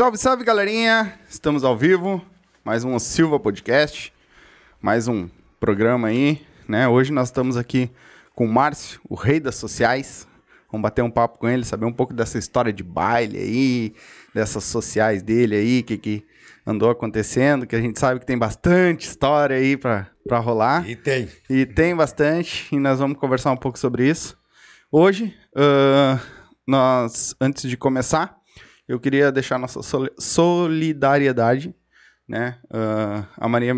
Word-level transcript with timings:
Salve, 0.00 0.16
salve, 0.16 0.44
galerinha! 0.44 1.12
Estamos 1.28 1.62
ao 1.62 1.76
vivo, 1.76 2.24
mais 2.64 2.84
um 2.84 2.98
Silva 2.98 3.38
Podcast, 3.38 4.10
mais 4.80 5.06
um 5.06 5.28
programa 5.60 6.08
aí, 6.08 6.40
né? 6.66 6.88
Hoje 6.88 7.12
nós 7.12 7.28
estamos 7.28 7.54
aqui 7.54 7.90
com 8.34 8.46
o 8.46 8.48
Márcio, 8.50 8.98
o 9.06 9.14
rei 9.14 9.38
das 9.38 9.56
sociais. 9.56 10.26
Vamos 10.72 10.84
bater 10.84 11.02
um 11.02 11.10
papo 11.10 11.38
com 11.38 11.46
ele, 11.46 11.66
saber 11.66 11.84
um 11.84 11.92
pouco 11.92 12.14
dessa 12.14 12.38
história 12.38 12.72
de 12.72 12.82
baile 12.82 13.36
aí, 13.36 13.94
dessas 14.34 14.64
sociais 14.64 15.22
dele 15.22 15.54
aí, 15.54 15.82
que 15.82 15.98
que 15.98 16.26
andou 16.66 16.88
acontecendo, 16.88 17.66
que 17.66 17.76
a 17.76 17.80
gente 17.82 18.00
sabe 18.00 18.20
que 18.20 18.26
tem 18.26 18.38
bastante 18.38 19.06
história 19.06 19.56
aí 19.56 19.76
pra, 19.76 20.06
pra 20.26 20.38
rolar. 20.38 20.88
E 20.88 20.96
tem. 20.96 21.28
E 21.50 21.66
tem 21.66 21.94
bastante, 21.94 22.74
e 22.74 22.78
nós 22.78 22.98
vamos 22.98 23.18
conversar 23.18 23.52
um 23.52 23.56
pouco 23.58 23.78
sobre 23.78 24.08
isso. 24.08 24.34
Hoje, 24.90 25.36
uh, 25.54 26.18
nós, 26.66 27.34
antes 27.38 27.68
de 27.68 27.76
começar, 27.76 28.39
eu 28.90 28.98
queria 28.98 29.30
deixar 29.30 29.58
nossa 29.58 29.82
soli- 29.82 30.12
solidariedade, 30.18 31.74
né? 32.28 32.60
uh, 32.66 33.26
a 33.36 33.48
Maria, 33.48 33.74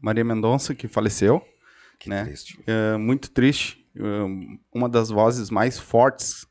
Maria 0.00 0.24
Mendonça, 0.24 0.74
que 0.74 0.86
faleceu, 0.86 1.42
Que 1.98 2.10
né? 2.10 2.24
triste. 2.24 2.62
É 2.66 2.96
muito 2.96 3.30
triste. 3.30 3.82
um, 3.96 4.58
uma 4.74 4.88
das 4.88 5.08
vozes 5.08 5.50
mais 5.50 5.78
fortes 5.78 6.46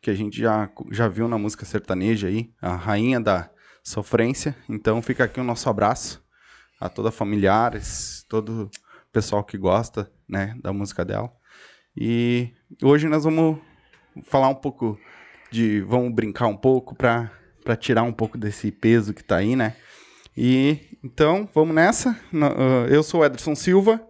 que 0.00 0.10
a 0.10 0.14
gente 0.14 0.38
já, 0.38 0.70
já 0.90 1.08
viu 1.08 1.26
na 1.28 1.38
música 1.38 1.64
sertaneja 1.64 2.28
aí, 2.28 2.52
a 2.60 2.76
rainha 2.76 3.20
da 3.20 3.50
sofrência. 3.82 4.54
Então 4.68 5.00
fica 5.02 5.24
aqui 5.24 5.40
o 5.40 5.44
nosso 5.44 5.68
abraço 5.68 6.22
a 6.80 6.88
toda 6.88 7.10
familiares, 7.10 8.24
todo 8.28 8.70
pessoal 9.12 9.42
que 9.42 9.56
gosta, 9.58 10.10
né, 10.28 10.54
da 10.62 10.72
música 10.72 11.04
dela. 11.04 11.32
E 11.96 12.52
hoje 12.82 13.08
nós 13.08 13.24
vamos 13.24 13.58
falar 14.24 14.48
um 14.48 14.54
pouco 14.54 14.98
de, 15.52 15.82
vamos 15.82 16.12
brincar 16.14 16.46
um 16.46 16.56
pouco 16.56 16.96
para 16.96 17.30
tirar 17.78 18.02
um 18.02 18.12
pouco 18.12 18.38
desse 18.38 18.72
peso 18.72 19.12
que 19.12 19.22
tá 19.22 19.36
aí, 19.36 19.54
né? 19.54 19.76
E 20.34 20.98
então, 21.04 21.48
vamos 21.54 21.74
nessa. 21.74 22.18
Ah, 22.32 22.86
Eu 22.88 23.02
sou 23.02 23.20
o 23.20 23.24
Ederson 23.24 23.54
Silva, 23.54 24.00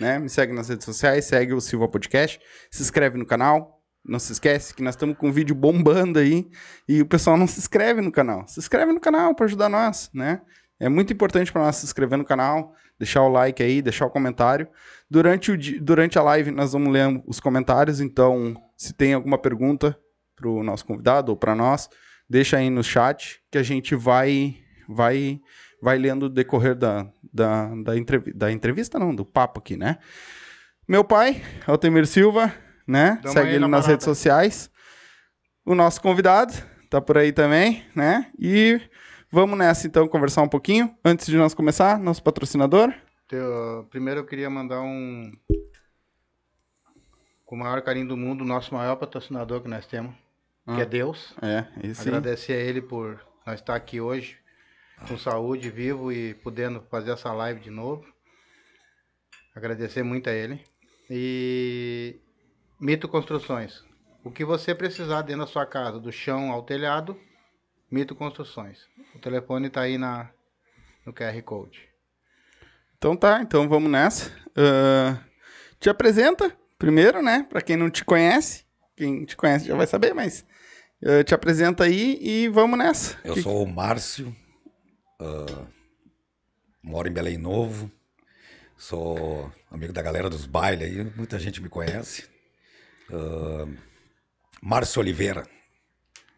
né? 0.00 0.18
Me 0.18 0.28
segue 0.28 0.52
nas 0.52 0.68
redes 0.68 0.84
sociais, 0.84 1.24
segue 1.26 1.54
o 1.54 1.60
Silva 1.60 1.86
Podcast, 1.86 2.40
se 2.70 2.82
inscreve 2.82 3.16
no 3.16 3.24
canal. 3.24 3.80
Não 4.04 4.18
se 4.18 4.32
esquece 4.32 4.74
que 4.74 4.82
nós 4.82 4.94
estamos 4.94 5.16
com 5.16 5.28
um 5.28 5.32
vídeo 5.32 5.54
bombando 5.54 6.18
aí 6.18 6.50
e 6.88 7.02
o 7.02 7.06
pessoal 7.06 7.36
não 7.36 7.46
se 7.46 7.60
inscreve 7.60 8.00
no 8.00 8.10
canal. 8.10 8.48
Se 8.48 8.58
inscreve 8.58 8.92
no 8.92 8.98
canal 8.98 9.34
para 9.34 9.44
ajudar 9.44 9.68
nós, 9.68 10.10
né? 10.12 10.40
É 10.80 10.88
muito 10.88 11.12
importante 11.12 11.52
para 11.52 11.62
nós 11.62 11.76
se 11.76 11.84
inscrever 11.84 12.16
no 12.16 12.24
canal, 12.24 12.74
deixar 12.98 13.22
o 13.22 13.28
like 13.28 13.62
aí, 13.62 13.82
deixar 13.82 14.06
o 14.06 14.10
comentário. 14.10 14.66
Durante, 15.08 15.52
o, 15.52 15.58
durante 15.82 16.18
a 16.18 16.22
live 16.22 16.50
nós 16.50 16.72
vamos 16.72 16.90
ler 16.90 17.22
os 17.26 17.38
comentários, 17.38 18.00
então 18.00 18.56
se 18.76 18.94
tem 18.94 19.12
alguma 19.12 19.36
pergunta 19.36 19.96
para 20.40 20.48
o 20.48 20.62
nosso 20.62 20.84
convidado 20.84 21.30
ou 21.30 21.36
para 21.36 21.54
nós, 21.54 21.88
deixa 22.28 22.56
aí 22.56 22.70
no 22.70 22.82
chat 22.82 23.40
que 23.50 23.58
a 23.58 23.62
gente 23.62 23.94
vai 23.94 24.56
vai 24.88 25.40
vai 25.82 25.98
lendo 25.98 26.24
o 26.24 26.28
decorrer 26.28 26.74
da, 26.74 27.06
da, 27.32 27.74
da, 27.74 27.96
entrevi 27.96 28.32
da 28.32 28.50
entrevista, 28.50 28.98
não, 28.98 29.14
do 29.14 29.24
papo 29.24 29.60
aqui, 29.60 29.76
né? 29.76 29.98
Meu 30.86 31.04
pai, 31.04 31.40
Altemir 31.66 32.06
Silva, 32.06 32.52
né? 32.86 33.18
Tamo 33.22 33.32
Segue 33.34 33.48
aí 33.48 33.54
ele 33.54 33.60
na 33.60 33.68
nas 33.68 33.86
redes 33.86 34.04
sociais. 34.04 34.70
O 35.64 35.74
nosso 35.74 36.00
convidado 36.02 36.52
tá 36.90 37.00
por 37.00 37.16
aí 37.16 37.32
também, 37.32 37.84
né? 37.94 38.30
E 38.38 38.80
vamos 39.30 39.56
nessa 39.58 39.86
então 39.86 40.08
conversar 40.08 40.42
um 40.42 40.48
pouquinho. 40.48 40.94
Antes 41.04 41.26
de 41.26 41.36
nós 41.36 41.54
começar, 41.54 41.98
nosso 41.98 42.22
patrocinador. 42.22 42.92
Teu- 43.28 43.86
primeiro 43.90 44.20
eu 44.20 44.26
queria 44.26 44.50
mandar 44.50 44.80
um. 44.80 45.32
Com 47.46 47.54
o 47.56 47.58
maior 47.58 47.80
carinho 47.82 48.08
do 48.08 48.16
mundo, 48.16 48.42
o 48.42 48.46
nosso 48.46 48.74
maior 48.74 48.96
patrocinador 48.96 49.60
que 49.60 49.68
nós 49.68 49.86
temos, 49.86 50.12
que 50.64 50.70
Ah. 50.72 50.80
é 50.80 50.84
Deus. 50.84 51.34
É, 51.42 51.66
esse 51.88 52.08
Agradecer 52.08 52.52
a 52.52 52.56
ele 52.56 52.80
por 52.82 53.20
nós 53.46 53.60
estar 53.60 53.74
aqui 53.74 54.00
hoje, 54.00 54.38
com 55.08 55.16
saúde, 55.18 55.70
vivo 55.70 56.12
e 56.12 56.34
podendo 56.34 56.80
fazer 56.90 57.12
essa 57.12 57.32
live 57.32 57.60
de 57.60 57.70
novo. 57.70 58.04
Agradecer 59.54 60.02
muito 60.02 60.28
a 60.28 60.32
ele. 60.32 60.62
E 61.08 62.20
Mito 62.80 63.08
Construções. 63.08 63.84
O 64.22 64.30
que 64.30 64.44
você 64.44 64.74
precisar 64.74 65.22
dentro 65.22 65.44
da 65.44 65.50
sua 65.50 65.66
casa, 65.66 65.98
do 65.98 66.12
chão 66.12 66.52
ao 66.52 66.62
telhado, 66.62 67.18
Mito 67.90 68.14
Construções. 68.14 68.86
O 69.14 69.18
telefone 69.18 69.66
está 69.68 69.80
aí 69.82 69.98
na, 69.98 70.30
no 71.04 71.12
QR 71.12 71.40
Code. 71.42 71.88
Então 72.96 73.16
tá, 73.16 73.40
então 73.42 73.68
vamos 73.68 73.90
nessa. 73.90 74.30
Ah, 74.54 75.18
te 75.80 75.88
apresenta 75.88 76.54
primeiro, 76.78 77.22
né? 77.22 77.46
Pra 77.48 77.62
quem 77.62 77.76
não 77.76 77.90
te 77.90 78.04
conhece. 78.04 78.64
Quem 78.94 79.24
te 79.24 79.34
conhece 79.36 79.66
já 79.66 79.74
vai 79.74 79.86
saber, 79.86 80.12
mas 80.14 80.44
ah, 81.04 81.24
te 81.24 81.34
apresenta 81.34 81.84
aí 81.84 82.18
e 82.20 82.48
vamos 82.48 82.78
nessa. 82.78 83.18
Eu 83.24 83.34
Que- 83.34 83.42
sou 83.42 83.62
o 83.64 83.66
Márcio, 83.68 84.34
ah, 85.20 85.66
moro 86.82 87.08
em 87.08 87.12
Belém 87.12 87.38
Novo, 87.38 87.90
sou 88.76 89.52
amigo 89.70 89.92
da 89.92 90.02
galera 90.02 90.28
dos 90.30 90.46
bailes 90.46 90.88
aí, 90.88 91.04
muita 91.16 91.38
gente 91.38 91.60
me 91.62 91.68
conhece. 91.68 92.28
Ah, 93.10 93.66
Márcio 94.62 95.00
Oliveira. 95.00 95.46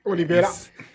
Oliveira. 0.05 0.49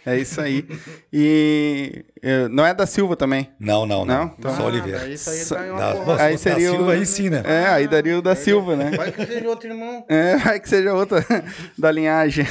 É 0.06 0.18
isso 0.18 0.42
aí. 0.42 0.68
E 1.14 2.06
eh, 2.22 2.48
não 2.50 2.66
é 2.66 2.74
da 2.74 2.86
Silva 2.86 3.16
também. 3.16 3.50
Não, 3.60 3.86
não, 3.86 4.04
não. 4.06 4.26
Não? 4.26 4.36
Então- 4.38 4.56
Sou 4.56 4.66
Oliveira. 4.66 5.02
Aí, 5.02 5.14
isso 5.14 5.30
aí 5.30 5.40
Só- 5.46 5.56
tá 5.56 5.64
Da, 5.64 5.92
Aí 5.92 5.98
fosse 6.06 6.18
da 6.32 6.38
seria 6.56 6.72
o- 6.72 6.76
Silva, 6.76 6.92
aí 6.94 7.06
sim, 7.06 7.30
né? 7.30 7.42
É, 7.46 7.68
aí 7.68 7.88
daria 7.88 8.18
o 8.20 8.22
da 8.22 8.36
Silva, 8.36 8.76
né? 8.76 8.92
Vai 8.98 9.12
que 9.12 9.26
seja 9.26 9.48
outro 9.48 9.70
irmão. 9.70 10.06
É, 10.10 10.38
vai 10.38 10.60
que 10.60 10.68
seja 10.70 10.94
outra 10.94 11.24
da 11.78 11.92
linhagem. 11.92 12.46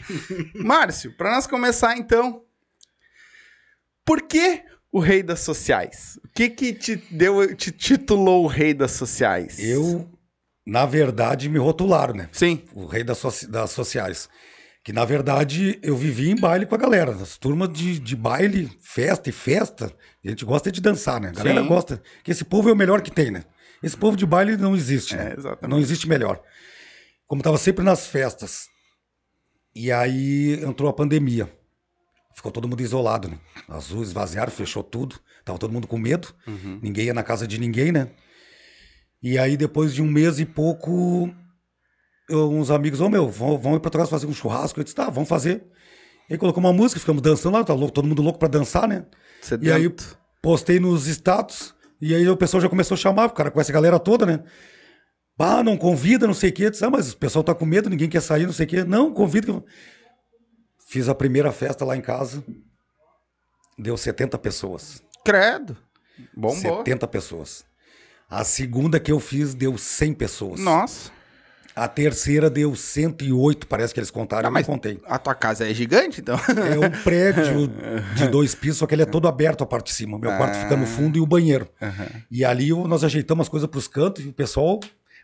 Márcio, 0.54 1.16
para 1.16 1.30
nós 1.32 1.46
começar 1.46 1.96
então, 1.96 2.42
por 4.04 4.22
que 4.22 4.62
o 4.92 4.98
rei 5.00 5.22
das 5.22 5.40
sociais? 5.40 6.18
O 6.24 6.28
que 6.28 6.48
que 6.50 6.72
te 6.72 6.96
deu, 7.10 7.54
te 7.56 7.70
titulou 7.72 8.44
o 8.44 8.48
rei 8.48 8.74
das 8.74 8.92
sociais? 8.92 9.58
Eu, 9.58 10.08
na 10.66 10.84
verdade, 10.86 11.48
me 11.48 11.58
rotularam, 11.58 12.14
né? 12.14 12.28
Sim. 12.32 12.62
o 12.74 12.86
rei 12.86 13.02
das, 13.02 13.18
soci- 13.18 13.46
das 13.46 13.70
sociais. 13.70 14.28
Que 14.84 14.92
na 14.92 15.06
verdade 15.06 15.78
eu 15.82 15.96
vivi 15.96 16.30
em 16.30 16.36
baile 16.36 16.66
com 16.66 16.74
a 16.74 16.78
galera. 16.78 17.12
As 17.12 17.38
turmas 17.38 17.72
de, 17.72 17.98
de 17.98 18.14
baile, 18.14 18.70
festa 18.82 19.30
e 19.30 19.32
festa. 19.32 19.90
A 20.22 20.28
gente 20.28 20.44
gosta 20.44 20.70
de 20.70 20.78
dançar, 20.82 21.18
né? 21.18 21.30
A 21.30 21.32
galera 21.32 21.62
Sim. 21.62 21.68
gosta. 21.68 22.02
Que 22.22 22.30
esse 22.30 22.44
povo 22.44 22.68
é 22.68 22.72
o 22.72 22.76
melhor 22.76 23.00
que 23.00 23.10
tem, 23.10 23.30
né? 23.30 23.44
Esse 23.82 23.96
povo 23.96 24.14
de 24.14 24.26
baile 24.26 24.58
não 24.58 24.76
existe, 24.76 25.16
né? 25.16 25.30
É, 25.30 25.38
exatamente. 25.38 25.70
Não 25.70 25.78
existe 25.78 26.06
melhor. 26.06 26.38
Como 27.26 27.42
tava 27.42 27.56
sempre 27.56 27.82
nas 27.82 28.06
festas. 28.06 28.68
E 29.74 29.90
aí 29.90 30.62
entrou 30.62 30.90
a 30.90 30.92
pandemia. 30.92 31.50
Ficou 32.34 32.52
todo 32.52 32.68
mundo 32.68 32.82
isolado, 32.82 33.28
né? 33.28 33.38
As 33.66 33.88
ruas 33.88 34.08
esvaziaram, 34.08 34.52
fechou 34.52 34.82
tudo. 34.82 35.18
Tava 35.46 35.58
todo 35.58 35.72
mundo 35.72 35.86
com 35.86 35.96
medo. 35.96 36.28
Uhum. 36.46 36.78
Ninguém 36.82 37.06
ia 37.06 37.14
na 37.14 37.22
casa 37.22 37.48
de 37.48 37.58
ninguém, 37.58 37.90
né? 37.90 38.10
E 39.22 39.38
aí, 39.38 39.56
depois 39.56 39.94
de 39.94 40.02
um 40.02 40.10
mês 40.10 40.38
e 40.38 40.44
pouco, 40.44 41.34
eu- 42.28 42.50
uns 42.50 42.70
amigos, 42.70 43.00
ô 43.00 43.08
meu, 43.08 43.28
vamos, 43.28 43.62
vamos 43.62 43.78
ir 43.78 43.80
pra 43.80 43.90
casa 43.90 44.06
fazer 44.10 44.26
um 44.26 44.32
churrasco. 44.34 44.78
Eu 44.80 44.84
disse, 44.84 44.94
tá, 44.96 45.08
vamos 45.10 45.28
fazer. 45.28 45.64
E 46.28 46.34
aí 46.34 46.38
colocou 46.38 46.60
uma 46.62 46.72
música, 46.72 46.98
ficamos 47.00 47.20
dançando 47.22 47.54
lá, 47.56 47.64
tá 47.64 47.74
louco, 47.74 47.92
todo 47.92 48.06
mundo 48.08 48.22
louco 48.22 48.38
pra 48.38 48.48
dançar, 48.48 48.88
né? 48.88 49.04
E 49.60 49.70
aí 49.70 49.82
Sedento. 49.82 50.18
postei 50.40 50.80
nos 50.80 51.06
status, 51.06 51.74
e 52.00 52.14
aí 52.14 52.26
o 52.28 52.36
pessoal 52.36 52.60
já 52.62 52.68
começou 52.68 52.94
a 52.94 52.98
chamar, 52.98 53.26
o 53.26 53.30
cara 53.30 53.50
com 53.50 53.60
essa 53.60 53.72
galera 53.72 53.98
toda, 53.98 54.24
né? 54.24 54.42
Bah, 55.36 55.62
não 55.62 55.76
convida, 55.76 56.26
não 56.26 56.32
sei 56.34 56.50
o 56.50 56.52
quê. 56.52 56.66
Eu 56.66 56.70
Disse, 56.70 56.84
ah, 56.84 56.90
mas 56.90 57.12
o 57.12 57.16
pessoal 57.16 57.42
tá 57.42 57.54
com 57.54 57.66
medo, 57.66 57.90
ninguém 57.90 58.08
quer 58.08 58.20
sair, 58.22 58.46
não 58.46 58.52
sei 58.52 58.64
o 58.66 58.68
quê. 58.68 58.84
Não, 58.84 59.12
convida. 59.12 59.46
que 59.46 59.52
eu-" 59.52 59.64
Fiz 60.88 61.08
a 61.08 61.14
primeira 61.14 61.50
festa 61.50 61.84
lá 61.84 61.96
em 61.96 62.00
casa, 62.00 62.42
deu 63.78 63.96
70 63.96 64.38
pessoas. 64.38 65.02
Credo. 65.24 65.76
Bom, 66.36 66.48
boa. 66.60 66.78
70 66.78 67.06
pessoas. 67.08 67.64
A 68.30 68.44
segunda 68.44 69.00
que 69.00 69.10
eu 69.10 69.18
fiz 69.18 69.54
deu 69.54 69.76
100 69.76 70.14
pessoas. 70.14 70.60
Nossa. 70.60 71.10
A 71.76 71.88
terceira 71.88 72.48
deu 72.48 72.74
108, 72.76 73.66
parece 73.66 73.92
que 73.92 73.98
eles 73.98 74.10
contaram, 74.10 74.46
Ah, 74.46 74.50
eu 74.50 74.52
mas- 74.52 74.66
não 74.66 74.74
contei. 74.74 75.00
A 75.06 75.18
tua 75.18 75.34
casa 75.34 75.68
é 75.68 75.74
gigante, 75.74 76.20
então? 76.20 76.36
É 76.36 76.78
um 76.78 76.90
prédio 77.02 77.68
de 78.14 78.28
dois 78.28 78.54
pisos, 78.54 78.78
só 78.78 78.86
que 78.86 78.94
ele 78.94 79.02
é 79.02 79.06
todo 79.06 79.26
aberto 79.26 79.64
a 79.64 79.66
parte 79.66 79.86
de 79.86 79.92
cima. 79.94 80.18
Meu 80.18 80.30
quarto 80.36 80.56
fica 80.56 80.76
no 80.76 80.86
fundo 80.86 81.18
e 81.18 81.20
o 81.20 81.26
banheiro. 81.26 81.68
Aham. 81.82 82.06
E 82.30 82.44
ali 82.44 82.70
nós 82.70 83.02
ajeitamos 83.02 83.46
as 83.46 83.48
coisas 83.48 83.68
pros 83.68 83.88
cantos 83.88 84.24
e 84.24 84.28
o 84.28 84.32
pessoal... 84.32 84.78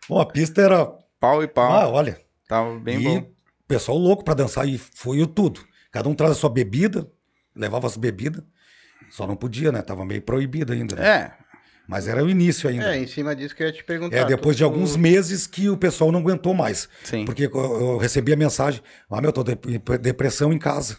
Bom, 0.09 0.19
a 0.21 0.27
pista 0.27 0.61
era... 0.61 0.87
Pau 1.21 1.43
e 1.43 1.47
pau. 1.47 1.71
Ah, 1.73 1.87
olha. 1.89 2.19
Tava 2.49 2.77
bem 2.81 3.01
e 3.01 3.05
bom. 3.05 3.19
o 3.19 3.27
pessoal 3.69 3.97
louco 3.97 4.25
pra 4.25 4.35
dançar 4.35 4.67
e 4.69 4.77
foi 4.77 5.21
o 5.23 5.27
tudo. 5.29 5.61
Cada 5.93 6.09
um 6.09 6.15
traz 6.15 6.33
a 6.33 6.35
sua 6.35 6.51
bebida, 6.51 7.07
levava 7.55 7.87
as 7.87 7.97
bebidas. 7.97 8.43
Só 9.11 9.27
não 9.27 9.37
podia, 9.37 9.71
né? 9.71 9.83
Tava 9.83 10.05
meio 10.05 10.23
proibido 10.23 10.73
ainda. 10.73 10.97
né? 10.97 11.07
É. 11.09 11.33
Mas 11.91 12.07
era 12.07 12.25
o 12.25 12.31
início 12.31 12.71
ainda. 12.71 12.95
É, 12.95 12.99
em 13.03 13.07
cima 13.09 13.35
disso 13.35 13.55
que 13.55 13.65
eu 13.65 13.67
ia 13.67 13.73
te 13.73 13.83
perguntar. 13.83 14.17
É, 14.17 14.25
depois 14.25 14.57
de 14.57 14.63
Tu- 14.63 14.65
alguns 14.65 14.95
meses 14.97 15.47
que 15.49 15.69
o 15.69 15.77
pessoal 15.77 16.13
não 16.13 16.21
aguentou 16.21 16.55
mais. 16.55 16.89
Sim. 17.03 17.25
Porque 17.25 17.47
eu, 17.47 17.99
recebi 17.99 18.33
a 18.33 18.37
mensagem, 18.37 18.81
ah, 19.11 19.21
meu, 19.21 19.33
tô 19.33 19.43
de 19.43 19.57
depressão 20.01 20.53
em 20.53 20.59
casa. 20.59 20.99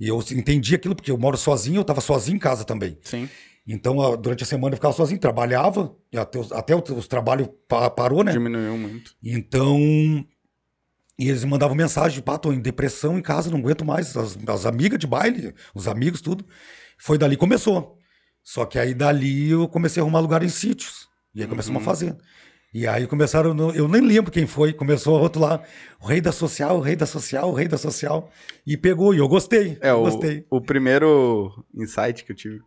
E 0.00 0.08
eu 0.08 0.18
entendi 0.32 0.74
aquilo, 0.74 0.96
porque 0.96 1.12
eu 1.12 1.16
moro 1.16 1.36
sozinho, 1.36 1.78
eu 1.78 1.84
tava 1.84 2.00
sozinho 2.00 2.34
em 2.34 2.40
casa 2.40 2.64
também. 2.64 2.98
Sim. 3.02 3.28
Então, 3.64 3.94
durante 4.20 4.42
a 4.42 4.46
semana 4.46 4.72
eu 4.72 4.76
ficava 4.78 4.92
sozinho, 4.92 5.20
trabalhava, 5.20 5.94
até, 6.16 6.38
os- 6.40 6.50
até 6.50 6.74
os, 6.74 7.06
trabalhos 7.06 7.48
pa- 7.68 7.88
parou, 7.88 8.24
né? 8.24 8.32
Diminuiu 8.32 8.76
muito. 8.76 9.14
Então, 9.22 9.78
E 11.18 11.28
eles 11.28 11.44
mandavam 11.44 11.76
mensagem, 11.76 12.20
pá, 12.20 12.36
tô 12.36 12.52
em 12.52 12.58
depressão 12.58 13.16
em 13.16 13.22
casa, 13.22 13.48
não 13.50 13.58
aguento 13.58 13.84
mais. 13.84 14.16
As, 14.16 14.36
as 14.48 14.66
amigas 14.66 14.98
de 14.98 15.06
baile, 15.06 15.54
os 15.72 15.86
amigos, 15.86 16.20
tudo. 16.20 16.44
Foi 16.98 17.16
dali 17.16 17.36
que 17.36 17.40
começou. 17.40 17.96
Só 18.42 18.64
que 18.66 18.78
aí 18.78 18.92
dali 18.94 19.50
eu 19.50 19.68
comecei 19.68 20.00
a 20.00 20.04
arrumar 20.04 20.20
lugar 20.20 20.42
em 20.42 20.48
sítios. 20.48 21.08
E 21.34 21.40
aí 21.42 21.48
começamos 21.48 21.80
Uhum. 21.82 21.88
a 21.88 21.90
fazer. 21.90 22.16
E 22.74 22.86
aí 22.86 23.06
começaram, 23.06 23.52
no- 23.52 23.70
eu 23.72 23.86
nem 23.86 24.00
lembro 24.00 24.32
quem 24.32 24.46
foi, 24.46 24.72
começou 24.72 25.16
a 25.16 25.20
rotular 25.20 25.62
o 26.00 26.06
rei 26.06 26.20
da 26.20 26.32
social, 26.32 26.78
o 26.78 26.80
rei 26.80 26.96
da 26.96 27.04
social, 27.06 27.50
o 27.50 27.54
rei 27.54 27.68
da 27.68 27.76
social. 27.78 28.30
E 28.66 28.76
pegou, 28.76 29.14
e 29.14 29.18
eu 29.18 29.28
gostei. 29.28 29.78
É, 29.80 29.90
eu 29.90 30.00
o, 30.00 30.04
gostei. 30.04 30.46
o 30.50 30.60
primeiro 30.60 31.52
insight 31.74 32.24
que 32.24 32.32
eu 32.32 32.36
tive 32.36 32.60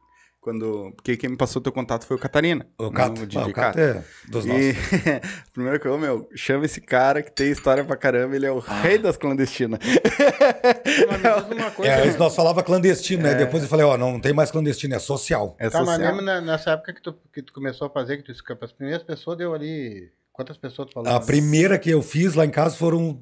quando. 0.46 0.94
Porque 0.96 1.18
quem 1.18 1.32
me 1.32 1.36
passou 1.36 1.60
teu 1.60 1.72
contato 1.72 2.06
foi 2.06 2.16
o 2.16 2.20
Catarina. 2.20 2.68
O 2.78 2.92
Cato, 2.92 3.24
o 3.24 3.26
DJ 3.26 3.42
ah, 3.42 3.48
o 3.48 3.54
Cato 3.54 3.80
é 3.80 4.04
dos 4.30 4.46
nossos. 4.46 4.62
E 4.64 4.76
primeiro 5.52 5.80
que 5.80 5.88
eu, 5.88 5.98
meu, 5.98 6.30
chama 6.36 6.66
esse 6.66 6.80
cara 6.80 7.24
que 7.24 7.32
tem 7.32 7.50
história 7.52 7.84
pra 7.84 7.98
caramba, 7.98 8.36
ele 8.36 8.46
é 8.46 8.52
o 8.52 8.64
Ah. 8.68 8.82
rei 8.82 9.00
das 9.00 9.18
clandestinas. 9.18 9.80
Mas 9.84 11.74
coisa. 11.74 11.92
É, 11.92 12.06
né? 12.06 12.16
nós 12.18 12.36
falava 12.36 12.62
clandestino, 12.62 13.24
né? 13.24 13.34
Depois 13.34 13.64
eu 13.64 13.70
falei, 13.70 13.86
ó, 13.86 13.98
não 13.98 14.20
tem 14.20 14.34
mais 14.34 14.52
clandestino, 14.52 14.94
é 14.96 15.00
social. 15.00 15.56
É 15.60 15.68
Tá, 15.70 15.80
mas 15.80 15.96
social. 15.96 16.14
mesmo 16.14 16.22
na- 16.26 16.42
nessa 16.42 16.72
época 16.72 16.94
que 16.94 17.02
tu, 17.02 17.16
que 17.34 17.42
tu 17.42 17.52
começou 17.52 17.88
a 17.88 17.90
fazer, 17.90 18.18
que 18.18 18.24
tu 18.24 18.32
escapa, 18.32 18.66
as 18.66 18.72
primeiras 18.72 19.04
pessoas 19.04 19.38
deu 19.38 19.54
ali. 19.54 20.12
Quantas 20.32 20.58
pessoas 20.58 20.90
tu 20.90 20.94
falou? 20.94 21.12
A 21.12 21.20
primeira 21.20 21.80
que 21.80 21.90
eu 21.90 22.02
fiz 22.02 22.36
lá 22.36 22.46
em 22.46 22.50
casa 22.52 22.76
foram 22.78 23.20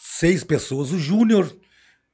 seis 0.00 0.42
pessoas. 0.42 0.90
O 0.92 0.98
Júnior 0.98 1.52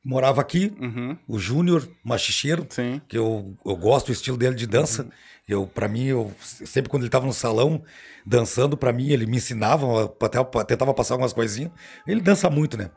morava 0.04 0.40
aqui, 0.40 0.72
Uhum, 0.80 1.16
o 1.26 1.38
Júnior, 1.38 1.88
machicheiro, 2.04 2.66
sim. 2.70 3.00
que 3.08 3.18
eu, 3.18 3.56
eu 3.64 3.76
gosto 3.76 4.06
do 4.06 4.12
estilo 4.12 4.36
dele 4.36 4.54
de 4.54 4.66
dança. 4.66 5.08
Eu, 5.48 5.66
para 5.66 5.88
mim, 5.88 6.04
eu 6.04 6.32
sempre 6.40 6.90
quando 6.90 7.02
ele 7.02 7.10
tava 7.10 7.26
no 7.26 7.32
salão 7.32 7.82
dançando, 8.24 8.76
pra 8.76 8.92
mim 8.92 9.10
ele 9.10 9.26
me 9.26 9.38
ensinava, 9.38 10.14
até 10.20 10.42
tentava 10.64 10.92
passar 10.92 11.14
algumas 11.14 11.32
coisinhas. 11.32 11.72
Ele 12.06 12.20
dança 12.20 12.50
muito, 12.50 12.76
né? 12.76 12.90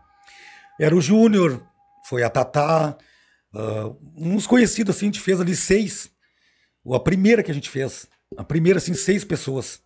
Era 0.79 0.95
o 0.95 1.01
Júnior, 1.01 1.63
foi 2.07 2.23
a 2.23 2.29
Tatá, 2.29 2.97
ah, 3.53 3.91
uns 4.15 4.47
conhecidos 4.47 4.95
assim, 4.95 5.05
a 5.05 5.09
gente 5.09 5.19
fez 5.19 5.39
ali 5.39 5.55
seis. 5.55 6.11
A 6.93 6.99
primeira 6.99 7.43
que 7.43 7.51
a 7.51 7.53
gente 7.53 7.69
fez, 7.69 8.07
a 8.37 8.43
primeira 8.43 8.79
assim, 8.79 8.93
seis 8.93 9.23
pessoas. 9.23 9.81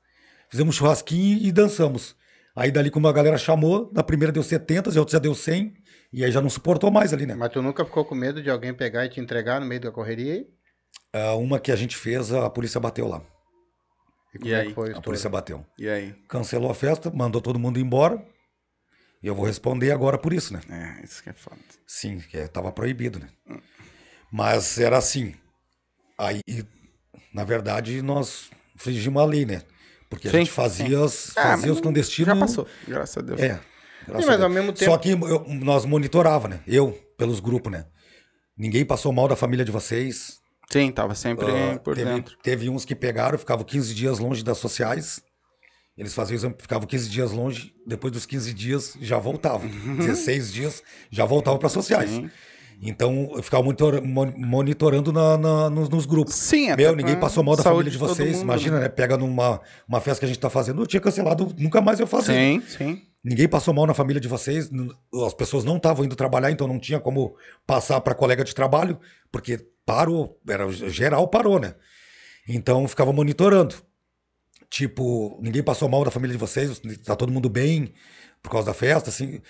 Fizemos 0.50 0.76
um 0.76 0.78
churrasquinho 0.78 1.40
e 1.42 1.52
dançamos. 1.52 2.16
Aí 2.56 2.72
dali 2.72 2.90
como 2.90 3.08
a 3.08 3.12
galera 3.14 3.38
chamou, 3.38 3.92
na 3.94 4.02
primeira 4.02 4.32
deu 4.32 4.42
70, 4.44 4.90
a 4.90 5.00
outra 5.00 5.14
já 5.14 5.20
deu 5.20 5.36
100, 5.36 5.74
e 6.16 6.24
aí 6.24 6.32
já 6.32 6.42
não 6.42 6.50
suportou 6.50 6.90
mais 6.90 7.14
ali, 7.14 7.26
né? 7.26 7.36
Mas 7.36 7.50
tu 7.52 7.62
nunca 7.62 7.86
ficou 7.86 8.06
com 8.06 8.16
medo 8.16 8.42
de 8.42 8.50
alguém 8.50 8.74
pegar 8.74 9.06
e 9.06 9.10
te 9.10 9.20
entregar 9.20 9.60
no 9.60 9.68
meio 9.68 9.82
da 9.82 9.92
correria? 9.92 10.34
aí? 10.34 10.48
Ah, 11.14 11.36
uma 11.36 11.60
que 11.60 11.72
a 11.72 11.76
gente 11.76 11.96
fez, 11.96 12.32
a 12.32 12.50
polícia 12.50 12.80
bateu 12.80 13.08
lá. 13.08 13.22
E 14.34 14.38
como 14.40 14.50
E 14.50 14.54
é 14.54 14.62
aí? 14.62 14.68
que 14.70 14.74
foi 14.74 14.92
A 14.94 15.02
polícia 15.02 15.30
bateu. 15.30 15.66
E 15.78 15.88
aí? 15.90 16.14
Cancelou 16.28 16.72
a 16.72 16.76
festa, 16.76 17.12
mandou 17.12 17.42
todo 17.42 17.60
mundo 17.60 17.80
embora. 17.80 18.24
E 19.22 19.28
eu 19.28 19.36
vou 19.36 19.46
responder 19.46 19.92
agora 19.92 20.18
por 20.18 20.34
isso, 20.34 20.54
né? 20.54 20.62
É, 20.70 21.04
isso 21.04 21.24
que 21.24 21.30
é 21.30 21.34
foda. 21.34 21.58
Sim, 21.88 22.20
que 22.20 22.38
é- 22.38 22.48
tava 22.48 22.72
proibido, 22.72 23.20
né? 23.20 23.28
Mas 24.32 24.78
era 24.80 24.98
assim. 24.98 25.34
Aí, 26.18 26.42
na 27.34 27.44
verdade, 27.44 28.02
nós 28.02 28.50
infringimos 28.76 29.22
a 29.22 29.26
lei, 29.26 29.46
né? 29.46 29.62
Porque 30.10 30.28
a 30.28 30.32
Sim, 30.32 30.40
gente 30.40 30.52
fazia, 30.52 31.00
os, 31.02 31.36
Ah, 31.38 31.42
fazia 31.42 31.68
mas 31.70 31.78
os 31.78 31.82
clandestinos. 31.82 32.34
Já 32.34 32.36
passou, 32.40 32.68
graças 32.88 33.18
a 33.18 33.22
Deus. 33.22 33.42
É. 33.42 33.60
Sim, 34.06 34.26
mas 34.26 34.42
ao 34.42 34.50
mesmo 34.50 34.72
tempo. 34.74 34.92
Só 34.92 34.98
que 34.98 35.12
eu- 35.12 35.46
nós 35.62 35.86
monitorava, 35.86 36.48
né? 36.48 36.60
Eu, 36.68 36.92
pelos 37.18 37.40
grupos, 37.40 37.72
né? 37.72 37.86
Ninguém 38.58 38.86
passou 38.86 39.12
mal 39.12 39.28
da 39.28 39.36
família 39.36 39.66
de 39.66 39.72
vocês. 39.72 40.40
Sim, 40.72 40.92
tava 40.92 41.14
sempre 41.14 41.46
Ah, 41.46 41.80
por 41.84 41.96
teve, 41.96 42.10
dentro. 42.10 42.38
teve 42.42 42.70
uns 42.70 42.86
que 42.86 42.96
pegaram, 42.96 43.38
ficavam 43.38 43.64
15 43.66 43.94
dias 43.94 44.18
longe 44.20 44.44
das 44.44 44.58
sociais. 44.58 45.22
Eles 45.98 46.14
faziam 46.14 46.36
exame, 46.36 46.56
ficavam 46.58 46.88
15 46.88 47.08
dias 47.10 47.32
longe, 47.32 47.74
depois 47.88 48.12
dos 48.12 48.26
15 48.26 48.54
dias 48.54 48.98
já 49.00 49.18
voltavam. 49.18 49.70
16 49.98 50.52
dias 50.52 50.84
já 51.10 51.24
voltavam 51.26 51.58
para 51.60 51.70
sociais. 51.70 52.10
Sim. 52.10 52.30
Então 52.82 53.32
eu 53.36 53.42
ficava 53.42 53.64
monitor- 53.64 54.02
mon- 54.04 54.34
monitorando 54.36 55.14
na- 55.14 55.38
na- 55.38 55.70
nos, 55.70 55.88
nos 55.88 56.06
grupos. 56.06 56.36
Sim, 56.36 56.72
até 56.72 56.84
Meu, 56.84 56.94
ninguém 56.96 57.18
passou 57.18 57.42
mal 57.44 57.56
da 57.56 57.64
família 57.64 57.90
de 57.90 57.98
vocês. 57.98 58.34
mundo, 58.34 58.44
Imagina, 58.44 58.80
né? 58.82 58.90
Pega 58.90 59.16
numa 59.16 59.62
uma 59.88 60.02
festa 60.02 60.20
que 60.20 60.26
a 60.26 60.28
gente 60.28 60.40
tá 60.40 60.50
fazendo, 60.50 60.82
eu 60.82 60.86
tinha 60.88 61.00
cancelado, 61.00 61.54
nunca 61.58 61.80
mais 61.80 62.00
eu 62.02 62.08
fazia. 62.08 62.34
Sim, 62.36 62.62
sim. 62.68 63.02
Ninguém 63.28 63.50
passou 63.50 63.74
mal 63.74 63.88
na 63.88 63.96
família 63.96 64.22
de 64.22 64.28
vocês, 64.28 64.70
as 65.26 65.34
pessoas 65.34 65.64
não 65.64 65.78
estavam 65.78 66.06
indo 66.06 66.16
trabalhar, 66.16 66.52
então 66.52 66.68
não 66.68 66.78
tinha 66.78 67.00
como 67.00 67.36
passar 67.66 68.00
para 68.02 68.14
colega 68.14 68.44
de 68.44 68.54
trabalho, 68.54 69.00
porque 69.32 69.58
parou, 69.84 70.40
era 70.48 70.72
geral 70.72 71.28
parou, 71.28 71.60
né? 71.60 71.74
Então 72.48 72.88
ficava 72.88 73.12
monitorando. 73.12 73.74
Tipo, 74.70 75.40
ninguém 75.42 75.64
passou 75.64 75.90
mal 75.90 76.06
da 76.06 76.12
família 76.12 76.34
de 76.34 76.40
vocês, 76.40 76.80
tá 77.04 77.16
todo 77.16 77.34
mundo 77.34 77.50
bem 77.50 77.96
por 78.44 78.52
causa 78.52 78.68
da 78.68 78.76
festa, 78.76 79.10
assim. 79.10 79.42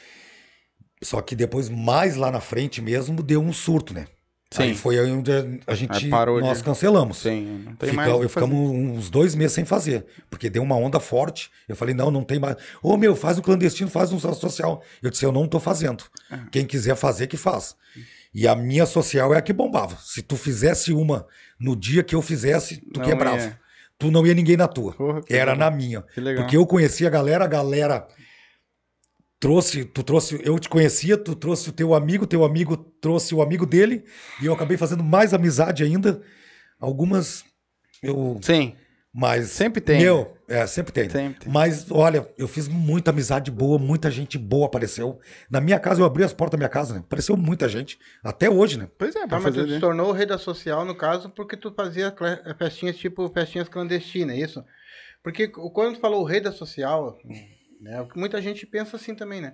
Só 1.04 1.22
que 1.22 1.36
depois, 1.36 1.68
mais 1.68 2.16
lá 2.16 2.32
na 2.32 2.40
frente 2.40 2.82
mesmo, 2.82 3.22
deu 3.22 3.42
um 3.42 3.52
surto, 3.52 3.94
né? 3.94 4.08
Sim. 4.56 4.64
Aí 4.64 4.76
foi 4.76 5.00
aí 5.00 5.12
onde 5.12 5.32
a 5.68 5.76
gente, 5.76 6.08
nós 6.08 6.58
de- 6.60 6.64
cancelamos. 6.64 7.18
Sim, 7.18 7.64
não 7.66 7.76
tem 7.76 7.90
Fica- 7.90 8.02
mais. 8.02 8.14
o 8.14 8.20
que 8.22 8.28
ficamos 8.28 8.58
uns 8.72 9.10
dois 9.10 9.36
meses 9.36 9.54
sem 9.54 9.66
fazer, 9.66 10.06
porque 10.30 10.50
deu 10.50 10.64
uma 10.64 10.76
onda 10.76 11.00
forte. 11.00 11.50
Eu 11.68 11.76
falei, 11.76 11.94
não, 11.94 12.10
não 12.10 12.24
tem 12.24 12.40
mais. 12.40 12.56
Ô 12.82 12.96
meu, 12.98 13.16
faz 13.16 13.38
um 13.38 13.42
clandestino, 13.42 13.90
faz 13.90 14.12
um 14.12 14.20
social. 14.20 14.82
Eu 15.02 15.10
disse, 15.10 15.26
eu 15.26 15.32
não 15.32 15.48
tô 15.48 15.60
fazendo. 15.60 16.04
Ah. 16.32 16.40
Quem 16.52 16.66
quiser 16.66 16.96
fazer, 16.96 17.28
que 17.28 17.38
faz. 17.38 17.76
E 18.34 18.48
a 18.48 18.56
minha 18.56 18.86
social 18.86 19.34
é 19.34 19.38
a 19.38 19.42
que 19.42 19.54
bombava. 19.54 19.98
Se 20.02 20.22
tu 20.22 20.36
fizesse 20.36 20.92
uma 20.92 21.26
no 21.60 21.76
dia 21.76 22.04
que 22.04 22.14
eu 22.16 22.22
fizesse, 22.22 22.78
tu 22.94 23.00
Não 23.00 23.06
quebrava. 23.08 23.38
ia. 23.38 23.60
Tu 23.98 24.12
não 24.12 24.28
ia 24.28 24.34
ninguém 24.34 24.58
na 24.58 24.68
tua. 24.68 24.92
Porra, 24.94 25.22
Era 25.30 25.54
legal. 25.54 25.70
na 25.72 25.76
minha. 25.76 26.02
Que 26.14 26.20
legal. 26.20 26.44
Porque 26.44 26.58
eu 26.58 26.66
conhecia 26.66 27.08
a 27.08 27.10
galera, 27.10 27.46
a 27.46 27.48
galera 27.48 28.06
trouxe, 29.46 29.86
tu 29.86 30.02
trouxe, 30.02 30.42
eu 30.44 30.58
te 30.58 30.68
conhecia, 30.68 31.16
tu 31.16 31.36
trouxe 31.36 31.70
o 31.70 31.72
teu 31.72 31.94
amigo, 31.94 32.26
teu 32.26 32.44
amigo 32.44 32.76
trouxe 32.76 33.36
o 33.36 33.44
amigo 33.44 33.64
dele, 33.64 34.04
e 34.42 34.48
eu 34.48 34.54
acabei 34.54 34.76
fazendo 34.76 35.04
mais 35.04 35.36
amizade 35.36 35.84
ainda. 35.84 36.20
Algumas 36.80 37.46
eu 38.02 38.40
Sim, 38.42 38.76
mas 39.14 39.52
Sempre 39.52 39.82
tem, 39.82 40.02
Meu, 40.02 40.36
é, 40.48 40.66
sempre 40.66 40.92
tem. 40.92 41.08
Sempre 41.12 41.42
tem. 41.42 41.54
Mas 41.54 41.92
olha, 41.92 42.28
eu 42.40 42.48
fiz 42.48 42.68
muita 42.68 43.12
amizade 43.12 43.52
boa, 43.52 43.78
muita 43.78 44.10
gente 44.10 44.36
boa 44.36 44.66
apareceu. 44.66 45.20
Na 45.48 45.62
minha 45.62 45.80
casa 45.80 46.02
eu 46.02 46.06
abri 46.08 46.24
as 46.24 46.34
portas 46.34 46.54
da 46.54 46.58
minha 46.58 46.70
casa, 46.70 46.96
né? 46.96 47.02
Apareceu 47.02 47.38
muita 47.38 47.70
gente, 47.70 48.00
até 48.24 48.50
hoje, 48.50 48.80
né? 48.80 48.90
pois 48.98 49.16
é, 49.16 49.22
Tá, 49.22 49.28
pra 49.28 49.40
mas 49.42 49.54
tu 49.54 49.68
se 49.70 49.80
tornou 49.80 50.10
o 50.10 50.12
rei 50.12 50.26
da 50.26 50.40
social, 50.40 50.84
no 50.84 50.96
caso, 50.96 51.30
porque 51.30 51.56
tu 51.56 51.72
fazia 51.72 52.12
festinhas 52.58 52.98
tipo 52.98 53.30
festinhas 53.30 53.70
clandestinas, 53.70 54.36
é 54.36 54.40
isso? 54.40 54.66
Porque 55.24 55.48
quando 55.48 55.96
tu 55.96 56.02
falou 56.02 56.22
o 56.22 56.26
rei 56.26 56.42
da 56.42 56.52
social, 56.52 57.16
né, 57.82 58.02
o 58.02 58.08
que 58.08 58.18
muita 58.20 58.42
gente 58.42 58.66
pensa 58.66 58.96
assim 58.96 59.16
também, 59.16 59.42
né? 59.42 59.54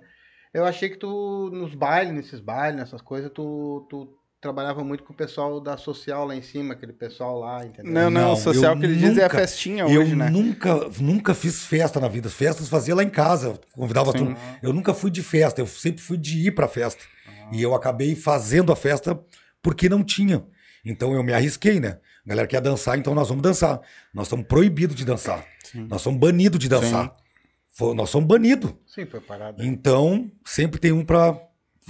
Eu 0.54 0.64
achei 0.64 0.88
que 0.90 0.96
tu, 0.98 1.50
nos 1.52 1.74
bailes, 1.74 2.12
nesses 2.12 2.40
bailes, 2.40 2.78
nessas 2.78 3.00
coisas, 3.00 3.30
tu, 3.34 3.86
tu 3.88 4.18
trabalhava 4.40 4.84
muito 4.84 5.02
com 5.04 5.12
o 5.12 5.16
pessoal 5.16 5.60
da 5.60 5.76
social 5.78 6.26
lá 6.26 6.34
em 6.36 6.42
cima, 6.42 6.74
aquele 6.74 6.92
pessoal 6.92 7.38
lá, 7.38 7.64
entendeu? 7.64 7.90
Não, 7.92 8.10
não, 8.10 8.20
Não, 8.22 8.32
o 8.32 8.36
social 8.36 8.74
eu 8.74 8.78
que 8.80 8.84
ele 8.86 8.96
diz 8.96 9.16
é 9.16 9.20
a 9.20 9.24
nunca- 9.28 9.38
festinha 9.38 9.84
eu 9.84 10.02
hoje, 10.02 10.14
né? 10.16 10.28
nunca, 10.28 10.74
nunca 11.00 11.32
fiz 11.32 11.64
festa 11.64 11.98
na 12.00 12.08
vida. 12.08 12.28
Festas 12.28 12.68
fazia 12.68 12.94
lá 12.94 13.02
em 13.02 13.08
casa, 13.08 13.58
convidava 13.72 14.12
Sim. 14.12 14.18
tudo. 14.18 14.36
Eu 14.62 14.72
nunca 14.74 14.92
fui 14.92 15.10
de 15.10 15.22
festa, 15.22 15.60
eu 15.60 15.66
sempre 15.66 16.02
fui 16.02 16.18
de 16.18 16.46
ir 16.48 16.50
pra 16.50 16.68
festa. 16.68 17.02
E 17.52 17.62
eu 17.62 17.74
acabei 17.74 18.14
fazendo 18.14 18.72
a 18.72 18.76
festa 18.76 19.18
porque 19.62 19.88
não 19.88 20.02
tinha. 20.04 20.44
Então 20.84 21.14
eu 21.14 21.22
me 21.22 21.32
arrisquei, 21.32 21.78
né? 21.80 21.98
A 22.26 22.28
galera 22.28 22.48
quer 22.48 22.60
dançar, 22.60 22.98
então 22.98 23.14
nós 23.14 23.28
vamos 23.28 23.42
dançar. 23.42 23.80
Nós 24.12 24.26
somos 24.28 24.46
proibidos 24.46 24.96
de 24.96 25.04
dançar. 25.04 25.46
Sim. 25.64 25.86
Nós 25.88 26.02
somos 26.02 26.18
banidos 26.20 26.58
de 26.58 26.68
dançar. 26.68 27.14
Fo- 27.72 27.94
Nós 27.94 28.10
somos 28.10 28.28
banidos. 28.28 28.72
Sim, 28.86 29.06
foi 29.06 29.20
parado. 29.20 29.62
Então, 29.64 30.30
sempre 30.44 30.78
tem 30.80 30.92
um 30.92 31.04
pra 31.04 31.38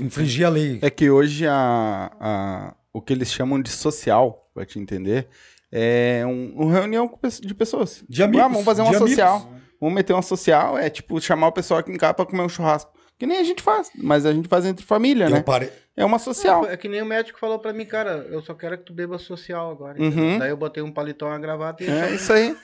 infringir 0.00 0.46
a 0.46 0.50
lei. 0.50 0.78
É 0.82 0.90
que 0.90 1.10
hoje 1.10 1.46
a, 1.46 2.10
a- 2.20 2.76
o 2.92 3.00
que 3.00 3.12
eles 3.12 3.32
chamam 3.32 3.60
de 3.60 3.70
social, 3.70 4.50
pra 4.54 4.64
te 4.64 4.78
entender, 4.78 5.28
é 5.70 6.22
um, 6.26 6.52
uma 6.54 6.72
reunião 6.72 7.10
de 7.42 7.54
pessoas. 7.54 8.04
De 8.08 8.22
amigos, 8.22 8.44
Ah, 8.44 8.48
vamos 8.48 8.64
fazer 8.64 8.82
uma 8.82 8.90
de 8.90 8.96
amigos. 8.96 9.10
social. 9.16 9.52
Vamos 9.80 9.94
meter 9.96 10.12
uma 10.12 10.22
social, 10.22 10.78
é 10.78 10.88
tipo 10.88 11.20
chamar 11.20 11.48
o 11.48 11.52
pessoal 11.52 11.80
aqui 11.80 11.90
em 11.90 11.96
casa 11.96 12.14
pra 12.14 12.24
comer 12.26 12.42
um 12.42 12.48
churrasco. 12.48 12.92
Que 13.18 13.26
nem 13.26 13.38
a 13.38 13.44
gente 13.44 13.62
faz, 13.62 13.90
mas 13.96 14.26
a 14.26 14.32
gente 14.32 14.48
faz 14.48 14.64
entre 14.66 14.84
família, 14.84 15.24
Eu 15.26 15.30
né? 15.30 15.42
parei. 15.42 15.70
É 15.94 16.04
uma 16.04 16.18
social. 16.18 16.62
Não, 16.62 16.70
é 16.70 16.76
que 16.76 16.88
nem 16.88 17.02
o 17.02 17.06
médico 17.06 17.38
falou 17.38 17.58
pra 17.58 17.72
mim, 17.72 17.84
cara, 17.84 18.26
eu 18.30 18.40
só 18.42 18.54
quero 18.54 18.78
que 18.78 18.84
tu 18.84 18.94
beba 18.94 19.18
social 19.18 19.70
agora. 19.70 20.00
Uhum. 20.02 20.38
Daí 20.38 20.48
eu 20.50 20.56
botei 20.56 20.82
um 20.82 20.90
paletó, 20.90 21.26
uma 21.26 21.38
gravata 21.38 21.84
e 21.84 21.88
É 21.90 22.10
isso 22.14 22.32
aí. 22.32 22.56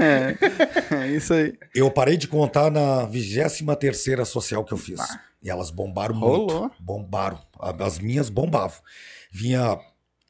é, 0.00 0.94
é 1.04 1.08
isso 1.08 1.32
aí. 1.32 1.54
Eu 1.74 1.90
parei 1.90 2.16
de 2.16 2.28
contar 2.28 2.70
na 2.70 3.04
23 3.06 4.28
social 4.28 4.64
que 4.64 4.72
eu 4.72 4.78
fiz. 4.78 5.00
E 5.42 5.50
elas 5.50 5.70
bombaram 5.70 6.14
Rolou. 6.14 6.60
muito. 6.60 6.74
Bombaram. 6.78 7.38
As 7.80 7.98
minhas 7.98 8.28
bombavam. 8.28 8.78
Vinha 9.30 9.78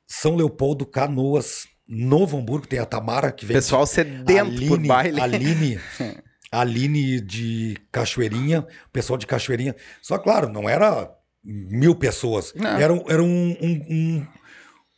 São 0.07 0.37
Leopoldo, 0.37 0.87
Canoas, 0.87 1.67
Novo 1.87 2.38
Hamburgo, 2.38 2.67
tem 2.67 2.79
a 2.79 2.87
Tamara 2.87 3.33
que 3.33 3.45
vem. 3.45 3.57
Pessoal 3.57 3.85
sedento 3.87 4.67
por 4.69 4.79
baile. 4.79 5.21
Aline, 5.21 5.81
Aline 6.52 7.21
de 7.21 7.76
Cachoeirinha, 7.90 8.66
pessoal 8.92 9.16
de 9.18 9.26
Cachoeirinha. 9.26 9.75
Só 10.02 10.18
claro, 10.18 10.49
não 10.49 10.68
era 10.68 11.11
mil 11.42 11.94
pessoas. 11.94 12.52
Não. 12.54 12.78
Era, 12.78 12.92
um- 12.92 13.04
era 13.09 13.23
um, 13.23 13.56
um, 13.61 13.87
um, 13.90 14.26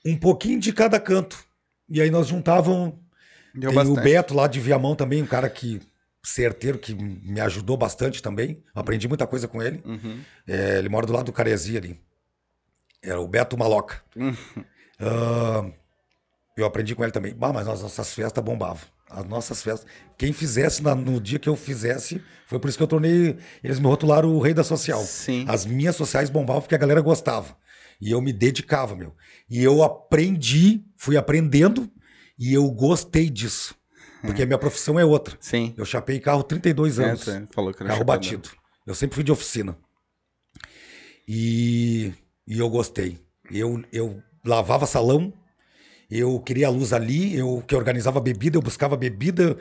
um 0.07 0.17
pouquinho 0.19 0.59
de 0.59 0.73
cada 0.73 0.99
canto. 0.99 1.39
E 1.89 2.03
aí 2.03 2.11
nós 2.11 2.27
juntavam 2.27 2.99
Deu 3.55 3.71
tem 3.71 3.81
o 3.81 3.85
bastante. 3.85 4.05
Beto 4.05 4.35
lá 4.35 4.47
de 4.49 4.59
Viamão 4.61 4.97
também, 4.97 5.23
um 5.23 5.27
cara 5.27 5.49
que 5.49 5.81
certeiro 6.25 6.79
que 6.79 6.93
me 6.95 7.41
ajudou 7.41 7.77
bastante 7.77 8.21
também. 8.21 8.63
Aprendi 8.75 9.07
muita 9.07 9.27
coisa 9.27 9.47
com 9.47 9.63
ele. 9.63 9.81
Uhum. 9.85 10.21
É, 10.47 10.79
ele 10.79 10.89
mora 10.89 11.07
do 11.07 11.13
lado 11.13 11.27
do 11.27 11.33
Caresi 11.33 11.77
ali. 11.77 12.01
Era 13.03 13.21
o 13.21 13.29
Beto 13.29 13.57
Maloca. 13.57 14.03
Uhum. 14.17 14.35
Ah, 14.99 15.71
eu 16.57 16.65
aprendi 16.65 16.95
com 16.95 17.03
ele 17.03 17.13
também. 17.13 17.35
Bah, 17.35 17.53
mas 17.53 17.69
as 17.69 17.83
nossas 17.83 18.13
festas 18.15 18.43
bombavam. 18.43 18.87
As 19.15 19.25
nossas 19.27 19.63
festas. 19.63 19.87
Quem 20.19 20.33
fizesse 20.33 20.83
na- 20.83 20.95
no 20.95 21.21
dia 21.21 21.39
que 21.39 21.49
eu 21.49 21.57
fizesse, 21.57 22.21
foi 22.47 22.59
por 22.59 22.69
isso 22.69 22.77
que 22.77 22.83
eu 22.83 22.89
tornei. 22.89 23.37
Eles 23.63 23.79
me 23.79 23.87
rotularam 23.87 24.35
o 24.35 24.41
rei 24.41 24.53
da 24.55 24.65
social. 24.65 25.03
Sim. 25.03 25.45
As 25.49 25.65
minhas 25.65 25.97
sociais 25.97 26.31
bombavam 26.31 26.63
porque 26.63 26.75
a 26.75 26.79
galera 26.79 27.01
gostava. 27.01 27.57
E 28.01 28.11
eu 28.11 28.21
me 28.21 28.33
dedicava, 28.33 28.97
meu. 28.97 29.15
E 29.49 29.63
eu 29.63 29.83
aprendi, 29.83 30.85
fui 30.97 31.17
aprendendo 31.17 31.89
e 32.39 32.53
eu 32.53 32.69
gostei 32.71 33.31
disso. 33.31 33.75
Porque 34.21 34.43
a 34.43 34.47
minha 34.47 34.59
profissão 34.59 34.99
é 34.99 35.05
outra. 35.05 35.37
Sim. 35.39 35.75
Eu 35.77 35.85
chapei 35.85 36.19
carro 36.19 36.43
32 36.43 36.99
É, 36.99 37.05
anos. 37.11 37.21
você 37.21 37.47
falou 37.53 37.73
que 37.73 37.83
era 37.83 37.91
Carro 37.91 38.05
batido. 38.05 38.49
Eu 38.87 38.95
sempre 38.95 39.15
fui 39.15 39.25
de 39.25 39.31
oficina. 39.31 39.77
E, 41.29 42.13
e 42.47 42.59
eu 42.59 42.69
gostei. 42.69 43.19
Eu, 43.51 43.83
eu 43.93 44.23
lavava 44.45 44.87
salão, 44.87 45.33
eu 46.11 46.39
queria 46.41 46.67
a 46.67 46.71
luz 46.71 46.93
ali, 46.93 47.37
eu 47.37 47.63
que 47.67 47.75
organizava 47.75 48.21
bebida, 48.21 48.57
eu 48.57 48.63
buscava 48.63 48.97
bebida. 48.97 49.57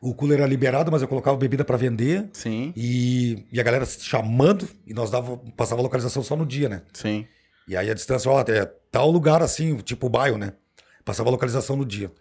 O 0.00 0.12
cooler 0.14 0.38
era 0.40 0.46
liberado, 0.46 0.92
mas 0.92 1.00
eu 1.00 1.08
colocava 1.08 1.36
bebida 1.36 1.64
para 1.64 1.78
vender. 1.78 2.28
Sim, 2.34 2.72
E, 2.76 3.46
e 3.50 3.58
a 3.58 3.62
galera 3.62 3.86
chamando, 3.86 4.68
e 4.86 4.92
nós 4.92 5.10
dava, 5.10 5.38
passava 5.56 5.80
a 5.80 5.82
localização 5.82 6.22
só 6.22 6.36
no 6.36 6.44
dia, 6.44 6.68
né? 6.68 6.82
sim. 6.92 7.26
E 7.66 7.74
aí 7.74 7.90
a 7.90 7.94
distância, 7.94 8.30
ó, 8.30 8.38
é 8.42 8.66
tal 8.90 9.10
lugar 9.10 9.40
assim, 9.42 9.76
tipo 9.78 10.06
bairro, 10.10 10.36
né? 10.36 10.52
Passava 11.02 11.30
a 11.30 11.32
localização 11.32 11.74
no 11.76 11.86
dia. 11.86 12.12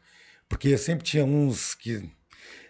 Porque 0.48 0.78
sempre 0.78 1.04
tinha 1.04 1.26
uns 1.26 1.76
que 1.76 2.10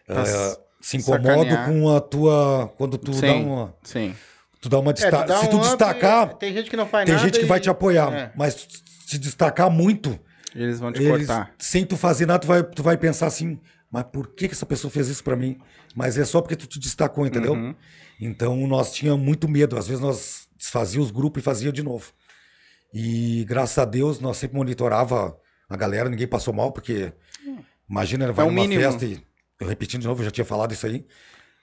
eh, 0.07 0.57
se 0.81 0.97
incomodam 0.97 1.43
sacanear. 1.43 1.69
com 1.69 1.95
a 1.95 2.01
tua. 2.01 2.73
Quando 2.75 2.97
tu 2.97 3.13
Sim. 3.13 3.21
dá 3.27 3.33
uma. 3.35 3.75
Sim. 3.83 4.15
Tu 4.59 4.69
dá 4.69 4.79
uma 4.79 4.89
É, 4.89 4.93
destaca. 4.95 5.23
tu 5.23 5.27
dá 5.27 5.37
se 5.39 5.45
um 5.45 5.49
tu 5.49 5.57
up, 5.57 5.65
destacar, 5.67 6.33
Tem 6.35 6.51
gente 6.51 6.67
que 6.71 6.75
não 6.75 6.87
faz 6.87 7.05
tem 7.05 7.13
nada. 7.13 7.27
gente 7.27 7.39
que 7.39 7.45
vai 7.45 7.59
te 7.59 7.69
apoiar. 7.69 8.11
É. 8.11 8.31
Mas 8.35 8.67
se 9.05 9.19
destacar 9.19 9.69
muito, 9.69 10.17
Eles 10.55 10.79
vão 10.79 10.91
te 10.91 11.01
eles, 11.01 11.27
cortar. 11.27 11.53
sem 11.57 11.85
tu 11.85 11.97
fazer 11.97 12.25
nada, 12.25 12.39
tu 12.39 12.47
vai, 12.47 12.63
tu 12.63 12.83
vai 12.83 12.97
pensar 12.97 13.27
assim, 13.27 13.59
mas 13.91 14.03
por 14.03 14.27
que, 14.35 14.47
que 14.47 14.53
essa 14.53 14.65
pessoa 14.65 14.91
fez 14.91 15.07
isso 15.07 15.23
pra 15.23 15.35
mim? 15.35 15.59
Mas 15.95 16.17
é 16.17 16.25
só 16.25 16.41
porque 16.41 16.55
tu 16.55 16.67
te 16.67 16.79
destacou, 16.79 17.25
entendeu? 17.25 17.53
Uhum. 17.53 17.75
Então 18.19 18.55
nós 18.67 18.93
tínhamos 18.93 19.23
muito 19.25 19.47
medo. 19.47 19.77
Às 19.77 19.87
vezes 19.87 20.01
nós 20.01 20.47
desfazia 20.57 21.01
os 21.01 21.11
grupos 21.11 21.41
e 21.41 21.43
fazia 21.43 21.71
de 21.71 21.83
novo. 21.83 22.11
E 22.93 23.43
graças 23.47 23.77
a 23.77 23.85
Deus 23.85 24.19
nós 24.19 24.37
sempre 24.37 24.57
monitorava 24.57 25.35
a 25.69 25.75
galera, 25.75 26.09
ninguém 26.09 26.27
passou 26.27 26.53
mal, 26.53 26.71
porque 26.71 27.11
imagina, 27.89 28.31
vai 28.31 28.45
É 28.45 28.49
numa 28.49 28.61
mínimo. 28.61 28.81
festa 28.81 29.05
e 29.05 29.19
eu 29.59 29.67
repetindo 29.67 30.01
de 30.01 30.07
novo, 30.07 30.21
eu 30.21 30.25
já 30.25 30.31
tinha 30.31 30.45
falado 30.45 30.71
isso 30.73 30.85
aí. 30.85 31.05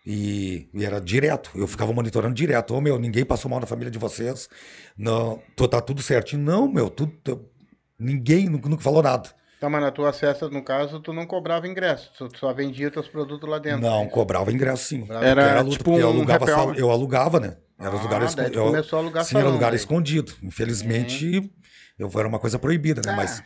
E, 0.05 0.69
e 0.73 0.85
era 0.85 0.99
direto, 1.01 1.51
eu 1.55 1.67
ficava 1.67 1.93
monitorando 1.93 2.35
direto. 2.35 2.75
Ô 2.75 2.81
meu, 2.81 2.99
ninguém 2.99 3.25
passou 3.25 3.51
mal 3.51 3.61
na 3.61 3.67
família 3.67 3.91
de 3.91 3.99
vocês. 3.99 4.49
Não, 4.97 5.43
tô, 5.55 5.69
tá 5.69 5.81
tudo 5.81 6.03
certinho. 6.03 6.43
Não, 6.43 6.67
meu, 6.67 6.89
tudo. 6.89 7.50
Ninguém 8.01 8.49
nunca, 8.49 8.69
nunca 8.69 8.83
falou 8.83 9.03
nada. 9.03 9.29
Então, 9.59 9.69
mas 9.69 9.83
nas 9.83 9.93
tuas 9.93 10.19
festas, 10.19 10.51
no 10.51 10.65
caso, 10.65 11.01
tu 11.01 11.13
não 11.13 11.27
cobrava 11.27 11.69
ingresso. 11.69 12.11
Tu 12.17 12.31
só 12.39 12.51
vendia 12.55 12.91
teus 12.91 13.07
produtos 13.07 13.47
lá 13.47 13.59
dentro. 13.59 13.83
Não, 13.83 14.05
né? 14.05 14.11
cobrava 14.11 14.51
ingresso 14.51 14.85
sim. 14.85 15.01
Cobrava 15.01 15.27
Era 15.27 15.43
Porque 15.53 15.63
luta, 15.65 15.77
tipo 15.77 15.99
eu 15.99 16.07
um 16.09 16.11
alugava, 16.13 16.45
happy 16.45 16.53
sal- 16.55 16.75
eu 16.77 16.91
alugava, 16.91 17.39
né? 17.41 17.57
Era 17.79 17.91
Ah, 17.91 18.27
tu 18.35 18.41
eu- 18.59 18.65
começou 18.65 18.99
a 18.99 19.03
alugar 19.03 19.25
Sim, 19.25 19.35
era 19.37 19.45
salão, 19.45 19.55
lugar 19.55 19.71
daí. 19.71 19.77
escondido. 19.77 20.33
Infelizmente, 20.43 21.53
eu 21.99 22.11
era 22.17 22.27
uma 22.27 22.39
coisa 22.39 22.59
proibida, 22.59 23.03
né? 23.05 23.13
Ah, 23.13 23.17
mas 23.17 23.43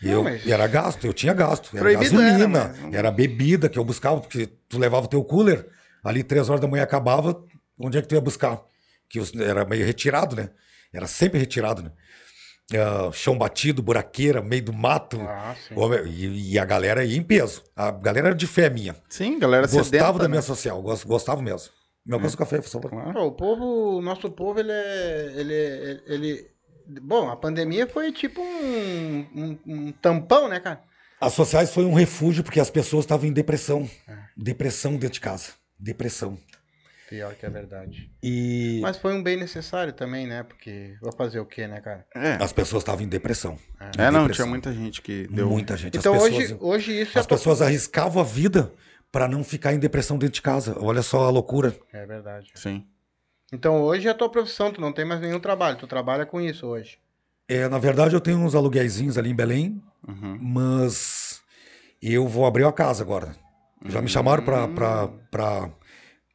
não, 0.00 0.10
eu 0.10 0.24
mas- 0.24 0.46
era 0.46 0.66
gasto, 0.66 1.06
eu 1.06 1.12
tinha 1.12 1.34
gasto. 1.34 1.70
Era 1.76 1.80
Proibido 1.80 2.18
era, 2.20 2.30
gasolina, 2.30 2.74
mas- 2.80 2.94
era 2.94 3.10
bebida 3.10 3.68
que 3.68 3.78
eu 3.78 3.84
buscava, 3.84 4.20
porque 4.20 4.46
tu 4.68 4.78
levava 4.78 5.04
o 5.04 5.08
teu 5.08 5.22
cooler, 5.22 5.66
ali 6.02 6.22
três 6.22 6.48
horas 6.48 6.60
da 6.62 6.68
manhã 6.68 6.82
acabava, 6.82 7.42
onde 7.78 7.98
é 7.98 8.02
que 8.02 8.08
tu 8.08 8.14
ia 8.14 8.20
buscar? 8.22 8.60
Que 9.08 9.20
era 9.42 9.64
meio 9.66 9.84
retirado, 9.84 10.34
né? 10.34 10.48
Era 10.92 11.06
sempre 11.06 11.38
retirado, 11.38 11.82
né? 11.82 11.90
Ah, 12.74 13.10
chão 13.12 13.36
batido, 13.38 13.82
buraqueira, 13.82 14.42
meio 14.42 14.62
do 14.62 14.72
mato. 14.72 15.18
Ah, 15.22 15.54
E, 16.06 16.52
e 16.52 16.58
a 16.58 16.64
galera 16.64 17.02
ia 17.04 17.16
em 17.16 17.22
peso. 17.22 17.62
A 17.74 17.90
galera 17.90 18.28
era 18.28 18.36
de 18.36 18.46
fé 18.46 18.68
minha. 18.68 18.94
Sim, 19.08 19.38
galera 19.38 19.62
Gostava 19.66 19.84
sedenta, 19.84 20.12
da 20.12 20.24
né? 20.24 20.28
minha 20.28 20.42
social, 20.42 20.82
gost- 20.82 21.06
gostava 21.06 21.40
mesmo. 21.40 21.70
Meu 22.04 22.18
gosto 22.20 22.34
do 22.36 22.38
café, 22.38 22.58
por 22.60 22.68
favor. 22.68 22.90
Claro. 22.90 23.20
O 23.24 23.32
povo, 23.32 23.98
o 23.98 24.02
nosso 24.02 24.30
povo, 24.30 24.60
ele 24.60 24.72
é. 24.72 25.32
Ele, 25.36 25.54
ele, 25.54 26.02
ele- 26.06 26.46
Bom, 27.02 27.30
a 27.30 27.36
pandemia 27.36 27.86
foi 27.86 28.12
tipo 28.12 28.40
um, 28.40 29.26
um, 29.34 29.58
um 29.66 29.92
tampão, 29.92 30.48
né, 30.48 30.58
cara? 30.60 30.82
As 31.20 31.32
sociais 31.34 31.72
foi 31.72 31.84
um 31.84 31.92
refúgio 31.92 32.42
porque 32.44 32.60
as 32.60 32.70
pessoas 32.70 33.04
estavam 33.04 33.26
em 33.28 33.32
depressão. 33.32 33.88
É. 34.06 34.16
Depressão 34.36 34.92
dentro 34.92 35.14
de 35.14 35.20
casa. 35.20 35.52
Depressão. 35.78 36.38
Pior 37.08 37.34
que 37.34 37.46
é 37.46 37.50
verdade. 37.50 38.10
E 38.22 38.80
Mas 38.82 38.98
foi 38.98 39.14
um 39.14 39.22
bem 39.22 39.36
necessário 39.36 39.92
também, 39.92 40.26
né? 40.26 40.42
Porque 40.42 40.94
vou 41.00 41.10
fazer 41.12 41.40
o 41.40 41.46
quê, 41.46 41.66
né, 41.66 41.80
cara? 41.80 42.04
É, 42.14 42.34
as 42.34 42.52
pessoas 42.52 42.82
estavam 42.82 43.02
em 43.04 43.08
depressão. 43.08 43.58
é 43.96 44.10
não, 44.10 44.20
depressão. 44.22 44.28
tinha 44.44 44.46
muita 44.46 44.72
gente 44.72 45.00
que 45.00 45.26
deu. 45.28 45.48
Muita 45.48 45.76
gente. 45.76 45.96
Então 45.96 46.14
as 46.14 46.22
hoje, 46.24 46.36
pessoas, 46.38 46.60
hoje 46.60 47.00
isso 47.00 47.16
é. 47.16 47.20
as 47.20 47.26
pessoas 47.26 47.62
arriscavam 47.62 48.20
a 48.20 48.24
vida 48.24 48.72
para 49.10 49.26
não 49.26 49.42
ficar 49.42 49.72
em 49.72 49.78
depressão 49.78 50.18
dentro 50.18 50.34
de 50.34 50.42
casa. 50.42 50.76
Olha 50.78 51.00
só 51.02 51.24
a 51.24 51.30
loucura. 51.30 51.74
É 51.92 52.04
verdade. 52.04 52.50
Sim. 52.54 52.86
Então 53.50 53.80
hoje 53.82 54.06
é 54.06 54.10
a 54.10 54.14
tua 54.14 54.28
profissão, 54.28 54.70
tu 54.70 54.78
não 54.80 54.92
tem 54.92 55.06
mais 55.06 55.20
nenhum 55.22 55.40
trabalho, 55.40 55.78
tu 55.78 55.86
trabalha 55.86 56.26
com 56.26 56.38
isso 56.38 56.66
hoje. 56.66 56.98
É, 57.48 57.66
na 57.66 57.78
verdade, 57.78 58.14
eu 58.14 58.20
tenho 58.20 58.36
uns 58.36 58.54
aluguéizinhos 58.54 59.16
ali 59.16 59.30
em 59.30 59.34
Belém, 59.34 59.82
Uhum. 60.06 60.38
mas 60.40 61.40
eu 62.02 62.28
vou 62.28 62.44
abrir 62.44 62.64
uma 62.64 62.72
casa 62.72 63.02
agora. 63.02 63.34
Já 63.86 64.02
me 64.02 64.08
chamaram 64.08 64.44
pra, 64.44 64.68
pra, 64.68 65.08
pra, 65.30 65.70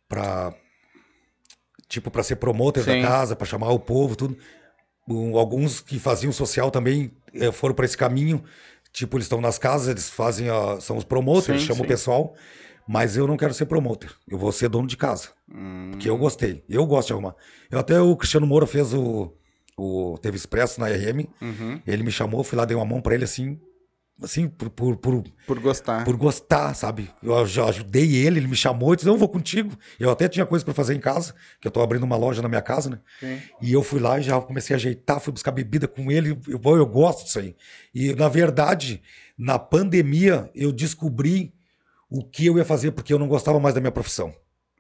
pra 0.08 0.54
tipo, 1.94 2.10
pra 2.10 2.24
ser 2.24 2.38
promotor 2.38 2.84
Sim. 2.84 3.02
da 3.02 3.08
casa, 3.08 3.36
pra 3.36 3.46
chamar 3.46 3.70
o 3.72 3.80
povo, 3.80 4.16
tudo. 4.16 4.36
Um, 5.08 5.38
alguns 5.38 5.80
que 5.80 6.00
faziam 6.00 6.32
social 6.32 6.72
também 6.72 7.12
eh, 7.34 7.52
foram 7.52 7.76
pra 7.76 7.86
esse 7.86 7.98
caminho. 7.98 8.44
Tipo, 8.92 9.18
eles 9.18 9.26
estão 9.26 9.40
nas 9.42 9.58
casas, 9.60 9.88
eles 9.90 10.10
fazem, 10.10 10.50
a, 10.50 10.80
são 10.80 10.98
os 10.98 11.04
promoters, 11.04 11.62
Sim, 11.62 11.68
chamam 11.68 11.82
sim. 11.82 11.86
o 11.86 11.88
pessoal. 11.88 12.34
Mas 12.88 13.16
eu 13.16 13.26
não 13.28 13.38
quero 13.38 13.54
ser 13.54 13.66
promoter. 13.66 14.12
Eu 14.28 14.38
vou 14.38 14.52
ser 14.52 14.68
dono 14.70 14.88
de 14.88 14.98
casa. 14.98 15.30
Hum, 15.50 15.92
Porque 15.92 16.10
eu 16.10 16.18
gostei. 16.18 16.64
Eu 16.68 16.86
gosto 16.86 17.08
de 17.08 17.14
arrumar. 17.14 17.36
Eu 17.72 17.80
até 17.80 18.02
o 18.02 18.16
Cristiano 18.18 18.46
Moura 18.46 18.68
fez 18.68 18.94
o. 18.94 19.34
o 19.78 20.18
teve 20.22 20.36
expresso 20.36 20.80
na 20.82 20.88
RM. 20.88 21.26
uhum. 21.42 21.82
Ele 21.88 22.04
me 22.04 22.12
chamou, 22.12 22.44
fui 22.44 22.58
lá, 22.58 22.66
dei 22.66 22.76
uma 22.76 22.86
mão 22.86 23.02
pra 23.02 23.16
ele 23.16 23.24
assim. 23.24 23.58
Assim, 24.22 24.48
por, 24.48 24.70
por, 24.70 24.96
por, 24.98 25.24
Por 25.48 25.60
gostar. 25.60 26.06
por 26.06 26.16
gostar, 26.16 26.74
sabe? 26.76 27.10
Eu 27.22 27.46
já 27.48 27.66
ajudei 27.66 28.16
ele, 28.16 28.40
ele 28.40 28.48
me 28.48 28.56
chamou 28.56 28.94
e 28.94 28.96
disse: 28.96 29.08
Não, 29.08 29.16
eu 29.16 29.20
vou 29.20 29.28
contigo. 29.28 29.76
Eu 30.00 30.10
até 30.12 30.30
tinha 30.30 30.46
coisa 30.46 30.64
pra 30.64 30.74
fazer 30.74 30.94
em 30.96 31.00
casa, 31.00 31.34
que 31.60 31.68
eu 31.68 31.72
tô 31.72 31.82
abrindo 31.82 32.04
uma 32.04 32.16
loja 32.16 32.42
na 32.42 32.48
minha 32.48 32.62
casa, 32.62 32.90
né? 32.92 33.00
Sim. 33.20 33.42
E 33.62 33.74
eu 33.74 33.82
fui 33.84 34.00
lá 34.00 34.20
e 34.20 34.24
já 34.24 34.40
comecei 34.40 34.76
a 34.76 34.78
ajeitar, 34.78 35.20
fui 35.20 35.34
buscar 35.34 35.52
bebida 35.52 35.88
com 35.88 36.12
ele. 36.12 36.40
Eu, 36.48 36.62
eu, 36.64 36.78
eu 36.78 36.86
gosto 36.86 37.26
disso 37.26 37.40
aí. 37.40 37.56
E, 37.94 38.14
na 38.14 38.30
verdade, 38.30 39.02
na 39.38 39.58
pandemia, 39.58 40.50
eu 40.56 40.72
descobri 40.72 41.54
o 42.10 42.24
que 42.24 42.46
eu 42.46 42.58
ia 42.58 42.64
fazer, 42.66 42.92
porque 42.92 43.12
eu 43.12 43.20
não 43.20 43.28
gostava 43.28 43.60
mais 43.60 43.74
da 43.76 43.82
minha 43.82 43.92
profissão. 43.92 44.34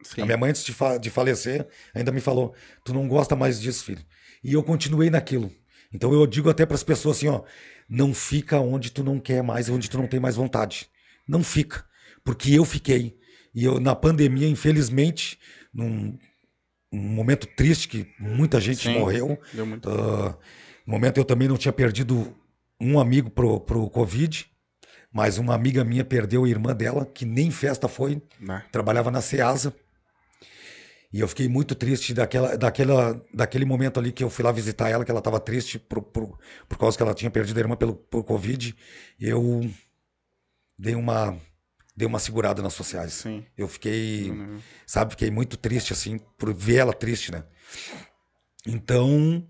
Sim. 0.03 0.21
A 0.21 0.25
minha 0.25 0.37
mãe, 0.37 0.51
antes 0.51 0.63
de, 0.63 0.71
fa- 0.71 0.97
de 0.97 1.09
falecer, 1.09 1.67
ainda 1.93 2.11
me 2.11 2.21
falou: 2.21 2.53
Tu 2.85 2.93
não 2.93 3.07
gosta 3.07 3.35
mais 3.35 3.59
disso, 3.59 3.83
filho. 3.83 4.05
E 4.43 4.53
eu 4.53 4.61
continuei 4.63 5.09
naquilo. 5.09 5.51
Então 5.91 6.11
eu 6.13 6.25
digo 6.25 6.49
até 6.49 6.65
para 6.65 6.75
as 6.75 6.83
pessoas 6.83 7.17
assim: 7.17 7.27
ó, 7.27 7.41
não 7.89 8.13
fica 8.13 8.59
onde 8.59 8.91
tu 8.91 9.03
não 9.03 9.19
quer 9.19 9.43
mais, 9.43 9.69
onde 9.69 9.89
tu 9.89 9.97
não 9.97 10.07
tem 10.07 10.19
mais 10.19 10.35
vontade. 10.35 10.89
Não 11.27 11.43
fica. 11.43 11.85
Porque 12.23 12.51
eu 12.53 12.65
fiquei. 12.65 13.17
E 13.53 13.63
eu, 13.63 13.79
na 13.79 13.95
pandemia, 13.95 14.47
infelizmente, 14.47 15.37
num, 15.73 16.17
um 16.91 16.99
momento 16.99 17.47
triste 17.55 17.87
que 17.87 18.07
muita 18.19 18.59
gente 18.61 18.83
Sim. 18.83 18.99
morreu. 18.99 19.39
Deu 19.53 19.65
muito. 19.65 19.89
ah, 19.89 20.37
no 20.85 20.93
momento 20.93 21.17
eu 21.17 21.25
também 21.25 21.47
não 21.47 21.57
tinha 21.57 21.73
perdido 21.73 22.35
um 22.79 22.99
amigo 22.99 23.29
pro, 23.29 23.59
pro 23.59 23.89
Covid, 23.89 24.45
mas 25.11 25.37
uma 25.37 25.53
amiga 25.55 25.83
minha 25.83 26.03
perdeu 26.03 26.43
a 26.43 26.49
irmã 26.49 26.75
dela, 26.75 27.05
que 27.05 27.25
nem 27.25 27.51
festa 27.51 27.87
foi 27.87 28.21
Né? 28.39 28.63
trabalhava 28.71 29.09
na 29.11 29.21
Ceasa. 29.21 29.73
E 31.13 31.20
eu 31.20 31.27
fiquei 31.27 31.48
muito 31.48 31.75
triste 31.75 32.12
daquela, 32.12 32.58
daquela, 32.58 33.24
daquele 33.32 33.65
momento 33.65 34.00
ali 34.00 34.12
que 34.12 34.24
eu 34.24 34.32
fui 34.32 34.43
lá 34.43 34.51
visitar 34.51 34.89
ela, 34.89 35.05
que 35.05 35.12
ela 35.12 35.20
estava 35.20 35.39
triste 35.39 35.77
por, 35.77 36.01
por, 36.01 36.39
por 36.67 36.77
causa 36.77 36.98
que 36.98 37.03
ela 37.03 37.13
tinha 37.13 37.29
perdido 37.29 37.58
a 37.58 37.60
irmã 37.62 37.75
pelo, 37.75 37.93
por 37.93 38.24
Covid. 38.24 38.75
Eu 39.20 39.70
dei 40.75 40.96
uma, 40.96 41.38
dei 41.96 42.08
uma 42.08 42.17
segurada 42.17 42.63
nas 42.63 42.74
sociais. 42.74 43.13
Sim. 43.13 43.46
Eu 43.55 43.67
fiquei, 43.67 44.32
Uhum. 44.32 44.60
sabe, 44.88 45.12
fiquei 45.12 45.29
muito 45.29 45.55
triste, 45.55 45.93
assim, 45.93 46.17
por 46.36 46.51
ver 46.51 46.77
ela 46.77 46.93
triste, 46.93 47.32
né? 47.32 47.43
Então, 48.65 49.47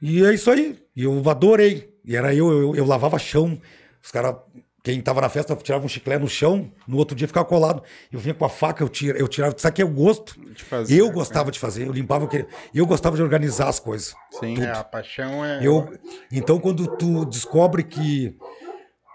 e 0.00 0.24
é 0.24 0.34
isso 0.34 0.50
aí. 0.50 0.82
E 0.96 1.04
eu 1.04 1.28
adorei. 1.30 1.96
E 2.04 2.16
era 2.16 2.34
eu, 2.34 2.50
eu, 2.50 2.74
eu 2.76 2.84
lavava 2.84 3.18
chão. 3.18 3.60
Os 4.02 4.10
caras, 4.10 4.34
quem 4.82 5.00
tava 5.00 5.20
na 5.20 5.28
festa, 5.28 5.54
tirava 5.54 5.84
um 5.84 5.88
chiclete 5.88 6.20
no 6.20 6.28
chão, 6.28 6.72
no 6.88 6.96
outro 6.96 7.16
dia 7.16 7.28
ficava 7.28 7.46
colado. 7.46 7.82
Eu 8.10 8.18
vinha 8.18 8.34
com 8.34 8.44
a 8.44 8.48
faca, 8.48 8.82
eu, 8.82 8.88
tira, 8.88 9.16
eu 9.16 9.28
tirava. 9.28 9.54
Sabe 9.56 9.76
que 9.76 9.82
é 9.82 9.84
o 9.84 9.88
gosto? 9.88 10.34
Fazer, 10.56 10.98
Eu 10.98 11.10
gostava 11.10 11.52
de 11.52 11.58
fazer, 11.58 11.86
eu 11.86 11.92
limpava, 11.92 12.28
eu 12.32 12.46
eu 12.74 12.86
gostava 12.86 13.14
de 13.14 13.22
organizar 13.22 13.68
as 13.68 13.78
coisas. 13.78 14.14
Sim. 14.32 14.60
É, 14.60 14.70
a 14.70 14.82
paixão 14.82 15.44
é. 15.44 15.64
Eu, 15.64 15.88
então, 16.32 16.58
quando 16.58 16.86
tu 16.96 17.24
descobre 17.24 17.84
que. 17.84 18.36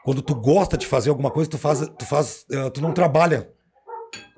Quando 0.06 0.22
tu 0.22 0.34
gosta 0.34 0.78
de 0.78 0.88
fazer 0.88 1.10
alguma 1.10 1.30
coisa, 1.30 1.50
tu 1.50 1.58
faz. 1.58 1.82
Tu, 1.98 2.06
faz, 2.06 2.46
eh, 2.50 2.70
tu 2.70 2.82
não 2.82 2.94
trabalha 2.94 3.50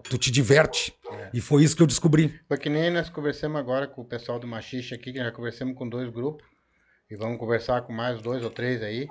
tu 0.10 0.18
te 0.18 0.32
diverte. 0.32 0.98
E 1.34 1.40
foi 1.40 1.64
isso 1.64 1.76
que 1.76 1.84
eu 1.84 1.88
descobri. 1.88 2.40
Foi 2.48 2.58
que 2.58 2.70
nem 2.70 2.90
nós 2.90 3.10
conversamos 3.10 3.60
agora 3.60 3.88
com 3.88 4.02
o 4.02 4.06
pessoal 4.06 4.40
do 4.40 4.48
Machixe 4.48 4.96
aqui, 4.96 5.14
que 5.14 5.20
já 5.20 5.32
conversamos 5.32 5.78
com 5.78 5.88
dois 5.88 6.10
grupos. 6.10 6.46
E 7.10 7.16
vamos 7.16 7.38
conversar 7.38 7.82
com 7.82 7.94
mais 7.94 8.22
dois 8.22 8.44
ou 8.44 8.50
três 8.50 8.82
aí. 8.82 9.08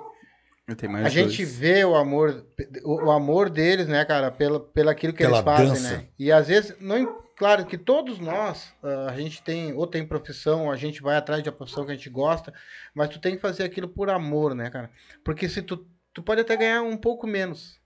Tem 0.75 0.89
mais 0.89 1.05
a 1.05 1.09
gente 1.09 1.37
dois. 1.43 1.55
vê 1.57 1.83
o 1.83 1.95
amor, 1.95 2.45
o, 2.83 3.05
o 3.05 3.11
amor 3.11 3.49
deles, 3.49 3.87
né, 3.87 4.03
cara, 4.05 4.29
pelo, 4.31 4.59
pelo 4.59 4.89
aquilo 4.89 5.13
que 5.13 5.19
Pela 5.19 5.37
eles 5.37 5.43
fazem, 5.45 5.67
dança. 5.69 5.97
né? 5.97 6.07
E 6.17 6.31
às 6.31 6.47
vezes, 6.47 6.75
não, 6.79 7.21
claro 7.37 7.65
que 7.65 7.77
todos 7.77 8.19
nós, 8.19 8.73
ah, 8.83 9.07
a 9.11 9.15
gente 9.19 9.41
tem, 9.43 9.73
ou 9.73 9.85
tem 9.87 10.05
profissão, 10.05 10.65
ou 10.65 10.71
a 10.71 10.75
gente 10.75 11.01
vai 11.01 11.15
atrás 11.15 11.41
de 11.43 11.49
uma 11.49 11.55
profissão 11.55 11.85
que 11.85 11.91
a 11.91 11.95
gente 11.95 12.09
gosta, 12.09 12.53
mas 12.93 13.09
tu 13.09 13.19
tem 13.19 13.35
que 13.35 13.41
fazer 13.41 13.63
aquilo 13.63 13.87
por 13.87 14.09
amor, 14.09 14.53
né, 14.55 14.69
cara? 14.69 14.89
Porque 15.23 15.47
se 15.49 15.61
tu, 15.61 15.85
tu 16.13 16.21
pode 16.23 16.41
até 16.41 16.55
ganhar 16.57 16.81
um 16.81 16.97
pouco 16.97 17.25
menos, 17.27 17.79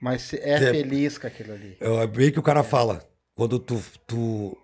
mas 0.00 0.22
se- 0.22 0.38
é, 0.38 0.54
É. 0.54 0.58
feliz 0.70 1.18
com 1.18 1.26
aquilo 1.26 1.52
ali. 1.52 1.76
É 1.80 2.06
bem 2.06 2.30
que 2.32 2.38
o 2.38 2.42
cara 2.42 2.62
fala. 2.62 3.02
Quando 3.34 3.58
tu, 3.58 3.82
tu, 4.06 4.56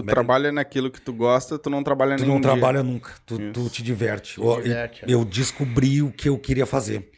Tu 0.00 0.06
que- 0.06 0.10
trabalha 0.10 0.50
naquilo 0.52 0.90
que 0.90 1.00
tu 1.00 1.12
gosta, 1.12 1.58
tu 1.58 1.68
não 1.70 1.82
trabalha 1.82 2.16
tu 2.16 2.24
não 2.26 2.34
dia. 2.40 2.42
trabalha 2.42 2.82
nunca, 2.82 3.12
tu, 3.26 3.38
tu 3.52 3.68
te 3.70 3.82
diverte. 3.82 4.34
Te 4.34 4.40
Ó, 4.40 4.60
diverte, 4.60 5.02
eu, 5.02 5.08
é. 5.08 5.12
eu 5.20 5.24
descobri 5.24 6.02
o 6.02 6.10
que 6.12 6.28
eu 6.28 6.38
queria 6.38 6.66
fazer. 6.66 7.10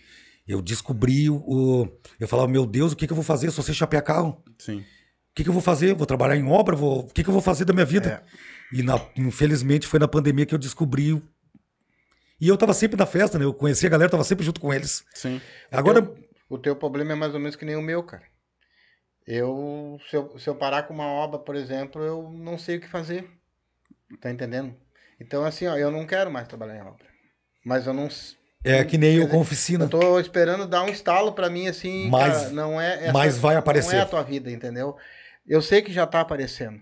Eu 0.47 0.61
descobri 0.63 1.29
o. 1.31 1.37
o- 1.37 1.89
Eu 2.21 2.29
falava, 2.29 2.49
meu 2.49 2.65
Deus, 2.67 2.93
o 2.93 2.97
que, 2.97 3.07
que 3.07 3.13
eu 3.13 3.17
vou 3.17 3.25
fazer? 3.25 3.49
Eu 3.49 3.53
só 3.53 3.63
sei 3.63 3.75
chapear 3.75 4.03
carro. 4.03 4.43
Sim. 4.59 4.79
O 4.79 4.85
que, 5.35 5.43
que 5.43 5.49
eu 5.49 5.53
vou 5.53 5.63
fazer? 5.63 5.95
Vou 5.95 6.07
trabalhar 6.07 6.37
em 6.37 6.47
obra? 6.49 6.75
Vou... 6.77 7.01
O 7.01 7.07
que, 7.09 7.23
que 7.23 7.29
eu 7.29 7.33
vou 7.33 7.43
fazer 7.43 7.65
da 7.65 7.73
minha 7.75 7.85
vida? 7.85 8.23
É. 8.73 8.77
E 8.79 8.83
na- 8.83 9.01
infelizmente 9.17 9.87
foi 9.87 9.99
na 9.99 10.09
pandemia 10.09 10.47
que 10.47 10.55
eu 10.55 10.59
descobri. 10.59 11.13
o- 11.13 11.23
E 12.41 12.49
eu 12.49 12.57
tava 12.57 12.73
sempre 12.75 12.97
na 12.97 13.07
festa, 13.07 13.39
né? 13.39 13.45
Eu 13.45 13.53
conhecia 13.55 13.89
a 13.89 13.91
galera, 13.91 14.11
tava 14.11 14.25
sempre 14.25 14.45
junto 14.45 14.61
com 14.61 14.73
eles. 14.73 15.05
Sim. 15.15 15.41
Agora, 15.71 15.99
Eu- 16.01 16.17
o 16.49 16.59
teu 16.59 16.77
problema 16.77 17.13
é 17.13 17.15
mais 17.15 17.33
ou 17.35 17.41
menos 17.41 17.57
que 17.57 17.65
nem 17.65 17.77
o 17.77 17.83
meu, 17.83 18.03
cara. 18.03 18.23
Eu 19.27 19.99
se, 20.09 20.17
eu, 20.17 20.39
se 20.39 20.49
eu 20.49 20.55
parar 20.55 20.85
com 20.85 20.95
uma 20.95 21.07
obra, 21.07 21.39
por 21.39 21.57
exemplo, 21.57 22.03
eu 22.03 22.31
não 22.31 22.57
sei 22.59 22.77
o 22.77 22.81
que 22.81 22.89
fazer. 22.89 23.29
Tá 24.21 24.31
entendendo? 24.31 24.75
Então, 25.21 25.45
assim, 25.45 25.67
ó, 25.67 25.77
eu 25.77 25.91
não 25.91 26.07
quero 26.07 26.31
mais 26.31 26.47
trabalhar 26.47 26.77
em 26.77 26.83
obra. 26.83 27.05
Mas 27.65 27.87
eu 27.87 27.93
não. 27.93 28.09
é 28.63 28.85
que 28.85 28.97
nem 28.97 29.17
eu 29.17 29.23
Quer 29.23 29.27
com 29.27 29.31
dizer, 29.39 29.43
oficina. 29.43 29.85
Eu 29.85 29.89
tô 29.89 30.21
esperando 30.21 30.67
dar 30.67 30.83
um 30.85 30.89
estalo 30.89 31.33
pra 31.33 31.51
mim, 31.51 31.67
assim, 31.67 32.09
Mas- 32.09 32.37
cara, 32.37 32.51
não 32.51 32.81
é. 32.81 33.05
essa- 33.05 33.13
mas 33.13 33.37
vai 33.39 33.55
Não 33.55 33.61
aparecer. 33.61 33.97
é 33.97 34.01
a 34.01 34.07
tua 34.07 34.23
vida, 34.23 34.51
entendeu? 34.51 34.97
Eu 35.47 35.61
sei 35.61 35.83
que 35.83 35.93
já 35.93 36.07
tá 36.07 36.21
aparecendo. 36.21 36.81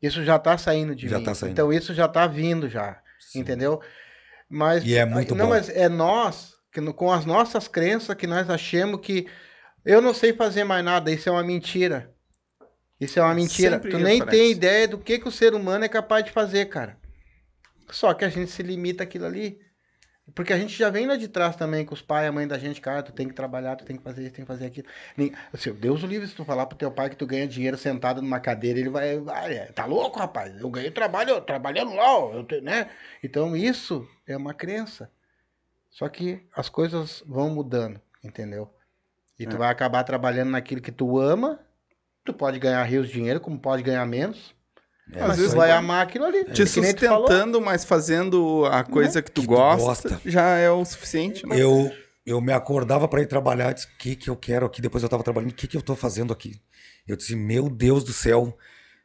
Isso 0.00 0.24
já 0.24 0.36
tá 0.38 0.58
saindo 0.58 0.96
de 0.96 1.08
Já 1.08 1.18
mim. 1.18 1.24
tá 1.24 1.34
saindo. 1.34 1.52
Então, 1.52 1.72
isso 1.72 1.94
já 1.94 2.08
tá 2.08 2.26
vindo 2.26 2.68
já. 2.68 3.00
Entendeu? 3.36 3.80
Mas, 4.48 4.84
E 4.84 4.96
é 4.96 5.06
muito 5.06 5.34
não, 5.34 5.46
bom. 5.46 5.50
mas 5.52 5.68
é 5.68 5.88
nós, 5.88 6.54
que 6.72 6.80
com 6.92 7.12
as 7.12 7.24
nossas 7.24 7.68
crenças, 7.68 8.16
que 8.16 8.26
nós 8.26 8.50
achamos 8.50 9.00
que 9.00 9.28
eu 9.84 10.00
não 10.00 10.14
sei 10.14 10.32
fazer 10.32 10.64
mais 10.64 10.84
nada, 10.84 11.10
isso 11.10 11.28
é 11.28 11.32
uma 11.32 11.42
mentira. 11.42 12.12
Isso 13.00 13.18
é 13.18 13.22
uma 13.22 13.34
mentira. 13.34 13.72
Sempre 13.72 13.90
tu 13.90 13.98
nem 13.98 14.20
aparece. 14.20 14.42
tem 14.42 14.50
ideia 14.52 14.86
do 14.86 14.98
que, 14.98 15.18
que 15.18 15.28
o 15.28 15.32
ser 15.32 15.54
humano 15.54 15.84
é 15.84 15.88
capaz 15.88 16.24
de 16.24 16.30
fazer, 16.30 16.66
cara. 16.66 16.96
Só 17.90 18.14
que 18.14 18.24
a 18.24 18.28
gente 18.28 18.50
se 18.50 18.62
limita 18.62 19.02
àquilo 19.02 19.26
ali. 19.26 19.60
Porque 20.34 20.52
a 20.52 20.58
gente 20.58 20.76
já 20.78 20.88
vem 20.88 21.06
lá 21.06 21.16
de 21.16 21.26
trás 21.26 21.56
também 21.56 21.84
com 21.84 21.94
os 21.94 22.00
pais, 22.00 22.28
a 22.28 22.32
mãe 22.32 22.46
da 22.46 22.56
gente, 22.56 22.80
cara, 22.80 23.02
tu 23.02 23.12
tem 23.12 23.26
que 23.26 23.34
trabalhar, 23.34 23.74
tu 23.74 23.84
tem 23.84 23.96
que 23.96 24.02
fazer 24.04 24.22
isso, 24.22 24.32
tem 24.32 24.44
que 24.44 24.48
fazer 24.48 24.66
aquilo. 24.66 24.86
Assim, 25.52 25.74
Deus 25.74 26.02
o 26.02 26.06
livre 26.06 26.28
se 26.28 26.34
tu 26.34 26.44
falar 26.44 26.66
pro 26.66 26.78
teu 26.78 26.92
pai 26.92 27.10
que 27.10 27.16
tu 27.16 27.26
ganha 27.26 27.46
dinheiro 27.46 27.76
sentado 27.76 28.22
numa 28.22 28.38
cadeira, 28.38 28.78
ele 28.78 28.88
vai, 28.88 29.18
vai 29.18 29.54
é, 29.54 29.66
tá 29.72 29.84
louco, 29.84 30.20
rapaz? 30.20 30.58
Eu 30.60 30.70
ganhei 30.70 30.92
trabalho, 30.92 31.40
trabalhando 31.40 31.92
lá, 31.94 32.34
eu 32.34 32.44
te- 32.44 32.60
né? 32.60 32.88
Então 33.22 33.56
isso 33.56 34.08
é 34.24 34.36
uma 34.36 34.54
crença. 34.54 35.10
Só 35.90 36.08
que 36.08 36.40
as 36.54 36.68
coisas 36.68 37.22
vão 37.26 37.50
mudando, 37.50 38.00
entendeu? 38.22 38.72
E 39.42 39.46
tu 39.46 39.56
É. 39.56 39.58
vai 39.58 39.70
acabar 39.70 40.04
trabalhando 40.04 40.50
naquilo 40.50 40.80
que 40.80 40.92
tu 40.92 41.18
ama, 41.18 41.58
tu 42.24 42.32
pode 42.32 42.58
ganhar 42.58 42.82
rios 42.84 43.08
de 43.08 43.14
dinheiro, 43.14 43.40
como 43.40 43.58
pode 43.58 43.82
ganhar 43.82 44.04
menos, 44.06 44.54
É, 45.12 45.20
mas 45.20 45.30
às 45.30 45.36
tu 45.36 45.40
vezes 45.40 45.54
vai 45.54 45.70
amar 45.72 46.02
aquilo 46.06 46.24
ali. 46.24 46.44
Te 46.44 46.64
tu 46.64 46.66
falou. 46.66 47.26
sustentando, 47.26 47.60
mas 47.60 47.84
fazendo 47.84 48.64
a 48.66 48.84
coisa 48.84 49.20
que 49.20 49.30
tu, 49.30 49.40
Que 49.42 49.46
tu 49.46 49.50
gosta, 49.50 50.08
gosta. 50.10 50.20
já 50.24 50.56
é 50.56 50.70
o 50.70 50.84
suficiente, 50.84 51.46
né? 51.46 51.56
Eu, 51.60 51.90
eu 52.24 52.40
me 52.40 52.52
acordava 52.52 53.08
para 53.08 53.20
ir 53.22 53.26
trabalhar, 53.26 53.72
disse, 53.72 53.86
o 53.86 53.98
que, 53.98 54.14
que 54.16 54.30
eu 54.30 54.36
quero 54.36 54.64
aqui? 54.66 54.80
Depois 54.80 55.02
eu 55.02 55.08
tava 55.08 55.22
trabalhando, 55.24 55.50
o 55.50 55.54
que, 55.54 55.66
que 55.66 55.76
eu 55.76 55.82
tô 55.82 55.96
fazendo 55.96 56.32
aqui? 56.32 56.60
Eu 57.06 57.16
disse, 57.16 57.34
meu 57.34 57.68
Deus 57.68 58.04
do 58.04 58.12
céu, 58.12 58.56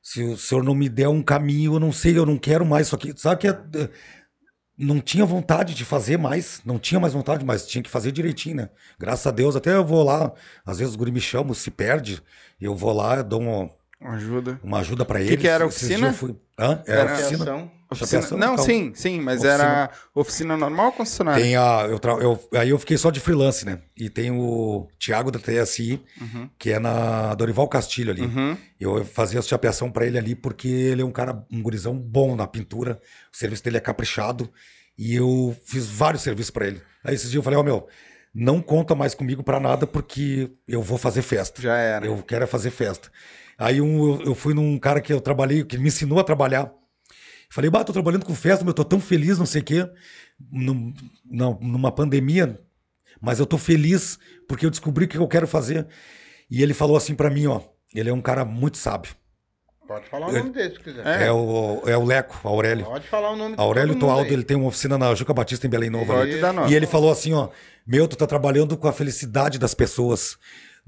se 0.04 0.21
o 0.23 0.38
senhor 0.38 0.63
não 0.63 0.76
me 0.76 0.88
der 0.88 1.08
um 1.10 1.23
caminho, 1.23 1.73
eu 1.73 1.80
não 1.80 1.91
sei, 1.91 2.15
eu 2.17 2.26
não 2.28 2.38
quero 2.38 2.63
mais 2.65 2.88
isso 2.88 2.95
aqui. 2.95 3.12
Sabe 3.17 3.41
que 3.41 3.47
é- 3.47 3.60
não 4.77 4.99
tinha 5.01 5.25
vontade 5.25 5.73
de 5.73 5.83
fazer 5.83 6.17
mais, 6.17 6.61
não 6.65 6.77
tinha 6.77 6.99
mais 6.99 7.13
vontade, 7.13 7.43
mas 7.43 7.65
tinha 7.65 7.81
que 7.83 7.89
fazer 7.89 8.11
direitinho, 8.11 8.57
né? 8.57 8.69
Graças 8.99 9.25
a 9.25 9.31
Deus, 9.31 9.55
até 9.55 9.73
eu 9.73 9.83
vou 9.85 10.03
lá, 10.03 10.31
às 10.65 10.77
vezes 10.77 10.91
os 10.91 10.95
guri 10.95 11.11
me 11.11 11.19
chamam, 11.21 11.53
se 11.53 11.71
perde, 11.71 12.21
eu 12.61 12.75
vou 12.75 12.93
lá, 12.93 13.21
dou 13.21 13.41
uma, 13.41 13.69
Ajuda. 14.13 14.59
uma 14.63 14.79
ajuda 14.79 15.03
para 15.03 15.19
Que 15.19 15.25
eles. 15.27 15.39
que 15.41 15.47
era 15.47 15.63
a 15.63 15.67
oficina? 15.67 16.13
fui- 16.13 16.35
Hã? 16.59 16.83
Era 16.85 17.01
Era 17.01 17.13
oficina. 17.15 17.71
Oficina- 17.89 18.21
Chapeação, 18.21 18.38
Não, 18.38 18.58
sim, 18.58 18.91
sim, 18.93 19.21
mas 19.21 19.39
Oficina. 19.39 19.63
era 19.63 19.89
oficina 20.13 20.58
normal 20.58 20.88
ou 20.88 20.91
concessionária? 20.91 21.41
Tem 21.41 21.56
a, 21.56 21.88
eu, 21.89 21.97
tra- 22.00 22.13
eu- 22.15 22.38
aí 22.56 22.69
eu 22.69 22.78
fiquei 22.80 22.97
só 22.97 23.10
de 23.10 23.19
freelance, 23.21 23.65
né? 23.65 23.80
E 23.95 24.10
tem 24.10 24.30
o 24.30 24.88
Thiago 25.00 25.32
da 25.32 25.39
TSI, 25.39 26.02
Uhum. 26.19 26.50
que 26.60 26.71
é 26.71 26.80
na 26.80 27.34
Dorival 27.36 27.67
Castilho 27.67 28.12
ali. 28.12 28.23
Uhum. 28.23 28.58
Eu 28.80 29.06
fazia 29.06 29.41
chapeação 29.41 29.89
pra 29.89 30.06
ele 30.06 30.17
ali 30.17 30.36
porque 30.36 30.67
ele 30.67 31.02
é 31.02 31.06
um 31.06 31.12
cara, 31.12 31.45
um 31.52 31.62
gurizão 31.62 31.97
bom 31.97 32.36
na 32.36 32.45
pintura. 32.45 33.00
O 33.34 33.38
serviço 33.38 33.63
dele 33.63 33.78
é 33.78 33.82
caprichado. 33.82 34.52
E 34.97 35.15
eu 35.15 35.56
fiz 35.65 35.86
vários 35.88 36.23
serviços 36.23 36.50
pra 36.52 36.67
ele. 36.67 36.82
Aí 37.04 37.13
esses 37.15 37.30
dias 37.30 37.36
eu 37.36 37.43
falei, 37.43 37.58
ó, 37.60 37.63
meu, 37.63 37.88
não 38.34 38.62
conta 38.62 38.95
mais 38.95 39.13
comigo 39.13 39.43
pra 39.43 39.60
nada 39.60 39.88
porque 39.88 40.52
eu 40.67 40.82
vou 40.82 40.97
fazer 40.97 41.21
festa. 41.21 41.62
Já 41.62 41.78
era. 41.78 42.06
Eu 42.06 42.21
quero 42.23 42.43
é 42.43 42.47
fazer 42.47 42.71
festa. 42.71 43.10
Aí 43.58 43.80
um, 43.80 44.15
eu, 44.19 44.21
eu 44.28 44.36
fui 44.36 44.54
num 44.54 44.78
cara 44.78 45.00
que 45.00 45.13
eu 45.13 45.21
trabalhei, 45.21 45.63
que 45.63 45.78
me 45.78 45.88
ensinou 45.88 46.19
a 46.19 46.23
trabalhar. 46.23 46.69
Falei, 47.49 47.69
bah, 47.69 47.83
tô 47.83 47.93
trabalhando 47.93 48.25
com 48.25 48.36
festa, 48.36 48.63
meu, 48.65 48.73
tô 48.73 48.83
tão 48.83 48.99
feliz, 48.99 49.38
não 49.39 49.45
sei 49.45 49.62
o 49.62 49.63
quê. 49.63 49.89
Num- 50.51 50.93
não, 51.25 51.57
numa 51.62 51.91
pandemia, 51.91 52.60
mas 53.21 53.39
eu 53.39 53.45
tô 53.45 53.57
feliz 53.57 54.19
porque 54.47 54.65
eu 54.65 54.69
descobri 54.69 55.05
o 55.05 55.07
que 55.07 55.17
eu 55.17 55.27
quero 55.27 55.47
fazer. 55.47 55.88
E 56.49 56.62
ele 56.62 56.73
falou 56.73 56.95
assim 56.97 57.15
pra 57.15 57.29
mim, 57.29 57.47
ó, 57.47 57.62
ele 57.93 58.10
é 58.10 58.13
um 58.13 58.21
cara 58.21 58.43
muito 58.45 58.77
sábio. 58.77 59.12
Pode 59.88 60.10
falar 60.10 60.27
o 60.27 60.31
nome 60.33 60.49
dele 60.49 60.73
se 60.75 60.79
quiser. 60.81 61.05
É. 61.07 61.27
É, 61.27 61.31
o, 61.31 61.81
é 61.88 61.97
o 61.97 62.03
Leco, 62.03 62.38
Aurélio. 62.43 62.83
Pode 62.86 63.07
falar 63.07 63.31
o 63.31 63.38
nome 63.38 63.55
de 63.55 63.62
Aurélio 63.62 63.97
Toaldo, 63.97 64.31
ele 64.33 64.43
tem 64.43 64.57
uma 64.57 64.67
oficina 64.67 64.97
na 64.97 65.15
Juca 65.15 65.33
Batista 65.33 65.65
em 65.65 65.69
Belém 65.69 65.89
Novo. 65.89 66.12
ali. 66.12 66.31
Pode 66.31 66.41
dar 66.41 66.51
nome. 66.51 66.69
E 66.69 66.75
ele 66.75 66.86
falou 66.86 67.10
assim, 67.10 67.31
ó, 67.33 67.47
meu, 67.86 68.05
tu 68.05 68.17
tá 68.17 68.27
trabalhando 68.27 68.75
com 68.75 68.86
a 68.89 68.91
felicidade 68.91 69.57
das 69.57 69.73
pessoas. 69.73 70.38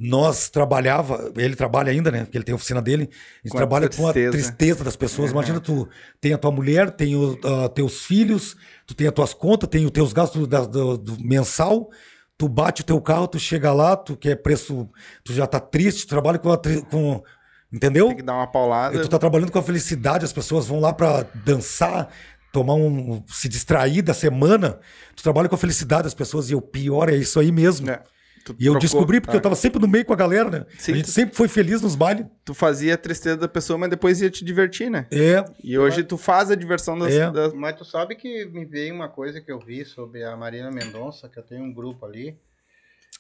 Nós 0.01 0.49
trabalhava, 0.49 1.29
ele 1.35 1.57
trabalha 1.57 1.91
ainda, 1.91 2.09
né? 2.09 2.23
Porque 2.23 2.37
ele 2.37 2.45
tem 2.45 2.53
a 2.53 2.55
oficina 2.55 2.81
dele. 2.81 3.09
A 3.11 3.47
gente 3.47 3.51
Com 3.51 3.57
a 3.57 3.59
trabalha 3.59 3.89
com 3.89 4.07
a 4.07 4.13
tristeza. 4.13 4.81
das 4.83 4.95
pessoas. 4.95 5.29
Imagina 5.31 5.59
tu 5.59 5.89
tem 6.21 6.31
a 6.31 6.37
tua 6.37 6.51
mulher, 6.51 6.89
tem 6.91 7.17
os 7.17 7.35
teus 7.75 8.05
filhos, 8.05 8.55
tu 8.87 8.93
tem 8.95 9.07
as 9.07 9.13
tuas 9.13 9.33
contas, 9.33 9.67
tem 9.67 9.83
os 9.83 9.91
teus 9.91 10.13
gastos 10.13 10.47
da- 10.47 10.65
do, 10.65 10.97
do 10.97 11.17
mensal. 11.21 11.89
Tu 12.37 12.47
bate 12.47 12.81
o 12.81 12.85
teu 12.85 13.01
carro, 13.01 13.27
tu 13.27 13.37
chega 13.37 13.73
lá, 13.73 13.97
tu 13.97 14.15
quer 14.15 14.37
preço, 14.37 14.87
tu 15.25 15.33
já 15.33 15.45
tá 15.45 15.59
triste, 15.59 16.05
tu 16.05 16.09
trabalha 16.11 16.39
com, 16.39 16.49
a 16.53 16.57
com 16.89 17.21
entendeu? 17.69 18.07
Tem 18.07 18.15
que 18.15 18.23
dar 18.23 18.35
uma 18.35 18.47
paulada. 18.47 18.95
E 18.95 19.01
tu 19.01 19.09
tá 19.09 19.19
trabalhando 19.19 19.51
com 19.51 19.59
a 19.59 19.63
felicidade, 19.63 20.23
as 20.23 20.31
pessoas 20.31 20.65
vão 20.65 20.79
lá 20.79 20.93
pra 20.93 21.25
dançar, 21.43 22.07
tomar 22.53 22.75
um. 22.75 23.21
se 23.27 23.49
distrair 23.49 24.01
da 24.01 24.13
semana. 24.13 24.79
Tu 25.13 25.21
trabalha 25.23 25.49
com 25.49 25.55
a 25.55 25.57
felicidade 25.57 26.03
das 26.03 26.13
pessoas 26.13 26.49
e 26.49 26.55
o 26.55 26.61
pior 26.61 27.09
é 27.09 27.15
isso 27.17 27.37
aí 27.37 27.51
mesmo. 27.51 27.89
É. 27.89 28.01
Tu 28.45 28.55
E 28.59 28.65
eu 28.65 28.73
trocou- 28.73 28.79
descobri 28.79 29.21
porque 29.21 29.35
Ah, 29.35 29.37
eu 29.37 29.41
tava 29.41 29.55
sempre 29.55 29.79
no 29.79 29.87
meio 29.87 30.05
com 30.05 30.13
a 30.13 30.15
galera, 30.15 30.49
né? 30.49 30.65
Sim, 30.77 30.93
a 30.93 30.95
gente 30.95 31.05
tu- 31.05 31.11
sempre 31.11 31.35
foi 31.35 31.47
feliz 31.47 31.81
nos 31.81 31.95
bailes. 31.95 32.25
Tu 32.45 32.53
fazia 32.53 32.93
a 32.93 32.97
tristeza 32.97 33.37
da 33.37 33.47
pessoa, 33.47 33.77
mas 33.77 33.89
depois 33.89 34.21
ia 34.21 34.29
te 34.29 34.43
divertir, 34.45 34.89
né? 34.89 35.07
É, 35.11 35.43
E 35.63 35.77
hoje 35.77 36.03
tu 36.03 36.17
faz 36.17 36.49
a 36.49 36.55
diversão 36.55 36.97
das. 36.97 37.13
É. 37.13 37.29
das- 37.31 37.53
Mas 37.53 37.75
tu 37.75 37.85
sabe 37.85 38.15
que 38.15 38.45
me 38.45 38.65
veio 38.65 38.93
uma 38.95 39.09
coisa 39.09 39.39
que 39.41 39.51
eu 39.51 39.59
vi 39.59 39.83
sobre 39.85 40.23
a 40.23 40.35
Marina 40.37 40.71
Mendonça, 40.71 41.27
que 41.29 41.37
eu 41.37 41.43
tenho 41.43 41.63
um 41.63 41.73
grupo 41.73 42.05
ali. 42.05 42.37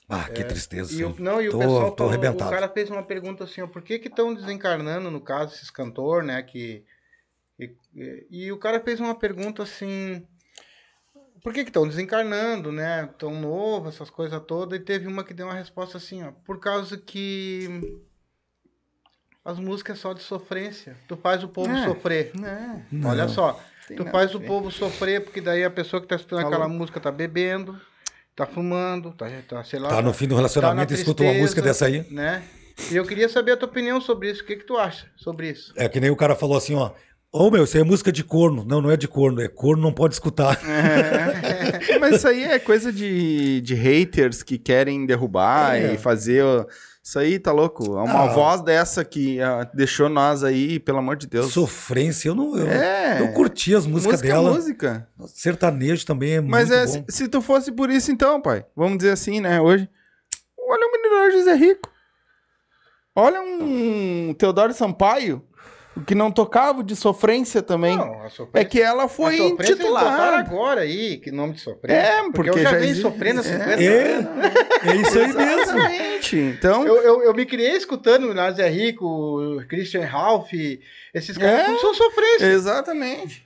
Ah, 0.07 0.23
que 0.27 0.43
tristeza. 0.43 0.91
É, 0.91 1.01
E 1.01 1.03
o, 1.05 1.15
não, 1.19 1.39
e 1.41 1.49
o 1.49 1.51
Tô- 1.51 1.59
pessoal 1.59 1.91
tô 1.91 1.97
falou, 1.97 2.11
arrebentado. 2.13 2.49
o 2.49 2.53
cara 2.53 2.67
fez 2.69 2.89
uma 2.89 3.03
pergunta 3.03 3.43
assim, 3.43 3.61
ó, 3.61 3.67
por 3.67 3.81
que 3.83 3.99
que 3.99 4.07
estão 4.07 4.33
desencarnando, 4.33 5.11
no 5.11 5.21
caso, 5.21 5.53
esses 5.53 5.69
cantor, 5.69 6.23
né, 6.23 6.41
que... 6.41 6.83
E, 7.59 7.71
e- 7.95 8.27
e 8.31 8.51
o 8.51 8.57
cara 8.57 8.79
fez 8.79 8.99
uma 8.99 9.13
pergunta 9.13 9.61
assim, 9.61 10.25
por 11.43 11.53
que 11.53 11.63
que 11.63 11.69
estão 11.69 11.87
desencarnando, 11.87 12.71
né, 12.71 13.09
tão 13.17 13.39
novo, 13.39 13.89
essas 13.89 14.09
coisas 14.09 14.41
todas, 14.47 14.79
e 14.79 14.83
teve 14.83 15.07
uma 15.07 15.23
que 15.23 15.33
deu 15.33 15.47
uma 15.47 15.55
resposta 15.55 15.97
assim, 15.97 16.23
ó, 16.23 16.31
por 16.45 16.59
causa 16.59 16.97
que 16.97 18.01
as 19.43 19.57
músicas 19.59 19.97
é 19.97 20.01
só 20.01 20.13
de 20.13 20.21
sofrência, 20.21 20.95
tu 21.07 21.15
faz 21.17 21.43
o 21.43 21.47
povo 21.47 21.71
É. 21.71 21.83
sofrer. 21.85 22.31
Não. 22.35 23.09
Olha 23.09 23.27
só, 23.27 23.59
Tem 23.87 23.97
tu 23.97 24.05
faz 24.05 24.35
o 24.35 24.39
povo 24.39 24.69
sofrer, 24.69 25.23
porque 25.23 25.41
daí 25.41 25.63
a 25.63 25.69
pessoa 25.71 26.01
que 26.01 26.07
tá 26.07 26.15
escutando 26.15 26.41
Falou. 26.41 26.53
aquela 26.53 26.69
música 26.69 26.99
tá 26.99 27.11
bebendo, 27.11 27.79
tá 28.35 28.45
fumando, 28.45 29.11
tá, 29.13 29.27
tá 29.47 29.63
sei 29.63 29.79
lá. 29.79 29.89
Tá 29.89 30.01
no 30.01 30.13
fim 30.13 30.27
do 30.27 30.35
tá 30.35 30.37
relacionamento 30.37 30.91
na 30.91 30.97
e 30.97 31.01
escuta 31.01 31.23
uma 31.23 31.33
música 31.33 31.61
dessa 31.61 31.85
aí. 31.87 32.05
Né? 32.11 32.43
E 32.91 32.95
eu 32.95 33.05
queria 33.05 33.27
saber 33.27 33.53
a 33.53 33.57
tua 33.57 33.67
opinião 33.67 33.99
sobre 33.99 34.31
isso. 34.31 34.41
O 34.43 34.45
que, 34.45 34.55
que 34.55 34.63
tu 34.63 34.77
acha 34.77 35.07
sobre 35.17 35.49
isso? 35.49 35.73
É 35.75 35.89
que 35.89 35.99
nem 35.99 36.09
o 36.09 36.15
cara 36.15 36.35
falou 36.35 36.57
assim, 36.57 36.75
ó. 36.75 36.91
Ô 37.31 37.51
meu, 37.51 37.63
isso 37.63 37.77
aí 37.77 37.81
é 37.81 37.85
música 37.85 38.11
de 38.11 38.23
corno. 38.23 38.65
Não, 38.65 38.81
não 38.81 38.89
é 38.89 38.97
de 38.97 39.07
corno, 39.07 39.39
é 39.39 39.47
corno, 39.47 39.83
não 39.83 39.93
pode 39.93 40.15
escutar. 40.15 40.59
É. 40.67 41.97
Mas 41.99 42.15
isso 42.15 42.27
aí 42.27 42.43
é 42.43 42.57
coisa 42.57 42.91
de, 42.91 43.61
de 43.61 43.75
haters 43.75 44.41
que 44.41 44.57
querem 44.57 45.05
derrubar 45.05 45.75
É. 45.75 45.93
e 45.93 45.97
fazer 45.97 46.43
Isso 47.03 47.19
aí 47.19 47.37
tá 47.37 47.51
louco. 47.51 47.83
É 47.99 48.01
uma 48.01 48.23
Ah. 48.23 48.27
voz 48.33 48.61
dessa 48.61 49.05
que 49.05 49.39
ah, 49.41 49.63
deixou 49.75 50.09
nós 50.09 50.43
aí, 50.43 50.79
pelo 50.79 50.97
amor 50.97 51.15
de 51.17 51.27
Deus. 51.27 51.53
Sofrência, 51.53 52.29
eu 52.29 52.35
não. 52.35 52.57
Eu, 52.57 52.67
É. 52.67 53.21
eu 53.21 53.31
curti 53.33 53.75
as 53.75 53.85
músicas 53.85 54.21
música, 54.21 54.27
dela. 54.33 54.51
música. 54.51 55.07
Sertanejo 55.27 56.05
também 56.07 56.33
é 56.33 56.41
Mas 56.41 56.69
muito 56.69 56.81
é, 56.81 56.87
se, 56.87 57.05
se 57.09 57.27
tu 57.27 57.41
fosse 57.41 57.71
por 57.71 57.91
isso 57.91 58.11
então, 58.11 58.41
pai, 58.41 58.65
vamos 58.75 58.97
dizer 58.97 59.11
assim, 59.11 59.39
né, 59.39 59.61
hoje, 59.61 59.87
olha 60.57 60.87
o 60.87 60.91
menino 60.91 61.31
José 61.31 61.53
Rico. 61.55 61.89
Olha 63.15 63.41
um 63.41 64.33
Teodoro 64.37 64.73
Sampaio, 64.73 65.43
o 65.97 66.01
que 66.01 66.15
não 66.15 66.31
tocava 66.31 66.83
de 66.83 66.95
sofrência 66.95 67.61
também. 67.61 67.97
Não, 67.97 68.21
a 68.21 68.25
é 68.25 68.29
sofrência- 68.29 68.69
que 68.69 68.81
ela 68.81 69.07
foi 69.09 69.35
a 69.35 69.49
sofrência 69.49 69.75
titular. 69.75 70.33
agora 70.39 70.81
aí, 70.81 71.17
que 71.17 71.31
nome 71.31 71.53
de 71.53 71.61
sofrência. 71.61 71.97
É, 72.01 72.31
porque 72.31 72.49
eu 72.51 72.57
já, 72.59 72.71
já 72.71 72.77
venho 72.77 72.95
sofrendo 72.95 73.39
há 73.41 73.43
50 73.43 73.63
É, 73.83 74.13
anos. 74.13 74.27
é 74.83 74.95
isso 74.95 75.19
aí 75.19 75.27
mesmo. 75.33 75.61
Exatamente. 75.61 76.35
Então, 76.37 76.85
Eu, 76.87 77.01
eu, 77.01 77.23
eu 77.23 77.33
me 77.33 77.45
criei 77.45 77.75
escutando 77.75 78.29
o 78.29 78.33
Naz 78.33 78.59
é 78.59 78.69
Rico, 78.69 79.05
o 79.05 79.65
Christian 79.67 80.05
Ralph, 80.05 80.51
esses 81.13 81.37
caras 81.37 81.69
É. 81.69 81.79
são 81.79 81.93
sofrência. 81.93 82.45
exatamente. 82.45 83.45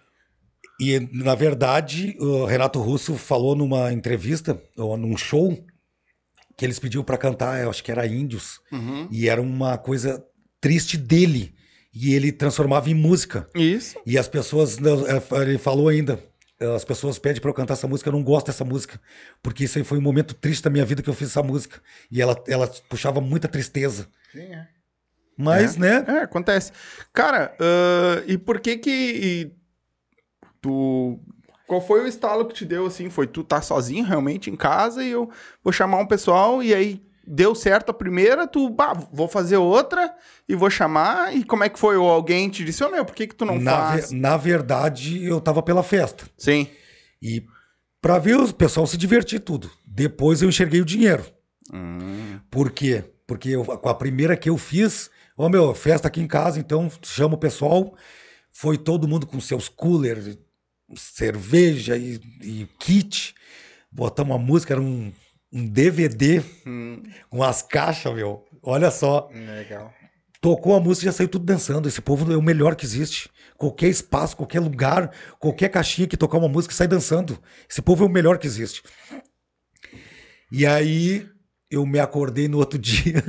E, 0.82 0.99
na 1.13 1.36
verdade, 1.36 2.15
o 2.19 2.45
Renato 2.45 2.79
Russo 2.82 3.15
falou 3.15 3.56
numa 3.56 3.93
entrevista, 3.93 4.60
ou 4.77 4.97
num 4.97 5.15
show, 5.15 5.58
que 6.58 6.65
eles 6.65 6.77
pediu 6.79 7.03
pra 7.03 7.17
cantar, 7.17 7.62
eu 7.63 7.69
acho 7.69 7.84
que 7.84 7.91
era 7.91 8.06
Índios, 8.06 8.60
Uhum. 8.71 9.08
e 9.10 9.29
era 9.29 9.41
uma 9.41 9.77
coisa 9.77 10.23
triste 10.60 10.97
dele, 10.97 11.53
e 11.93 12.13
ele 12.13 12.32
transformava 12.32 12.89
em 12.89 12.95
música. 12.95 13.47
Isso. 13.53 13.99
E 14.06 14.17
as 14.17 14.27
pessoas, 14.27 14.77
não, 14.79 15.06
é, 15.08 15.21
ele 15.41 15.58
falou 15.58 15.88
ainda, 15.88 16.19
as 16.75 16.84
pessoas 16.84 17.19
pedem 17.19 17.41
pra 17.41 17.49
eu 17.49 17.53
cantar 17.53 17.73
essa 17.73 17.88
música, 17.88 18.10
eu 18.10 18.13
não 18.13 18.23
gosto 18.23 18.47
dessa 18.47 18.65
música, 18.65 18.99
porque 19.41 19.65
isso 19.65 19.77
aí 19.77 19.84
foi 19.84 19.97
um 19.97 20.01
momento 20.01 20.34
triste 20.34 20.63
da 20.63 20.69
minha 20.69 20.86
vida 20.86 21.01
que 21.03 21.10
eu 21.10 21.13
fiz 21.13 21.29
essa 21.29 21.43
música, 21.43 21.82
e 22.12 22.21
ela, 22.21 22.41
ela 22.47 22.67
puxava 22.89 23.21
muita 23.21 23.47
tristeza. 23.47 24.08
Sim, 24.32 24.53
é. 24.53 24.67
Mas, 25.38 25.77
né, 25.77 26.06
É, 26.08 26.17
acontece. 26.19 26.71
Cara, 27.12 27.56
ah, 27.60 28.23
e 28.27 28.38
por 28.38 28.60
que 28.60 28.77
que 28.77 28.89
e 28.91 29.51
tu... 30.62 31.19
Qual 31.67 31.82
foi 31.82 32.03
o 32.03 32.08
estalo 32.08 32.45
que 32.45 32.53
te 32.53 32.65
deu, 32.65 32.86
assim? 32.86 33.10
Foi 33.10 33.25
tu 33.25 33.43
tá 33.43 33.62
sozinho 33.62 34.06
realmente 34.06 34.49
em 34.51 34.56
casa 34.56 35.03
e 35.03 35.10
eu 35.10 35.32
vou 35.63 35.73
chamar 35.73 35.97
um 35.97 36.06
pessoal 36.06 36.62
e 36.62 36.73
aí 36.73 37.01
deu 37.25 37.55
certo 37.55 37.89
a 37.89 37.93
primeira, 37.93 38.45
tu, 38.47 38.69
bah, 38.69 38.93
vou 39.12 39.27
fazer 39.27 39.57
outra 39.57 40.13
e 40.47 40.55
vou 40.55 40.69
chamar 40.69 41.36
e 41.36 41.43
como 41.43 41.63
é 41.63 41.69
que 41.69 41.79
foi? 41.79 41.95
Ou 41.97 42.09
alguém 42.09 42.49
te 42.49 42.63
disse, 42.63 42.83
ô 42.83 42.89
meu, 42.89 43.05
por 43.05 43.15
que 43.15 43.27
que 43.27 43.36
tu 43.36 43.45
não 43.45 43.59
na, 43.59 43.71
faz? 43.71 44.09
ve- 44.12 44.15
na 44.17 44.38
verdade, 44.38 45.23
eu 45.23 45.39
tava 45.41 45.62
pela 45.62 45.83
festa. 45.83 46.25
Sim. 46.38 46.67
E 47.21 47.43
pra 48.01 48.19
ver 48.19 48.36
o 48.38 48.53
pessoal 48.53 48.86
se 48.86 48.97
divertir 48.97 49.39
tudo. 49.39 49.71
Depois 49.86 50.41
eu 50.41 50.49
enxerguei 50.49 50.81
o 50.81 50.86
dinheiro. 50.86 51.25
Hum, 51.73 52.39
Por 52.51 52.71
quê? 52.71 53.03
Porque 53.25 53.49
eu- 53.49 53.63
com 53.63 53.89
a 53.89 53.95
primeira 53.95 54.36
que 54.36 54.49
eu 54.49 54.57
fiz, 54.57 55.09
ó 55.38 55.47
meu, 55.47 55.73
festa 55.73 56.07
aqui 56.09 56.19
em 56.21 56.27
casa, 56.27 56.59
então 56.59 56.91
chama 57.01 57.36
o 57.36 57.38
pessoal. 57.38 57.95
Foi 58.51 58.77
todo 58.77 59.07
mundo 59.07 59.25
com 59.25 59.39
seus 59.39 59.69
coolers, 59.69 60.38
cerveja 60.95 61.97
e, 61.97 62.19
e 62.41 62.67
kit. 62.79 63.33
Botamos 63.91 64.33
uma 64.36 64.39
música, 64.43 64.73
era 64.73 64.81
um, 64.81 65.12
um 65.53 65.67
DVD 65.67 66.41
hum. 66.65 67.03
com 67.29 67.43
as 67.43 67.61
caixas, 67.61 68.13
meu. 68.15 68.43
Olha 68.61 68.89
só. 68.89 69.29
Legal. 69.31 69.93
Tocou 70.41 70.75
a 70.75 70.79
música 70.79 71.05
e 71.05 71.09
já 71.09 71.11
saiu 71.11 71.29
tudo 71.29 71.45
dançando. 71.45 71.87
Esse 71.87 72.01
povo 72.01 72.31
é 72.33 72.35
o 72.35 72.41
melhor 72.41 72.75
que 72.75 72.85
existe. 72.85 73.29
Qualquer 73.55 73.87
espaço, 73.87 74.35
qualquer 74.35 74.59
lugar, 74.59 75.11
qualquer 75.39 75.69
caixinha 75.69 76.07
que 76.07 76.17
tocar 76.17 76.39
uma 76.39 76.49
música 76.49 76.73
sai 76.73 76.87
dançando. 76.87 77.37
Esse 77.69 77.81
povo 77.81 78.03
é 78.03 78.07
o 78.07 78.09
melhor 78.09 78.39
que 78.39 78.47
existe. 78.47 78.81
E 80.51 80.65
aí 80.65 81.29
eu 81.69 81.85
me 81.85 81.99
acordei 81.99 82.47
no 82.47 82.57
outro 82.57 82.77
dia. 82.79 83.23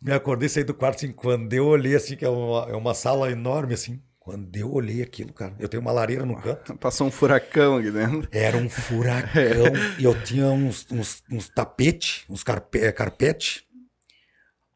me 0.00 0.12
acordei, 0.12 0.48
saí 0.48 0.64
do 0.64 0.72
quarto 0.72 0.96
assim, 0.96 1.12
quando 1.12 1.52
eu 1.52 1.66
olhei 1.66 1.96
assim, 1.96 2.16
que 2.16 2.24
é 2.24 2.28
uma, 2.28 2.70
é 2.70 2.76
uma 2.76 2.94
sala 2.94 3.30
enorme 3.30 3.74
assim. 3.74 4.00
Quando 4.20 4.54
eu 4.54 4.70
olhei 4.70 5.02
aquilo, 5.02 5.32
cara, 5.32 5.54
eu 5.58 5.66
tenho 5.66 5.80
uma 5.80 5.90
lareira 5.90 6.26
no 6.26 6.36
canto. 6.36 6.76
Passou 6.76 7.06
um 7.06 7.10
furacão 7.10 7.78
aqui 7.78 7.90
dentro. 7.90 8.28
Era 8.30 8.54
um 8.58 8.68
furacão. 8.70 9.72
e 9.98 10.04
eu 10.04 10.22
tinha 10.22 10.46
uns, 10.48 10.86
uns, 10.90 11.22
uns 11.32 11.48
tapete, 11.48 12.26
uns 12.28 12.44
carpe, 12.44 12.92
carpete. 12.92 13.66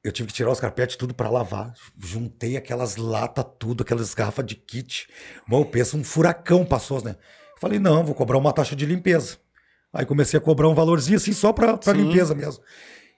Eu 0.03 0.11
tive 0.11 0.29
que 0.29 0.35
tirar 0.35 0.51
os 0.51 0.59
carpetes 0.59 0.97
tudo 0.97 1.15
pra 1.15 1.29
lavar. 1.29 1.75
Juntei 1.99 2.57
aquelas 2.57 2.97
latas, 2.97 3.45
tudo, 3.59 3.83
aquelas 3.83 4.15
garrafas 4.15 4.47
de 4.47 4.55
kit. 4.55 5.09
Bom, 5.47 5.61
eu 5.61 5.67
penso, 5.67 5.99
um 5.99 6.03
furacão 6.03 6.65
passou, 6.65 7.05
né? 7.05 7.15
Falei, 7.61 7.79
não, 7.79 8.03
vou 8.03 8.15
cobrar 8.15 8.39
uma 8.39 8.53
taxa 8.53 8.75
de 8.75 8.87
limpeza. 8.87 9.37
Aí 9.93 10.07
comecei 10.07 10.39
a 10.39 10.41
cobrar 10.41 10.69
um 10.71 10.75
valorzinho 10.75 11.19
assim, 11.19 11.35
só 11.35 11.53
pra, 11.53 11.77
pra 11.77 11.93
limpeza 11.93 12.35
mesmo. 12.35 12.65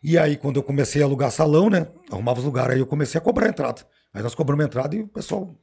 E 0.03 0.19
aí, 0.19 0.37
quando 0.37 0.57
eu 0.57 0.62
comecei 0.62 1.03
a 1.03 1.05
alugar 1.05 1.31
salão, 1.31 1.71
né? 1.71 1.87
Arrumava 2.11 2.41
os 2.41 2.45
lugares, 2.45 2.75
aí 2.75 2.81
eu 2.81 2.87
comecei 2.87 3.19
a 3.19 3.23
cobrar 3.23 3.47
a 3.47 3.49
entrada. 3.49 3.83
Aí 4.12 4.23
nós 4.23 4.35
cobramos 4.35 4.65
a 4.65 4.69
entrada 4.69 4.95
e 4.95 5.03
o 5.03 5.09
pessoal. 5.09 5.57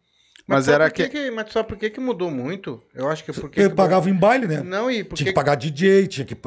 Mas 0.45 0.65
sabe 0.65 0.75
era 0.75 0.86
por 0.89 0.93
que... 0.95 1.10
que-. 1.10 1.32
Mas 1.32 1.51
sabe 1.51 1.67
por 1.69 1.77
que, 1.77 1.89
que 1.89 1.99
mudou 1.99 2.29
muito? 2.29 2.82
Eu 2.93 3.08
acho 3.10 3.23
que 3.23 3.32
é 3.32 3.34
porque. 3.34 3.62
Eu 3.62 3.69
que 3.69 3.75
pagava 3.75 4.10
em 4.10 4.13
baile, 4.13 4.47
né? 4.47 4.62
Não, 4.62 4.91
e 4.91 5.03
por 5.03 5.15
Tinha 5.15 5.27
que 5.27 5.34
pagar 5.34 5.56
DJ, 5.56 6.08
tinha 6.08 6.25
que. 6.25 6.38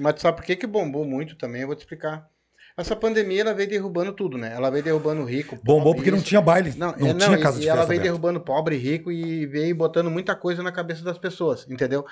Mas 0.00 0.14
tu 0.14 0.20
sabe 0.22 0.36
por 0.36 0.44
que, 0.44 0.56
que 0.56 0.66
bombou 0.66 1.04
muito 1.04 1.36
também? 1.36 1.60
Eu 1.62 1.68
vou 1.68 1.76
te 1.76 1.80
explicar. 1.80 2.28
Essa 2.76 2.94
pandemia 2.94 3.40
ela 3.40 3.54
veio 3.54 3.68
derrubando 3.68 4.12
tudo, 4.12 4.38
né? 4.38 4.52
Ela 4.54 4.70
veio 4.70 4.84
derrubando 4.84 5.22
o 5.22 5.24
rico. 5.24 5.56
Bombou 5.64 5.82
pobre, 5.86 5.96
porque 5.96 6.10
não 6.12 6.18
isso. 6.18 6.26
tinha 6.26 6.40
baile. 6.40 6.74
Não, 6.76 6.94
Não, 6.96 7.08
é, 7.08 7.12
não, 7.12 7.18
tinha 7.18 7.38
e- 7.38 7.42
casa 7.42 7.58
de 7.58 7.66
e 7.66 7.68
ela 7.68 7.78
veio 7.78 7.86
aberta. 7.86 8.02
derrubando 8.04 8.40
pobre 8.40 8.76
e 8.76 8.78
rico 8.78 9.10
e 9.10 9.46
veio 9.46 9.74
botando 9.74 10.08
muita 10.10 10.36
coisa 10.36 10.62
na 10.62 10.70
cabeça 10.70 11.02
das 11.02 11.18
pessoas, 11.18 11.66
entendeu? 11.68 12.06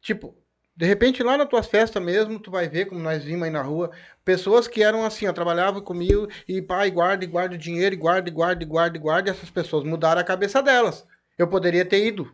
Tipo, 0.00 0.32
de 0.76 0.84
repente 0.84 1.22
lá 1.22 1.38
nas 1.38 1.48
tuas 1.48 1.66
festas 1.66 2.02
mesmo, 2.02 2.38
tu 2.38 2.50
vai 2.50 2.68
ver 2.68 2.86
como 2.86 3.00
nós 3.00 3.24
vimos 3.24 3.44
aí 3.44 3.50
na 3.50 3.62
rua, 3.62 3.90
pessoas 4.24 4.68
que 4.68 4.82
eram 4.82 5.04
assim, 5.04 5.26
ó, 5.26 5.32
trabalhavam 5.32 5.80
comigo 5.80 6.28
e 6.46 6.60
pai, 6.60 6.90
guarda 6.90 7.24
e 7.24 7.26
guarda 7.26 7.54
o 7.54 7.58
dinheiro, 7.58 7.94
e 7.94 7.98
guarda 7.98 8.28
e 8.28 8.32
guarda 8.32 8.62
e 8.62 8.66
guarda 8.66 8.96
e 8.96 9.00
guarda, 9.00 9.30
e 9.30 9.32
essas 9.32 9.50
pessoas 9.50 9.84
mudaram 9.84 10.20
a 10.20 10.24
cabeça 10.24 10.62
delas. 10.62 11.06
Eu 11.38 11.48
poderia 11.48 11.84
ter 11.84 12.04
ido. 12.06 12.30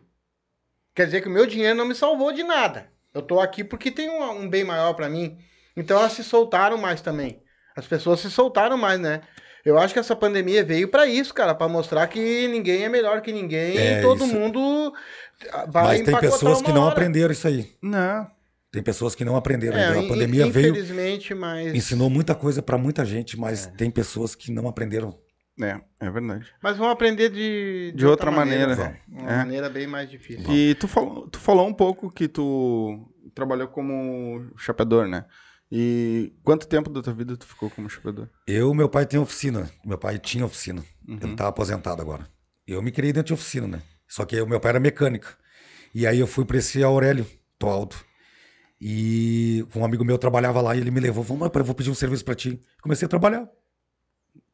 Quer 0.93 1.05
dizer 1.05 1.21
que 1.21 1.27
o 1.27 1.31
meu 1.31 1.45
dinheiro 1.45 1.75
não 1.75 1.85
me 1.85 1.95
salvou 1.95 2.31
de 2.31 2.43
nada. 2.43 2.91
Eu 3.13 3.21
tô 3.21 3.39
aqui 3.39 3.63
porque 3.63 3.89
tem 3.91 4.09
um, 4.09 4.23
um 4.41 4.49
bem 4.49 4.63
maior 4.63 4.93
pra 4.93 5.09
mim. 5.09 5.37
Então 5.75 5.97
elas 5.97 6.13
se 6.13 6.23
soltaram 6.23 6.77
mais 6.77 7.01
também. 7.01 7.41
As 7.75 7.87
pessoas 7.87 8.19
se 8.19 8.29
soltaram 8.29 8.77
mais, 8.77 8.99
né? 8.99 9.21
Eu 9.65 9.77
acho 9.79 9.93
que 9.93 9.99
essa 9.99 10.15
pandemia 10.15 10.63
veio 10.63 10.89
pra 10.89 11.07
isso, 11.07 11.33
cara, 11.33 11.55
Pra 11.55 11.69
mostrar 11.69 12.05
que 12.07 12.47
ninguém 12.47 12.83
é 12.83 12.89
melhor 12.89 13.21
que 13.21 13.31
ninguém 13.31 13.77
É, 13.77 13.99
e 13.99 14.01
todo 14.01 14.25
isso. 14.25 14.33
mundo 14.33 14.93
Mas 15.73 16.01
tem 16.01 16.19
pessoas 16.19 16.61
que 16.61 16.71
não 16.71 16.83
hora. 16.83 16.91
aprenderam 16.91 17.31
isso 17.31 17.47
aí. 17.47 17.71
Não. 17.81 18.27
Tem 18.71 18.81
pessoas 18.81 19.13
que 19.13 19.23
não 19.23 19.35
aprenderam. 19.35 19.77
É, 19.77 19.99
a 19.99 20.07
pandemia 20.07 20.49
veio, 20.49 20.69
infelizmente, 20.69 21.33
mas 21.35 21.75
ensinou 21.75 22.09
muita 22.09 22.33
coisa 22.33 22.61
pra 22.61 22.77
muita 22.77 23.05
gente, 23.05 23.35
É. 23.35 23.39
mas 23.39 23.67
tem 23.77 23.91
pessoas 23.91 24.33
que 24.33 24.51
não 24.51 24.67
aprenderam. 24.67 25.17
É, 25.61 25.79
é 25.99 26.09
verdade. 26.09 26.47
mas 26.63 26.75
vão 26.77 26.89
aprender 26.89 27.29
de 27.29 27.93
De 27.95 28.07
outra 28.07 28.31
maneira. 28.31 28.73
vão. 28.75 28.93
Uma 29.07 29.31
É. 29.31 29.37
maneira 29.37 29.69
bem 29.69 29.85
mais 29.85 30.09
difícil. 30.09 30.51
E 30.51 30.73
tu 30.75 30.87
falou, 30.87 31.27
tu 31.29 31.37
falou 31.39 31.67
um 31.67 31.73
pouco 31.73 32.09
que 32.09 32.27
tu 32.27 33.07
trabalhou 33.35 33.67
como 33.67 34.47
chapeador, 34.57 35.07
né? 35.07 35.25
E 35.71 36.33
quanto 36.43 36.67
tempo 36.67 36.89
da 36.89 37.01
tua 37.03 37.13
vida 37.13 37.37
tu 37.37 37.45
ficou 37.45 37.69
como 37.69 37.87
chapeador? 37.89 38.27
Eu, 38.47 38.73
meu 38.73 38.89
pai 38.89 39.05
tem 39.05 39.19
oficina. 39.19 39.69
Meu 39.85 39.97
pai 39.97 40.17
tinha 40.17 40.43
oficina. 40.45 40.83
Uhum. 41.07 41.19
Ele 41.21 41.35
tá 41.35 41.47
aposentado 41.47 42.01
agora. 42.01 42.27
Eu 42.67 42.81
me 42.81 42.91
criei 42.91 43.13
dentro 43.13 43.27
de 43.27 43.33
oficina, 43.33 43.67
né? 43.67 43.81
Só 44.13 44.25
que 44.25 44.39
o 44.39 44.45
meu 44.45 44.59
pai 44.59 44.69
era 44.69 44.79
mecânica. 44.79 45.35
E 45.91 46.05
aí 46.05 46.19
eu 46.19 46.27
fui 46.27 46.45
pra 46.45 46.59
esse 46.59 46.83
Aurélio 46.83 47.25
Toaldo. 47.57 47.95
E 48.79 49.65
um 49.75 49.83
amigo 49.83 50.05
meu 50.05 50.19
trabalhava 50.19 50.61
lá 50.61 50.75
e 50.75 50.79
ele 50.79 50.91
me 50.91 50.99
levou. 50.99 51.25
Pai, 51.49 51.61
eu 51.61 51.65
vou 51.65 51.73
pedir 51.73 51.89
um 51.89 51.95
serviço 51.95 52.23
pra 52.23 52.35
ti. 52.35 52.61
Comecei 52.79 53.07
a 53.07 53.09
trabalhar. 53.09 53.49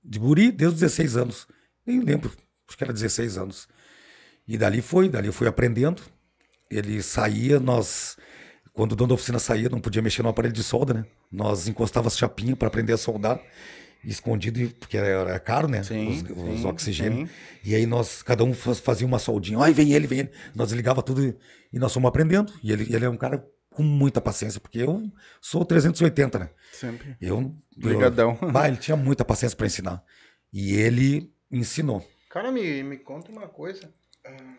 De 0.01 0.17
guri, 0.17 0.49
desde 0.49 0.75
os 0.75 0.79
16 0.79 1.17
anos. 1.17 1.47
Nem 1.85 1.99
lembro. 1.99 2.31
Acho 2.69 2.77
que 2.77 2.83
era 2.85 2.93
16 2.93 3.37
anos. 3.37 3.67
E 4.47 4.57
dali 4.57 4.81
foi, 4.81 5.09
dali 5.09 5.27
eu 5.27 5.33
fui 5.33 5.45
aprendendo. 5.45 6.01
Ele 6.71 7.03
saía, 7.03 7.59
nós... 7.59 8.15
Quando 8.71 8.93
o 8.93 8.95
dono 8.95 9.09
da 9.09 9.15
oficina 9.15 9.39
saía, 9.39 9.67
não 9.67 9.81
podia 9.81 10.01
mexer 10.01 10.23
no 10.23 10.29
aparelho 10.29 10.53
de 10.53 10.63
solda, 10.63 10.93
né? 10.93 11.05
Nós 11.29 11.67
encostava 11.67 12.07
as 12.07 12.17
chapinhas 12.17 12.57
para 12.57 12.69
aprender 12.69 12.93
a 12.93 12.97
soldar, 12.97 13.41
escondido, 14.03 14.59
e- 14.59 14.67
porque 14.69 14.97
era, 14.97 15.39
caro, 15.39 15.67
né? 15.67 15.81
os, 15.81 15.87
os 15.89 16.59
sim, 16.61 16.65
oxigênios. 16.67 17.29
sim. 17.29 17.35
E 17.63 17.75
aí 17.75 17.85
nós, 17.85 18.21
cada 18.23 18.43
um 18.43 18.53
faz- 18.53 18.79
fazia 18.79 19.05
uma 19.07 19.19
soldinha. 19.19 19.59
Ai, 19.59 19.73
vem 19.73 19.91
ele, 19.93 20.07
vem 20.07 20.19
ele. 20.19 20.31
Nós 20.55 20.71
ligava 20.71 21.01
tudo 21.03 21.37
e, 21.71 21.77
nós 21.79 21.93
fomos 21.93 22.07
aprendendo. 22.09 22.53
E 22.63 22.71
ele, 22.71 22.93
ele 22.93 23.05
é 23.05 23.09
um 23.09 23.17
cara 23.17 23.45
com 23.69 23.83
muita 23.83 24.19
paciência, 24.19 24.59
porque 24.59 24.79
eu 24.79 25.09
sou 25.41 25.63
380, 25.63 26.39
né? 26.39 26.49
Sempre. 26.71 27.15
Eu. 27.21 27.55
Brigadão. 27.77 28.37
Eu, 28.41 28.49
bah, 28.51 28.67
ele 28.67 28.77
tinha 28.77 28.97
muita 28.97 29.23
paciência 29.23 29.55
para 29.57 29.67
ensinar. 29.67 30.03
E 30.51 30.73
ele 30.73 31.31
ensinou. 31.51 32.05
Cara, 32.29 32.51
me, 32.51 32.83
me 32.83 32.97
conta 32.97 33.31
uma 33.31 33.47
coisa. 33.47 33.93
Ah, 34.25 34.55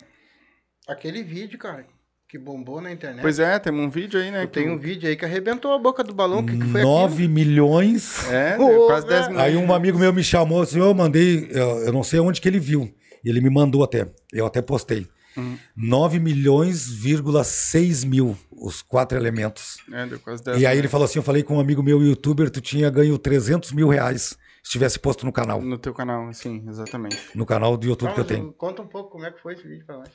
Aquele 0.89 1.23
vídeo, 1.23 1.59
cara, 1.59 1.87
que 2.31 2.39
bombou 2.39 2.81
na 2.81 2.93
internet. 2.93 3.23
Pois 3.23 3.41
é, 3.41 3.59
temos 3.59 3.85
um 3.85 3.91
vídeo 3.91 4.21
aí, 4.21 4.31
né? 4.31 4.47
que 4.47 4.53
Tem 4.53 4.71
um 4.71 4.79
vídeo 4.79 5.09
aí 5.09 5.17
que 5.17 5.25
arrebentou 5.25 5.73
a 5.73 5.79
boca 5.79 6.05
do 6.05 6.15
balão. 6.15 6.39
O 6.39 6.47
que, 6.47 6.57
que 6.57 6.65
foi 6.65 6.81
9 6.81 7.27
milhões. 7.27 8.31
É, 8.31 8.55
Ô, 8.63 8.87
quase 8.87 9.05
10 9.09 9.21
velho. 9.21 9.31
milhões. 9.33 9.49
Aí 9.49 9.57
um 9.57 9.75
amigo 9.75 9.99
meu 9.99 10.13
me 10.13 10.23
chamou 10.23 10.63
assim, 10.63 10.79
eu 10.79 10.95
mandei, 10.95 11.51
eu, 11.51 11.93
não 11.93 12.05
sei 12.05 12.21
onde 12.21 12.41
que 12.41 12.49
ele 12.49 12.61
viu. 12.61 12.89
Ele 13.25 13.41
me 13.41 13.51
mandou 13.51 13.83
até, 13.83 14.09
eu 14.33 14.47
até 14.47 14.63
postei. 14.63 15.09
Uhum. 15.37 15.59
9 15.77 16.21
milhões,6 16.21 18.07
mil, 18.07 18.37
os 18.53 18.81
quatro 18.81 19.19
elementos. 19.19 19.79
É, 19.93 20.07
deu 20.07 20.21
quase 20.21 20.45
10 20.45 20.61
E 20.61 20.67
aí 20.67 20.79
ele 20.79 20.89
falou 20.89 21.07
assim, 21.07 21.19
eu 21.19 21.25
falei 21.25 21.43
com 21.43 21.57
um 21.57 21.61
amigo 21.61 21.83
meu, 21.83 22.01
youtuber, 22.01 22.49
tu 22.49 22.61
tinha 22.61 22.89
ganho 22.91 23.19
300 23.19 23.73
mil 23.73 23.89
reais 23.89 24.39
se 24.63 24.71
tivesse 24.71 25.01
posto 25.01 25.27
no 25.27 25.33
canal. 25.33 25.61
No 25.61 25.79
teu 25.79 25.93
canal, 25.93 26.33
sim, 26.33 26.65
exatamente. 26.69 27.19
No 27.35 27.45
canal 27.45 27.77
do 27.77 27.87
YouTube 27.87 28.15
que 28.15 28.21
eu 28.21 28.25
Vamos, 28.25 28.41
tenho. 28.41 28.53
Conta 28.53 28.83
um 28.83 28.87
pouco 28.87 29.11
como 29.11 29.25
é 29.27 29.33
que 29.33 29.41
foi 29.41 29.55
esse 29.55 29.67
vídeo 29.67 29.85
pra 29.85 29.99
nós. 29.99 30.11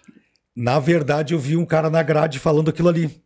Na 0.56 0.80
verdade, 0.80 1.34
eu 1.34 1.40
vi 1.40 1.58
um 1.58 1.66
cara 1.66 1.90
na 1.90 2.02
grade 2.02 2.40
falando 2.40 2.70
aquilo 2.70 2.88
ali. 2.90 3.22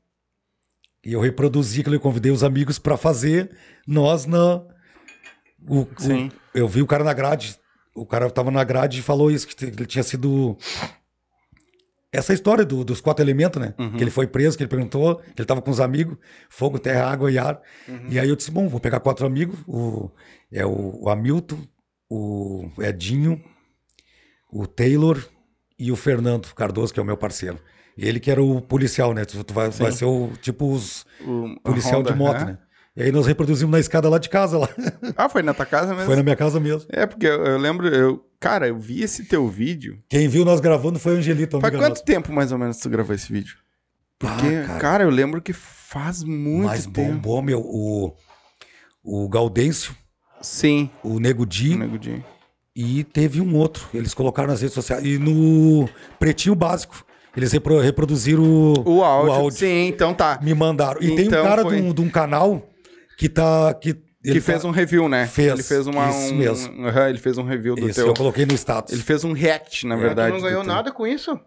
E 1.06 1.14
eu 1.14 1.22
reproduzi 1.22 1.82
aquilo, 1.82 1.96
eu 1.96 2.00
convidei 2.00 2.32
os 2.32 2.44
amigos 2.44 2.78
pra 2.80 2.98
fazer, 2.98 3.52
nós 3.88 4.26
na... 4.26 4.56
o- 5.68 5.82
o- 5.82 5.88
Sim. 5.98 6.32
eu 6.54 6.68
vi 6.68 6.82
o 6.82 6.88
cara 6.88 7.04
na 7.04 7.14
grade, 7.14 7.56
o 7.96 8.06
cara 8.06 8.30
tava 8.30 8.52
na 8.52 8.64
grade 8.64 9.00
e 9.00 9.04
falou 9.04 9.30
isso, 9.32 9.48
que 9.48 9.66
ele 9.66 9.86
tinha 9.86 10.04
sido... 10.04 10.58
Essa 12.12 12.34
história 12.34 12.66
do- 12.66 12.84
dos 12.84 13.00
quatro 13.00 13.24
elementos, 13.24 13.62
né? 13.62 13.76
Uhum. 13.78 13.92
Que 13.96 14.04
ele 14.04 14.10
foi 14.10 14.26
preso, 14.26 14.58
que 14.58 14.64
ele 14.64 14.70
perguntou, 14.70 15.18
que 15.18 15.40
ele 15.42 15.46
tava 15.46 15.62
com 15.62 15.70
os 15.70 15.80
amigos, 15.80 16.18
fogo, 16.50 16.80
terra, 16.80 17.06
água 17.06 17.32
e 17.32 17.38
ar. 17.38 17.62
E 18.10 18.20
aí 18.20 18.28
eu 18.28 18.36
disse, 18.36 18.50
bom, 18.50 18.68
vou 18.68 18.80
pegar 18.80 19.00
quatro 19.00 19.28
amigos, 19.28 19.58
o, 19.68 20.10
é 20.52 20.66
o, 20.66 21.04
o 21.04 21.10
Hamilton, 21.10 21.60
o 22.10 22.68
Edinho, 22.80 23.40
o 24.52 24.66
Taylor 24.66 25.24
e 25.80 25.92
o 25.92 25.96
Fernando 25.96 26.54
Cardoso, 26.54 26.94
que 26.94 27.00
é 27.00 27.04
o 27.04 27.06
meu 27.06 27.18
parceiro. 27.18 27.58
Ele 27.98 28.20
que 28.20 28.30
era 28.32 28.42
o 28.42 28.62
policial, 28.62 29.14
né? 29.14 29.26
Tu, 29.26 29.44
tu 29.44 29.54
vai, 29.54 29.70
vai 29.70 29.92
ser 29.92 30.06
o 30.06 30.32
tipo 30.42 30.72
os 30.72 31.06
O, 31.26 31.56
policial 31.64 32.02
de 32.04 32.10
Honda, 32.12 32.16
moto, 32.18 32.42
é. 32.42 32.46
né? 32.46 32.58
E 32.96 33.04
aí 33.04 33.12
nós 33.12 33.26
reproduzimos 33.28 33.72
na 33.72 33.80
escada 33.80 34.10
lá 34.10 34.18
de 34.18 34.28
casa, 34.30 34.58
lá. 34.58 34.68
Ah, 35.16 35.30
foi 35.30 35.42
na 35.42 35.54
tua 35.54 35.66
casa 35.66 35.94
mesmo? 35.94 36.06
Foi 36.06 36.16
na 36.16 36.24
minha 36.24 36.36
casa 36.36 36.60
mesmo. 36.60 36.86
É, 36.92 37.06
porque 37.06 37.26
eu, 37.28 37.46
eu 37.46 37.58
lembro, 37.58 37.88
eu, 37.88 38.26
cara, 38.40 38.68
eu 38.68 38.78
vi 38.78 39.04
esse 39.04 39.24
teu 39.26 39.48
vídeo. 39.48 40.02
Quem 40.10 40.28
viu 40.28 40.44
nós 40.44 40.60
gravando 40.60 41.00
foi 41.00 41.16
a 41.16 41.18
Angelita, 41.18 41.60
Faz 41.62 41.76
quanto 41.76 41.90
nossa. 41.90 42.04
tempo 42.04 42.32
mais 42.34 42.52
ou 42.52 42.58
menos 42.58 42.78
tu 42.78 42.90
gravou 42.90 43.16
esse 43.16 43.32
vídeo? 43.32 43.56
Porque, 44.18 44.48
Ah, 44.48 44.68
cara. 44.68 44.80
cara, 44.80 45.04
eu 45.06 45.10
lembro 45.10 45.42
que 45.42 45.54
faz 45.54 46.24
muito 46.24 46.66
mas 46.66 46.86
tempo. 46.88 47.02
bombou, 47.14 47.42
meu. 47.42 47.62
O, 47.62 48.14
o 49.04 49.30
Gaudêncio, 49.30 49.96
Sim, 50.42 50.90
o 51.04 51.20
Nego 51.20 51.46
Di, 51.46 51.76
Nego 51.78 51.98
Di. 51.98 52.24
E 52.82 53.04
teve 53.04 53.42
um 53.42 53.56
outro. 53.58 53.88
Eles 53.94 54.14
colocaram 54.14 54.48
nas 54.48 54.62
redes 54.62 54.74
sociais. 54.74 55.04
E 55.04 55.18
no 55.18 55.90
Pretinho 56.18 56.56
Básico, 56.56 57.04
eles 57.36 57.52
repro- 57.52 57.80
reproduziram 57.80 58.42
o, 58.44 58.74
O 58.86 59.04
áudio. 59.04 59.52
Sim, 59.52 59.88
então 59.88 60.14
tá. 60.14 60.40
Me 60.42 60.54
mandaram. 60.54 61.02
E 61.02 61.08
tem 61.14 61.26
um 61.26 61.28
Então 61.28 61.44
cara 61.44 61.62
foi- 61.64 61.76
de 61.76 61.82
um, 61.82 61.94
de 61.94 62.02
um 62.02 62.10
canal 62.10 62.66
que 63.18 63.28
tá. 63.28 63.74
Que, 63.74 63.96
que 64.24 64.40
fez 64.40 64.64
um 64.64 64.72
review, 64.72 65.10
né? 65.10 65.28
Fez, 65.28 65.52
Ele 65.54 65.64
fez 65.64 65.88
uma. 65.88 66.10
isso 66.10 66.34
um, 66.34 66.38
mesmo. 66.38 66.74
um- 66.82 66.86
aham, 66.88 67.10
ele 67.10 67.18
fez 67.18 67.38
um 67.38 67.44
review 67.44 67.76
do 67.76 67.90
Esse 67.90 67.96
teu. 68.00 68.08
eu 68.08 68.14
coloquei 68.14 68.46
no 68.46 68.54
status. 68.54 68.94
Ele 68.94 69.04
fez 69.04 69.26
um 69.26 69.34
react, 69.34 69.86
na 69.86 69.96
É, 69.96 70.00
verdade. 70.00 70.32
tu 70.32 70.36
não 70.36 70.42
ganhou 70.48 70.64
teu. 70.64 70.74
nada 70.74 70.90
com 70.92 71.06
isso? 71.06 71.38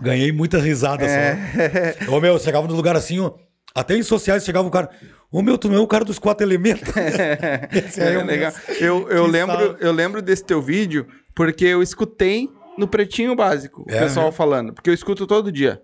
Ganhei 0.00 0.32
muita 0.32 0.58
risada 0.58 1.04
É. 1.04 1.96
Ô, 2.08 2.20
meu, 2.20 2.38
chegava 2.38 2.66
no 2.66 2.74
lugar 2.74 2.96
assim, 2.96 3.18
ó. 3.20 3.32
Até 3.74 3.96
em 3.96 4.02
sociais 4.02 4.44
chegava 4.44 4.66
o 4.66 4.70
cara. 4.70 4.90
Ô, 5.30 5.42
meu, 5.42 5.56
tu 5.56 5.68
não 5.68 5.76
é 5.76 5.80
o 5.80 5.86
cara 5.86 6.04
dos 6.04 6.18
quatro 6.18 6.44
elementos. 6.44 6.88
Esse 7.72 8.00
É, 8.00 8.16
eu 8.16 8.24
legal. 8.24 8.52
Eu, 8.80 9.08
eu, 9.08 9.24
Que 9.26 9.30
lembro, 9.30 9.76
eu 9.80 9.92
lembro 9.92 10.20
desse 10.22 10.44
teu 10.44 10.60
vídeo 10.60 11.06
porque 11.34 11.64
eu 11.64 11.82
escutei 11.82 12.50
no 12.76 12.88
Pretinho 12.88 13.34
Básico 13.36 13.82
o 13.82 13.90
É 13.92 14.00
pessoal 14.00 14.26
mesmo? 14.26 14.36
falando. 14.36 14.72
Porque 14.74 14.90
eu 14.90 14.94
escuto 14.94 15.26
todo 15.26 15.52
dia. 15.52 15.80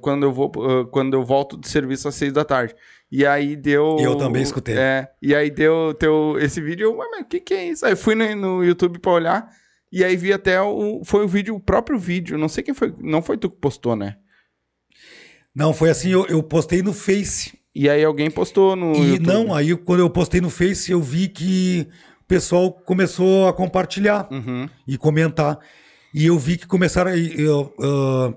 Quando 0.00 0.24
eu, 0.24 0.32
vou, 0.32 0.50
ah, 0.56 0.86
quando 0.90 1.14
eu 1.14 1.22
volto 1.24 1.56
do 1.56 1.66
serviço 1.68 2.08
às 2.08 2.14
seis 2.14 2.32
da 2.32 2.44
tarde. 2.44 2.74
E 3.10 3.26
aí 3.26 3.54
deu. 3.56 3.96
Eu 4.00 4.16
também 4.16 4.42
escutei. 4.42 4.76
É. 4.78 5.08
E 5.20 5.34
aí 5.34 5.50
deu 5.50 5.92
teu, 5.94 6.36
esse 6.40 6.60
vídeo. 6.60 6.94
"Ué, 6.96 7.06
mas 7.10 7.20
o 7.22 7.24
que, 7.24 7.40
que 7.40 7.52
é 7.54 7.68
isso? 7.68 7.84
Aí 7.84 7.92
eu 7.92 7.96
fui 7.96 8.14
no, 8.14 8.34
no 8.36 8.64
YouTube 8.64 8.98
pra 8.98 9.12
olhar. 9.12 9.48
E 9.92 10.04
aí 10.04 10.16
vi 10.16 10.32
até 10.32 10.60
o. 10.62 11.02
Foi 11.04 11.24
o 11.24 11.28
vídeo, 11.28 11.54
o 11.54 11.60
próprio 11.60 11.98
vídeo. 11.98 12.38
Não 12.38 12.48
sei 12.48 12.62
quem 12.62 12.72
foi. 12.74 12.94
Não 12.98 13.20
foi 13.22 13.36
tu 13.36 13.50
que 13.50 13.56
postou, 13.58 13.94
né? 13.96 14.16
Não, 15.58 15.74
foi 15.74 15.90
assim, 15.90 16.10
eu, 16.10 16.24
eu 16.26 16.40
postei 16.40 16.82
no 16.82 16.92
Face. 16.92 17.58
E 17.74 17.90
aí 17.90 18.04
alguém 18.04 18.30
postou 18.30 18.76
no. 18.76 18.94
E 18.94 19.14
YouTube. 19.14 19.26
não, 19.26 19.52
aí 19.52 19.76
quando 19.76 19.98
eu 19.98 20.08
postei 20.08 20.40
no 20.40 20.50
Face, 20.50 20.92
eu 20.92 21.02
vi 21.02 21.26
que 21.26 21.88
o 22.22 22.24
pessoal 22.28 22.70
começou 22.70 23.48
a 23.48 23.52
compartilhar. 23.52 24.28
Uhum. 24.30 24.68
e 24.86 24.96
comentar. 24.96 25.58
E 26.14 26.26
eu 26.26 26.38
vi 26.38 26.56
que 26.56 26.66
começaram. 26.68 27.12
E, 27.12 27.42
eu, 27.42 27.74
ah, 27.80 28.32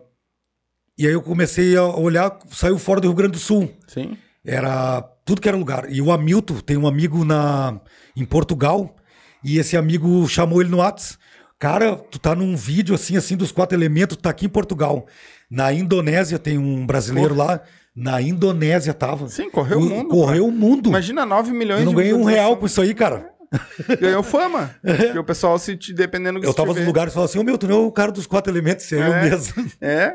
e 0.97 1.05
aí 1.05 1.13
eu 1.13 1.21
comecei 1.21 1.77
a 1.77 1.85
olhar, 1.85 2.39
saiu 2.49 2.79
fora 2.79 2.99
do 2.99 3.07
Rio 3.07 3.15
Grande 3.15 3.33
do 3.33 3.39
Sul. 3.39 3.71
Sim. 3.87 4.17
Era 4.43 5.03
tudo 5.23 5.41
que 5.41 5.47
era 5.47 5.55
lugar. 5.55 5.91
E 5.91 6.01
o 6.01 6.11
Hamilton 6.11 6.55
tem 6.55 6.75
um 6.75 6.87
amigo 6.87 7.23
na, 7.23 7.79
em 8.17 8.25
Portugal, 8.25 8.95
e 9.43 9.59
esse 9.59 9.77
amigo 9.77 10.27
chamou 10.27 10.59
ele 10.59 10.71
no 10.71 10.77
Whats. 10.77 11.19
Cara, 11.59 11.95
tu 11.95 12.17
tá 12.17 12.33
num 12.33 12.55
vídeo 12.55 12.95
assim, 12.95 13.15
assim, 13.15 13.37
dos 13.37 13.51
quatro 13.51 13.77
elementos, 13.77 14.17
tu 14.17 14.23
tá 14.23 14.31
aqui 14.31 14.47
em 14.47 14.49
Portugal. 14.49 15.05
Na 15.51 15.73
Indonésia 15.73 16.39
tem 16.39 16.57
um 16.57 16.85
brasileiro 16.85 17.35
lá. 17.35 17.59
Na 17.93 18.21
Indonésia 18.21 18.93
tava. 18.93 19.27
Sim, 19.27 19.49
correu 19.49 19.79
o 19.79 19.81
mundo, 19.81 20.07
Correu 20.07 20.47
o 20.47 20.51
mundo. 20.51 20.87
Imagina 20.87 21.25
9 21.25 21.51
milhões 21.51 21.81
eu 21.81 21.85
não 21.85 21.93
ganhei 21.93 22.13
um 22.13 22.23
real 22.23 22.55
com 22.55 22.65
isso 22.65 22.79
aí, 22.81 22.93
cara. 22.93 23.29
Ganhou 23.99 24.23
fama. 24.23 24.73
Porque 24.81 25.19
o 25.19 25.23
pessoal 25.25 25.59
se 25.59 25.75
dependendo 25.93 26.39
do 26.39 26.43
que 26.43 26.47
Eu 26.47 26.53
tava 26.53 26.73
nos 26.73 26.85
lugares 26.85 27.11
e 27.11 27.13
falava 27.13 27.29
assim, 27.29 27.39
ô 27.39 27.43
meu, 27.43 27.57
tu 27.57 27.67
não 27.67 27.83
é 27.83 27.85
o 27.85 27.91
cara 27.91 28.09
dos 28.09 28.25
quatro 28.25 28.49
elementos, 28.49 28.85
você 28.85 28.95
é, 28.95 28.99
eu 28.99 29.13
É. 29.13 29.29
mesmo. 29.29 29.71
É. 29.81 30.13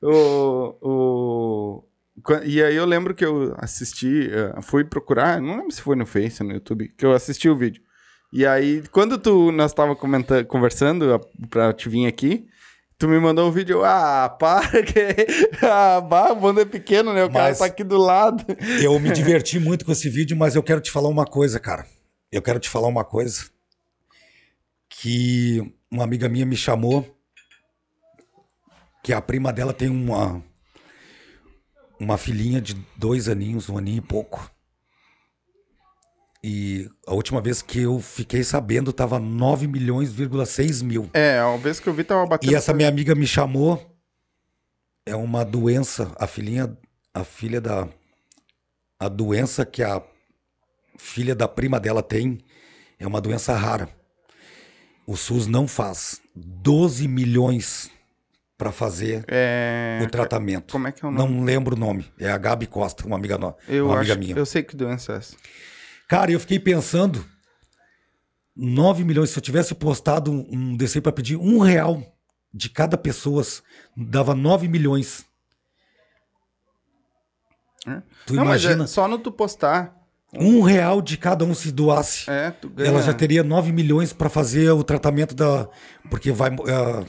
o, 0.00 0.76
o... 0.80 1.84
E 2.44 2.62
aí 2.62 2.76
eu 2.76 2.84
lembro 2.84 3.12
que 3.12 3.24
eu 3.24 3.54
assisti, 3.58 4.30
eh, 4.30 4.62
fui 4.62 4.84
procurar, 4.84 5.40
não 5.40 5.56
lembro 5.56 5.72
se 5.72 5.80
foi 5.82 5.96
no 5.96 6.06
Face, 6.06 6.44
no 6.44 6.52
YouTube, 6.52 6.92
que 6.96 7.04
eu 7.04 7.12
assisti 7.12 7.48
o 7.48 7.56
vídeo. 7.56 7.82
E 8.32 8.46
aí, 8.46 8.84
quando 8.92 9.18
tu, 9.18 9.50
nós 9.50 9.72
tava 9.72 9.96
comentando, 9.96 10.44
conversando 10.46 11.20
pra 11.48 11.72
te 11.72 11.88
vir 11.88 12.06
aqui, 12.06 12.46
tu 13.00 13.08
me 13.08 13.18
mandou 13.18 13.48
um 13.48 13.50
vídeo, 13.50 13.82
ah, 13.82 14.28
para 14.28 14.82
que... 14.82 15.16
Ah, 15.66 16.02
bah, 16.02 16.32
o 16.32 16.36
bando 16.36 16.60
é 16.60 16.66
pequeno, 16.66 17.14
né? 17.14 17.24
O 17.24 17.30
cara 17.30 17.48
Mas- 17.48 17.58
tá 17.58 17.64
aqui 17.64 17.82
do 17.82 17.96
lado. 17.96 18.44
Eu 18.82 19.00
me 19.00 19.10
diverti 19.12 19.58
muito 19.58 19.86
com 19.86 19.90
esse 19.92 20.08
vídeo, 20.10 20.36
mas 20.36 20.54
eu 20.54 20.62
quero 20.62 20.82
te 20.82 20.90
falar 20.90 21.08
uma 21.08 21.24
coisa, 21.24 21.58
cara. 21.58 21.86
Eu 22.30 22.42
quero 22.42 22.60
te 22.60 22.68
falar 22.68 22.88
uma 22.88 23.02
coisa. 23.02 23.48
Que 24.90 25.72
uma 25.90 26.04
amiga 26.04 26.28
minha 26.28 26.44
me 26.44 26.56
chamou. 26.56 27.16
Que 29.02 29.14
a 29.14 29.20
prima 29.22 29.50
dela 29.50 29.72
tem 29.72 29.88
uma. 29.88 30.42
Uma 31.98 32.18
filhinha 32.18 32.60
de 32.60 32.74
dois 32.96 33.28
aninhos, 33.28 33.68
um 33.70 33.78
aninho 33.78 33.98
e 33.98 34.02
pouco. 34.02 34.50
E 36.42 36.88
a 37.06 37.12
última 37.12 37.40
vez 37.40 37.60
que 37.60 37.82
eu 37.82 38.00
fiquei 38.00 38.42
sabendo 38.42 38.92
tava 38.92 39.18
9 39.18 39.66
milhões,6 39.66 40.82
mil. 40.82 41.10
É, 41.12 41.38
a 41.38 41.54
vez 41.56 41.78
que 41.78 41.88
eu 41.88 41.92
vi 41.92 42.02
tava 42.02 42.24
batendo... 42.26 42.50
E 42.50 42.54
essa 42.54 42.72
minha 42.72 42.88
amiga 42.88 43.14
me 43.14 43.26
chamou. 43.26 43.94
É 45.04 45.14
uma 45.14 45.44
doença, 45.44 46.12
a 46.18 46.26
filhinha, 46.26 46.76
a 47.12 47.24
filha 47.24 47.60
da 47.60 47.88
a 48.98 49.08
doença 49.08 49.64
que 49.64 49.82
a 49.82 50.02
filha 50.98 51.34
da 51.34 51.48
prima 51.48 51.80
dela 51.80 52.02
tem 52.02 52.38
é 52.98 53.06
uma 53.06 53.20
doença 53.20 53.54
rara. 53.56 53.88
O 55.06 55.16
SUS 55.16 55.46
não 55.46 55.66
faz 55.66 56.20
12 56.36 57.08
milhões 57.08 57.90
para 58.58 58.70
fazer 58.70 59.24
É... 59.26 60.00
o 60.04 60.10
tratamento. 60.10 60.72
Como 60.72 60.86
é 60.86 60.92
que 60.92 61.02
é 61.02 61.08
o 61.08 61.10
nome? 61.10 61.34
Não 61.34 61.42
lembro 61.44 61.74
o 61.74 61.78
nome. 61.78 62.12
É 62.18 62.30
a 62.30 62.36
Gabi 62.36 62.66
Costa, 62.66 63.06
uma 63.06 63.16
amiga, 63.16 63.38
no... 63.38 63.56
Eu 63.66 63.86
uma 63.86 63.96
amiga 63.96 64.12
acho, 64.12 64.20
minha. 64.20 64.36
eu 64.36 64.44
sei 64.44 64.62
que 64.62 64.76
doença 64.76 65.14
é 65.14 65.16
essa. 65.16 65.34
Cara, 66.10 66.32
eu 66.32 66.40
fiquei 66.40 66.58
pensando, 66.58 67.24
9 68.56 69.04
milhões, 69.04 69.30
se 69.30 69.38
eu 69.38 69.42
tivesse 69.42 69.72
postado 69.76 70.32
um, 70.32 70.44
um 70.50 70.76
desse 70.76 71.00
para 71.00 71.12
pedir 71.12 71.36
um 71.36 71.60
real 71.60 72.02
de 72.52 72.68
cada 72.68 72.98
pessoa, 72.98 73.44
dava 73.96 74.34
9 74.34 74.66
milhões. 74.66 75.24
É. 77.86 78.02
Tu 78.26 78.34
Não, 78.34 78.42
é 78.42 78.46
imagina, 78.46 78.88
só 78.88 79.06
no 79.06 79.18
tu 79.20 79.30
postar, 79.30 79.96
um 80.34 80.60
real 80.62 81.00
de 81.00 81.16
cada 81.16 81.44
um 81.44 81.54
se 81.54 81.70
doasse. 81.70 82.28
é. 82.28 82.52
Ela 82.84 83.02
já 83.02 83.14
teria 83.14 83.44
9 83.44 83.70
milhões 83.70 84.12
para 84.12 84.28
fazer 84.28 84.68
o 84.72 84.82
tratamento 84.82 85.32
da. 85.34 85.68
Porque 86.10 86.32
vai 86.32 86.50
ah, 86.50 87.04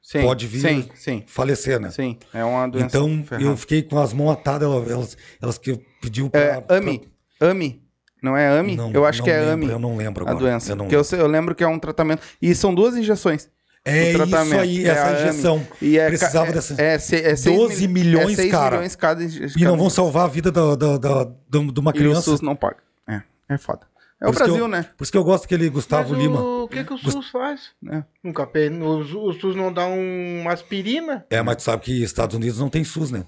Sim, 0.00 0.22
pode 0.22 0.46
vir- 0.46 0.60
Sim, 0.60 0.88
sim, 0.94 1.24
falecer, 1.26 1.80
né? 1.80 1.90
sim. 1.90 2.16
É 2.32 2.44
uma 2.44 2.68
doença 2.68 2.86
Então 2.86 3.24
ferrada. 3.24 3.44
eu 3.44 3.56
fiquei 3.56 3.82
com 3.82 3.98
as 3.98 4.12
mãos 4.12 4.30
atadas, 4.30 4.68
elas, 4.70 4.88
elas, 4.90 5.16
elas 5.42 5.58
que 5.58 5.76
pediu 6.00 6.30
pra. 6.30 6.40
É, 6.40 6.64
AMI. 6.68 7.08
AMI. 7.40 7.85
Não 8.22 8.36
é 8.36 8.48
AMI? 8.58 8.76
Não, 8.76 8.90
eu 8.92 9.04
acho 9.04 9.22
que 9.22 9.30
é 9.30 9.38
lembro, 9.40 9.52
AMI. 9.66 9.70
Eu 9.70 9.78
não 9.78 9.96
lembro 9.96 10.24
A 10.26 10.30
agora. 10.30 10.44
doença. 10.46 10.72
Eu 10.72 10.76
eu, 10.76 10.82
lembro. 10.84 11.04
sei- 11.04 11.20
eu 11.20 11.26
lembro 11.26 11.54
que 11.54 11.62
é 11.62 11.68
um 11.68 11.78
tratamento. 11.78 12.22
E 12.40 12.54
são 12.54 12.74
duas 12.74 12.96
injeções. 12.96 13.48
É 13.84 13.92
o 13.92 14.02
isso 14.08 14.16
tratamento. 14.16 14.60
aí, 14.60 14.84
É 14.84 14.88
essa 14.88 15.00
a 15.02 15.08
AMI. 15.10 15.22
injeção. 15.22 15.66
E 15.80 15.98
é, 15.98 16.06
Precisava 16.08 16.46
ca- 16.46 16.50
é, 16.50 16.54
dessa. 16.54 16.82
É, 16.82 16.94
é 16.94 16.98
seis 16.98 17.56
12 17.56 17.86
mil- 17.86 18.04
milhões, 18.04 18.38
é 18.38 18.48
cara. 18.48 18.76
milhões 18.76 18.96
cada 18.96 19.22
injeção. 19.22 19.60
E 19.62 19.64
não 19.64 19.76
vão 19.76 19.88
salvar 19.90 20.24
a 20.24 20.28
vida 20.28 20.50
da, 20.50 20.74
da, 20.74 20.96
da- 20.98 21.24
da- 21.24 21.30
de 21.72 21.80
uma 21.80 21.90
E 21.90 21.94
o 21.94 21.94
criança. 21.94 22.22
SUS 22.22 22.40
não 22.40 22.56
paga. 22.56 22.78
É, 23.08 23.20
é 23.50 23.58
foda. 23.58 23.82
É 24.20 24.24
Por 24.24 24.30
o 24.34 24.38
Brasil, 24.38 24.56
eu- 24.56 24.68
né? 24.68 24.86
Por 24.96 25.04
isso 25.04 25.12
que 25.12 25.18
eu 25.18 25.22
gosto 25.22 25.42
daquele 25.44 25.68
Gustavo 25.68 26.14
Mas 26.14 26.18
Lima. 26.22 26.40
O 26.42 26.66
que, 26.68 26.82
que 26.82 26.92
o 26.94 26.96
SUS 26.98 27.28
faz? 27.28 27.70
É. 27.92 28.02
Nunca 28.24 28.46
pe... 28.46 28.68
o, 28.70 28.98
o 29.28 29.32
SUS 29.34 29.54
não 29.54 29.70
dá 29.70 29.86
um- 29.86 30.40
uma 30.40 30.52
aspirina? 30.54 31.24
É, 31.30 31.42
mas 31.42 31.56
tu 31.56 31.62
sabe 31.62 31.82
que 31.82 32.02
Estados 32.02 32.34
Unidos 32.34 32.58
não 32.58 32.70
tem 32.70 32.82
SUS, 32.82 33.10
né? 33.10 33.24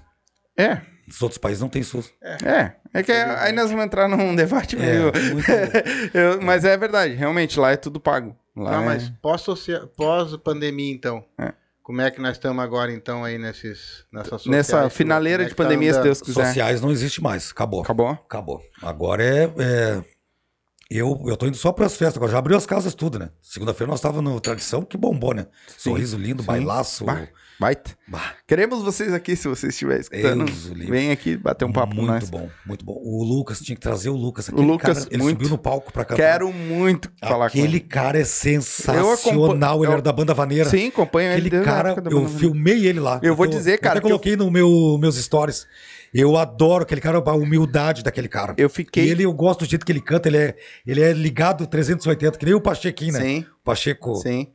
É, 0.57 0.81
Os 1.09 1.21
outros 1.21 1.37
países 1.37 1.61
não 1.61 1.69
tem 1.69 1.81
SUS. 1.83 2.11
é. 2.21 2.73
É 2.93 3.03
que 3.03 3.11
aí 3.11 3.51
nós 3.51 3.69
vamos 3.69 3.85
entrar 3.85 4.07
num 4.07 4.33
debate 4.35 4.75
meio... 4.75 5.09
É, 5.09 5.33
muito- 5.33 5.47
Eu- 6.17 6.41
mas 6.41 6.63
é 6.65 6.75
verdade, 6.77 7.13
realmente, 7.13 7.59
lá 7.59 7.71
é 7.71 7.77
tudo 7.77 7.99
pago. 7.99 8.35
Lá 8.55 8.71
Não, 8.71 8.81
é- 8.83 8.85
mas 8.85 9.09
pós-socia- 9.21 9.87
pós-pandemia, 9.95 10.91
então. 10.93 11.23
É. 11.37 11.53
Como 11.83 12.01
é 12.01 12.11
que 12.11 12.21
nós 12.21 12.33
estamos 12.33 12.63
agora, 12.63 12.91
então, 12.91 13.23
aí 13.23 13.37
nesses, 13.39 14.05
nessas 14.11 14.45
Nessa 14.45 14.71
sociais? 14.73 14.93
finaleira 14.93 15.39
Como 15.43 15.47
é 15.47 15.49
de 15.49 15.55
tá 15.55 15.63
pandemia, 15.63 15.93
se? 15.93 16.01
Deus 16.01 16.21
quiser. 16.21 16.45
Sociais 16.47 16.81
não 16.81 16.91
existe 16.91 17.21
mais. 17.21 17.49
Acabou. 17.51 17.81
Acabou? 17.81 18.09
Acabou. 18.11 18.61
Agora 18.81 19.23
é. 19.23 19.43
é- 19.57 20.03
eu, 20.91 21.23
eu 21.27 21.37
tô 21.37 21.45
indo 21.45 21.55
só 21.57 21.71
pras 21.71 21.95
festas, 21.95 22.17
agora 22.17 22.31
já 22.31 22.39
abriu 22.39 22.57
as 22.57 22.65
casas 22.65 22.95
tudo, 22.95 23.19
né? 23.19 23.29
Segunda-feira 23.41 23.89
nós 23.89 23.99
estávamos 23.99 24.31
no 24.33 24.39
Tradição, 24.39 24.83
que 24.83 24.97
bombou, 24.97 25.33
né? 25.35 25.45
Sorriso 25.77 26.17
lindo, 26.17 26.41
sim. 26.41 26.47
bailaço. 26.47 27.05
Bah, 27.05 27.27
Baita. 27.59 27.91
Bah, 28.07 28.35
Queremos 28.47 28.81
vocês 28.81 29.13
aqui, 29.13 29.35
se 29.35 29.47
vocês 29.47 29.73
estiverem 29.73 29.99
escutando. 29.99 30.45
O. 30.45 30.89
Vem 30.89 31.11
aqui 31.11 31.35
bater 31.35 31.65
um 31.65 31.73
papo 31.73 31.93
com 31.93 32.01
muito 32.03 32.11
nós. 32.13 32.29
bom, 32.29 32.49
muito 32.65 32.85
bom. 32.85 32.97
O 33.03 33.21
Lucas, 33.23 33.59
tinha 33.59 33.75
que 33.75 33.81
trazer 33.81 34.09
o 34.09 34.15
Lucas. 34.15 34.47
Aquele 34.47 34.65
Lucas, 34.65 34.99
cara, 34.99 35.09
ele 35.13 35.21
muito. 35.23 35.35
subiu 35.39 35.49
no 35.49 35.57
palco 35.57 35.91
pra 35.91 36.05
cantar. 36.05 36.15
Quero 36.23 36.53
muito 36.53 37.11
falar 37.21 37.49
com 37.49 37.57
Aquele 37.57 37.67
ele. 37.77 37.79
cara 37.81 38.17
é 38.17 38.21
Eu 38.21 38.25
sensacional. 38.25 39.79
Ele 39.79 39.87
eu- 39.87 39.91
era 39.91 40.01
da 40.01 40.11
banda 40.13 40.33
Vaneira. 40.33 40.69
Sim, 40.69 40.87
acompanho 40.87 41.31
Aquele 41.31 41.47
ele 41.47 41.49
desde 41.49 41.69
a 41.69 41.73
cara, 41.73 41.95
eu 42.09 42.27
filmei 42.29 42.87
ele 42.87 42.99
lá. 42.99 43.19
Eu 43.21 43.35
vou 43.35 43.45
tô- 43.47 43.57
dizer, 43.57 43.77
cara, 43.79 43.99
até 43.99 43.99
que 44.01 44.05
eu- 44.05 44.09
coloquei 44.11 44.35
no 44.37 44.49
meu, 44.49 44.97
meus 44.99 45.15
stories. 45.17 45.67
Eu 46.13 46.37
adoro 46.37 46.83
aquele 46.83 47.01
cara, 47.01 47.21
a 47.23 47.33
humildade 47.35 48.03
daquele 48.03 48.27
cara. 48.27 48.55
Eu 48.57 48.69
fiquei. 48.69 49.05
E 49.05 49.09
ele, 49.11 49.23
eu 49.23 49.33
gosto 49.33 49.59
do 49.59 49.69
jeito 49.69 49.85
que 49.85 49.91
ele 49.91 50.01
canta, 50.01 50.27
ele 50.27 50.37
é, 50.37 50.55
ele 50.87 51.01
é 51.01 51.11
ligado 51.13 51.67
380, 51.67 52.37
que 52.37 52.45
nem 52.45 52.55
o 52.55 52.61
Pachequinho, 52.61 53.13
né? 53.13 53.19
Sim, 53.21 53.45
O 53.61 53.63
Pacheco, 53.65 54.15
sim. 54.15 54.47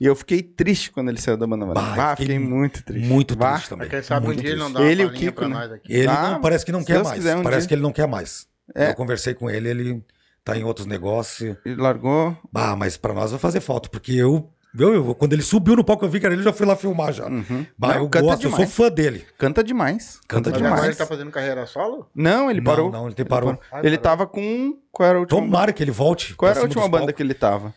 E 0.00 0.04
eu 0.06 0.14
fiquei 0.14 0.42
triste 0.42 0.90
quando 0.90 1.08
ele 1.08 1.20
saiu 1.20 1.36
da 1.36 1.46
banda. 1.46 1.66
Bah, 1.66 2.12
Ah, 2.12 2.16
fiquei 2.16 2.38
muito 2.38 2.82
triste. 2.84 3.06
muito 3.08 3.36
Bah. 3.36 3.52
triste 3.54 3.68
também. 3.70 3.88
Quem 3.88 4.02
sabe 4.02 4.26
um 4.26 4.28
Muito 4.28 4.40
dia 4.42 4.50
ele 4.50 4.58
não 4.58 4.66
triste. 4.66 4.82
dá 4.84 4.90
Ele 4.90 5.04
uma 5.04 5.10
o 5.10 5.14
Kiko, 5.14 5.32
pra 5.32 5.48
né? 5.48 5.54
nós 5.54 5.72
aqui. 5.72 5.92
Ele 5.92 6.08
Ah, 6.08 6.30
não, 6.32 6.40
parece 6.40 6.66
que 6.66 6.72
não 6.72 6.84
quer 6.84 6.94
Deus 6.94 7.06
mais. 7.08 7.18
quiser, 7.18 7.36
um 7.36 7.42
parece 7.42 7.60
dia. 7.62 7.68
que 7.68 7.74
ele 7.74 7.82
não 7.82 7.92
quer 7.92 8.06
mais. 8.06 8.46
É. 8.74 8.90
Eu 8.90 8.94
conversei 8.94 9.32
com 9.34 9.48
ele, 9.48 9.68
ele 9.70 10.04
tá 10.44 10.56
em 10.56 10.64
outros 10.64 10.86
negócios. 10.86 11.56
Ele 11.64 11.76
largou. 11.80 12.36
Bah, 12.52 12.76
mas 12.76 12.96
pra 12.96 13.14
nós 13.14 13.30
vai 13.30 13.40
fazer 13.40 13.60
falta, 13.60 13.88
porque 13.88 14.12
eu, 14.12 14.50
eu, 14.78 14.94
eu- 14.94 15.14
quando 15.14 15.32
ele 15.32 15.40
subiu 15.42 15.74
no 15.76 15.82
palco, 15.84 16.04
eu 16.04 16.08
vi 16.10 16.20
que 16.20 16.26
era 16.26 16.34
ele, 16.34 16.40
eu 16.42 16.44
já 16.44 16.52
fui 16.52 16.66
lá 16.66 16.76
filmar 16.76 17.12
já. 17.12 17.26
Uhum. 17.26 17.64
Bah, 17.78 17.94
Não, 17.94 18.02
eu 18.02 18.08
canta 18.10 18.24
gosto, 18.26 18.42
eu 18.44 18.50
demais. 18.50 18.68
sou 18.70 18.84
fã 18.86 18.92
dele. 18.92 19.24
Canta 19.38 19.64
demais. 19.64 20.20
Canta 20.28 20.50
Mas 20.50 20.58
demais. 20.58 20.74
agora 20.74 20.88
ele 20.88 20.96
tá 20.96 21.06
fazendo 21.06 21.30
carreira 21.30 21.64
solo? 21.64 22.06
Não, 22.14 22.50
ele 22.50 22.60
Não, 22.60 22.70
parou. 22.70 22.90
não, 22.92 23.06
ele 23.08 23.24
parou. 23.24 23.58
Ah, 23.72 23.78
Ele 23.82 23.96
parou. 23.96 24.02
tava 24.02 24.26
com. 24.26 24.76
Qual 24.92 25.08
era 25.08 25.16
a 25.18 25.20
última 25.22 25.40
Tomara 25.40 25.72
que 25.72 25.82
ele 25.82 25.90
volte. 25.90 26.34
Qual 26.34 26.50
era 26.50 26.60
a 26.60 26.62
última 26.64 26.82
banda 26.82 26.98
palcos. 26.98 27.14
que 27.14 27.22
ele 27.22 27.34
tava? 27.34 27.72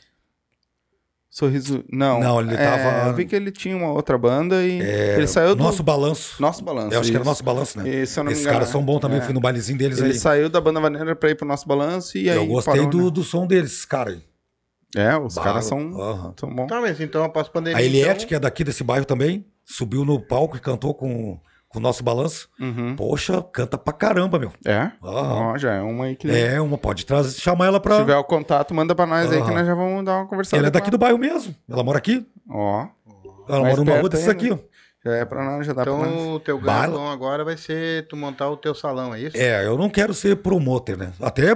Sorriso. 1.30 1.84
Não. 1.92 2.20
Não, 2.20 2.42
ele 2.42 2.56
É, 2.56 2.58
tava- 2.58 3.08
Eu 3.10 3.14
vi 3.14 3.26
que 3.26 3.36
ele 3.36 3.52
tinha 3.52 3.78
uma 3.78 3.92
outra 3.92 4.18
banda 4.18 4.64
e 4.64 4.80
ele 4.82 5.28
saiu 5.28 5.56
do. 5.56 5.64
Nosso 5.64 5.84
balanço. 5.84 6.42
Nosso 6.42 6.64
balanço. 6.64 6.94
Eu 6.94 7.00
acho 7.00 7.10
que 7.12 7.16
era 7.16 7.22
isso. 7.22 7.30
nosso 7.30 7.44
balanço, 7.44 7.78
né? 7.80 7.88
E, 7.88 8.06
se 8.08 8.20
eu 8.20 8.24
não 8.24 8.30
me 8.30 8.34
Esses 8.34 8.44
engano, 8.44 8.58
caras 8.60 8.70
são 8.72 8.84
bons 8.84 9.00
também, 9.00 9.18
é. 9.18 9.22
eu 9.22 9.26
fui 9.26 9.34
no 9.34 9.40
bailezinho 9.40 9.78
deles 9.78 10.00
Ele 10.00 10.08
aí. 10.08 10.14
saiu 10.16 10.50
da 10.50 10.60
banda 10.60 10.80
vaneira 10.80 11.16
pra 11.16 11.30
ir 11.30 11.36
pro 11.36 11.48
nosso 11.48 11.68
balanço 11.68 12.18
e 12.18 12.30
aí. 12.30 12.36
eu 12.36 12.48
gostei 12.48 12.74
parou, 12.74 12.90
do, 12.90 13.06
né? 13.06 13.12
do 13.12 13.24
som 13.24 13.46
deles, 13.46 13.86
cara. 13.86 14.10
aí. 14.12 14.24
É, 14.96 15.16
os 15.16 15.36
caras 15.36 15.66
são, 15.66 15.78
aham. 16.02 16.34
são 16.40 16.50
bons. 16.50 16.66
Tá, 16.66 16.82
mas 16.82 17.00
então 17.00 17.24
após 17.24 17.48
pandemia. 17.48 17.78
A 17.78 17.84
Eliette, 17.84 18.12
então, 18.26 18.28
que 18.30 18.34
é 18.36 18.40
daqui 18.40 18.64
desse 18.64 18.84
bairro 18.84 19.06
também, 19.06 19.46
subiu 19.64 20.04
no 20.04 20.20
palco 20.20 20.58
e 20.58 20.60
cantou 20.60 20.96
com, 20.96 21.40
com 21.70 21.80
o 21.80 21.82
nosso 21.82 22.04
balanço. 22.04 22.50
Uhum. 22.60 22.96
Poxa, 22.96 23.42
canta 23.54 23.78
pra 23.78 23.94
caramba, 23.94 24.38
meu. 24.40 24.52
É? 24.66 24.92
Aham. 25.04 25.54
Ó, 25.54 25.58
já 25.58 25.74
é 25.76 25.82
uma 25.82 26.06
aí 26.06 26.16
que. 26.16 26.30
É, 26.30 26.60
uma 26.60 26.78
pode 26.78 27.06
trazer, 27.06 27.40
chamar 27.40 27.68
ela 27.68 27.78
Se 27.78 27.84
pra. 27.84 27.98
tiver 28.00 28.18
o 28.18 28.24
contato, 28.24 28.74
manda 28.74 28.94
pra 28.96 29.06
nós 29.06 29.32
aí 29.32 29.42
que 29.42 29.52
nós 29.52 29.66
já 29.66 29.74
vamos 29.76 30.04
dar 30.04 30.18
uma 30.18 30.28
conversada. 30.28 30.58
Ela 30.58 30.68
é 30.68 30.72
daqui 30.72 30.90
do 30.92 30.98
bairro 30.98 31.18
mesmo. 31.18 31.56
Ela 31.70 31.84
mora 31.84 31.98
aqui. 32.00 32.28
Ó, 32.50 32.88
Ela 33.48 33.62
Mais 33.62 33.74
mora 33.74 33.76
numa 33.78 33.86
perto 33.86 34.00
rua 34.02 34.10
desse 34.10 34.30
aqui, 34.30 34.52
ó. 34.52 34.58
já 35.06 35.12
é 35.16 35.26
pra 35.26 35.44
nós, 35.46 35.66
já 35.66 35.74
dá 35.74 35.84
pra 35.84 35.92
nós. 35.94 36.08
Então 36.12 36.34
o 36.34 36.40
teu 36.40 36.60
ganho 36.60 37.08
agora 37.08 37.46
vai 37.46 37.56
ser 37.58 38.08
tu 38.08 38.16
montar 38.18 38.50
o 38.50 38.58
teu 38.58 38.74
salão, 38.76 39.14
é 39.14 39.20
isso? 39.22 39.38
É, 39.38 39.66
eu 39.66 39.78
não 39.78 39.90
quero 39.90 40.14
ser 40.14 40.36
promoter, 40.38 40.98
né? 40.98 41.14
Até 41.22 41.56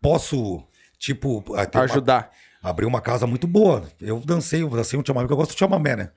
posso, 0.00 0.62
tipo, 0.98 1.44
uma- 1.48 1.82
Ajudar. 1.84 2.30
abrir 2.62 2.86
uma 2.86 3.00
casa 3.00 3.26
muito 3.26 3.46
boa. 3.46 3.84
Eu 4.00 4.20
dancei, 4.24 4.62
eu 4.62 4.68
dancei 4.68 4.98
um 4.98 5.04
chamamé, 5.04 5.24
porque 5.24 5.32
eu 5.32 5.36
gosto 5.36 5.52
de 5.52 5.58
chamamé, 5.58 5.94
né? 5.96 6.10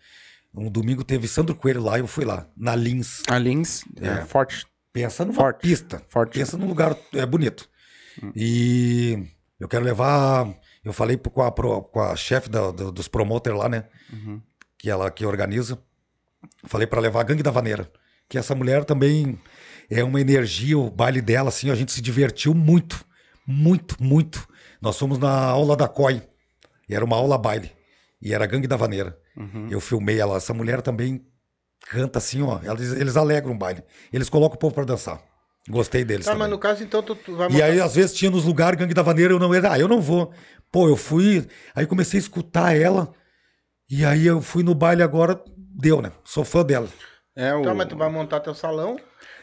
Um 0.57 0.69
domingo 0.69 1.03
teve 1.03 1.27
Sandro 1.27 1.53
Coelho 1.55 1.83
lá 1.83 1.97
e 1.97 2.01
eu 2.01 2.07
fui 2.07 2.23
lá, 2.25 2.47
na 2.55 2.75
Lins. 2.75 3.23
A 3.27 3.37
Lins 3.37 3.83
é, 4.01 4.07
É. 4.07 4.25
forte. 4.25 4.65
Pensa 4.93 5.25
numa 5.25 5.35
Forte. 5.35 5.59
pista. 5.59 6.01
Forte. 6.07 6.39
Pensa 6.39 6.57
num 6.57 6.67
lugar 6.67 6.95
é, 7.13 7.25
bonito. 7.25 7.67
E 8.33 9.27
eu 9.59 9.67
quero 9.67 9.83
levar. 9.83 10.47
Eu 10.83 10.93
falei 10.93 11.17
com 11.17 11.41
a, 11.41 11.51
com 11.51 11.99
a 11.99 12.15
chefe 12.15 12.49
da- 12.49 12.71
do- 12.71 12.91
dos 12.91 13.07
promoters 13.07 13.57
lá, 13.57 13.67
né? 13.67 13.85
Uhum. 14.13 14.41
Que 14.77 14.89
ela 14.89 15.11
que 15.11 15.25
organiza. 15.25 15.77
Falei 16.65 16.87
pra 16.87 17.01
levar 17.01 17.21
a 17.21 17.23
Gangue 17.23 17.43
da 17.43 17.51
Vaneira. 17.51 17.91
Que 18.29 18.37
essa 18.37 18.55
mulher 18.55 18.85
também 18.85 19.37
é 19.89 20.03
uma 20.03 20.21
energia, 20.21 20.77
o 20.77 20.89
baile 20.89 21.21
dela, 21.21 21.49
assim, 21.49 21.69
a 21.69 21.75
gente 21.75 21.91
se 21.91 22.01
divertiu 22.01 22.53
muito. 22.53 23.03
Muito, 23.45 24.01
muito. 24.01 24.47
Nós 24.81 24.97
fomos 24.97 25.17
na 25.19 25.29
aula 25.31 25.75
da 25.75 25.87
COI. 25.87 26.21
E 26.87 26.95
era 26.95 27.03
uma 27.03 27.15
aula 27.17 27.37
baile. 27.37 27.71
E 28.21 28.33
era 28.33 28.43
a 28.45 28.47
Gangue 28.47 28.67
da 28.67 28.75
Vaneira. 28.77 29.17
Uhum. 29.37 29.67
Eu 29.69 29.79
filmei 29.81 30.19
ela. 30.19 30.37
Essa 30.37 30.53
mulher 30.53 30.81
também 30.81 31.25
canta 31.89 32.19
assim, 32.19 32.41
ó. 32.41 32.59
Eles, 32.63 32.91
eles 32.93 33.17
alegram 33.17 33.53
o 33.53 33.57
baile. 33.57 33.83
Eles 34.11 34.29
colocam 34.29 34.55
o 34.55 34.59
povo 34.59 34.73
pra 34.73 34.85
dançar. 34.85 35.21
Gostei 35.69 36.03
deles 36.05 36.25
Tá, 36.25 36.31
também. 36.33 36.43
mas 36.47 36.51
no 36.51 36.59
caso 36.59 36.83
então 36.83 37.01
tu, 37.01 37.15
tu 37.15 37.35
vai 37.35 37.49
E 37.51 37.61
aí, 37.61 37.79
às 37.81 37.95
vezes, 37.95 38.13
tinha 38.15 38.29
nos 38.29 38.45
lugares 38.45 38.77
Gangue 38.79 38.93
da 38.93 39.01
Vaneira, 39.01 39.33
eu 39.33 39.39
não 39.39 39.53
ia. 39.53 39.71
Ah, 39.71 39.79
eu 39.79 39.87
não 39.87 39.99
vou. 39.99 40.31
Pô, 40.71 40.87
eu 40.87 40.95
fui. 40.95 41.47
Aí 41.73 41.85
comecei 41.87 42.19
a 42.19 42.21
escutar 42.21 42.75
ela. 42.77 43.11
E 43.89 44.05
aí 44.05 44.25
eu 44.25 44.41
fui 44.41 44.63
no 44.63 44.75
baile 44.75 45.01
agora, 45.03 45.41
deu, 45.57 46.01
né? 46.01 46.11
Sou 46.23 46.43
fã 46.45 46.63
dela. 46.63 46.87
É 47.35 47.53
o. 47.53 47.61
Tá, 47.63 47.73
mas 47.73 47.87
tu 47.87 47.97
vai 47.97 48.09
montar 48.09 48.39
teu 48.39 48.53
salão, 48.53 48.95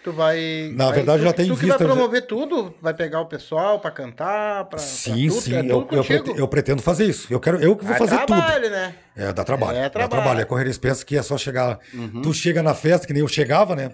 tu 0.03 0.13
vai. 0.13 0.71
Na 0.75 0.87
vai- 0.87 0.95
verdade, 0.97 1.23
tu, 1.23 1.25
já 1.25 1.33
tem 1.33 1.47
Tu 1.47 1.53
em 1.53 1.57
que 1.57 1.61
vai 1.67 1.71
vista, 1.77 1.85
já- 1.87 1.93
promover 1.95 2.27
tudo, 2.27 2.75
vai 2.81 2.95
pegar 2.95 3.21
o 3.21 3.27
pessoal 3.27 3.81
pra 3.81 3.91
cantar, 3.91 4.65
pra. 4.67 4.79
sim, 4.79 5.27
pra 5.27 5.35
tudo, 5.35 5.41
sim. 5.43 5.55
é 5.55 5.59
eu, 5.61 5.63
tudo 5.63 5.73
eu, 5.97 6.03
contigo. 6.03 6.25
prete- 6.25 6.39
eu 6.41 6.49
pretendo 6.49 6.83
fazer 6.83 7.07
isso. 7.07 7.27
Eu 7.33 7.39
quero, 7.41 7.61
eu 7.63 7.77
que 7.77 7.85
vou 7.85 7.95
É 7.95 7.99
fazer 7.99 8.17
tudo. 8.19 8.27
trabalho, 8.27 8.71
né? 8.71 8.95
É, 9.17 9.33
dá 9.33 9.45
trabalho. 9.45 9.79
É 9.79 9.83
Dá 9.83 9.91
trabalho. 9.91 10.11
trabalho. 10.23 10.41
É 10.41 10.45
correr 10.45 10.65
eles 10.65 10.79
pensam 10.79 11.07
que 11.07 11.17
é 11.17 11.23
só 11.23 11.37
chegar. 11.39 11.79
Uhum. 11.95 12.23
Tu 12.23 12.33
chega 12.35 12.63
na 12.63 12.75
festa, 12.75 13.07
que 13.07 13.13
nem 13.13 13.21
eu 13.23 13.29
chegava, 13.29 13.75
né? 13.77 13.93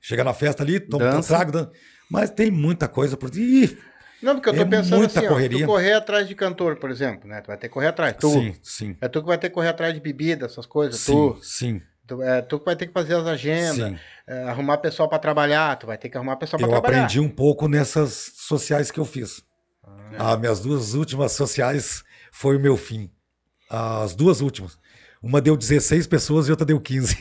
Chega 0.00 0.24
na 0.24 0.32
festa 0.32 0.62
ali, 0.62 0.80
toma 0.80 1.14
um 1.16 1.20
trago, 1.20 1.52
dan- 1.52 1.68
mas 2.10 2.30
tem 2.30 2.50
muita 2.50 2.88
coisa 2.88 3.16
por. 3.16 3.30
Ih, 3.36 3.76
Não, 4.22 4.34
porque 4.34 4.50
eu 4.50 4.54
tô 4.54 4.60
É 4.60 4.64
pensando 4.66 4.98
muita 4.98 5.18
assim, 5.18 5.26
ó, 5.26 5.30
correria. 5.30 5.60
tu 5.60 5.66
correr 5.66 5.92
atrás 5.94 6.28
de 6.28 6.34
cantor, 6.34 6.76
por 6.76 6.90
exemplo, 6.90 7.26
né? 7.28 7.40
Tu 7.40 7.46
vai 7.46 7.56
ter 7.56 7.68
que 7.68 7.72
correr 7.74 7.86
atrás. 7.88 8.14
Tu. 8.20 8.28
sim, 8.30 8.54
sim. 8.62 8.96
É 9.00 9.08
tu 9.08 9.20
que 9.22 9.26
vai 9.26 9.38
ter 9.38 9.48
que 9.48 9.54
correr 9.54 9.68
atrás 9.68 9.94
de 9.94 10.00
bebida, 10.00 10.44
essas 10.46 10.66
coisas. 10.66 11.00
Sim, 11.00 11.12
Tu. 11.12 11.38
sim, 11.42 11.82
Tu, 12.10 12.20
é, 12.22 12.42
tu 12.42 12.58
que 12.58 12.64
vai 12.64 12.74
ter 12.74 12.88
que 12.88 12.92
fazer 12.92 13.14
as 13.14 13.24
agendas, 13.26 13.94
é, 14.26 14.42
arrumar 14.48 14.78
pessoal 14.78 15.08
pra 15.08 15.16
trabalhar. 15.18 15.76
Tu 15.78 15.86
vai 15.86 15.96
ter 15.96 16.08
que 16.08 16.16
arrumar 16.16 16.34
pessoal 16.36 16.58
pra 16.58 16.66
Eu 16.66 16.72
trabalhar. 16.72 17.04
aprendi 17.04 17.20
um 17.20 17.28
pouco 17.28 17.68
nessas 17.68 18.32
sociais 18.36 18.90
que 18.90 18.98
eu 18.98 19.04
fiz. 19.04 19.42
As 20.18 20.38
minhas 20.40 20.58
duas 20.58 20.94
últimas 20.94 21.30
sociais 21.32 22.02
foi 22.32 22.56
o 22.56 22.60
meu 22.60 22.76
fim. 22.76 23.08
As 23.70 24.12
duas 24.12 24.40
últimas. 24.40 24.76
Uma 25.22 25.40
deu 25.40 25.56
16 25.56 26.08
pessoas 26.08 26.48
e 26.48 26.50
outra 26.50 26.66
deu 26.66 26.80
15. 26.80 27.14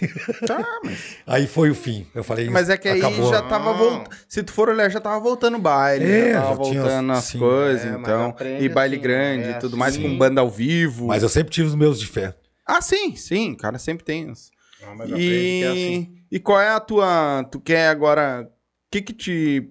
Tá, 0.48 0.64
aí 1.28 1.46
foi 1.46 1.70
o 1.70 1.76
fim. 1.76 2.08
Eu 2.16 2.24
falei, 2.24 2.50
Mas 2.50 2.68
é 2.70 2.78
que 2.78 2.88
aí 2.88 2.98
acabou. 3.00 3.30
já 3.30 3.42
tava 3.44 3.72
Não. 3.72 3.78
voltando. 3.78 4.16
Se 4.28 4.42
tu 4.42 4.52
for 4.54 4.70
olhar, 4.70 4.90
já 4.90 5.00
tava 5.00 5.20
voltando 5.20 5.58
o 5.58 5.60
baile. 5.60 6.06
É, 6.10 6.34
já 6.34 6.42
tava 6.42 6.64
já 6.64 6.70
tinha- 6.72 6.82
voltando 6.82 7.12
as 7.12 7.24
sim. 7.26 7.38
coisas, 7.38 7.86
É, 7.86 7.92
mas 7.92 8.02
então. 8.02 8.36
E 8.60 8.68
baile 8.70 8.96
assim, 8.96 9.04
grande 9.04 9.44
é 9.50 9.52
e 9.52 9.54
tudo 9.60 9.68
assim. 9.74 9.78
mais, 9.78 9.98
com 9.98 10.18
banda 10.18 10.42
ao 10.42 10.50
vivo. 10.50 11.06
Mas 11.08 11.22
eu 11.22 11.30
sempre 11.30 11.52
tive 11.52 11.68
os 11.68 11.76
meus 11.76 12.00
de 12.00 12.08
fé. 12.08 12.34
Ah, 12.66 12.82
sim, 12.82 13.16
sim, 13.16 13.54
cara, 13.54 13.78
sempre 13.78 14.04
tem 14.06 14.32
os. 14.32 14.50
Não, 14.82 14.96
mas 14.96 15.10
E... 15.12 15.64
é 15.64 15.68
assim. 15.68 16.24
e 16.32 16.40
qual 16.40 16.60
é 16.60 16.70
a 16.70 16.80
tua. 16.80 17.44
Tu 17.52 17.60
quer 17.60 17.90
agora. 17.90 18.44
O 18.50 18.92
que 18.92 19.02
que 19.02 19.14
te. 19.14 19.70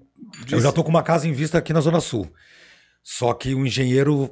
Eu 0.51 0.61
já 0.61 0.71
tô 0.73 0.83
com 0.85 0.91
uma 0.91 1.03
casa 1.03 1.27
em 1.27 1.33
vista 1.33 1.59
aqui 1.59 1.73
na 1.73 1.81
Zona 1.81 2.01
Sul. 2.01 2.31
Só 3.03 3.33
que 3.33 3.55
o 3.55 3.65
engenheiro, 3.67 4.29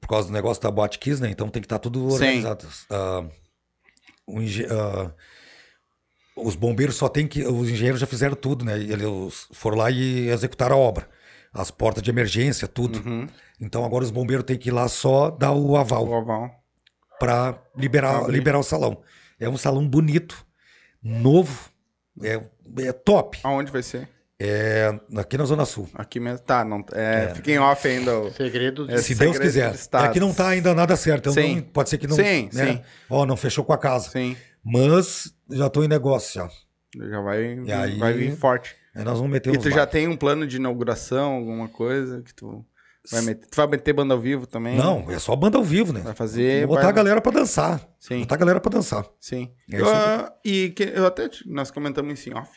por 0.00 0.08
causa 0.08 0.28
do 0.28 0.32
negócio 0.34 0.62
da 0.62 0.70
Boate 0.70 0.98
Kiss, 0.98 1.20
né? 1.22 1.30
Então 1.30 1.48
tem 1.48 1.62
que 1.62 1.66
estar 1.66 1.78
tudo 1.78 2.00
Sim. 2.10 2.14
organizado. 2.14 2.66
Ah, 2.90 3.24
o 4.26 4.40
engen- 4.40 4.66
ah, 4.70 5.10
os 6.36 6.54
bombeiros 6.56 6.96
só 6.96 7.08
tem 7.08 7.26
que. 7.26 7.44
Os 7.46 7.68
engenheiros 7.68 8.00
já 8.00 8.06
fizeram 8.06 8.34
tudo, 8.36 8.64
né? 8.64 8.78
Eles 8.78 9.46
foram 9.52 9.76
lá 9.78 9.90
e 9.90 10.28
executaram 10.28 10.76
a 10.76 10.78
obra. 10.78 11.08
As 11.52 11.70
portas 11.70 12.02
de 12.02 12.10
emergência, 12.10 12.66
tudo. 12.66 12.98
Uhum. 13.06 13.26
Então 13.60 13.84
agora 13.84 14.04
os 14.04 14.10
bombeiros 14.10 14.44
têm 14.44 14.56
que 14.58 14.68
ir 14.70 14.72
lá 14.72 14.88
só 14.88 15.30
dar 15.30 15.52
o 15.52 15.76
aval 15.76 16.06
O 16.06 16.12
oval. 16.12 16.50
para 17.20 17.58
liberar, 17.76 18.28
liberar 18.28 18.58
o 18.58 18.62
salão. 18.62 19.02
É 19.42 19.48
um 19.48 19.56
salão 19.56 19.86
bonito, 19.88 20.46
novo, 21.02 21.70
é, 22.22 22.40
é 22.80 22.92
top. 22.92 23.38
Aonde 23.42 23.70
vai 23.72 23.82
ser? 23.82 24.08
É 24.44 24.92
aqui 25.16 25.38
na 25.38 25.44
Zona 25.44 25.64
Sul. 25.64 25.88
Aqui 25.94 26.18
mesmo. 26.18 26.40
Tá, 26.40 26.64
não. 26.64 26.84
É, 26.92 27.32
Fica 27.34 27.50
em 27.52 27.58
off 27.58 27.86
ainda. 27.86 28.18
o- 28.18 28.30
Segredo 28.32 28.86
de... 28.88 28.94
É, 28.94 28.98
Se 28.98 29.14
Deus 29.14 29.38
quiser. 29.38 29.70
do 29.70 29.74
Estado. 29.76 30.16
É 30.16 30.20
não 30.20 30.34
tá 30.34 30.48
ainda 30.48 30.74
nada 30.74 30.96
certo. 30.96 31.30
Então 31.30 31.42
Sim. 31.42 31.56
não- 31.56 31.62
pode 31.62 31.90
ser 31.90 31.98
que 31.98 32.08
não. 32.08 32.16
Sim, 32.16 32.48
né? 32.52 32.66
sim. 32.72 32.82
Ó, 33.08 33.24
não 33.24 33.36
fechou 33.36 33.64
com 33.64 33.72
a 33.72 33.78
casa. 33.78 34.10
Sim. 34.10 34.36
Mas 34.64 35.32
já 35.50 35.70
tô 35.70 35.84
em 35.84 35.88
negócio 35.88 36.34
já. 36.42 36.50
Já 37.08 37.20
vai, 37.20 37.60
E 37.64 37.72
aí- 37.72 37.98
vai 37.98 38.12
vir 38.14 38.36
forte. 38.36 38.74
Aí 38.96 39.04
nós 39.04 39.16
vamos 39.18 39.32
meter 39.32 39.54
E 39.54 39.58
tu 39.58 39.70
já 39.70 39.76
bailes. 39.76 39.92
tem 39.92 40.08
um 40.08 40.16
plano 40.16 40.44
de 40.46 40.56
inauguração, 40.56 41.34
alguma 41.34 41.68
coisa 41.68 42.20
que 42.22 42.34
tu 42.34 42.64
vai 43.10 43.22
meter? 43.22 43.48
Tu 43.48 43.56
vai 43.56 43.66
meter 43.66 43.92
banda 43.92 44.14
ao 44.14 44.20
vivo 44.20 44.46
também? 44.46 44.76
Não, 44.76 45.10
é 45.10 45.18
só 45.18 45.34
banda 45.34 45.58
ao 45.58 45.64
vivo, 45.64 45.92
né? 45.92 46.00
Vai 46.00 46.14
fazer. 46.14 46.60
Vou 46.66 46.76
botar 46.76 46.82
vai- 46.82 46.90
a 46.90 46.94
galera 46.94 47.20
pra 47.20 47.32
dançar. 47.32 47.80
Sim, 47.98 48.20
Botar 48.20 48.34
a 48.34 48.38
galera 48.38 48.60
pra 48.60 48.70
dançar. 48.70 49.04
sim. 49.20 49.50
É 49.70 49.76
aí. 49.76 49.82
Ah, 49.86 50.32
e 50.44 50.70
que, 50.70 50.84
eu 50.84 51.06
até 51.06 51.28
nós 51.46 51.70
comentamos 51.70 52.18
isso 52.18 52.30
em 52.30 52.34
off. 52.34 52.50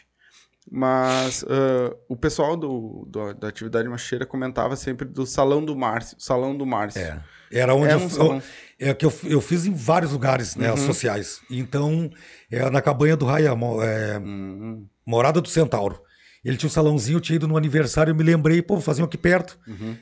Mas 0.72 1.46
ah, 1.48 1.96
o 2.10 2.16
pessoal 2.16 2.58
do, 2.58 3.06
do- 3.08 3.34
da 3.34 3.48
atividade 3.50 3.88
macheira 3.88 4.26
comentava 4.26 4.76
sempre 4.76 5.08
do 5.08 5.26
Salão 5.26 5.64
do 5.64 5.76
Márcio. 5.76 6.18
Salão 6.20 6.58
do 6.58 6.66
Márcio. 6.66 7.02
É. 7.02 7.22
Era 7.52 7.76
onde 7.76 7.92
É 7.92 7.94
eu, 7.94 8.00
um 8.00 8.04
eu- 8.04 8.10
salão. 8.10 8.42
é 8.80 8.94
que 8.94 9.06
eu, 9.06 9.14
eu 9.26 9.40
fiz 9.40 9.66
em 9.68 9.74
vários 9.74 10.12
lugares, 10.12 10.56
né, 10.56 10.76
sociais. 10.76 11.40
Então, 11.50 12.10
é 12.52 12.68
na 12.72 12.82
cabanha 12.82 13.16
do 13.16 13.26
Raia, 13.26 13.50
é, 13.84 14.18
Hum, 14.20 14.88
Morada 15.06 15.40
do 15.40 15.48
Centauro. 15.48 16.02
Ele 16.46 16.58
tinha 16.58 16.68
um 16.68 16.72
salãozinho, 16.72 17.18
eu 17.18 17.22
tinha 17.22 17.38
ido 17.38 17.48
no 17.48 17.58
aniversário, 17.58 18.12
eu 18.12 18.16
me 18.16 18.24
lembrei, 18.24 18.62
pô, 18.62 18.76
um 18.76 19.04
aqui 19.04 19.18
perto. 19.18 19.58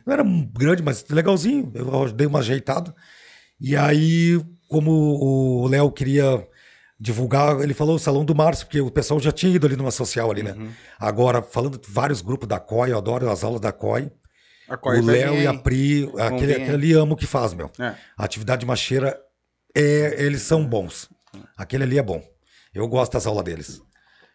Não 0.06 0.14
era 0.14 0.24
grande, 0.54 0.84
mas 0.84 1.06
legalzinho. 1.10 1.72
Eu 1.74 2.12
dei 2.12 2.28
uma 2.28 2.40
ajeitada. 2.40 2.94
E 3.62 3.78
aí, 3.78 4.44
como 4.68 4.92
o 4.92 5.68
Léo 5.68 5.90
queria 5.90 6.46
divulgar, 7.00 7.62
ele 7.62 7.74
falou 7.74 7.96
o 7.96 8.00
Salão 8.00 8.26
do 8.26 8.36
Márcio, 8.36 8.66
porque 8.66 8.82
o 8.82 8.92
pessoal 8.92 9.22
já 9.22 9.32
tinha 9.32 9.56
ido 9.56 9.66
ali 9.66 9.78
numa 9.78 9.92
social 9.92 10.30
ali, 10.30 10.44
né? 10.44 10.54
Agora, 11.00 11.42
falando 11.42 11.78
de 11.78 11.90
vários 11.90 12.22
grupos 12.22 12.48
da 12.48 12.60
COI, 12.60 12.92
eu 12.92 12.98
adoro 12.98 13.30
as 13.30 13.42
aulas 13.42 13.62
da 13.62 13.72
COI. 13.72 14.12
a 14.68 14.76
Coy 14.76 15.00
o 15.00 15.06
Léo 15.06 15.36
e 15.36 15.48
a. 15.48 15.54
Pri, 15.54 16.12
aquele, 16.20 16.54
aquele 16.54 16.72
ali 16.74 16.94
amo 16.94 17.14
o 17.14 17.18
que 17.18 17.26
faz, 17.26 17.54
meu. 17.54 17.72
É. 17.80 17.96
A 18.18 18.26
atividade 18.26 18.66
macheira, 18.66 19.18
é, 19.74 20.24
eles 20.26 20.42
são 20.42 20.66
bons. 20.66 21.10
Aquele 21.58 21.84
ali 21.84 21.98
é 21.98 22.04
bom. 22.04 22.22
Eu 22.74 22.88
gosto 22.88 23.14
das 23.14 23.26
aulas 23.26 23.46
deles. 23.46 23.82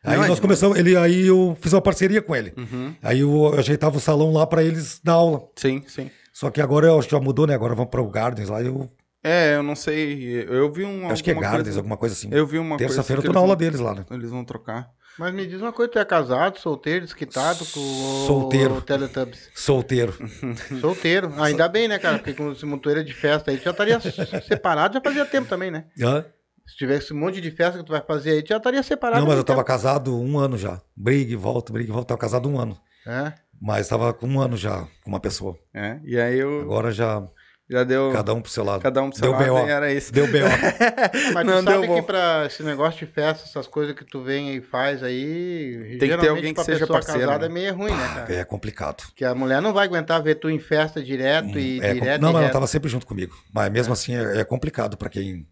Aí 0.04 0.10
Não, 0.16 0.24
é 0.24 0.28
nós 0.28 0.36
demais. 0.36 0.40
começamos, 0.40 0.78
ele, 0.78 0.96
aí 0.96 1.26
eu 1.26 1.56
fiz 1.60 1.72
uma 1.72 1.82
parceria 1.82 2.22
com 2.22 2.34
ele. 2.36 2.52
Uhum. 2.56 2.94
Aí 3.02 3.20
eu 3.20 3.54
ajeitava 3.58 3.96
o 3.96 4.00
salão 4.00 4.32
lá 4.32 4.46
pra 4.46 4.62
eles 4.62 5.00
dar 5.02 5.14
aula. 5.14 5.42
Sim, 5.56 5.82
sim. 5.88 6.10
Só 6.32 6.50
que 6.50 6.60
agora 6.60 6.86
eu 6.86 6.98
acho 6.98 7.08
que 7.08 7.14
já 7.14 7.20
mudou, 7.20 7.46
né? 7.46 7.54
Agora 7.54 7.74
vamos 7.74 7.90
para 7.90 8.00
o 8.00 8.08
Gardens 8.08 8.48
lá. 8.48 8.62
Eu 8.62 8.88
É, 9.24 9.56
eu 9.56 9.62
não 9.64 9.74
sei. 9.74 10.46
Eu 10.48 10.70
vi 10.72 10.84
um. 10.84 11.08
acho 11.10 11.24
que 11.24 11.32
é 11.32 11.34
Gardens, 11.34 11.62
coisa- 11.64 11.78
alguma 11.80 11.96
coisa 11.96 12.14
assim. 12.14 12.28
Eu 12.30 12.46
vi 12.46 12.58
uma 12.58 12.76
coisa. 12.76 12.86
Terça-feira 12.94 13.20
eu 13.20 13.26
tô 13.26 13.32
na 13.32 13.40
aula 13.40 13.48
vão- 13.54 13.56
deles 13.56 13.80
lá, 13.80 13.92
né? 13.92 14.04
Eles 14.12 14.30
vão 14.30 14.44
trocar. 14.44 14.88
Mas 15.18 15.34
me 15.34 15.44
diz 15.48 15.60
uma 15.60 15.72
coisa, 15.72 15.90
tu 15.90 15.98
é 15.98 16.04
casado, 16.04 16.60
solteiro, 16.60 17.04
desquitado 17.04 17.66
com 17.66 18.24
Solteiro. 18.28 18.74
o 18.76 18.80
Teletubbies? 18.80 19.50
Solteiro. 19.52 20.14
Solteiro. 20.80 21.34
Ah, 21.36 21.46
ainda 21.46 21.68
bem, 21.68 21.88
né, 21.88 21.98
cara? 21.98 22.18
Porque 22.18 22.34
com 22.34 22.52
esse 22.52 22.64
montoeira 22.64 23.02
de 23.02 23.12
festa 23.12 23.50
aí, 23.50 23.56
tu 23.58 23.64
já 23.64 23.72
estaria 23.72 23.98
separado 24.46 24.94
já 24.94 25.00
fazia 25.00 25.26
tempo 25.26 25.48
também, 25.48 25.72
né? 25.72 25.86
Hã? 26.00 26.24
Se 26.68 26.76
tivesse 26.76 27.12
um 27.14 27.16
monte 27.18 27.40
de 27.40 27.50
festa 27.50 27.78
que 27.78 27.84
tu 27.84 27.92
vai 27.92 28.02
fazer 28.02 28.32
aí, 28.32 28.42
tu 28.42 28.48
já 28.50 28.58
estaria 28.58 28.82
separado. 28.82 29.20
Não, 29.20 29.26
mas 29.28 29.38
eu 29.38 29.44
tava 29.44 29.58
muito 29.58 29.66
casado 29.66 30.20
um 30.20 30.38
ano 30.38 30.56
já. 30.58 30.80
Brigue, 30.96 31.34
volta, 31.34 31.72
brigue, 31.72 31.90
volta. 31.90 32.08
Tava 32.08 32.20
casado 32.20 32.48
um 32.48 32.60
ano. 32.60 32.78
É. 33.06 33.32
Mas 33.60 33.88
tava 33.88 34.12
com 34.12 34.26
um 34.28 34.40
ano 34.40 34.56
já 34.56 34.86
com 35.02 35.10
uma 35.10 35.18
pessoa. 35.20 35.58
É, 35.74 35.98
e 36.04 36.18
aí 36.20 36.38
eu 36.38 36.60
Agora 36.60 36.92
já, 36.92 37.26
já 37.68 37.82
deu. 37.84 38.12
cada 38.12 38.32
um 38.34 38.40
pro 38.42 38.50
seu 38.50 38.62
lado. 38.62 38.82
cada 38.82 39.02
um 39.02 39.08
pro 39.10 39.18
seu 39.18 39.30
Deu 39.36 39.40
lado 39.52 39.62
BO. 39.62 39.66
e 39.66 39.70
era 39.70 39.92
isso. 39.92 40.12
Deu 40.12 40.26
B.O. 40.30 40.44
Mas 41.34 41.46
Não 41.46 41.58
tu 41.60 41.64
deu 41.64 41.74
sabe 41.74 41.86
bom. 41.86 41.94
que 41.96 42.02
pra 42.02 42.44
esse 42.46 42.62
negócio 42.62 43.04
de 43.06 43.12
festa, 43.12 43.44
essas 43.48 43.66
coisas 43.66 43.96
que 43.96 44.04
tu 44.04 44.22
vem 44.22 44.54
e 44.56 44.60
faz 44.60 45.02
aí, 45.02 45.96
ter 45.98 46.06
geralmente 46.06 46.28
alguém 46.28 46.44
que 46.50 46.54
pra 46.54 46.64
seja 46.64 46.80
pessoa 46.80 46.98
parceiro, 47.00 47.20
casada 47.26 47.48
né? 47.48 47.50
é 47.50 47.54
meio 47.54 47.74
ruim, 47.74 47.90
né, 47.92 48.08
cara? 48.14 48.34
É 48.34 48.44
complicado. 48.44 49.04
Porque 49.06 49.24
a 49.24 49.34
mulher 49.34 49.60
não 49.62 49.72
vai 49.72 49.86
aguentar 49.86 50.22
ver 50.22 50.34
tu 50.36 50.48
em 50.50 50.58
festa 50.60 51.02
direto 51.02 51.58
e 51.58 51.80
É, 51.82 51.94
direto 51.94 52.20
não, 52.20 52.30
e 52.30 52.32
mas 52.34 52.42
ela 52.44 52.52
tava 52.52 52.66
sempre 52.66 52.88
junto 52.90 53.06
comigo. 53.06 53.34
Mas 53.52 53.72
mesmo 53.72 53.92
assim 53.92 54.14
é, 54.14 54.40
é 54.40 54.44
complicado 54.44 54.96
pra 54.96 55.08
quem 55.08 55.46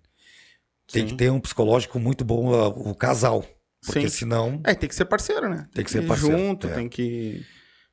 tem 0.91 1.03
Sim. 1.03 1.09
que 1.09 1.17
ter 1.17 1.31
um 1.31 1.41
psicológico 1.41 1.99
muito 1.99 2.25
bom 2.25 2.49
o 2.69 2.95
casal. 2.95 3.45
Porque 3.85 4.09
Sim. 4.09 4.19
senão 4.19 4.61
É, 4.65 4.75
tem 4.75 4.89
que 4.89 4.95
ser 4.95 5.05
parceiro, 5.05 5.49
né? 5.49 5.69
Tem 5.73 5.85
que 5.85 5.91
ser 5.91 6.03
ir 6.03 6.07
parceiro, 6.07 6.37
junto, 6.37 6.67
é. 6.67 6.75
tem 6.75 6.89
que. 6.89 7.45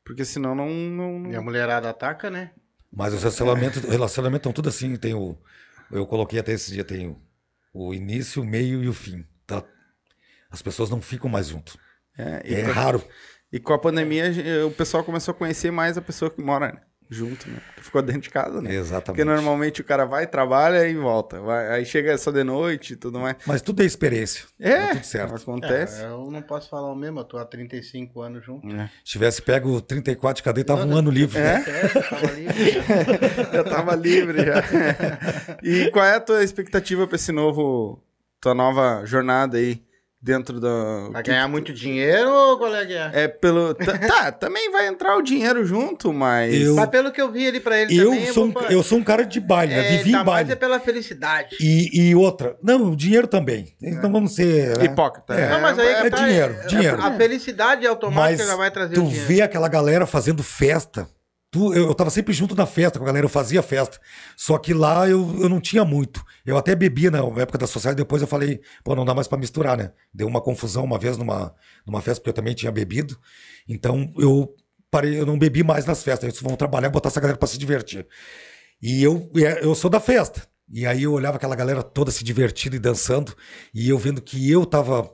Porque 0.03 0.25
senão 0.25 0.55
não. 0.55 0.69
não, 0.69 1.31
E 1.31 1.35
a 1.35 1.41
mulherada 1.41 1.89
ataca, 1.89 2.29
né? 2.29 2.51
Mas 2.91 3.13
os 3.13 3.21
relacionamentos, 3.21 3.81
relacionamentos 3.83 4.39
estão 4.41 4.53
tudo 4.53 4.69
assim, 4.69 4.95
tem 4.95 5.13
o. 5.13 5.37
Eu 5.91 6.05
coloquei 6.05 6.39
até 6.39 6.51
esse 6.53 6.71
dia, 6.71 6.83
tem 6.83 7.07
o, 7.07 7.21
o 7.73 7.93
início, 7.93 8.41
o 8.41 8.45
meio 8.45 8.83
e 8.83 8.87
o 8.87 8.93
fim. 8.93 9.25
Tá? 9.45 9.63
As 10.49 10.61
pessoas 10.61 10.89
não 10.89 11.01
ficam 11.01 11.29
mais 11.29 11.47
juntos. 11.47 11.77
É, 12.17 12.41
e, 12.45 12.53
É 12.55 12.63
com, 12.63 12.71
raro. 12.71 13.03
e 13.51 13.59
com 13.59 13.73
a 13.73 13.79
pandemia, 13.79 14.25
o 14.67 14.71
pessoal 14.71 15.03
começou 15.03 15.31
a 15.31 15.35
conhecer 15.35 15.71
mais 15.71 15.97
a 15.97 16.01
pessoa 16.01 16.29
que 16.29 16.41
mora 16.41 16.73
né, 16.73 16.81
junto, 17.10 17.49
né? 17.49 17.58
Que 17.76 17.84
ficou 17.84 18.01
dentro 18.01 18.22
de 18.22 18.30
casa, 18.30 18.56
né? 18.56 18.62
Porque 18.62 18.76
Exatamente. 18.76 19.24
normalmente 19.26 19.82
o 19.82 19.84
cara 19.84 20.06
vai, 20.06 20.26
trabalha 20.28 20.88
e 20.88 20.95
volta. 20.95 21.39
Vai- 21.39 21.70
aí 21.72 21.86
chega 21.86 22.18
só 22.18 22.32
de 22.32 22.43
noite 22.43 22.93
e 22.93 22.95
tudo 22.95 23.20
mais. 23.20 23.36
Mas 23.45 23.62
tudo 23.62 23.82
é 23.82 23.86
experiência. 23.86 24.45
É, 24.60 24.80
Tá 24.80 24.88
tudo 24.95 25.04
certo. 25.06 25.36
acontece. 25.36 26.01
É, 26.01 26.06
eu 26.06 26.30
não 26.32 26.41
posso 26.41 26.70
falar 26.70 26.91
o 26.91 26.95
mesmo, 26.95 27.20
eu 27.20 27.24
tô 27.24 27.38
há 27.38 27.45
35 27.45 28.22
anos 28.22 28.43
junto. 28.45 28.68
É. 28.76 28.88
Se 29.04 29.12
tivesse 29.14 29.41
pego 29.41 29.80
34 29.82 30.38
de 30.38 30.43
cadeia, 30.43 30.66
tava 30.66 30.86
um 30.86 30.95
ano 30.95 31.10
livre. 31.12 31.39
É? 31.39 31.64
É, 31.66 31.88
tava 32.01 32.28
ali. 32.28 32.43
né? 32.45 32.54
já 33.54 33.64
tava 33.64 33.95
livre 33.95 34.45
já. 34.45 34.64
e 35.64 35.89
qual 35.91 36.06
é 36.06 36.16
a 36.16 36.20
tua 36.20 36.43
expectativa 36.43 37.06
pra 37.08 37.16
esse 37.16 37.32
novo. 37.32 38.01
tua 38.41 38.54
nova 38.54 39.04
jornada 39.06 39.58
aí 39.58 39.82
dentro 40.24 40.59
da. 40.61 41.09
Vai 41.11 41.21
que- 41.21 41.30
ganhar 41.32 41.47
muito 41.49 41.74
dinheiro 41.74 42.30
ou 42.32 42.57
qual 42.57 42.74
é 42.74 42.86
que 42.86 42.93
é? 42.93 43.11
É 43.13 43.28
pelo. 43.28 43.74
Tá, 43.74 43.97
tá, 43.99 44.32
também 44.32 44.71
vai 44.71 44.88
entrar 44.88 45.17
o 45.17 45.21
dinheiro 45.21 45.65
junto, 45.65 46.13
mas. 46.13 46.53
Eu- 46.55 46.76
Mas 46.76 46.89
pelo 46.89 47.11
que 47.11 47.21
eu 47.21 47.30
vi 47.30 47.45
ali 47.47 47.59
pra 47.59 47.78
ele 47.78 47.95
Eu, 47.99 48.11
também, 48.11 48.32
sou, 48.34 48.45
um, 48.45 48.51
vou 48.51 48.63
fa- 48.63 48.71
eu 48.71 48.82
sou 48.82 48.97
um 48.97 49.03
cara 49.03 49.24
de 49.26 49.39
baile, 49.41 49.76
né? 49.76 49.86
é, 49.86 49.97
Vivi 49.97 50.11
tá 50.13 50.21
em 50.21 50.24
baile. 50.24 50.47
mais 50.47 50.49
é 50.49 50.55
pela 50.55 50.80
felicidade. 50.80 51.57
E, 51.59 52.09
e 52.09 52.15
outra, 52.15 52.55
não, 52.63 52.91
o 52.91 52.95
dinheiro 52.95 53.28
também. 53.28 53.76
Então 53.82 54.09
vamos 54.11 54.34
ser. 54.34 54.78
né? 54.78 54.86
Hipócrita. 54.86 55.34
É. 55.34 55.49
Não, 55.49 55.59
mas 55.61 55.78
aí 55.78 55.88
é 55.89 56.01
que 56.03 56.09
tá, 56.09 56.17
dinheiro, 56.26 56.53
é- 56.63 56.65
dinheiro. 56.67 57.01
A 57.01 57.11
felicidade 57.11 57.86
automática 57.86 58.38
Mas 58.43 58.47
já 58.47 58.55
vai 58.55 58.71
trazer 58.71 58.95
tu 58.95 59.01
o 59.01 59.07
dinheiro. 59.07 59.28
vê 59.28 59.41
aquela 59.41 59.67
galera 59.67 60.05
fazendo 60.05 60.41
festa. 60.41 61.05
Eu, 61.56 61.74
eu 61.88 61.95
tava 61.95 62.10
sempre 62.10 62.34
junto 62.34 62.56
na 62.56 62.66
festa 62.66 62.97
com 62.99 63.06
a 63.06 63.08
galera, 63.08 63.26
eu 63.26 63.30
fazia 63.30 63.62
festa. 63.62 63.99
Só 64.36 64.58
que 64.58 64.74
lá 64.74 65.08
eu, 65.08 65.41
eu 65.41 65.49
não 65.49 65.60
tinha 65.62 65.86
muito. 65.86 66.24
Eu 66.45 66.58
até 66.58 66.76
bebia 66.76 67.12
na 67.12 67.20
época 67.41 67.58
da 67.58 67.68
sociedade, 67.68 67.97
depois 67.97 68.22
eu 68.22 68.28
falei, 68.28 68.62
pô, 68.84 68.95
não 68.95 69.06
dá 69.06 69.14
mais 69.14 69.28
pra 69.28 69.38
misturar, 69.38 69.78
né? 69.78 69.91
Deu 70.14 70.28
uma 70.28 70.41
confusão 70.41 70.84
uma 70.84 70.97
vez 70.99 71.18
numa, 71.18 71.54
numa 71.86 72.01
festa, 72.01 72.20
porque 72.22 72.30
eu 72.30 72.34
também 72.34 72.54
tinha 72.56 72.72
bebido. 72.72 73.18
Então 73.68 74.12
eu 74.18 74.56
parei, 74.91 75.20
eu 75.20 75.26
não 75.26 75.38
bebi 75.38 75.64
mais 75.64 75.86
nas 75.86 76.04
festas. 76.04 76.30
Eles 76.30 76.41
vão 76.41 76.56
trabalhar 76.56 76.89
botar 76.89 77.10
essa 77.10 77.20
galera 77.22 77.38
pra 77.38 77.47
se 77.47 77.58
divertir. 77.58 78.08
E 78.82 79.04
eu, 79.04 79.30
é- 79.36 79.64
eu 79.66 79.76
sou 79.76 79.89
da 79.89 79.99
festa. 79.99 80.47
E 80.72 80.86
aí 80.86 81.04
eu 81.04 81.14
olhava 81.14 81.38
aquela 81.38 81.56
galera 81.56 81.84
toda 81.84 82.12
se 82.12 82.24
divertindo 82.24 82.76
e 82.76 82.80
dançando, 82.80 83.36
e 83.74 83.89
eu 83.89 83.97
vendo 83.97 84.22
que 84.22 84.49
eu 84.49 84.66
tava 84.66 85.10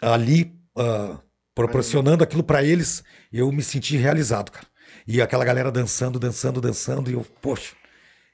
ali 0.00 0.52
ah, 0.76 1.20
proporcionando 1.54 2.24
aquilo 2.24 2.42
pra 2.42 2.62
eles, 2.62 3.02
eu 3.32 3.50
me 3.52 3.62
senti 3.62 3.96
realizado, 3.96 4.50
cara. 4.50 4.66
E 5.12 5.20
aquela 5.20 5.44
galera 5.44 5.72
dançando, 5.72 6.20
dançando, 6.20 6.60
dançando, 6.60 7.10
e 7.10 7.14
eu, 7.14 7.26
poxa, 7.42 7.74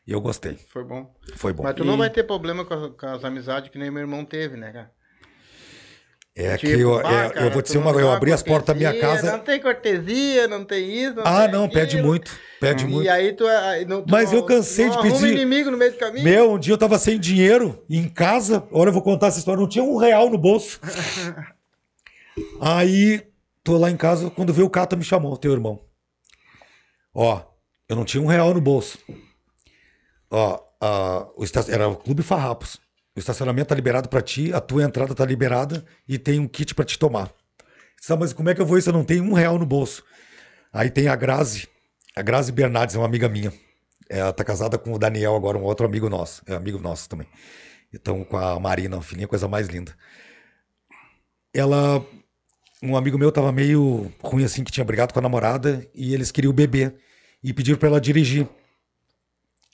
eu 0.07 0.21
gostei. 0.21 0.59
Foi 0.69 0.85
bom. 0.85 1.11
Foi 1.35 1.51
bom. 1.51 1.63
Mas 1.63 1.75
tu 1.75 1.85
não 1.87 1.97
vai 1.97 2.11
ter 2.11 2.23
problema 2.25 2.67
com, 2.67 2.75
a- 2.75 2.91
com 2.91 3.07
as 3.07 3.25
amizades 3.25 3.71
que 3.71 3.79
nem 3.79 3.91
meu 3.91 4.03
irmão 4.03 4.27
teve, 4.27 4.59
né, 4.59 4.71
cara? 4.73 4.91
É 6.35 6.55
que 6.59 6.67
Tipo, 6.67 6.79
eu, 6.81 7.01
pá, 7.03 7.11
é, 7.11 7.31
cara, 7.31 7.47
eu 7.47 7.51
vou 7.51 7.63
dizer 7.63 7.79
uma 7.79 7.95
dá 7.95 8.01
eu 8.01 8.13
abri 8.13 8.31
as 8.31 8.43
portas 8.43 8.67
da 8.67 8.75
minha 8.75 8.93
casa. 9.01 9.33
Não 9.33 9.39
tem 9.43 9.59
cortesia, 9.59 10.47
não 10.47 10.67
tem 10.67 11.05
isso. 11.05 11.15
Não 11.15 11.23
Ah, 11.25 11.45
tem 11.45 11.53
não, 11.53 11.67
pede 11.67 11.97
muito. 11.97 12.31
Pede 12.61 12.85
E 12.85 12.89
muito. 12.89 13.09
aí 13.11 13.33
tu, 13.33 13.47
aí 13.47 13.87
não, 13.87 14.03
tu 14.03 14.11
Mas 14.11 14.33
não- 14.33 14.41
eu 14.41 14.45
cansei 14.45 14.87
não 14.87 14.97
de 15.01 15.11
pedir. 15.11 15.33
inimigo 15.33 15.71
no 15.71 15.79
meio 15.79 15.93
do 15.93 15.99
caminho. 15.99 16.25
Meu, 16.25 16.53
um 16.53 16.59
dia 16.59 16.75
eu 16.75 16.79
tava 16.79 16.99
sem 16.99 17.19
dinheiro 17.19 17.83
em 17.89 18.07
casa. 18.07 18.63
Olha, 18.71 18.91
eu 18.91 18.93
vou 18.93 19.01
contar 19.01 19.29
essa 19.29 19.39
história. 19.39 19.59
Não 19.59 19.69
tinha 19.69 19.83
um 19.83 19.97
real 19.97 20.29
no 20.29 20.37
bolso. 20.37 20.79
Aí, 22.61 23.23
tô 23.65 23.79
lá 23.79 23.91
em 23.91 23.97
casa. 23.97 24.29
Quando 24.29 24.53
veio 24.53 24.67
o 24.67 24.71
Cata, 24.71 24.95
me 24.95 25.05
chamou, 25.05 25.39
teu 25.39 25.53
irmão. 25.53 25.81
Ó, 27.19 27.43
eu 27.89 27.97
não 27.97 28.05
tinha 28.05 28.23
um 28.23 28.27
real 28.27 28.53
no 28.53 28.61
bolso. 28.61 28.99
Ó, 30.31 30.61
a- 30.79 31.27
o 31.35 31.45
era 31.71 31.89
o 31.89 31.97
Clube 31.97 32.23
Farrapos. 32.23 32.79
O 33.17 33.19
estacionamento 33.19 33.69
tá 33.71 33.75
liberado 33.75 34.07
pra 34.11 34.21
ti, 34.21 34.53
a 34.53 34.61
tua 34.61 34.83
entrada 34.83 35.15
tá 35.15 35.25
liberada 35.25 35.83
e 36.07 36.19
tem 36.19 36.39
um 36.39 36.47
kit 36.47 36.75
pra 36.75 36.85
te 36.85 36.99
tomar. 36.99 37.33
Sabe, 38.03 38.21
mas 38.21 38.35
como 38.35 38.51
é 38.51 38.55
que 38.55 38.61
eu 38.61 38.67
vou 38.67 38.77
isso? 38.77 38.91
Eu 38.91 38.93
não 38.93 39.03
tenho 39.05 39.25
um 39.25 39.33
real 39.33 39.59
no 39.59 39.65
bolso. 39.65 40.05
Aí 40.71 40.91
tem 40.91 41.09
a 41.09 41.17
Grazi, 41.17 41.67
a 42.15 42.21
Grazi 42.21 42.53
Bernardes, 42.53 42.95
é 42.95 42.99
uma 42.99 43.07
amiga 43.07 43.31
minha. 43.31 43.51
Ela 44.11 44.35
tá 44.35 44.45
casada 44.45 44.77
com 44.77 44.93
o 44.93 44.99
Daniel 44.99 45.35
agora, 45.35 45.57
um 45.57 45.63
outro 45.63 45.87
amigo 45.87 46.11
nosso. 46.11 46.43
É 46.47 46.55
amigo 46.55 46.79
nosso 46.79 47.09
também. 47.09 47.27
Então, 47.95 48.23
com 48.25 48.37
a 48.37 48.61
Marina, 48.61 49.01
filhinha, 49.01 49.27
coisa 49.27 49.49
mais 49.49 49.69
linda. 49.69 49.97
Ela. 51.55 52.05
Um 52.83 52.97
amigo 52.97 53.19
meu 53.19 53.33
tava 53.33 53.51
meio 53.53 54.13
ruim 54.23 54.45
assim, 54.45 54.63
que 54.63 54.71
tinha 54.71 54.85
brigado 54.85 55.13
com 55.13 55.19
a 55.19 55.23
namorada, 55.23 55.87
e 55.95 56.13
eles 56.13 56.31
queriam 56.31 56.53
beber. 56.53 56.95
E 57.43 57.53
pediram 57.53 57.79
pra 57.79 57.89
ela 57.89 58.01
dirigir. 58.01 58.49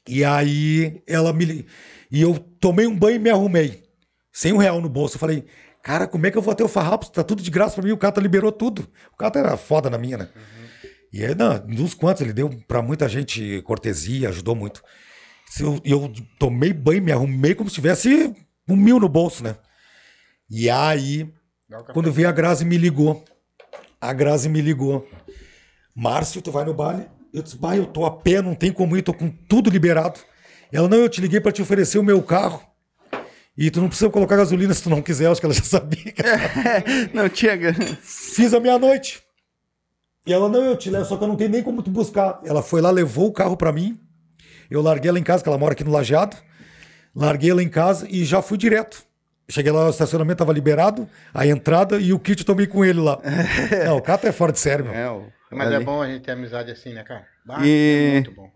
E 0.06 0.24
aí 0.24 1.02
ela 1.06 1.32
me. 1.32 1.66
E 2.10 2.20
eu 2.20 2.38
tomei 2.60 2.86
um 2.86 2.96
banho 2.96 3.16
e 3.16 3.18
me 3.18 3.30
arrumei. 3.30 3.82
Sem 4.32 4.52
um 4.52 4.56
real 4.56 4.80
no 4.80 4.88
bolso. 4.88 5.16
Eu 5.16 5.20
falei, 5.20 5.44
cara, 5.82 6.06
como 6.06 6.26
é 6.26 6.30
que 6.30 6.36
eu 6.36 6.42
vou 6.42 6.54
ter 6.54 6.64
o 6.64 6.68
farrapo? 6.68 7.10
Tá 7.10 7.22
tudo 7.22 7.42
de 7.42 7.50
graça 7.50 7.74
pra 7.74 7.84
mim. 7.84 7.92
O 7.92 7.98
Cata 7.98 8.20
liberou 8.20 8.50
tudo. 8.52 8.88
O 9.12 9.16
Cata 9.16 9.38
era 9.38 9.56
foda 9.56 9.88
na 9.88 9.98
minha, 9.98 10.18
né? 10.18 10.28
E 11.12 11.24
aí, 11.24 11.34
não, 11.34 11.58
dos 11.58 11.94
quantos, 11.94 12.22
ele 12.22 12.32
deu 12.32 12.50
pra 12.66 12.82
muita 12.82 13.08
gente 13.08 13.60
cortesia, 13.62 14.30
ajudou 14.30 14.54
muito. 14.54 14.82
Eu, 15.60 15.80
eu 15.84 16.12
tomei 16.38 16.72
banho, 16.72 17.02
me 17.02 17.12
arrumei 17.12 17.54
como 17.54 17.68
se 17.68 17.74
tivesse 17.74 18.34
um 18.66 18.74
mil 18.74 18.98
no 18.98 19.08
bolso, 19.08 19.44
né? 19.44 19.56
E 20.50 20.68
aí. 20.70 21.32
Quando 21.92 22.12
veio 22.12 22.28
a 22.28 22.32
Grazi 22.32 22.64
me 22.64 22.76
ligou. 22.76 23.24
A 24.00 24.12
Grazi 24.12 24.48
me 24.48 24.60
ligou. 24.60 25.08
Márcio, 25.94 26.42
tu 26.42 26.50
vai 26.50 26.64
no 26.64 26.74
baile? 26.74 27.06
Eu 27.32 27.42
disse, 27.42 27.56
bah, 27.56 27.76
eu 27.76 27.86
tô 27.86 28.04
a 28.04 28.10
pé, 28.10 28.42
não 28.42 28.54
tem 28.54 28.72
como 28.72 28.96
ir, 28.96 29.02
tô 29.02 29.14
com 29.14 29.30
tudo 29.30 29.70
liberado. 29.70 30.20
Ela, 30.70 30.88
não, 30.88 30.98
eu 30.98 31.08
te 31.08 31.20
liguei 31.20 31.40
pra 31.40 31.52
te 31.52 31.62
oferecer 31.62 31.98
o 31.98 32.02
meu 32.02 32.22
carro. 32.22 32.62
E 33.56 33.70
tu 33.70 33.80
não 33.80 33.88
precisa 33.88 34.10
colocar 34.10 34.36
gasolina 34.36 34.72
se 34.72 34.82
tu 34.82 34.90
não 34.90 35.02
quiser, 35.02 35.30
acho 35.30 35.40
que 35.40 35.46
ela 35.46 35.54
já 35.54 35.62
sabia. 35.64 36.14
Não 37.12 37.28
tinha. 37.28 37.58
Fiz 38.00 38.54
a 38.54 38.60
meia-noite. 38.60 39.22
E 40.26 40.32
ela, 40.32 40.48
não, 40.48 40.64
eu 40.64 40.76
te 40.76 40.88
levo, 40.88 41.04
só 41.04 41.16
que 41.16 41.24
eu 41.24 41.28
não 41.28 41.36
tenho 41.36 41.50
nem 41.50 41.62
como 41.62 41.82
tu 41.82 41.90
buscar. 41.90 42.40
Ela 42.44 42.62
foi 42.62 42.80
lá, 42.80 42.90
levou 42.90 43.26
o 43.26 43.32
carro 43.32 43.56
pra 43.56 43.72
mim. 43.72 43.98
Eu 44.70 44.80
larguei 44.80 45.08
ela 45.08 45.18
em 45.18 45.22
casa, 45.22 45.42
que 45.42 45.48
ela 45.48 45.58
mora 45.58 45.72
aqui 45.72 45.84
no 45.84 45.90
Lajeado. 45.90 46.36
Larguei 47.14 47.50
ela 47.50 47.62
em 47.62 47.68
casa 47.68 48.06
e 48.08 48.24
já 48.24 48.40
fui 48.40 48.56
direto. 48.56 49.04
Cheguei 49.48 49.72
lá, 49.72 49.86
o 49.86 49.90
estacionamento 49.90 50.38
tava 50.38 50.52
liberado, 50.52 51.08
a 51.34 51.46
entrada 51.46 51.98
e 51.98 52.12
o 52.12 52.18
kit 52.18 52.40
eu 52.40 52.46
tomei 52.46 52.66
com 52.66 52.84
ele 52.84 53.00
lá. 53.00 53.18
Não, 53.84 53.96
o 53.98 54.02
Cato 54.02 54.26
é 54.26 54.32
fora 54.32 54.52
de 54.52 54.58
sério, 54.60 54.84
meu. 54.86 54.94
É, 54.94 55.10
o- 55.10 55.26
Mas 55.50 55.66
ali. 55.68 55.76
é 55.76 55.80
bom 55.84 56.00
a 56.00 56.06
gente 56.06 56.22
ter 56.24 56.32
amizade 56.32 56.70
assim, 56.70 56.92
né, 56.94 57.02
cara? 57.04 57.26
Bah, 57.44 57.58
E- 57.64 58.06
é 58.08 58.12
muito 58.12 58.32
bom. 58.32 58.50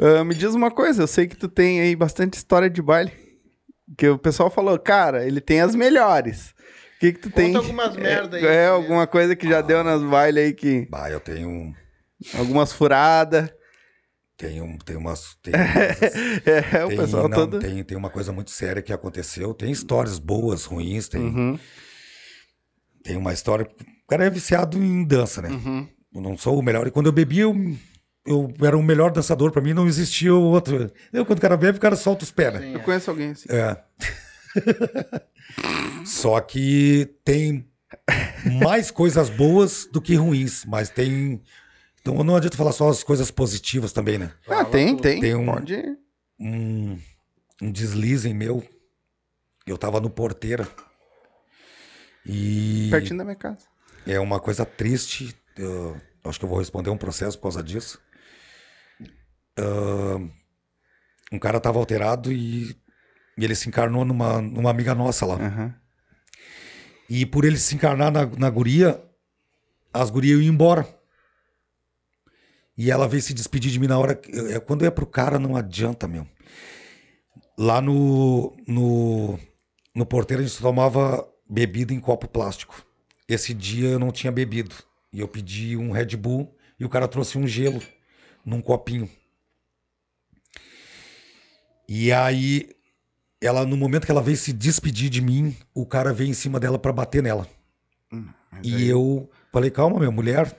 Ah, 0.00 0.24
me 0.24 0.34
diz 0.34 0.54
uma 0.54 0.70
coisa, 0.70 1.02
eu 1.02 1.06
sei 1.06 1.26
que 1.26 1.36
tu 1.36 1.46
tem 1.48 1.80
aí 1.80 1.94
bastante 1.94 2.34
história 2.34 2.70
de 2.70 2.80
baile. 2.80 3.12
Que 3.98 4.08
o 4.08 4.16
pessoal 4.18 4.48
falou, 4.48 4.78
cara, 4.78 5.26
ele 5.26 5.40
tem 5.40 5.60
as 5.60 5.74
melhores. 5.74 6.54
O 6.96 7.00
que 7.00 7.12
que 7.12 7.18
tu 7.18 7.28
Conta 7.30 7.36
tem? 7.42 7.56
algumas 7.56 7.96
merda 7.96 8.36
aí, 8.36 8.46
É, 8.46 8.54
é 8.64 8.66
alguma 8.68 9.06
coisa 9.06 9.34
que 9.36 9.48
já 9.48 9.60
deu 9.60 9.82
nas 9.84 10.00
bailes 10.02 10.44
aí 10.44 10.52
que... 10.54 10.86
Bah, 10.90 11.10
eu 11.10 11.18
tenho. 11.20 11.74
Algumas 12.38 12.72
furadas. 12.72 13.50
Tenho, 14.40 14.78
tenho 14.84 14.98
umas. 14.98 15.36
Tenho, 15.42 15.56
umas- 15.56 16.00
É, 16.74 16.84
o 16.84 16.88
tem- 16.88 16.96
pessoal 16.96 17.28
não, 17.28 17.36
todo... 17.36 17.58
tem, 17.58 17.84
tem 17.84 17.96
uma 17.96 18.08
coisa 18.10 18.32
muito 18.32 18.50
séria 18.50 18.80
que 18.82 18.92
aconteceu. 18.92 19.52
Tem 19.52 19.70
histórias 19.70 20.18
boas, 20.18 20.64
ruins, 20.64 21.08
tem, 21.08 21.20
Uhum, 21.20 21.58
tem 23.04 23.16
uma 23.16 23.32
história. 23.32 23.66
O 23.66 24.06
cara 24.08 24.24
é 24.24 24.30
viciado 24.30 24.78
em 24.78 25.04
dança, 25.04 25.42
né? 25.42 25.50
uhum. 25.50 25.86
Eu 26.14 26.20
não 26.20 26.36
sou 26.38 26.58
o 26.58 26.62
melhor. 26.62 26.86
E 26.86 26.90
quando 26.90 27.06
eu 27.06 27.12
bebi, 27.12 27.38
eu, 27.40 27.54
eu 28.26 28.52
era 28.62 28.76
o 28.76 28.82
melhor 28.82 29.12
dançador. 29.12 29.52
Pra 29.52 29.62
mim 29.62 29.72
não 29.74 29.86
existia 29.86 30.34
outro. 30.34 30.90
Eu, 31.12 31.24
quando 31.24 31.38
o 31.38 31.42
cara 31.42 31.56
bebe, 31.56 31.78
o 31.78 31.80
cara 31.80 31.94
solta 31.94 32.24
os 32.24 32.30
pés, 32.32 32.52
né? 32.54 32.60
Sim, 32.60 32.72
Eu 32.74 32.80
é. 32.80 32.82
conheço 32.82 33.10
alguém 33.10 33.30
assim. 33.30 33.48
É. 33.50 33.76
Só 36.04 36.40
que 36.40 37.14
tem 37.24 37.68
mais 38.60 38.90
coisas 38.90 39.28
boas 39.30 39.86
do 39.92 40.00
que 40.00 40.14
ruins, 40.14 40.64
mas 40.64 40.88
tem. 40.90 41.42
Então 42.00 42.22
não 42.24 42.36
adianta 42.36 42.56
falar 42.56 42.72
só 42.72 42.88
as 42.88 43.02
coisas 43.02 43.30
positivas 43.30 43.92
também, 43.92 44.18
né? 44.18 44.32
Ah, 44.42 44.46
Fala 44.46 44.64
tem, 44.66 44.88
tudo. 44.90 45.02
tem. 45.02 45.20
Tem 45.20 45.34
um- 45.34 45.46
Pode... 45.46 45.82
Um, 46.38 46.98
um 47.60 47.70
deslize 47.70 48.28
em 48.28 48.34
meu. 48.34 48.66
Eu 49.66 49.76
tava 49.76 50.00
no 50.00 50.08
porteira. 50.08 50.66
E 52.24 52.88
Pertinho 52.90 53.18
da 53.18 53.24
minha 53.24 53.36
casa. 53.36 53.66
é 54.06 54.18
uma 54.18 54.40
coisa 54.40 54.64
triste. 54.64 55.34
Eu 55.56 56.00
acho 56.24 56.38
que 56.38 56.44
eu 56.44 56.48
vou 56.48 56.58
responder 56.58 56.90
um 56.90 56.96
processo 56.96 57.36
por 57.36 57.42
causa 57.44 57.62
disso. 57.62 58.00
Ah, 59.58 60.16
um 61.32 61.38
cara 61.38 61.60
tava 61.60 61.78
alterado 61.78 62.32
e, 62.32 62.70
e 63.36 63.44
ele 63.44 63.54
se 63.54 63.68
encarnou 63.68 64.04
numa, 64.04 64.40
numa 64.40 64.70
amiga 64.70 64.94
nossa 64.94 65.26
lá. 65.26 65.34
Aham. 65.34 65.74
E 67.08 67.26
por 67.26 67.44
ele 67.44 67.58
se 67.58 67.74
encarnar 67.74 68.10
na, 68.12 68.24
na 68.24 68.48
guria, 68.50 69.02
as 69.92 70.08
gurias 70.10 70.40
iam 70.40 70.52
embora. 70.54 70.86
E 72.76 72.90
ela 72.90 73.06
veio 73.08 73.22
se 73.22 73.34
despedir 73.34 73.70
de 73.70 73.78
mim 73.78 73.86
na 73.86 73.98
hora. 73.98 74.20
é, 74.52 74.58
Quando 74.60 74.84
é 74.84 74.90
pro 74.90 75.06
cara, 75.06 75.38
não 75.38 75.56
adianta, 75.56 76.08
meu. 76.08 76.26
Lá 77.58 77.80
no, 77.80 78.56
no, 78.66 79.38
no 79.94 80.06
porteiro 80.06 80.42
a 80.42 80.46
gente 80.46 80.58
tomava 80.60 81.28
bebida 81.48 81.92
em 81.92 82.00
copo 82.00 82.26
plástico. 82.26 82.84
Esse 83.28 83.52
dia 83.52 83.88
eu 83.88 83.98
não 83.98 84.10
tinha 84.10 84.32
bebido. 84.32 84.74
E 85.12 85.20
eu 85.20 85.28
pedi 85.28 85.76
um 85.76 85.90
Red 85.90 86.16
Bull 86.16 86.56
e 86.78 86.84
o 86.84 86.88
cara 86.88 87.06
trouxe 87.08 87.36
um 87.36 87.46
gelo 87.46 87.82
num 88.44 88.62
copinho. 88.62 89.10
E 91.88 92.12
aí 92.12 92.70
ela 93.40 93.64
no 93.66 93.76
momento 93.76 94.04
que 94.06 94.10
ela 94.12 94.22
veio 94.22 94.36
se 94.36 94.52
despedir 94.52 95.10
de 95.10 95.20
mim, 95.20 95.56
o 95.74 95.84
cara 95.86 96.12
veio 96.12 96.30
em 96.30 96.34
cima 96.34 96.60
dela 96.60 96.78
pra 96.78 96.92
bater 96.92 97.22
nela. 97.22 97.46
Mas 98.10 98.60
E 98.66 98.74
aí- 98.74 98.88
eu 98.88 99.30
falei, 99.52 99.70
calma, 99.70 99.98
meu, 99.98 100.12
mulher. 100.12 100.56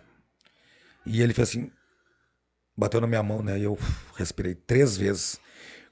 E 1.06 1.22
ele 1.22 1.34
fez 1.34 1.50
assim, 1.50 1.72
bateu 2.78 3.02
na 3.02 3.08
minha 3.08 3.24
mão, 3.24 3.42
né? 3.42 3.60
E 3.60 3.64
eu 3.64 3.78
respirei 4.18 4.56
três 4.56 4.98
vezes. 4.98 5.40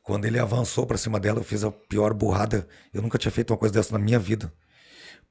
Quando 0.04 0.26
ele 0.26 0.40
avançou 0.40 0.86
pra 0.88 0.98
cima 0.98 1.20
dela, 1.20 1.40
eu 1.40 1.44
fiz 1.44 1.64
a 1.64 1.72
pior 1.72 2.14
burrada. 2.14 2.68
Eu 2.94 3.02
nunca 3.02 3.18
tinha 3.18 3.32
feito 3.32 3.52
uma 3.52 3.58
coisa 3.58 3.74
dessa 3.74 3.94
na 3.94 4.00
minha 4.04 4.18
vida. 4.18 4.52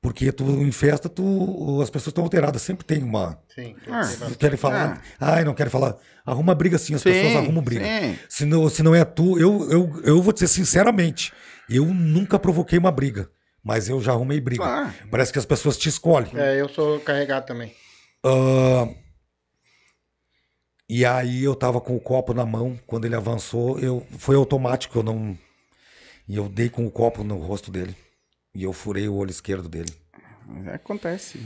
Porque 0.01 0.31
tu, 0.31 0.45
em 0.45 0.71
festa, 0.71 1.09
tu, 1.09 1.81
as 1.83 1.91
pessoas 1.91 2.09
estão 2.13 2.23
alteradas. 2.23 2.63
Sempre 2.63 2.87
tem 2.87 3.03
uma. 3.03 3.43
Sim, 3.53 3.75
Ah, 3.89 4.03
querem 4.39 4.57
falar. 4.57 5.03
Ai, 5.19 5.45
não 5.45 5.55
querem 5.55 5.71
falar. 5.73 5.97
Arruma 6.25 6.55
briga 6.55 6.79
sim, 6.79 6.95
as 6.95 7.03
Sim, 7.03 7.11
pessoas 7.11 7.37
arrumam 7.37 7.63
briga. 7.65 7.85
sim. 7.85 8.17
Se 8.29 8.45
não, 8.45 8.69
se 8.69 8.83
não 8.85 8.95
é 8.95 9.05
tu, 9.05 9.37
eu, 9.41 9.69
eu, 9.69 10.01
eu 10.05 10.23
vou 10.23 10.33
dizer 10.33 10.47
sinceramente, 10.47 11.33
eu 11.69 11.85
nunca 11.87 12.39
provoquei 12.39 12.79
uma 12.79 12.93
briga, 12.93 13.29
mas 13.65 13.89
eu 13.89 14.01
já 14.01 14.13
arrumei 14.13 14.41
briga. 14.41 14.63
Claro. 14.63 14.93
Parece 15.11 15.33
que 15.33 15.39
as 15.41 15.47
pessoas 15.47 15.77
te 15.77 15.89
escolhem. 15.89 16.31
É, 16.37 16.61
eu 16.61 16.69
sou 16.69 17.01
carregado 17.01 17.47
também. 17.47 17.75
Ah, 18.25 18.87
e 20.89 21.05
aí 21.05 21.43
eu 21.45 21.55
tava 21.55 21.81
com 21.81 21.95
o 21.97 22.01
copo 22.01 22.33
na 22.33 22.47
mão, 22.47 22.79
quando 22.87 23.05
ele 23.05 23.15
avançou, 23.15 23.79
eu 23.79 24.05
foi 24.19 24.37
automático, 24.37 24.99
eu 24.99 25.03
não. 25.03 25.37
E 26.29 26.37
eu 26.37 26.49
dei 26.49 26.69
com 26.69 26.87
o 26.87 26.91
copo 26.91 27.23
no 27.25 27.37
rosto 27.39 27.71
dele. 27.71 27.95
E 28.55 28.63
eu 28.65 28.73
furei 28.73 29.09
o 29.09 29.15
olho 29.15 29.31
esquerdo 29.31 29.69
dele. 29.69 29.91
Acontece. 30.73 31.39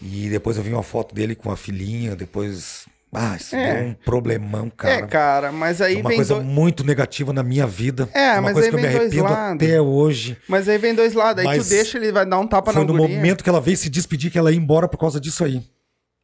E 0.00 0.28
depois 0.30 0.56
eu 0.56 0.62
vi 0.62 0.72
uma 0.72 0.82
foto 0.82 1.14
dele 1.14 1.34
com 1.34 1.50
a 1.50 1.56
filhinha, 1.56 2.16
depois. 2.16 2.86
Ah, 3.12 3.36
isso 3.36 3.56
É. 3.56 3.74
deu 3.80 3.88
um 3.88 3.92
problemão, 3.94 4.70
cara. 4.70 4.94
É, 4.94 5.06
cara, 5.06 5.50
mas 5.50 5.80
aí 5.82 5.96
É 5.96 5.98
uma 5.98 6.08
vem 6.10 6.16
coisa 6.18 6.36
do- 6.36 6.42
muito 6.44 6.84
negativa 6.84 7.32
na 7.32 7.42
minha 7.42 7.66
vida. 7.66 8.08
É, 8.14 8.32
uma 8.34 8.42
mas 8.42 8.52
coisa 8.52 8.68
aí 8.68 8.70
que 8.70 8.76
eu 8.76 8.80
me 8.80 8.86
vem 8.88 8.96
dois 8.96 9.12
arrependo 9.12 9.32
lados. 9.34 9.66
até 9.66 9.80
hoje. 9.80 10.36
Mas 10.48 10.68
aí 10.68 10.78
vem 10.78 10.94
dois 10.94 11.12
lados. 11.12 11.40
Aí 11.40 11.46
Mas 11.58 11.66
tu 11.66 11.70
deixa, 11.70 11.98
ele 11.98 12.12
vai 12.12 12.24
dar 12.24 12.38
um 12.38 12.46
tapa 12.46 12.72
Foi 12.72 12.80
na 12.82 12.86
no 12.86 12.96
guria. 12.96 13.16
momento 13.16 13.42
que 13.42 13.50
ela 13.50 13.60
veio 13.60 13.76
se 13.76 13.90
despedir 13.90 14.30
que 14.30 14.38
ela 14.38 14.52
ia 14.52 14.56
embora 14.56 14.86
por 14.88 14.96
causa 14.96 15.20
disso 15.20 15.44
aí. 15.44 15.60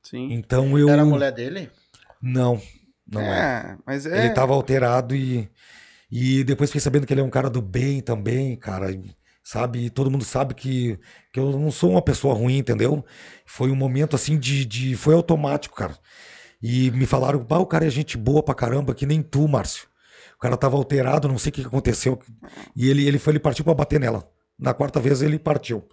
Sim. 0.04 0.28
Então 0.32 0.78
eu. 0.78 0.88
Era 0.88 1.02
a 1.02 1.04
mulher 1.04 1.32
dele? 1.32 1.68
Não, 2.26 2.60
não 3.10 3.20
é. 3.20 3.38
é, 3.72 3.76
mas 3.86 4.06
é... 4.06 4.18
Ele 4.18 4.34
tava 4.34 4.52
alterado 4.52 5.14
e. 5.14 5.48
E 6.10 6.44
depois 6.44 6.70
fiquei 6.70 6.80
sabendo 6.80 7.06
que 7.06 7.12
ele 7.12 7.20
é 7.20 7.24
um 7.24 7.30
cara 7.30 7.50
do 7.50 7.60
bem 7.60 8.00
também, 8.00 8.54
cara. 8.56 8.88
Sabe? 9.42 9.86
E 9.86 9.90
todo 9.90 10.10
mundo 10.10 10.24
sabe 10.24 10.54
que, 10.54 10.98
que 11.32 11.38
eu 11.38 11.50
não 11.58 11.70
sou 11.70 11.90
uma 11.90 12.02
pessoa 12.02 12.34
ruim, 12.34 12.58
entendeu? 12.58 13.04
Foi 13.44 13.70
um 13.70 13.76
momento 13.76 14.14
assim 14.16 14.38
de. 14.38 14.64
de 14.64 14.96
foi 14.96 15.14
automático, 15.14 15.74
cara. 15.76 15.96
E 16.62 16.90
me 16.92 17.06
falaram, 17.06 17.38
bah, 17.44 17.58
o 17.58 17.66
cara 17.66 17.86
é 17.86 17.90
gente 17.90 18.16
boa 18.16 18.42
pra 18.42 18.54
caramba, 18.54 18.94
que 18.94 19.04
nem 19.06 19.22
tu, 19.22 19.46
Márcio. 19.46 19.86
O 20.36 20.38
cara 20.40 20.56
tava 20.56 20.76
alterado, 20.76 21.28
não 21.28 21.38
sei 21.38 21.50
o 21.50 21.52
que 21.52 21.62
aconteceu. 21.62 22.18
E 22.74 22.88
ele, 22.88 23.06
ele 23.06 23.18
foi, 23.18 23.32
ele 23.32 23.40
partiu 23.40 23.64
pra 23.64 23.74
bater 23.74 24.00
nela. 24.00 24.28
Na 24.58 24.72
quarta 24.74 24.98
vez 25.00 25.22
ele 25.22 25.38
partiu. 25.38 25.86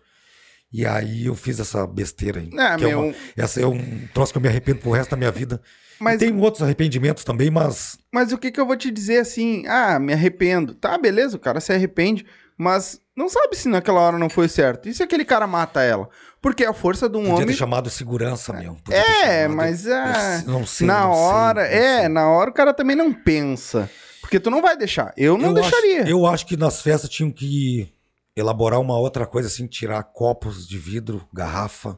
E 0.72 0.86
aí 0.86 1.26
eu 1.26 1.36
fiz 1.36 1.60
essa 1.60 1.86
besteira 1.86 2.40
aí. 2.40 2.50
Ah, 2.58 2.76
que 2.78 2.86
é 2.86 2.88
meu- 2.88 3.02
uma- 3.06 3.16
essa 3.38 3.62
é 3.62 3.68
um 3.68 4.08
troço 4.14 4.32
que 4.32 4.38
eu 4.38 4.42
me 4.42 4.48
arrependo 4.48 4.80
pro 4.80 4.92
resto 4.92 5.12
da 5.12 5.18
minha 5.18 5.32
vida. 5.32 5.62
Mas, 6.04 6.20
tem 6.20 6.38
outros 6.40 6.62
arrependimentos 6.64 7.24
também, 7.24 7.50
mas 7.50 7.98
mas 8.12 8.32
o 8.32 8.38
que 8.38 8.52
que 8.52 8.60
eu 8.60 8.66
vou 8.68 8.76
te 8.78 8.92
dizer 8.92 9.20
assim? 9.20 9.66
Ah, 9.68 9.98
me 10.00 10.14
arrependo. 10.14 10.76
Tá, 10.76 10.98
beleza, 10.98 11.36
o 11.38 11.40
cara 11.40 11.60
se 11.60 11.72
arrepende, 11.74 12.26
mas 12.58 13.00
não 13.16 13.28
sabe 13.30 13.56
se 13.56 13.68
naquela 13.70 14.02
hora 14.02 14.18
não 14.20 14.30
foi 14.30 14.48
certo. 14.48 14.88
E 14.88 14.94
se 14.94 15.02
aquele 15.02 15.26
cara 15.26 15.48
mata 15.48 15.82
ela? 15.82 16.08
Porque 16.42 16.66
a 16.66 16.74
força 16.74 17.08
de 17.10 17.16
um 17.18 17.22
Podia 17.22 17.36
homem... 17.36 17.48
ter 17.48 17.54
chamado 17.54 17.90
segurança, 17.90 18.52
meu. 18.54 18.76
Podia 18.84 19.00
É, 19.00 19.44
chamado- 19.44 19.56
mas 19.56 19.88
ah, 19.88 20.44
Eu 20.46 20.52
não 20.52 20.66
sei. 20.66 20.86
na 20.88 21.02
não 21.06 21.14
sei, 21.14 21.22
hora, 21.24 21.62
não 21.62 21.68
é, 21.70 22.00
sei. 22.02 22.08
na 22.10 22.30
hora 22.30 22.50
o 22.50 22.54
cara 22.54 22.74
também 22.74 22.96
não 22.96 23.14
pensa. 23.14 23.90
Porque 24.22 24.40
tu 24.40 24.50
não 24.50 24.62
vai 24.62 24.76
deixar. 24.78 25.14
Eu 25.18 25.38
não 25.38 25.50
eu 25.50 25.54
deixaria. 25.56 26.02
Acho, 26.02 26.10
eu 26.12 26.26
acho 26.26 26.46
que 26.46 26.58
nas 26.58 26.82
festas 26.82 27.10
tinham 27.10 27.32
que 27.32 27.92
elaborar 28.36 28.80
uma 28.80 28.98
outra 28.98 29.26
coisa 29.26 29.48
assim, 29.48 29.68
tirar 29.68 30.02
copos 30.04 30.68
de 30.68 30.78
vidro, 30.78 31.26
garrafa. 31.34 31.98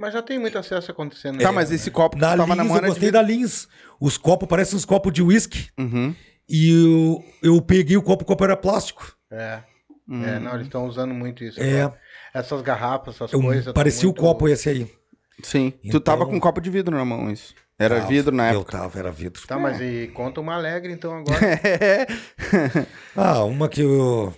Mas 0.00 0.14
já 0.14 0.22
tem 0.22 0.38
muito 0.38 0.56
acesso 0.56 0.90
acontecendo. 0.90 1.38
Tá, 1.40 1.52
mas 1.52 1.68
né? 1.68 1.76
esse 1.76 1.90
copo 1.90 2.16
que 2.16 2.22
Na 2.22 2.32
tu 2.32 2.38
tava 2.38 2.46
Lins, 2.54 2.56
na 2.56 2.62
eu 2.64 2.68
mão 2.68 2.76
era 2.78 2.86
de 2.86 2.90
gostei 2.92 3.08
vidro. 3.10 3.20
da 3.20 3.26
Lins. 3.28 3.68
Os 4.00 4.16
copos 4.16 4.48
parecem 4.48 4.76
uns 4.76 4.84
copos 4.86 5.12
de 5.12 5.22
uísque. 5.22 5.68
Uhum. 5.78 6.14
E 6.48 6.70
eu, 7.42 7.52
eu 7.56 7.60
peguei 7.62 7.96
o 7.98 8.02
copo, 8.02 8.22
o 8.24 8.26
copo 8.26 8.42
era 8.42 8.56
plástico. 8.56 9.14
É, 9.30 9.60
Uhum. 10.08 10.24
é, 10.24 10.38
não, 10.40 10.54
eles 10.54 10.66
estão 10.66 10.86
usando 10.86 11.12
muito 11.12 11.44
isso. 11.44 11.60
É. 11.60 11.82
agora. 11.82 12.00
Essas 12.32 12.62
garrafas, 12.62 13.14
essas 13.16 13.32
Eu- 13.32 13.40
coisas. 13.42 13.72
parecia 13.74 14.04
muito- 14.06 14.18
o 14.18 14.22
copo 14.22 14.48
esse 14.48 14.68
aí. 14.70 14.90
Sim. 15.42 15.70
Tu 15.70 15.78
Então- 15.88 16.00
tava 16.00 16.24
com 16.26 16.34
um 16.34 16.40
copo 16.40 16.60
de 16.62 16.70
vidro 16.70 16.96
na 16.96 17.04
mão, 17.04 17.30
isso. 17.30 17.54
Era 17.78 17.96
Tava, 17.96 18.08
vidro 18.08 18.34
na 18.34 18.52
Eu 18.52 18.60
época. 18.60 18.72
tava, 18.78 18.98
era 18.98 19.10
vidro. 19.12 19.46
Tá, 19.46 19.58
mas 19.58 19.80
e 19.80 20.08
conta 20.14 20.40
uma 20.40 20.54
alegre 20.54 20.92
então 20.92 21.12
agora. 21.14 21.38
Ah, 23.16 23.44
uma 23.44 23.68
que 23.68 23.80
eu, 23.82 24.34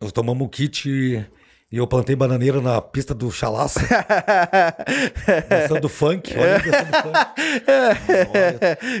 nós 0.00 0.12
tomamos 0.12 0.46
um 0.46 0.48
kit 0.50 1.26
e, 1.70 1.76
eu 1.76 1.86
plantei 1.86 2.16
bananeira 2.16 2.60
na 2.60 2.80
pista 2.80 3.14
do 3.14 3.30
Chalaça, 3.30 3.80
dançando 5.48 5.88
funk. 5.88 6.34
Olha 6.36 6.58
dançando 6.58 7.02
funk. 7.02 7.18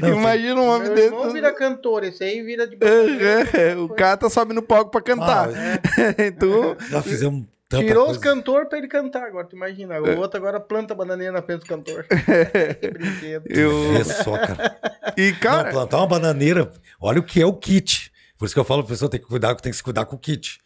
Não, 0.02 0.14
Imagina 0.18 0.60
um 0.60 0.68
homem 0.68 0.88
irmão 0.90 1.20
dentro. 1.22 1.32
vira 1.32 1.52
cantor, 1.54 2.04
esse 2.04 2.22
aí 2.22 2.42
vira 2.42 2.66
de 2.66 2.76
Uhum. 2.76 3.84
O 3.84 3.88
cara 3.88 4.28
sobe 4.28 4.52
no 4.52 4.62
palco 4.62 4.90
pra 4.90 5.00
cantar. 5.00 5.48
Ah, 5.48 6.32
tu... 6.38 6.76
Já 6.90 7.02
fizemos 7.02 7.46
tanta 7.68 7.84
Tirou 7.84 8.04
coisa. 8.06 8.18
os 8.18 8.24
cantores 8.24 8.68
pra 8.68 8.78
ele 8.78 8.88
cantar 8.88 9.24
agora, 9.24 9.46
tu 9.46 9.56
imagina. 9.56 10.00
O 10.00 10.18
outro 10.18 10.38
agora 10.38 10.60
planta 10.60 10.94
bananeira 10.94 11.32
na 11.32 11.42
frente 11.42 11.60
do 11.60 11.66
cantor. 11.66 12.04
que 12.04 12.90
brinquedo. 12.90 13.46
Eu... 13.48 13.92
Vê 13.92 14.04
só, 14.04 14.32
cara. 14.38 14.76
E, 15.16 15.32
Não, 15.32 15.38
cara, 15.38 15.70
plantar 15.70 15.98
uma 15.98 16.06
bananeira, 16.06 16.70
olha 17.00 17.20
o 17.20 17.22
que 17.22 17.40
é 17.40 17.46
o 17.46 17.52
kit. 17.54 18.12
Por 18.38 18.44
isso 18.44 18.54
que 18.54 18.60
eu 18.60 18.64
falo 18.64 18.82
pra 18.82 18.90
pessoa 18.90 19.10
tem 19.10 19.18
que 19.18 19.26
cuidar, 19.26 19.54
tem 19.56 19.72
que 19.72 19.76
se 19.76 19.82
cuidar 19.82 20.04
com 20.04 20.14
o 20.14 20.18
kit. 20.18 20.60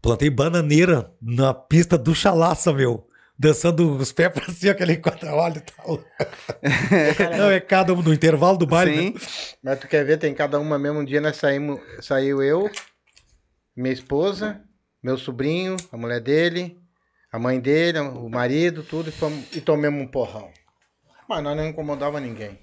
Plantei 0.00 0.30
bananeira 0.30 1.12
na 1.20 1.52
pista 1.52 1.98
do 1.98 2.14
Chalaça, 2.14 2.72
meu. 2.72 3.06
dançando 3.38 3.96
os 3.96 4.10
pés 4.10 4.32
pra 4.32 4.52
cima, 4.52 4.72
aquele 4.72 4.96
quadra-olho 4.96 5.58
e 5.58 5.60
tal. 5.60 6.04
Não, 7.38 7.50
é 7.50 7.60
cada 7.60 7.92
um 7.94 8.02
no 8.02 8.12
intervalo 8.12 8.58
do 8.58 8.66
baile. 8.66 8.96
Sim. 8.96 9.10
Né? 9.10 9.20
Mas 9.62 9.78
tu 9.78 9.86
quer 9.86 10.04
ver, 10.04 10.18
tem 10.18 10.34
cada 10.34 10.58
uma 10.58 10.78
mesmo. 10.78 11.00
Um 11.00 11.04
dia 11.04 11.20
nós 11.20 11.36
saímos, 11.36 11.80
saiu 12.00 12.42
eu, 12.42 12.68
minha 13.76 13.92
esposa, 13.92 14.60
meu 15.02 15.16
sobrinho, 15.16 15.76
a 15.92 15.96
mulher 15.96 16.20
dele, 16.20 16.76
a 17.30 17.38
mãe 17.38 17.60
dele, 17.60 18.00
o 18.00 18.28
marido, 18.28 18.82
tudo, 18.82 19.08
e, 19.08 19.12
fomos, 19.12 19.54
e 19.54 19.60
tomamos 19.60 20.02
um 20.02 20.06
porrão. 20.08 20.50
Mas 21.28 21.42
nós 21.42 21.56
não 21.56 21.66
incomodava 21.66 22.18
ninguém. 22.20 22.58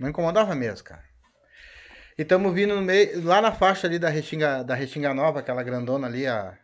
Não 0.00 0.08
incomodava 0.08 0.54
mesmo, 0.54 0.84
cara. 0.84 1.04
E 2.16 2.22
estamos 2.22 2.52
vindo 2.52 2.74
no 2.74 2.82
meio, 2.82 3.24
lá 3.24 3.40
na 3.40 3.52
faixa 3.52 3.86
ali 3.86 3.98
da 3.98 4.08
Restinga, 4.08 4.64
da 4.64 4.74
Restinga 4.74 5.14
Nova, 5.14 5.40
aquela 5.40 5.62
grandona 5.62 6.06
ali, 6.08 6.26
a. 6.26 6.56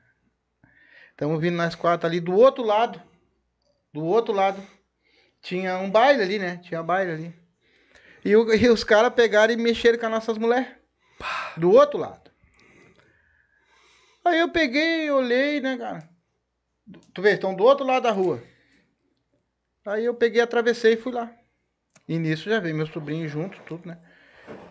Estamos 1.24 1.40
vindo 1.40 1.56
nas 1.56 1.74
quatro 1.74 2.06
ali, 2.06 2.20
do 2.20 2.34
outro 2.34 2.62
lado. 2.62 3.00
Do 3.94 4.04
outro 4.04 4.34
lado. 4.34 4.62
Tinha 5.40 5.78
um 5.78 5.90
baile 5.90 6.22
ali, 6.22 6.38
né? 6.38 6.58
Tinha 6.58 6.82
baile 6.82 7.12
ali. 7.12 7.34
E, 8.22 8.36
o- 8.36 8.52
e 8.54 8.68
os 8.68 8.84
caras 8.84 9.10
pegaram 9.14 9.54
e 9.54 9.56
mexeram 9.56 9.98
com 9.98 10.04
as 10.04 10.12
nossas 10.12 10.36
mulheres. 10.36 10.68
Do 11.56 11.70
outro 11.72 11.98
lado. 11.98 12.30
Aí 14.22 14.38
eu 14.38 14.50
peguei, 14.50 15.10
olhei, 15.10 15.62
né, 15.62 15.78
cara? 15.78 16.06
Tu 17.14 17.22
vê, 17.22 17.30
estão 17.32 17.54
do 17.54 17.64
outro 17.64 17.86
lado 17.86 18.02
da 18.02 18.10
rua. 18.10 18.42
Aí 19.86 20.04
eu 20.04 20.14
peguei, 20.14 20.42
atravessei 20.42 20.92
e 20.92 20.96
fui 20.98 21.12
lá. 21.12 21.32
E 22.06 22.18
nisso 22.18 22.50
já 22.50 22.60
veio 22.60 22.74
meu 22.76 22.86
sobrinho 22.86 23.26
junto, 23.26 23.58
tudo, 23.62 23.88
né? 23.88 23.98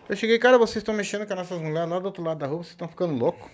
Eu 0.08 0.14
cheguei, 0.14 0.38
cara, 0.38 0.56
vocês 0.56 0.76
estão 0.76 0.94
mexendo 0.94 1.26
com 1.26 1.32
as 1.32 1.38
nossas 1.40 1.58
mulheres 1.60 1.90
lá 1.90 1.98
do 1.98 2.06
outro 2.06 2.22
lado 2.22 2.38
da 2.38 2.46
rua, 2.46 2.58
vocês 2.58 2.70
estão 2.74 2.86
ficando 2.86 3.12
louco. 3.14 3.50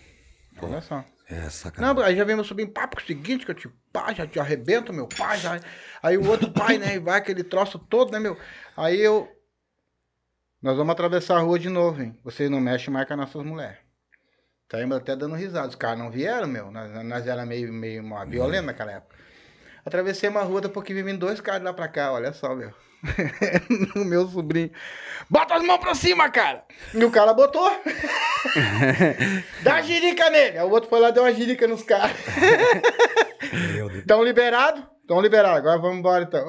Olha 0.61 0.83
só. 0.83 1.03
É, 1.31 1.49
sacanagem. 1.49 1.95
Não, 1.95 2.03
aí 2.03 2.17
já 2.17 2.25
vem 2.25 2.35
meu 2.35 2.45
sobrinho, 2.45 2.73
papo 2.73 2.99
é 2.99 3.03
o 3.03 3.07
seguinte, 3.07 3.45
que 3.45 3.53
eu 3.53 3.55
te 3.55 3.69
pá, 3.93 4.13
já 4.13 4.27
te 4.27 4.41
arrebento, 4.41 4.93
meu 4.93 5.07
pai, 5.07 5.39
já. 5.39 5.61
Aí 6.03 6.17
o 6.17 6.29
outro 6.29 6.51
pai, 6.51 6.77
né, 6.77 6.97
e 6.97 6.99
vai 6.99 7.19
aquele 7.19 7.45
troço 7.45 7.79
todo, 7.79 8.11
né, 8.11 8.19
meu? 8.19 8.37
Aí 8.77 9.01
eu. 9.01 9.29
Nós 10.61 10.77
vamos 10.77 10.93
atravessar 10.93 11.37
a 11.37 11.41
rua 11.41 11.59
de 11.59 11.69
novo, 11.69 12.03
hein? 12.03 12.19
Vocês 12.25 12.51
não 12.51 12.61
mexem 12.61 12.93
mais 12.93 13.07
com 13.07 13.15
as 13.15 13.21
nossas 13.21 13.43
mulheres. 13.45 13.79
Saímos 14.71 14.97
até 14.97 15.17
dando 15.17 15.35
risada. 15.35 15.69
Os 15.69 15.75
caras 15.75 15.99
não 15.99 16.11
vieram, 16.11 16.47
meu. 16.47 16.71
Nós, 16.71 17.05
nós 17.05 17.27
era 17.27 17.47
meio, 17.47 17.73
meio 17.73 18.03
uma 18.03 18.25
violenta 18.27 18.67
naquela 18.67 18.93
época. 18.93 19.17
Atravessei 19.85 20.29
uma 20.29 20.43
rua, 20.43 20.61
depois 20.61 20.87
que 20.87 20.95
vim 20.95 21.17
dois 21.17 21.41
caras 21.41 21.63
lá 21.63 21.73
pra 21.73 21.89
cá, 21.89 22.13
olha 22.13 22.33
só, 22.33 22.55
meu. 22.55 22.73
o 23.97 24.05
meu 24.05 24.29
sobrinho. 24.29 24.71
Bota 25.29 25.55
as 25.55 25.63
mãos 25.63 25.79
pra 25.79 25.95
cima, 25.95 26.29
cara! 26.29 26.65
E 26.93 27.05
o 27.05 27.11
cara 27.11 27.33
botou. 27.33 27.71
Dá 29.63 29.81
girica 29.81 30.29
nele. 30.29 30.59
Aí 30.59 30.65
o 30.65 30.71
outro 30.71 30.91
foi 30.91 31.01
lá 31.01 31.09
e 31.09 31.13
deu 31.13 31.23
uma 31.23 31.33
girica 31.33 31.67
nos 31.67 31.83
caras. 31.83 32.17
Estão 33.97 34.23
liberados? 34.23 34.83
Estão 35.11 35.21
liberados. 35.21 35.59
Agora 35.59 35.77
vamos 35.77 35.99
embora 35.99 36.23
então. 36.23 36.47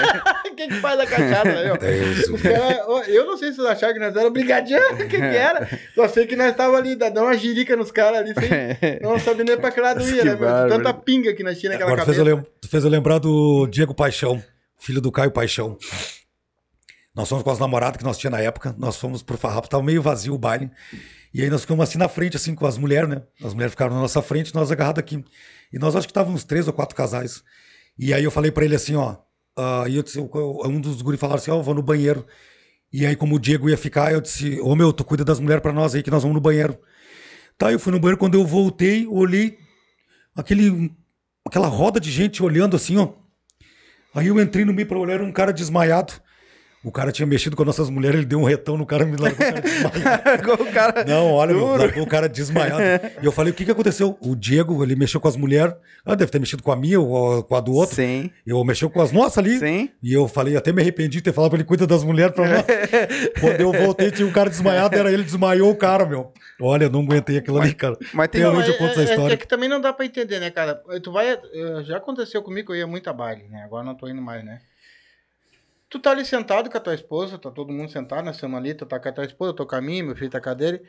Quem 0.56 0.66
que 0.70 0.80
faz 0.80 0.98
a 0.98 1.06
cachaça, 1.06 1.44
meu? 1.44 1.76
Cara, 1.76 2.84
ó, 2.88 3.02
eu 3.02 3.26
não 3.26 3.36
sei 3.36 3.50
se 3.50 3.56
vocês 3.56 3.68
acharam 3.68 3.92
que 3.92 4.00
nós 4.00 4.16
era 4.16 4.30
brigadiano, 4.30 4.94
o 4.94 4.96
que, 4.96 5.18
que 5.18 5.22
era. 5.22 5.68
Só 5.94 6.08
sei 6.08 6.26
que 6.26 6.34
nós 6.34 6.56
tava 6.56 6.78
ali, 6.78 6.96
dando 6.96 7.20
uma 7.20 7.36
girica 7.36 7.76
nos 7.76 7.90
caras 7.90 8.20
ali, 8.20 8.32
sem, 8.32 8.48
não 9.06 9.18
sabia 9.18 9.44
nem 9.44 9.58
pra 9.58 9.70
que 9.70 9.78
lado 9.78 10.02
ia, 10.08 10.24
né? 10.24 10.36
meu? 10.36 10.68
Tanta 10.70 10.94
pinga 10.94 11.34
que 11.34 11.44
nós 11.44 11.58
tínhamos 11.58 11.78
naquela 11.78 11.92
Agora 11.92 12.06
fez 12.06 12.16
eu, 12.16 12.24
cabeça. 12.24 12.52
tu 12.62 12.68
fez 12.70 12.82
eu 12.82 12.88
lembrar 12.88 13.18
do 13.18 13.66
Diego 13.66 13.94
Paixão, 13.94 14.42
filho 14.78 15.02
do 15.02 15.12
Caio 15.12 15.30
Paixão. 15.30 15.76
Nós 17.14 17.28
fomos 17.28 17.44
com 17.44 17.50
as 17.50 17.58
namoradas 17.58 17.98
que 17.98 18.04
nós 18.04 18.16
tínhamos 18.16 18.38
na 18.38 18.44
época, 18.46 18.74
nós 18.78 18.96
fomos 18.96 19.22
pro 19.22 19.36
farrapo, 19.36 19.68
tava 19.68 19.82
meio 19.82 20.00
vazio 20.00 20.32
o 20.32 20.38
baile. 20.38 20.70
E 21.34 21.42
aí 21.42 21.50
nós 21.50 21.60
ficamos 21.60 21.86
assim 21.86 21.98
na 21.98 22.08
frente, 22.08 22.38
assim, 22.38 22.54
com 22.54 22.66
as 22.66 22.78
mulheres, 22.78 23.06
né? 23.06 23.20
As 23.44 23.52
mulheres 23.52 23.72
ficaram 23.72 23.94
na 23.94 24.00
nossa 24.00 24.22
frente, 24.22 24.54
nós 24.54 24.72
agarrados 24.72 24.98
aqui. 24.98 25.22
E 25.70 25.78
nós 25.78 25.94
acho 25.94 26.06
que 26.06 26.10
estávamos 26.10 26.40
uns 26.40 26.44
três 26.46 26.66
ou 26.66 26.72
quatro 26.72 26.96
casais. 26.96 27.44
E 27.98 28.14
aí 28.14 28.22
eu 28.22 28.30
falei 28.30 28.50
pra 28.50 28.64
ele 28.64 28.76
assim, 28.76 28.94
ó. 28.94 29.16
ah, 29.56 29.84
e 29.88 29.96
eu 29.96 30.02
disse, 30.02 30.20
um 30.20 30.80
dos 30.80 31.02
guri 31.02 31.16
falaram 31.18 31.40
assim, 31.40 31.50
ó, 31.50 31.56
eu 31.56 31.62
vou 31.62 31.74
no 31.74 31.82
banheiro. 31.82 32.24
E 32.92 33.04
aí, 33.04 33.16
como 33.16 33.36
o 33.36 33.38
Diego 33.38 33.68
ia 33.68 33.76
ficar, 33.76 34.12
eu 34.12 34.20
disse, 34.20 34.60
ô 34.60 34.74
meu, 34.76 34.92
tu 34.92 35.04
cuida 35.04 35.24
das 35.24 35.40
mulheres 35.40 35.62
pra 35.62 35.72
nós 35.72 35.94
aí, 35.94 36.02
que 36.02 36.10
nós 36.10 36.22
vamos 36.22 36.36
no 36.36 36.40
banheiro. 36.40 36.78
Tá, 37.58 37.72
eu 37.72 37.78
fui 37.78 37.92
no 37.92 37.98
banheiro, 37.98 38.18
quando 38.18 38.34
eu 38.34 38.46
voltei, 38.46 39.06
olhei 39.06 39.58
aquele, 40.34 40.92
aquela 41.44 41.66
roda 41.66 41.98
de 42.00 42.10
gente 42.10 42.42
olhando 42.42 42.76
assim, 42.76 42.96
ó. 42.96 43.12
Aí 44.14 44.28
eu 44.28 44.40
entrei 44.40 44.64
no 44.64 44.72
meio 44.72 44.86
pra 44.88 44.98
olhar, 44.98 45.20
um 45.20 45.32
cara 45.32 45.52
desmaiado. 45.52 46.14
O 46.84 46.92
cara 46.92 47.10
tinha 47.10 47.26
mexido 47.26 47.56
com 47.56 47.62
as 47.62 47.66
nossas 47.66 47.90
mulheres, 47.90 48.18
ele 48.18 48.26
deu 48.26 48.38
um 48.38 48.44
retão 48.44 48.76
no 48.76 48.86
cara, 48.86 49.04
me 49.04 49.16
largou 49.16 49.34
o 49.46 49.50
cara 49.52 49.60
desmaiado. 49.60 50.62
o 50.62 50.72
cara. 50.72 51.04
Não, 51.04 51.32
olha, 51.32 51.52
meu, 51.52 51.76
largou 51.76 52.04
o 52.04 52.06
cara 52.06 52.28
desmaiado. 52.28 52.80
E 53.20 53.26
eu 53.26 53.32
falei, 53.32 53.52
o 53.52 53.54
que 53.54 53.64
que 53.64 53.70
aconteceu? 53.72 54.16
O 54.20 54.36
Diego, 54.36 54.82
ele 54.84 54.94
mexeu 54.94 55.20
com 55.20 55.26
as 55.26 55.36
mulheres, 55.36 55.74
ah, 56.06 56.14
deve 56.14 56.30
ter 56.30 56.38
mexido 56.38 56.62
com 56.62 56.70
a 56.70 56.76
minha 56.76 57.00
ou 57.00 57.42
com 57.42 57.56
a 57.56 57.60
do 57.60 57.72
outro. 57.72 57.96
Sim, 57.96 58.30
Eu 58.46 58.62
mexeu 58.64 58.88
com 58.88 59.02
as 59.02 59.10
nossas 59.10 59.38
ali. 59.38 59.58
sim. 59.58 59.90
E 60.00 60.12
eu 60.14 60.28
falei, 60.28 60.56
até 60.56 60.72
me 60.72 60.80
arrependi 60.80 61.18
de 61.18 61.22
ter 61.22 61.32
falado 61.32 61.50
pra 61.50 61.58
ele 61.58 61.66
cuida 61.66 61.84
das 61.86 62.04
mulheres 62.04 62.32
pra 62.34 62.48
nós. 62.48 62.64
Quando 63.40 63.60
eu 63.60 63.72
voltei, 63.72 64.10
tinha 64.12 64.26
um 64.26 64.32
cara 64.32 64.48
desmaiado, 64.48 64.94
era 64.96 65.10
ele, 65.12 65.24
desmaiou 65.24 65.70
o 65.70 65.76
cara, 65.76 66.06
meu. 66.06 66.32
Olha, 66.60 66.84
eu 66.84 66.90
não 66.90 67.00
aguentei 67.00 67.38
aquilo 67.38 67.60
ali, 67.60 67.74
cara. 67.74 67.96
Mas 68.14 68.28
tem 68.28 68.42
Até 68.44 68.56
hoje 68.56 68.70
eu 68.70 68.78
conto 68.78 68.90
essa 68.92 69.00
é, 69.00 69.04
é, 69.04 69.10
história. 69.10 69.34
é 69.34 69.36
que 69.36 69.46
também 69.48 69.68
não 69.68 69.80
dá 69.80 69.92
pra 69.92 70.06
entender, 70.06 70.38
né, 70.38 70.50
cara? 70.50 70.80
Tu 71.02 71.10
vai. 71.12 71.30
eh, 71.32 71.38
Já 71.84 71.96
aconteceu 71.98 72.40
comigo 72.42 72.72
eu 72.72 72.76
ia 72.78 72.86
muito 72.86 73.10
a 73.10 73.12
baile, 73.12 73.44
né? 73.50 73.62
Agora 73.64 73.84
não 73.84 73.94
tô 73.96 74.08
indo 74.08 74.22
mais, 74.22 74.44
né? 74.44 74.60
Tu 75.90 75.98
tá 75.98 76.10
ali 76.10 76.22
sentado 76.24 76.68
com 76.68 76.76
a 76.76 76.80
tua 76.80 76.94
esposa, 76.94 77.38
tá 77.38 77.50
todo 77.50 77.72
mundo 77.72 77.90
sentado, 77.90 78.28
estamos 78.28 78.58
ali, 78.58 78.74
tu 78.74 78.84
tá 78.84 79.00
com 79.00 79.08
a 79.08 79.12
tua 79.12 79.24
esposa, 79.24 79.50
eu 79.52 79.56
tô 79.56 79.66
com 79.66 79.74
a 79.74 79.80
minha, 79.80 80.04
meu 80.04 80.14
filho 80.14 80.30
tá 80.30 80.38
com 80.40 80.50
a 80.50 80.54
dele. 80.54 80.82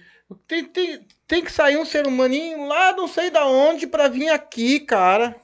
Tem, 0.46 0.66
tem, 0.66 1.08
tem 1.26 1.44
que 1.44 1.52
sair 1.52 1.78
um 1.78 1.86
ser 1.86 2.06
humaninho 2.06 2.68
lá 2.68 2.92
não 2.92 3.08
sei 3.08 3.30
da 3.32 3.46
onde 3.46 3.88
pra 3.88 4.10
vir 4.10 4.28
aqui, 4.30 4.80
cara, 4.82 5.36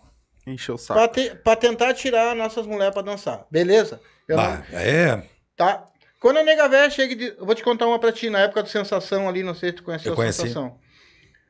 Encheu 0.45 0.75
o 0.75 0.77
pra, 0.77 0.85
saco. 1.01 1.13
te- 1.13 1.35
pra 1.35 1.55
tentar 1.55 1.93
tirar 1.93 2.35
nossas 2.35 2.67
mulheres 2.67 2.93
pra 2.93 3.01
dançar. 3.01 3.45
Beleza? 3.49 4.01
Eu 4.27 4.35
não- 4.37 4.43
Ah, 4.43 4.63
é, 4.73 5.23
Tá. 5.55 5.87
Quando 6.19 6.37
a 6.37 6.43
nega 6.43 6.67
véia 6.67 6.89
chega 6.89 7.13
e 7.13 7.15
diz, 7.15 7.33
eu 7.37 7.45
vou 7.45 7.55
te 7.55 7.63
contar 7.63 7.87
uma 7.87 7.97
pra 7.99 8.11
ti, 8.11 8.29
na 8.29 8.39
época 8.39 8.61
do 8.63 8.67
Sensação 8.69 9.29
ali, 9.29 9.41
não 9.43 9.53
sei 9.55 9.69
se 9.69 9.75
tu 9.77 9.83
conheceu 9.83 10.09
Eu 10.09 10.13
a 10.13 10.15
conheci. 10.17 10.41
Sensação. 10.41 10.77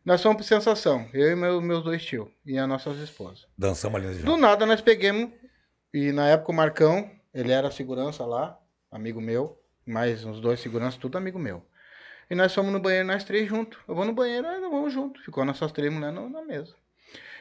Nós 0.06 0.22
fomos 0.22 0.36
pro 0.38 0.46
Sensação, 0.46 1.08
eu 1.14 1.32
e 1.32 1.36
meu- 1.36 1.60
meus 1.62 1.84
dois 1.84 2.06
tios, 2.06 2.28
e 2.46 2.56
as 2.60 2.68
nossas 2.68 3.00
esposas. 3.00 3.48
dançamos 3.58 4.00
ali 4.00 4.20
já. 4.20 4.26
Do 4.26 4.38
nada 4.38 4.64
nós 4.66 4.80
peguemos, 4.82 5.32
e 5.94 6.12
na 6.12 6.28
época 6.30 6.52
o 6.52 6.56
Marcão, 6.56 7.10
ele 7.36 7.52
era 7.52 7.70
segurança 7.70 8.26
lá, 8.26 8.58
amigo 8.90 9.20
meu, 9.20 9.62
mais 9.86 10.24
uns 10.24 10.40
dois 10.40 10.62
seguranças, 10.62 10.98
tudo 10.98 11.18
amigo 11.18 11.38
meu. 11.38 11.62
E 12.30 12.34
nós 12.34 12.54
fomos 12.56 12.72
no 12.72 12.80
banheiro, 12.80 13.06
nós 13.06 13.26
três 13.26 13.48
juntos. 13.48 13.78
Eu 13.86 13.94
vou 13.94 14.06
no 14.06 14.14
banheiro, 14.14 14.48
nós 14.48 14.62
vamos 14.62 14.94
junto. 14.94 15.22
Ficou 15.22 15.44
nossas 15.44 15.72
três 15.74 15.92
mulheres 15.92 16.16
na, 16.16 16.30
na 16.30 16.42
mesa. 16.42 16.74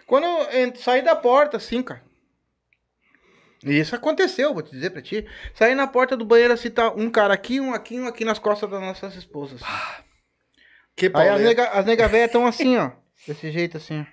Quando 0.05 0.25
eu 0.27 0.77
saí 0.77 1.01
da 1.01 1.15
porta, 1.15 1.57
assim, 1.57 1.81
cara. 1.81 2.03
E 3.65 3.79
isso 3.79 3.95
aconteceu, 3.95 4.53
vou 4.53 4.65
te 4.65 4.73
dizer 4.73 4.91
pra 4.91 5.01
ti. 5.01 5.27
Saí 5.55 5.77
na 5.77 5.87
porta 5.87 6.17
do 6.17 6.25
banheiro, 6.27 6.53
assim, 6.53 6.71
tá 6.71 6.91
um 6.93 7.09
cara 7.09 7.33
aqui, 7.33 7.61
um 7.61 7.73
aqui, 7.73 7.99
um 7.99 8.09
aqui 8.09 8.25
nas 8.25 8.39
costas 8.39 8.69
das 8.69 8.81
nossas 8.81 9.15
esposas. 9.15 9.63
Que 10.97 11.11
Aí 11.15 11.29
as 11.29 11.41
nega, 11.41 11.69
as 11.69 11.87
nega 11.87 12.09
velhas 12.09 12.27
estão 12.27 12.47
assim, 12.47 12.77
ó. 12.77 12.91
Desse 13.27 13.51
jeito 13.51 13.77
assim. 13.77 14.05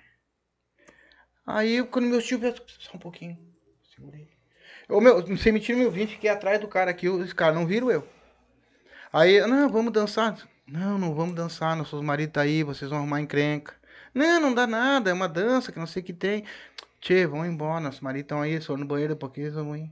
Aí 1.44 1.84
quando 1.84 2.06
meu 2.06 2.22
tio 2.22 2.40
só 2.78 2.96
um 2.96 3.00
pouquinho. 3.00 3.36
Segurei. 3.94 4.31
Ô 4.92 5.00
meu, 5.00 5.24
você 5.24 5.50
me 5.50 5.58
tira 5.58 5.78
meu 5.78 5.90
20, 5.90 6.10
fiquei 6.10 6.28
atrás 6.28 6.60
do 6.60 6.68
cara 6.68 6.90
aqui, 6.90 7.08
os 7.08 7.32
caras 7.32 7.54
não 7.54 7.66
viram 7.66 7.90
eu. 7.90 8.06
Aí, 9.10 9.40
não, 9.46 9.68
vamos 9.70 9.90
dançar. 9.90 10.36
Não, 10.66 10.98
não 10.98 11.14
vamos 11.14 11.34
dançar, 11.34 11.74
nossos 11.74 12.02
maridos 12.02 12.34
tá 12.34 12.42
aí, 12.42 12.62
vocês 12.62 12.90
vão 12.90 12.98
arrumar 12.98 13.20
encrenca. 13.20 13.74
Não, 14.14 14.38
não 14.38 14.52
dá 14.52 14.66
nada, 14.66 15.08
é 15.10 15.12
uma 15.12 15.28
dança 15.28 15.72
que 15.72 15.78
não 15.78 15.86
sei 15.86 16.02
o 16.02 16.04
que 16.04 16.12
tem. 16.12 16.44
Tchê, 17.00 17.26
vão 17.26 17.46
embora, 17.46 17.80
nossos 17.80 18.00
maridos 18.00 18.26
estão 18.26 18.42
aí, 18.42 18.60
só 18.60 18.76
no 18.76 18.84
banheiro, 18.84 19.16
porque 19.16 19.40
eles 19.40 19.54
vão 19.54 19.74
ir. 19.74 19.90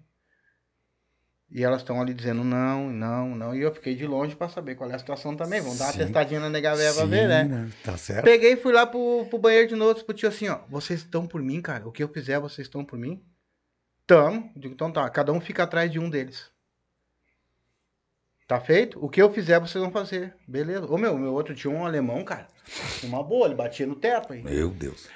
E 1.51 1.65
elas 1.65 1.81
estão 1.81 2.01
ali 2.01 2.13
dizendo 2.15 2.45
não, 2.45 2.91
não, 2.91 3.35
não. 3.35 3.55
E 3.55 3.63
eu 3.63 3.75
fiquei 3.75 3.97
de 3.97 4.07
longe 4.07 4.37
pra 4.37 4.49
saber 4.49 4.77
qual 4.77 4.89
é 4.91 4.95
a 4.95 4.99
situação 4.99 5.35
também. 5.35 5.61
Vamos 5.61 5.79
dar 5.79 5.87
uma 5.87 5.95
testadinha 5.95 6.39
na 6.39 6.51
nega 6.51 6.77
velha 6.77 6.95
pra 6.95 7.05
ver, 7.07 7.27
né? 7.27 7.69
Tá 7.83 7.97
certo. 7.97 8.25
Peguei 8.25 8.53
e 8.53 8.57
fui 8.57 8.73
lá 8.73 8.87
pro, 8.87 9.27
pro 9.29 9.39
banheiro 9.39 9.67
de 9.67 9.75
novo, 9.75 10.05
pro 10.05 10.15
tio 10.15 10.29
assim, 10.29 10.47
ó. 10.49 10.61
Vocês 10.69 11.01
estão 11.01 11.27
por 11.27 11.43
mim, 11.43 11.61
cara? 11.61 11.89
O 11.89 11.91
que 11.91 12.05
eu 12.05 12.09
fizer, 12.09 12.39
vocês 12.39 12.69
estão 12.69 12.85
por 12.85 12.97
mim? 12.97 13.21
Tamo. 14.11 14.51
Digo, 14.57 14.75
então 14.75 14.91
tá. 14.91 15.09
Cada 15.09 15.33
um 15.33 15.41
fica 15.41 15.63
atrás 15.63 15.89
de 15.89 16.01
um 16.01 16.11
deles. 16.11 16.51
Tá 18.49 18.61
feito? 18.61 18.99
O 19.01 19.09
que 19.09 19.23
eu 19.23 19.33
fizer, 19.33 19.61
vocês 19.61 19.81
vão 19.81 19.93
fazer. 19.93 20.35
Beleza. 20.49 20.85
Ô, 20.87 20.99
meu, 20.99 21.17
meu 21.17 21.33
outro 21.33 21.55
tinha 21.55 21.73
um 21.73 21.87
alemão, 21.87 22.25
cara. 22.25 22.49
Uma 23.05 23.23
boa, 23.23 23.47
ele 23.47 23.55
batia 23.55 23.87
no 23.87 23.95
teto 23.95 24.33
aí. 24.33 24.43
Meu 24.43 24.71
Deus. 24.71 25.09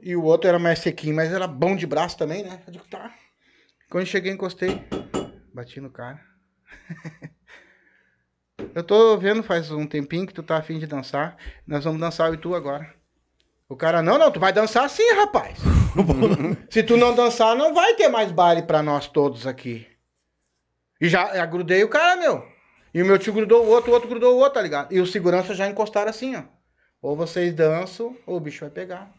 E 0.00 0.16
o 0.16 0.22
outro 0.24 0.48
era 0.48 0.58
mais 0.58 0.78
sequinho, 0.78 1.14
mas 1.14 1.30
era 1.30 1.46
bom 1.46 1.76
de 1.76 1.86
braço 1.86 2.16
também, 2.16 2.42
né? 2.42 2.62
Eu 2.66 2.72
digo, 2.72 2.86
tá. 2.86 3.14
Quando 3.90 4.04
eu 4.04 4.06
cheguei, 4.06 4.32
encostei. 4.32 4.82
Bati 5.52 5.78
no 5.78 5.90
cara. 5.90 6.18
eu 8.74 8.82
tô 8.82 9.18
vendo 9.18 9.42
faz 9.42 9.70
um 9.70 9.86
tempinho 9.86 10.26
que 10.26 10.32
tu 10.32 10.42
tá 10.42 10.56
afim 10.56 10.78
de 10.78 10.86
dançar. 10.86 11.36
Nós 11.66 11.84
vamos 11.84 12.00
dançar 12.00 12.28
eu 12.28 12.34
e 12.34 12.38
tu 12.38 12.54
agora. 12.54 12.97
O 13.68 13.76
cara, 13.76 14.00
não, 14.00 14.16
não, 14.16 14.30
tu 14.30 14.40
vai 14.40 14.50
dançar 14.50 14.88
sim, 14.88 15.12
rapaz. 15.14 15.58
Se 16.70 16.82
tu 16.82 16.96
não 16.96 17.14
dançar, 17.14 17.54
não 17.54 17.74
vai 17.74 17.94
ter 17.94 18.08
mais 18.08 18.32
baile 18.32 18.62
pra 18.62 18.82
nós 18.82 19.06
todos 19.08 19.46
aqui. 19.46 19.86
E 20.98 21.06
já, 21.06 21.36
já 21.36 21.44
grudei 21.44 21.84
o 21.84 21.88
cara, 21.88 22.16
meu. 22.16 22.42
E 22.94 23.02
o 23.02 23.06
meu 23.06 23.18
tio 23.18 23.32
grudou 23.32 23.66
o 23.66 23.68
outro, 23.68 23.90
o 23.90 23.94
outro 23.94 24.08
grudou 24.08 24.34
o 24.34 24.38
outro, 24.38 24.54
tá 24.54 24.62
ligado? 24.62 24.92
E 24.92 25.00
os 25.00 25.12
seguranças 25.12 25.54
já 25.54 25.68
encostaram 25.68 26.08
assim, 26.08 26.34
ó. 26.34 26.44
Ou 27.02 27.14
vocês 27.14 27.52
dançam, 27.52 28.16
ou 28.26 28.38
o 28.38 28.40
bicho 28.40 28.60
vai 28.60 28.70
pegar. 28.70 29.10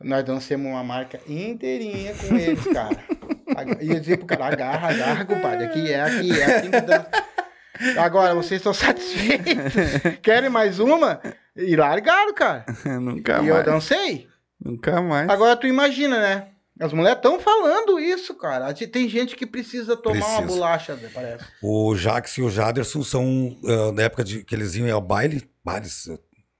Nós 0.00 0.24
dancemos 0.24 0.66
uma 0.66 0.84
marca 0.84 1.20
inteirinha 1.26 2.14
com 2.14 2.36
eles, 2.36 2.64
cara. 2.64 3.04
E 3.80 3.90
eu 3.90 3.98
dizia 3.98 4.16
pro 4.16 4.26
cara, 4.26 4.46
agarra, 4.46 4.90
agarra, 4.90 5.24
compadre. 5.24 5.66
Aqui 5.66 5.92
é, 5.92 6.00
aqui 6.00 6.40
é, 6.40 6.44
assim 6.44 6.70
que 6.70 6.80
dança. 6.80 7.10
Agora, 7.98 8.34
vocês 8.34 8.60
estão 8.60 8.72
satisfeitos? 8.74 9.54
Querem 10.22 10.48
mais 10.48 10.78
uma? 10.78 11.20
E 11.56 11.76
largaram, 11.76 12.34
cara. 12.34 12.64
Nunca 13.00 13.42
e 13.42 13.48
eu 13.48 13.54
mais. 13.54 13.66
dancei. 13.66 14.28
Nunca 14.60 15.00
mais. 15.00 15.28
Agora 15.28 15.56
tu 15.56 15.66
imagina, 15.66 16.18
né? 16.20 16.48
As 16.80 16.92
mulheres 16.92 17.18
estão 17.18 17.38
falando 17.38 18.00
isso, 18.00 18.34
cara. 18.34 18.72
Tem 18.74 19.08
gente 19.08 19.36
que 19.36 19.46
precisa 19.46 19.96
tomar 19.96 20.26
uma 20.26 20.36
Precisa. 20.38 20.46
bolacha, 20.46 20.96
né, 20.96 21.08
parece. 21.14 21.44
O 21.62 21.94
Jax 21.94 22.36
e 22.38 22.42
o 22.42 22.50
Jaderson 22.50 23.04
são, 23.04 23.56
ah, 23.64 23.92
na 23.92 24.02
época 24.02 24.24
de, 24.24 24.42
que 24.42 24.54
eles 24.54 24.74
iam 24.74 24.92
ao 24.92 25.00
baile, 25.00 25.48
bailes, 25.64 26.08
ah, 26.08 26.18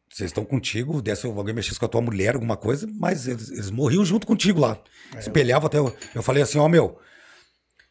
vocês 0.09 0.31
estão 0.31 0.45
contigo, 0.45 1.03
desse 1.03 1.27
alguém 1.27 1.53
mexesse 1.53 1.81
com 1.81 1.87
a 1.87 1.89
tua 1.89 2.01
mulher, 2.01 2.35
alguma 2.37 2.57
coisa, 2.57 2.87
mas 3.01 3.27
eles, 3.27 3.51
eles 3.51 3.71
morriam 3.71 4.05
junto 4.05 4.25
contigo 4.25 4.61
lá. 4.61 4.79
Espelhava 5.19 5.67
até. 5.67 5.79
Eu, 5.79 5.93
eu 6.15 6.23
falei 6.23 6.41
assim: 6.45 6.59
ó, 6.59 6.69
meu, 6.69 6.97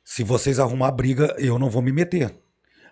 se 0.06 0.24
vocês 0.24 0.58
arrumar 0.60 0.92
briga, 0.92 1.36
eu 1.38 1.60
não 1.60 1.70
vou 1.70 1.82
me 1.82 1.92
meter. 1.92 2.34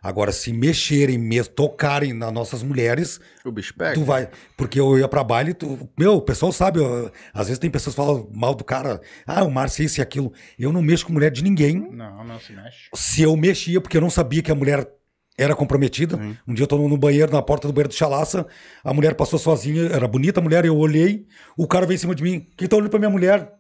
Agora, 0.04 0.32
se 0.32 0.52
mexerem 0.52 1.18
mesmo, 1.20 1.54
tocarem 1.54 2.12
nas 2.12 2.34
nossas 2.34 2.64
mulheres, 2.64 3.20
O 3.46 3.52
bicho 3.52 3.74
pega. 3.78 3.94
tu 3.94 4.04
vai. 4.04 4.30
Porque 4.58 4.80
eu 4.80 4.98
ia 4.98 5.08
pra 5.08 5.24
baile, 5.24 5.54
tu, 5.54 5.88
meu, 5.98 6.16
o 6.16 6.22
pessoal 6.22 6.52
sabe, 6.52 6.80
ó, 6.80 7.12
às 7.32 7.48
vezes 7.48 7.60
tem 7.60 7.70
pessoas 7.70 7.94
que 7.96 8.02
falam 8.02 8.28
mal 8.34 8.56
do 8.56 8.64
cara, 8.64 9.00
ah, 9.28 9.44
o 9.44 9.52
Márcio 9.52 9.84
isso 9.86 10.00
e 10.00 10.02
aquilo. 10.02 10.34
Eu 10.58 10.72
não 10.74 10.82
mexo 10.82 11.06
com 11.06 11.14
mulher 11.14 11.30
de 11.30 11.44
ninguém 11.44 11.76
Não, 11.92 12.24
não 12.24 12.40
se 12.40 12.52
mexe. 12.52 12.90
se 12.96 13.22
eu 13.22 13.38
mexia, 13.38 13.80
porque 13.80 13.96
eu 13.96 14.02
não 14.02 14.10
sabia 14.10 14.42
que 14.42 14.52
a 14.52 14.56
mulher 14.56 14.90
era 15.38 15.56
comprometida. 15.56 16.18
Um 16.48 16.54
dia 16.54 16.64
eu 16.64 16.68
tô 16.68 16.78
no 16.88 16.98
banheiro, 16.98 17.32
na 17.32 17.42
porta 17.42 17.68
do 17.68 17.74
banheiro 17.74 17.90
do 17.90 17.96
Chalaça, 17.96 18.46
a 18.84 18.94
mulher 18.96 19.14
passou 19.14 19.38
sozinha, 19.38 19.84
era 19.84 20.08
bonita 20.08 20.40
a 20.40 20.44
mulher, 20.44 20.66
eu 20.66 20.76
olhei, 20.78 21.28
o 21.56 21.68
cara 21.68 21.86
veio 21.86 21.96
em 21.96 22.00
cima 22.00 22.16
de 22.16 22.24
mim, 22.24 22.48
quem 22.58 22.68
tá 22.68 22.76
olhando 22.76 22.90
pra 22.90 23.00
minha 23.00 23.10
mulher? 23.12 23.52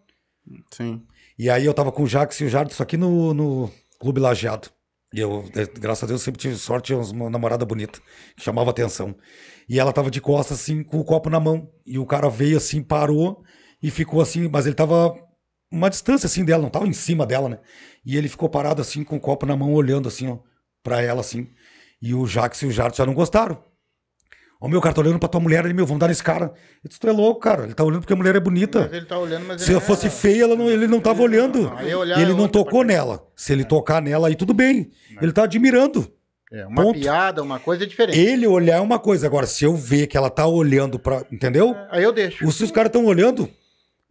Sim. 0.71 1.03
E 1.37 1.49
aí 1.51 1.65
eu 1.65 1.73
tava 1.73 1.91
com 1.91 2.01
o 2.03 2.07
Jax 2.07 2.39
e 2.41 2.45
o 2.45 2.49
Jardim, 2.49 2.71
isso 2.73 2.81
aqui 2.83 2.97
no, 2.97 3.31
no 3.33 3.71
Clube 3.99 4.19
Lajeado. 4.19 4.69
E 5.13 5.19
eu, 5.19 5.45
eh, 5.55 5.65
graças 5.79 6.03
a 6.03 6.07
Deus, 6.07 6.21
sempre 6.21 6.39
tive 6.39 6.55
sorte, 6.55 6.87
tinha 6.87 6.99
uma 6.99 7.29
namorada 7.29 7.65
bonita, 7.65 7.99
que 8.35 8.43
chamava 8.43 8.71
atenção. 8.71 9.15
E 9.67 9.79
ela 9.79 9.93
tava 9.93 10.09
de 10.09 10.21
costas, 10.21 10.59
assim, 10.61 10.83
com 10.83 10.99
o 10.99 11.03
copo 11.03 11.29
na 11.29 11.39
mão. 11.39 11.69
E 11.85 11.99
o 11.99 12.05
cara 12.05 12.29
veio 12.29 12.57
assim, 12.57 12.81
parou 12.81 13.43
e 13.81 13.91
ficou 13.91 14.21
assim, 14.21 14.47
mas 14.47 14.65
ele 14.65 14.75
tava 14.75 15.15
uma 15.71 15.89
distância 15.89 16.27
assim 16.27 16.43
dela, 16.45 16.63
não 16.63 16.69
tava 16.69 16.87
em 16.87 16.93
cima 16.93 17.25
dela, 17.25 17.49
né? 17.49 17.59
E 18.05 18.17
ele 18.17 18.27
ficou 18.29 18.49
parado 18.49 18.81
assim, 18.81 19.03
com 19.03 19.15
o 19.17 19.19
copo 19.19 19.45
na 19.45 19.55
mão, 19.55 19.73
olhando 19.73 20.07
assim, 20.07 20.27
ó, 20.29 20.39
pra 20.83 21.01
ela 21.01 21.21
assim. 21.21 21.49
E 22.01 22.13
o 22.13 22.25
Jax 22.25 22.61
e 22.63 22.65
o 22.67 22.71
Jardim 22.71 22.97
já 22.97 23.05
não 23.05 23.13
gostaram. 23.13 23.63
Ô 24.61 24.67
meu, 24.69 24.79
cara, 24.79 24.93
tá 24.93 25.01
olhando 25.01 25.17
pra 25.17 25.27
tua 25.27 25.41
mulher 25.41 25.65
ali, 25.65 25.73
meu, 25.73 25.87
vamos 25.87 25.99
dar 25.99 26.07
nesse 26.07 26.23
cara. 26.23 26.53
Eu 26.83 26.87
disse, 26.87 26.99
tu 26.99 27.07
é 27.09 27.11
louco, 27.11 27.39
cara. 27.41 27.63
Ele 27.63 27.73
tá 27.73 27.83
olhando 27.83 28.01
porque 28.01 28.13
a 28.13 28.15
mulher 28.15 28.35
é 28.35 28.39
bonita. 28.39 28.81
Mas 28.81 28.93
ele 28.93 29.05
tá 29.07 29.17
olhando, 29.17 29.45
mas 29.47 29.61
Se 29.63 29.69
ele 29.69 29.75
eu 29.77 29.81
fosse 29.81 30.07
feia, 30.07 30.43
ela 30.43 30.55
não- 30.55 30.69
ele 30.69 30.85
não 30.87 30.99
tava 31.01 31.23
olhando. 31.23 31.63
não, 31.63 31.77
aí 31.77 31.95
olhar 31.95 32.21
ele 32.21 32.31
é 32.31 32.33
não 32.35 32.43
outra 32.43 32.61
tocou 32.61 32.83
nela. 32.83 33.25
Se 33.35 33.51
ele 33.51 33.65
tocar 33.65 33.99
nela, 34.03 34.27
aí 34.27 34.35
tudo 34.35 34.53
bem. 34.53 34.91
Ele 35.19 35.31
tá 35.31 35.43
admirando. 35.45 36.07
É, 36.53 36.65
uma 36.67 36.83
Ponto. 36.83 36.99
piada, 36.99 37.41
uma 37.41 37.59
coisa 37.59 37.87
diferente. 37.87 38.19
Ele 38.19 38.45
olhar 38.45 38.75
é 38.77 38.79
uma 38.81 38.99
coisa. 38.99 39.25
Agora, 39.25 39.47
se 39.47 39.63
eu 39.65 39.73
ver 39.75 40.05
que 40.05 40.15
ela 40.15 40.29
tá 40.29 40.45
olhando 40.45 40.99
pra. 40.99 41.23
Entendeu? 41.31 41.75
Aí 41.89 42.03
eu 42.03 42.11
deixo. 42.11 42.45
Os- 42.45 42.55
Se 42.55 42.63
os 42.63 42.71
caras 42.71 42.89
estão 42.89 43.05
olhando, 43.05 43.49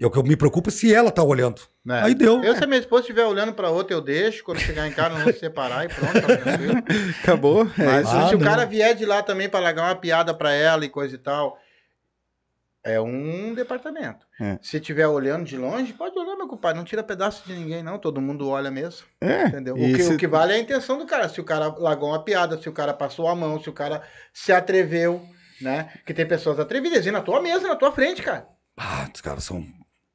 eu 0.00 0.10
que 0.10 0.18
eu 0.18 0.22
me 0.22 0.36
preocupo 0.36 0.70
é 0.70 0.72
se 0.72 0.92
ela 0.92 1.10
tá 1.10 1.22
olhando. 1.22 1.60
né? 1.84 2.00
Aí 2.02 2.14
deu. 2.14 2.42
Eu, 2.42 2.56
se 2.56 2.64
a 2.64 2.66
minha 2.66 2.80
esposa 2.80 3.02
estiver 3.02 3.24
olhando 3.26 3.52
pra 3.52 3.70
outra, 3.70 3.94
eu 3.94 4.00
deixo. 4.00 4.42
Quando 4.42 4.58
chegar 4.58 4.86
em 4.88 4.92
casa, 4.92 5.10
nós 5.10 5.18
vamos 5.20 5.34
se 5.34 5.40
separar 5.40 5.84
e 5.84 5.88
pronto, 5.88 6.12
tá 6.20 6.36
tranquilo. 6.38 6.74
Acabou. 7.22 7.62
É 7.78 7.84
Mas 7.84 8.08
isso. 8.08 8.16
Ah, 8.16 8.28
se 8.28 8.34
o 8.34 8.38
não. 8.38 8.46
cara 8.46 8.64
vier 8.64 8.94
de 8.96 9.04
lá 9.04 9.22
também 9.22 9.48
pra 9.48 9.60
largar 9.60 9.84
uma 9.84 9.94
piada 9.94 10.32
pra 10.34 10.52
ela 10.52 10.84
e 10.84 10.88
coisa 10.88 11.14
e 11.14 11.18
tal, 11.18 11.58
é 12.82 12.98
um 13.00 13.52
departamento. 13.54 14.26
É. 14.40 14.58
Se 14.62 14.78
estiver 14.78 15.06
olhando 15.06 15.44
de 15.44 15.56
longe, 15.58 15.92
pode 15.92 16.18
olhar, 16.18 16.34
meu 16.34 16.48
compadre. 16.48 16.78
Não 16.78 16.84
tira 16.84 17.02
pedaço 17.02 17.46
de 17.46 17.52
ninguém, 17.52 17.82
não. 17.82 17.98
Todo 17.98 18.22
mundo 18.22 18.48
olha 18.48 18.70
mesmo. 18.70 19.06
É. 19.20 19.44
Entendeu? 19.48 19.74
O 19.74 19.78
que, 19.78 20.02
se- 20.02 20.14
o 20.14 20.16
que 20.16 20.26
vale 20.26 20.54
é 20.54 20.56
a 20.56 20.60
intenção 20.60 20.96
do 20.98 21.04
cara. 21.06 21.28
Se 21.28 21.40
o 21.40 21.44
cara 21.44 21.68
largou 21.78 22.08
uma 22.08 22.24
piada, 22.24 22.56
se 22.60 22.68
o 22.68 22.72
cara 22.72 22.94
passou 22.94 23.28
a 23.28 23.34
mão, 23.36 23.62
se 23.62 23.68
o 23.68 23.72
cara 23.74 24.02
se 24.32 24.50
atreveu, 24.50 25.22
né? 25.60 25.92
Que 26.06 26.14
tem 26.14 26.26
pessoas 26.26 26.58
atrevidas 26.58 27.04
e 27.04 27.10
na 27.10 27.20
tua 27.20 27.42
mesa, 27.42 27.68
na 27.68 27.76
tua 27.76 27.92
frente, 27.92 28.22
cara. 28.22 28.46
Ah, 28.78 29.06
os 29.14 29.20
caras 29.20 29.44
são. 29.44 29.62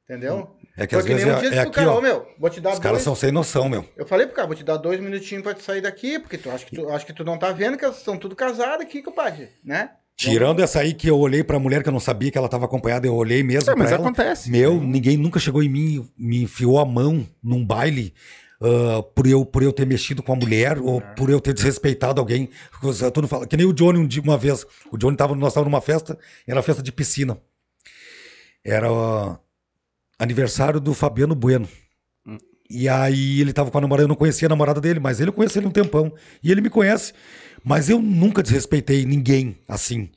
Entendeu? 0.08 0.56
É 0.76 0.86
que 0.86 0.94
Foi 0.94 1.00
às 1.00 1.04
que 1.04 1.14
nem 1.14 1.24
vezes 1.24 1.34
um 1.34 1.36
é, 1.46 1.50
dia 1.50 1.58
é 1.58 1.62
aqui, 1.62 1.72
cara, 1.72 1.90
ó. 1.92 2.00
meu, 2.00 2.28
vou 2.38 2.48
te 2.48 2.60
dar 2.60 2.72
Os 2.74 2.78
caras 2.78 2.98
dois. 2.98 3.02
são 3.02 3.14
sem 3.16 3.32
noção, 3.32 3.68
meu. 3.68 3.84
Eu 3.96 4.06
falei 4.06 4.24
pro 4.26 4.36
cara, 4.36 4.46
vou 4.46 4.56
te 4.56 4.62
dar 4.62 4.76
dois 4.76 5.00
minutinhos 5.00 5.42
pra 5.42 5.52
te 5.52 5.64
sair 5.64 5.80
daqui, 5.80 6.18
porque 6.20 6.38
tu 6.38 6.48
acho 6.48 6.64
que 6.64 6.76
tu, 6.76 6.88
acho 6.90 7.04
que 7.04 7.12
tu 7.12 7.24
não 7.24 7.36
tá 7.36 7.50
vendo 7.50 7.76
que 7.76 7.84
elas 7.84 7.98
estão 7.98 8.16
tudo 8.16 8.36
casadas 8.36 8.80
aqui, 8.82 9.02
compadre, 9.02 9.48
né? 9.64 9.90
Tirando 10.16 10.60
essa 10.62 10.78
aí 10.80 10.94
que 10.94 11.08
eu 11.10 11.18
olhei 11.18 11.42
pra 11.42 11.58
mulher 11.58 11.82
que 11.82 11.88
eu 11.88 11.92
não 11.92 12.00
sabia 12.00 12.30
que 12.30 12.38
ela 12.38 12.48
tava 12.48 12.64
acompanhada, 12.66 13.06
eu 13.06 13.14
olhei 13.14 13.42
mesmo. 13.42 13.70
É, 13.70 13.74
mas 13.74 13.90
ela. 13.90 14.00
acontece. 14.00 14.48
Meu, 14.50 14.80
ninguém 14.80 15.16
nunca 15.16 15.40
chegou 15.40 15.62
em 15.62 15.68
mim, 15.68 16.08
me 16.16 16.42
enfiou 16.42 16.78
a 16.78 16.86
mão 16.86 17.26
num 17.42 17.64
baile 17.66 18.14
ah, 18.62 19.02
por, 19.14 19.26
eu, 19.26 19.44
por 19.44 19.62
eu 19.62 19.72
ter 19.72 19.86
mexido 19.86 20.22
com 20.22 20.32
a 20.32 20.36
mulher 20.36 20.78
ou 20.78 21.00
por 21.16 21.28
eu 21.30 21.40
ter 21.40 21.52
desrespeitado 21.52 22.20
alguém. 22.20 22.48
Coisa- 22.80 23.10
Todo 23.10 23.26
fala, 23.28 23.46
que 23.46 23.56
nem 23.56 23.66
o 23.66 23.72
Johnny 23.72 23.98
um 23.98 24.06
dia, 24.06 24.22
uma 24.22 24.38
vez. 24.38 24.64
O 24.90 24.96
Johnny 24.96 25.16
tava, 25.16 25.34
nós 25.34 25.48
estávamos 25.48 25.70
numa 25.72 25.80
festa, 25.82 26.16
era 26.46 26.62
festa 26.62 26.82
de 26.82 26.92
piscina. 26.92 27.36
Era 28.64 28.88
ah, 28.90 29.38
aniversário 30.18 30.80
do 30.80 30.94
Fabiano 30.94 31.34
Bueno. 31.34 31.68
E 32.68 32.88
aí 32.88 33.40
ele 33.40 33.52
tava 33.52 33.70
com 33.70 33.78
a 33.78 33.80
namorada, 33.80 34.04
eu 34.04 34.08
não 34.08 34.16
conhecia 34.16 34.46
a 34.46 34.48
namorada 34.48 34.80
dele, 34.80 34.98
mas 34.98 35.20
ele 35.20 35.30
eu 35.30 35.32
conheço 35.32 35.58
ele 35.58 35.66
um 35.66 35.70
tempão. 35.70 36.12
E 36.42 36.50
ele 36.50 36.60
me 36.60 36.70
conhece. 36.70 37.12
Mas 37.64 37.88
eu 37.88 38.00
nunca 38.00 38.42
desrespeitei 38.42 39.04
ninguém 39.04 39.58
assim. 39.68 40.10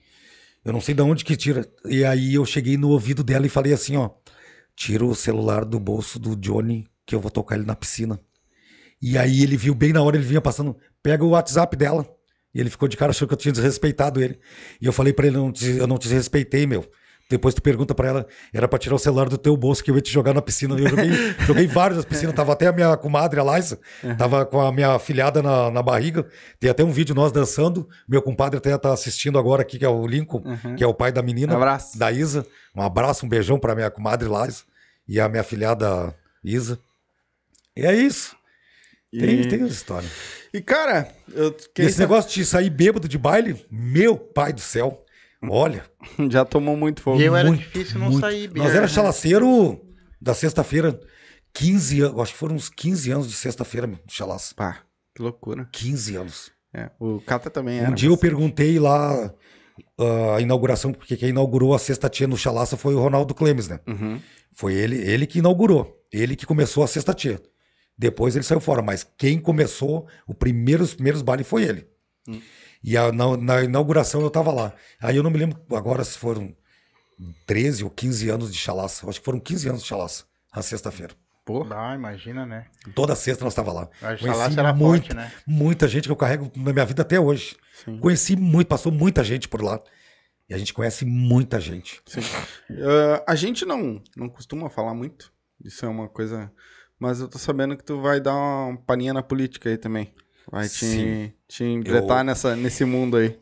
Eu 0.64 0.74
não 0.74 0.82
sei 0.82 0.94
de 0.94 1.02
onde 1.02 1.24
que 1.24 1.36
tira. 1.36 1.68
E 1.86 2.04
aí 2.04 2.34
eu 2.34 2.46
cheguei 2.46 2.78
no 2.78 2.90
ouvido 2.90 3.24
dela 3.24 3.46
e 3.46 3.50
falei 3.50 3.74
assim, 3.74 3.98
ó. 3.98 4.10
Tira 4.76 5.06
o 5.06 5.14
celular 5.14 5.66
do 5.66 5.80
bolso 5.80 6.18
do 6.18 6.36
Johnny, 6.36 6.88
que 7.06 7.14
eu 7.14 7.20
vou 7.20 7.30
tocar 7.30 7.56
ele 7.56 7.66
na 7.66 7.76
piscina. 7.76 8.20
E 9.02 9.18
aí 9.18 9.44
ele 9.44 9.58
viu 9.58 9.74
bem 9.74 9.94
na 9.94 10.02
hora, 10.02 10.18
ele 10.18 10.26
vinha 10.26 10.42
passando, 10.42 10.76
pega 11.02 11.24
o 11.24 11.30
WhatsApp 11.30 11.76
dela. 11.76 12.08
E 12.54 12.60
ele 12.60 12.70
ficou 12.70 12.88
de 12.88 12.98
cara, 12.98 13.12
achou 13.12 13.28
que 13.28 13.34
eu 13.34 13.38
tinha 13.38 13.52
desrespeitado 13.52 14.22
ele. 14.22 14.40
E 14.82 14.86
eu 14.86 14.94
falei 14.94 15.14
pra 15.14 15.28
ele, 15.28 15.38
eu 15.38 15.42
não 15.42 15.52
te, 15.52 15.66
eu 15.66 15.88
não 15.88 15.98
te 15.98 16.08
desrespeitei, 16.08 16.66
meu. 16.66 16.90
Depois 17.30 17.54
tu 17.54 17.62
pergunta 17.62 17.94
pra 17.94 18.08
ela, 18.08 18.28
era 18.52 18.68
pra 18.68 18.80
tirar 18.80 18.96
o 18.96 19.00
celular 19.00 19.30
do 19.30 19.38
teu 19.38 19.56
bolso 19.56 19.84
que 19.84 19.92
eu 19.92 19.96
ia 19.96 20.02
te 20.02 20.12
jogar 20.12 20.34
na 20.34 20.42
piscina. 20.42 20.76
Eu 20.76 20.88
joguei, 20.90 21.10
joguei 21.46 21.68
vários 21.68 21.98
nas 21.98 22.06
piscinas, 22.06 22.34
tava 22.34 22.54
até 22.54 22.66
a 22.66 22.72
minha 22.72 22.98
comadre, 22.98 23.40
a 23.40 23.44
Laisa, 23.44 23.80
tava 24.18 24.46
com 24.48 24.60
a 24.60 24.72
minha 24.72 24.98
filhada 24.98 25.42
na, 25.44 25.70
na 25.70 25.84
barriga. 25.84 26.28
Tem 26.60 26.70
até 26.72 26.84
um 26.84 26.92
vídeo 26.92 27.14
nós 27.14 27.32
dançando. 27.32 27.88
Meu 28.08 28.20
compadre 28.22 28.58
até 28.58 28.76
tá 28.78 28.92
assistindo 28.92 29.38
agora 29.38 29.62
aqui, 29.62 29.78
que 29.78 29.86
é 29.86 29.90
o 29.90 30.08
Lincoln, 30.08 30.42
que 30.76 30.84
é 30.84 30.88
o 30.88 30.94
pai 30.94 31.12
da 31.12 31.22
menina. 31.22 31.54
Um 31.54 31.58
abraço. 31.58 32.00
Da 32.00 32.12
Isa. 32.12 32.46
Um 32.76 32.82
abraço, 32.82 33.26
um 33.26 33.30
beijão 33.30 33.60
pra 33.60 33.76
minha 33.76 33.92
comadre 33.92 34.28
Laisa 34.28 34.64
e 35.08 35.20
a 35.20 35.30
minha 35.30 35.44
filhada 35.44 36.16
Isa. 36.44 36.80
E 37.78 37.86
é 37.86 37.94
isso. 37.96 38.36
Tem, 39.12 39.42
E- 39.42 39.48
tem 39.48 39.62
essa 39.64 39.74
história. 39.74 40.10
E, 40.52 40.62
cara, 40.62 41.08
eu 41.32 41.56
esse 41.78 42.00
negócio 42.00 42.32
de 42.32 42.44
sair 42.44 42.70
bêbado 42.72 43.08
de 43.08 43.18
baile, 43.20 43.64
meu 43.70 44.18
pai 44.18 44.52
do 44.52 44.62
céu. 44.62 45.04
Olha, 45.44 45.86
já 46.30 46.44
tomou 46.46 46.76
muito 46.76 47.02
fogo. 47.02 47.20
E 47.22 47.26
eu 47.26 47.36
era 47.36 47.48
muito, 47.48 47.62
difícil 47.62 48.00
não 48.00 48.08
muito. 48.10 48.20
sair 48.22 48.48
bem. 48.50 48.62
Nós 48.64 48.74
era 48.76 48.88
chalaceiro 48.88 49.80
da 50.22 50.34
sexta-feira, 50.34 51.00
15 51.54 52.02
anos, 52.02 52.20
acho 52.22 52.34
que 52.34 52.38
foram 52.38 52.56
uns 52.56 52.70
15 52.70 53.12
anos 53.12 53.28
de 53.28 53.34
sexta-feira, 53.36 53.90
chalaça. 54.08 54.54
Pá, 54.56 54.80
que 55.16 55.22
loucura. 55.22 55.68
15 55.72 56.16
anos. 56.16 56.52
É, 56.74 56.92
o 57.00 57.20
Cata 57.22 57.50
também 57.50 57.80
era. 57.80 57.90
Um 57.90 57.94
dia 57.96 58.08
eu 58.10 58.12
mas- 58.14 58.20
perguntei 58.22 58.78
lá 58.80 59.34
ah, 59.98 60.36
a 60.38 60.42
inauguração, 60.42 60.92
porque 60.94 61.18
quem 61.18 61.30
inaugurou 61.30 61.74
a 61.74 61.80
sexta 61.80 62.10
tia 62.10 62.28
no 62.28 62.38
chalaça 62.38 62.78
foi 62.78 62.94
o 62.94 63.00
Ronaldo 63.00 63.34
Clemes, 63.34 63.68
né? 63.68 63.80
Uhum. 63.88 64.20
Foi 64.54 64.74
ele, 64.74 64.98
ele 64.98 65.26
que 65.26 65.40
inaugurou, 65.40 65.98
ele 66.12 66.36
que 66.36 66.46
começou 66.46 66.84
a 66.84 66.88
sexta 66.88 67.14
tia. 67.14 67.42
Depois 67.98 68.36
ele 68.36 68.44
saiu 68.46 68.60
fora, 68.60 68.82
mas 68.82 69.06
quem 69.18 69.40
começou 69.40 70.08
o 70.28 70.34
primeiro, 70.34 70.84
os 70.84 70.94
primeiros 70.94 71.22
bailes 71.22 71.48
foi 71.48 71.64
ele. 71.64 71.88
E 72.84 72.98
a- 72.98 73.12
na, 73.12 73.36
na 73.38 73.64
inauguração 73.64 74.22
eu 74.22 74.30
tava 74.30 74.52
lá. 74.52 74.74
Aí 75.02 75.16
eu 75.18 75.24
não 75.24 75.32
me 75.32 75.38
lembro 75.38 75.60
agora 75.76 76.04
se 76.04 76.18
foram 76.18 76.56
13 77.46 77.84
ou 77.84 77.90
15 77.90 78.30
anos 78.30 78.52
de 78.52 78.58
chalaça. 78.58 79.08
Acho 79.10 79.20
que 79.20 79.26
foram 79.26 79.40
15 79.40 79.68
anos 79.70 79.82
de 79.82 79.88
chalaça, 79.88 80.24
a 80.52 80.62
sexta-feira. 80.62 81.14
Ah, 81.72 81.96
imagina, 81.96 82.46
né? 82.46 82.68
Toda 82.94 83.16
sexta 83.16 83.44
nós 83.44 83.56
tava 83.56 83.74
lá. 83.74 83.90
A 84.02 84.16
Conheci 84.16 84.24
chalaça 84.24 84.60
era 84.60 84.72
muita, 84.72 85.06
forte, 85.08 85.16
né? 85.16 85.32
muita 85.48 85.88
gente 85.88 86.04
que 86.08 86.12
eu 86.12 86.16
carrego 86.16 86.52
na 86.56 86.72
minha 86.72 86.86
vida 86.86 87.02
até 87.02 87.20
hoje. 87.20 87.58
Sim. 87.84 87.98
Conheci 87.98 88.36
muito, 88.36 88.68
passou 88.68 88.92
muita 88.92 89.24
gente 89.24 89.48
por 89.48 89.64
lá. 89.64 89.82
E 90.48 90.54
a 90.54 90.58
gente 90.60 90.74
conhece 90.76 91.06
muita 91.06 91.60
gente. 91.60 92.02
Sim. 92.06 92.22
Ah, 92.72 93.24
a 93.32 93.36
gente 93.36 93.66
não, 93.66 94.00
não 94.16 94.30
costuma 94.30 94.70
falar 94.70 94.94
muito. 94.94 95.34
Isso 95.64 95.84
é 95.86 95.90
uma 95.90 96.08
coisa. 96.08 96.52
Mas 97.00 97.20
eu 97.20 97.28
tô 97.28 97.40
sabendo 97.40 97.76
que 97.76 97.84
tu 97.84 98.00
vai 98.00 98.20
dar 98.22 98.36
uma 98.36 98.78
paninha 98.78 99.14
na 99.14 99.24
política 99.24 99.70
aí 99.70 99.78
também. 99.78 100.14
Vai 100.52 100.68
te, 100.70 100.86
Sim. 100.86 101.34
Te 101.50 101.64
embretar 101.66 102.20
Eu- 102.20 102.24
nessa, 102.24 102.56
nesse 102.56 102.86
mundo 102.86 103.18
aí. 103.18 103.38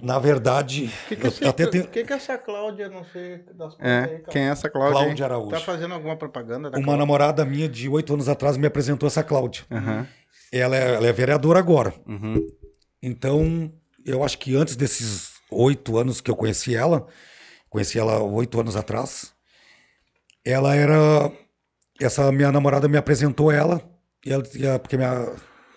Na 0.00 0.18
verdade, 0.18 0.90
O 1.10 1.16
que, 1.32 1.44
até 1.48 1.66
tenho 1.66 1.86
que, 1.88 2.04
que 2.04 2.12
essa 2.12 2.36
Cláudia, 2.36 2.88
não 2.88 3.04
sei 3.04 3.38
das 3.54 3.74
É, 3.80 4.04
aí, 4.04 4.22
quem 4.30 4.42
é 4.42 4.48
essa 4.48 4.68
Cláudia? 4.68 5.00
Cláudia 5.00 5.24
Araújo. 5.24 5.50
Tá 5.50 5.60
fazendo 5.60 5.94
alguma 5.94 6.16
propaganda 6.16 6.70
da 6.70 6.76
Uma 6.76 6.84
Cláudia? 6.84 6.98
namorada 6.98 7.44
minha 7.44 7.68
de 7.68 7.88
oito 7.88 8.12
anos 8.12 8.28
atrás 8.28 8.56
me 8.56 8.66
apresentou 8.66 9.06
essa 9.06 9.22
Cláudia. 9.24 9.64
Aham. 9.70 10.06
Ela 10.52 10.76
é, 10.76 10.94
ela 10.94 11.06
é 11.06 11.12
vereadora 11.12 11.58
agora. 11.58 11.94
Uhum. 12.06 12.46
Então, 13.02 13.72
eu 14.04 14.22
acho 14.22 14.38
que 14.38 14.54
antes 14.54 14.76
desses 14.76 15.30
oito 15.50 15.96
anos 15.98 16.20
que 16.20 16.30
eu 16.30 16.36
conheci 16.36 16.74
ela, 16.74 17.06
conheci 17.70 17.98
ela 17.98 18.22
oito 18.22 18.60
anos 18.60 18.76
atrás, 18.76 19.32
ela 20.44 20.74
era. 20.74 21.32
Essa 22.00 22.30
minha 22.30 22.52
namorada 22.52 22.86
me 22.88 22.98
apresentou 22.98 23.50
ela, 23.50 23.80
e 24.24 24.32
ela, 24.32 24.42
e 24.54 24.66
ela- 24.66 24.78
porque 24.78 24.96
minha. 24.96 25.32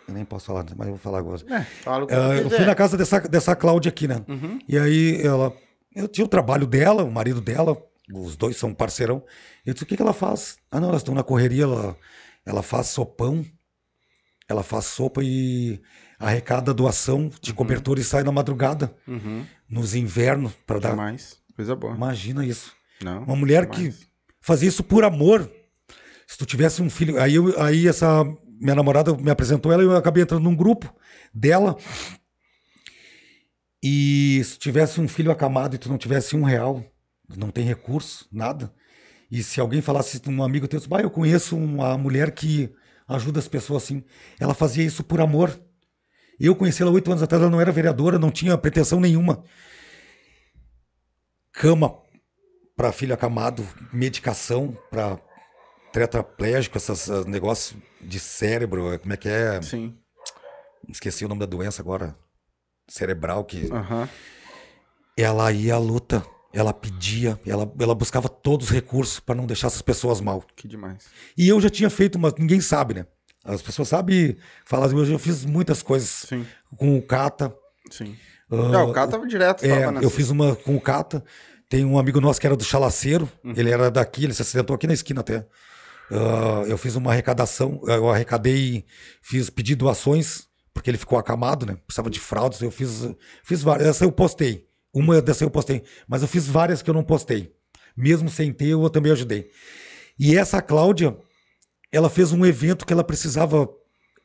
Eu 0.10 0.16
nem 0.16 0.26
posso 0.26 0.48
falar, 0.48 0.66
mas 0.76 0.88
eu 0.88 0.94
vou 0.94 0.98
falar 0.98 1.20
agora. 1.20 1.38
Fala 1.84 2.06
Ela- 2.10 2.28
você 2.36 2.40
eu 2.40 2.42
fui 2.44 2.50
quiser. 2.52 2.66
na 2.66 2.76
casa 2.76 2.98
dessa, 2.98 3.20
dessa 3.22 3.56
Cláudia 3.56 3.90
aqui, 3.90 4.08
né? 4.08 4.24
Uhum. 4.28 4.60
E 4.68 4.78
aí 4.78 5.22
ela. 5.24 5.54
Eu 5.96 6.08
tinha 6.08 6.26
o 6.26 6.30
trabalho 6.30 6.66
dela, 6.68 7.04
o 7.04 7.12
marido 7.12 7.42
dela, 7.42 7.78
os 8.14 8.36
dois 8.36 8.58
são 8.58 8.74
parceirão. 8.74 9.24
Eu 9.66 9.74
disse, 9.74 9.84
o 9.84 9.88
que, 9.88 9.96
que 9.96 10.02
ela 10.02 10.14
faz? 10.14 10.58
Ah, 10.72 10.80
não, 10.80 10.90
elas 10.90 11.02
estão 11.02 11.14
na 11.16 11.24
correria, 11.24 11.64
ela, 11.64 11.96
ela 12.46 12.62
faz 12.64 12.88
sopão, 12.88 13.44
ela 14.48 14.64
faz 14.64 14.86
sopa 14.86 15.22
e 15.24 15.82
arrecada 16.20 16.74
doação 16.74 17.32
de 17.42 17.54
cobertor 17.54 17.98
e 18.00 18.04
sai 18.04 18.24
na 18.24 18.32
madrugada, 18.32 18.94
Uhum. 19.08 19.46
nos 19.70 19.96
invernos, 19.96 20.54
para 20.66 20.80
dar. 20.80 20.96
Mais. 20.96 21.38
Coisa 21.56 21.76
boa. 21.76 21.94
Imagina 21.96 22.46
isso. 22.46 22.74
Não. 23.04 23.24
Uma 23.24 23.36
mulher 23.36 23.68
que 23.70 23.94
fazia 24.42 24.68
isso 24.70 24.84
por 24.84 25.04
amor. 25.04 25.50
Se 26.28 26.38
tu 26.38 26.46
tivesse 26.46 26.82
um 26.82 26.90
filho. 26.90 27.20
Aí, 27.20 27.36
eu, 27.36 27.60
aí 27.62 27.88
essa 27.88 28.24
minha 28.60 28.76
namorada 28.76 29.16
me 29.16 29.32
apresentou 29.32 29.72
ela 29.72 29.82
e 29.82 29.86
eu 29.86 29.96
acabei 29.96 30.24
entrando 30.24 30.44
num 30.44 30.56
grupo 30.56 30.94
dela. 31.34 31.78
E 33.82 34.42
se 34.44 34.58
tivesse 34.60 35.00
um 35.00 35.08
filho 35.08 35.32
acamado 35.32 35.76
e 35.76 35.80
tu 35.80 35.88
não 35.90 35.98
tivesse 35.98 36.36
um 36.36 36.44
real, 36.44 36.84
não 37.38 37.50
tem 37.50 37.64
recurso, 37.64 38.28
nada. 38.32 38.74
E 39.32 39.42
se 39.44 39.60
alguém 39.60 39.82
falasse, 39.82 40.22
um 40.28 40.44
amigo 40.44 40.68
teu, 40.68 40.82
bah, 40.88 41.02
eu 41.02 41.10
conheço 41.10 41.56
uma 41.56 41.98
mulher 41.98 42.32
que 42.32 42.74
ajuda 43.08 43.40
as 43.40 43.48
pessoas 43.48 43.84
assim. 43.84 44.04
Ela 44.40 44.54
fazia 44.54 44.84
isso 44.84 45.04
por 45.04 45.22
amor. 45.22 45.58
Eu 46.40 46.56
conheci 46.56 46.82
ela 46.82 46.92
oito 46.92 47.10
anos 47.12 47.24
atrás, 47.24 47.42
ela 47.42 47.52
não 47.52 47.62
era 47.62 47.72
vereadora, 47.72 48.20
não 48.20 48.32
tinha 48.32 48.58
pretensão 48.58 49.00
nenhuma. 49.00 49.44
Cama 51.54 52.02
para 52.76 52.92
filho 52.92 53.14
acamado, 53.14 53.68
medicação 53.92 54.78
para 54.90 55.20
tetraplégico, 55.92 56.78
esses 56.78 57.10
ah, 57.10 57.24
negócios 57.26 57.76
de 58.02 58.20
cérebro, 58.20 58.98
como 59.00 59.14
é 59.14 59.18
que 59.18 59.30
é? 59.30 59.62
Sim. 59.62 59.96
Esqueci 60.88 61.26
o 61.26 61.28
nome 61.28 61.40
da 61.40 61.46
doença 61.46 61.82
agora. 61.82 62.16
Cerebral 62.88 63.44
que 63.44 63.72
Aham. 63.72 64.10
ela 65.16 65.52
ia 65.52 65.76
à 65.76 65.78
luta, 65.78 66.26
ela 66.52 66.74
pedia, 66.74 67.40
ela, 67.46 67.72
ela 67.80 67.94
buscava 67.94 68.28
todos 68.28 68.68
os 68.68 68.74
recursos 68.74 69.20
para 69.20 69.36
não 69.36 69.46
deixar 69.46 69.68
essas 69.68 69.82
pessoas 69.82 70.20
mal. 70.20 70.44
Que 70.56 70.68
demais. 70.68 71.06
E 71.38 71.48
eu 71.48 71.62
já 71.62 71.70
tinha 71.70 71.90
feito, 71.90 72.18
mas 72.18 72.34
ninguém 72.40 72.60
sabe, 72.60 72.96
né? 72.96 73.06
As 73.44 73.62
pessoas 73.62 73.88
sabem 73.88 74.38
falar, 74.66 74.92
eu 74.92 75.06
já 75.06 75.20
fiz 75.20 75.46
muitas 75.46 75.82
coisas 75.82 76.10
Sim. 76.10 76.46
com 76.78 76.98
o 76.98 77.02
Cata. 77.02 77.56
Sim. 77.92 78.16
ah, 78.52 78.56
Não, 78.56 78.90
o 78.90 78.94
cara 78.94 79.08
tava 79.08 79.28
direto. 79.28 79.64
É, 79.64 79.92
nessa. 79.92 80.04
eu 80.04 80.10
fiz 80.10 80.30
uma 80.30 80.56
com 80.56 80.76
o 80.76 80.82
Cata. 80.82 81.24
Tem 81.70 81.86
um 81.86 82.00
amigo 82.00 82.20
nosso 82.20 82.42
que 82.42 82.48
era 82.48 82.56
do 82.58 82.64
Chalaceiro. 82.64 83.30
Uhum. 83.44 83.54
Ele 83.56 83.70
era 83.70 83.92
daqui, 83.92 84.24
ele 84.24 84.34
se 84.34 84.42
acidentou 84.42 84.76
aqui 84.76 84.88
na 84.88 84.94
esquina 84.94 85.22
até. 85.22 85.46
Ah, 86.12 86.64
eu 86.68 86.78
fiz 86.78 86.96
uma 86.96 87.12
arrecadação, 87.12 87.82
eu 87.86 88.10
arrecadei, 88.10 88.86
fiz 89.22 89.50
pedir 89.50 89.76
doações, 89.76 90.48
porque 90.74 90.90
ele 90.90 90.98
ficou 90.98 91.18
acamado, 91.20 91.66
né? 91.66 91.78
Precisava 91.86 92.10
de 92.10 92.20
fraldas. 92.20 92.62
Eu 92.62 92.72
fiz, 92.72 93.08
fiz 93.44 93.62
várias. 93.62 93.88
Essa 93.90 94.06
eu 94.06 94.12
postei. 94.12 94.68
Uma 94.94 95.22
dessa 95.22 95.44
eu 95.44 95.52
postei. 95.52 95.84
Mas 96.08 96.22
eu 96.22 96.28
fiz 96.28 96.48
várias 96.48 96.82
que 96.82 96.90
eu 96.90 96.94
não 96.94 97.04
postei. 97.04 97.54
Mesmo 97.96 98.30
sem 98.30 98.52
ter, 98.54 98.70
eu 98.70 98.90
também 98.90 99.12
ajudei. 99.12 99.50
E 100.18 100.36
essa 100.38 100.62
Cláudia, 100.62 101.18
ela 101.92 102.10
fez 102.10 102.32
um 102.32 102.46
evento 102.46 102.86
que 102.86 102.94
ela 102.94 103.04
precisava. 103.04 103.70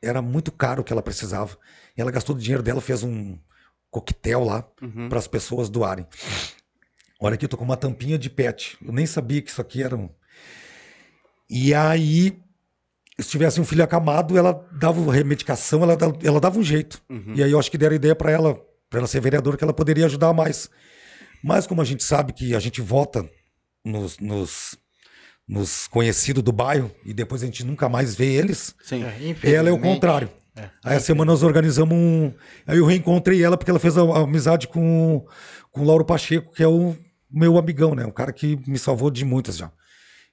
Era 0.03 0.23
muito 0.23 0.53
caro 0.53 0.81
o 0.83 0.85
que 0.85 0.93
ela 0.93 1.03
precisava. 1.03 1.57
Ela 1.97 2.11
gastou 2.11 2.35
do 2.35 2.41
dinheiro 2.43 2.63
dela, 2.63 2.81
fez 2.81 3.03
um 3.03 3.39
coquetel 3.91 4.43
lá 4.45 4.67
Uhum. 4.83 5.09
para 5.09 5.19
as 5.19 5.27
pessoas 5.29 5.69
doarem. 5.69 6.07
Olha 7.21 7.35
aqui, 7.35 7.45
eu 7.45 7.49
tô 7.49 7.57
com 7.57 7.65
uma 7.65 7.77
tampinha 7.77 8.19
de 8.19 8.29
pet. 8.29 8.77
Eu 8.85 8.93
nem 8.93 9.07
sabia 9.07 9.41
que 9.41 9.51
isso 9.51 9.61
aqui 9.61 9.83
era 9.83 9.97
um. 9.97 10.09
E 11.49 11.75
aí, 11.75 12.39
se 13.19 13.29
tivesse 13.29 13.61
um 13.61 13.65
filho 13.65 13.85
acamado, 13.85 14.37
ela 14.37 14.67
dava 14.73 15.13
remedicação, 15.13 15.83
ela, 15.83 15.97
ela 16.23 16.41
dava 16.41 16.59
um 16.59 16.63
jeito. 16.63 17.03
Uhum. 17.09 17.35
E 17.37 17.43
aí 17.43 17.51
eu 17.51 17.59
acho 17.59 17.71
que 17.71 17.79
deram 17.79 17.95
ideia 17.95 18.15
para 18.15 18.31
ela, 18.31 18.59
para 18.91 19.01
ela 19.01 19.09
ser 19.09 19.21
vereadora, 19.21 19.57
que 19.57 19.65
ela 19.65 19.73
poderia 19.73 20.07
ajudar 20.07 20.33
mais. 20.33 20.71
Mas 21.43 21.67
como 21.67 21.83
a 21.83 21.85
gente 21.85 22.03
sabe 22.03 22.33
que 22.33 22.55
a 22.55 22.61
gente 22.61 22.81
vota 22.81 23.29
nos, 23.85 24.19
nos, 24.19 24.79
nos 25.47 25.87
conhecidos 25.87 26.43
do 26.43 26.53
bairro 26.53 26.91
e 27.05 27.13
depois 27.13 27.43
a 27.43 27.47
gente 27.47 27.65
nunca 27.65 27.89
mais 27.89 28.15
vê 28.15 28.33
eles, 28.33 28.75
Sim. 28.83 29.05
É, 29.05 29.53
ela 29.53 29.69
é 29.69 29.73
o 29.73 29.79
contrário. 29.79 30.31
É. 30.57 30.71
Aí 30.85 30.97
a 30.97 31.01
semana 31.01 31.33
nós 31.33 31.43
organizamos 31.43 31.97
um. 31.97 32.33
Aí 32.67 32.79
eu 32.79 32.87
reencontrei 32.87 33.43
ela 33.43 33.57
porque 33.57 33.71
ela 33.71 33.81
fez 33.81 33.99
a, 33.99 34.03
a 34.03 34.21
amizade 34.21 34.69
com, 34.69 35.27
com 35.73 35.81
o 35.81 35.85
Lauro 35.85 36.05
Pacheco, 36.05 36.55
que 36.55 36.63
é 36.63 36.69
o 36.69 36.97
meu 37.29 37.59
amigão, 37.59 37.95
né? 37.95 38.07
Um 38.07 38.13
cara 38.13 38.33
que 38.33 38.59
me 38.67 38.79
salvou 38.79 39.11
de 39.11 39.25
muitas 39.25 39.57
já. 39.57 39.71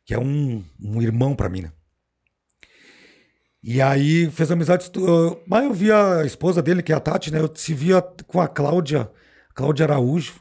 Que 0.05 0.13
é 0.13 0.19
um, 0.19 0.63
um 0.79 1.01
irmão 1.01 1.35
pra 1.35 1.49
mim, 1.49 1.61
né? 1.61 1.71
E 3.63 3.79
aí 3.81 4.29
fez 4.31 4.51
amizade. 4.51 4.89
uh, 4.97 5.39
Mas 5.47 5.63
eu 5.63 5.73
vi 5.73 5.91
a 5.91 6.25
esposa 6.25 6.61
dele, 6.61 6.81
que 6.81 6.91
é 6.91 6.95
a 6.95 6.99
Tati, 6.99 7.31
né? 7.31 7.39
Eu 7.39 7.51
se 7.53 7.73
via 7.73 8.01
com 8.25 8.41
a 8.41 8.47
Cláudia, 8.47 9.09
Cláudia 9.53 9.85
Araújo. 9.85 10.33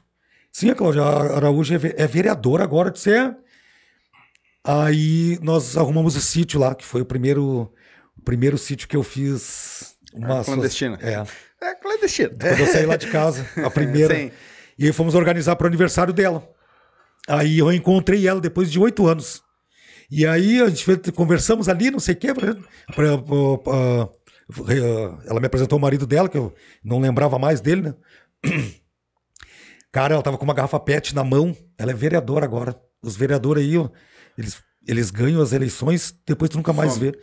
Sim, 0.50 0.70
a 0.70 0.74
Cláudia 0.74 1.02
Araújo 1.02 1.74
é, 1.74 2.02
é 2.02 2.06
vereadora 2.06 2.64
agora 2.64 2.90
de 2.90 2.98
ser. 2.98 3.36
Aí 4.64 5.38
nós 5.42 5.76
arrumamos 5.76 6.16
o 6.16 6.20
sítio 6.20 6.58
lá, 6.60 6.74
que 6.74 6.84
foi 6.84 7.02
o 7.02 7.06
primeiro, 7.06 7.72
o 8.16 8.22
primeiro 8.22 8.56
sítio 8.58 8.88
que 8.88 8.96
eu 8.96 9.02
fiz. 9.02 9.94
Uma 10.12 10.42
clandestina. 10.42 10.98
É. 11.02 11.22
É 11.62 11.74
clandestino. 11.74 12.30
Quando 12.38 12.60
eu 12.60 12.66
saí 12.66 12.86
lá 12.86 12.96
de 12.96 13.08
casa, 13.08 13.46
a 13.64 13.68
primeira. 13.70 14.14
Sim. 14.14 14.30
E 14.78 14.86
aí 14.86 14.92
fomos 14.92 15.14
organizar 15.14 15.56
para 15.56 15.66
o 15.66 15.68
aniversário 15.68 16.12
dela. 16.12 16.48
Aí 17.28 17.58
eu 17.58 17.70
encontrei 17.70 18.26
ela 18.26 18.40
depois 18.40 18.70
de 18.72 18.78
oito 18.78 19.06
anos. 19.06 19.42
E 20.10 20.26
aí 20.26 20.60
a 20.60 20.68
gente 20.68 21.12
conversamos 21.12 21.68
ali, 21.68 21.90
não 21.90 22.00
sei 22.00 22.14
o 22.14 22.18
quê. 22.18 22.34
pra- 22.34 22.54
pra- 22.94 23.18
pra- 23.58 24.08
ela 25.26 25.38
me 25.40 25.46
apresentou 25.46 25.78
o 25.78 25.80
marido 25.80 26.06
dela, 26.06 26.28
que 26.28 26.36
eu 26.36 26.52
não 26.84 26.98
lembrava 27.00 27.38
mais 27.38 27.60
dele, 27.60 27.82
né? 27.82 27.94
Cara, 29.92 30.14
ela 30.14 30.22
tava 30.22 30.38
com 30.38 30.44
uma 30.44 30.54
garrafa 30.54 30.78
PET 30.78 31.14
na 31.14 31.24
mão. 31.24 31.56
Ela 31.78 31.90
é 31.90 31.94
vereadora 31.94 32.44
agora. 32.44 32.80
Os 33.02 33.16
vereadores 33.16 33.64
aí, 33.64 33.76
ó, 33.76 33.88
eles, 34.38 34.62
eles 34.86 35.10
ganham 35.10 35.40
as 35.42 35.52
eleições, 35.52 36.14
depois 36.26 36.50
tu 36.50 36.56
nunca 36.58 36.72
mais 36.72 36.92
Some. 36.92 37.10
vê. 37.10 37.18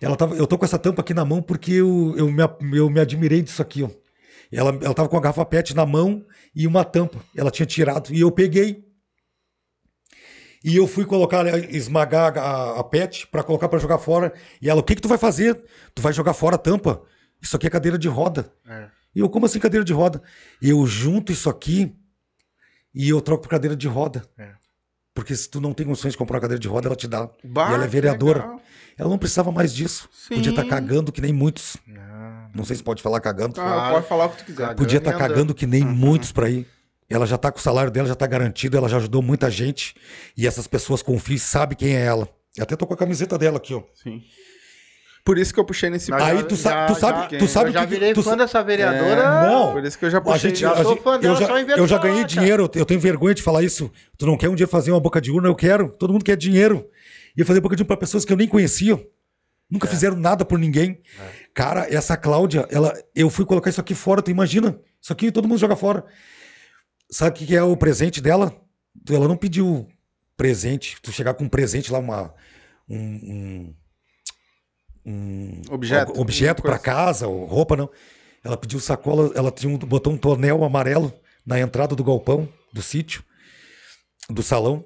Ela 0.00 0.16
tava, 0.16 0.34
eu 0.36 0.46
tô 0.46 0.56
com 0.56 0.64
essa 0.64 0.78
tampa 0.78 1.00
aqui 1.02 1.12
na 1.12 1.24
mão 1.24 1.42
porque 1.42 1.72
eu, 1.72 2.14
eu, 2.16 2.30
me, 2.30 2.42
eu 2.78 2.88
me 2.90 3.00
admirei 3.00 3.42
disso 3.42 3.60
aqui, 3.62 3.82
ó. 3.82 3.90
Ela, 4.50 4.70
ela 4.82 4.94
tava 4.94 5.08
com 5.08 5.16
a 5.16 5.20
garrafa 5.20 5.44
PET 5.44 5.74
na 5.76 5.84
mão 5.84 6.24
e 6.54 6.66
uma 6.66 6.84
tampa. 6.84 7.18
Ela 7.36 7.50
tinha 7.50 7.66
tirado. 7.66 8.12
E 8.12 8.20
eu 8.20 8.30
peguei. 8.32 8.84
E 10.64 10.76
eu 10.76 10.86
fui 10.88 11.04
colocar, 11.04 11.44
né, 11.44 11.52
esmagar 11.70 12.36
a, 12.36 12.80
a 12.80 12.84
PET 12.84 13.26
para 13.28 13.42
colocar 13.42 13.68
para 13.68 13.78
jogar 13.78 13.98
fora. 13.98 14.32
E 14.60 14.68
ela, 14.68 14.80
o 14.80 14.82
que 14.84 14.94
que 14.96 15.00
tu 15.02 15.08
vai 15.08 15.18
fazer? 15.18 15.62
Tu 15.94 16.02
vai 16.02 16.12
jogar 16.12 16.34
fora 16.34 16.56
a 16.56 16.58
tampa? 16.58 17.00
Isso 17.40 17.54
aqui 17.56 17.66
é 17.66 17.70
cadeira 17.70 17.96
de 17.96 18.08
roda. 18.08 18.52
É. 18.68 18.88
E 19.14 19.20
eu, 19.20 19.28
como 19.28 19.46
assim 19.46 19.58
cadeira 19.60 19.84
de 19.84 19.92
roda? 19.92 20.20
Eu 20.60 20.84
junto 20.86 21.30
isso 21.32 21.48
aqui 21.48 21.94
e 22.94 23.08
eu 23.08 23.20
troco 23.20 23.42
por 23.44 23.48
cadeira 23.48 23.76
de 23.76 23.86
roda. 23.86 24.24
É. 24.36 24.50
Porque 25.14 25.34
se 25.34 25.48
tu 25.48 25.60
não 25.60 25.72
tem 25.72 25.86
condições 25.86 26.12
de 26.12 26.18
comprar 26.18 26.36
uma 26.36 26.40
cadeira 26.42 26.60
de 26.60 26.68
roda, 26.68 26.88
ela 26.88 26.96
te 26.96 27.06
dá. 27.08 27.28
Bah, 27.44 27.70
e 27.70 27.74
ela 27.74 27.84
é 27.84 27.86
que 27.86 27.92
vereadora. 27.92 28.40
legal. 28.40 28.60
Ela 28.96 29.08
não 29.08 29.18
precisava 29.18 29.52
mais 29.52 29.72
disso. 29.72 30.08
Podia 30.28 30.50
estar 30.50 30.62
Sim. 30.62 30.68
cagando 30.68 31.12
que 31.12 31.20
nem 31.20 31.32
muitos. 31.32 31.76
Não. 31.86 32.50
Não 32.54 32.64
sei 32.64 32.74
se 32.76 32.82
pode 32.82 33.00
falar 33.02 33.20
cagando. 33.20 33.60
Ah, 33.60 33.64
Claro. 33.64 33.94
pode 33.94 34.08
falar 34.08 34.24
o 34.26 34.30
que 34.30 34.36
tu 34.38 34.44
quiser. 34.44 34.74
Podia 34.74 34.98
estar 34.98 35.10
andando. 35.14 35.20
cagando 35.28 35.54
que 35.54 35.66
nem 35.66 35.84
Uhum. 35.84 35.92
muitos 35.94 36.32
por 36.32 36.44
aí. 36.44 36.66
Ela 37.10 37.26
já 37.26 37.38
tá 37.38 37.50
com 37.50 37.58
o 37.58 37.62
salário 37.62 37.90
dela, 37.90 38.06
já 38.08 38.14
tá 38.14 38.26
garantido, 38.26 38.76
ela 38.76 38.88
já 38.88 38.98
ajudou 38.98 39.22
muita 39.22 39.50
gente. 39.50 39.94
E 40.36 40.46
essas 40.46 40.66
pessoas 40.66 41.02
confiam 41.02 41.36
e 41.36 41.38
sabem 41.38 41.76
quem 41.76 41.96
é 41.96 42.04
ela. 42.04 42.28
Eu 42.56 42.64
até 42.64 42.76
tô 42.76 42.86
com 42.86 42.94
a 42.94 42.96
camiseta 42.96 43.38
dela 43.38 43.56
aqui, 43.56 43.72
ó. 43.74 43.82
Sim. 43.94 44.22
Por 45.24 45.36
isso 45.36 45.52
que 45.52 45.60
eu 45.60 45.64
puxei 45.64 45.90
nesse 45.90 46.10
Mas 46.10 46.22
Aí 46.22 46.36
já- 46.38 46.42
tu 46.44 46.56
sa- 46.56 46.70
já- 46.70 46.86
tu 46.86 46.94
sabe- 46.94 47.32
já- 47.32 47.38
tu 47.38 47.46
sabe 47.48 47.68
eu 47.68 47.72
já 47.74 47.80
que- 47.80 47.86
virei 47.86 48.14
tu 48.14 48.22
fã 48.22 48.30
sa- 48.30 48.36
dessa 48.36 48.62
vereadora. 48.62 49.20
É, 49.22 49.46
não. 49.48 49.72
Por 49.72 49.84
isso 49.84 49.98
que 49.98 50.04
eu 50.06 50.10
já 50.10 50.18
A 50.18 50.20
puxei. 50.22 50.50
gente, 50.50 50.60
já 50.60 50.72
a 50.72 50.82
sou 50.82 50.94
gente- 50.94 51.02
fã 51.02 51.14
eu, 51.14 51.18
dela 51.18 51.36
já, 51.36 51.46
só 51.46 51.58
eu 51.58 51.86
já 51.86 51.98
ganhei 51.98 52.24
dinheiro, 52.24 52.70
eu 52.74 52.84
tenho 52.86 52.98
vergonha 53.00 53.34
de 53.34 53.42
falar 53.42 53.62
isso. 53.62 53.90
Tu 54.16 54.24
não 54.26 54.36
quer 54.38 54.48
um 54.48 54.54
dia 54.54 54.66
fazer 54.66 54.90
uma 54.90 55.00
boca 55.00 55.20
de 55.20 55.30
urna? 55.30 55.48
Eu 55.48 55.54
quero. 55.54 55.90
Todo 55.90 56.12
mundo 56.12 56.24
quer 56.24 56.36
dinheiro. 56.36 56.88
E 57.36 57.40
eu 57.40 57.46
fazer 57.46 57.60
boca 57.60 57.76
de 57.76 57.82
urna 57.82 57.88
pra 57.88 57.96
pessoas 57.98 58.24
que 58.24 58.32
eu 58.32 58.36
nem 58.38 58.48
conhecia. 58.48 58.98
Nunca 59.70 59.86
É. 59.86 59.90
fizeram 59.90 60.16
nada 60.16 60.46
por 60.46 60.58
ninguém. 60.58 60.98
Cara, 61.52 61.86
essa 61.90 62.16
Cláudia, 62.16 62.66
ela, 62.70 62.92
eu 63.14 63.28
fui 63.28 63.44
colocar 63.44 63.68
isso 63.68 63.80
aqui 63.80 63.94
fora, 63.94 64.22
tu 64.22 64.30
imagina? 64.30 64.78
Isso 65.00 65.12
aqui 65.12 65.30
todo 65.30 65.46
mundo 65.46 65.58
joga 65.58 65.76
fora. 65.76 66.04
Sabe 67.10 67.30
o 67.30 67.38
que 67.38 67.46
que 67.46 67.56
é 67.56 67.62
o 67.62 67.76
presente 67.76 68.20
dela? 68.20 68.54
Ela 69.08 69.28
não 69.28 69.36
pediu 69.36 69.88
presente. 70.36 70.96
Tu 71.02 71.10
chegar 71.12 71.34
com 71.34 71.44
um 71.44 71.48
presente 71.48 71.90
lá, 71.90 71.98
uma. 71.98 72.34
Um, 72.88 72.96
um, 72.96 73.74
um 75.04 75.62
Objeto. 75.70 76.18
objeto 76.18 76.62
para 76.62 76.78
casa, 76.78 77.26
ou 77.26 77.44
roupa, 77.44 77.76
não. 77.76 77.90
Ela 78.44 78.56
pediu 78.56 78.80
sacola, 78.80 79.32
ela 79.34 79.50
tinha 79.50 79.72
um, 79.72 79.76
botou 79.78 80.12
um 80.12 80.16
tonel 80.16 80.64
amarelo 80.64 81.12
na 81.44 81.58
entrada 81.58 81.94
do 81.94 82.04
galpão, 82.04 82.48
do 82.72 82.80
sítio, 82.80 83.22
do 84.30 84.42
salão. 84.42 84.84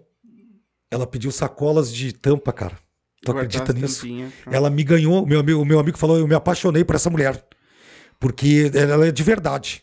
Ela 0.90 1.06
pediu 1.06 1.30
sacolas 1.30 1.92
de 1.92 2.12
tampa, 2.12 2.52
cara. 2.52 2.78
Tu 3.24 3.30
acredita 3.30 3.72
nisso? 3.72 4.02
tampinhas. 4.02 4.32
Ela 4.50 4.68
me 4.68 4.82
ganhou, 4.82 5.24
meu 5.26 5.40
amigo, 5.40 5.60
o 5.60 5.64
meu 5.64 5.78
amigo 5.78 5.96
falou, 5.98 6.18
eu 6.18 6.26
me 6.26 6.34
apaixonei 6.34 6.84
por 6.84 6.96
essa 6.96 7.10
mulher. 7.10 7.44
Porque 8.18 8.70
ela 8.74 9.06
é 9.06 9.12
de 9.12 9.22
verdade. 9.22 9.82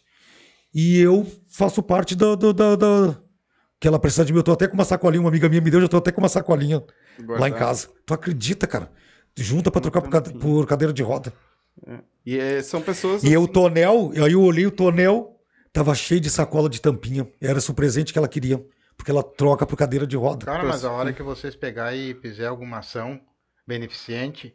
E 0.74 1.00
eu 1.00 1.26
faço 1.48 1.82
parte 1.82 2.16
do, 2.16 2.36
do, 2.36 2.54
do, 2.54 2.78
do- 2.78 3.24
que 3.80 3.88
ela 3.88 4.00
precisa 4.00 4.26
de 4.26 4.32
mim. 4.34 4.40
Eu 4.40 4.44
tô 4.44 4.52
até 4.52 4.68
com 4.68 4.74
uma 4.76 4.86
sacolinha, 4.86 5.22
uma 5.22 5.30
amiga 5.30 5.48
minha 5.50 5.62
me 5.62 5.72
deu, 5.72 5.80
eu 5.80 5.84
já 5.84 5.88
tô 5.90 5.98
até 5.98 6.12
com 6.12 6.22
uma 6.22 6.30
sacolinha 6.30 6.84
lá 7.28 7.48
em 7.50 7.54
casa. 7.54 7.88
Tu 8.06 8.14
acredita, 8.14 8.68
cara? 8.68 8.92
Junta 9.38 9.72
pra 9.72 9.82
trocar 9.82 10.02
por, 10.02 10.10
cade- 10.10 10.34
por 10.34 10.68
cadeira 10.68 10.94
de 10.94 11.02
roda. 11.02 11.34
E 12.26 12.38
é, 12.38 12.62
são 12.62 12.82
pessoas. 12.82 13.24
E 13.24 13.32
eu, 13.32 13.42
o 13.42 13.44
assim, 13.46 13.54
tonel, 13.54 14.12
aí 14.24 14.34
eu 14.34 14.42
olhei 14.42 14.66
o 14.66 14.72
tonel, 14.72 15.40
tava 15.72 15.96
cheio 15.96 16.20
de 16.20 16.30
sacola 16.30 16.70
de 16.70 16.82
tampinha. 16.82 17.28
Era 17.40 17.58
esse 17.58 17.72
o 17.72 17.74
presente 17.74 18.12
que 18.12 18.20
ela 18.20 18.28
queria. 18.28 18.64
Porque 18.98 19.12
ela 19.12 19.24
troca 19.24 19.66
por 19.66 19.78
cadeira 19.78 20.06
de 20.06 20.18
roda. 20.18 20.46
Cara, 20.46 20.66
mas 20.66 20.84
a 20.84 20.92
hora 20.92 21.14
que 21.14 21.24
vocês 21.24 21.56
pegar 21.56 21.96
e 21.96 22.14
fizer 22.16 22.48
alguma 22.48 22.80
ação 22.80 23.18
beneficente, 23.66 24.54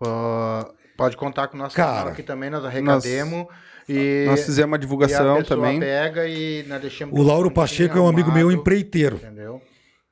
ó, 0.00 0.64
pode 0.96 1.16
contar 1.16 1.46
com 1.46 1.56
o 1.56 1.60
nosso 1.60 1.76
Cara, 1.76 1.92
canal 1.98 2.08
aqui 2.08 2.24
também, 2.24 2.50
nós 2.50 2.64
arrecademos 2.64 3.46
e, 3.88 4.24
Nós 4.26 4.44
fizemos 4.44 4.68
uma 4.70 4.76
e 4.76 4.78
a 4.78 4.80
divulgação 4.80 5.42
também. 5.42 5.80
pega 5.80 6.26
e 6.28 6.64
nós 6.68 6.80
deixamos 6.80 7.18
O 7.18 7.22
Lauro 7.22 7.50
Pacheco 7.50 7.96
é 7.96 8.00
um 8.00 8.08
amigo 8.08 8.30
meu 8.32 8.50
empreiteiro. 8.52 9.16
Entendeu? 9.16 9.62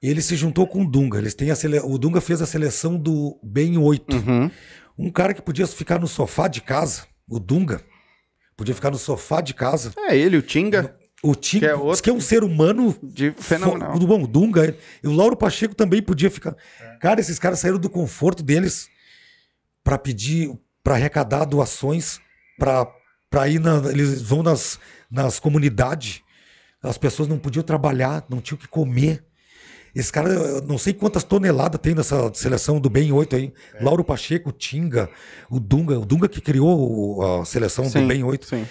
Ele 0.03 0.20
se 0.22 0.37
juntou 0.37 0.66
com 0.66 0.83
o 0.83 0.91
Dunga. 0.91 1.18
Eles 1.18 1.35
têm 1.35 1.51
a 1.51 1.57
sele... 1.57 1.79
O 1.81 1.99
Dunga 1.99 2.20
fez 2.20 2.41
a 2.43 2.47
seleção 2.47 2.97
do 2.97 3.39
Bem 3.43 3.77
8. 3.79 4.14
Uhum. 4.16 4.51
Um 4.99 5.11
cara 5.11 5.35
que 5.35 5.43
podia 5.43 5.66
ficar 5.66 5.99
no 5.99 6.07
sofá 6.07 6.49
de 6.49 6.61
casa, 6.61 7.03
o 7.29 7.39
Dunga, 7.39 7.81
podia 8.57 8.74
ficar 8.74 8.91
no 8.91 8.99
sofá 8.99 9.41
de 9.41 9.53
casa. 9.55 9.93
É 10.09 10.16
ele, 10.16 10.37
o 10.39 10.43
Tinga, 10.43 10.97
O 11.22 11.35
Tinga, 11.35 11.66
Que 11.66 11.72
é 11.72 11.77
diz 11.77 11.85
outro- 11.85 12.03
que 12.03 12.11
é 12.11 12.12
um 12.12 12.20
ser 12.20 12.45
humano 12.45 12.95
de 13.03 13.33
fenomenal. 13.33 13.93
Fo- 13.99 14.07
Bom, 14.07 14.22
o 14.22 14.27
Dunga, 14.27 14.77
e 15.03 15.07
o 15.09 15.12
Lauro 15.12 15.37
Pacheco 15.37 15.74
também 15.74 16.01
podia 16.03 16.31
ficar. 16.31 16.55
É. 16.81 16.97
Cara, 17.01 17.20
esses 17.20 17.39
caras 17.39 17.59
saíram 17.59 17.79
do 17.79 17.91
conforto 17.91 18.43
deles 18.43 18.89
pra 19.83 19.99
pedir, 19.99 20.51
pra 20.85 20.95
arrecadar 20.95 21.45
doações, 21.47 22.20
pra 22.59 22.87
pra 23.31 23.49
ir 23.49 23.61
na, 23.61 23.77
eles 23.91 24.22
vão 24.22 24.43
nas, 24.43 24.79
nas 25.11 25.39
comunidades. 25.39 26.22
As 26.83 26.99
pessoas 26.99 27.29
não 27.29 27.39
podiam 27.39 27.62
trabalhar, 27.62 28.24
não 28.29 28.41
tinham 28.41 28.57
o 28.57 28.61
que 28.61 28.68
comer. 28.68 29.24
Esse 29.95 30.12
cara, 30.12 30.29
eu 30.29 30.62
não 30.62 30.77
sei 30.77 30.93
quantas 30.93 31.24
toneladas 31.24 31.81
tem 31.81 31.95
nessa 31.95 32.33
seleção 32.35 32.79
do 32.79 32.91
Bem 32.91 33.11
8 33.11 33.37
aí. 33.37 33.53
É. 33.74 33.83
Lauro 33.83 34.05
Pacheco, 34.05 34.53
Tinga, 34.53 35.09
o 35.49 35.59
Dunga, 35.59 35.99
o 35.99 36.05
Dunga 36.05 36.29
que 36.29 36.41
criou 36.41 37.41
a 37.41 37.45
seleção 37.47 37.85
do 37.85 37.91
Sim, 37.91 38.07
Bem 38.07 38.22
8. 38.22 38.47
Sim. 38.47 38.66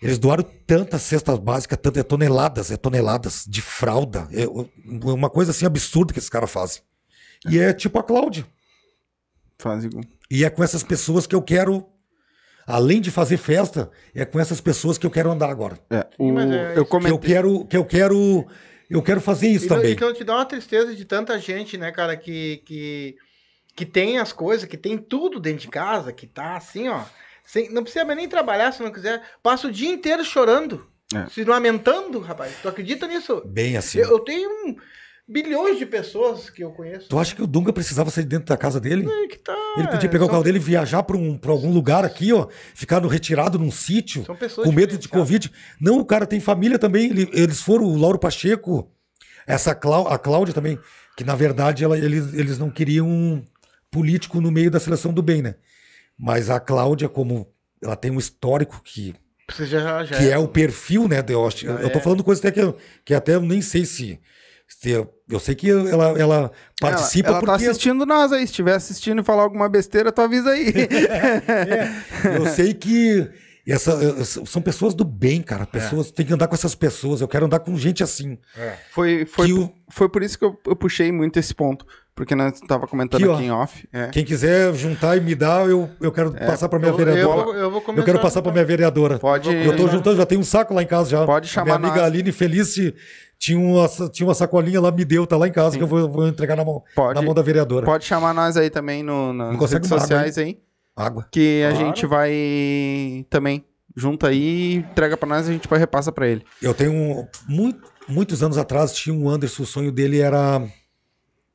Eles 0.00 0.18
doaram 0.18 0.44
tantas 0.66 1.02
cestas 1.02 1.38
básicas, 1.38 1.78
tantas 1.82 2.00
é 2.00 2.04
toneladas, 2.04 2.70
é 2.70 2.76
toneladas 2.76 3.44
de 3.48 3.60
fralda. 3.60 4.28
É 4.30 4.46
uma 5.10 5.28
coisa 5.28 5.50
assim 5.50 5.66
absurda 5.66 6.12
que 6.12 6.18
esses 6.18 6.30
caras 6.30 6.50
fazem. 6.50 6.82
E 7.48 7.58
é 7.58 7.72
tipo 7.72 7.98
a 7.98 8.02
Cláudia. 8.02 8.46
Faz 9.58 9.84
igual. 9.84 10.04
E 10.30 10.44
é 10.44 10.50
com 10.50 10.62
essas 10.62 10.82
pessoas 10.82 11.26
que 11.26 11.34
eu 11.34 11.42
quero, 11.42 11.86
além 12.68 13.00
de 13.00 13.10
fazer 13.10 13.38
festa, 13.38 13.90
é 14.14 14.24
com 14.24 14.38
essas 14.38 14.60
pessoas 14.60 14.98
que 14.98 15.06
eu 15.06 15.10
quero 15.10 15.30
andar 15.30 15.48
agora. 15.50 15.78
É, 15.90 16.06
o- 16.18 16.38
é 16.38 16.42
eu 16.42 16.48
isso. 16.64 16.72
Que 16.74 16.78
eu 16.80 16.86
comentei. 16.86 17.18
quero, 17.34 17.64
que 17.64 17.76
eu 17.76 17.84
quero, 17.84 18.46
eu 18.90 19.02
quero 19.02 19.20
fazer 19.20 19.48
isso 19.48 19.64
Então, 19.64 19.78
também. 19.78 19.92
então 19.92 20.12
te 20.12 20.22
dá 20.22 20.34
uma 20.36 20.44
tristeza 20.44 20.94
de 20.94 21.04
tanta 21.04 21.38
gente, 21.38 21.78
né, 21.78 21.90
cara, 21.90 22.16
que, 22.16 22.62
que, 22.66 23.16
que 23.74 23.86
tem 23.86 24.18
as 24.18 24.32
coisas, 24.32 24.68
que 24.68 24.76
tem 24.76 24.98
tudo 24.98 25.40
dentro 25.40 25.62
de 25.62 25.68
casa, 25.68 26.12
que 26.12 26.26
tá 26.26 26.56
assim, 26.56 26.88
ó. 26.88 27.02
sem- 27.44 27.70
não 27.72 27.82
precisa 27.82 28.04
nem 28.14 28.28
trabalhar 28.28 28.70
se 28.72 28.82
não 28.82 28.92
quiser. 28.92 29.22
Passa 29.42 29.68
o 29.68 29.72
dia 29.72 29.90
inteiro 29.90 30.22
chorando. 30.24 30.86
É. 31.14 31.26
Se 31.30 31.42
lamentando, 31.42 32.18
rapaz. 32.20 32.52
Tu 32.60 32.68
acredita 32.68 33.06
nisso? 33.06 33.40
Bem 33.46 33.78
assim. 33.78 33.98
Eu, 34.00 34.10
eu 34.10 34.18
tenho 34.20 34.50
um- 34.50 34.76
bilhões 35.28 35.78
de 35.78 35.84
pessoas 35.86 36.48
que 36.48 36.64
eu 36.64 36.70
conheço. 36.70 37.08
Tu 37.08 37.18
acha 37.18 37.34
que 37.34 37.42
o 37.42 37.46
Dunga 37.46 37.72
precisava 37.72 38.10
sair 38.10 38.24
dentro 38.24 38.46
da 38.46 38.56
casa 38.56 38.80
dele? 38.80 39.04
né, 39.04 39.26
que 39.28 39.38
tá, 39.38 39.54
Ele 39.76 39.88
podia 39.88 40.08
pegar 40.08 40.24
o 40.24 40.26
são- 40.26 40.32
carro 40.32 40.44
dele 40.44 40.56
e 40.58 40.60
viajar 40.60 41.02
para 41.02 41.16
um, 41.16 41.36
pra 41.36 41.50
algum 41.52 41.70
lugar 41.72 42.04
aqui, 42.04 42.32
ó, 42.32 42.48
ficar 42.74 43.00
no, 43.00 43.08
retirado 43.08 43.58
num 43.58 43.70
sítio. 43.70 44.24
São 44.24 44.34
pessoas 44.36 44.66
com 44.66 44.72
medo 44.72 44.96
de. 44.96 45.08
Covid. 45.08 45.52
Não, 45.80 45.98
o 46.00 46.04
cara 46.04 46.26
tem 46.26 46.40
família 46.40 46.78
também. 46.78 47.10
ele- 47.10 47.28
eles 47.32 47.60
foram, 47.60 47.84
o 47.84 47.96
Lauro 47.96 48.18
Pacheco, 48.18 48.90
essa 49.46 49.74
Clá- 49.74 50.12
a 50.14 50.18
Cláudia 50.18 50.54
também, 50.54 50.78
que 51.16 51.24
na 51.24 51.34
verdade 51.34 51.84
ela- 51.84 51.98
eles, 51.98 52.32
eles 52.34 52.58
não 52.58 52.70
queriam 52.70 53.06
um 53.06 53.44
político 53.90 54.40
no 54.40 54.50
meio 54.50 54.70
da 54.70 54.80
seleção 54.80 55.12
do 55.12 55.22
bem, 55.22 55.42
né? 55.42 55.54
Mas 56.18 56.50
a 56.50 56.58
Cláudia, 56.60 57.08
como 57.08 57.48
ela 57.82 57.96
tem 57.96 58.10
um 58.10 58.18
histórico 58.18 58.80
que, 58.84 59.14
já, 59.60 60.04
já 60.04 60.18
que 60.18 60.28
é 60.30 60.36
o 60.38 60.48
perfil, 60.48 61.06
né? 61.08 61.22
de- 61.22 61.32
Eu, 61.32 61.46
acho- 61.46 61.66
eu 61.66 61.90
tô 61.90 61.98
é. 61.98 62.02
falando 62.02 62.24
coisa 62.24 62.40
até 62.40 62.50
que, 62.50 62.74
que 63.04 63.14
até 63.14 63.34
eu 63.34 63.40
nem 63.42 63.60
sei 63.62 63.84
se. 63.84 64.18
Eu, 64.84 65.12
eu 65.28 65.40
sei 65.40 65.54
que 65.54 65.70
ela, 65.70 66.18
ela 66.18 66.52
participa 66.80 67.28
ela, 67.30 67.38
ela 67.38 67.46
tá 67.46 67.52
porque 67.52 67.66
assistindo 67.66 68.06
nós 68.06 68.32
aí. 68.32 68.40
Se 68.40 68.44
estiver 68.52 68.74
assistindo 68.74 69.20
e 69.20 69.24
falar 69.24 69.42
alguma 69.42 69.68
besteira, 69.68 70.12
tu 70.12 70.20
avisa 70.20 70.50
aí. 70.50 70.72
eu 72.36 72.46
sei 72.46 72.74
que 72.74 73.28
essa, 73.66 74.24
são 74.46 74.62
pessoas 74.62 74.94
do 74.94 75.04
bem, 75.04 75.42
cara. 75.42 75.66
Pessoas 75.66 76.10
tem 76.10 76.24
que 76.24 76.32
andar 76.32 76.46
com 76.48 76.54
essas 76.54 76.74
pessoas. 76.74 77.20
Eu 77.20 77.28
quero 77.28 77.44
andar 77.46 77.58
com 77.58 77.76
gente 77.76 78.02
assim. 78.02 78.38
Foi, 78.92 79.26
foi, 79.26 79.46
Que 79.48 79.52
o- 79.52 79.70
foi 79.90 80.08
por 80.08 80.22
isso 80.22 80.38
que 80.38 80.44
eu, 80.44 80.58
eu 80.66 80.74
puxei 80.76 81.12
muito 81.12 81.38
esse 81.38 81.54
ponto. 81.54 81.84
Porque 82.14 82.34
nós 82.34 82.58
tava 82.66 82.86
comentando 82.88 83.20
Aqui, 83.22 83.28
ó. 83.30 83.34
aqui 83.34 83.44
em 83.44 83.50
off. 83.52 83.88
É. 83.92 84.08
Quem 84.08 84.24
quiser 84.24 84.74
juntar 84.74 85.16
e 85.16 85.20
me 85.20 85.36
dar, 85.36 85.68
eu, 85.68 85.88
eu 86.00 86.10
quero 86.10 86.32
passar 86.32 86.68
para 86.68 86.78
minha 86.80 86.88
eu, 86.90 86.98
eu, 86.98 87.04
vereadora. 87.04 87.44
vou- 87.44 87.54
eu 87.54 87.70
vou 87.70 87.84
Eu, 87.96 88.02
quero 88.04 88.18
passar 88.20 88.42
para 88.42 88.50
minha 88.50 88.64
vereadora. 88.64 89.18
Pode. 89.20 89.54
Eu 89.54 89.76
tô 89.76 89.86
juntando, 89.88 90.16
já 90.16 90.26
tem 90.26 90.36
um 90.38 90.42
saco 90.42 90.74
lá 90.74 90.82
em 90.82 90.86
casa 90.86 91.10
já. 91.10 91.24
Pode 91.24 91.46
chamar 91.46 91.78
Minha 91.78 91.90
amiga 91.90 92.02
nós. 92.02 92.12
Aline 92.12 92.32
Felice 92.32 92.92
tinha 93.38 93.58
uma, 93.58 93.88
tinha 94.10 94.26
uma 94.26 94.34
sacolinha 94.34 94.80
lá, 94.80 94.90
me 94.90 95.04
deu, 95.04 95.26
tá 95.26 95.36
lá 95.36 95.46
em 95.46 95.52
casa, 95.52 95.76
que 95.76 95.82
eu 95.82 95.86
vou, 95.86 96.08
vou 96.10 96.26
entregar 96.28 96.56
na 96.56 96.64
mão, 96.64 96.82
Pode. 96.94 97.14
na 97.14 97.22
mão 97.22 97.32
da 97.34 97.42
vereadora. 97.42 97.86
Pode 97.86 98.04
chamar 98.04 98.34
nós 98.34 98.56
aí 98.56 98.68
também 98.70 99.02
no, 99.02 99.32
nas 99.32 99.70
redes 99.72 99.90
água 99.90 100.00
sociais 100.00 100.36
aí. 100.38 100.58
Água. 100.96 101.26
Que 101.30 101.62
a 101.64 101.70
Claro. 101.70 101.86
gente 101.86 102.06
vai 102.06 103.26
também. 103.30 103.64
Junta 103.96 104.28
aí, 104.28 104.74
entrega 104.76 105.16
pra 105.16 105.28
nós 105.28 105.46
e 105.46 105.50
a 105.50 105.52
gente 105.52 105.66
vai 105.68 105.78
repassa 105.78 106.12
pra 106.12 106.26
ele. 106.28 106.44
Eu 106.62 106.72
tenho. 106.74 106.92
um- 106.92 107.26
muito- 107.48 107.90
muitos 108.08 108.42
anos 108.42 108.56
atrás 108.58 108.92
tinha 108.92 109.14
um 109.14 109.28
Anderson, 109.28 109.62
o 109.62 109.66
sonho 109.66 109.90
dele 109.90 110.20
era 110.20 110.64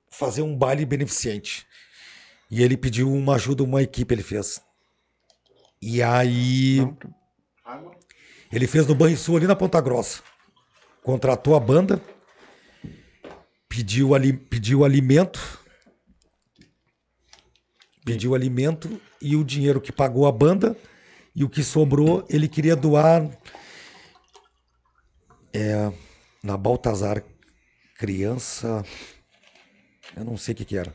fazer 0.10 0.42
um 0.42 0.56
baile 0.58 0.86
beneficente. 0.86 1.66
E 2.52 2.62
ele 2.62 2.76
pediu 2.78 3.12
uma 3.12 3.36
ajuda, 3.36 3.64
uma 3.64 3.82
equipe 3.82 4.14
ele 4.14 4.24
fez. 4.24 4.62
E 5.82 6.02
aí. 6.04 6.86
Ele 8.52 8.68
fez 8.68 8.86
no 8.88 8.94
Banrisul 8.96 9.38
ali 9.38 9.48
na 9.48 9.56
Ponta 9.56 9.80
Grossa. 9.82 10.22
Contratou 11.04 11.56
a 11.56 11.60
banda, 11.60 12.02
pediu, 13.68 14.16
ali, 14.16 14.32
pediu 14.32 14.86
alimento, 14.86 15.60
pediu 18.06 18.34
alimento 18.34 19.02
e 19.22 19.36
o 19.36 19.44
dinheiro 19.44 19.82
que 19.82 19.92
pagou 19.92 20.26
a 20.28 20.32
banda 20.32 20.78
e 21.36 21.44
o 21.44 21.50
que 21.50 21.64
sobrou 21.64 22.26
ele 22.30 22.48
queria 22.48 22.76
doar 22.76 23.30
é, 25.54 25.92
na 26.44 26.58
Baltazar 26.58 27.24
criança, 27.98 28.84
eu 30.16 30.24
não 30.24 30.36
sei 30.36 30.54
o 30.54 30.58
que 30.58 30.66
que 30.66 30.78
era. 30.78 30.94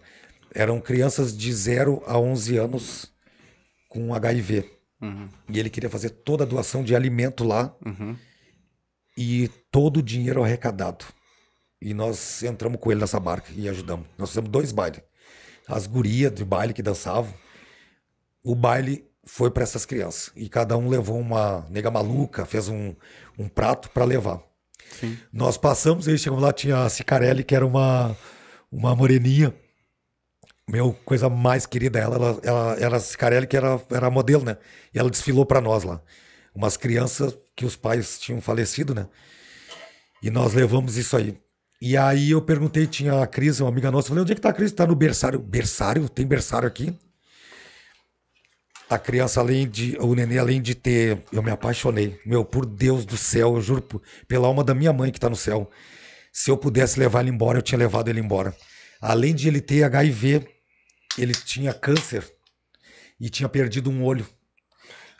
Eram 0.54 0.80
crianças 0.80 1.36
de 1.36 1.52
0 1.52 2.02
a 2.06 2.18
11 2.18 2.56
anos 2.56 3.12
com 3.88 4.14
HIV. 4.14 4.70
Uhum, 5.00 5.28
E 5.48 5.58
ele 5.58 5.70
queria 5.70 5.88
fazer 5.88 6.10
toda 6.10 6.42
a 6.42 6.46
doação 6.46 6.82
de 6.82 6.94
alimento 6.94 7.44
lá 7.44 7.74
uhum. 7.86 8.16
E 9.18 9.48
todo 9.72 9.96
o 9.96 10.02
dinheiro 10.02 10.44
arrecadado. 10.44 11.04
E 11.82 11.92
nós 11.92 12.40
entramos 12.44 12.78
com 12.80 12.92
ele 12.92 13.00
nessa 13.00 13.18
barca 13.18 13.50
e 13.52 13.68
ajudamos. 13.68 14.06
Nós 14.16 14.28
fizemos 14.28 14.48
dois 14.48 14.70
bailes. 14.70 15.00
As 15.66 15.88
gurias 15.88 16.32
de 16.32 16.44
baile 16.44 16.72
que 16.72 16.82
dançavam. 16.82 17.34
O 18.44 18.54
baile 18.54 19.04
foi 19.24 19.50
para 19.50 19.64
essas 19.64 19.84
crianças. 19.84 20.30
E 20.36 20.48
cada 20.48 20.76
um 20.78 20.88
levou 20.88 21.18
uma 21.18 21.66
nega 21.68 21.90
maluca, 21.90 22.46
fez 22.46 22.68
um, 22.68 22.94
um 23.36 23.48
prato 23.48 23.90
para 23.90 24.04
levar. 24.04 24.40
Sim. 25.00 25.18
Nós 25.32 25.58
passamos, 25.58 26.06
aí 26.06 26.16
chegamos 26.16 26.42
lá, 26.42 26.52
tinha 26.52 26.84
a 26.84 26.88
Cicarelli, 26.88 27.42
que 27.42 27.56
era 27.56 27.66
uma, 27.66 28.16
uma 28.70 28.94
moreninha. 28.94 29.52
Meu, 30.68 30.92
coisa 31.04 31.28
mais 31.28 31.66
querida, 31.66 31.98
ela, 31.98 32.16
ela, 32.16 32.40
ela 32.44 32.76
era 32.78 32.96
a 32.96 33.00
Cicarelli, 33.00 33.48
que 33.48 33.56
era, 33.56 33.80
era 33.90 34.10
modelo, 34.10 34.44
né? 34.44 34.58
E 34.94 34.98
ela 34.98 35.10
desfilou 35.10 35.44
para 35.44 35.60
nós 35.60 35.82
lá. 35.82 36.00
Umas 36.54 36.76
crianças 36.76 37.36
que 37.58 37.66
os 37.66 37.74
pais 37.74 38.20
tinham 38.20 38.40
falecido, 38.40 38.94
né? 38.94 39.08
E 40.22 40.30
nós 40.30 40.54
levamos 40.54 40.96
isso 40.96 41.16
aí. 41.16 41.36
E 41.82 41.96
aí 41.96 42.30
eu 42.30 42.40
perguntei, 42.40 42.86
tinha 42.86 43.20
a 43.20 43.26
Cris, 43.26 43.58
uma 43.58 43.68
amiga 43.68 43.90
nossa, 43.90 44.06
eu 44.06 44.08
falei, 44.10 44.22
onde 44.22 44.32
é 44.32 44.34
que 44.36 44.40
tá 44.40 44.50
a 44.50 44.52
Cris? 44.52 44.70
Tá 44.70 44.86
no 44.86 44.94
berçário. 44.94 45.40
Berçário? 45.40 46.08
Tem 46.08 46.24
berçário 46.24 46.68
aqui? 46.68 46.96
A 48.88 48.96
criança, 48.96 49.40
além 49.40 49.68
de. 49.68 49.96
O 49.98 50.14
nenê, 50.14 50.38
além 50.38 50.62
de 50.62 50.76
ter. 50.76 51.20
Eu 51.32 51.42
me 51.42 51.50
apaixonei. 51.50 52.20
Meu, 52.24 52.44
por 52.44 52.64
Deus 52.64 53.04
do 53.04 53.16
céu, 53.16 53.56
eu 53.56 53.60
juro 53.60 53.82
pela 54.28 54.46
alma 54.46 54.62
da 54.62 54.72
minha 54.72 54.92
mãe 54.92 55.10
que 55.10 55.18
tá 55.18 55.28
no 55.28 55.36
céu. 55.36 55.68
Se 56.32 56.52
eu 56.52 56.56
pudesse 56.56 56.98
levar 56.98 57.22
ele 57.22 57.30
embora, 57.30 57.58
eu 57.58 57.62
tinha 57.62 57.78
levado 57.78 58.08
ele 58.08 58.20
embora. 58.20 58.56
Além 59.00 59.34
de 59.34 59.48
ele 59.48 59.60
ter 59.60 59.82
HIV, 59.82 60.46
ele 61.18 61.34
tinha 61.34 61.74
câncer 61.74 62.24
e 63.20 63.28
tinha 63.28 63.48
perdido 63.48 63.90
um 63.90 64.04
olho. 64.04 64.26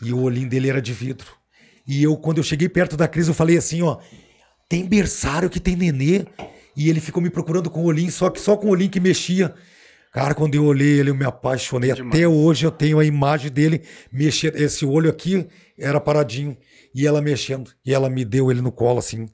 E 0.00 0.12
o 0.12 0.22
olhinho 0.22 0.48
dele 0.48 0.70
era 0.70 0.80
de 0.80 0.92
vidro. 0.92 1.37
E 1.88 2.02
eu, 2.02 2.16
quando 2.18 2.36
eu 2.36 2.44
cheguei 2.44 2.68
perto 2.68 2.98
da 2.98 3.08
Cris, 3.08 3.26
eu 3.26 3.34
falei 3.34 3.56
assim, 3.56 3.80
ó. 3.80 3.98
Tem 4.68 4.84
berçário 4.84 5.48
que 5.48 5.58
tem 5.58 5.74
nenê. 5.74 6.26
E 6.76 6.90
ele 6.90 7.00
ficou 7.00 7.22
me 7.22 7.30
procurando 7.30 7.70
com 7.70 7.80
o 7.80 7.86
olhinho, 7.86 8.12
só 8.12 8.28
que 8.28 8.38
só 8.38 8.56
com 8.56 8.66
o 8.66 8.70
olhinho 8.70 8.90
que 8.90 9.00
mexia. 9.00 9.54
Cara, 10.12 10.34
quando 10.34 10.54
eu 10.54 10.64
olhei 10.64 11.00
ele, 11.00 11.10
eu 11.10 11.14
me 11.14 11.24
apaixonei. 11.24 11.92
Demais. 11.92 12.14
Até 12.14 12.28
hoje 12.28 12.66
eu 12.66 12.70
tenho 12.70 12.98
a 12.98 13.04
imagem 13.04 13.50
dele 13.50 13.82
mexendo. 14.12 14.56
Esse 14.56 14.84
olho 14.84 15.08
aqui 15.08 15.48
era 15.78 15.98
paradinho. 15.98 16.56
E 16.94 17.06
ela 17.06 17.22
mexendo. 17.22 17.72
E 17.84 17.94
ela 17.94 18.10
me 18.10 18.24
deu 18.24 18.50
ele 18.50 18.60
no 18.60 18.70
colo, 18.70 18.98
assim. 18.98 19.26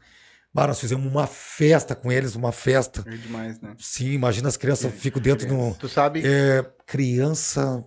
Bah, 0.52 0.68
nós 0.68 0.78
fizemos 0.78 1.04
uma 1.10 1.26
festa 1.26 1.96
com 1.96 2.12
eles, 2.12 2.36
uma 2.36 2.52
festa. 2.52 3.04
É 3.06 3.16
demais, 3.16 3.60
né? 3.60 3.74
Sim, 3.78 4.12
imagina 4.12 4.48
as 4.48 4.56
crianças 4.56 4.92
ficam 4.94 5.20
dentro 5.20 5.48
do. 5.48 5.74
Tu 5.74 5.88
sabe, 5.88 6.22
É, 6.24 6.64
criança. 6.86 7.84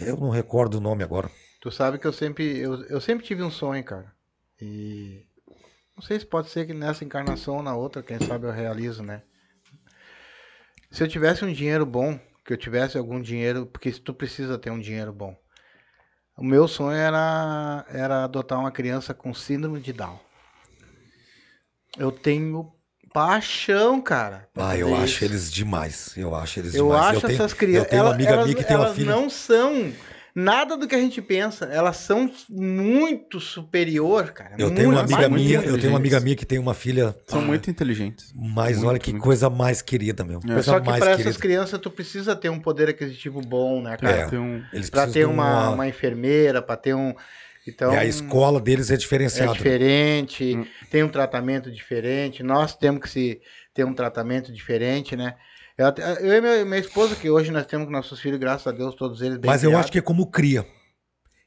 Eu 0.00 0.16
não 0.16 0.30
recordo 0.30 0.76
o 0.78 0.80
nome 0.80 1.02
agora. 1.02 1.28
Tu 1.64 1.70
sabe 1.70 1.98
que 1.98 2.06
eu 2.06 2.12
sempre, 2.12 2.58
eu, 2.58 2.84
eu 2.90 3.00
sempre 3.00 3.24
tive 3.24 3.42
um 3.42 3.50
sonho, 3.50 3.82
cara. 3.82 4.12
E 4.60 5.24
não 5.96 6.02
sei 6.02 6.20
se 6.20 6.26
pode 6.26 6.50
ser 6.50 6.66
que 6.66 6.74
nessa 6.74 7.06
encarnação 7.06 7.56
ou 7.56 7.62
na 7.62 7.74
outra, 7.74 8.02
quem 8.02 8.20
sabe 8.20 8.46
eu 8.46 8.52
realizo, 8.52 9.02
né? 9.02 9.22
Se 10.90 11.02
eu 11.02 11.08
tivesse 11.08 11.42
um 11.42 11.50
dinheiro 11.50 11.86
bom, 11.86 12.20
que 12.44 12.52
eu 12.52 12.58
tivesse 12.58 12.98
algum 12.98 13.18
dinheiro, 13.18 13.64
porque 13.64 13.90
tu 13.92 14.12
precisa 14.12 14.58
ter 14.58 14.70
um 14.70 14.78
dinheiro 14.78 15.10
bom. 15.10 15.34
O 16.36 16.44
meu 16.44 16.68
sonho 16.68 16.98
era, 16.98 17.86
era 17.88 18.24
adotar 18.24 18.60
uma 18.60 18.70
criança 18.70 19.14
com 19.14 19.32
síndrome 19.32 19.80
de 19.80 19.94
Down. 19.94 20.20
Eu 21.96 22.12
tenho 22.12 22.74
paixão, 23.10 24.02
cara. 24.02 24.50
Ah, 24.54 24.76
eu 24.76 24.94
acho 24.94 25.14
isso. 25.14 25.24
eles 25.24 25.50
demais. 25.50 26.14
Eu 26.14 26.34
acho 26.34 26.60
eles 26.60 26.74
Eu 26.74 26.88
demais. 26.88 27.16
acho 27.16 27.20
tenho, 27.26 27.32
essas 27.32 27.54
crianças. 27.54 27.84
Eu 27.84 27.88
tenho 27.88 28.02
uma 28.02 28.12
amiga 28.12 28.32
elas, 28.32 28.44
minha 28.44 28.56
que 28.58 28.64
tem 28.64 28.76
uma 28.76 28.92
filha. 28.92 29.10
não 29.10 29.30
são 29.30 29.90
nada 30.34 30.76
do 30.76 30.88
que 30.88 30.94
a 30.94 30.98
gente 31.00 31.22
pensa. 31.22 31.66
Elas 31.66 31.98
são 31.98 32.30
muito 32.50 33.38
superior, 33.40 34.30
cara. 34.32 34.54
Eu 34.58 34.74
tenho 34.74 34.90
uma 34.90 35.00
Muito, 35.02 35.14
amiga 35.14 35.28
muito 35.28 35.44
minha, 35.44 35.58
muito 35.60 35.70
eu 35.70 35.78
tenho 35.78 35.92
uma 35.92 35.98
amiga 35.98 36.20
minha 36.20 36.36
que 36.36 36.44
tem 36.44 36.58
uma 36.58 36.74
filha. 36.74 37.14
São 37.26 37.40
ah, 37.40 37.42
muito 37.42 37.70
inteligentes. 37.70 38.32
Mas 38.34 38.76
muito, 38.78 38.88
olha 38.88 38.98
que 38.98 39.10
muito. 39.12 39.22
coisa 39.22 39.48
mais 39.48 39.80
querida, 39.80 40.24
meu. 40.24 40.40
Coisa 40.40 40.62
Só 40.62 40.80
que 40.80 40.86
para 40.86 41.12
essas 41.12 41.36
crianças 41.36 41.78
tu 41.78 41.90
precisa 41.90 42.34
ter 42.34 42.48
um 42.48 42.58
poder 42.58 42.88
aquisitivo 42.88 43.40
bom, 43.40 43.80
né, 43.80 43.96
cara? 43.96 44.16
É. 44.16 44.26
Tem 44.26 44.38
um... 44.38 44.62
Eles 44.72 44.90
Pra 44.90 45.02
precisam 45.02 45.28
ter 45.28 45.32
uma, 45.32 45.70
uma 45.70 45.86
enfermeira, 45.88 46.60
pra 46.60 46.76
ter 46.76 46.94
um. 46.94 47.14
Então, 47.66 47.92
E 47.94 47.96
a 47.96 48.04
escola 48.04 48.60
deles 48.60 48.90
é 48.90 48.94
é 48.94 48.96
diferenciada. 48.96 49.52
diferente, 49.54 50.54
Hum. 50.54 50.66
tem 50.90 51.02
um 51.02 51.08
tratamento 51.08 51.70
diferente. 51.70 52.42
Nós 52.42 52.76
temos 52.76 53.00
que 53.00 53.08
se, 53.08 53.40
ter 53.72 53.84
um 53.84 53.94
tratamento 53.94 54.52
diferente, 54.52 55.16
né? 55.16 55.34
Eu, 55.76 55.86
eu 56.20 56.32
e 56.36 56.40
minha, 56.40 56.64
minha 56.64 56.78
esposa, 56.78 57.16
que 57.16 57.28
hoje 57.28 57.50
nós 57.50 57.66
temos 57.66 57.86
com 57.86 57.92
nossos 57.92 58.20
filhos, 58.20 58.38
graças 58.38 58.66
a 58.66 58.72
Deus, 58.72 58.94
todos 58.94 59.20
eles 59.20 59.38
bem 59.38 59.50
Mas 59.50 59.62
eu 59.64 59.70
criados. 59.70 59.84
acho 59.86 59.92
que 59.92 59.98
é 59.98 60.02
como 60.02 60.30
cria. 60.30 60.64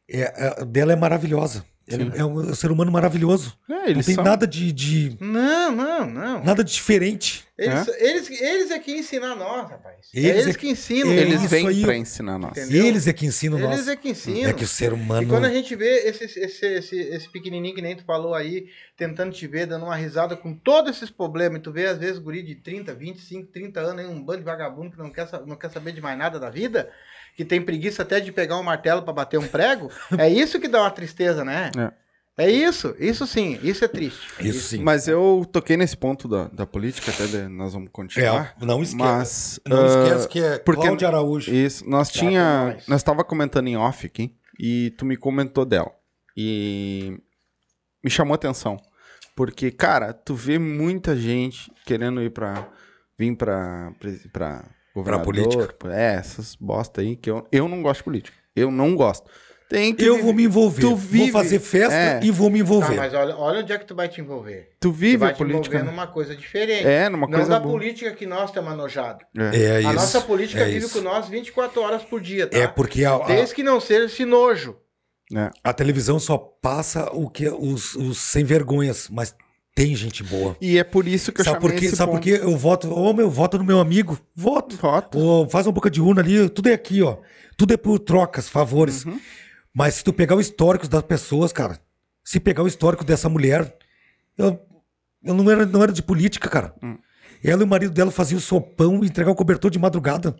É, 0.10 0.62
é- 0.62 0.66
dela 0.66 0.92
é 0.94 0.96
maravilhosa. 0.96 1.66
Ele 1.88 2.12
é 2.18 2.26
um, 2.26 2.54
ser 2.54 2.70
humano 2.70 2.92
maravilhoso. 2.92 3.58
É, 3.70 3.74
Não 3.74 3.86
eles 3.88 4.06
tem 4.06 4.16
são... 4.16 4.24
nada 4.24 4.46
de, 4.46 4.72
de- 4.74 5.18
Não, 5.22 5.72
não, 5.74 6.06
não. 6.06 6.44
nada 6.44 6.62
de 6.64 6.74
diferente. 6.74 7.46
Eles, 7.58 7.88
eles, 7.98 8.30
eles 8.42 8.72
é 8.72 8.78
que 8.78 8.92
ensinam 8.92 9.32
a 9.32 9.36
nós, 9.36 9.70
rapaz. 9.72 9.96
Eles 10.14 10.30
é 10.30 10.34
eles 10.42 10.56
é 10.56 10.60
que 10.60 10.70
ensinam. 10.70 11.12
eles- 11.12 11.22
Eles 11.24 11.40
Isso 11.42 11.50
vêm 11.50 11.68
aí- 11.68 11.82
pra 11.84 11.96
ensinar 11.98 12.38
nós. 12.38 12.52
Entendeu? 12.58 12.86
Eles 12.86 13.08
é 13.08 13.14
que 13.14 13.26
ensinam 13.26 13.58
Eles 13.58 13.70
nós. 13.70 13.88
é 13.88 13.96
que 13.96 14.10
ensinam. 14.10 14.50
É 14.50 14.54
que 14.54 14.64
o 14.64 14.68
ser 14.68 14.92
humano. 14.94 15.24
E 15.24 15.26
quando 15.26 15.46
a 15.46 15.50
gente 15.50 15.76
vê 15.76 16.08
esse, 16.08 16.26
esse, 16.26 16.66
esse, 16.66 16.96
esse 17.00 17.30
pequenininho 17.30 17.74
que 17.74 17.82
nem 17.82 17.96
tu 17.96 18.04
falou 18.04 18.36
aí, 18.36 18.68
tentando 18.96 19.32
te 19.34 19.48
ver, 19.48 19.66
dando 19.66 19.86
uma 19.86 19.96
risada 19.96 20.36
com 20.36 20.54
todos 20.54 20.96
esses 20.98 21.10
problemas, 21.10 21.58
e 21.60 21.62
tu 21.64 21.72
vê 21.72 21.88
às 21.88 21.98
vezes 21.98 22.20
guri 22.20 22.44
de 22.44 22.56
30, 22.56 22.94
25, 22.94 23.48
30 23.52 23.80
anos, 23.80 24.06
aí, 24.06 24.08
um 24.12 24.22
bando 24.22 24.40
de 24.40 24.46
vagabundo 24.46 24.92
que 24.92 24.98
não 25.00 25.10
quer, 25.10 25.28
não 25.48 25.56
quer 25.56 25.72
saber 25.72 25.94
de 25.94 26.02
mais 26.02 26.18
nada 26.18 26.40
da 26.40 26.50
vida, 26.52 26.90
que 27.38 27.46
tem 27.46 27.62
preguiça 27.62 28.02
até 28.02 28.20
de 28.20 28.32
pegar 28.34 28.58
um 28.58 28.64
martelo 28.64 29.04
pra 29.04 29.14
bater 29.14 29.38
um 29.40 29.48
prego, 29.48 29.90
é 30.18 30.28
isso 30.28 30.60
que 30.60 30.68
dá 30.68 30.82
uma 30.82 30.92
tristeza, 30.92 31.46
né? 31.46 31.72
É 32.40 32.52
isso, 32.52 32.96
isso 33.00 33.26
sim, 33.26 33.58
isso 33.64 33.86
é 33.86 33.88
triste. 33.88 34.20
Isso 34.40 34.60
sim. 34.60 34.84
Mas 34.84 35.08
eu 35.08 35.48
toquei 35.52 35.76
nesse 35.78 35.96
ponto 35.98 36.28
da, 36.28 36.46
da 36.50 36.68
política, 36.68 37.10
até 37.12 37.26
de- 37.26 37.48
nós 37.48 37.74
vamos 37.74 37.90
continuar. 37.92 38.56
É, 38.62 38.66
não 38.66 38.82
esquece. 38.84 38.96
Mas 38.98 39.60
Não 39.68 39.84
ah, 39.84 40.04
esquece 40.04 40.28
que 40.28 40.40
é 40.44 40.58
porque- 40.60 40.82
Cláudia 40.82 41.08
Araújo. 41.08 41.52
Isso, 41.54 41.88
nós 41.90 42.10
tinha, 42.12 42.78
nós 42.88 43.02
tava 43.02 43.24
comentando 43.24 43.68
em 43.68 43.78
off 43.78 44.06
aqui 44.06 44.36
e 44.60 44.92
tu 44.98 45.06
me 45.06 45.16
comentou 45.18 45.66
dela 45.66 45.92
e 46.36 47.18
me 48.04 48.10
chamou 48.10 48.34
a 48.34 48.36
atenção 48.36 48.78
porque 49.36 49.70
cara, 49.72 50.14
tu 50.14 50.34
vê 50.36 50.58
muita 50.60 51.16
gente 51.16 51.72
querendo 51.86 52.22
ir 52.22 52.30
pra 52.32 52.68
vir 53.18 53.36
pra 53.36 53.92
pra 54.32 54.66
governador, 55.04 55.26
política. 55.26 55.94
é 55.94 56.16
essas 56.16 56.56
bosta 56.56 57.02
aí 57.02 57.16
que 57.16 57.30
eu, 57.30 57.48
eu 57.52 57.68
não 57.68 57.82
gosto 57.82 58.00
de 58.00 58.04
política, 58.06 58.38
eu 58.56 58.70
não 58.72 58.96
gosto. 58.96 59.30
Tem 59.70 59.94
que 59.94 60.06
Eu 60.06 60.14
viver- 60.14 60.24
vou 60.26 60.34
me 60.34 60.44
envolver. 60.46 60.80
Tu 60.82 60.88
Vou 60.88 60.96
vive- 60.96 61.32
fazer 61.34 61.60
festa 61.60 61.94
é. 61.94 62.20
e 62.24 62.32
vou 62.32 62.50
me 62.50 62.60
Tá, 62.60 62.64
envolver. 62.64 62.96
mas 62.96 63.14
olha, 63.14 63.36
olha 63.36 63.60
onde 63.60 63.74
é 63.74 63.78
que 63.78 63.86
tu 63.86 63.94
vai 63.94 64.08
te 64.08 64.22
envolver. 64.22 64.70
tu 64.80 64.88
Tu 64.88 64.92
vive 64.94 65.18
vai 65.18 65.32
a 65.32 65.34
te 65.34 65.44
envolver 65.44 65.58
política. 65.68 65.84
numa 65.84 66.08
coisa 66.08 66.34
diferente. 66.34 66.88
É, 66.88 67.10
numa 67.10 67.28
não 67.28 67.34
coisa 67.34 67.50
da 67.50 67.60
boa. 67.60 67.74
política 67.74 68.12
que 68.12 68.26
nós 68.26 68.46
estamos 68.50 68.72
anojados. 68.72 69.26
É. 69.38 69.58
É 69.62 69.76
A 69.76 69.82
isso. 69.82 69.92
nossa 69.94 70.22
política 70.22 70.62
é 70.62 70.66
vive 70.68 70.86
isso. 70.86 70.98
com 70.98 71.04
nós 71.04 71.28
24 71.28 71.82
horas 71.82 72.02
por 72.02 72.22
dia, 72.22 72.48
tá? 72.48 72.58
É 72.58 72.66
porque 72.66 73.04
a, 73.04 73.16
a- 73.16 73.26
Desde 73.26 73.54
que 73.54 73.62
não 73.62 73.82
seja 73.82 74.06
esse 74.06 74.24
nojo. 74.24 74.78
É. 75.36 75.50
a 75.62 75.74
televisão 75.74 76.18
só 76.18 76.38
passa 76.38 77.10
o 77.12 77.30
que 77.30 77.50
os, 77.50 77.94
os 77.96 78.18
sem 78.18 78.46
vergonhas, 78.46 79.10
mas 79.12 79.36
tem 79.78 79.96
gente 79.96 80.24
boa. 80.24 80.58
E 80.60 80.80
é 80.80 80.84
por 80.84 81.08
isso 81.08 81.32
que 81.32 81.42
eu 81.42 81.46
Sabe 81.46 81.62
chamei 81.62 81.78
esse 81.78 81.96
Sabe 81.96 82.12
por 82.12 82.20
quê? 82.20 82.40
Eu 82.42 82.58
voto, 82.58 82.92
ô 82.92 83.14
meu, 83.14 83.30
voto 83.30 83.60
no 83.60 83.64
meu 83.64 83.80
amigo, 83.80 84.20
voto. 84.36 84.76
Voto. 84.76 85.20
Ou 85.20 85.48
faz 85.48 85.68
uma 85.68 85.72
boca 85.72 85.88
de 85.88 86.02
urna 86.02 86.20
ali, 86.20 86.50
tudo 86.50 86.70
é 86.70 86.74
aqui, 86.74 87.04
ó. 87.04 87.18
Tudo 87.56 87.76
é 87.76 87.78
por 87.78 88.00
trocas, 88.00 88.50
favores. 88.50 89.06
Uhum. 89.06 89.20
Mas 89.72 89.94
se 89.94 90.04
tu 90.04 90.12
pegar 90.12 90.36
o 90.36 90.42
histórico 90.42 90.88
das 90.88 91.04
pessoas, 91.04 91.54
cara, 91.54 91.80
se 92.24 92.40
pegar 92.40 92.64
o 92.64 92.68
histórico 92.68 93.04
dessa 93.04 93.30
mulher, 93.30 93.72
eu, 94.36 94.60
eu 95.24 95.36
não, 95.36 95.52
era, 95.52 95.64
não 95.64 95.84
era 95.84 95.92
de 95.92 96.02
política, 96.02 96.50
cara. 96.50 96.74
Hum. 96.82 96.98
Ela 97.44 97.62
e 97.62 97.64
o 97.64 97.68
marido 97.68 97.94
dela 97.94 98.10
faziam 98.10 98.40
sopão 98.40 99.04
e 99.04 99.08
entregar 99.08 99.30
o 99.30 99.36
cobertor 99.36 99.70
de 99.70 99.78
madrugada. 99.78 100.36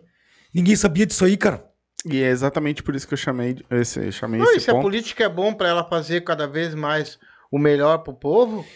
Ninguém 0.52 0.74
sabia 0.74 1.06
disso 1.06 1.24
aí, 1.24 1.36
cara. 1.36 1.64
E 2.04 2.20
é 2.20 2.28
exatamente 2.28 2.82
por 2.82 2.96
isso 2.96 3.06
que 3.06 3.14
eu 3.14 3.18
chamei 3.18 3.56
esse, 3.70 4.00
eu 4.00 4.10
chamei 4.10 4.40
Não, 4.40 4.52
e 4.52 4.56
esse 4.56 4.64
se 4.64 4.70
a 4.70 4.74
ponto. 4.74 4.82
política 4.82 5.22
é 5.22 5.28
bom 5.28 5.54
pra 5.54 5.68
ela 5.68 5.84
fazer 5.84 6.22
cada 6.22 6.48
vez 6.48 6.74
mais 6.74 7.20
o 7.52 7.58
melhor 7.58 7.98
pro 7.98 8.14
povo, 8.14 8.66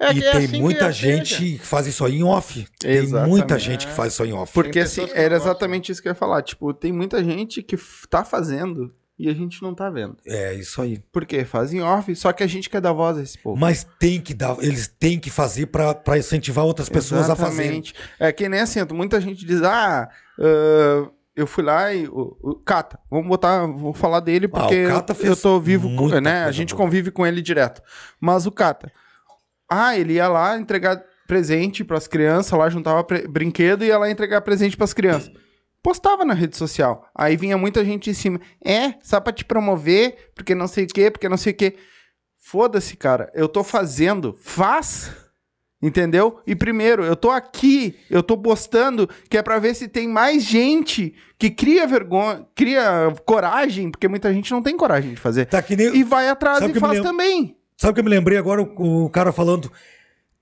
é 0.00 0.12
e 0.12 0.24
é 0.24 0.30
tem 0.32 0.44
assim 0.44 0.60
muita 0.60 0.86
é 0.86 0.92
gente 0.92 1.34
seja. 1.34 1.38
que 1.38 1.58
faz 1.58 1.86
isso 1.86 2.04
aí 2.04 2.16
em 2.16 2.22
off. 2.22 2.66
Tem 2.78 2.92
Exatamente. 2.92 3.28
muita 3.30 3.58
gente 3.58 3.86
que 3.86 3.92
faz 3.92 4.12
isso 4.12 4.22
aí 4.22 4.30
em 4.30 4.32
off. 4.32 4.52
Porque 4.52 4.72
Tem 4.72 4.82
assim, 4.82 5.08
era 5.12 5.36
exatamente 5.36 5.90
isso 5.90 6.00
que 6.00 6.08
eu 6.08 6.12
ia 6.12 6.14
falar. 6.14 6.42
Tipo, 6.42 6.72
tem 6.72 6.92
muita 6.92 7.22
gente 7.22 7.62
que 7.62 7.76
tá 8.08 8.24
fazendo 8.24 8.94
e 9.18 9.28
a 9.28 9.34
gente 9.34 9.60
não 9.60 9.74
tá 9.74 9.90
vendo. 9.90 10.16
É 10.24 10.54
isso 10.54 10.80
aí. 10.80 11.00
Por 11.10 11.26
quê? 11.26 11.44
Fazem 11.44 11.82
off, 11.82 12.14
só 12.14 12.32
que 12.32 12.44
a 12.44 12.46
gente 12.46 12.70
quer 12.70 12.80
dar 12.80 12.92
voz 12.92 13.18
a 13.18 13.22
esse 13.22 13.36
povo. 13.36 13.58
Mas 13.58 13.84
tem 13.98 14.20
que 14.20 14.32
dar, 14.32 14.56
eles 14.60 14.86
têm 14.86 15.18
que 15.18 15.30
fazer 15.30 15.66
pra 15.66 15.92
pra 15.92 16.16
incentivar 16.16 16.64
outras 16.64 16.88
pessoas 16.88 17.28
a 17.28 17.34
fazerem. 17.34 17.80
Exatamente. 17.80 17.94
É 18.20 18.32
que 18.32 18.48
nem 18.48 18.60
assim, 18.60 18.80
muita 18.92 19.20
gente 19.20 19.44
diz, 19.44 19.62
ah, 19.62 20.08
ah, 20.38 21.10
eu 21.34 21.46
fui 21.46 21.64
lá 21.64 21.92
e. 21.92 22.06
O, 22.06 22.36
o 22.40 22.54
Cata, 22.54 22.98
vamos 23.10 23.26
botar, 23.26 23.66
vou 23.66 23.92
falar 23.92 24.20
dele 24.20 24.46
Ah, 24.46 24.48
o 24.48 24.60
porque 24.60 24.86
Cata 24.86 25.12
eu, 25.12 25.16
fez 25.16 25.28
eu 25.30 25.36
tô 25.36 25.60
vivo, 25.60 25.88
né? 26.20 26.44
A 26.44 26.52
gente 26.52 26.74
convive 26.74 27.10
com 27.10 27.26
ele 27.26 27.42
direto. 27.42 27.82
Mas 28.20 28.46
o 28.46 28.52
Cata, 28.52 28.92
ah, 29.68 29.96
ele 29.98 30.14
ia 30.14 30.28
lá 30.28 30.58
entregar 30.58 31.02
presente 31.26 31.84
pras 31.84 32.08
crianças, 32.08 32.58
lá 32.58 32.68
juntava 32.70 33.06
brinquedo 33.28 33.84
e 33.84 33.88
ia 33.88 33.98
lá 33.98 34.10
entregar 34.10 34.40
presente 34.40 34.76
pras 34.76 34.94
crianças. 34.94 35.30
Postava 35.82 36.24
na 36.24 36.34
rede 36.34 36.56
social. 36.56 37.08
Aí 37.14 37.36
vinha 37.36 37.56
muita 37.56 37.84
gente 37.84 38.10
em 38.10 38.14
cima. 38.14 38.40
É, 38.64 38.94
só 39.02 39.20
pra 39.20 39.32
te 39.32 39.44
promover, 39.44 40.30
porque 40.34 40.54
não 40.54 40.66
sei 40.66 40.84
o 40.84 40.88
quê, 40.88 41.10
porque 41.10 41.28
não 41.28 41.36
sei 41.36 41.52
o 41.52 41.56
quê. 41.56 41.76
Foda-se, 42.38 42.96
cara. 42.96 43.30
Eu 43.34 43.48
tô 43.48 43.62
fazendo. 43.62 44.34
Faz. 44.40 45.10
Entendeu? 45.80 46.40
E 46.44 46.56
primeiro, 46.56 47.04
eu 47.04 47.14
tô 47.14 47.30
aqui, 47.30 47.96
eu 48.10 48.20
tô 48.20 48.36
postando, 48.36 49.08
que 49.30 49.38
é 49.38 49.42
pra 49.42 49.60
ver 49.60 49.74
se 49.76 49.86
tem 49.86 50.08
mais 50.08 50.42
gente 50.42 51.14
que 51.38 51.50
cria 51.50 51.86
vergonha, 51.86 52.44
cria 52.52 53.14
coragem, 53.24 53.88
porque 53.88 54.08
muita 54.08 54.32
gente 54.34 54.50
não 54.50 54.60
tem 54.60 54.76
coragem 54.76 55.10
de 55.14 55.20
fazer. 55.20 55.46
Tá 55.46 55.62
que 55.62 55.76
nem, 55.76 55.94
E 55.94 56.02
vai 56.02 56.28
atrás 56.28 56.58
Sabe 56.58 56.76
e 56.76 56.80
faz 56.80 56.94
lembro- 56.94 57.08
também. 57.08 57.56
Sabe 57.80 57.92
o 57.92 57.94
que 57.94 58.00
eu 58.00 58.04
me 58.04 58.10
lembrei 58.10 58.36
agora? 58.36 58.60
O, 58.62 59.04
o 59.04 59.10
cara 59.10 59.32
falando. 59.32 59.72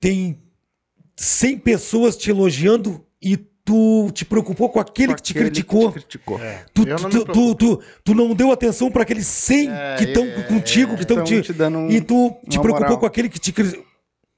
Tem 0.01 0.43
100 1.17 1.59
pessoas 1.59 2.17
te 2.17 2.31
elogiando 2.31 3.05
e 3.23 3.37
tu 3.37 4.11
te 4.13 4.25
preocupou 4.25 4.69
com 4.71 4.79
aquele 4.81 5.15
que 5.15 5.23
te 5.23 5.33
Aquele 5.33 5.47
criticou. 5.51 5.89
te 5.89 5.95
criticou. 5.95 6.39
É, 6.41 6.65
Tu, 6.73 6.87
eu 6.89 6.99
não 6.99 7.11
tu, 7.11 7.25
tu, 7.25 7.55
tu, 7.55 7.81
tu 8.05 8.15
não 8.15 8.35
deu 8.35 8.51
atenção 8.53 8.91
para 8.91 9.03
aqueles 9.03 9.27
100 9.27 9.71
É, 9.71 9.97
que 9.99 10.05
estão 10.05 10.25
é, 10.25 10.43
contigo, 10.45 10.95
que 10.95 11.03
estão 11.03 11.23
te. 11.25 11.43
te 11.43 11.53
dando 11.53 11.79
um... 11.79 11.91
E 11.91 12.01
tu 12.01 12.31
te 12.49 12.59
preocupou 12.59 12.81
moral. 12.81 12.99
com 12.99 13.07
aquele 13.07 13.29
que 13.29 13.39
te 13.39 13.53
criticou. 13.53 13.85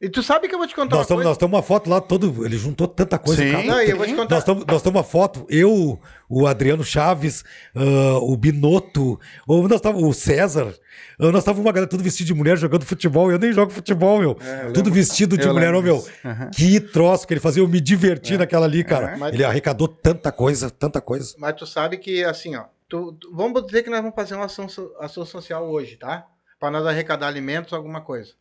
E 0.00 0.08
tu 0.08 0.22
sabe 0.22 0.48
que 0.48 0.54
eu 0.54 0.58
vou 0.58 0.66
te 0.68 0.74
contar 0.76 0.90
Nós 0.90 0.98
uma 0.98 1.02
estamos 1.02 1.18
coisa? 1.24 1.28
nós 1.30 1.38
temos 1.38 1.56
uma 1.56 1.62
foto 1.62 1.90
lá, 1.90 2.00
todo. 2.00 2.44
Ele 2.46 2.56
juntou 2.56 2.86
tanta 2.86 3.18
coisa, 3.18 3.42
Sim. 3.42 3.50
cara. 3.50 3.64
Não, 3.64 3.80
eu 3.80 3.96
vou 3.96 4.06
te 4.06 4.12
Nós 4.12 4.20
contar. 4.44 4.54
nós 4.66 4.76
estamos 4.76 4.96
uma 5.00 5.02
foto, 5.04 5.44
eu, 5.50 5.98
o 6.28 6.46
Adriano 6.46 6.84
Chaves, 6.84 7.44
ah, 7.74 8.18
o 8.20 8.36
Binotto, 8.36 9.18
o, 9.46 9.68
nós 9.68 9.80
tava, 9.80 9.98
o 9.98 10.12
César, 10.12 10.74
ah, 11.18 11.26
nós 11.32 11.38
estávamos 11.38 11.64
uma 11.66 11.72
galera 11.72 11.88
tudo 11.88 12.02
vestido 12.02 12.26
de 12.26 12.34
mulher 12.34 12.56
jogando 12.58 12.84
futebol. 12.84 13.30
Eu 13.32 13.38
nem 13.38 13.52
jogo 13.52 13.70
futebol, 13.72 14.18
meu. 14.18 14.36
É, 14.40 14.62
eu 14.66 14.72
tudo 14.72 14.86
lembro. 14.86 14.92
vestido 14.94 15.36
de 15.38 15.46
Eu 15.46 15.52
mulher, 15.54 15.74
ô, 15.74 15.80
meu. 15.82 16.04
Aham. 16.24 16.50
Que 16.50 16.80
troço 16.80 17.26
que 17.26 17.32
ele 17.34 17.40
fazia, 17.40 17.62
eu 17.62 17.68
me 17.68 17.80
diverti 17.80 18.36
naquela 18.36 18.66
ali, 18.66 18.84
cara. 18.84 19.16
Mas- 19.16 19.32
Ele 19.34 19.44
arrecadou 19.44 19.88
tanta 19.88 20.30
coisa, 20.32 20.70
tanta 20.70 21.00
coisa. 21.00 21.34
Mas 21.38 21.54
tu 21.54 21.66
sabe 21.66 21.96
que, 21.98 22.22
assim, 22.24 22.56
ó. 22.56 22.64
tu- 22.88 23.12
tu- 23.12 23.34
vamos 23.34 23.64
dizer 23.66 23.82
que 23.82 23.90
nós 23.90 24.00
vamos 24.00 24.14
fazer 24.14 24.34
uma 24.34 24.46
ação, 24.46 24.66
ação 25.00 25.24
social 25.26 25.68
hoje, 25.68 25.96
tá? 25.96 26.26
Para 26.58 26.70
nós 26.70 26.86
arrecadar 26.86 27.28
alimentos, 27.28 27.72
alguma 27.72 28.00
coisa. 28.00 28.32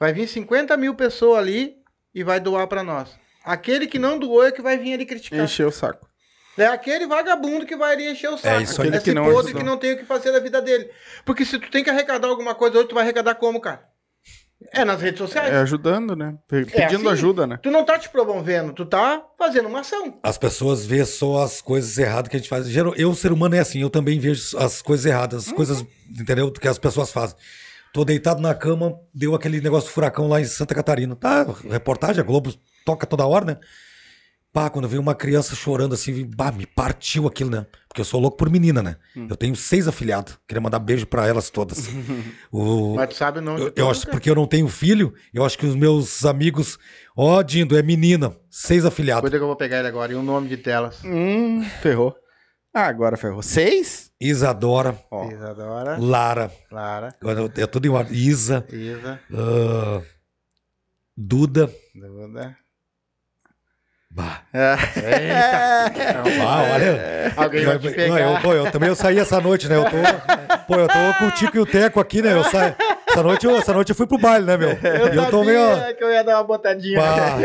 Vai 0.00 0.12
vir 0.12 0.26
50 0.28 0.76
mil 0.76 0.94
pessoas 0.94 1.38
ali 1.38 1.76
e 2.14 2.22
vai 2.24 2.40
doar 2.40 2.66
para 2.66 2.82
nós. 2.82 3.10
Aquele 3.44 3.86
que 3.86 3.98
não 3.98 4.18
doou 4.18 4.44
é 4.44 4.50
que 4.52 4.62
vai 4.62 4.78
vir 4.78 4.94
ali 4.94 5.04
criticar. 5.04 5.40
Encheu 5.40 5.68
o 5.68 5.72
saco. 5.72 6.08
É 6.56 6.66
aquele 6.66 7.06
vagabundo 7.06 7.66
que 7.66 7.76
vai 7.76 7.92
ali 7.94 8.10
encher 8.10 8.28
o 8.30 8.38
saco. 8.38 8.62
isso 8.62 8.80
aí. 8.80 8.88
Aquele 8.88 8.96
Esse 8.96 9.04
que 9.04 9.14
não 9.14 9.24
podre 9.24 9.38
ajudou. 9.46 9.60
que 9.60 9.66
não 9.66 9.76
tem 9.76 9.92
o 9.94 9.98
que 9.98 10.04
fazer 10.04 10.30
da 10.32 10.38
vida 10.40 10.62
dele. 10.62 10.88
Porque 11.24 11.44
se 11.44 11.58
tu 11.58 11.70
tem 11.70 11.82
que 11.82 11.90
arrecadar 11.90 12.28
alguma 12.28 12.54
coisa 12.54 12.78
hoje, 12.78 12.88
tu 12.88 12.94
vai 12.94 13.02
arrecadar 13.04 13.34
como, 13.34 13.60
cara? 13.60 13.82
É 14.72 14.84
nas 14.84 15.00
redes 15.00 15.18
sociais. 15.18 15.52
É 15.52 15.56
ajudando, 15.58 16.16
né? 16.16 16.36
Pe- 16.48 16.64
Pedindo 16.64 17.00
assim? 17.00 17.08
ajuda, 17.08 17.46
né? 17.46 17.58
Tu 17.62 17.70
não 17.70 17.84
tá 17.84 17.98
te 17.98 18.08
promovendo, 18.08 18.72
tu 18.72 18.86
tá 18.86 19.22
fazendo 19.38 19.68
uma 19.68 19.80
ação. 19.80 20.18
As 20.22 20.38
pessoas 20.38 20.86
vê 20.86 21.04
só 21.04 21.42
as 21.42 21.60
coisas 21.60 21.98
erradas 21.98 22.30
que 22.30 22.36
a 22.36 22.38
gente 22.38 22.48
faz. 22.48 22.66
Eu, 22.96 23.14
ser 23.14 23.30
humano, 23.32 23.56
é 23.56 23.58
assim, 23.58 23.80
eu 23.82 23.90
também 23.90 24.18
vejo 24.18 24.56
as 24.56 24.80
coisas 24.80 25.04
erradas, 25.04 25.48
as 25.48 25.52
coisas, 25.52 25.84
entendeu? 26.18 26.50
Que 26.50 26.68
as 26.68 26.78
pessoas 26.78 27.10
fazem. 27.10 27.36
Tô 27.92 28.04
deitado 28.04 28.40
na 28.40 28.54
cama, 28.54 28.98
deu 29.12 29.34
aquele 29.34 29.60
negócio 29.60 29.88
do 29.88 29.92
furacão 29.92 30.28
lá 30.28 30.40
em 30.40 30.44
Santa 30.44 30.74
Catarina. 30.74 31.14
Tá, 31.14 31.44
reportagem, 31.70 32.20
a 32.20 32.24
Globo 32.24 32.52
toca 32.86 33.06
toda 33.06 33.26
hora, 33.26 33.44
né? 33.44 33.56
Pá, 34.54 34.70
quando 34.70 34.86
veio 34.86 35.02
uma 35.02 35.16
criança 35.16 35.56
chorando 35.56 35.94
assim, 35.94 36.24
bah, 36.24 36.52
me 36.52 36.64
partiu 36.64 37.26
aquilo, 37.26 37.50
né? 37.50 37.66
Porque 37.88 38.00
eu 38.00 38.04
sou 38.04 38.20
louco 38.20 38.36
por 38.36 38.48
menina, 38.48 38.80
né? 38.84 38.94
Eu 39.28 39.34
tenho 39.34 39.56
seis 39.56 39.88
afilhados. 39.88 40.38
Queria 40.46 40.60
mandar 40.60 40.78
beijo 40.78 41.08
pra 41.08 41.26
elas 41.26 41.50
todas. 41.50 41.88
o, 42.52 42.94
Mas 42.94 43.08
tu 43.08 43.14
sabe 43.16 43.40
o 43.40 43.42
nome 43.42 43.60
eu, 43.60 43.72
eu 43.74 43.90
acho 43.90 44.08
porque 44.08 44.30
eu 44.30 44.34
não 44.36 44.46
tenho 44.46 44.68
filho, 44.68 45.12
eu 45.32 45.44
acho 45.44 45.58
que 45.58 45.66
os 45.66 45.74
meus 45.74 46.24
amigos, 46.24 46.78
ó, 47.16 47.42
Dindo, 47.42 47.76
é 47.76 47.82
menina, 47.82 48.32
seis 48.48 48.84
afilhados. 48.84 49.22
Cuida 49.22 49.38
que 49.38 49.42
eu 49.42 49.48
vou 49.48 49.56
pegar 49.56 49.80
ele 49.80 49.88
agora. 49.88 50.12
E 50.12 50.14
o 50.14 50.22
nome 50.22 50.46
de 50.46 50.56
telas. 50.56 51.02
Hum, 51.04 51.64
ferrou. 51.82 52.14
Ah, 52.72 52.86
agora 52.86 53.16
ferrou. 53.16 53.42
Seis? 53.42 54.12
Isadora, 54.20 54.96
Ó. 55.10 55.28
Isadora, 55.32 55.98
Lara, 55.98 56.52
agora 56.70 57.52
é 57.56 57.66
tudo 57.66 57.86
em 57.86 57.90
ordem. 57.90 58.16
Isa, 58.16 58.64
Isa, 58.70 59.20
ah, 59.32 60.00
Duda. 61.16 61.68
Duda. 61.92 62.56
Bah, 64.16 64.42
Eita! 64.54 66.22
bah, 66.38 66.62
olha. 66.72 67.32
Alguém 67.36 67.64
vai 67.64 67.78
te 67.80 67.86
Eu, 67.88 67.92
pegar. 67.94 68.20
eu, 68.20 68.40
pô, 68.40 68.52
eu 68.52 68.70
também 68.70 68.88
eu 68.88 68.94
saí 68.94 69.18
essa 69.18 69.40
noite, 69.40 69.68
né? 69.68 69.76
Eu 69.76 69.84
tô, 69.84 69.96
pô, 70.68 70.76
eu 70.76 70.86
tô 70.86 71.18
com 71.18 71.26
o 71.26 71.30
Tico 71.32 71.56
e 71.56 71.60
o 71.60 71.66
Teco 71.66 71.98
aqui, 71.98 72.22
né? 72.22 72.32
Eu 72.32 72.44
saí, 72.44 72.74
essa, 73.08 73.22
noite, 73.24 73.44
eu, 73.44 73.56
essa 73.56 73.72
noite 73.74 73.90
eu 73.90 73.96
fui 73.96 74.06
pro 74.06 74.16
baile, 74.16 74.46
né, 74.46 74.56
meu? 74.56 74.68
Eu, 74.70 75.06
eu 75.14 75.30
tô 75.30 75.42
meio. 75.42 75.58
que 75.96 76.04
eu 76.04 76.12
ia 76.12 76.22
dar 76.22 76.36
uma 76.36 76.44
botadinha. 76.44 76.96
Bah. 77.00 77.36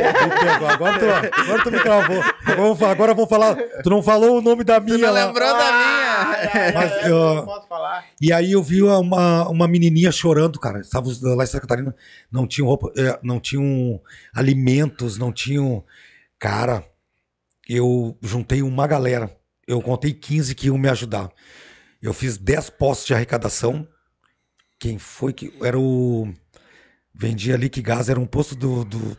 Agora, 0.71 0.99
tu, 0.99 1.41
agora 1.41 1.63
tu 1.63 1.71
me 1.71 1.79
cravou. 1.79 2.23
Vamos, 2.55 2.81
agora 2.83 3.13
vamos 3.15 3.29
falar. 3.29 3.55
Tu 3.81 3.89
não 3.89 4.03
falou 4.03 4.37
o 4.37 4.41
nome 4.41 4.63
da 4.63 4.79
minha 4.79 5.09
lá. 5.09 5.25
lembrou 5.25 5.47
da 5.51 5.71
minha? 5.71 6.71
Mas, 6.75 6.91
ai, 6.93 6.99
eu- 7.05 7.15
eu 7.15 7.35
não 7.35 7.45
posso 7.45 7.67
falar. 7.67 8.05
E 8.21 8.31
aí 8.31 8.51
eu 8.51 8.61
vi 8.61 8.83
uma, 8.83 9.49
uma 9.49 9.67
menininha 9.67 10.11
chorando, 10.11 10.59
cara. 10.59 10.81
Estávamos 10.81 11.19
lá 11.21 11.43
em 11.43 11.47
Santa 11.47 11.61
Catarina, 11.61 11.95
não 12.31 12.45
tinham 12.45 12.67
roupa, 12.67 12.91
eh, 12.95 13.17
não 13.23 13.39
tinham 13.39 13.99
alimentos, 14.35 15.17
não 15.17 15.31
tinham. 15.33 15.83
Cara, 16.39 16.83
eu 17.67 18.17
juntei 18.21 18.61
uma 18.61 18.87
galera. 18.87 19.35
Eu 19.67 19.81
contei 19.81 20.13
15 20.13 20.55
que 20.55 20.67
iam 20.67 20.77
me 20.77 20.89
ajudar. 20.89 21.29
Eu 22.01 22.13
fiz 22.13 22.37
10 22.37 22.69
postos 22.71 23.07
de 23.07 23.13
arrecadação. 23.13 23.87
Quem 24.79 24.97
foi 24.97 25.33
que. 25.33 25.53
Era 25.61 25.77
o. 25.77 26.33
Vendia 27.13 27.57
Lique 27.57 27.81
Gás, 27.81 28.07
era 28.09 28.19
um 28.19 28.25
posto 28.25 28.55
do. 28.55 28.85
do 28.85 29.17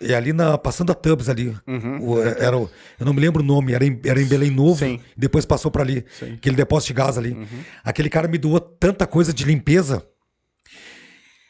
é 0.00 0.14
ali 0.14 0.32
na. 0.32 0.56
Passando 0.56 0.90
a 0.92 0.94
Tubbs 0.94 1.28
ali. 1.28 1.54
Uhum. 1.66 2.08
O- 2.08 2.22
era, 2.22 2.56
o- 2.56 2.70
eu 2.98 3.04
não 3.06 3.12
me 3.12 3.20
lembro 3.20 3.42
o 3.42 3.46
nome, 3.46 3.74
era 3.74 3.84
em, 3.84 4.00
era 4.04 4.20
em 4.20 4.26
Belém 4.26 4.50
Novo. 4.50 4.78
Sim. 4.78 5.00
Depois 5.16 5.44
passou 5.44 5.70
para 5.70 5.82
ali. 5.82 6.04
Sim. 6.18 6.32
Aquele 6.34 6.56
depósito 6.56 6.88
de 6.94 6.94
gás 6.94 7.18
ali. 7.18 7.32
Uhum. 7.32 7.46
Aquele 7.84 8.08
cara 8.08 8.26
me 8.26 8.38
doou 8.38 8.58
tanta 8.58 9.06
coisa 9.06 9.32
de 9.32 9.44
limpeza 9.44 10.06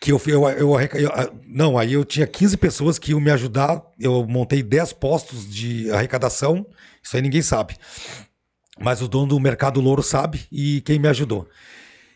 que 0.06 0.12
eu, 0.12 0.20
eu, 0.28 0.48
eu, 0.50 0.80
eu- 0.80 1.10
ah, 1.12 1.28
Não, 1.48 1.76
aí 1.76 1.94
eu 1.94 2.04
tinha 2.04 2.28
15 2.28 2.56
pessoas 2.56 2.96
que 2.96 3.10
iam 3.10 3.18
me 3.20 3.28
ajudar. 3.32 3.82
Eu 3.98 4.24
montei 4.24 4.62
10 4.62 4.92
postos 4.92 5.52
de 5.52 5.90
arrecadação. 5.90 6.64
Isso 7.02 7.16
aí 7.16 7.22
ninguém 7.22 7.42
sabe. 7.42 7.76
Mas 8.78 9.02
o 9.02 9.08
dono 9.08 9.26
do 9.26 9.40
Mercado 9.40 9.80
Louro 9.80 10.04
sabe 10.04 10.46
e 10.52 10.80
quem 10.82 10.98
me 11.00 11.08
ajudou. 11.08 11.48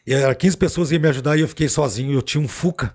Era 0.06 0.32
15 0.36 0.56
pessoas 0.56 0.92
iam 0.92 1.00
me 1.00 1.08
ajudar 1.08 1.36
e 1.36 1.40
eu 1.40 1.48
fiquei 1.48 1.68
sozinho. 1.68 2.12
Eu 2.12 2.22
tinha 2.22 2.40
um 2.40 2.46
Fuca. 2.46 2.94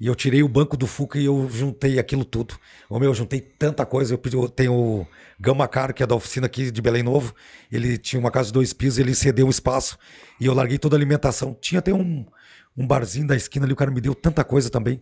E 0.00 0.08
eu 0.08 0.16
tirei 0.16 0.42
o 0.42 0.48
banco 0.48 0.76
do 0.76 0.88
Fuca 0.88 1.16
e 1.16 1.24
eu 1.26 1.48
juntei 1.48 2.00
aquilo 2.00 2.24
tudo. 2.24 2.58
Ô 2.90 2.98
meu, 2.98 3.10
eu 3.10 3.14
juntei 3.14 3.40
tanta 3.40 3.86
coisa. 3.86 4.14
Eu, 4.14 4.18
pedi, 4.18 4.34
eu 4.36 4.48
tenho 4.48 4.72
o 4.74 5.06
Gama 5.38 5.68
Car, 5.68 5.94
que 5.94 6.02
é 6.02 6.06
da 6.06 6.16
oficina 6.16 6.46
aqui 6.46 6.72
de 6.72 6.82
Belém 6.82 7.04
Novo. 7.04 7.32
Ele 7.70 7.96
tinha 7.96 8.18
uma 8.18 8.32
casa 8.32 8.48
de 8.48 8.54
dois 8.54 8.72
pisos, 8.72 8.98
ele 8.98 9.14
cedeu 9.14 9.46
um 9.46 9.50
espaço. 9.50 9.96
E 10.40 10.46
eu 10.46 10.54
larguei 10.54 10.76
toda 10.78 10.96
a 10.96 10.98
alimentação. 10.98 11.56
Tinha 11.60 11.78
até 11.78 11.94
um, 11.94 12.26
um 12.76 12.86
barzinho 12.86 13.26
da 13.26 13.36
esquina 13.36 13.64
ali, 13.66 13.72
o 13.72 13.76
cara 13.76 13.90
me 13.90 14.00
deu 14.00 14.14
tanta 14.14 14.42
coisa 14.42 14.68
também. 14.70 15.00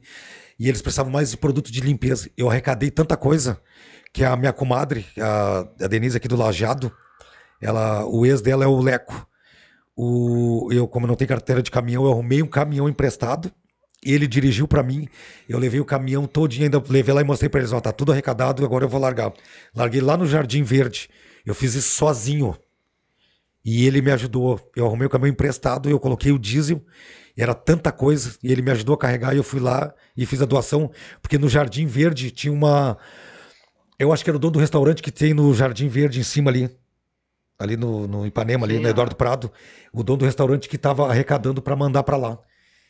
E 0.58 0.68
eles 0.68 0.82
precisavam 0.82 1.10
mais 1.10 1.30
de 1.30 1.36
produto 1.36 1.72
de 1.72 1.80
limpeza. 1.80 2.30
Eu 2.36 2.50
arrecadei 2.50 2.90
tanta 2.90 3.16
coisa 3.16 3.60
que 4.12 4.24
a 4.24 4.36
minha 4.36 4.52
comadre, 4.52 5.06
a, 5.18 5.60
a 5.84 5.88
Denise 5.88 6.16
aqui 6.16 6.28
do 6.28 6.36
Lajado, 6.36 6.92
ela, 7.60 8.04
o 8.06 8.26
ex 8.26 8.42
dela 8.42 8.64
é 8.64 8.66
o 8.66 8.80
Leco. 8.80 9.26
O, 9.96 10.68
eu, 10.72 10.86
como 10.86 11.06
não 11.06 11.14
tenho 11.14 11.28
carteira 11.28 11.62
de 11.62 11.70
caminhão, 11.70 12.04
eu 12.04 12.12
arrumei 12.12 12.42
um 12.42 12.46
caminhão 12.46 12.88
emprestado. 12.88 13.50
Ele 14.04 14.26
dirigiu 14.26 14.66
pra 14.66 14.82
mim, 14.82 15.08
eu 15.48 15.58
levei 15.60 15.78
o 15.78 15.84
caminhão 15.84 16.26
todinho, 16.26 16.64
ainda 16.64 16.82
levei 16.88 17.14
lá 17.14 17.20
e 17.20 17.24
mostrei 17.24 17.48
pra 17.48 17.60
eles, 17.60 17.72
ó, 17.72 17.80
tá 17.80 17.92
tudo 17.92 18.10
arrecadado, 18.10 18.64
agora 18.64 18.84
eu 18.84 18.88
vou 18.88 19.00
largar. 19.00 19.32
Larguei 19.74 20.00
lá 20.00 20.16
no 20.16 20.26
Jardim 20.26 20.64
Verde. 20.64 21.08
Eu 21.46 21.54
fiz 21.54 21.74
isso 21.74 21.94
sozinho. 21.94 22.56
E 23.64 23.86
ele 23.86 24.02
me 24.02 24.10
ajudou. 24.10 24.60
Eu 24.74 24.86
arrumei 24.86 25.06
o 25.06 25.10
caminhão 25.10 25.32
emprestado, 25.32 25.88
eu 25.88 26.00
coloquei 26.00 26.32
o 26.32 26.38
diesel, 26.38 26.84
e 27.36 27.42
era 27.42 27.54
tanta 27.54 27.90
coisa, 27.90 28.36
e 28.42 28.52
ele 28.52 28.62
me 28.62 28.70
ajudou 28.70 28.94
a 28.94 28.98
carregar, 28.98 29.34
e 29.34 29.38
eu 29.38 29.44
fui 29.44 29.60
lá 29.60 29.92
e 30.16 30.26
fiz 30.26 30.42
a 30.42 30.46
doação, 30.46 30.90
porque 31.20 31.38
no 31.38 31.48
Jardim 31.48 31.86
Verde 31.86 32.30
tinha 32.30 32.52
uma. 32.52 32.98
Eu 33.98 34.12
acho 34.12 34.24
que 34.24 34.30
era 34.30 34.36
o 34.36 34.40
dono 34.40 34.52
do 34.52 34.58
restaurante 34.58 35.02
que 35.02 35.10
tem 35.10 35.32
no 35.32 35.52
Jardim 35.54 35.88
Verde 35.88 36.20
em 36.20 36.24
cima 36.24 36.50
ali. 36.50 36.70
Ali 37.58 37.76
no, 37.76 38.08
no 38.08 38.26
Ipanema, 38.26 38.66
ali 38.66 38.76
Sim, 38.76 38.82
no. 38.82 38.88
Eduardo 38.88 39.14
Prado. 39.14 39.50
O 39.92 40.02
dono 40.02 40.18
do 40.18 40.24
restaurante 40.24 40.68
que 40.68 40.76
estava 40.76 41.08
arrecadando 41.08 41.62
para 41.62 41.76
mandar 41.76 42.02
para 42.02 42.16
lá. 42.16 42.38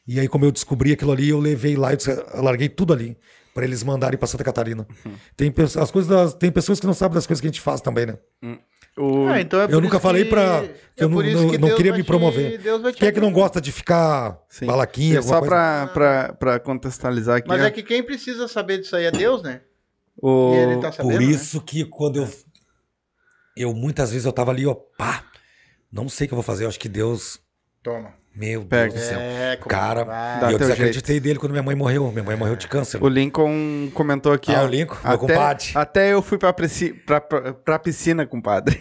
E 0.07 0.19
aí, 0.19 0.27
como 0.27 0.45
eu 0.45 0.51
descobri 0.51 0.93
aquilo 0.93 1.13
ali, 1.13 1.29
eu 1.29 1.39
levei 1.39 1.77
lá, 1.77 1.93
eu, 1.93 1.97
disse, 1.97 2.11
eu 2.11 2.43
larguei 2.43 2.69
tudo 2.69 2.93
ali 2.93 3.17
para 3.55 3.65
eles 3.65 3.83
mandarem 3.83 4.19
para 4.19 4.27
Santa 4.27 4.43
Catarina. 4.43 4.87
Uhum. 5.05 5.15
Tem, 5.37 5.53
as 5.81 5.91
coisas 5.91 6.35
tem 6.35 6.51
pessoas 6.51 6.81
que 6.81 6.87
não 6.87 6.95
sabem 6.95 7.15
das 7.15 7.27
coisas 7.27 7.41
que 7.41 7.47
a 7.47 7.51
gente 7.51 7.61
faz 7.61 7.81
também, 7.81 8.07
né? 8.07 8.19
O... 8.97 9.27
Ah, 9.27 9.41
então 9.41 9.61
é 9.63 9.65
eu 9.73 9.81
nunca 9.81 9.99
falei 9.99 10.25
que- 10.25 10.31
pra. 10.31 10.65
é 10.65 10.75
eu 10.99 11.23
isso 11.23 11.43
não- 11.43 11.51
que 11.51 11.59
não 11.59 11.75
queria 11.75 11.93
me 11.93 12.03
te- 12.03 12.07
promover. 12.07 12.59
Deus 12.59 12.83
vai 12.83 12.93
te 12.93 12.99
Quem 12.99 13.09
é 13.09 13.13
que 13.13 13.21
não 13.21 13.33
gosta 13.33 13.61
de 13.61 13.73
ficar 13.73 14.39
Sim. 14.51 14.67
balaquinha? 14.67 15.19
E 15.19 15.23
só 15.23 15.41
pra, 15.41 15.87
pra, 15.89 16.33
pra 16.35 16.61
contextualizar 16.61 17.39
aqui. 17.39 17.49
Mas 17.49 17.63
ó, 17.63 17.65
é 17.65 17.71
que 17.71 17.83
quem 17.83 18.03
precisa 18.03 18.47
saber 18.47 18.79
disso 18.79 18.95
aí 18.95 19.05
é 19.07 19.11
Deus, 19.11 19.43
né? 19.43 19.63
o... 20.21 20.53
E 20.55 20.59
ele 20.59 20.77
tá 20.81 20.93
sabendo, 20.93 21.13
Por 21.15 21.21
né? 21.21 21.27
isso 21.27 21.61
que 21.63 21.85
quando 21.87 22.17
eu. 22.19 22.29
Eu 23.57 23.75
muitas 23.75 24.11
vezes 24.11 24.27
eu 24.27 24.33
tava 24.33 24.51
ali, 24.51 24.67
ó, 24.67 24.75
pá. 24.75 25.25
Não 25.91 26.09
sei 26.09 26.25
o 26.27 26.29
que 26.29 26.35
eu 26.35 26.37
vou 26.37 26.43
fazer. 26.45 26.65
Eu 26.65 26.69
acho 26.69 26.79
que 26.81 26.89
Deus. 26.89 27.39
Toma. 27.83 28.15
Meu 28.35 28.65
Pega. 28.65 28.93
Deus 28.95 29.05
do 29.05 29.09
céu. 29.11 29.19
É, 29.21 29.59
Cara, 29.69 30.07
eu 30.51 30.59
desacreditei 30.59 31.21
dele 31.21 31.39
quando 31.39 31.53
minha 31.53 31.63
mãe 31.63 31.75
morreu. 31.77 32.11
Minha 32.11 32.25
mãe 32.25 32.35
morreu 32.35 32.57
de 32.57 32.67
câncer. 32.67 33.03
O 33.03 33.07
Lincoln 33.09 33.91
comentou 33.93 34.33
aqui. 34.33 34.55
Ah, 34.55 34.63
ó, 34.63 34.65
o 34.65 34.69
Lincoln, 34.69 34.97
meu 35.05 35.13
até, 35.13 35.19
compadre. 35.35 35.67
até 35.75 36.13
eu 36.15 36.23
fui 36.23 36.39
pra, 36.39 36.51
preci- 36.51 36.95
pra, 36.95 37.21
pra, 37.21 37.53
pra 37.53 37.79
piscina, 37.79 38.25
compadre. 38.27 38.79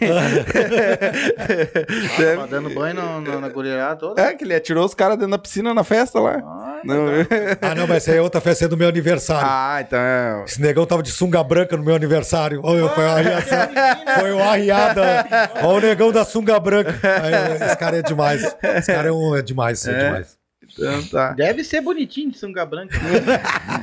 Tava 2.16 2.46
dando 2.46 2.70
banho 2.70 2.94
no, 2.94 3.20
no- 3.20 3.40
na 3.40 3.48
guriada 3.48 3.96
toda. 3.96 4.22
é, 4.22 4.32
que 4.34 4.44
ele 4.44 4.54
atirou 4.54 4.84
os 4.86 4.94
caras 4.94 5.16
dentro 5.16 5.32
da 5.32 5.38
piscina 5.38 5.74
na 5.74 5.84
festa 5.84 6.18
lá. 6.18 6.42
Ai, 6.44 6.71
Não. 6.84 7.06
Ah, 7.60 7.74
não, 7.74 7.86
mas 7.86 7.98
essa 7.98 8.12
aí 8.12 8.18
é 8.18 8.22
outra 8.22 8.40
festa 8.40 8.64
é 8.64 8.68
do 8.68 8.76
meu 8.76 8.88
aniversário. 8.88 9.46
ah, 9.48 9.78
então 9.80 9.98
é. 9.98 10.44
Esse 10.46 10.60
negão 10.60 10.84
tava 10.86 11.02
de 11.02 11.10
sunga 11.10 11.42
branca 11.42 11.76
no 11.76 11.84
meu 11.84 11.94
aniversário. 11.94 12.60
Olha, 12.64 12.88
foi 12.88 13.04
uma 13.04 13.12
arriação. 13.14 13.58
Foi 14.20 14.32
uma 14.32 14.44
arriada. 14.44 15.02
Olha 15.62 15.76
o 15.76 15.80
negão 15.80 16.12
da 16.12 16.24
sunga 16.24 16.58
branca. 16.60 16.92
Aí, 17.02 17.66
esse 17.66 17.76
cara 17.76 17.98
é 17.98 18.02
demais. 18.02 18.42
Esse 18.62 18.92
cara 18.92 19.08
é, 19.08 19.12
um, 19.12 19.36
é 19.36 19.42
demais, 19.42 19.86
é, 19.86 19.92
É. 19.92 20.04
demais. 20.06 20.38
Então 20.72 21.02
tá. 21.08 21.32
Deve 21.32 21.62
ser 21.64 21.80
bonitinho 21.82 22.30
de 22.30 22.38
sunga 22.38 22.64
branca. 22.64 22.96
né? 22.98 23.40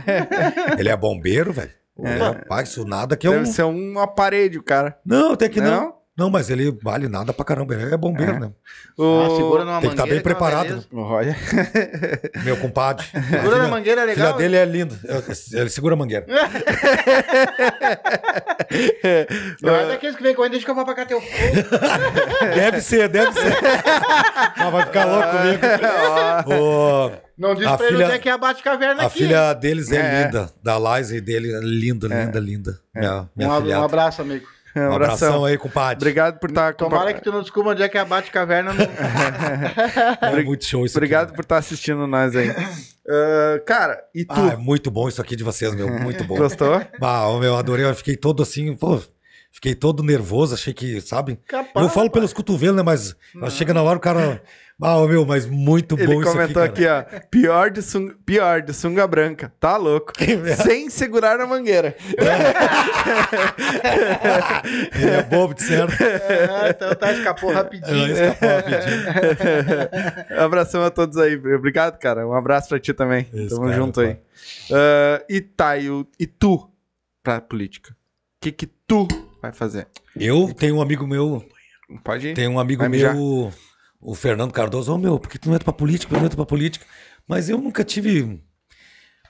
Ele 0.80 0.90
é 0.90 0.98
bombeiro, 0.98 1.52
velho. 1.54 1.72
É. 2.02 2.18
Rapaz, 2.18 2.70
isso 2.70 2.86
nada 2.86 3.18
que 3.18 3.28
é 3.28 3.30
um. 3.30 3.34
Deve 3.34 3.46
ser 3.48 3.64
uma 3.64 4.08
parede, 4.08 4.58
o 4.58 4.64
cara. 4.64 4.98
Não, 5.06 5.34
até 5.34 5.50
que 5.50 5.60
não. 5.60 5.70
Não? 5.82 5.99
Não. 6.20 6.30
mas 6.30 6.50
ele 6.50 6.72
vale 6.84 7.08
nada 7.08 7.34
pra 7.34 7.44
caramba. 7.46 7.74
Ele 7.74 7.94
é 7.94 7.98
bombeiro, 7.98 8.34
É. 8.34 8.40
né? 8.40 8.52
O... 8.98 9.22
Ah, 9.26 9.36
segura 9.36 9.66
numa 9.66 9.80
Tem 9.82 9.90
que 9.90 9.96
tá 9.96 10.04
mangueira. 10.04 10.10
bem 10.10 10.18
é 10.20 10.22
preparado. 10.22 10.86
Olha. 10.94 11.36
Meu 12.44 12.58
compadre. 12.58 13.06
Segura 13.30 13.58
na 13.58 13.68
mangueira 13.68 14.02
é 14.02 14.04
A 14.04 14.08
filha 14.14 14.24
legal. 14.26 14.38
dele 14.38 14.56
é 14.58 14.66
linda. 14.66 14.96
Ele 15.54 15.70
segura 15.70 15.96
a 15.96 15.98
mangueira. 15.98 16.26
Não 19.62 19.76
é 19.76 19.88
daqueles 19.88 20.16
que 20.16 20.24
vem 20.24 20.34
correndo, 20.36 20.52
deixa 20.52 20.66
que 20.66 20.72
eu 20.72 20.76
vou 20.76 20.86
pra 20.86 20.94
cá 20.96 21.06
teu 21.06 21.20
fogo. 21.22 21.32
Deve 22.56 22.82
ser, 22.82 23.08
deve 23.10 23.32
ser. 23.34 23.56
Mas 24.58 24.72
vai 24.72 24.86
ficar 24.86 25.06
louco 25.06 25.30
comigo. 25.30 25.60
Ô, 26.64 27.12
Não 27.38 27.56
diz 27.56 27.66
A 27.68 27.78
pra 27.78 27.88
ele 27.88 27.96
filha- 27.96 28.08
onde 28.08 28.16
é 28.16 28.20
que 28.20 28.30
é 28.30 28.32
a 28.32 28.38
Bate-Caverna 28.38 29.04
a 29.04 29.06
aqui. 29.08 29.20
filha 29.20 29.54
deles 29.54 29.92
é, 29.92 29.98
É. 29.98 30.26
linda. 30.26 30.50
Da 30.64 30.78
Liza 30.98 31.20
dele 31.22 31.54
é 31.54 31.60
linda, 31.62 32.08
linda, 32.08 32.40
linda. 32.40 32.80
Minha, 32.96 33.30
minha 33.36 33.50
Um, 33.78 33.82
um 33.82 33.84
abraço, 33.84 34.22
amigo. 34.22 34.46
Um 34.88 34.92
Um 34.92 34.96
abração 34.96 35.28
abração. 35.28 35.46
aí, 35.46 35.58
compadre. 35.58 35.98
Obrigado 35.98 36.40
por 36.40 36.50
estar 36.50 36.74
Tomara 36.76 37.14
que 37.14 37.22
tu 37.22 37.32
não 37.32 37.42
descubra 37.42 37.72
onde 37.72 37.84
é 37.84 37.90
que 37.90 37.98
é 37.98 38.02
a 38.02 38.06
Bate-Caverna. 38.06 38.74
No... 38.74 38.80
É 40.22 40.44
muito 40.44 40.66
show 40.66 40.86
isso 40.86 40.98
Obrigado 40.98 41.28
aqui. 41.28 41.36
por 41.36 41.42
estar 41.44 41.58
assistindo 41.58 42.06
nós 42.08 42.36
aí. 42.36 42.50
Ah, 43.12 43.60
cara, 43.66 44.04
e 44.14 44.24
tu? 44.24 44.34
Ah, 44.36 44.52
é 44.54 44.56
muito 44.56 44.92
bom 44.92 45.10
isso 45.10 45.20
aqui 45.20 45.36
de 45.36 45.44
vocês, 45.44 45.74
meu. 45.74 45.88
Muito 45.90 46.24
bom. 46.26 46.38
Gostou? 46.38 46.80
Ah, 47.02 47.28
ô, 47.28 47.40
meu, 47.40 47.58
adorei. 47.58 47.84
Eu 47.84 47.96
fiquei 47.96 48.16
todo 48.16 48.44
assim, 48.44 48.76
pô. 48.76 49.02
Fiquei 49.52 49.74
todo 49.74 50.04
nervoso, 50.04 50.54
achei 50.54 50.76
que, 50.76 51.02
sabe? 51.02 51.40
Capaz, 51.48 51.72
eu 51.76 51.90
falo 51.90 52.06
rapaz. 52.06 52.12
pelos 52.12 52.34
cotovelos, 52.34 52.76
né? 52.76 52.84
Mas 52.84 53.16
chega 53.54 53.74
na 53.74 53.82
hora 53.82 53.98
o 53.98 54.00
cara. 54.00 54.44
Ah, 54.82 55.06
meu, 55.06 55.26
mas 55.26 55.46
muito 55.46 55.98
bom 55.98 56.04
Ele 56.04 56.16
isso 56.22 56.32
comentou 56.32 56.64
aqui. 56.64 56.88
aqui, 56.88 57.18
ó. 57.18 57.20
Pior 57.30 57.70
de, 57.70 57.82
sunga, 57.82 58.16
pior 58.26 58.62
de 58.62 58.74
sunga 58.74 59.06
branca. 59.06 59.52
Tá 59.60 59.76
louco. 59.76 60.14
Sem 60.64 60.90
segurar 60.90 61.38
na 61.38 61.46
mangueira. 61.46 61.94
cara. 62.18 63.60
Ele 64.96 65.10
é 65.12 65.24
bobo, 65.24 65.54
de 65.54 65.64
certo. 65.64 66.02
É, 66.02 66.70
então 66.70 66.96
tá, 66.96 67.12
escapou 67.12 67.52
rapidinho. 67.52 68.16
Ela 68.16 68.30
escapou 68.30 68.50
rapidinho. 68.50 70.30
Abração 70.44 70.84
a 70.84 70.90
todos 70.90 71.18
aí. 71.18 71.36
Obrigado, 71.36 71.98
cara. 72.00 72.28
Um 72.28 72.34
abraço 72.34 72.70
pra 72.70 72.80
ti 72.80 72.94
também. 72.94 73.28
Isso, 73.34 73.56
Tamo 73.56 73.68
cara, 73.68 73.78
junto 73.78 74.02
aí. 74.02 74.18
Ah, 74.72 75.24
e 75.30 75.42
tá, 75.42 75.78
e, 75.78 75.90
o- 75.90 76.08
e 76.20 76.26
tu, 76.26 76.70
pra 77.24 77.42
política? 77.42 77.92
O 77.92 77.96
que 78.42 78.52
que 78.52 78.68
tu 78.88 79.08
vai 79.42 79.52
fazer? 79.52 79.88
Eu 80.16 80.54
tenho 80.54 80.76
um 80.78 80.82
amigo 80.82 81.06
meu, 81.06 81.44
Pode 82.04 82.30
ir. 82.30 82.34
tem 82.34 82.48
um 82.48 82.60
amigo 82.60 82.82
Vai 82.82 82.90
mijar? 82.90 83.14
meu, 83.14 83.52
o 84.02 84.16
Fernando 84.16 84.52
Cardoso. 84.54 84.94
Ô, 84.94 84.98
meu, 84.98 85.20
por 85.20 85.30
que 85.30 85.38
tu 85.40 85.48
não 85.50 85.56
entra 85.56 85.66
pra 85.66 85.74
política? 85.74 86.14
Eu 86.14 86.20
não 86.20 86.26
entra 86.26 86.36
pra 86.38 86.46
política. 86.46 86.86
Mas 87.28 87.50
eu 87.50 87.58
nunca 87.60 87.84
tive. 87.84 88.42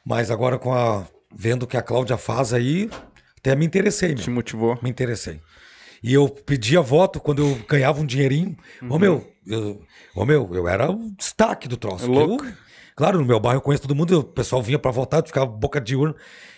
Mas 0.06 0.32
agora 0.32 0.58
com 0.58 0.74
a. 0.74 1.06
Vendo 1.32 1.64
o 1.64 1.68
que 1.68 1.78
a 1.78 1.82
Cláudia 1.84 2.18
faz 2.18 2.54
aí, 2.54 2.90
até 3.38 3.56
me 3.56 3.64
interessei, 3.66 4.10
meu. 4.16 4.18
Te 4.24 4.30
motivou? 4.32 4.80
Me 4.82 4.90
interessei. 4.90 5.40
E 6.02 6.12
eu 6.14 6.28
pedia 6.28 6.82
voto 6.82 7.20
quando 7.20 7.44
eu 7.46 7.56
ganhava 7.68 8.02
um 8.02 8.06
dinheirinho. 8.06 8.58
Ô 8.90 8.98
meu, 8.98 9.32
eu, 9.46 9.82
ô 10.16 10.26
meu, 10.26 10.50
eu 10.56 10.68
era 10.68 10.90
o 10.90 11.12
destaque 11.12 11.68
do 11.68 11.78
troço. 11.78 12.06
Uhum. 12.08 12.14
Louco. 12.14 12.46
Eu- 12.46 12.54
claro, 12.96 13.20
no 13.20 13.26
meu 13.26 13.40
bairro 13.40 13.58
eu 13.58 13.62
conheço 13.62 13.84
todo 13.84 13.94
mundo, 13.96 14.20
o 14.20 14.24
pessoal 14.24 14.64
vinha 14.64 14.80
pra 14.80 14.90
votar, 14.90 15.24
ficava 15.24 15.46
boca 15.46 15.80
de 15.80 15.96
urna. 15.96 16.16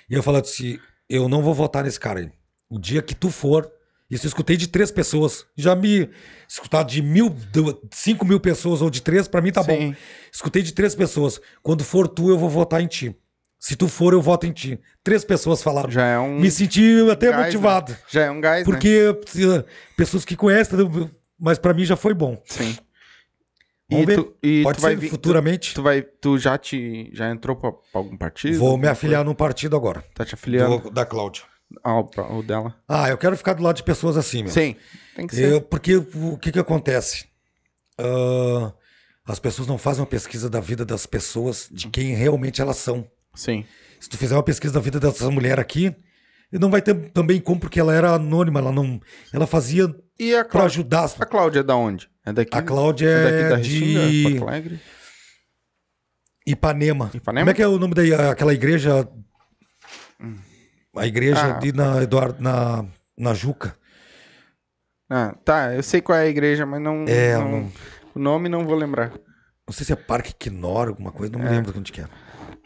E 0.09 0.13
eu 0.13 0.23
falava 0.23 0.45
assim: 0.45 0.79
eu 1.09 1.27
não 1.27 1.41
vou 1.41 1.53
votar 1.53 1.83
nesse 1.83 1.99
cara 1.99 2.21
aí. 2.21 2.31
O 2.69 2.79
dia 2.79 3.01
que 3.01 3.13
tu 3.15 3.29
for. 3.29 3.69
Isso 4.11 4.25
eu 4.25 4.27
escutei 4.27 4.57
de 4.57 4.67
três 4.67 4.91
pessoas. 4.91 5.45
Já 5.55 5.73
me. 5.75 6.09
Escutar 6.47 6.83
de 6.83 7.01
mil, 7.01 7.29
de 7.29 7.61
cinco 7.93 8.25
mil 8.25 8.39
pessoas 8.41 8.81
ou 8.81 8.89
de 8.89 9.01
três, 9.01 9.25
pra 9.27 9.41
mim 9.41 9.51
tá 9.53 9.63
bom. 9.63 9.75
Sim. 9.77 9.95
Escutei 10.31 10.61
de 10.61 10.73
três 10.73 10.93
pessoas. 10.93 11.39
Quando 11.63 11.83
for 11.83 12.07
tu, 12.09 12.29
eu 12.29 12.37
vou 12.37 12.49
votar 12.49 12.81
em 12.81 12.87
ti. 12.87 13.15
Se 13.57 13.75
tu 13.75 13.87
for, 13.87 14.11
eu 14.11 14.21
voto 14.21 14.45
em 14.45 14.51
ti. 14.51 14.79
Três 15.03 15.23
pessoas 15.23 15.63
falaram. 15.63 15.89
Já 15.89 16.05
é 16.05 16.19
um. 16.19 16.39
Me 16.39 16.51
senti 16.51 17.09
até 17.09 17.29
gás, 17.31 17.45
motivado. 17.45 17.91
né? 17.93 17.97
Já 18.09 18.23
é 18.25 18.31
um 18.31 18.41
gás, 18.41 18.59
né? 18.59 18.65
Porque 18.65 19.13
precisa- 19.21 19.65
pessoas 19.95 20.25
que 20.25 20.35
conhecem, 20.35 20.77
mas 21.39 21.57
pra 21.57 21.73
mim 21.73 21.85
já 21.85 21.95
foi 21.95 22.13
bom. 22.13 22.41
Sim. 22.45 22.75
Vamos 23.89 24.03
e 24.03 24.05
ver. 24.07 24.15
tu, 24.17 24.33
e 24.41 24.63
Pode 24.63 24.77
tu 24.77 24.81
ser 24.81 24.97
vir, 24.97 25.09
futuramente. 25.09 25.73
Tu, 25.75 25.83
vai, 25.83 26.01
tu 26.01 26.37
já 26.37 26.57
te 26.57 27.09
já 27.13 27.29
entrou 27.29 27.55
pra, 27.55 27.71
pra 27.71 27.81
algum 27.93 28.17
partido? 28.17 28.57
Vou 28.57 28.77
me 28.77 28.87
afiliar 28.87 29.23
num 29.23 29.33
partido 29.35 29.75
agora. 29.75 30.03
Tá 30.15 30.25
te 30.25 30.33
afiliando? 30.33 30.79
do- 30.79 30.89
da 30.89 31.05
Cláudia. 31.05 31.43
Ah, 31.83 31.99
o, 31.99 32.09
o 32.39 32.43
dela. 32.43 32.75
Ah, 32.87 33.09
eu 33.09 33.17
quero 33.17 33.35
ficar 33.37 33.53
do 33.53 33.63
lado 33.63 33.75
de 33.77 33.83
pessoas 33.83 34.17
assim, 34.17 34.43
meu. 34.43 34.51
Sim. 34.51 34.75
Tem 35.15 35.27
que 35.27 35.35
ser. 35.35 35.51
Eu- 35.53 35.61
porque 35.61 35.95
o 35.97 36.37
que 36.37 36.51
que 36.51 36.59
acontece? 36.59 37.25
Ah, 37.97 38.73
as 39.25 39.39
pessoas 39.39 39.67
não 39.67 39.77
fazem 39.77 40.01
uma 40.01 40.07
pesquisa 40.07 40.49
da 40.49 40.59
vida 40.59 40.83
das 40.85 41.05
pessoas, 41.05 41.67
de 41.71 41.87
quem 41.87 42.13
realmente 42.15 42.61
elas 42.61 42.77
são. 42.77 43.07
Sim. 43.33 43.65
Se 43.99 44.09
tu 44.09 44.17
fizer 44.17 44.35
uma 44.35 44.43
pesquisa 44.43 44.73
da 44.73 44.79
vida 44.79 44.99
dessa 44.99 45.29
mulher 45.29 45.59
aqui, 45.59 45.95
não 46.51 46.69
vai 46.71 46.81
ter 46.81 46.93
também 47.11 47.39
como, 47.39 47.59
porque 47.59 47.79
ela 47.79 47.93
era 47.95 48.11
anônima, 48.13 48.59
ela 48.59 48.71
não. 48.71 48.99
Ela 49.31 49.45
fazia 49.47 49.93
E 50.19 50.35
a 50.35 50.43
pra 50.43 50.63
ajudar. 50.65 51.03
as- 51.03 51.21
A 51.21 51.25
Cláudia 51.25 51.59
é 51.59 51.63
da 51.63 51.75
onde? 51.75 52.09
É 52.25 52.33
daqui? 52.33 52.57
A 52.57 52.61
Cláudia 52.61 53.07
é 53.09 53.23
daqui 53.23 53.49
da 53.49 53.55
é 53.55 53.57
Restinga, 53.57 54.09
de 54.09 54.23
Porto 54.37 54.47
Alegre? 54.49 54.79
Ipanema. 56.45 57.11
Ipanema? 57.13 57.41
Como 57.45 57.51
é 57.51 57.53
que 57.53 57.61
é 57.61 57.67
o 57.67 57.77
nome 57.79 57.93
daquela 57.93 58.53
igreja? 58.53 59.07
A 60.95 61.07
igreja 61.07 61.39
Ah. 61.41 61.57
ali 61.57 61.71
na 61.71 62.01
Eduardo, 62.03 62.41
na, 62.41 62.85
na 63.17 63.33
Juca. 63.33 63.75
Ah, 65.09 65.35
tá. 65.43 65.73
Eu 65.73 65.83
sei 65.83 66.01
qual 66.01 66.17
é 66.17 66.23
a 66.23 66.27
igreja, 66.27 66.65
mas 66.65 66.81
não. 66.81 67.05
É, 67.07 67.37
não- 67.37 67.51
não- 67.61 67.71
O 68.13 68.19
nome 68.19 68.49
não 68.49 68.65
vou 68.65 68.75
lembrar. 68.75 69.09
Não 69.67 69.73
sei 69.73 69.85
se 69.85 69.93
é 69.93 69.95
Parque 69.95 70.33
Quinor, 70.33 70.89
alguma 70.89 71.11
coisa, 71.13 71.31
não 71.31 71.39
me 71.39 71.45
É. 71.47 71.49
lembro 71.51 71.73
onde 71.77 71.91
que 71.91 72.01
é. 72.01 72.05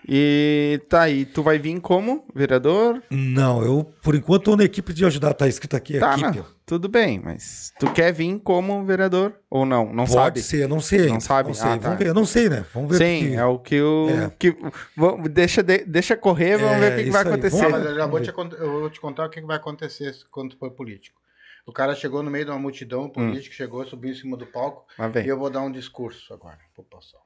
E 0.08 0.80
tá 0.88 1.02
aí, 1.02 1.26
tu 1.26 1.42
vai 1.42 1.58
vir 1.58 1.80
como 1.82 2.26
vereador? 2.34 3.02
Não, 3.10 3.64
eu, 3.64 3.84
por 4.04 4.14
enquanto, 4.14 4.44
tô 4.44 4.56
na 4.56 4.64
equipe 4.64 4.94
de 4.94 5.04
ajudar, 5.04 5.34
tá 5.34 5.48
escrito 5.48 5.76
aqui, 5.76 5.98
Tá, 5.98 6.14
equipe. 6.14 6.38
não, 6.38 6.46
tudo 6.64 6.88
bem, 6.88 7.20
mas 7.20 7.74
tu 7.80 7.92
quer 7.92 8.14
vir 8.14 8.40
como 8.40 8.86
vereador 8.86 9.34
ou 9.50 9.66
não? 9.66 9.86
Não 9.92 10.06
Pode 10.06 10.14
sabe? 10.14 10.42
ser, 10.44 10.68
não 10.70 10.80
sei. 10.80 11.08
Não 11.08 11.20
sabe? 11.20 11.48
Não 11.50 11.56
sei, 11.56 11.72
Ah, 11.72 11.78
tá. 11.78 11.84
vamos 11.88 11.98
ver, 12.00 12.08
eu 12.10 12.14
não 12.14 12.26
sei, 12.26 12.50
né? 12.50 12.64
Vamos 12.72 12.96
ver. 12.96 12.98
Sim, 13.04 13.24
porque- 13.30 13.36
é 13.36 13.46
o 13.46 13.60
que 13.60 13.82
o. 13.82 14.10
É. 14.10 14.32
Que, 14.38 14.56
vamos- 14.96 15.30
deixa, 15.30 15.64
de- 15.64 15.86
deixa 15.86 16.16
correr, 16.16 16.58
vamos 16.58 16.76
É, 16.76 16.80
ver 16.80 16.94
o 16.94 16.96
que, 16.98 17.04
que 17.06 17.10
vai 17.12 17.24
aí, 17.24 17.28
acontecer. 17.28 17.58
Ah, 17.66 17.70
vamos 17.70 17.78
mas 17.80 17.86
eu 17.90 17.96
já 17.96 18.06
vou 18.06 18.22
te, 18.22 18.32
cont- 18.32 18.54
eu 18.54 18.72
vou 18.82 18.90
te 18.92 19.00
contar 19.02 19.26
o 19.26 19.30
que 19.30 19.42
vai 19.42 19.58
acontecer 19.58 20.14
quando 20.30 20.52
tu 20.52 20.58
for 20.60 20.70
político. 20.72 21.20
O 21.66 21.74
cara 21.74 21.96
chegou 21.96 22.22
no 22.22 22.30
meio 22.30 22.46
de 22.46 22.52
uma 22.52 22.60
multidão, 22.60 23.06
o 23.06 23.10
político 23.10 23.56
chegou, 23.56 23.84
subiu 23.88 24.12
em 24.12 24.16
cima 24.16 24.38
do 24.38 24.46
palco 24.46 24.86
e 25.26 25.28
eu 25.28 25.36
vou 25.40 25.50
dar 25.50 25.62
um 25.62 25.72
discurso 25.72 26.32
agora 26.32 26.60
pro 26.76 26.84
pessoal. 26.84 27.24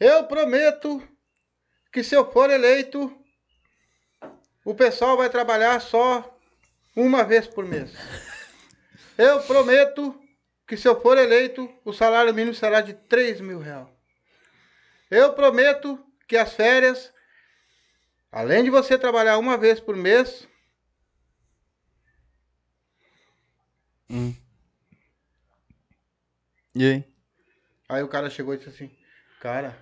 Eu 0.00 0.24
prometo 0.24 1.02
que 1.92 2.02
se 2.02 2.14
eu 2.14 2.30
for 2.32 2.50
eleito, 2.50 3.16
o 4.64 4.74
pessoal 4.74 5.16
vai 5.16 5.28
trabalhar 5.28 5.80
só 5.80 6.38
uma 6.96 7.22
vez 7.24 7.46
por 7.46 7.64
mês. 7.64 7.92
Eu 9.18 9.42
prometo 9.42 10.18
que 10.66 10.74
se 10.74 10.88
eu 10.88 10.98
for 10.98 11.18
eleito, 11.18 11.70
o 11.84 11.92
salário 11.92 12.32
mínimo 12.32 12.54
será 12.54 12.80
de 12.80 12.94
3 12.94 13.42
mil 13.42 13.58
reais. 13.58 13.86
Eu 15.10 15.34
prometo 15.34 16.02
que 16.26 16.34
as 16.34 16.54
férias, 16.54 17.12
além 18.32 18.64
de 18.64 18.70
você 18.70 18.96
trabalhar 18.96 19.36
uma 19.36 19.58
vez 19.58 19.78
por 19.78 19.94
mês, 19.94 20.48
Hum. 24.12 24.34
E 26.74 26.84
aí? 26.84 27.04
Aí 27.88 28.02
o 28.02 28.08
cara 28.08 28.28
chegou 28.28 28.52
e 28.52 28.58
disse 28.58 28.68
assim, 28.68 28.94
cara, 29.40 29.74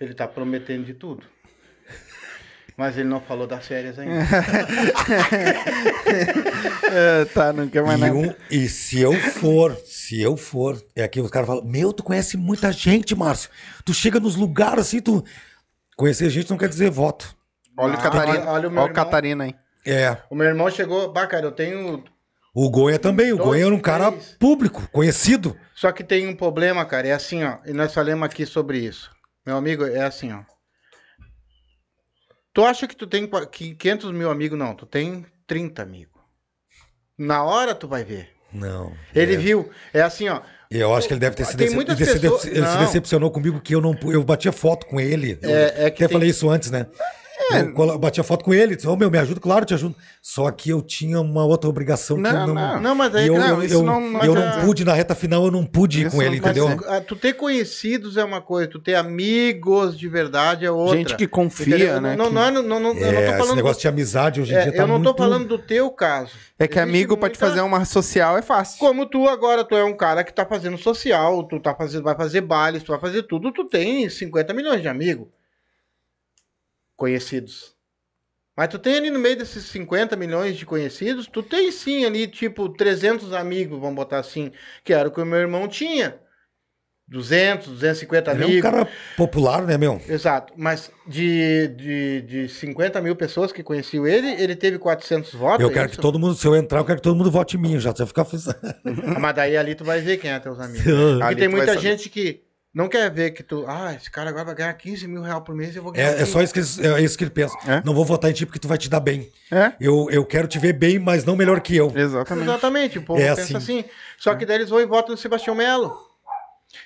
ele 0.00 0.14
tá 0.14 0.26
prometendo 0.28 0.84
de 0.84 0.94
tudo. 0.94 1.24
Mas 2.76 2.98
ele 2.98 3.08
não 3.08 3.20
falou 3.20 3.46
das 3.46 3.66
férias 3.66 3.98
ainda. 3.98 4.14
É, 6.90 7.24
tá, 7.26 7.52
não 7.52 7.68
quer 7.68 7.82
mais 7.82 7.98
E, 7.98 8.00
nada. 8.02 8.14
um- 8.14 8.34
e 8.50 8.68
se 8.68 9.00
eu 9.00 9.12
for, 9.12 9.76
se 9.84 10.20
eu 10.20 10.36
for, 10.36 10.80
é 10.94 11.02
aqui 11.04 11.20
os 11.20 11.30
caras 11.30 11.46
falam, 11.48 11.64
meu, 11.64 11.92
tu 11.92 12.02
conhece 12.02 12.36
muita 12.36 12.70
gente, 12.72 13.14
Márcio. 13.14 13.50
Tu 13.84 13.92
chega 13.94 14.20
nos 14.20 14.36
lugares 14.36 14.80
assim, 14.86 15.00
tu. 15.00 15.24
Conhecer 15.96 16.28
gente 16.30 16.50
não 16.50 16.56
quer 16.58 16.68
dizer 16.68 16.90
voto. 16.90 17.34
Olha 17.76 17.94
o 17.94 17.96
Ah, 17.96 18.02
Catarina. 18.02 18.38
olha- 18.40 18.40
olha 18.40 18.46
o 18.46 18.50
Olha 18.52 18.70
meu 18.70 18.82
o 18.82 18.84
irmão. 18.86 18.92
Catarina 18.92 19.44
aí. 19.44 19.54
É. 19.86 20.16
O 20.30 20.34
meu 20.34 20.46
irmão 20.46 20.70
chegou, 20.70 21.12
bah, 21.12 21.26
cara, 21.26 21.46
eu 21.46 21.52
tenho. 21.52 22.02
O 22.54 22.70
Goiânia 22.70 22.98
também. 22.98 23.32
O 23.32 23.36
Dois, 23.36 23.48
Goiânia 23.48 23.66
era 23.66 23.74
um 23.74 23.80
cara 23.80 24.10
três. 24.12 24.36
público, 24.38 24.88
conhecido. 24.92 25.56
Só 25.74 25.90
que 25.92 26.02
tem 26.04 26.26
um 26.28 26.34
problema, 26.36 26.84
cara, 26.84 27.08
é 27.08 27.12
assim, 27.12 27.42
ó. 27.44 27.58
E 27.66 27.72
nós 27.72 27.92
falamos 27.92 28.24
aqui 28.24 28.46
sobre 28.46 28.78
isso. 28.78 29.10
Meu 29.46 29.56
amigo, 29.56 29.84
é 29.84 30.02
assim, 30.02 30.32
ó. 30.32 30.42
Tu 32.52 32.64
acha 32.64 32.86
que 32.86 32.96
tu 32.96 33.06
tem 33.06 33.26
qua- 33.26 33.46
que 33.46 33.74
500 33.74 34.12
mil 34.12 34.30
amigos? 34.30 34.58
Não, 34.58 34.74
tu 34.74 34.86
tem 34.86 35.26
30 35.46 35.82
amigos. 35.82 36.20
Na 37.18 37.42
hora 37.44 37.74
tu 37.74 37.88
vai 37.88 38.04
ver. 38.04 38.30
Não. 38.52 38.92
Ele 39.14 39.34
é. 39.34 39.36
viu, 39.36 39.70
é 39.92 40.00
assim, 40.00 40.28
ó. 40.28 40.40
Eu 40.70 40.94
acho 40.94 41.06
que 41.08 41.14
ele 41.14 41.20
deve 41.20 41.36
ter 41.36 41.44
se, 41.44 41.70
muitas 41.70 42.00
ele 42.00 42.10
se 42.10 42.18
pessoas- 42.20 42.42
decep- 42.42 42.56
ele 42.56 42.66
se 42.66 42.78
decepcionou 42.78 43.30
comigo 43.30 43.60
que 43.60 43.74
eu 43.74 43.80
não 43.80 43.96
eu 44.04 44.22
batia 44.24 44.52
foto 44.52 44.86
com 44.86 45.00
ele. 45.00 45.38
Eu 45.42 45.50
É- 45.50 45.64
é 45.86 45.90
que 45.90 46.02
até 46.02 46.08
tem- 46.08 46.16
falei 46.16 46.30
isso 46.30 46.48
antes, 46.48 46.70
né? 46.70 46.86
Eu 47.52 47.72
colo- 47.72 47.98
batia 47.98 48.24
foto 48.24 48.44
com 48.44 48.52
ele, 48.54 48.74
disse, 48.76 48.88
ô 48.88 48.96
meu, 48.96 49.10
me 49.10 49.18
ajuda, 49.18 49.40
claro, 49.40 49.64
te 49.64 49.74
ajudo. 49.74 49.94
Só 50.22 50.50
que 50.50 50.70
eu 50.70 50.80
tinha 50.80 51.20
uma 51.20 51.44
outra 51.44 51.68
obrigação 51.68 52.16
que 52.16 52.22
Não, 52.22 52.30
eu 52.40 52.46
não. 52.48 52.54
não. 52.54 52.80
Não, 52.80 52.94
mas 52.94 53.14
aí 53.14 53.26
eu, 53.26 53.38
não, 53.38 53.48
eu, 53.48 53.62
isso 53.62 53.74
eu, 53.74 53.82
não- 53.82 54.00
eu 54.00 54.10
mas 54.10 54.28
não 54.28 54.42
é- 54.42 54.60
pude, 54.64 54.84
na 54.84 54.92
reta 54.94 55.14
final, 55.14 55.44
eu 55.44 55.50
não 55.50 55.64
pude 55.64 56.02
ir 56.02 56.10
com 56.10 56.22
ele, 56.22 56.40
não- 56.40 56.48
entendeu? 56.50 56.68
é, 56.88 57.00
tu 57.00 57.14
ter 57.16 57.34
conhecidos 57.34 58.16
é 58.16 58.24
uma 58.24 58.40
coisa, 58.40 58.68
tu 58.70 58.78
ter 58.78 58.94
amigos 58.94 59.98
de 59.98 60.08
verdade 60.08 60.64
é 60.64 60.70
outra. 60.70 60.96
Gente 60.98 61.16
que 61.16 61.26
confia, 61.26 61.76
Entendeu? 61.76 62.00
né? 62.00 62.16
Não, 62.16 62.26
que- 62.28 62.34
não, 62.34 62.44
é- 62.44 62.50
não, 62.50 62.62
não, 62.62 62.80
não, 62.80 62.90
eu 62.90 63.12
não 63.12 63.18
É, 63.20 63.24
tô 63.26 63.28
esse 63.30 63.38
falando. 63.38 63.56
negócio 63.56 63.78
do- 63.78 63.82
de 63.82 63.88
amizade 63.88 64.40
hoje 64.40 64.52
em 64.52 64.56
é, 64.56 64.62
dia 64.62 64.72
tá 64.72 64.82
eu 64.82 64.86
não 64.86 64.96
tô 64.98 65.10
muito... 65.10 65.18
falando 65.18 65.46
do 65.48 65.58
teu 65.58 65.90
caso. 65.90 66.32
É 66.58 66.66
que 66.68 66.78
Existe 66.78 66.88
amigo 66.90 67.16
pra 67.16 67.28
te 67.28 67.36
fazer 67.38 67.60
uma 67.60 67.84
social 67.84 68.38
é 68.38 68.42
fácil. 68.42 68.78
Como 68.78 69.06
tu 69.06 69.28
agora, 69.28 69.64
tu 69.64 69.74
é 69.74 69.84
um 69.84 69.96
cara 69.96 70.22
que 70.24 70.32
tá 70.32 70.46
fazendo 70.46 70.78
social, 70.78 71.42
tu 71.44 71.58
tá 71.60 71.74
fazendo, 71.74 72.04
vai 72.04 72.14
fazer 72.14 72.40
bailes, 72.40 72.82
tu 72.82 72.92
vai 72.92 73.00
fazer 73.00 73.24
tudo, 73.24 73.52
tu 73.52 73.64
tem 73.64 74.08
50 74.08 74.52
milhões 74.54 74.80
de 74.80 74.88
amigos 74.88 75.26
conhecidos. 76.96 77.74
Mas 78.56 78.68
tu 78.68 78.78
tem 78.78 78.96
ali 78.96 79.10
no 79.10 79.18
meio 79.18 79.36
desses 79.36 79.64
50 79.64 80.14
milhões 80.16 80.56
de 80.56 80.64
conhecidos, 80.64 81.26
tu 81.26 81.42
tem 81.42 81.72
sim 81.72 82.04
ali 82.04 82.26
tipo 82.28 82.68
300 82.68 83.32
amigos, 83.32 83.80
vamos 83.80 83.96
botar 83.96 84.18
assim, 84.18 84.52
que 84.84 84.92
era 84.92 85.08
o 85.08 85.12
que 85.12 85.20
o 85.20 85.26
meu 85.26 85.40
irmão 85.40 85.66
tinha. 85.66 86.20
200, 87.06 87.68
250 87.68 88.30
Ele 88.30 88.40
é 88.40 88.44
amigos. 88.46 88.70
um 88.70 88.72
cara 88.72 88.88
popular, 89.16 89.62
né, 89.66 89.76
meu? 89.76 90.00
Exato, 90.08 90.54
mas 90.56 90.90
de, 91.06 91.68
de, 91.68 92.22
de 92.22 92.48
50 92.48 93.00
mil 93.02 93.14
pessoas 93.14 93.52
que 93.52 93.62
conheciam 93.62 94.06
ele, 94.06 94.28
ele 94.40 94.56
teve 94.56 94.78
400 94.78 95.34
votos. 95.34 95.60
Eu 95.60 95.70
é 95.70 95.72
quero 95.72 95.90
que 95.90 95.98
todo 95.98 96.18
mundo, 96.18 96.34
se 96.34 96.46
eu 96.46 96.56
entrar, 96.56 96.78
eu 96.78 96.84
quero 96.84 96.98
que 96.98 97.02
todo 97.02 97.16
mundo 97.16 97.30
vote 97.30 97.56
em 97.56 97.60
mim, 97.60 97.78
já. 97.78 97.92
Você 97.92 98.04
vai 98.04 98.06
ficar... 98.06 98.24
Mas 99.20 99.34
daí 99.34 99.56
ali 99.56 99.74
tu 99.74 99.84
vai 99.84 100.00
ver 100.00 100.16
quem 100.16 100.30
é 100.30 100.38
teus 100.38 100.58
amigos. 100.58 100.86
Ali 101.20 101.20
Porque 101.20 101.34
tem 101.36 101.48
muita 101.48 101.74
saber. 101.74 101.80
gente 101.80 102.08
que 102.08 102.42
não 102.74 102.88
quer 102.88 103.10
ver 103.10 103.30
que 103.30 103.42
tu. 103.42 103.64
Ah, 103.68 103.94
esse 103.94 104.10
cara 104.10 104.30
agora 104.30 104.44
vai 104.46 104.54
ganhar 104.56 104.72
15 104.74 105.06
mil 105.06 105.22
reais 105.22 105.42
por 105.44 105.54
mês 105.54 105.74
e 105.74 105.78
eu 105.78 105.82
vou 105.82 105.92
ganhar. 105.92 106.08
É, 106.08 106.14
é 106.14 106.16
20. 106.24 106.26
só 106.28 106.42
isso 106.42 106.52
que, 106.52 106.58
eles- 106.58 106.78
é 106.78 107.00
isso 107.00 107.16
que 107.16 107.24
ele 107.24 107.30
pensa. 107.30 107.56
É? 107.66 107.82
Não 107.84 107.94
vou 107.94 108.04
votar 108.04 108.30
em 108.30 108.34
ti 108.34 108.44
porque 108.44 108.58
tu 108.58 108.66
vai 108.68 108.76
te 108.76 108.90
dar 108.90 109.00
bem. 109.00 109.30
É, 109.50 109.72
Eu, 109.80 110.08
eu 110.10 110.24
quero 110.26 110.48
te 110.48 110.58
ver 110.58 110.72
bem, 110.72 110.98
mas 110.98 111.24
não 111.24 111.36
melhor 111.36 111.60
que 111.60 111.76
eu. 111.76 111.92
exatamente. 111.94 112.48
Exatamente, 112.48 112.98
o 112.98 113.02
povo 113.02 113.20
É 113.20 113.28
pensa 113.34 113.42
assim. 113.58 113.78
assim. 113.80 113.84
Só 114.18 114.34
que 114.34 114.44
daí 114.44 114.56
eles 114.56 114.70
vão 114.70 114.80
e 114.80 114.86
votam 114.86 115.12
no 115.12 115.16
Sebastião 115.16 115.54
Melo. 115.54 115.96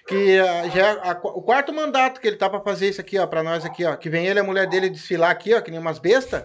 Que 0.06 0.38
ah, 0.38 0.68
já 0.68 0.86
é 0.86 0.90
a 1.10 1.18
o 1.22 1.40
quarto 1.42 1.72
mandato 1.72 2.20
que 2.20 2.26
ele 2.28 2.36
tá 2.36 2.50
pra 2.50 2.60
fazer 2.60 2.88
isso 2.90 3.00
aqui, 3.00 3.18
ó, 3.18 3.26
pra 3.26 3.42
nós 3.42 3.64
aqui, 3.64 3.84
ó. 3.86 3.96
Que 3.96 4.10
vem 4.10 4.26
ele 4.26 4.38
e 4.38 4.42
a 4.42 4.44
mulher 4.44 4.66
dele 4.68 4.90
desfilar 4.90 5.30
aqui, 5.30 5.54
ó, 5.54 5.60
que 5.62 5.70
nem 5.70 5.80
umas 5.80 5.98
bestas, 5.98 6.44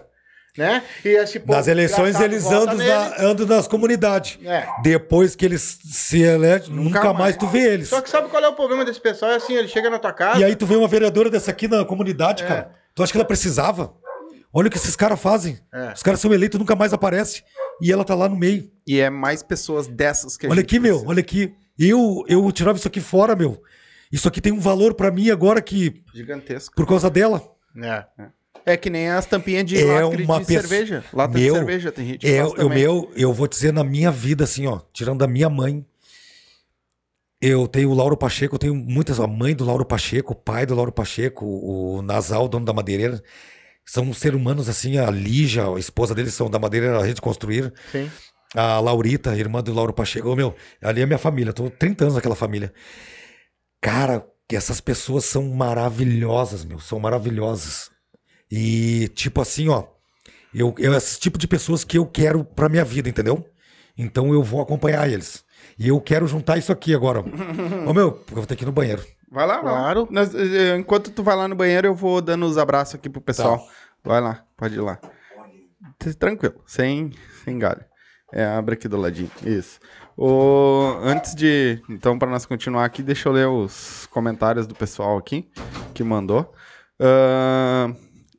né? 0.56 0.82
E 1.04 1.08
esse 1.08 1.40
povo 1.40 1.52
Nas 1.52 1.66
eleições 1.68 2.18
eles 2.20 2.46
andam, 2.46 2.76
na, 2.76 3.20
andam 3.22 3.46
nas 3.46 3.66
comunidades. 3.66 4.38
É. 4.44 4.66
Depois 4.82 5.34
que 5.34 5.44
eles 5.44 5.78
se 5.84 6.22
elegem, 6.22 6.70
nunca, 6.70 6.98
Nunca 7.00 7.04
mais. 7.12 7.18
mais. 7.18 7.36
tu 7.36 7.46
vê 7.46 7.72
eles. 7.72 7.88
Só 7.88 8.00
que 8.00 8.08
sabe 8.08 8.28
qual 8.28 8.42
é 8.42 8.48
o 8.48 8.54
problema 8.54 8.84
desse 8.84 9.00
pessoal? 9.00 9.32
É 9.32 9.36
assim, 9.36 9.54
ele 9.54 9.68
chega 9.68 9.90
na 9.90 9.98
tua 9.98 10.12
casa. 10.12 10.38
E 10.40 10.44
aí 10.44 10.54
tu 10.56 10.66
vê 10.66 10.76
uma 10.76 10.88
vereadora 10.88 11.28
dessa 11.30 11.50
aqui 11.50 11.66
na 11.68 11.84
comunidade, 11.84 12.44
É. 12.44 12.46
cara. 12.46 12.70
Tu 12.94 13.02
acha 13.02 13.10
que 13.12 13.18
ela 13.18 13.24
precisava? 13.26 13.92
Olha 14.52 14.68
o 14.68 14.70
que 14.70 14.76
esses 14.76 14.94
caras 14.94 15.20
fazem. 15.20 15.58
É. 15.72 15.92
Os 15.92 16.02
caras 16.02 16.20
são 16.20 16.32
eleitos, 16.32 16.60
nunca 16.60 16.76
mais 16.76 16.92
aparece. 16.92 17.42
E 17.82 17.90
ela 17.90 18.04
tá 18.04 18.14
lá 18.14 18.28
no 18.28 18.36
meio. 18.36 18.70
E 18.86 19.00
é 19.00 19.10
mais 19.10 19.42
pessoas 19.42 19.88
dessas 19.88 20.36
que 20.36 20.46
a 20.46 20.48
Olha 20.50 20.60
gente 20.60 20.66
aqui, 20.66 20.78
meu, 20.78 20.90
precisa. 20.92 21.10
olha 21.10 21.20
aqui. 21.20 21.52
Eu, 21.76 22.22
eu 22.28 22.52
tirava 22.52 22.78
isso 22.78 22.86
aqui 22.86 23.00
fora, 23.00 23.34
meu. 23.34 23.60
Isso 24.12 24.28
aqui 24.28 24.40
tem 24.40 24.52
um 24.52 24.60
valor 24.60 24.94
pra 24.94 25.10
mim 25.10 25.28
agora 25.28 25.60
que, 25.60 26.04
Gigantesco. 26.14 26.72
por 26.76 26.86
causa 26.86 27.10
dela, 27.10 27.42
É. 27.76 28.04
É 28.16 28.26
que 28.80 28.88
nem 28.90 29.10
as 29.10 29.26
tampinhas 29.26 29.64
de 29.66 29.78
É 29.78 30.04
uma 30.04 30.40
de 30.40 30.46
pessoa- 30.46 30.62
cerveja. 30.62 31.04
Lata 31.12 31.34
de 31.38 31.44
Meu, 31.44 31.54
cerveja, 31.54 31.92
tem 31.92 32.06
gente 32.06 32.26
é, 32.26 32.44
o 32.44 32.68
meu, 32.68 33.12
eu 33.14 33.32
vou 33.32 33.46
dizer 33.46 33.72
na 33.72 33.84
minha 33.84 34.10
vida, 34.10 34.44
assim, 34.44 34.66
ó, 34.66 34.80
tirando 34.92 35.18
da 35.18 35.26
minha 35.26 35.50
mãe, 35.50 35.84
eu 37.40 37.68
tenho 37.68 37.90
o 37.90 37.94
Lauro 37.94 38.16
Pacheco, 38.16 38.54
eu 38.54 38.58
tenho 38.58 38.74
muitas, 38.74 39.20
a 39.20 39.26
mãe 39.26 39.54
do 39.54 39.64
Lauro 39.64 39.84
Pacheco, 39.84 40.32
o 40.32 40.36
pai 40.36 40.64
do 40.64 40.74
Lauro 40.74 40.92
Pacheco, 40.92 41.44
o 41.44 42.00
Nasal, 42.00 42.48
dono 42.48 42.64
da 42.64 42.72
madeireira, 42.72 43.22
são 43.84 44.12
seres 44.14 44.40
humanos, 44.40 44.66
assim, 44.68 44.96
a 44.96 45.10
Lígia, 45.10 45.66
a 45.66 45.78
esposa 45.78 46.14
deles 46.14 46.32
são 46.32 46.48
da 46.48 46.58
madeireira 46.58 47.02
Rede 47.02 47.20
Construir, 47.20 47.70
Sim. 47.92 48.10
a 48.54 48.80
Laurita, 48.80 49.36
irmã 49.36 49.62
do 49.62 49.74
Lauro 49.74 49.92
Pacheco, 49.92 50.34
meu, 50.34 50.54
ali 50.80 51.02
é 51.02 51.06
minha 51.06 51.18
família, 51.18 51.52
tô 51.52 51.68
30 51.68 52.04
anos 52.04 52.14
naquela 52.14 52.34
família. 52.34 52.72
Cara, 53.82 54.26
que 54.48 54.56
essas 54.56 54.80
pessoas 54.80 55.26
são 55.26 55.46
maravilhosas, 55.50 56.64
meu, 56.64 56.78
são 56.80 56.98
maravilhosas. 56.98 57.90
E 58.56 59.08
tipo 59.08 59.40
assim, 59.40 59.68
ó, 59.68 59.84
eu, 60.54 60.72
eu 60.78 60.94
esse 60.94 61.18
tipo 61.18 61.36
de 61.38 61.48
pessoas 61.48 61.82
que 61.82 61.98
eu 61.98 62.06
quero 62.06 62.44
pra 62.44 62.68
minha 62.68 62.84
vida, 62.84 63.08
entendeu? 63.08 63.44
Então 63.98 64.32
eu 64.32 64.42
vou 64.44 64.60
acompanhar 64.60 65.08
eles. 65.10 65.44
E 65.76 65.88
eu 65.88 66.00
quero 66.00 66.26
juntar 66.28 66.56
isso 66.56 66.70
aqui 66.70 66.94
agora. 66.94 67.20
Ô 67.86 67.92
meu, 67.92 68.22
eu 68.30 68.34
vou 68.36 68.46
ter 68.46 68.54
que 68.54 68.62
ir 68.62 68.66
no 68.66 68.72
banheiro. 68.72 69.02
Vai 69.30 69.44
lá. 69.46 69.58
Claro. 69.58 70.06
Nós- 70.10 70.32
eh, 70.34 70.76
enquanto 70.76 71.10
tu 71.10 71.22
vai 71.24 71.34
lá 71.34 71.48
no 71.48 71.56
banheiro, 71.56 71.88
eu 71.88 71.94
vou 71.96 72.20
dando 72.22 72.46
os 72.46 72.56
abraços 72.56 72.94
aqui 72.94 73.08
pro 73.08 73.20
pessoal. 73.20 73.58
Tá. 73.58 73.64
Vai 74.04 74.20
lá, 74.20 74.44
pode 74.56 74.74
ir 74.76 74.80
lá. 74.80 75.00
Tranquilo, 76.18 76.54
sem, 76.66 77.12
sem 77.44 77.58
galho. 77.58 77.84
É, 78.32 78.44
abre 78.44 78.74
aqui 78.74 78.86
do 78.88 78.96
ladinho. 78.96 79.30
Isso. 79.44 79.80
O, 80.16 80.96
antes 81.02 81.34
de. 81.34 81.82
Então, 81.88 82.18
para 82.18 82.30
nós 82.30 82.46
continuar 82.46 82.84
aqui, 82.84 83.02
deixa 83.02 83.28
eu 83.28 83.32
ler 83.32 83.48
os 83.48 84.06
comentários 84.10 84.66
do 84.66 84.74
pessoal 84.74 85.16
aqui 85.16 85.48
que 85.94 86.04
mandou. 86.04 86.52
Ahn, 87.00 87.94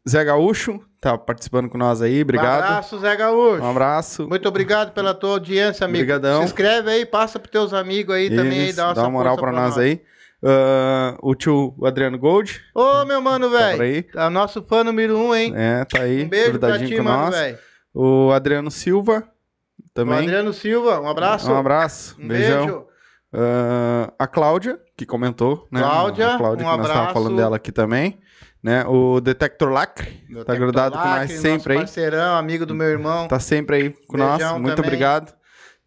Zé 0.08 0.24
Gaúcho 0.24 0.80
tá 1.02 1.18
participando 1.18 1.68
com 1.70 1.78
nós 1.78 2.02
aí, 2.02 2.20
Um 2.20 2.22
obrigado. 2.22 2.64
abraço, 2.64 3.00
Zé 3.00 3.16
Gaúcho. 3.16 3.64
Um 3.64 3.70
abraço. 3.72 4.28
Muito 4.28 4.48
obrigado 4.48 4.92
pela 4.94 5.14
tua 5.14 5.32
audiência, 5.32 5.84
amigo. 5.86 6.04
Obrigadão. 6.04 6.40
Se 6.40 6.46
inscreve 6.46 6.90
aí, 6.92 7.06
passa 7.06 7.40
pros 7.40 7.52
teus 7.52 7.74
amigos 7.74 8.14
aí 8.16 8.30
também, 8.30 8.60
aí, 8.62 8.68
Isso, 8.70 8.78
dá 8.78 8.88
uma, 8.88 8.94
dá 8.94 9.02
uma 9.02 9.10
moral 9.10 9.36
força 9.38 9.52
pra 9.52 9.62
nós 9.62 9.78
aí. 9.78 10.02
Ahn, 10.44 11.18
o 11.24 11.34
tio 11.34 11.74
Adriano 11.84 12.20
Gold, 12.20 12.62
Ô, 12.76 13.04
meu 13.06 13.20
mano, 13.20 13.50
velho. 13.50 13.82
aí. 13.82 14.04
Tá 14.04 14.30
nosso 14.30 14.62
fã 14.62 14.84
número 14.84 15.18
um, 15.18 15.34
hein? 15.34 15.52
é, 15.56 15.84
tá 15.86 16.02
aí, 16.02 16.24
um 16.24 16.30
beijo 16.30 16.60
pra 16.60 16.78
ti, 16.78 17.02
mano, 17.02 17.22
nós. 17.24 17.36
velho. 17.36 17.58
O 17.94 18.32
Adriano 18.32 18.70
Silva, 18.70 19.24
O 19.80 19.90
também. 19.94 20.20
Adriano 20.20 20.54
Silva, 20.54 21.00
um 21.02 21.08
abraço. 21.10 21.52
Um 21.52 21.58
abraço, 21.58 22.16
Um 22.20 22.28
beijão. 22.28 22.66
beijo. 22.68 22.86
Ah, 23.34 24.14
a 24.20 24.28
Cláudia, 24.28 24.80
que 24.96 25.06
comentou, 25.06 25.68
né? 25.72 25.82
Cláudia, 25.82 26.36
a 26.36 26.38
Cláudia 26.38 26.66
um 26.68 26.70
que 26.72 26.78
nós 26.78 26.86
estávamos 26.86 26.90
abraço. 27.10 27.14
falando 27.14 27.36
dela 27.38 27.56
aqui 27.56 27.72
também. 27.72 28.20
Né? 28.66 28.84
O 28.88 29.22
Detector 29.22 29.70
Lacre, 29.70 30.26
tá 30.34 30.46
Tecto 30.46 30.56
grudado 30.60 30.98
com 30.98 31.04
nós 31.08 31.20
Lacre, 31.20 31.38
sempre 31.38 31.74
aí. 31.74 31.80
parceirão, 31.80 32.36
amigo 32.36 32.66
do 32.66 32.74
meu 32.74 32.88
irmão. 32.88 33.28
Tá 33.28 33.40
sempre 33.40 33.76
aí 33.76 33.90
com 34.08 34.18
nós. 34.18 34.42
Muito 34.54 34.76
também. 34.76 34.90
obrigado. 34.90 35.36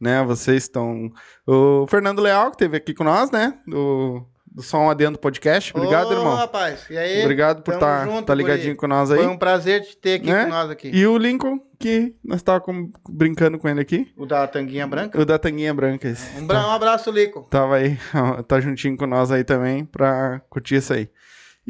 Né? 0.00 0.22
Vocês 0.22 0.62
estão. 0.62 1.10
O 1.44 1.86
Fernando 1.88 2.22
Leal, 2.22 2.50
que 2.50 2.54
esteve 2.54 2.76
aqui 2.76 2.94
com 2.94 3.02
nós, 3.02 3.32
né? 3.32 3.54
Do, 3.66 4.24
do 4.46 4.62
Som 4.62 4.88
Adendo 4.88 5.18
Podcast. 5.18 5.72
Obrigado, 5.76 6.10
Ô, 6.10 6.12
irmão. 6.12 6.36
rapaz. 6.36 6.86
E 6.88 6.96
aí? 6.96 7.20
Obrigado 7.22 7.62
por 7.62 7.74
estar 7.74 8.04
junto, 8.06 8.26
tá 8.26 8.32
ligadinho 8.32 8.76
com 8.76 8.86
nós 8.86 9.10
aí. 9.10 9.18
Foi 9.18 9.26
um 9.26 9.36
prazer 9.36 9.82
te 9.82 9.96
ter 9.96 10.14
aqui 10.20 10.30
Né? 10.30 10.44
com 10.44 10.50
nós 10.50 10.70
aqui. 10.70 10.88
E 10.94 11.04
o 11.04 11.18
Lincoln, 11.18 11.58
que 11.80 12.14
nós 12.24 12.36
estávamos 12.36 12.92
brincando 13.10 13.58
com 13.58 13.68
ele 13.68 13.80
aqui. 13.80 14.06
O 14.16 14.24
da 14.24 14.46
Tanguinha 14.46 14.86
Branca. 14.86 15.20
O 15.20 15.24
da 15.24 15.36
Tanguinha 15.36 15.74
Branca. 15.74 16.06
esse. 16.08 16.38
Um, 16.38 16.46
bra- 16.46 16.68
um 16.68 16.70
abraço, 16.70 17.10
Lico. 17.10 17.44
Tava 17.50 17.74
aí, 17.74 17.98
tá 18.46 18.60
juntinho 18.60 18.96
com 18.96 19.04
nós 19.08 19.32
aí 19.32 19.42
também 19.42 19.84
pra 19.84 20.40
curtir 20.48 20.76
isso 20.76 20.92
aí. 20.92 21.10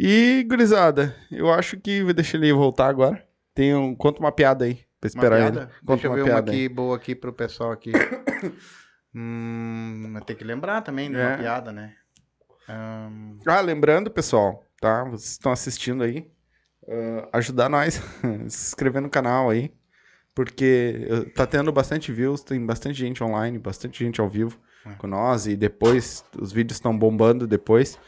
E, 0.01 0.45
gurizada, 0.49 1.17
eu 1.31 1.53
acho 1.53 1.77
que 1.81 2.03
vou 2.05 2.13
deixar 2.15 2.39
ele 2.39 2.53
voltar 2.53 2.87
agora. 2.89 3.27
Tem 3.53 3.75
um, 3.75 3.97
conta 3.97 4.21
uma 4.21 4.31
piada 4.31 4.65
aí, 4.65 4.79
pra 5.01 5.09
esperar 5.09 5.41
ele. 5.41 5.59
Conta 5.59 5.73
Deixa 5.87 6.07
eu 6.07 6.13
ver 6.15 6.23
uma 6.23 6.39
aqui, 6.39 6.51
aí. 6.53 6.69
boa 6.69 6.95
aqui 6.97 7.15
pro 7.17 7.33
pessoal 7.33 7.73
aqui. 7.73 7.91
hum, 9.15 10.15
tem 10.27 10.37
que 10.37 10.45
lembrar 10.45 10.83
também 10.83 11.11
de 11.11 11.17
É. 11.17 11.27
uma 11.27 11.37
piada, 11.39 11.73
né? 11.73 11.95
Hum, 12.69 13.39
Ah, 13.47 13.61
lembrando, 13.61 14.11
pessoal, 14.11 14.65
tá? 14.81 15.05
Vocês 15.05 15.33
estão 15.33 15.51
assistindo 15.53 16.03
aí. 16.05 16.31
ah, 16.89 17.29
ajudar 17.39 17.69
nós, 17.69 17.95
se 18.49 18.69
inscrever 18.69 19.03
no 19.03 19.11
canal 19.11 19.51
aí. 19.51 19.73
Porque 20.35 21.07
eh, 21.11 21.31
tá 21.35 21.45
tendo 21.47 21.73
bastante 21.73 22.13
views, 22.13 22.45
tem 22.45 22.65
bastante 22.65 22.97
gente 22.97 23.25
online, 23.25 23.59
bastante 23.59 24.05
gente 24.05 24.21
ao 24.21 24.29
vivo 24.29 24.57
É. 24.87 24.91
com 24.95 25.09
nós. 25.09 25.49
E 25.49 25.57
depois, 25.57 26.25
os 26.41 26.53
vídeos 26.53 26.77
estão 26.77 26.97
bombando 26.97 27.45
depois. 27.45 27.99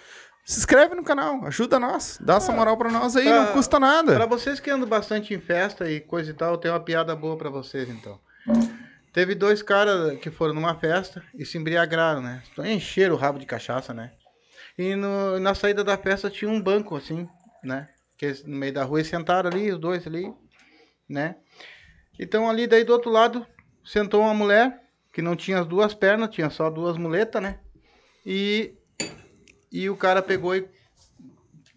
Se 0.51 0.59
inscreve 0.59 0.95
no 0.97 1.05
canal, 1.05 1.45
ajuda 1.47 1.79
nós, 1.79 2.19
dá 2.21 2.35
essa 2.37 2.51
moral 2.53 2.77
pra 2.77 2.91
nós 2.91 3.15
aí, 3.15 3.25
pra- 3.25 3.45
não 3.47 3.53
custa 3.53 3.79
nada. 3.79 4.15
Pra 4.17 4.27
vocês 4.27 4.59
que 4.59 4.69
andam 4.71 4.89
bastante 4.89 5.33
em 5.33 5.41
festa 5.41 5.89
e 5.89 6.01
coisa 6.01 6.31
e 6.31 6.35
tal, 6.35 6.53
eu 6.55 6.59
tenho 6.59 6.75
uma 6.75 6.81
piada 6.81 7.15
boa 7.15 7.37
pra 7.37 7.49
vocês, 7.51 7.89
então. 7.89 8.19
Teve 9.13 9.35
dois 9.35 9.63
caras 9.63 10.19
que 10.19 10.31
foram 10.31 10.53
numa 10.55 10.75
festa 10.75 11.23
e 11.35 11.45
se 11.47 11.57
embriagaram, 11.57 12.21
né? 12.21 12.43
Encheram 12.65 13.15
o 13.15 13.19
rabo 13.19 13.39
de 13.39 13.47
cachaça, 13.47 13.95
né? 13.95 14.13
E 14.77 14.95
no- 14.97 15.39
na 15.39 15.55
saída 15.55 15.85
da 15.85 15.97
festa 15.97 16.29
tinha 16.29 16.51
um 16.51 16.61
banco, 16.61 16.97
assim, 16.97 17.29
né? 17.63 17.89
Que 18.19 18.33
no 18.45 18.57
meio 18.57 18.73
da 18.73 18.83
rua 18.83 19.01
e 19.01 19.05
sentaram 19.05 19.51
ali, 19.51 19.71
os 19.71 19.79
dois 19.79 20.05
ali, 20.07 20.33
né? 21.09 21.37
Então 22.19 22.51
ali, 22.51 22.67
daí 22.67 22.83
do 22.85 22.93
outro 22.93 23.11
lado, 23.11 23.47
sentou 23.85 24.23
uma 24.23 24.35
mulher 24.35 24.81
que 25.13 25.23
não 25.23 25.37
tinha 25.37 25.61
as 25.61 25.67
duas 25.67 25.95
pernas, 25.95 26.31
tinha 26.31 26.51
só 26.51 26.69
duas 26.71 26.97
muletas, 26.97 27.41
né? 27.43 27.59
E, 28.27 28.75
e 29.71 29.89
o 29.89 29.97
cara 29.97 30.21
pegou 30.23 30.55
e 30.55 30.69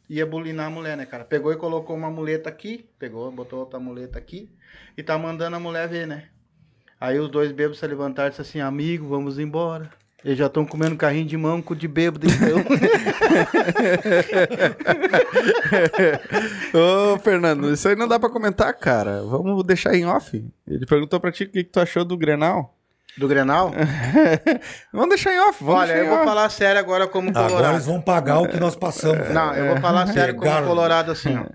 ia 0.10 0.26
bulinar 0.26 0.68
a 0.68 0.70
mulher, 0.70 0.98
né, 0.98 1.06
cara? 1.06 1.24
Pegou 1.24 1.52
e 1.52 1.58
colocou 1.58 1.96
uma 1.96 2.10
muleta 2.10 2.50
aqui, 2.50 2.86
pegou, 3.00 3.32
botou 3.32 3.60
outra 3.60 3.80
muleta 3.80 4.18
aqui 4.18 4.50
e 4.98 5.04
tá 5.04 5.18
mandando 5.18 5.56
a 5.56 5.60
mulher 5.60 5.88
ver, 5.88 6.08
né? 6.08 6.30
Aí 7.00 7.20
os 7.20 7.30
dois 7.30 7.52
bêbados 7.52 7.80
se 7.80 7.88
levantaram 7.88 8.28
e 8.28 8.32
disseram 8.32 8.50
assim, 8.50 8.60
amigo, 8.62 9.08
vamos 9.08 9.38
embora. 9.40 9.92
Eles 10.24 10.38
já 10.38 10.46
estão 10.46 10.66
comendo 10.66 10.96
carrinho 10.96 11.26
de 11.26 11.36
mão 11.36 11.62
com 11.62 11.76
de 11.76 11.86
bêbado, 11.86 12.26
então. 12.26 12.64
Ô, 17.14 17.20
Fernando, 17.20 17.74
isso 17.74 17.90
aí 17.90 17.96
não 17.96 18.08
dá 18.08 18.18
pra 18.18 18.30
comentar, 18.30 18.74
cara. 18.74 19.22
Vamos 19.24 19.62
deixar 19.66 19.94
em 19.96 20.06
off. 20.06 20.42
Ele 20.66 20.86
perguntou 20.86 21.20
pra 21.20 21.30
ti 21.30 21.44
o 21.44 21.50
que, 21.50 21.66
que 21.66 21.70
tu 21.70 21.82
achou 21.82 22.06
do 22.06 22.16
Grenal. 22.16 22.74
Do 23.18 23.28
Grenal? 23.28 23.72
vamos 24.92 25.10
deixar 25.10 25.34
em 25.34 25.40
off, 25.40 25.64
vamos 25.64 25.82
Olha, 25.82 25.94
eu 25.94 26.08
vou 26.08 26.16
off. 26.18 26.26
falar 26.26 26.50
sério 26.50 26.80
agora 26.80 27.08
como 27.08 27.30
Agora 27.30 27.48
colorado. 27.48 27.74
eles 27.76 27.86
vão 27.86 28.02
pagar 28.02 28.40
o 28.40 28.48
que 28.48 28.60
nós 28.60 28.76
passamos. 28.76 29.30
Não, 29.30 29.54
eu 29.54 29.68
vou 29.74 29.78
falar 29.82 30.08
sério 30.08 30.36
como 30.36 30.64
colorado 30.66 31.12
assim, 31.12 31.38
ó. 31.38 31.46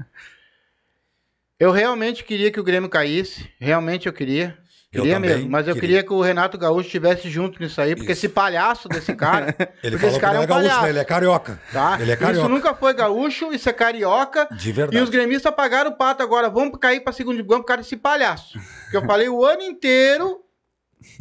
Eu 1.59 1.73
realmente 1.73 2.23
queria 2.23 2.53
que 2.53 2.61
o 2.61 2.65
Grêmio 2.65 2.89
caísse. 2.89 3.51
Realmente 3.59 4.07
eu 4.07 4.13
queria. 4.13 4.57
Eu 4.93 5.03
Queria 5.03 5.17
também 5.17 5.31
mesmo. 5.31 5.51
Mas 5.51 5.67
eu 5.69 5.75
queria. 5.75 5.89
queria 5.89 6.03
que 6.05 6.13
o 6.15 6.23
Renato 6.23 6.57
Gaúcho 6.57 6.87
estivesse 6.87 7.29
junto 7.29 7.61
nisso 7.61 7.79
aí, 7.79 7.95
porque 7.95 8.13
Isso. 8.13 8.25
esse 8.25 8.29
palhaço 8.33 8.89
desse 8.89 9.15
cara. 9.15 9.55
Ele 9.83 9.99
porque 9.99 9.99
falou 9.99 10.09
esse 10.11 10.15
que 10.15 10.21
cara 10.21 10.35
não 10.35 10.41
é 10.41 10.43
é 10.43 10.45
um 10.45 10.49
gaúcho, 10.49 10.63
palhaço. 10.69 10.83
né? 10.85 10.89
Ele 10.91 10.99
é 10.99 11.05
carioca. 11.05 11.61
Tá? 11.73 11.99
Ele 12.01 12.13
é 12.13 12.17
carioca. 12.17 12.39
Isso 12.41 12.49
nunca 12.49 12.75
foi 12.75 12.95
gaúcho, 12.95 13.53
isso 13.53 13.69
é 13.69 13.73
carioca. 13.73 14.49
De 14.53 14.71
E 14.71 14.73
verdade. 14.73 15.03
os 15.03 15.11
gremistas 15.11 15.53
pagaram 15.55 15.91
o 15.91 15.97
pato 15.97 16.23
agora. 16.23 16.49
Vamos 16.49 16.79
cair 16.81 17.01
pra 17.01 17.13
segundo 17.13 17.37
divisão 17.37 17.59
por 17.61 17.67
causa 17.67 17.83
desse 17.83 17.97
palhaço. 17.97 18.59
Que 18.91 18.97
eu 18.97 19.05
falei 19.05 19.29
o 19.29 19.45
ano 19.45 19.61
inteiro 19.63 20.41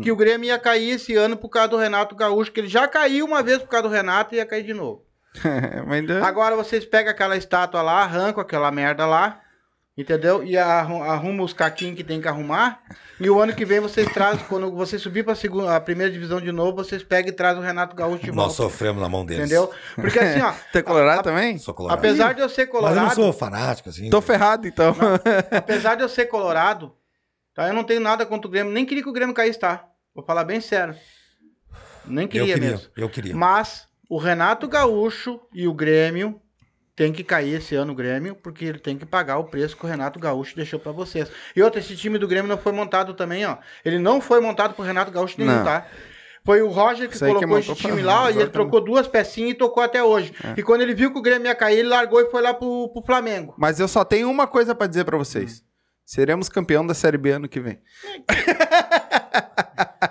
que 0.01 0.11
o 0.11 0.15
Grêmio 0.15 0.47
ia 0.47 0.57
cair 0.59 0.91
esse 0.91 1.15
ano 1.15 1.37
por 1.37 1.49
causa 1.49 1.69
do 1.69 1.77
Renato 1.77 2.15
Gaúcho, 2.15 2.51
que 2.51 2.59
ele 2.59 2.67
já 2.67 2.87
caiu 2.87 3.25
uma 3.25 3.41
vez 3.43 3.59
por 3.59 3.67
causa 3.69 3.87
do 3.87 3.93
Renato 3.93 4.33
e 4.33 4.37
ia 4.37 4.45
cair 4.45 4.63
de 4.63 4.73
novo. 4.73 5.03
Agora 6.23 6.55
vocês 6.55 6.85
pegam 6.85 7.11
aquela 7.11 7.37
estátua 7.37 7.81
lá, 7.81 8.01
arrancam 8.03 8.41
aquela 8.41 8.71
merda 8.71 9.05
lá, 9.05 9.41
Entendeu? 9.99 10.43
E 10.43 10.55
arru- 10.55 11.01
arruma 11.01 11.43
os 11.43 11.53
caquinhos 11.53 11.95
que 11.95 12.03
tem 12.03 12.21
que 12.21 12.27
arrumar. 12.27 12.81
E 13.19 13.27
o 13.31 13.41
ano 13.41 13.51
que 13.51 13.65
vem 13.65 13.79
vocês 13.79 14.07
trazem, 14.13 14.45
quando 14.47 14.71
você 14.71 14.99
subir 14.99 15.23
pra 15.25 15.33
segunda, 15.33 15.75
a 15.75 15.81
primeira 15.81 16.13
divisão 16.13 16.39
de 16.39 16.51
novo, 16.51 16.75
vocês 16.75 17.01
pegam 17.01 17.29
e 17.31 17.35
trazem 17.35 17.63
o 17.63 17.65
Renato 17.65 17.95
Gaúcho 17.95 18.19
de 18.25 18.27
Nós 18.31 18.35
volta. 18.35 18.53
sofremos 18.57 19.01
na 19.01 19.09
mão 19.09 19.25
deles. 19.25 19.45
Entendeu? 19.45 19.71
Porque 19.95 20.19
assim, 20.19 20.39
ó, 20.39 20.53
Tu 20.71 20.77
é 20.77 20.81
colorado 20.83 21.23
também? 21.23 21.57
Sou 21.57 21.73
colorado. 21.73 21.97
apesar 21.97 22.35
de 22.35 22.41
eu 22.41 22.47
ser 22.47 22.67
Mas 22.67 22.67
eu 22.67 22.71
colorado, 22.73 23.05
não 23.07 23.09
sou 23.09 23.33
fanático, 23.33 23.89
assim. 23.89 24.07
Tô 24.11 24.21
ferrado, 24.21 24.67
então. 24.67 24.95
apesar 25.49 25.95
de 25.95 26.03
eu 26.03 26.09
ser 26.09 26.27
colorado, 26.27 26.93
tá? 27.57 27.67
Eu 27.67 27.73
não 27.73 27.83
tenho 27.83 27.99
nada 27.99 28.23
contra 28.23 28.47
o 28.47 28.51
Grêmio, 28.51 28.71
nem 28.71 28.85
queria 28.85 29.01
que 29.01 29.09
o 29.09 29.13
Grêmio 29.13 29.33
caísse, 29.33 29.59
tá? 29.59 29.83
Vou 30.13 30.23
falar 30.23 30.43
bem 30.43 30.61
sério. 30.61 30.95
Nem 32.05 32.25
eu 32.25 32.29
queria, 32.29 32.53
queria, 32.53 32.71
mesmo. 32.71 32.87
eu 32.95 33.09
queria. 33.09 33.35
Mas 33.35 33.87
o 34.07 34.19
Renato 34.19 34.67
Gaúcho 34.67 35.41
e 35.51 35.67
o 35.67 35.73
Grêmio 35.73 36.39
tem 36.95 37.11
que 37.11 37.23
cair 37.23 37.55
esse 37.55 37.75
ano 37.75 37.93
o 37.93 37.95
Grêmio, 37.95 38.35
porque 38.35 38.63
ele 38.63 38.77
tem 38.77 38.95
que 38.95 39.05
pagar 39.05 39.39
o 39.39 39.45
preço 39.45 39.75
que 39.75 39.85
o 39.85 39.89
Renato 39.89 40.19
Gaúcho 40.19 40.55
deixou 40.55 40.79
pra 40.79 40.91
vocês. 40.91 41.31
E 41.55 41.61
outra, 41.61 41.79
esse 41.79 41.95
time 41.95 42.19
do 42.19 42.27
Grêmio 42.27 42.47
não 42.47 42.57
foi 42.59 42.71
montado 42.71 43.15
também, 43.15 43.43
ó. 43.45 43.57
Ele 43.83 43.97
não 43.97 44.21
foi 44.21 44.39
montado 44.39 44.75
por 44.75 44.83
Renato 44.83 45.11
Gaúcho 45.11 45.35
nenhum, 45.39 45.57
Não. 45.57 45.63
tá? 45.63 45.87
Foi 46.45 46.61
o 46.61 46.69
Roger 46.69 47.09
que 47.09 47.23
aí 47.23 47.33
que 47.33 47.39
colocou 47.39 47.59
esse 47.59 47.75
time 47.75 48.01
lá, 48.01 48.23
ó, 48.23 48.29
e 48.29 48.37
ele 48.39 48.49
trocou 48.49 48.79
duas 48.79 49.05
pecinhas 49.07 49.51
e 49.51 49.53
tocou 49.55 49.83
até 49.83 50.01
hoje. 50.01 50.31
É. 50.43 50.59
E 50.59 50.63
quando 50.63 50.81
ele 50.81 50.93
viu 50.93 51.11
que 51.11 51.19
o 51.19 51.21
Grêmio 51.21 51.47
ia 51.47 51.55
cair, 51.55 51.79
ele 51.79 51.89
largou 51.89 52.21
e 52.21 52.31
foi 52.31 52.41
lá 52.41 52.53
pro, 52.53 52.89
pro 52.93 53.03
Flamengo. 53.03 53.53
Mas 53.57 53.79
eu 53.79 53.87
só 53.87 54.05
tenho 54.05 54.29
uma 54.29 54.47
coisa 54.47 54.73
pra 54.73 54.87
dizer 54.87 55.03
pra 55.03 55.17
vocês. 55.17 55.63
Seremos 56.07 56.47
campeão 56.47 56.87
da 56.87 56.93
Série 56.93 57.17
B 57.17 57.31
ano 57.31 57.49
que 57.49 57.59
vem. 57.59 57.79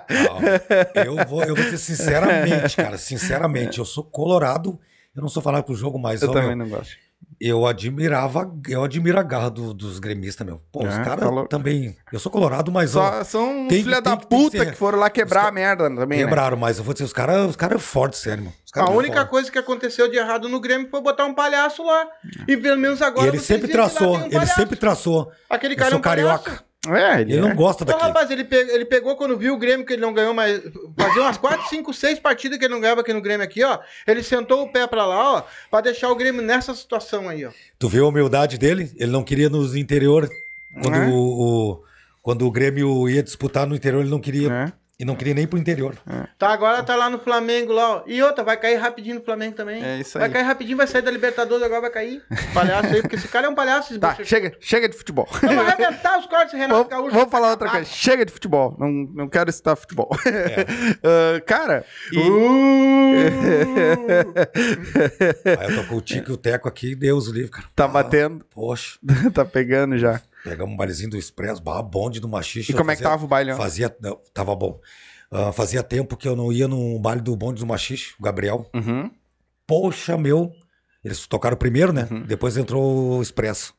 Não, 0.07 1.03
eu, 1.03 1.25
vou, 1.25 1.43
eu 1.43 1.55
vou 1.55 1.65
dizer 1.65 1.79
sinceramente, 1.79 2.75
cara, 2.75 2.99
sinceramente, 2.99 3.79
eu 3.79 3.85
sou 3.85 4.03
colorado, 4.03 4.79
eu 5.15 5.23
não 5.23 5.27
sou 5.27 5.41
falar 5.41 5.63
pro 5.63 5.73
jogo, 5.73 5.97
mas 5.97 6.21
Eu 6.21 6.29
ó, 6.29 6.33
também 6.33 6.55
meu, 6.55 6.67
não 6.67 6.69
gosto. 6.69 6.95
Eu 7.39 7.65
admirava, 7.65 8.51
eu 8.67 8.83
admiro 8.83 9.19
a 9.19 9.23
garra 9.23 9.49
do- 9.49 9.73
dos 9.73 9.99
gremistas, 9.99 10.45
meu. 10.45 10.61
Pô, 10.71 10.85
os 10.87 10.93
É, 10.95 11.03
caras 11.03 11.19
tá 11.25 11.29
louco. 11.29 11.49
também, 11.49 11.95
eu 12.11 12.19
sou 12.19 12.31
colorado, 12.31 12.71
mas 12.71 12.95
ó, 12.95 13.11
Só 13.11 13.23
são 13.23 13.67
tem 13.67 13.79
que- 13.79 13.83
filha 13.83 14.01
tem 14.01 14.03
da 14.03 14.17
tem 14.17 14.19
que 14.19 14.27
puta 14.27 14.57
ser- 14.57 14.71
que 14.71 14.77
foram 14.77 14.97
lá 14.99 15.09
quebrar 15.09 15.43
Os 15.43 15.47
a 15.49 15.51
merda 15.51 15.83
também, 15.89 16.19
né? 16.19 16.23
quebraram, 16.25 16.57
mas 16.57 16.77
eu 16.77 16.83
vou 16.83 16.93
dizer, 16.93 17.05
os 17.05 17.13
caras 17.13 17.49
os 17.49 17.55
cara 17.55 17.75
é 17.75 17.79
forte, 17.79 18.17
sério. 18.17 18.45
Os 18.65 18.71
A 18.71 18.75
caras 18.75 18.89
é 18.89 18.93
única 18.97 19.25
coisa 19.25 19.51
que 19.51 19.57
aconteceu 19.59 20.09
de 20.09 20.17
errado 20.17 20.49
no 20.49 20.59
Grêmio 20.59 20.89
foi 20.89 21.01
botar 21.01 21.25
um 21.25 21.33
palhaço 21.33 21.83
lá. 21.85 22.07
E 22.47 22.57
pelo 22.57 22.77
menos 22.79 23.01
agora. 23.01 23.27
E 23.27 23.29
ele 23.29 23.39
sempre 23.39 23.67
traçou, 23.71 24.17
um 24.17 24.25
ele 24.25 24.45
sempre 24.47 24.75
traçou. 24.75 25.31
Aquele 25.49 25.73
Eu 25.73 25.77
cara 25.77 25.87
é 25.89 25.91
sou 25.91 25.99
um 25.99 26.01
palhaço. 26.01 26.63
É, 26.85 27.21
ele, 27.21 27.33
Ele 27.33 27.41
não 27.41 27.49
é. 27.49 27.53
gosta 27.53 27.83
Então, 27.83 27.95
daquilo. 27.97 28.13
rapaz, 28.13 28.31
ele, 28.31 28.43
pe- 28.45 28.55
ele 28.71 28.85
pegou 28.85 29.15
quando 29.17 29.37
viu 29.37 29.55
o 29.55 29.57
Grêmio 29.57 29.85
que 29.85 29.93
ele 29.93 30.01
não 30.01 30.13
ganhou 30.13 30.33
mais. 30.33 30.61
Fazia 30.97 31.21
umas 31.21 31.37
4, 31.37 31.67
5, 31.69 31.93
6 31.93 32.19
partidas 32.19 32.57
que 32.57 32.63
ele 32.65 32.73
não 32.73 32.79
ganhava 32.79 33.01
aqui 33.01 33.11
no 33.11 33.21
Grêmio 33.21 33.43
aqui, 33.43 33.61
ó. 33.63 33.79
Ele 34.05 34.23
sentou 34.23 34.63
o 34.63 34.71
pé 34.71 34.87
pra 34.87 35.05
lá, 35.05 35.37
ó, 35.37 35.43
pra 35.69 35.81
deixar 35.81 36.09
o 36.09 36.15
Grêmio 36.15 36.41
nessa 36.41 36.73
situação 36.73 37.27
aí, 37.27 37.45
ó. 37.45 37.51
Tu 37.77 37.89
viu 37.89 38.05
a 38.05 38.09
humildade 38.09 38.57
dele? 38.57 38.91
Ele 38.97 39.11
não 39.11 39.23
queria 39.23 39.49
nos 39.49 39.75
interior. 39.75 40.29
Quando, 40.81 40.95
É. 40.95 41.07
o, 41.07 41.13
o- 41.13 41.83
quando 42.21 42.45
o 42.45 42.51
Grêmio 42.51 43.09
ia 43.09 43.23
disputar 43.23 43.67
no 43.67 43.75
interior, 43.75 44.01
ele 44.01 44.09
não 44.11 44.19
queria. 44.21 44.49
É. 44.51 44.71
E 44.99 45.05
não 45.05 45.15
queria 45.15 45.35
nem 45.35 45.45
pro 45.45 45.59
interior. 45.59 45.95
Tá, 46.39 46.49
agora 46.49 46.81
tá 46.81 46.95
lá 46.95 47.07
no 47.07 47.19
Flamengo 47.19 47.71
lá, 47.71 47.97
ó. 47.97 48.03
E 48.07 48.19
outra, 48.23 48.43
vai 48.43 48.57
cair 48.57 48.77
rapidinho 48.77 49.17
no 49.17 49.21
Flamengo 49.23 49.55
também. 49.55 49.83
É 49.83 49.99
isso 49.99 50.17
Vai 50.17 50.27
aí. 50.27 50.33
cair 50.33 50.41
rapidinho, 50.41 50.75
vai 50.75 50.87
sair 50.87 51.03
da 51.03 51.11
Libertadores, 51.11 51.63
agora 51.63 51.81
vai 51.81 51.91
cair. 51.91 52.23
Palhaço 52.51 52.87
aí, 52.95 53.01
porque 53.03 53.15
esse 53.15 53.27
cara 53.27 53.45
é 53.45 53.49
um 53.49 53.53
palhaço. 53.53 53.91
esse 53.93 53.99
Tá, 53.99 54.13
bicho. 54.13 54.25
chega, 54.25 54.57
chega 54.59 54.89
de 54.89 54.97
futebol. 54.97 55.27
Vamos 55.39 55.59
arrebentar 55.67 56.17
os 56.17 56.25
cortes, 56.25 56.53
Renato 56.53 56.73
Vamos, 56.73 56.87
Gaúcho. 56.89 57.11
vamos 57.15 57.29
falar 57.29 57.51
outra 57.51 57.69
coisa. 57.69 57.85
Chega 57.85 58.25
de 58.25 58.31
futebol. 58.33 58.75
Não, 58.79 58.89
não 58.89 59.29
quero 59.29 59.51
citar 59.51 59.77
futebol. 59.77 60.09
Ah, 61.03 61.39
cara, 61.45 61.85
e- 62.11 62.17
Aí 65.59 65.69
eu 65.69 65.83
tô 65.83 65.89
com 65.89 65.95
o 65.97 66.01
Tico 66.01 66.31
e 66.31 66.33
o 66.33 66.37
Teco 66.37 66.67
aqui, 66.67 66.95
Deus 66.95 67.27
o 67.27 67.33
livre, 67.33 67.51
cara. 67.51 67.67
tá 67.75 67.85
Ah, 67.85 67.87
batendo, 67.87 68.43
Poxa, 68.53 68.97
tá 69.33 69.45
pegando 69.45 69.97
já. 69.97 70.21
Pegamos 70.49 70.73
um 70.73 70.77
bailezinho 70.77 71.09
do 71.09 71.17
Expresso, 71.17 71.61
barra 71.61 71.81
bonde 71.83 72.19
do 72.19 72.27
Machixe. 72.27 72.71
E 72.71 72.75
como 72.75 72.91
é 72.91 72.95
que 72.95 73.03
tava 73.03 73.25
o 73.25 73.27
baile? 73.27 73.53
Fazia, 73.55 73.95
não, 74.01 74.19
tava 74.33 74.55
bom. 74.55 74.79
Ah, 75.31 75.51
fazia 75.51 75.83
tempo 75.83 76.15
que 76.15 76.27
eu 76.27 76.35
não 76.35 76.51
ia 76.51 76.67
num 76.67 76.99
baile 77.01 77.21
do 77.21 77.35
bonde 77.35 77.59
do 77.59 77.65
Machixe, 77.67 78.13
o 78.19 78.23
Gabriel. 78.23 78.69
Uhum. 78.73 79.11
Poxa, 79.65 80.17
meu. 80.17 80.51
Eles 81.03 81.25
tocaram 81.27 81.55
primeiro, 81.57 81.91
né? 81.93 82.07
Uhum. 82.09 82.23
Depois 82.25 82.55
entrou 82.57 83.17
o 83.17 83.21
Expresso. 83.21 83.73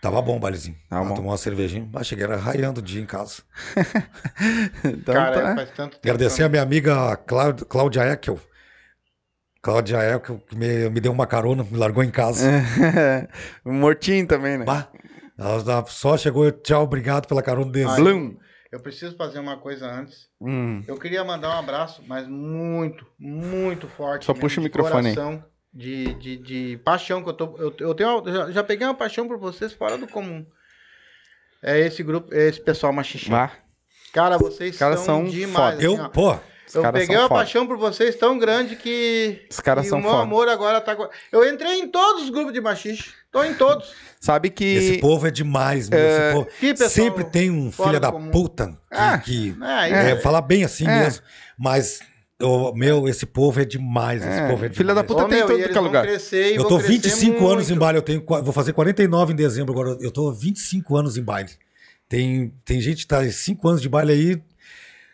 Tava 0.00 0.22
bom 0.22 0.36
o 0.38 0.40
bailezinho. 0.40 0.76
Tava 0.88 1.04
Ah, 1.04 1.08
bom. 1.08 1.14
Tomou 1.14 1.30
uma 1.32 1.36
cervejinha. 1.36 1.86
Ah, 1.94 2.02
cheguei 2.02 2.24
era 2.24 2.36
raiando 2.36 2.80
o 2.80 2.82
dia 2.82 3.00
em 3.02 3.06
casa. 3.06 3.42
Então 4.84 5.14
Cara, 5.14 5.40
tá. 5.42 5.54
faz 5.56 5.70
tanto 5.70 5.92
tempo. 5.98 6.00
Agradecer 6.08 6.42
a 6.42 6.48
minha 6.48 6.62
amiga 6.62 7.16
Cláud- 7.18 7.64
Cláudia 7.66 8.00
Eckel. 8.12 8.40
Cláudia 9.62 9.98
Eckel, 9.98 10.38
que 10.48 10.56
me, 10.56 10.88
me 10.88 11.00
deu 11.00 11.12
uma 11.12 11.26
carona, 11.26 11.62
me 11.70 11.76
largou 11.76 12.02
em 12.02 12.10
casa. 12.10 12.48
Mortinho 13.64 14.26
também, 14.26 14.56
né? 14.56 14.64
Bah, 14.64 14.88
ela 15.40 15.86
só 15.86 16.16
chegou, 16.18 16.50
tchau, 16.52 16.82
obrigado 16.84 17.26
pela 17.26 17.42
carona 17.42 17.72
dele. 17.72 18.36
Eu 18.70 18.78
preciso 18.78 19.16
fazer 19.16 19.40
uma 19.40 19.56
coisa 19.56 19.90
antes. 19.90 20.28
Hum. 20.40 20.84
Eu 20.86 20.96
queria 20.96 21.24
mandar 21.24 21.56
um 21.56 21.58
abraço, 21.58 22.04
mas 22.06 22.28
muito, 22.28 23.04
muito 23.18 23.88
forte. 23.88 24.24
Só 24.24 24.32
mesmo, 24.32 24.40
puxa 24.42 24.60
o 24.60 24.62
microfone 24.62 25.08
aí. 25.08 25.14
coração, 25.14 25.44
De, 25.74 26.14
de, 26.14 26.36
de 26.36 26.80
paixão 26.84 27.22
que 27.22 27.30
eu 27.30 27.32
tô. 27.32 27.56
Eu, 27.58 27.74
eu 27.80 27.94
tenho, 27.94 28.22
já, 28.28 28.50
já 28.52 28.62
peguei 28.62 28.86
uma 28.86 28.94
paixão 28.94 29.26
por 29.26 29.38
vocês 29.38 29.72
fora 29.72 29.98
do 29.98 30.06
comum. 30.06 30.46
É 31.62 31.78
esse 31.80 32.02
grupo, 32.02 32.32
é 32.32 32.46
esse 32.48 32.60
pessoal 32.60 32.92
machixinho. 32.92 33.36
Vá. 33.36 33.50
Cara, 34.12 34.38
vocês 34.38 34.74
Os 34.74 34.78
caras 34.78 35.00
são, 35.00 35.24
são 35.24 35.24
demais. 35.24 35.74
foda. 35.74 35.84
Eu, 35.84 35.94
assim, 35.94 36.02
ó. 36.02 36.08
pô, 36.08 36.32
eu 36.74 36.92
peguei 36.92 37.16
uma 37.16 37.28
foda. 37.28 37.40
paixão 37.40 37.66
por 37.66 37.76
vocês 37.76 38.14
tão 38.14 38.38
grande 38.38 38.76
que. 38.76 39.46
Os 39.50 39.60
caras 39.60 39.88
são 39.88 39.98
o 39.98 40.02
meu 40.02 40.10
foda. 40.10 40.22
amor 40.22 40.48
agora 40.48 40.80
tá. 40.80 40.96
Eu 41.32 41.48
entrei 41.48 41.80
em 41.80 41.88
todos 41.88 42.22
os 42.22 42.30
grupos 42.30 42.52
de 42.52 42.60
machixe. 42.60 43.12
Tô 43.32 43.44
em 43.44 43.54
todos. 43.54 43.92
Sabe 44.20 44.50
que. 44.50 44.64
esse 44.64 44.98
povo 44.98 45.26
é 45.26 45.30
demais, 45.30 45.88
meu. 45.88 45.98
esse 45.98 46.32
povo- 46.34 46.46
que 46.58 46.74
pessoal 46.74 46.90
Sempre 46.90 47.24
tem 47.24 47.50
um 47.50 47.70
filho 47.70 48.00
da 48.00 48.10
comum. 48.10 48.30
puta 48.30 48.66
que, 48.68 48.74
Ah, 48.90 49.18
que- 49.18 49.56
É, 49.62 49.90
é, 49.90 50.10
é. 50.12 50.16
falar 50.16 50.42
bem 50.42 50.64
assim 50.64 50.84
É. 50.86 51.04
mesmo. 51.04 51.22
Mas, 51.56 52.00
ô, 52.42 52.72
meu, 52.74 53.08
esse 53.08 53.24
povo 53.24 53.60
é 53.60 53.64
demais. 53.64 54.20
Esse 54.22 54.40
É, 54.40 54.48
povo 54.48 54.64
é 54.64 54.68
filha 54.70 54.94
da 54.94 55.02
demais. 55.02 55.06
puta 55.06 55.24
Ô, 55.24 55.28
tem 55.28 55.38
meu, 55.38 55.46
tudo 55.46 55.56
e 55.58 55.62
que 55.62 55.64
eles 55.68 55.76
é 55.76 55.80
lugar. 55.80 56.02
crescer 56.04 56.56
Eu 56.56 56.64
tô 56.64 56.76
crescer 56.78 56.92
25 56.92 57.48
anos 57.48 57.70
em 57.70 57.76
baile, 57.76 57.98
eu 57.98 58.02
tenho, 58.02 58.24
vou 58.26 58.52
fazer 58.52 58.72
49 58.72 59.32
em 59.32 59.36
dezembro 59.36 59.72
agora. 59.72 59.96
Eu 60.00 60.10
tô 60.10 60.32
25 60.32 60.96
anos 60.96 61.16
em 61.16 61.22
baile. 61.22 61.50
Tem, 62.08 62.52
tem 62.64 62.80
gente 62.80 63.02
que 63.02 63.06
tá 63.06 63.24
5 63.30 63.68
anos 63.68 63.80
de 63.80 63.88
baile 63.88 64.12
aí. 64.12 64.42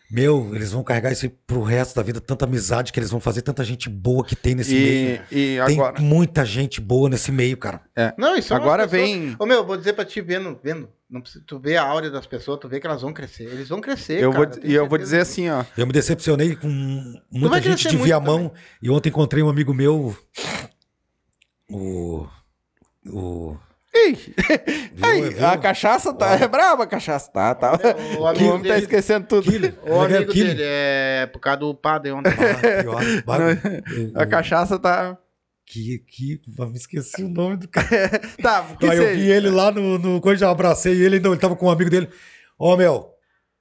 Meu, 0.09 0.55
eles 0.55 0.71
vão 0.71 0.83
carregar 0.83 1.11
isso 1.11 1.29
pro 1.45 1.61
resto 1.61 1.95
da 1.95 2.01
vida. 2.01 2.21
Tanta 2.21 2.45
amizade 2.45 2.93
que 2.93 2.99
eles 2.99 3.09
vão 3.11 3.19
fazer, 3.19 3.41
tanta 3.41 3.63
gente 3.63 3.89
boa 3.89 4.23
que 4.23 4.35
tem 4.37 4.55
nesse 4.55 4.73
meio. 4.73 5.21
E, 5.29 5.55
e 5.57 5.65
Tem 5.65 5.75
agora. 5.75 5.99
muita 6.01 6.45
gente 6.45 6.79
boa 6.79 7.09
nesse 7.09 7.29
meio, 7.31 7.57
cara. 7.57 7.81
Não, 8.17 8.35
isso 8.37 8.53
Agora 8.53 8.87
vem- 8.87 9.35
Ô, 9.37 9.45
meu, 9.45 9.65
vou 9.65 9.75
dizer 9.75 9.93
pra 9.93 10.05
ti, 10.05 10.21
vendo, 10.21 10.57
vendo. 10.63 10.87
Não 11.09 11.19
precisa, 11.21 11.43
tu 11.45 11.59
vê 11.59 11.75
a 11.77 11.83
áurea 11.83 12.09
das 12.09 12.25
pessoas, 12.25 12.59
tu 12.59 12.67
vê 12.69 12.79
que 12.79 12.87
elas 12.87 13.01
vão 13.01 13.13
crescer. 13.13 13.43
Eles 13.43 13.67
vão 13.69 13.79
crescer. 13.81 14.21
Eu 14.21 14.31
cara, 14.31 14.49
vou, 14.49 14.59
e 14.63 14.73
eu 14.73 14.87
vou 14.87 14.97
dizer 14.97 15.21
assim, 15.21 15.49
ó. 15.49 15.63
Eu 15.77 15.85
me 15.87 15.93
decepcionei 15.93 16.55
com 16.55 16.67
muita 17.31 17.61
gente 17.61 17.87
de 17.89 17.97
Viamão. 17.97 18.51
E 18.81 18.89
ontem 18.89 19.09
encontrei 19.09 19.43
um 19.43 19.49
amigo 19.49 19.73
meu. 19.73 20.15
O. 21.69 22.27
O. 23.05 23.57
Ih, 24.09 24.33
aí, 25.01 25.29
viu? 25.29 25.47
a 25.47 25.57
cachaça 25.57 26.13
tá. 26.13 26.31
É 26.35 26.47
braba 26.47 26.83
a 26.83 26.87
cachaça, 26.87 27.31
tá? 27.31 27.55
tá. 27.55 27.73
O 28.17 28.21
O 28.21 28.27
amigo 28.27 28.45
homem 28.51 28.63
tá 28.63 28.69
dele- 28.75 28.81
esquecendo 28.85 29.27
tudo. 29.27 29.49
Killer. 29.51 29.73
O 29.81 29.87
Como 29.87 30.03
é 30.03 30.07
que 30.07 30.13
é? 30.13 30.17
amigo 30.17 30.33
dele 30.33 30.61
é 30.63 31.29
por 31.31 31.39
causa 31.39 31.59
do 31.59 31.73
padre 31.75 32.11
ontem. 32.11 32.31
Ah, 32.31 32.83
pior. 32.83 33.01
A 34.15 34.23
o- 34.23 34.29
cachaça 34.29 34.77
tá. 34.79 35.17
Que, 35.65 35.99
que, 36.07 36.41
me 36.47 36.77
esqueci 36.77 37.23
o 37.23 37.27
nome 37.29 37.57
do 37.57 37.67
cara. 37.67 37.87
Tá, 38.41 38.63
que 38.79 38.85
Aí 38.89 38.97
eu 38.97 39.03
seja. 39.03 39.15
vi 39.19 39.29
ele 39.29 39.49
lá 39.49 39.69
no, 39.69 39.99
no 39.99 40.21
coisa, 40.21 40.41
já 40.45 40.49
abracei 40.49 40.93
ele, 41.01 41.19
não, 41.19 41.31
ele 41.31 41.41
tava 41.41 41.57
com 41.57 41.65
um 41.65 41.69
amigo 41.69 41.89
dele. 41.89 42.07
Ó, 42.57 42.77
meu, 42.77 43.09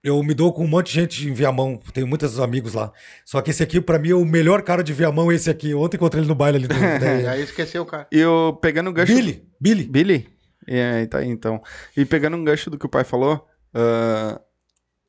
eu 0.06 0.22
me 0.22 0.34
dou 0.34 0.52
com 0.52 0.64
um 0.64 0.68
monte 0.68 0.86
de 0.86 0.92
gente 0.92 1.28
em 1.28 1.32
Viamão, 1.32 1.80
tenho 1.92 2.06
muitos 2.06 2.38
amigos 2.38 2.74
lá. 2.74 2.92
Só 3.24 3.42
que 3.42 3.50
esse 3.50 3.60
aqui, 3.60 3.80
pra 3.80 3.98
mim, 3.98 4.10
é 4.10 4.14
o 4.14 4.24
melhor 4.24 4.62
cara 4.62 4.84
de 4.84 4.92
Viamão, 4.92 5.32
é 5.32 5.34
esse 5.34 5.50
aqui. 5.50 5.74
Ontem 5.74 5.96
encontrei 5.96 6.22
ele 6.22 6.28
no 6.28 6.34
baile 6.34 6.58
ali. 6.58 6.68
E 6.70 6.98
né? 7.00 7.28
aí 7.28 7.42
esqueceu 7.42 7.82
o 7.82 7.86
cara. 7.86 8.06
E 8.12 8.18
eu 8.20 8.56
pegando 8.62 8.88
o 8.88 8.92
gancho. 8.92 9.12
Billy, 9.12 9.44
Billy. 9.60 9.84
Billy? 9.84 10.28
É, 10.64 11.04
tá 11.06 11.18
aí 11.18 11.28
então. 11.28 11.60
E 11.96 12.04
pegando 12.04 12.36
um 12.36 12.44
gancho 12.44 12.70
do 12.70 12.78
que 12.78 12.86
o 12.86 12.88
pai 12.88 13.02
falou, 13.02 13.44
ah, 13.74 14.40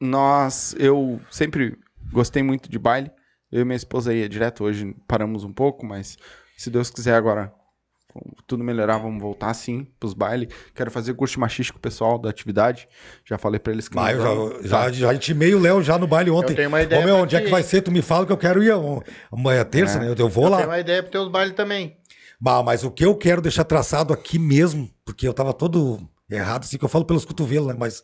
nós, 0.01 0.75
eu 0.79 1.21
sempre 1.29 1.77
gostei 2.11 2.41
muito 2.41 2.67
de 2.67 2.79
baile. 2.79 3.11
Eu 3.51 3.61
e 3.61 3.65
minha 3.65 3.77
esposa 3.77 4.13
ia 4.13 4.27
direto, 4.27 4.63
hoje 4.63 4.95
paramos 5.07 5.43
um 5.43 5.53
pouco, 5.53 5.85
mas 5.85 6.17
se 6.57 6.71
Deus 6.71 6.89
quiser 6.89 7.13
agora 7.13 7.53
tudo 8.45 8.63
melhorar, 8.63 8.97
vamos 8.97 9.21
voltar 9.21 9.53
sim 9.53 9.87
pros 9.99 10.13
bailes. 10.13 10.47
Quero 10.75 10.89
fazer 10.91 11.13
curso 11.13 11.33
de 11.33 11.39
machiste 11.39 11.71
com 11.73 11.79
o 11.79 11.81
pessoal 11.81 12.17
da 12.17 12.29
atividade. 12.29 12.87
Já 13.25 13.37
falei 13.37 13.59
pra 13.59 13.73
eles 13.73 13.87
que 13.89 13.95
Mas 13.95 14.17
nós 14.17 14.25
eu 14.25 14.35
vamos- 14.49 14.65
já, 14.69 14.85
já, 14.91 14.91
já 14.91 15.13
intimei 15.13 15.53
o 15.55 15.59
Léo 15.59 15.81
já 15.83 15.97
no 15.97 16.07
baile 16.07 16.29
ontem. 16.31 16.51
Eu 16.53 16.55
tenho 16.57 16.69
uma 16.69 16.81
ideia 16.81 17.01
Ô, 17.01 17.05
meu, 17.05 17.15
onde 17.17 17.35
é 17.35 17.41
que 17.41 17.49
vai 17.49 17.63
ser? 17.63 17.81
Tu 17.81 17.91
me 17.91 18.01
fala 18.01 18.25
que 18.25 18.31
eu 18.31 18.37
quero 18.37 18.63
ir. 18.63 18.71
Amanhã 19.31 19.61
é 19.61 19.63
terça, 19.63 19.97
É. 19.97 20.01
né? 20.09 20.15
Eu 20.17 20.29
vou 20.29 20.47
lá. 20.49 20.57
Tem 20.57 20.65
uma 20.67 20.79
ideia 20.79 21.01
pros 21.01 21.11
teus 21.11 21.27
bailes 21.29 21.55
também. 21.55 21.97
Bah, 22.39 22.61
mas 22.63 22.83
o 22.83 22.91
que 22.91 23.03
eu 23.03 23.15
quero 23.15 23.41
deixar 23.41 23.63
traçado 23.63 24.13
aqui 24.13 24.37
mesmo, 24.37 24.89
porque 25.03 25.27
eu 25.27 25.33
tava 25.33 25.53
todo 25.53 25.99
errado, 26.29 26.63
assim, 26.65 26.77
que 26.77 26.85
eu 26.85 26.89
falo 26.89 27.03
pelos 27.05 27.25
cotovelos, 27.25 27.67
né? 27.67 27.75
Mas 27.79 28.03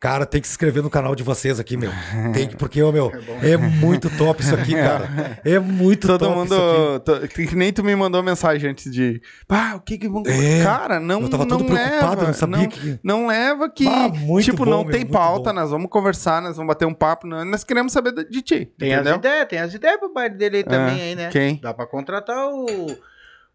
Cara, 0.00 0.24
tem 0.24 0.40
que 0.40 0.46
se 0.48 0.54
inscrever 0.54 0.82
no 0.82 0.88
canal 0.88 1.14
de 1.14 1.22
vocês 1.22 1.60
aqui, 1.60 1.76
meu. 1.76 1.90
Tem 2.32 2.48
que, 2.48 2.56
porque, 2.56 2.82
ô, 2.82 2.90
meu, 2.90 3.12
é 3.42 3.54
muito 3.58 4.08
top 4.16 4.42
isso 4.42 4.54
aqui, 4.54 4.72
cara. 4.74 5.38
É 5.44 5.58
muito 5.58 6.06
Todo 6.08 6.20
top 6.24 6.34
mundo. 6.38 6.54
isso 6.54 7.12
aqui. 7.24 7.46
Que 7.46 7.54
nem 7.54 7.70
tu 7.70 7.84
me 7.84 7.94
mandou 7.94 8.22
mensagem 8.22 8.70
antes 8.70 8.90
de. 8.90 9.20
Pá, 9.46 9.74
o 9.74 9.80
que 9.80 9.98
que 9.98 10.08
vão. 10.08 10.22
É, 10.26 10.64
Cara, 10.64 10.98
não. 10.98 11.20
eu 11.20 11.28
tava 11.28 11.44
todo 11.46 11.64
não 11.64 11.66
preocupado, 11.66 12.10
leva, 12.16 12.26
não 12.28 12.32
sabia 12.32 12.56
não, 12.62 12.66
que- 12.68 12.98
Não 13.04 13.26
leva 13.26 13.68
que. 13.68 13.86
Ah, 13.86 14.08
muito 14.08 14.44
tipo, 14.46 14.64
bom, 14.64 14.70
não 14.70 14.82
meu, 14.84 14.90
tem 14.90 15.00
muito 15.02 15.12
pauta, 15.12 15.50
bom. 15.52 15.60
nós 15.60 15.70
vamos 15.70 15.90
conversar, 15.90 16.40
nós 16.40 16.56
vamos 16.56 16.68
bater 16.68 16.86
um 16.86 16.94
papo. 16.94 17.26
nós- 17.26 17.46
Nós 17.46 17.62
queremos 17.62 17.92
saber 17.92 18.12
de 18.24 18.40
ti. 18.40 18.72
Tem 18.78 18.94
as 18.94 19.00
entendeu? 19.02 19.16
ideias, 19.18 19.48
tem 19.48 19.58
as 19.58 19.74
ideias 19.74 19.98
pro 19.98 20.14
baile 20.14 20.34
dele 20.34 20.56
aí 20.56 20.64
também, 20.64 20.98
Ah, 20.98 21.04
aí, 21.04 21.14
né? 21.14 21.28
quem? 21.30 21.60
Dá 21.60 21.74
pra 21.74 21.86
contratar 21.86 22.48
o, 22.48 22.64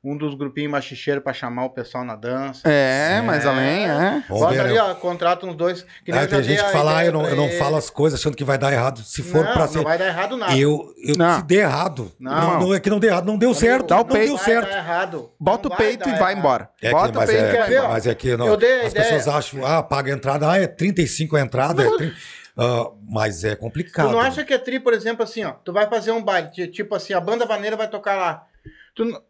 um 0.07 0.18
dos 0.18 0.36
grupinhos 0.36 0.72
machicheiros 0.72 1.23
pra 1.23 1.34
chamar 1.34 1.65
o 1.65 1.69
pessoal 1.72 2.03
na 2.03 2.15
dança. 2.15 2.61
É, 2.69 3.22
mas 3.26 3.45
além, 3.45 3.86
é. 3.90 4.23
Bota 4.30 4.53
ver, 4.53 4.60
ali, 4.60 4.73
né? 4.73 4.82
ó, 4.82 4.94
contrata 4.95 5.45
uns 5.45 5.56
dois. 5.56 5.82
Que 6.06 6.11
nem 6.11 6.22
eu 6.22 6.30
já 6.30 6.36
tem 6.36 6.44
gente 6.44 6.64
que 6.64 6.72
fala, 6.72 6.98
ah, 6.98 7.06
eu 7.06 7.11
não, 7.11 7.27
eu 7.27 7.36
não 7.36 7.45
ele. 7.45 7.57
falo 7.57 7.76
as 7.76 7.90
coisas 7.90 8.19
achando 8.19 8.36
que 8.38 8.44
vai 8.44 8.57
dar 8.57 8.72
errado. 8.72 8.99
Se 9.03 9.23
for 9.23 9.44
não, 9.44 9.52
pra 9.53 9.61
não 9.64 9.68
ser. 9.68 9.84
vai 9.84 9.98
dar 9.98 10.07
errado 10.07 10.38
nada. 10.38 10.56
Eu, 10.57 10.94
eu 11.03 11.15
Não. 11.18 11.38
se 11.40 11.44
der 11.45 11.56
errado. 11.64 12.11
Não. 12.19 12.32
Não, 12.32 12.60
não, 12.61 12.73
é 12.73 12.80
que 12.80 12.90
não 12.90 12.99
deu 12.99 13.10
errado, 13.10 13.26
não 13.26 13.38
deu 13.38 13.53
certo. 13.53 13.88
dá 13.88 13.95
o 13.95 13.99
não 13.99 14.06
peito. 14.06 14.27
deu 14.27 14.36
vai 14.38 14.45
certo. 14.45 14.69
errado. 14.72 15.32
Bota 15.40 15.69
Não 15.69 15.76
o 15.76 15.77
peito 15.77 16.07
e 16.07 16.11
vai 16.11 16.19
errado. 16.34 16.38
embora. 16.38 16.69
É 16.82 16.88
que, 16.88 16.94
Bota 16.94 17.11
o 17.11 17.15
mas, 17.15 17.30
peito 17.30 17.44
é, 17.44 17.48
e 17.48 17.52
Quer 17.52 17.57
vai 17.60 17.73
embora. 17.73 17.90
mas 17.94 18.07
é 18.07 18.15
que 18.15 18.38
não, 18.38 18.53
as 18.86 18.94
pessoas 18.94 19.27
acham, 19.27 19.65
ah, 19.65 19.82
paga 19.84 20.11
a 20.11 20.15
entrada, 20.15 20.52
ah, 20.52 20.57
é 20.61 20.68
35 20.68 21.36
a 21.36 21.41
entrada, 21.41 21.84
é 21.84 21.98
30, 21.98 22.15
ah, 22.57 22.91
mas 23.10 23.44
é 23.44 23.56
complicado. 23.56 24.07
Tu 24.07 24.11
não 24.11 24.19
acha 24.22 24.44
que 24.45 24.53
é 24.53 24.57
tri, 24.57 24.80
por 24.80 24.94
exemplo, 24.94 25.23
assim, 25.23 25.44
ó. 25.44 25.52
Tu 25.52 25.73
vai 25.73 25.88
fazer 25.88 26.11
um 26.11 26.23
baile, 26.23 26.52
ti- 26.52 26.68
tipo 26.68 26.94
assim, 26.95 27.14
a 27.14 27.19
banda 27.19 27.45
vaneira 27.45 27.76
vai 27.76 27.88
tocar 27.90 28.15
lá. 28.15 28.44
Tu 28.95 29.03
não- 29.06 29.22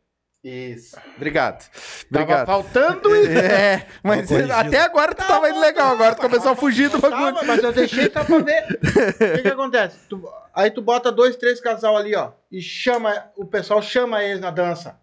Isso. 0.48 0.96
Obrigado. 1.16 1.68
Tava 2.12 2.24
Obrigado. 2.24 2.46
faltando 2.46 3.16
isso. 3.16 3.32
É, 3.32 3.88
mas 4.04 4.32
até 4.52 4.82
agora 4.82 5.16
tu 5.16 5.26
tava 5.26 5.50
indo 5.50 5.60
legal, 5.60 5.94
agora 5.94 6.14
tu 6.14 6.22
começou 6.22 6.52
a 6.52 6.56
fugir 6.56 6.88
do 6.90 7.00
bagulho. 7.00 7.34
Tava, 7.34 7.44
mas 7.48 7.64
eu 7.64 7.74
deixei 7.74 8.10
pra 8.10 8.22
ver. 8.22 8.80
O 8.80 9.36
que 9.38 9.42
que 9.42 9.48
acontece? 9.48 9.98
Tu- 10.08 10.30
aí 10.54 10.70
tu 10.70 10.84
bota 10.84 11.12
dois, 11.12 11.36
três 11.36 11.60
casal 11.60 11.98
ali, 11.98 12.16
ó, 12.16 12.32
e 12.52 12.62
chama, 12.62 13.26
o 13.36 13.44
pessoal 13.46 13.82
chama 13.82 14.24
eles 14.24 14.40
na 14.40 14.52
dança. 14.52 15.00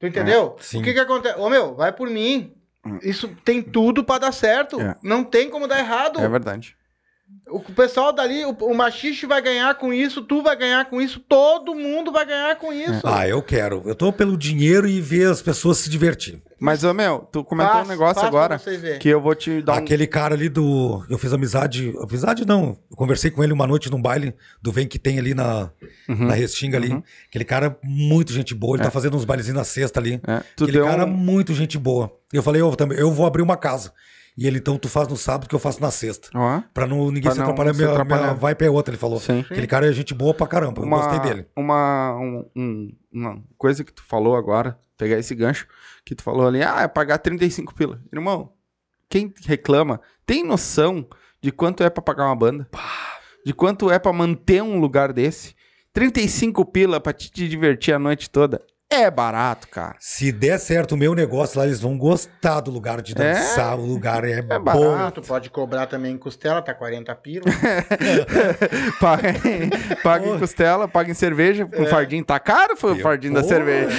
Tu 0.00 0.08
entendeu? 0.08 0.56
É, 0.58 0.62
sim. 0.62 0.80
o 0.80 0.82
que 0.82 0.92
que 0.92 0.98
acontece? 1.00 1.38
Ô 1.38 1.48
meu, 1.48 1.76
vai 1.76 1.92
por 1.92 2.10
mim. 2.10 2.52
Isso 3.02 3.28
tem 3.44 3.62
tudo 3.62 4.02
pra 4.02 4.18
dar 4.18 4.32
certo. 4.32 4.80
É. 4.80 4.96
Não 5.04 5.22
tem 5.22 5.48
como 5.48 5.68
dar 5.68 5.78
errado. 5.78 6.18
É 6.20 6.28
verdade. 6.28 6.76
O 7.52 7.58
pessoal 7.60 8.12
dali, 8.12 8.44
o, 8.44 8.50
o 8.50 8.74
machixe 8.76 9.26
vai 9.26 9.42
ganhar 9.42 9.74
com 9.74 9.92
isso, 9.92 10.22
tu 10.22 10.40
vai 10.40 10.54
ganhar 10.56 10.84
com 10.88 11.02
isso, 11.02 11.18
todo 11.18 11.74
mundo 11.74 12.12
vai 12.12 12.24
ganhar 12.24 12.54
com 12.56 12.72
isso. 12.72 13.00
Ah, 13.04 13.26
eu 13.26 13.42
quero. 13.42 13.82
Eu 13.84 13.94
tô 13.96 14.12
pelo 14.12 14.36
dinheiro 14.36 14.86
e 14.86 15.00
ver 15.00 15.28
as 15.28 15.42
pessoas 15.42 15.78
se 15.78 15.90
divertir. 15.90 16.40
Mas, 16.60 16.84
ô 16.84 16.94
meu, 16.94 17.26
tu 17.32 17.42
comentou 17.42 17.72
Faz- 17.74 17.88
um 17.88 17.90
negócio 17.90 18.20
pra 18.20 18.28
agora 18.28 18.60
que 19.00 19.08
eu 19.08 19.20
vou 19.20 19.34
te 19.34 19.62
dar 19.62 19.72
um. 19.72 19.76
Aquele 19.78 20.06
cara 20.06 20.36
ali 20.36 20.48
do. 20.48 21.04
Eu 21.10 21.18
fiz 21.18 21.32
amizade. 21.32 21.92
Amizade 22.00 22.46
não. 22.46 22.78
Eu 22.88 22.96
conversei 22.96 23.32
com 23.32 23.42
ele 23.42 23.52
uma 23.52 23.66
noite 23.66 23.90
num 23.90 24.00
baile 24.00 24.32
do 24.62 24.70
Vem 24.70 24.86
que 24.86 24.98
tem 24.98 25.18
ali 25.18 25.34
na, 25.34 25.70
Uhum. 26.08 26.26
na 26.26 26.34
Restinga 26.34 26.76
ali. 26.76 27.02
Aquele 27.28 27.44
cara, 27.44 27.76
muito 27.82 28.32
gente 28.32 28.54
boa. 28.54 28.76
Ele 28.76 28.84
tá 28.84 28.92
fazendo 28.92 29.16
uns 29.16 29.24
bailezinhos 29.24 29.58
na 29.58 29.64
sexta 29.64 29.98
ali. 29.98 30.20
É, 30.24 30.40
tu 30.54 30.64
Aquele 30.64 30.72
deu 30.78 30.84
cara, 30.86 31.04
um- 31.04 31.08
muito 31.10 31.52
gente 31.52 31.76
boa. 31.76 32.12
Eu 32.32 32.44
falei, 32.44 32.60
eu 32.62 32.76
também, 32.76 32.96
eu 32.96 33.10
vou 33.10 33.26
abrir 33.26 33.42
uma 33.42 33.56
casa. 33.56 33.92
E 34.38 34.46
ele, 34.46 34.58
então, 34.58 34.78
tu 34.78 34.88
faz 34.88 35.08
no 35.08 35.16
sábado 35.16 35.48
que 35.48 35.54
eu 35.54 35.58
faço 35.58 35.80
na 35.80 35.90
sexta. 35.90 36.28
Ó, 36.34 36.62
Pra 36.72 36.86
não, 36.86 37.06
ninguém 37.06 37.22
Pra 37.22 37.32
se 37.32 37.38
não 37.38 37.44
atrapalhar, 37.46 37.74
se 37.74 37.80
minha, 37.80 37.90
atrapalhar. 37.92 38.22
minha 38.22 38.34
vai 38.34 38.54
pra 38.54 38.70
outra, 38.70 38.92
ele 38.92 38.98
falou. 39.00 39.18
Sim. 39.20 39.40
Aquele 39.40 39.66
cara 39.66 39.88
é 39.88 39.92
gente 39.92 40.14
boa 40.14 40.32
pra 40.32 40.46
caramba. 40.46 40.80
Eu 40.80 40.86
uma, 40.86 40.96
gostei 40.98 41.20
dele. 41.20 41.46
Uma, 41.56 42.16
um- 42.16 42.50
um- 42.56 42.96
uma 43.12 43.42
coisa 43.58 43.84
que 43.84 43.92
tu 43.92 44.02
falou 44.04 44.36
agora, 44.36 44.78
pegar 44.96 45.18
esse 45.18 45.34
gancho, 45.34 45.66
que 46.04 46.14
tu 46.14 46.22
falou 46.22 46.46
ali, 46.46 46.62
ah, 46.62 46.82
é 46.82 46.88
pagar 46.88 47.18
35 47.18 47.74
pila. 47.74 48.00
Irmão, 48.12 48.52
quem 49.08 49.32
reclama 49.46 50.00
tem 50.24 50.44
noção 50.44 51.06
de 51.42 51.50
quanto 51.50 51.82
é 51.82 51.90
pra 51.90 52.02
pagar 52.02 52.26
uma 52.26 52.36
banda? 52.36 52.68
De 53.44 53.52
quanto 53.52 53.90
é 53.90 53.98
pra 53.98 54.12
manter 54.12 54.62
um 54.62 54.78
lugar 54.78 55.12
desse? 55.12 55.54
35 55.92 56.64
pila 56.64 57.00
pra 57.00 57.12
te 57.12 57.48
divertir 57.48 57.92
a 57.92 57.98
noite 57.98 58.30
toda. 58.30 58.62
É 58.92 59.08
barato, 59.08 59.68
cara. 59.68 59.94
Se 60.00 60.32
der 60.32 60.58
certo 60.58 60.92
o 60.92 60.96
meu 60.96 61.14
negócio 61.14 61.56
lá, 61.58 61.64
eles 61.64 61.80
vão 61.80 61.96
gostar 61.96 62.58
do 62.60 62.72
lugar 62.72 63.00
de 63.00 63.12
É? 63.12 63.14
dançar. 63.34 63.78
O 63.78 63.84
lugar 63.86 64.24
é, 64.24 64.42
bom. 64.42 64.58
barato. 64.60 65.22
Pode 65.22 65.48
cobrar 65.48 65.86
também 65.86 66.12
em 66.14 66.18
costela, 66.18 66.60
tá 66.60 66.74
40 66.74 67.14
pila. 67.14 67.44
paga, 69.00 69.30
em, 69.30 69.70
paga 70.02 70.26
em 70.26 70.38
costela, 70.40 70.88
paga 70.88 71.08
em 71.10 71.14
cerveja. 71.14 71.68
O 71.78 71.86
fardinho 71.86 72.24
tá 72.24 72.40
caro, 72.40 72.76
foi 72.76 72.92
o 72.92 73.00
fardinho 73.00 73.34
da 73.34 73.42
Pô. 73.42 73.48
cerveja. 73.48 73.96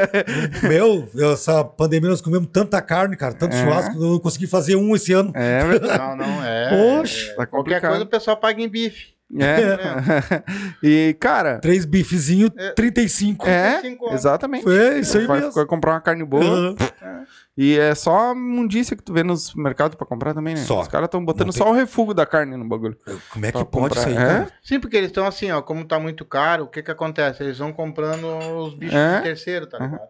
Meu, 0.66 1.08
essa 1.32 1.62
pandemia 1.62 2.08
nós 2.08 2.22
comemos 2.22 2.48
tanta 2.50 2.80
carne, 2.80 3.16
cara, 3.16 3.34
tanto 3.34 3.54
É. 3.54 3.62
churrasco, 3.62 3.94
eu 3.96 4.12
não 4.12 4.18
consegui 4.18 4.46
fazer 4.46 4.76
um 4.76 4.96
esse 4.96 5.12
ano. 5.12 5.30
É. 5.34 5.62
Não, 6.02 6.16
não, 6.16 6.44
é. 6.44 6.68
Poxa, 6.70 7.32
é, 7.32 7.34
tá 7.34 7.46
Qualquer 7.46 7.80
coisa 7.80 8.02
o 8.02 8.06
pessoal 8.06 8.36
paga 8.36 8.60
em 8.62 8.68
bife. 8.68 9.11
É. 9.38 10.42
e, 10.82 11.16
cara, 11.18 11.58
Três 11.58 11.84
bifezinhos, 11.84 12.50
É. 12.56 12.70
35. 12.72 13.46
é, 13.48 13.72
35 13.80 14.04
horas. 14.06 14.20
exatamente. 14.20 14.68
É, 14.68 14.98
isso 14.98 15.16
aí 15.18 15.26
vai, 15.26 15.38
mesmo. 15.40 15.52
vai 15.52 15.64
comprar 15.66 15.92
uma 15.92 16.00
carne 16.00 16.24
boa. 16.24 16.74
Ah, 17.00 17.22
E 17.56 17.78
é 17.78 17.94
só 17.94 18.34
mundícia 18.34 18.96
que 18.96 19.02
tu 19.02 19.12
vê 19.12 19.22
nos 19.22 19.54
mercados 19.54 19.94
pra 19.96 20.06
comprar 20.06 20.34
também, 20.34 20.54
né? 20.54 20.60
Só. 20.62 20.80
Os 20.80 20.88
caras 20.88 21.06
estão 21.06 21.24
botando 21.24 21.46
Não 21.46 21.52
só 21.52 21.70
o 21.70 21.72
refúgio 21.74 22.14
da 22.14 22.24
carne 22.26 22.56
no 22.56 22.64
bagulho. 22.68 22.96
Como 23.30 23.44
é 23.46 23.48
que 23.52 23.58
Pra 23.58 23.64
pode 23.64 23.94
comprar, 23.94 24.10
isso 24.10 24.18
aí, 24.18 24.24
é? 24.26 24.46
Sim, 24.62 24.80
porque 24.80 24.96
eles 24.96 25.08
estão 25.10 25.26
assim, 25.26 25.50
ó, 25.50 25.60
como 25.62 25.84
tá 25.84 25.98
muito 25.98 26.24
caro, 26.24 26.64
o 26.64 26.68
que 26.68 26.82
que 26.82 26.90
acontece? 26.90 27.42
Eles 27.42 27.58
vão 27.58 27.72
comprando 27.72 28.26
os 28.58 28.74
bichos 28.74 28.94
É. 28.94 29.16
de 29.18 29.22
terceiro, 29.22 29.66
tá 29.66 29.78
ligado? 29.78 30.00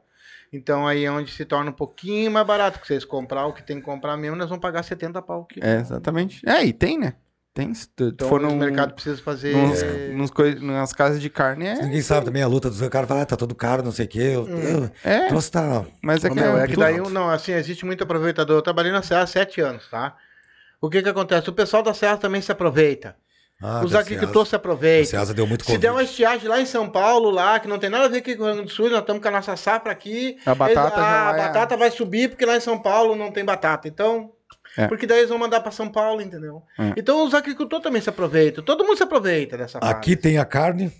Então 0.52 0.86
aí 0.86 1.04
é 1.04 1.10
onde 1.10 1.30
se 1.32 1.44
torna 1.46 1.70
um 1.70 1.74
pouquinho 1.74 2.30
mais 2.30 2.46
barato, 2.46 2.78
porque 2.78 2.86
vocês 2.92 3.04
comprar 3.06 3.46
o 3.46 3.54
que 3.54 3.62
tem 3.62 3.78
que 3.78 3.82
comprar 3.84 4.16
mesmo, 4.18 4.36
nós 4.36 4.48
vamos 4.50 4.60
pagar 4.60 4.82
70 4.82 5.22
pau 5.22 5.40
o 5.40 5.44
quilo. 5.46 5.64
É, 5.66 5.80
exatamente. 5.80 6.42
É, 6.46 6.62
e 6.64 6.72
tem, 6.74 6.98
né? 6.98 7.14
Tem. 7.54 7.74
Se 7.74 7.86
tu 7.88 8.04
Então 8.04 8.28
for 8.28 8.40
o 8.40 8.44
num, 8.44 8.56
mercado 8.56 8.94
precisa 8.94 9.20
fazer... 9.20 9.54
nos, 9.54 9.82
é, 9.82 10.08
nos 10.08 10.30
coi- 10.30 10.54
nas 10.58 10.92
casas 10.92 11.20
de 11.20 11.28
carne, 11.28 11.66
é. 11.66 11.74
Ninguém 11.82 12.00
sabe 12.00 12.24
também 12.24 12.42
a 12.42 12.46
luta 12.46 12.70
dos 12.70 12.80
caras. 12.88 13.06
Fala, 13.06 13.22
ah, 13.22 13.26
tá 13.26 13.36
todo 13.36 13.54
caro, 13.54 13.82
não 13.82 13.92
sei 13.92 14.06
o 14.06 14.08
quê. 14.08 14.18
Eu, 14.20 14.48
eu, 14.48 14.90
É, 15.04 15.26
o 15.26 15.28
troço 15.28 15.52
tá... 15.52 15.84
mas 16.02 16.24
é 16.24 16.30
que 16.30 16.34
meu, 16.34 16.56
é, 16.56 16.64
é 16.64 16.66
que 16.66 16.76
daí, 16.76 16.96
não, 17.10 17.28
assim, 17.28 17.52
existe 17.52 17.84
muito 17.84 18.02
aproveitador. 18.04 18.56
Eu 18.56 18.62
trabalhei 18.62 18.90
na 18.90 19.02
Serra 19.02 19.22
há 19.22 19.26
sete 19.26 19.60
anos, 19.60 19.86
tá? 19.90 20.16
O 20.80 20.88
que 20.88 21.02
que 21.02 21.08
acontece? 21.10 21.48
O 21.50 21.52
pessoal 21.52 21.82
da 21.82 21.92
Serra 21.92 22.16
também 22.16 22.40
se 22.40 22.50
aproveita. 22.50 23.16
Ah, 23.64 23.82
Os 23.84 23.94
agricultores 23.94 24.48
se. 24.48 24.56
A 24.56 24.58
aproveitam. 24.58 25.10
Ceasa 25.10 25.32
deu 25.34 25.46
muito 25.46 25.64
Se 25.64 25.78
der 25.78 25.92
uma 25.92 26.02
estiagem 26.02 26.48
lá 26.48 26.58
em 26.60 26.66
São 26.66 26.88
Paulo, 26.88 27.30
lá, 27.30 27.60
que 27.60 27.68
não 27.68 27.78
tem 27.78 27.88
nada 27.90 28.06
a 28.06 28.08
ver 28.08 28.20
com 28.22 28.30
o 28.30 28.34
Rio 28.34 28.42
Grande 28.44 28.62
do 28.62 28.68
Sul, 28.70 28.90
nós 28.90 29.00
estamos 29.00 29.22
com 29.22 29.28
a 29.28 29.30
nossa 29.30 29.54
safra 29.56 29.92
aqui. 29.92 30.36
A 30.44 30.52
batata 30.54 30.80
eles- 30.80 30.98
a 30.98 31.30
vai- 31.32 31.40
batata 31.42 31.76
vai 31.76 31.90
subir 31.92 32.28
porque 32.30 32.44
lá 32.44 32.56
em 32.56 32.60
São 32.60 32.76
Paulo 32.80 33.14
não 33.14 33.30
tem 33.30 33.44
batata. 33.44 33.86
Então, 33.86 34.32
É. 34.76 34.86
porque 34.88 35.06
daí 35.06 35.18
eles 35.18 35.28
vão 35.30 35.38
mandar 35.38 35.60
para 35.60 35.70
São 35.70 35.88
Paulo, 35.90 36.20
entendeu? 36.22 36.62
É. 36.78 36.92
Então 36.96 37.26
os 37.26 37.34
agricultores 37.34 37.82
também 37.82 38.00
se 38.00 38.08
aproveitam. 38.08 38.64
Todo 38.64 38.84
mundo 38.84 38.96
se 38.96 39.02
aproveita 39.02 39.56
dessa 39.58 39.78
fase. 39.80 39.92
Aqui 39.92 40.16
tem 40.16 40.38
a 40.38 40.44
carne, 40.44 40.90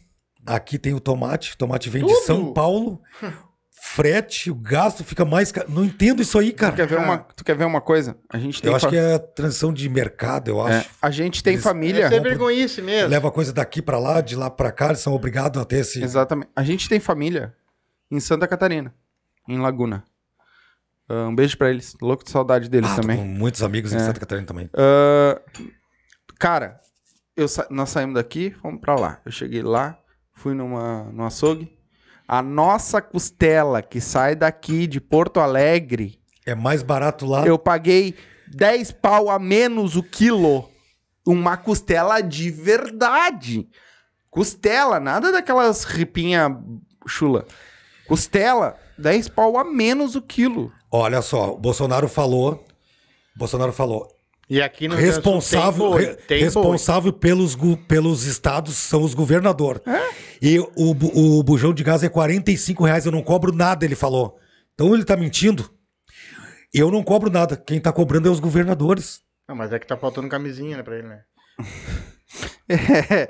aqui 0.47 0.79
tem 0.79 0.93
o 0.95 1.01
tomate. 1.01 1.55
O 1.55 1.57
tomate 1.57 1.89
vem 1.89 2.05
de 2.05 2.13
Tudo. 2.13 2.25
São 2.27 2.53
Paulo. 2.53 3.01
Frete, 3.85 4.49
o 4.51 4.55
gasto 4.55 5.03
fica 5.03 5.25
mais 5.25 5.51
caro. 5.51 5.69
Não 5.71 5.85
entendo 5.85 6.23
isso 6.23 6.39
aí, 6.39 6.53
tu, 6.53 6.57
quer 6.57 6.71
cara. 6.77 6.87
ver 6.87 6.99
uma, 6.99 7.19
tu 7.19 7.43
quer 7.45 7.57
ver 7.57 7.65
uma 7.65 7.81
coisa? 7.81 8.17
A 8.31 8.39
gente 8.39 8.63
tem. 8.63 8.71
Eu 8.71 8.77
acho 8.77 8.87
fa- 8.87 8.91
que 8.91 8.97
é 8.97 9.19
transição 9.19 9.73
de 9.73 9.89
mercado, 9.89 10.49
eu 10.51 10.69
é, 10.69 10.79
acho. 10.79 10.91
a 11.03 11.11
gente 11.11 11.43
tem 11.43 11.55
Eles- 11.55 11.65
família. 11.65 12.05
É 12.05 12.09
ser 12.09 12.21
vergonhice 12.23 12.81
mesmo. 12.81 13.09
Leva 13.11 13.27
a 13.29 13.33
coisa 13.33 13.53
daqui 13.53 13.83
pra 13.83 13.99
lá, 13.99 14.21
de 14.21 14.37
lá 14.37 14.49
pra 14.49 14.71
cá, 14.71 14.87
eles 14.87 15.01
são 15.01 15.13
obrigados 15.13 15.61
a 15.61 15.65
ter 15.65 15.79
esse. 15.79 16.01
Exatamente. 16.03 16.49
A 16.55 16.63
gente 16.63 16.89
tem 16.89 17.01
família 17.01 17.55
em 18.11 18.21
Santa 18.21 18.47
Catarina, 18.47 18.95
em 19.49 19.59
Laguna. 19.59 20.05
Ah, 21.15 21.29
um 21.29 21.35
beijo 21.35 21.59
pra 21.59 21.69
eles. 21.71 21.95
Louco 22.01 22.25
de 22.25 22.31
saudade 22.31 22.69
deles 22.71 22.91
Ah, 22.91 22.97
também. 23.01 23.19
muitos 23.23 23.63
amigos 23.63 23.93
em 23.93 23.97
É. 23.97 23.99
Santa 23.99 24.19
Catarina 24.21 24.47
também. 24.47 24.71
Ah, 24.75 25.41
cara, 26.39 26.81
eu 27.37 27.47
sa- 27.49 27.67
nós 27.71 27.91
saímos 27.91 28.15
daqui, 28.15 28.51
fomos 28.63 28.81
pra 28.81 28.95
lá. 28.95 29.21
Eu 29.25 29.31
cheguei 29.33 29.63
lá, 29.63 29.99
fui 30.35 30.55
numa, 30.55 31.05
num 31.13 31.25
açougue. 31.25 31.71
A 32.27 32.41
nossa 32.41 33.03
costela 33.03 33.83
que 33.83 34.01
sai 34.01 34.35
daqui 34.35 34.87
de 34.87 35.01
Porto 35.01 35.39
Alegre, 35.41 36.19
É 36.47 36.55
mais 36.55 36.83
barato 36.83 37.27
lá. 37.27 37.47
eu 37.47 37.59
paguei 37.59 38.15
10 38.49 38.91
pau 38.93 39.29
a 39.29 39.39
menos 39.39 39.97
o 39.97 40.03
quilo. 40.03 40.71
Uma 41.27 41.57
costela 41.57 42.21
de 42.21 42.51
verdade. 42.51 43.69
Costela, 44.31 44.99
nada 44.99 45.31
daquelas 45.31 45.85
ripinha 45.85 46.59
chula. 47.07 47.45
Costela, 48.09 48.77
10 49.03 49.29
pau 49.29 49.59
a 49.59 49.65
menos 49.65 50.15
o 50.15 50.23
quilo. 50.23 50.73
Olha 50.91 51.21
só, 51.21 51.53
o 51.53 51.59
Bolsonaro 51.59 52.09
falou. 52.09 52.65
Bolsonaro 53.37 53.73
falou. 53.73 54.09
E 54.49 54.61
aqui 54.61 54.87
no 54.87 54.95
Sul 54.95 55.03
Responsável, 55.03 55.81
tem 55.81 55.91
boi, 55.91 56.07
tem 56.07 56.39
boi. 56.39 56.45
responsável 56.45 57.13
pelos, 57.13 57.57
pelos 57.89 58.25
estados 58.25 58.75
são 58.77 59.03
os 59.03 59.15
governadores. 59.15 59.81
E 60.41 60.59
o, 60.59 60.69
o 60.79 61.43
bujão 61.43 61.73
de 61.73 61.83
gás 61.83 62.03
é 62.03 62.09
45 62.09 62.85
reais, 62.85 63.07
eu 63.07 63.13
não 63.13 63.23
cobro 63.23 63.53
nada, 63.55 63.85
ele 63.85 63.95
falou. 63.95 64.37
Então 64.75 64.95
ele 64.95 65.05
tá 65.05 65.17
mentindo. 65.17 65.71
Eu 66.75 66.91
não 66.91 67.03
cobro 67.03 67.31
nada. 67.31 67.57
Quem 67.57 67.81
tá 67.81 67.93
cobrando 67.93 68.29
é 68.29 68.31
os 68.31 68.41
governadores. 68.41 69.21
Não, 69.49 69.57
mas 69.57 69.73
é 69.73 69.79
que 69.79 69.87
tá 69.87 69.97
faltando 69.97 70.29
camisinha, 70.29 70.77
né, 70.77 70.83
pra 70.83 70.99
ele, 70.99 71.09
né? 71.09 71.21
É, 72.69 73.29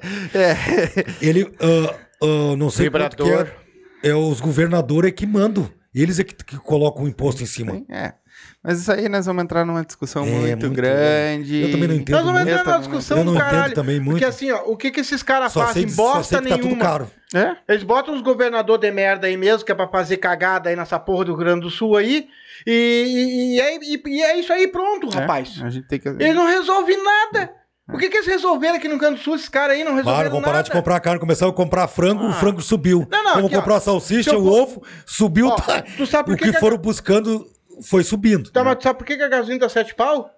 Ele, 1.21 1.53
ah, 1.61 1.95
ah, 2.23 2.57
não 2.57 2.71
sei 2.71 2.89
quanto 2.89 3.17
que 3.17 3.23
Vibrador. 3.25 3.47
é, 3.49 3.62
é 4.03 4.15
os 4.15 4.41
governadores 4.41 5.09
é 5.09 5.13
que 5.13 5.27
mandam. 5.27 5.69
Eles 5.95 6.19
é 6.19 6.25
que, 6.25 6.35
que 6.35 6.57
colocam 6.59 7.05
o 7.05 7.09
imposto 7.09 7.43
em 7.43 7.47
cima. 7.47 7.83
é. 7.89 8.15
Mas 8.65 8.81
isso 8.81 8.91
aí 8.93 9.09
nós 9.09 9.27
vamos 9.27 9.43
entrar 9.43 9.65
numa 9.65 9.85
discussão 9.85 10.25
É, 10.25 10.31
muito, 10.31 10.61
muito- 10.67 10.71
grande. 10.71 11.63
eu 11.63 11.71
também 11.73 11.89
não 11.89 11.95
entendo 11.97 12.15
Nós 12.17 12.25
vamos 12.25 12.41
entrar 12.43 12.65
numa 12.65 12.79
discussão 12.79 13.19
Eu 13.19 13.25
não 13.25 13.33
do 13.33 13.39
entendo 13.39 13.51
caralho. 13.51 13.75
também 13.75 13.99
muito. 14.01 14.11
Porque 14.13 14.25
assim, 14.25 14.51
ó, 14.53 14.63
o 14.67 14.77
que 14.77 14.91
que 14.91 15.01
esses 15.01 15.23
caras 15.23 15.53
sei, 15.53 15.63
fazem? 15.63 15.87
Bosta 15.89 16.37
sei 16.37 16.41
que 16.41 16.49
tá 16.49 16.55
tudo 16.57 16.67
nenhuma. 16.69 16.85
caro. 16.85 17.11
É? 17.35 17.57
Eles 17.69 17.83
botam 17.83 18.15
uns 18.15 18.23
governador 18.23 18.79
de 18.79 18.91
merda 18.91 19.27
aí 19.27 19.37
mesmo, 19.37 19.65
que 19.67 19.73
é 19.73 19.75
pra 19.75 19.89
fazer 19.89 20.17
cagada 20.17 20.71
aí 20.71 20.77
nessa 20.77 20.99
porra 20.99 21.25
do 21.27 21.33
Rio 21.33 21.39
Grande 21.41 21.61
do 21.63 21.71
Sul 21.71 21.97
aí. 21.97 22.29
E, 22.67 22.73
e, 22.73 23.57
e 23.57 23.61
é, 23.61 23.77
e- 23.77 24.03
e 24.07 24.23
é 24.23 24.39
isso 24.39 24.53
aí, 24.53 24.69
pronto, 24.69 25.09
rapaz. 25.09 25.59
É, 25.61 25.67
a 25.67 25.71
gente 25.71 25.87
tem 25.89 25.99
que. 25.99 26.09
Eles 26.09 26.35
não 26.35 26.47
resolvem 26.47 26.97
nada. 27.03 27.53
O 27.91 27.99
que, 27.99 28.09
que 28.09 28.17
eles 28.19 28.27
resolveram 28.27 28.77
aqui 28.77 28.89
no 28.89 28.97
do 28.99 29.19
Sul? 29.19 29.35
Esses 29.35 29.49
caras 29.49 29.77
aí 29.77 29.85
não 29.85 29.95
resolveram 29.95 30.31
vamos 30.31 30.45
parar 30.45 30.59
nada. 30.59 30.65
de 30.69 30.71
comprar 30.71 31.01
carne, 31.01 31.19
começaram 31.21 31.51
a 31.53 31.55
comprar 31.55 31.89
frango, 31.89 32.25
o 32.25 32.29
Ah. 32.29 32.33
frango 32.35 32.63
subiu. 32.63 33.07
Não, 33.11 33.25
não, 33.25 33.31
vamos 33.35 33.47
aqui, 33.47 33.57
ó. 33.57 33.59
comprar 33.61 33.81
salsicha, 33.81 34.31
Se 34.31 34.37
eu 34.37 34.41
o 34.43 34.49
ovo, 34.49 34.83
subiu. 35.05 35.49
Ó, 35.49 35.57
tá- 35.57 35.83
tu 35.97 36.07
sabe 36.07 36.27
por 36.27 36.35
o 36.35 36.37
que 36.37 36.45
que, 36.45 36.51
que 36.53 36.57
a- 36.57 36.61
foram 36.61 36.79
buscando 36.79 37.45
foi 37.85 38.05
subindo. 38.05 38.51
Tá, 38.51 38.63
mas 38.63 38.77
tu 38.77 38.85
sabe 38.85 38.99
por 38.99 39.05
que, 39.07 39.17
que 39.17 39.23
a 39.23 39.29
gasolina 39.29 39.61
tá 39.61 39.69
sete 39.69 39.95
pau? 39.95 40.31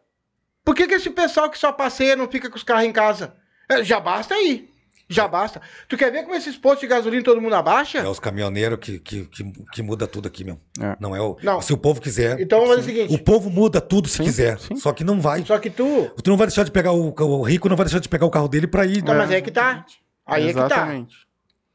Por 0.64 0.74
que, 0.74 0.86
que 0.86 0.94
esse 0.94 1.10
pessoal 1.10 1.50
que 1.50 1.58
só 1.58 1.70
passeia 1.70 2.16
não 2.16 2.28
fica 2.28 2.48
com 2.48 2.56
os 2.56 2.62
carros 2.62 2.84
em 2.84 2.92
casa? 2.92 3.34
É, 3.68 3.84
já 3.84 4.00
basta 4.00 4.34
aí. 4.34 4.68
Já 5.14 5.28
basta. 5.28 5.60
Tu 5.88 5.96
quer 5.96 6.10
ver 6.10 6.22
como 6.22 6.34
esses 6.34 6.56
postos 6.56 6.80
de 6.80 6.86
gasolina 6.88 7.22
todo 7.22 7.40
mundo 7.40 7.54
abaixa? 7.54 7.98
É 7.98 8.08
os 8.08 8.18
caminhoneiros 8.18 8.78
que, 8.80 8.98
que, 8.98 9.24
que, 9.26 9.52
que 9.72 9.82
muda 9.82 10.06
tudo 10.06 10.26
aqui, 10.28 10.44
meu. 10.44 10.58
É. 10.80 10.96
Não 11.00 11.14
é 11.14 11.20
o. 11.20 11.36
Não. 11.42 11.60
Se 11.60 11.72
o 11.72 11.76
povo 11.76 12.00
quiser. 12.00 12.40
Então 12.40 12.60
vamos 12.60 12.76
fazer 12.76 12.90
o 12.90 12.94
seguinte. 12.94 13.14
O 13.14 13.18
povo 13.22 13.48
muda 13.50 13.80
tudo 13.80 14.08
se 14.08 14.16
Sim, 14.18 14.24
quiser. 14.24 14.58
sim. 14.58 14.76
Só 14.76 14.92
que 14.92 15.04
não 15.04 15.20
vai. 15.20 15.44
Só 15.44 15.58
que 15.58 15.70
tu. 15.70 16.10
Tu 16.22 16.30
não 16.30 16.36
vai 16.36 16.46
deixar 16.46 16.64
de 16.64 16.70
pegar 16.70 16.92
o, 16.92 17.14
o 17.16 17.42
rico, 17.42 17.68
não 17.68 17.76
vai 17.76 17.84
deixar 17.86 18.00
de 18.00 18.08
pegar 18.08 18.26
o 18.26 18.30
carro 18.30 18.48
dele 18.48 18.66
pra 18.66 18.84
ir. 18.84 19.02
Não, 19.04 19.12
né? 19.12 19.18
mas 19.20 19.30
é 19.30 19.40
que 19.40 19.50
tá. 19.50 19.84
Aí 20.26 20.44
é 20.44 20.46
que 20.48 20.54
tá. 20.54 20.66
Exatamente. 20.66 21.16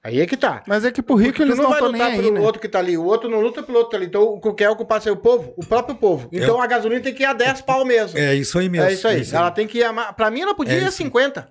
Aí 0.01 0.21
é 0.21 0.25
que 0.25 0.37
tá. 0.37 0.63
Mas 0.65 0.85
é 0.85 0.91
que 0.91 1.01
pro 1.01 1.15
rico 1.15 1.41
eles 1.41 1.57
não, 1.57 1.63
não 1.65 1.69
vai 1.71 1.79
estão 1.79 1.91
nem 1.91 2.01
lutar 2.01 2.13
aí, 2.17 2.21
pelo 2.23 2.33
né? 2.33 2.39
outro 2.39 2.61
que 2.61 2.69
tá 2.69 2.79
ali. 2.79 2.97
O 2.97 3.03
outro 3.03 3.29
não 3.29 3.41
luta 3.41 3.61
pelo 3.61 3.79
outro 3.79 3.89
que 3.89 3.97
tá 3.97 3.97
ali. 3.97 4.05
Então 4.07 4.23
o 4.23 4.39
que 4.39 4.53
quer 4.53 4.69
ocupar 4.69 5.01
ser 5.01 5.11
o 5.11 5.17
povo? 5.17 5.53
O 5.57 5.65
próprio 5.65 5.93
povo. 5.93 6.29
Então 6.31 6.55
Eu- 6.55 6.61
a 6.61 6.67
gasolina 6.67 7.01
tem 7.01 7.13
que 7.13 7.21
ir 7.23 7.25
a 7.25 7.33
10 7.33 7.61
pau 7.61 7.83
mesmo. 7.83 8.17
É 8.17 8.33
isso 8.33 8.57
aí 8.57 8.69
mesmo. 8.69 8.87
É 8.87 8.93
isso 8.93 9.05
aí. 9.07 9.21
Ela 9.31 9.51
tem 9.51 9.67
que 9.67 9.79
ir 9.79 9.83
a. 9.83 10.13
Pra 10.13 10.31
mim 10.31 10.39
ela 10.41 10.55
podia 10.55 10.73
É 10.73 10.77
ir 10.77 10.85
a 10.85 10.87
isso. 10.87 10.97
50. 10.97 11.49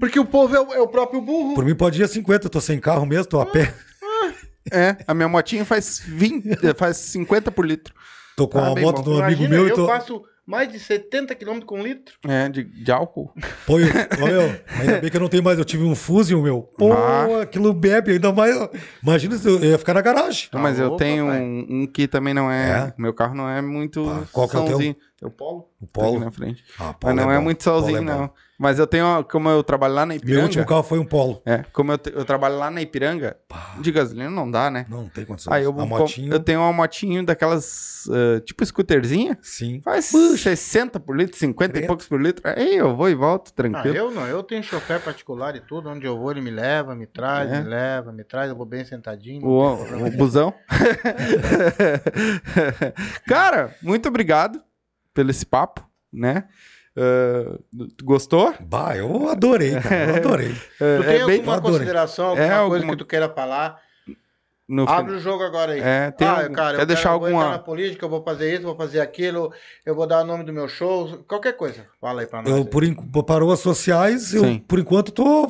Porque 0.00 0.18
o 0.18 0.24
povo 0.24 0.54
é 0.54 0.60
o, 0.60 0.72
é 0.74 0.80
o 0.80 0.88
próprio 0.88 1.20
burro. 1.20 1.54
Por 1.54 1.64
mim 1.64 1.74
pode 1.74 2.00
ir 2.00 2.04
a 2.04 2.08
50, 2.08 2.46
eu 2.46 2.50
tô 2.50 2.60
sem 2.60 2.78
carro 2.80 3.06
mesmo, 3.06 3.26
tô 3.26 3.40
a 3.40 3.46
pé. 3.46 3.72
É, 4.72 4.96
a 5.06 5.14
minha 5.14 5.28
motinha 5.28 5.64
faz 5.64 6.00
20, 6.06 6.74
faz 6.76 6.96
50 6.96 7.50
por 7.52 7.64
litro. 7.64 7.94
Tô 8.36 8.48
com 8.48 8.58
Ah, 8.58 8.70
a 8.72 8.74
bem 8.74 8.84
moto 8.84 8.96
bom. 8.96 9.02
do 9.02 9.10
amigo 9.22 9.42
Imagina, 9.44 9.48
meu 9.48 9.66
e 9.66 9.70
eu 9.70 9.76
tô. 9.76 9.86
faço 9.86 10.22
mais 10.44 10.70
de 10.70 10.78
70 10.78 11.34
km 11.36 11.60
com 11.60 11.80
litro. 11.82 12.16
É, 12.26 12.48
de, 12.48 12.64
de 12.64 12.90
álcool. 12.92 13.32
Pô, 13.64 13.78
eu, 13.78 13.88
ainda 14.80 15.00
bem 15.00 15.10
que 15.10 15.16
eu 15.16 15.20
não 15.20 15.28
tenho 15.28 15.42
mais, 15.42 15.58
eu 15.58 15.64
tive 15.64 15.84
um 15.84 15.94
Fusion, 15.94 16.42
meu. 16.42 16.62
Pô, 16.76 16.92
Ah. 16.92 17.42
aquilo 17.42 17.72
bebe, 17.72 18.12
ainda 18.12 18.32
mais. 18.32 18.54
Imagina 19.02 19.36
se 19.38 19.46
eu 19.48 19.58
eu 19.60 19.70
ia 19.70 19.78
ficar 19.78 19.94
na 19.94 20.00
garagem. 20.02 20.48
Não, 20.52 20.60
mas 20.60 20.78
eu 20.78 20.86
louco, 20.88 20.98
tenho 20.98 21.26
um, 21.26 21.66
um 21.82 21.86
que 21.86 22.06
também 22.08 22.34
não 22.34 22.50
é, 22.50 22.88
É? 22.88 22.94
Meu 22.98 23.14
carro 23.14 23.34
não 23.36 23.48
é 23.48 23.62
muito. 23.62 24.08
Ah, 24.10 24.24
qual 24.32 24.48
que 24.48 24.56
é 24.56 24.58
o 24.58 24.62
teu? 24.64 24.72
solzinho. 24.72 24.96
É 25.22 25.26
o 25.26 25.30
Polo. 25.30 25.70
O 25.80 25.86
Tá 25.86 26.00
aqui 26.02 26.10
Polo. 26.10 26.20
na 26.24 26.30
frente. 26.32 26.64
Ah, 26.78 26.94
Mas 27.02 27.14
não 27.16 27.30
é, 27.30 27.36
bom, 27.38 27.44
muito 27.44 27.64
Polo 27.64 27.78
solzinho, 27.78 27.98
é 27.98 28.00
bom. 28.00 28.06
não. 28.06 28.30
Mas 28.58 28.78
eu 28.78 28.86
tenho, 28.86 29.22
como 29.24 29.48
eu 29.50 29.62
trabalho 29.62 29.92
lá 29.94 30.02
na 30.06 30.14
Meu 30.14 30.16
Ipiranga. 30.16 30.42
último 30.44 30.64
carro 30.66 30.82
foi 30.82 30.98
um 30.98 31.04
Polo. 31.04 31.42
É, 31.44 31.58
como 31.72 31.92
eu, 31.92 31.98
eu 32.14 32.24
trabalho 32.24 32.56
lá 32.56 32.70
na 32.70 32.80
Ipiranga, 32.80 33.36
de 33.80 33.92
gasolina 33.92 34.30
não 34.30 34.50
dá, 34.50 34.70
né? 34.70 34.86
Não, 34.88 35.02
não 35.02 35.08
tem 35.10 35.24
condições. 35.26 35.52
Aí 35.54 35.64
eu, 35.64 35.78
a 35.78 35.84
motinho, 35.84 36.32
eu 36.32 36.40
tenho 36.40 36.60
uma 36.60 36.72
motinho 36.72 37.24
daquelas, 37.24 38.08
ah, 38.10 38.40
tipo 38.40 38.64
scooterzinha, 38.64 39.36
sim. 39.42 39.80
faz 39.84 40.06
60 40.06 40.98
por 41.00 41.14
litro, 41.16 41.36
50 41.36 41.70
e 41.70 41.72
Credo. 41.72 41.86
poucos 41.86 42.08
por 42.08 42.20
litro. 42.20 42.42
Aí 42.48 42.76
eu 42.76 42.96
vou 42.96 43.10
e 43.10 43.14
volto, 43.14 43.48
Ah, 43.50 43.54
tranquilo. 43.54 43.94
eu 43.96 44.10
não, 44.10 44.26
eu 44.26 44.42
tenho 44.42 44.62
chofer 44.62 45.02
particular 45.02 45.54
e 45.54 45.60
tudo, 45.60 45.90
onde 45.90 46.06
eu 46.06 46.18
vou 46.18 46.30
ele 46.30 46.40
me 46.40 46.50
leva, 46.50 46.94
me 46.94 47.06
traz, 47.06 47.52
É. 47.52 47.60
me 47.62 47.68
leva, 47.68 48.10
me 48.12 48.24
traz, 48.24 48.48
eu 48.48 48.56
vou 48.56 48.64
bem 48.64 48.84
sentadinho. 48.84 49.44
O, 49.46 50.06
o 50.06 50.10
busão. 50.16 50.54
Cara, 53.26 53.74
muito 53.82 54.08
obrigado 54.08 54.62
pelo 55.12 55.30
esse 55.30 55.44
papo, 55.46 55.86
né? 56.12 56.44
Tu 56.96 58.04
gostou? 58.04 58.54
Bah, 58.60 58.96
eu 58.96 59.28
adorei, 59.28 59.78
cara. 59.80 60.10
Eu 60.10 60.16
adorei. 60.16 60.52
Ah, 60.80 60.96
Tu 61.00 61.04
tem 61.04 61.14
é 61.20 61.26
bem 61.26 61.36
alguma 61.38 61.54
adorei. 61.56 61.78
consideração, 61.78 62.26
alguma 62.28 62.44
É, 62.44 62.48
coisa 62.48 62.62
alguma- 62.64 62.92
que 62.92 62.96
tu 62.98 63.04
queira 63.06 63.28
falar? 63.28 63.78
no 64.68 64.82
Abre 64.88 65.14
o 65.14 65.20
jogo 65.20 65.44
agora 65.44 65.72
aí. 65.74 65.80
É, 65.80 66.10
tem 66.10 66.26
ah, 66.26 66.40
algum- 66.42 66.54
cara, 66.54 66.76
quer 66.78 66.82
eu 66.82 66.86
deixar 66.86 67.02
quero, 67.10 67.14
eu 67.14 67.20
vou 67.20 67.28
entrar 67.28 67.38
alguma- 67.40 67.56
na 67.56 67.62
política, 67.62 68.04
eu 68.04 68.08
vou 68.10 68.24
fazer 68.24 68.52
isso, 68.54 68.62
vou 68.64 68.74
fazer 68.76 69.00
aquilo, 69.00 69.52
eu 69.84 69.94
vou 69.94 70.06
dar 70.08 70.22
o 70.24 70.26
nome 70.26 70.42
do 70.42 70.52
meu 70.52 70.66
show, 70.68 71.22
qualquer 71.28 71.52
coisa. 71.56 71.86
Fala 72.00 72.22
aí 72.22 72.26
pra 72.26 72.42
nós. 72.42 72.50
Eu, 72.50 72.56
aí. 72.58 72.64
por 72.64 72.82
en- 72.82 72.94
parou 73.26 73.52
as 73.52 73.60
sociais, 73.60 74.34
eu, 74.34 74.42
Sim. 74.42 74.58
por 74.66 74.78
enquanto, 74.80 75.12
tô. 75.12 75.48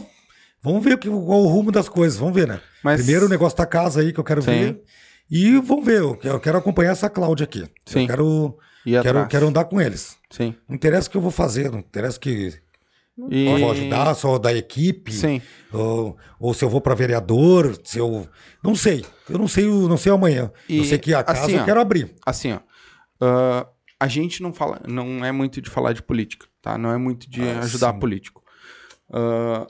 Vamos 0.63 0.83
ver 0.85 0.99
qual 0.99 1.15
o 1.15 1.47
rumo 1.47 1.71
das 1.73 1.89
coisas, 1.89 2.19
vamos 2.19 2.35
ver, 2.35 2.47
né? 2.49 2.61
Mas- 2.83 3.01
Primeiro 3.01 3.25
o 3.27 3.29
negócio 3.29 3.57
da 3.57 3.65
casa 3.65 4.01
aí 4.01 4.13
que 4.13 4.21
eu 4.21 4.25
quero 4.25 4.43
Sim. 4.43 4.51
ver. 4.51 4.83
E 5.31 5.57
vamos 5.61 5.85
ver, 5.87 6.01
eu 6.03 6.39
quero, 6.41 6.59
acompanhar 6.59 6.91
essa 6.93 7.09
Cláudia 7.09 7.45
aqui. 7.45 7.65
Sim. 7.87 8.03
Eu 8.03 8.07
quero, 8.09 8.59
quero, 9.03 9.27
quero 9.29 9.49
andar 9.49 9.65
com 9.65 9.81
eles. 9.81 10.17
Sim. 10.31 10.55
Não 10.69 10.77
interessa 10.77 11.09
o 11.09 11.11
que 11.11 11.17
eu 11.17 11.21
vou 11.23 11.31
fazer, 11.31 11.71
não 11.71 11.79
interessa 11.81 12.19
que 12.19 12.53
E... 13.31 13.47
eu 13.47 13.59
vou 13.59 13.71
ajudar, 13.71 14.15
só 14.15 14.39
da 14.39 14.53
equipe. 14.55 15.13
Sim. 15.13 15.41
Ou, 15.73 16.17
ou 16.39 16.55
se 16.55 16.65
eu 16.65 16.69
vou 16.71 16.81
para 16.81 16.95
vereador, 16.95 17.79
se 17.85 17.99
eu. 17.99 18.29
Não 18.63 18.75
sei. 18.75 19.05
Eu 19.29 19.39
não 19.39 19.49
sei, 19.49 19.67
o- 19.67 19.89
não 19.89 19.97
sei 19.97 20.13
amanhã. 20.13 20.51
E, 20.69 20.79
eu 20.79 20.85
sei 20.85 20.99
que 20.99 21.13
a 21.15 21.23
casa 21.25 21.43
assim, 21.43 21.55
eu 21.57 21.63
ó, 21.63 21.65
quero 21.65 21.81
abrir. 21.81 22.15
Assim, 22.25 22.53
ó. 22.53 22.61
ah, 23.21 23.67
a 23.99 24.07
gente 24.09 24.43
não 24.43 24.53
fala, 24.53 24.81
não 24.87 25.25
é 25.25 25.33
muito 25.33 25.61
de 25.61 25.69
falar 25.71 25.93
de 25.93 26.03
política, 26.03 26.47
tá? 26.63 26.77
Não 26.79 26.91
é 26.93 26.97
muito 26.99 27.29
de 27.29 27.43
Ah, 27.43 27.61
ajudar 27.61 27.93
sim. 27.95 27.99
político. 27.99 28.43
Ah, 29.13 29.67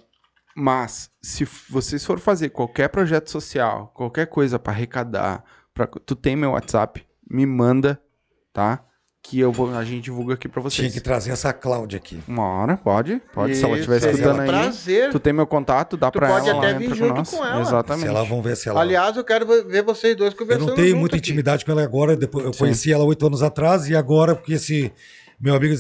mas 0.55 1.11
se 1.23 1.45
vocês 1.69 2.05
for 2.05 2.19
fazer 2.19 2.51
qualquer 2.51 2.89
projeto 2.89 3.31
social, 3.31 3.89
qualquer 3.95 4.27
coisa 4.27 4.59
para 4.59 4.73
arrecadar, 4.73 5.45
pra, 5.75 5.87
tu 5.87 6.15
tem 6.17 6.35
meu 6.37 6.53
WhatsApp, 6.53 7.07
me 7.31 7.45
manda, 7.47 8.01
tá? 8.53 8.83
Que 9.29 9.41
eu 9.41 9.51
vou, 9.51 9.75
a 9.75 9.85
gente 9.85 10.05
divulga 10.05 10.35
aqui 10.35 10.47
para 10.49 10.61
Tinha 10.63 10.71
vocês. 10.71 10.93
que 10.93 11.01
trazer 11.01 11.33
essa 11.33 11.53
Cláudia 11.53 11.97
aqui. 11.97 12.23
Uma 12.29 12.45
hora, 12.45 12.77
pode, 12.77 13.21
pode. 13.35 13.57
se 13.57 13.65
ela 13.65 13.73
Isso, 13.73 13.81
estiver 13.81 13.99
seria 14.01 14.13
escutando 14.15 14.39
um 14.39 14.41
aí, 14.43 14.47
prazer. 14.49 15.11
tu 15.11 15.19
tem 15.19 15.33
meu 15.33 15.47
contato, 15.49 15.97
dá 15.97 16.11
Tu 16.13 16.19
pra 16.21 16.29
pode 16.29 16.49
ela, 16.49 16.59
até 16.59 16.71
ela 16.71 16.79
vir 16.79 16.85
entra 16.85 16.97
junto 16.97 17.15
nós. 17.17 17.31
com 17.31 17.45
ela. 17.45 17.61
Exatamente. 17.61 18.03
Se 18.05 18.09
ela 18.09 18.23
vamos 18.25 18.45
ver 18.45 18.57
se 18.57 18.69
ela. 18.69 18.81
Aliás, 18.81 19.17
eu 19.17 19.25
quero 19.25 19.45
ver 19.67 19.83
vocês 19.83 20.15
dois 20.17 20.33
eu 20.33 20.39
conversando. 20.39 20.69
não 20.69 20.75
tenho 20.77 20.89
junto 20.91 21.01
muita 21.01 21.17
aqui. 21.17 21.25
intimidade 21.29 21.65
com 21.65 21.73
ela 21.73 21.83
agora. 21.83 22.17
Depois, 22.17 22.45
eu 22.47 22.53
Sim. 22.53 22.59
conheci 22.61 22.93
ela 22.93 23.03
oito 23.05 23.27
anos 23.27 23.43
atrás 23.43 23.89
e 23.89 23.97
agora, 23.97 24.37
porque 24.37 24.53
esse 24.53 24.93
meu 25.41 25.57
amigo 25.57 25.75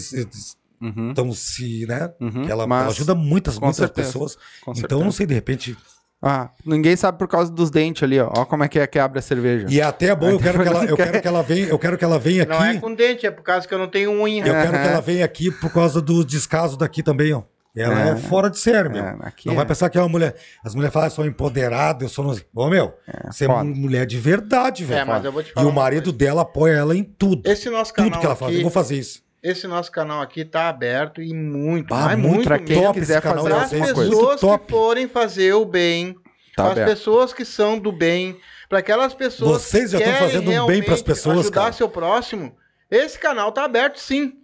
Uhum, 0.80 1.08
estão 1.10 1.32
se, 1.32 1.86
né? 1.86 2.10
uhum. 2.20 2.44
que 2.44 2.50
ela, 2.50 2.66
Mas- 2.66 2.82
ela 2.82 2.90
ajuda 2.90 3.14
muitas, 3.14 3.58
com 3.58 3.64
muitas 3.66 3.76
certeza, 3.78 4.08
pessoas. 4.08 4.34
com 4.64 4.72
Então, 4.72 4.74
certeza. 4.80 5.04
não 5.04 5.12
sei, 5.12 5.24
de 5.26 5.34
repente. 5.34 5.76
Ah, 6.22 6.50
ninguém 6.64 6.96
sabe 6.96 7.18
por 7.18 7.28
causa 7.28 7.52
dos 7.52 7.70
dentes 7.70 8.02
ali, 8.02 8.18
ó. 8.18 8.32
Ó 8.36 8.44
como 8.46 8.64
é 8.64 8.68
que 8.68 8.78
é 8.78 8.86
que 8.86 8.98
abre 8.98 9.18
a 9.18 9.22
cerveja. 9.22 9.66
E 9.68 9.80
é 9.80 9.84
até 9.84 10.14
bom, 10.14 10.30
eu 10.30 10.38
quero 10.38 10.60
que 10.62 10.68
ela, 10.68 10.84
eu 10.84 10.96
quero 10.96 11.20
que 11.20 11.28
ela 11.28 11.42
venha, 11.42 11.66
eu 11.68 11.78
quero 11.78 11.98
que 11.98 12.04
ela 12.04 12.18
venha 12.18 12.44
Não 12.46 12.64
é 12.64 12.70
aqui. 12.70 12.80
com 12.80 12.94
dente, 12.94 13.26
é 13.26 13.30
por 13.30 13.42
causa 13.42 13.68
que 13.68 13.72
eu 13.74 13.78
não 13.78 13.86
tenho 13.88 14.10
unha. 14.12 14.44
Eu 14.44 14.52
quero 14.54 14.72
que 14.72 14.88
ela 14.88 15.00
venha 15.00 15.24
aqui 15.24 15.50
por 15.50 15.70
causa 15.72 16.00
do 16.00 16.24
descaso 16.24 16.76
daqui 16.76 17.02
também, 17.02 17.32
ó. 17.32 17.42
Ela 17.76 18.08
é, 18.08 18.12
É. 18.12 18.16
fora 18.16 18.48
de 18.48 18.58
sério, 18.58 18.90
meu. 18.90 19.04
É, 19.04 19.16
aqui 19.20 19.46
não 19.48 19.52
é. 19.52 19.56
vai 19.58 19.66
pensar 19.66 19.90
que 19.90 19.98
é 19.98 20.00
uma 20.00 20.08
mulher. 20.08 20.34
As 20.64 20.74
mulheres 20.74 20.94
falam, 20.94 21.08
eu 21.08 21.14
sou 21.14 21.26
empoderada, 21.26 22.02
eu 22.06 22.08
sou. 22.08 22.24
No... 22.24 22.34
Ô, 22.54 22.70
meu, 22.70 22.94
você 23.30 23.44
é 23.44 23.48
uma 23.48 23.62
mulher 23.62 24.06
de 24.06 24.18
verdade, 24.18 24.82
velho. 24.82 25.00
É, 25.00 25.04
mas 25.04 25.22
eu 25.22 25.30
vou 25.30 25.42
te 25.42 25.50
E 25.50 25.52
falar 25.52 25.66
o 25.66 25.68
uma 25.70 25.82
marido 25.82 26.04
coisa. 26.04 26.18
dela 26.18 26.40
apoia 26.40 26.72
ela 26.72 26.96
em 26.96 27.04
tudo. 27.04 27.46
Esse 27.48 27.68
nosso 27.68 27.92
canal 27.92 28.10
tudo 28.12 28.20
que 28.20 28.26
ela 28.26 28.34
faz. 28.34 28.50
aqui, 28.50 28.60
Eu 28.60 28.62
vou 28.62 28.70
fazer 28.70 28.96
isso. 28.96 29.22
Esse 29.50 29.66
nosso 29.66 29.90
canal 29.92 30.20
aqui 30.20 30.44
tá 30.44 30.68
aberto 30.68 31.22
e 31.22 31.32
muito, 31.34 31.88
Bah, 31.88 32.06
mas 32.06 32.18
muito 32.18 32.48
muito 32.48 32.64
quem 32.64 32.92
quiser 32.92 33.22
fazer 33.22 33.48
Para 33.48 33.62
as 33.62 33.70
coisa. 33.70 33.94
pessoas 33.94 34.40
top. 34.40 34.64
que 34.64 34.70
forem 34.72 35.08
fazer 35.08 35.52
o 35.54 35.64
bem, 35.64 36.16
Tá 36.56 36.70
para 36.70 36.84
as 36.84 36.90
pessoas 36.90 37.32
que 37.34 37.44
são 37.44 37.78
do 37.78 37.92
bem, 37.92 38.38
para 38.68 38.78
aquelas 38.78 39.14
pessoas 39.14 39.62
Vocês 39.62 39.90
já 39.90 39.98
que 39.98 40.04
estão 40.04 40.18
fazendo 40.20 40.42
um 40.42 40.44
bem 40.44 40.54
pras 40.56 40.74
realmente 40.74 41.04
pessoas, 41.04 41.38
ajudar 41.40 41.60
cara. 41.60 41.72
seu 41.72 41.88
próximo. 41.88 42.56
Esse 42.90 43.18
canal 43.18 43.52
tá 43.52 43.64
aberto 43.64 43.98
sim. 44.00 44.34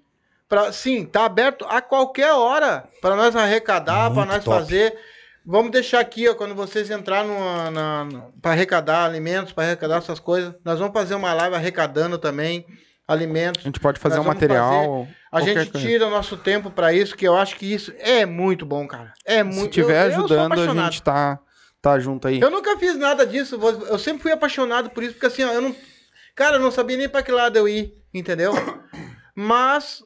Pra, 0.49 0.71
sim, 0.73 1.07
tá 1.07 1.25
aberto 1.25 1.65
a 1.69 1.81
qualquer 1.81 2.33
hora 2.33 2.87
para 3.01 3.17
nós 3.17 3.35
arrecadar, 3.35 4.13
para 4.13 4.27
nós 4.27 4.45
top. 4.45 4.59
fazer. 4.59 4.95
Vamos 5.45 5.73
deixar 5.73 5.99
aqui, 6.01 6.29
ó, 6.29 6.35
quando 6.35 6.55
vocês 6.55 6.91
entrarem 6.91 7.31
para 8.41 8.53
arrecadar 8.53 9.05
alimentos, 9.07 9.53
para 9.53 9.65
arrecadar 9.65 9.97
essas 9.99 10.21
coisas, 10.21 10.55
nós 10.65 10.79
vamos 10.79 10.93
fazer 10.93 11.15
uma 11.15 11.33
live 11.35 11.57
arrecadando 11.57 12.19
também 12.19 12.65
alimentos. 13.13 13.61
A 13.63 13.69
gente 13.69 13.81
pode 13.81 14.01
fazer 14.01 14.19
um 14.19 14.25
material. 14.25 15.07
A 15.31 15.39
qualquer 15.39 15.61
gente 15.61 15.73
coisa. 15.73 15.87
tira 15.87 16.07
o 16.07 16.11
nosso 16.11 16.37
tempo 16.37 16.71
pra 16.71 16.93
isso, 16.93 17.17
que 17.17 17.27
eu 17.27 17.37
acho 17.37 17.57
que 17.57 17.73
isso 17.73 17.93
é 17.99 18.27
muito 18.27 18.67
bom, 18.67 18.87
cara. 18.87 19.13
É 19.25 19.43
muito. 19.43 19.75
Se 19.75 19.81
tiver 19.81 20.07
eu, 20.07 20.11
eu 20.11 20.19
ajudando, 20.19 20.53
a 20.61 20.85
gente 20.85 21.03
tá, 21.03 21.39
tá 21.81 21.99
junto 21.99 22.29
aí. 22.29 22.41
Eu 22.41 22.51
nunca 22.51 22.77
fiz 22.77 22.97
nada 22.99 23.25
disso. 23.27 23.59
Eu 23.89 23.99
sempre 23.99 24.23
fui 24.23 24.33
apaixonado 24.33 24.91
por 24.91 25.03
isso, 25.03 25.13
porque 25.15 25.27
assim, 25.27 25.45
ó, 25.45 25.53
eu 25.53 25.63
não. 25.63 25.77
Cara, 26.35 26.57
eu 26.57 26.61
não 26.61 26.71
sabia 26.71 26.97
nem 26.97 27.09
pra 27.09 27.23
que 27.23 27.31
lado 27.33 27.57
eu 27.57 27.69
ir, 27.69 27.95
entendeu? 28.13 28.53
Mas 29.35 30.03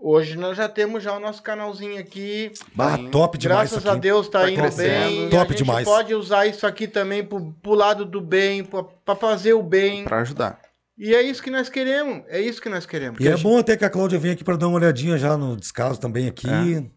hoje 0.00 0.36
nós 0.36 0.56
já 0.56 0.68
temos 0.68 1.02
já 1.02 1.16
o 1.16 1.20
nosso 1.20 1.42
canalzinho 1.42 1.98
aqui. 2.00 2.52
Bah, 2.74 2.96
indo. 2.98 3.10
top 3.10 3.38
demais 3.38 3.70
Graças 3.70 3.84
isso 3.84 3.90
a. 3.90 3.94
Deus 3.96 4.28
tá, 4.28 4.40
Tá 4.40 4.50
indo 4.50 4.60
crescendo. 4.60 5.04
bem. 5.06 5.28
Top 5.30 5.42
a 5.42 5.46
gente 5.48 5.56
demais. 5.64 5.84
pode 5.84 6.14
usar 6.14 6.46
isso 6.46 6.66
aqui 6.66 6.86
também 6.86 7.24
pro, 7.24 7.52
pro 7.62 7.74
lado 7.74 8.04
do 8.04 8.20
bem, 8.20 8.64
pra 8.64 9.16
fazer 9.16 9.54
o 9.54 9.62
bem. 9.62 10.04
Pra 10.04 10.20
ajudar. 10.20 10.58
E 10.98 11.14
é 11.14 11.22
isso 11.22 11.42
que 11.42 11.50
nós 11.50 11.68
queremos. 11.68 12.24
É 12.28 12.40
isso 12.40 12.60
que 12.60 12.68
nós 12.68 12.86
queremos. 12.86 13.20
E 13.20 13.28
é 13.28 13.36
bom 13.36 13.58
até 13.58 13.76
que 13.76 13.84
a 13.84 13.90
Cláudia 13.90 14.18
venha 14.18 14.34
aqui 14.34 14.42
para 14.44 14.56
dar 14.56 14.68
uma 14.68 14.76
olhadinha 14.76 15.18
já 15.18 15.36
no 15.36 15.56
descaso 15.56 16.00
também 16.00 16.26
aqui. 16.26 16.48
É. 16.48 16.96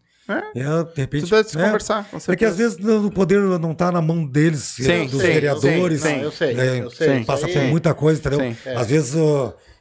É, 0.60 0.84
de 0.94 1.00
repente. 1.00 1.24
Tu 1.26 1.30
deve 1.30 1.48
se 1.48 1.58
né? 1.58 1.64
conversar, 1.64 2.08
com 2.08 2.16
É 2.16 2.20
que 2.20 2.24
certeza. 2.24 2.50
às 2.52 2.56
vezes 2.56 2.78
o 2.86 3.10
poder 3.10 3.40
não 3.58 3.74
tá 3.74 3.90
na 3.90 4.00
mão 4.00 4.24
deles, 4.24 4.60
Sim, 4.60 5.06
dos 5.06 5.20
sim, 5.20 5.26
vereadores. 5.26 6.04
Não, 6.04 6.10
eu 6.10 6.30
sei, 6.30 6.54
né? 6.54 6.80
eu 6.80 6.90
sei. 6.90 7.18
sim. 7.18 7.24
Passa 7.24 7.48
por 7.48 7.56
é- 7.56 7.68
muita 7.68 7.92
coisa, 7.94 8.20
entendeu? 8.20 8.38
Sim. 8.38 8.56
É. 8.64 8.76
Às 8.76 8.86
vezes 8.86 9.14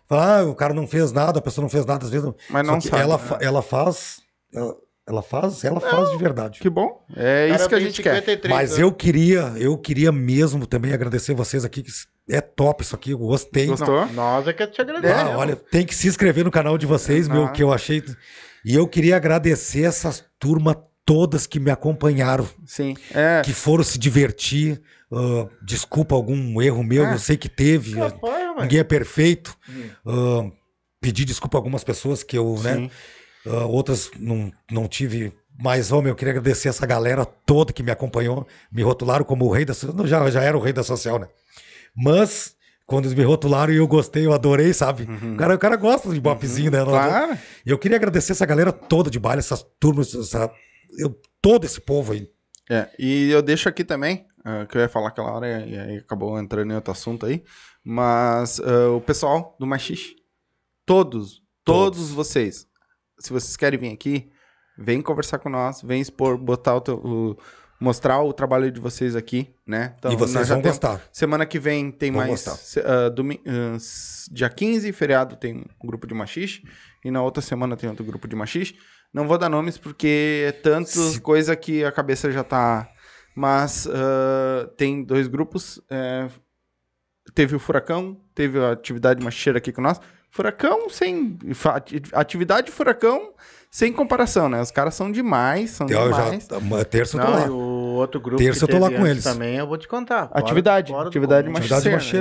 Fala, 0.09 0.39
ah, 0.39 0.43
o 0.45 0.55
cara 0.55 0.73
não 0.73 0.87
fez 0.87 1.11
nada, 1.11 1.37
a 1.37 1.41
pessoa 1.41 1.61
não 1.61 1.69
fez 1.69 1.85
nada, 1.85 2.03
às 2.03 2.09
vezes. 2.09 2.27
Mas 2.49 2.65
não 2.65 2.81
sabe, 2.81 3.03
ela, 3.03 3.17
né? 3.19 3.37
ela 3.41 3.61
faz. 3.61 4.21
Ela, 4.51 4.75
ela 5.09 5.23
faz, 5.23 5.63
ela 5.63 5.79
faz 5.79 6.11
de 6.11 6.17
verdade. 6.17 6.59
Que 6.59 6.69
bom. 6.69 7.03
É 7.15 7.47
cara 7.47 7.55
isso 7.59 7.69
que 7.69 7.75
a 7.75 7.79
gente 7.79 8.01
quer. 8.03 8.15
53 8.15 8.53
Mas 8.55 8.77
eu 8.77 8.91
queria, 8.91 9.53
eu 9.57 9.75
queria 9.77 10.11
mesmo 10.11 10.67
também 10.67 10.93
agradecer 10.93 11.33
vocês 11.33 11.65
aqui, 11.65 11.81
que 11.81 11.91
é 12.29 12.39
top 12.39 12.83
isso 12.83 12.95
aqui, 12.95 13.11
eu 13.11 13.17
gostei. 13.17 13.65
Gostou? 13.65 14.05
Nós 14.13 14.47
é 14.47 14.53
que 14.53 14.67
te 14.67 14.79
agradecemos. 14.79 15.31
Ah, 15.33 15.37
olha, 15.37 15.55
tem 15.55 15.83
que 15.85 15.95
se 15.95 16.07
inscrever 16.07 16.45
no 16.45 16.51
canal 16.51 16.77
de 16.77 16.85
vocês, 16.85 17.27
meu, 17.27 17.45
Ah. 17.45 17.49
que 17.49 17.63
eu 17.63 17.73
achei. 17.73 18.03
E 18.63 18.75
eu 18.75 18.87
queria 18.87 19.15
agradecer 19.15 19.83
essas 19.83 20.23
turmas 20.37 20.75
todas 21.03 21.47
que 21.47 21.59
me 21.59 21.71
acompanharam, 21.71 22.47
Sim. 22.67 22.95
É. 23.15 23.41
que 23.43 23.51
foram 23.51 23.83
se 23.83 23.97
divertir. 23.97 24.79
Ah, 25.11 25.47
desculpa 25.65 26.13
algum 26.13 26.61
erro 26.61 26.83
meu, 26.83 27.03
Ah. 27.03 27.13
eu 27.13 27.17
sei 27.19 27.35
que 27.35 27.49
teve. 27.49 27.95
Capaz, 27.95 28.61
Ninguém 28.61 28.79
é 28.79 28.83
perfeito. 28.83 29.57
Hum. 29.67 29.89
Ah, 30.05 30.51
pedi 31.01 31.25
desculpa 31.25 31.57
a 31.57 31.59
algumas 31.59 31.83
pessoas 31.83 32.21
que 32.21 32.37
eu, 32.37 32.59
né? 32.61 32.91
Ah, 33.49 33.65
outras 33.65 34.11
não, 34.19 34.51
não 34.71 34.87
tive. 34.87 35.33
Mas, 35.61 35.91
homem, 35.91 36.09
eu 36.09 36.15
queria 36.15 36.31
agradecer 36.31 36.69
essa 36.69 36.85
galera 36.85 37.25
toda 37.25 37.73
que 37.73 37.83
me 37.83 37.91
acompanhou. 37.91 38.47
Me 38.71 38.81
rotularam 38.83 39.25
como 39.25 39.45
o 39.45 39.51
rei 39.51 39.65
da 39.65 39.73
social. 39.73 40.07
Já, 40.07 40.29
já 40.29 40.41
era 40.41 40.57
o 40.57 40.61
rei 40.61 40.71
da 40.71 40.83
social, 40.83 41.19
né? 41.19 41.27
Mas, 41.95 42.55
quando 42.85 43.05
eles 43.05 43.17
me 43.17 43.23
rotularam 43.23 43.73
e 43.73 43.77
eu 43.77 43.87
gostei, 43.87 44.25
eu 44.25 44.33
adorei, 44.33 44.73
sabe? 44.73 45.03
O, 45.03 45.35
cara, 45.35 45.55
o 45.55 45.59
cara 45.59 45.75
gosta 45.75 46.09
de 46.13 46.19
bopzinho, 46.21 46.71
né? 46.71 46.79
Não 46.83 46.95
adianta. 46.95 47.09
Claro. 47.27 47.39
E 47.65 47.69
eu 47.69 47.77
queria 47.77 47.97
agradecer 47.97 48.31
essa 48.31 48.45
galera 48.45 48.71
toda 48.71 49.09
de 49.09 49.19
baile, 49.19 49.39
essas 49.39 49.65
turmas, 49.79 50.13
essa, 50.15 50.49
eu- 50.97 51.19
todo 51.41 51.65
esse 51.65 51.81
povo 51.81 52.13
aí. 52.13 52.29
É, 52.69 52.87
e 52.99 53.29
eu 53.31 53.41
deixo 53.41 53.67
aqui 53.67 53.83
também, 53.83 54.27
ah, 54.45 54.65
que 54.65 54.77
eu 54.77 54.81
ia 54.81 54.87
falar 54.89 55.09
aquela 55.09 55.31
hora 55.31 55.47
e 55.65 55.77
aí 55.77 55.97
acabou 55.97 56.39
entrando 56.39 56.71
em 56.71 56.75
outro 56.75 56.91
assunto 56.91 57.25
aí, 57.25 57.43
mas 57.83 58.59
ah, 58.59 58.91
o 58.91 59.01
pessoal 59.01 59.55
do 59.59 59.65
Machixe, 59.65 60.15
todos, 60.85 61.41
todos, 61.65 62.11
vocês, 62.11 62.67
se 63.19 63.31
vocês 63.31 63.55
querem 63.57 63.79
vir 63.79 63.91
aqui, 63.93 64.29
vem 64.77 65.01
conversar 65.01 65.39
com 65.39 65.49
nós, 65.49 65.81
vem 65.81 66.01
expor, 66.01 66.37
botar 66.37 66.75
o, 66.75 66.81
teu- 66.81 66.97
o- 66.97 67.37
mostrar 67.79 68.21
o 68.21 68.33
trabalho 68.33 68.71
de 68.71 68.79
vocês 68.79 69.15
aqui, 69.15 69.53
né? 69.65 69.95
Então, 69.97 70.11
e 70.11 70.15
vocês 70.15 70.47
vão 70.49 70.61
temos- 70.61 70.77
gostar. 70.77 71.01
Semana 71.11 71.45
que 71.45 71.59
vem 71.59 71.91
tem 71.91 72.11
Vão 72.11 72.21
mais. 72.27 72.47
ah, 72.47 73.09
s- 73.75 74.29
dia 74.33 74.49
15, 74.49 74.91
feriado, 74.91 75.35
tem 75.35 75.65
um 75.83 75.87
grupo 75.87 76.05
de 76.07 76.13
machixe. 76.13 76.63
E 77.03 77.09
na 77.11 77.21
outra 77.21 77.41
semana 77.41 77.77
tem 77.77 77.89
outro 77.89 78.03
grupo 78.05 78.27
de 78.27 78.35
machixe. 78.35 78.75
Não 79.13 79.27
vou 79.27 79.37
dar 79.37 79.49
nomes 79.49 79.77
porque 79.77 80.45
é 80.47 80.51
tanto 80.51 80.89
Se- 80.89 81.19
coisa 81.21 81.55
que 81.55 81.83
a 81.83 81.91
cabeça 81.91 82.31
já 82.31 82.43
tá. 82.43 82.89
Mas 83.35 83.87
ah, 83.87 84.69
tem 84.77 85.03
dois 85.03 85.27
grupos. 85.27 85.81
é, 85.89 86.27
teve 87.33 87.55
o 87.55 87.59
Furacão, 87.59 88.19
teve 88.35 88.59
a 88.59 88.71
atividade 88.71 89.23
machicheira 89.23 89.57
aqui 89.59 89.71
com 89.71 89.81
nós. 89.81 89.99
Furacão 90.29 90.89
sem. 90.89 91.37
Atividade 92.13 92.71
Furacão 92.71 93.33
sem 93.71 93.93
comparação, 93.93 94.49
né? 94.49 94.61
Os 94.61 94.71
caras 94.71 94.95
são 94.95 95.11
demais, 95.11 95.71
são 95.71 95.87
Eu 95.87 96.11
demais. 96.11 96.47
já, 96.49 96.57
uma 96.57 96.83
terça 96.83 97.17
eu 97.17 97.21
tô 97.21 97.27
Não, 97.27 97.39
lá. 97.39 97.45
e 97.45 97.49
o 97.49 97.55
outro 97.99 98.19
grupo 98.19 98.41
Terça 98.41 98.65
que 98.65 98.73
eu 98.73 98.79
tô 98.79 98.83
lá 98.85 98.91
com 98.91 99.05
eles. 99.05 99.23
também, 99.23 99.57
eu 99.57 99.67
vou 99.67 99.77
te 99.77 99.87
contar. 99.87 100.27
Fora- 100.27 100.39
Atividade, 100.39 100.91
fora 100.91 101.03
do 101.03 101.07
atividade. 101.09 101.49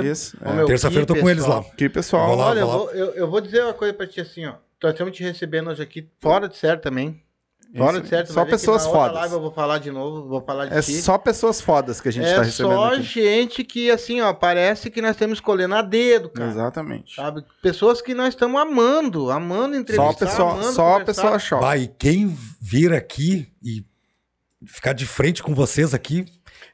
Isso. 0.07 0.37
Ô, 0.45 0.49
é. 0.49 0.53
meu, 0.53 0.65
Terça-feira 0.67 1.03
eu 1.03 1.07
tô 1.07 1.15
com 1.15 1.29
eles 1.29 1.45
lá. 1.45 1.63
Que 1.75 1.89
pessoal. 1.89 2.27
Vou 2.27 2.35
lá, 2.37 2.47
Olha, 2.47 2.59
eu 2.59 2.67
vou 2.67 2.77
lá. 2.77 2.83
vou, 2.85 2.91
eu, 2.93 3.05
eu 3.15 3.29
vou 3.29 3.41
dizer 3.41 3.63
uma 3.63 3.73
coisa 3.73 3.93
pra 3.93 4.05
ti 4.05 4.21
assim, 4.21 4.45
ó. 4.45 4.53
Nós 4.81 4.91
estamos 4.93 5.15
te 5.15 5.23
recebendo 5.23 5.69
hoje 5.69 5.81
aqui 5.81 6.07
fora 6.21 6.47
de 6.47 6.55
sério 6.57 6.81
também. 6.81 7.21
Fora 7.77 8.01
de 8.01 8.07
sério. 8.07 8.31
Só 8.31 8.45
pessoas 8.45 8.83
na 8.83 8.89
outra 8.89 9.01
fodas. 9.03 9.15
live 9.21 9.33
eu 9.35 9.41
vou 9.41 9.51
falar 9.51 9.77
de 9.77 9.91
novo, 9.91 10.27
vou 10.27 10.41
falar 10.41 10.65
de 10.65 10.73
É 10.77 10.81
ti. 10.81 10.93
só 11.01 11.17
pessoas 11.17 11.61
fodas 11.61 12.01
que 12.01 12.09
a 12.09 12.11
gente 12.11 12.25
é 12.25 12.35
tá 12.35 12.41
recebendo 12.41 12.73
só 12.73 12.93
aqui. 12.93 13.03
gente 13.03 13.63
que, 13.63 13.91
assim, 13.91 14.21
ó, 14.21 14.33
parece 14.33 14.89
que 14.89 15.01
nós 15.01 15.11
estamos 15.11 15.37
escolhendo 15.37 15.75
a 15.75 15.81
dedo, 15.83 16.29
cara. 16.29 16.49
Exatamente. 16.49 17.15
Sabe? 17.15 17.43
Pessoas 17.61 18.01
que 18.01 18.13
nós 18.15 18.29
estamos 18.29 18.59
amando, 18.59 19.29
amando 19.29 19.75
Só 19.75 19.81
entrevistar, 19.81 20.25
pessoa, 20.25 20.51
amando 20.53 20.73
só 20.73 20.99
conversar. 20.99 21.05
pessoa 21.05 21.39
chora. 21.39 21.61
Vai, 21.61 21.81
e 21.83 21.87
quem 21.87 22.35
vir 22.59 22.91
aqui 22.93 23.47
e 23.63 23.85
ficar 24.65 24.93
de 24.93 25.05
frente 25.05 25.41
com 25.43 25.53
vocês 25.53 25.93
aqui, 25.93 26.25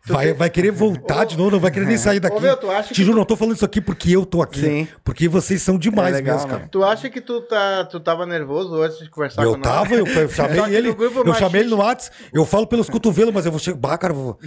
vai, 0.06 0.34
vai 0.34 0.50
querer 0.50 0.72
voltar 0.72 1.26
de 1.26 1.38
novo, 1.38 1.52
não 1.52 1.60
vai 1.60 1.72
querer 1.72 1.86
nem 1.86 1.98
sair 1.98 2.20
daqui. 2.20 2.36
Ô, 2.38 2.40
meu, 2.40 2.56
tu 2.58 2.70
acha 2.72 2.94
Te 2.94 3.04
juro, 3.04 3.18
não 3.18 3.26
tô 3.26 3.36
falando 3.36 3.56
isso 3.56 3.66
aqui 3.66 3.82
porque 3.82 4.12
eu 4.16 4.26
tô 4.26 4.42
aqui. 4.42 4.60
Sim. 4.62 4.88
Porque 5.04 5.28
vocês 5.28 5.62
são 5.62 5.78
demais 5.78 6.14
É 6.14 6.18
legal, 6.18 6.36
mesmo, 6.38 6.52
né? 6.52 6.58
cara. 6.58 6.70
Tu 6.70 6.84
acha 6.84 7.10
que 7.10 7.20
tu, 7.22 7.42
tá, 7.42 7.86
tu 7.86 8.00
tava 8.00 8.26
nervoso 8.26 8.82
antes 8.82 9.00
de 9.00 9.10
conversar 9.10 9.44
Eu 9.44 9.54
com 9.56 9.62
tava, 9.62 9.94
eu, 9.96 10.06
eu 10.08 10.30
chamei 10.30 10.76
ele, 10.76 10.90
eu 10.90 11.34
chamei 11.36 11.62
ele 11.62 11.70
no 11.70 11.78
WhatsApp, 11.78 12.16
eu 12.34 12.46
falo 12.46 12.68
pelos 12.68 12.90
cotovelos, 12.90 13.34
mas 13.34 13.46
eu 13.46 13.52
vou 13.52 13.60
chegar. 13.60 13.78
Bah, 13.78 13.98
cara, 13.98 14.14
eu 14.14 14.38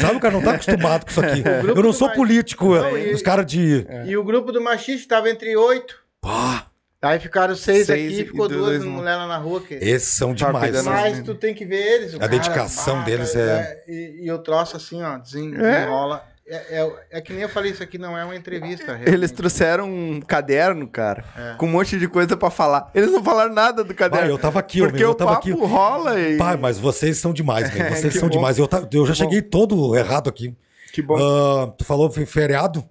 sabe, 0.00 0.16
o 0.16 0.20
cara 0.20 0.34
não 0.34 0.42
tá 0.42 0.52
acostumado 0.52 1.04
com 1.04 1.10
isso 1.10 1.20
aqui. 1.20 1.42
Eu 1.72 1.82
não 1.82 1.92
sou 1.92 2.08
mach- 2.08 2.16
político, 2.16 2.74
Não, 2.74 2.96
e- 2.96 3.12
os 3.12 3.22
caras 3.22 3.46
de. 3.46 3.86
E 4.06 4.16
o 4.16 4.24
grupo 4.24 4.52
do 4.52 4.60
machista 4.60 5.16
tava 5.16 5.30
entre 5.30 5.56
oito. 5.56 5.94
Pá, 6.20 6.66
Aí 7.02 7.18
ficaram 7.18 7.56
seis, 7.56 7.86
Seis 7.88 8.14
aqui 8.14 8.24
ficou 8.26 8.46
dois 8.48 8.60
duas 8.60 8.84
no- 8.84 8.90
mulheres 8.92 9.18
lá 9.18 9.26
na 9.26 9.36
rua. 9.36 9.60
Que... 9.60 9.74
esses 9.74 10.08
são 10.08 10.32
Tá 10.34 10.46
demais. 10.46 10.72
né? 10.72 10.82
Mas 10.84 11.20
tu 11.22 11.34
tem 11.34 11.52
que 11.52 11.64
ver 11.64 11.76
eles. 11.96 12.12
o 12.12 12.16
A 12.16 12.20
cara, 12.20 12.30
dedicação 12.30 13.02
deles 13.02 13.32
cara, 13.32 13.42
é- 13.50 13.84
E, 13.88 14.20
e 14.24 14.28
eu 14.28 14.38
troço 14.38 14.76
assim, 14.76 15.02
ó, 15.02 15.16
É. 15.16 15.18
desenrola. 15.18 16.24
É, 16.46 16.80
é, 16.82 16.92
é 17.12 17.20
que 17.20 17.32
nem 17.32 17.42
eu 17.42 17.48
falei, 17.48 17.70
isso 17.72 17.82
aqui 17.82 17.96
não 17.98 18.16
é 18.18 18.24
uma 18.24 18.36
entrevista. 18.36 18.92
Eles 18.92 19.04
realmente. 19.06 19.32
trouxeram 19.32 19.88
um 19.90 20.20
caderno, 20.20 20.86
cara, 20.86 21.24
É. 21.36 21.54
com 21.56 21.66
um 21.66 21.70
monte 21.70 21.98
de 21.98 22.06
coisa 22.06 22.36
pra 22.36 22.50
falar. 22.50 22.90
Eles 22.94 23.10
não 23.10 23.22
falaram 23.22 23.52
nada 23.54 23.82
do 23.82 23.94
caderno. 23.94 24.28
eu 24.30 24.38
tava 24.38 24.58
aqui, 24.60 24.80
porque 24.80 24.98
meu, 24.98 25.08
eu 25.08 25.10
o 25.12 25.14
tava 25.14 25.34
papo 25.36 25.48
aqui. 25.50 25.58
rola 25.66 26.20
e... 26.20 26.36
Pai, 26.36 26.56
mas 26.56 26.78
vocês 26.78 27.16
são 27.18 27.32
demais, 27.32 27.68
meu. 27.74 27.88
Vocês 27.90 28.12
Que 28.12 28.18
são 28.20 28.28
bom. 28.28 28.36
demais. 28.36 28.58
Eu, 28.58 28.68
tá- 28.68 28.86
eu 28.92 29.06
já 29.06 29.12
Que 29.14 29.18
bom. 29.22 29.30
cheguei 29.30 29.42
todo 29.42 29.96
errado 29.96 30.28
aqui. 30.28 30.54
Que 30.92 31.00
bom. 31.00 31.16
Ah, 31.16 31.72
tu 31.76 31.84
falou 31.84 32.10
fe- 32.10 32.26
feriado. 32.26 32.84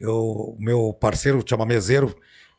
Eu, 0.00 0.56
meu 0.58 0.92
parceiro 0.98 1.42
chamamezeiro, 1.46 2.14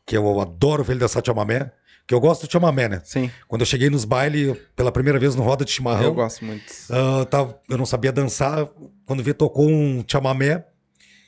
que 0.06 0.16
eu 0.16 0.40
adoro 0.40 0.84
ver 0.84 0.92
ele 0.92 1.00
dançar 1.00 1.22
chamamé, 1.24 1.72
que 2.06 2.14
eu 2.14 2.20
gosto 2.20 2.46
do 2.46 2.52
chamamé, 2.52 2.88
né? 2.88 3.02
Sim, 3.04 3.30
Quando 3.48 3.62
eu 3.62 3.66
cheguei 3.66 3.90
nos 3.90 4.04
bailes, 4.04 4.56
pela 4.76 4.92
primeira 4.92 5.18
vez 5.18 5.34
no 5.34 5.42
Roda 5.42 5.64
de 5.64 5.72
Chimarrão, 5.72 6.04
eu 6.04 6.14
gosto 6.14 6.44
muito. 6.44 6.72
ah, 6.90 7.24
tava- 7.24 7.60
eu 7.68 7.76
não 7.76 7.84
sabia 7.84 8.12
dançar. 8.12 8.68
Quando 9.04 9.22
vi, 9.22 9.34
tocou 9.34 9.68
um 9.68 10.04
chamamé 10.06 10.64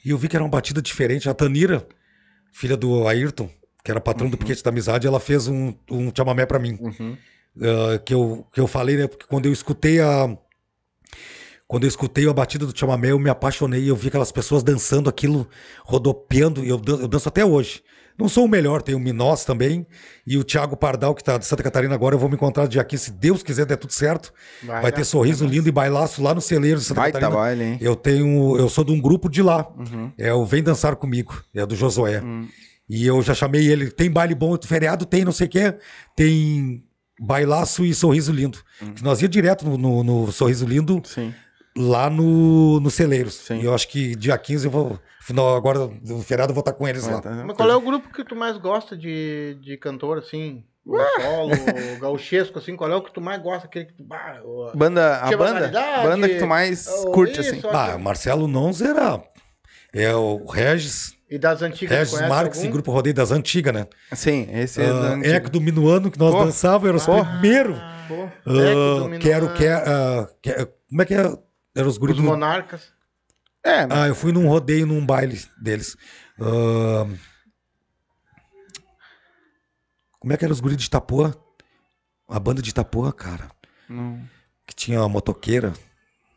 e 0.05 0.10
eu 0.10 0.16
vi 0.18 0.28
que 0.28 0.36
era 0.36 0.44
uma 0.44 0.50
batida 0.50 0.80
diferente. 0.80 1.28
A 1.28 1.34
Tanira, 1.34 1.86
filha 2.52 2.76
do 2.76 3.09
Ayrton, 3.09 3.50
que 3.84 3.90
era 3.90 4.00
patrão 4.00 4.30
do 4.30 4.36
Piquete 4.38 4.62
da 4.62 4.70
Amizade, 4.70 5.06
ela 5.06 5.18
fez 5.18 5.48
um, 5.48 5.74
um 5.90 6.12
chamamé 6.16 6.46
pra 6.46 6.60
mim. 6.60 6.78
Uhum. 6.80 7.16
Ah, 7.60 7.98
que, 7.98 8.14
eu, 8.14 8.46
que 8.52 8.60
eu 8.60 8.68
falei, 8.68 8.96
né? 8.96 9.09
Porque 9.09 9.26
quando 9.26 9.46
eu 9.46 9.52
escutei 9.52 10.00
a. 10.00 10.28
Quando 11.66 11.84
eu 11.84 11.88
escutei 11.88 12.26
a 12.28 12.32
batida 12.32 12.64
do 12.64 12.76
chamamé, 12.78 13.10
eu 13.10 13.18
me 13.18 13.28
apaixonei. 13.28 13.90
Eu 13.90 13.96
vi 13.96 14.09
aquelas 14.09 14.32
pessoas 14.32 14.62
dançando 14.62 15.09
aquilo, 15.10 15.46
rodopiando, 15.84 16.64
e 16.64 16.68
eu, 16.68 16.80
eu 16.86 17.09
danço 17.09 17.28
até 17.28 17.44
hoje. 17.44 17.82
Não 18.19 18.28
sou 18.28 18.47
o 18.47 18.49
melhor, 18.49 18.82
tem 18.82 18.95
o 18.97 18.99
Minós 18.99 19.45
também, 19.45 19.86
e 20.27 20.36
o 20.36 20.43
Thiago 20.43 20.77
Pardal, 20.77 21.15
que 21.15 21.23
tá 21.23 21.39
de 21.39 21.47
Santa 21.47 21.62
Catarina 21.62 21.95
agora. 21.95 22.16
Eu 22.16 22.19
vou 22.19 22.28
me 22.28 22.35
encontrar 22.35 22.66
dia 22.66 22.81
aqui, 22.82 22.99
se 22.99 23.12
Deus 23.12 23.43
quiser, 23.45 23.65
der 23.65 23.77
tudo 23.77 23.93
certo. 23.93 24.32
Vai, 24.65 24.90
ter 24.90 24.99
dar- 24.99 25.05
sorriso 25.05 25.47
lindo 25.47 25.69
e 25.69 25.73
bailaço 25.73 26.20
lá 26.23 26.35
no 26.35 26.40
celeiro 26.40 26.81
de 26.81 26.85
Santa 26.85 27.01
Baita 27.03 27.20
Catarina. 27.20 27.40
baile, 27.40 27.62
hein? 27.65 27.78
Eu 27.81 27.95
tenho. 27.95 28.57
Eu 28.59 28.69
sou 28.69 28.82
de 28.82 28.90
um 28.90 29.01
grupo 29.01 29.28
de 29.28 29.40
lá. 29.43 29.69
Uhum. 29.78 30.11
É 30.19 30.35
o 30.35 30.45
Vem 30.45 30.62
Dançar 30.62 30.97
Comigo, 30.97 31.40
é 31.55 31.65
do 31.65 31.77
Josué. 31.77 32.20
Hum. 32.20 32.49
E 32.90 33.07
eu 33.07 33.23
já 33.23 33.35
chamei 33.35 33.66
ele. 33.70 33.90
Tem 33.90 34.11
baile 34.11 34.35
bom, 34.35 34.57
feriado 34.61 35.05
tem, 35.07 35.24
não 35.24 35.31
sei 35.32 35.47
o 35.47 35.51
quê. 35.51 35.74
Tem 36.16 36.82
bailaço 37.20 37.85
e 37.85 37.95
sorriso 37.95 38.32
lindo. 38.32 38.59
Hum. 38.82 38.93
Que 38.95 39.05
nós 39.05 39.23
ia 39.23 39.28
direto 39.28 39.65
no, 39.65 39.77
no- 39.78 40.03
no 40.03 40.32
Sorriso 40.32 40.66
Lindo, 40.66 41.01
Sim. 41.05 41.32
lá 41.77 42.09
no, 42.11 42.81
no 42.81 42.90
Celeiros. 42.90 43.35
Sim. 43.35 43.61
E 43.61 43.65
eu 43.65 43.74
acho 43.74 43.86
que 43.89 44.16
dia 44.16 44.36
15 44.36 44.66
eu 44.66 44.70
vou. 44.70 44.99
Final 45.28 45.55
agora 45.56 45.86
do 45.86 46.20
feriado 46.22 46.50
eu 46.50 46.55
vou 46.55 46.62
estar 46.62 46.72
com 46.72 46.88
eles 46.88 47.06
lá. 47.06 47.20
Tá- 47.20 47.30
Mas 47.46 47.55
qual 47.56 47.70
é 47.70 47.76
o 47.76 47.80
grupo 47.82 48.09
que 48.12 48.24
tu 48.24 48.34
mais 48.34 48.56
gosta 48.56 48.96
de, 48.96 49.59
de 49.60 49.76
cantor, 49.76 50.16
assim? 50.18 50.64
O 50.86 50.96
solo, 51.20 51.52
o 51.94 51.98
gauchesco, 51.98 52.59
assim? 52.59 52.74
Qual 52.74 52.90
é 52.90 52.96
o 52.96 53.02
que 53.02 53.12
tu 53.12 53.20
mais 53.20 53.40
gosta? 53.42 53.66
Aquele 53.66 53.84
que 53.84 53.92
tu... 53.92 54.02
bah, 54.05 54.40
o- 54.42 54.72
Banda, 54.74 55.16
a 55.18 55.36
banda, 55.36 55.70
banda 56.02 56.26
que 56.28 56.38
tu 56.38 56.46
mais 56.46 56.86
ou 56.86 57.12
curte, 57.12 57.38
isso, 57.40 57.50
assim. 57.55 57.60
Ah, 57.70 57.98
Marcelo 57.98 58.48
Nons 58.48 58.80
era. 58.80 59.22
É 59.92 60.14
o 60.14 60.46
Regis. 60.46 61.14
E 61.30 61.38
das 61.38 61.60
antigas, 61.60 61.94
Regis 62.12 62.26
Marques 62.26 62.56
algum? 62.60 62.70
e 62.70 62.72
Grupo 62.72 62.90
Rodeio 62.90 63.14
das 63.14 63.30
Antigas, 63.30 63.74
né? 63.74 63.86
Sim, 64.14 64.48
esse 64.50 64.80
é 64.80 64.86
Ah, 64.88 64.92
da 64.92 65.09
antiga. 65.16 65.34
Eco 65.36 65.50
do 65.50 65.60
Minuano, 65.60 66.10
que 66.10 66.18
nós 66.18 66.34
Pô. 66.34 66.42
dançávamos, 66.44 66.88
era 66.88 66.96
os 66.96 67.05
Pô. 67.05 67.22
primeiros. 67.22 67.76
Pô, 68.09 68.24
Ah, 68.46 68.50
Eco, 68.50 68.98
Dominó, 69.00 69.22
quero, 69.22 69.52
quero, 69.52 69.90
ah, 69.90 70.28
que- 70.40 70.68
como 70.88 71.02
é 71.02 71.05
que 71.05 71.12
é? 71.14 71.18
Eram 71.76 71.88
os 71.88 71.98
guris 71.98 72.16
Os 72.16 72.22
do- 72.22 72.26
Monarcas. 72.30 72.96
É, 73.69 73.86
né? 73.86 73.95
Ah, 73.95 74.09
eu 74.09 74.15
fui 74.15 74.32
num 74.32 74.49
rodeio, 74.49 74.86
num 74.86 75.05
baile 75.05 75.40
deles. 75.61 75.97
Ah, 76.40 77.07
Como 80.19 80.32
é 80.32 80.36
que 80.36 80.45
eram 80.45 80.53
os 80.53 80.61
guris 80.61 80.77
de 80.77 80.86
Itapuã? 80.86 81.35
A 82.28 82.39
banda 82.39 82.61
de 82.61 82.70
Itapuã, 82.70 83.11
cara. 83.12 83.51
Não. 83.89 84.20
Que 84.66 84.74
tinha 84.74 85.01
uma 85.01 85.09
motoqueira. 85.09 85.73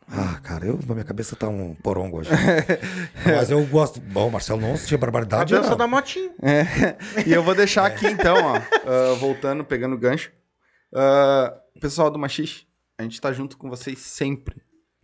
Ah, 0.08 0.38
cara, 0.42 0.66
eu, 0.66 0.78
minha 0.86 1.04
cabeça 1.04 1.34
tá 1.36 1.48
um 1.48 1.74
porongo 1.74 2.18
hoje. 2.18 2.30
Mas 3.24 3.50
eu 3.50 3.64
gosto. 3.66 4.00
Bom, 4.00 4.30
Marcelo 4.30 4.60
não 4.60 4.74
tinha 4.76 4.96
A 4.96 5.00
barbaridade. 5.00 5.52
dança 5.54 5.68
era- 5.68 5.76
da 5.76 5.86
motinha. 5.86 6.30
É, 6.42 6.96
e 7.26 7.32
eu 7.32 7.42
vou 7.42 7.54
deixar 7.54 7.86
aqui 7.86 8.06
então, 8.06 8.36
ó, 8.36 8.56
ah, 8.56 9.14
voltando, 9.18 9.64
pegando 9.64 9.94
o 9.94 9.98
gancho. 9.98 10.30
Ah, 10.94 11.54
pessoal 11.80 12.10
do 12.10 12.18
Machixe, 12.18 12.66
a 12.98 13.02
gente 13.02 13.20
tá 13.20 13.32
junto 13.32 13.56
com 13.56 13.68
vocês 13.70 13.98
sempre. 14.00 14.60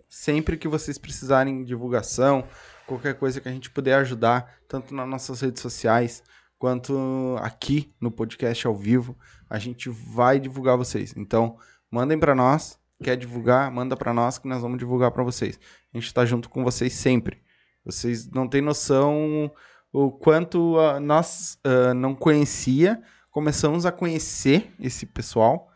Sempre 0.08 0.56
que 0.56 0.68
vocês 0.68 0.96
precisarem 0.98 1.64
divulgação, 1.64 2.46
qualquer 2.86 3.14
coisa 3.14 3.40
que 3.40 3.48
a 3.48 3.52
gente 3.52 3.70
puder 3.70 3.94
ajudar, 3.96 4.58
tanto 4.66 4.94
nas 4.94 5.08
nossas 5.08 5.40
redes 5.40 5.60
sociais, 5.60 6.22
quanto 6.58 7.36
aqui 7.40 7.94
no 8.00 8.10
podcast 8.10 8.66
ao 8.66 8.74
vivo. 8.74 9.16
A 9.48 9.58
gente 9.58 9.88
vai 9.88 10.40
divulgar 10.40 10.76
vocês. 10.76 11.14
Então, 11.16 11.58
mandem 11.90 12.18
para 12.18 12.34
nós. 12.34 12.78
Quer 13.02 13.16
divulgar? 13.16 13.70
Manda 13.70 13.96
para 13.96 14.12
nós 14.12 14.38
que 14.38 14.48
nós 14.48 14.60
vamos 14.60 14.78
divulgar 14.78 15.10
para 15.12 15.22
vocês. 15.22 15.58
A 15.94 15.98
gente 15.98 16.12
tá 16.12 16.24
junto 16.24 16.48
com 16.48 16.64
vocês 16.64 16.92
sempre. 16.92 17.40
Vocês 17.84 18.28
não 18.28 18.48
têm 18.48 18.60
noção 18.60 19.52
o 19.92 20.10
quanto 20.10 20.76
uh, 20.76 21.00
nós 21.00 21.58
uh, 21.66 21.94
não 21.94 22.14
conhecia, 22.14 23.02
começamos 23.30 23.86
a 23.86 23.92
conhecer 23.92 24.70
esse 24.78 25.06
pessoal 25.06 25.70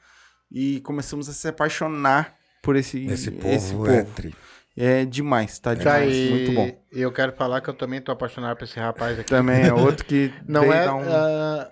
e 0.50 0.80
começamos 0.80 1.28
a 1.28 1.32
se 1.32 1.48
apaixonar 1.48 2.36
por 2.62 2.76
esse, 2.76 3.04
Esse 3.06 3.30
povo, 3.32 3.54
esse 3.54 3.72
povo. 3.72 3.90
é 3.90 4.04
tri. 4.04 4.34
É 4.74 5.04
demais, 5.04 5.58
tá 5.58 5.74
Tá, 5.76 5.98
demais. 6.00 6.14
e 6.16 6.30
Muito 6.30 6.52
bom. 6.52 6.82
eu 6.92 7.12
quero 7.12 7.32
falar 7.32 7.60
que 7.60 7.68
eu 7.68 7.74
também 7.74 8.00
tô 8.00 8.10
apaixonado 8.12 8.56
por 8.56 8.64
esse 8.64 8.78
rapaz 8.80 9.18
aqui. 9.18 9.28
Também 9.28 9.64
é 9.66 9.72
outro 9.74 10.06
que 10.06 10.32
Não 10.48 10.72
é, 10.72 10.84
dar 10.86 10.94
um- 10.94 11.02
ah, 11.06 11.68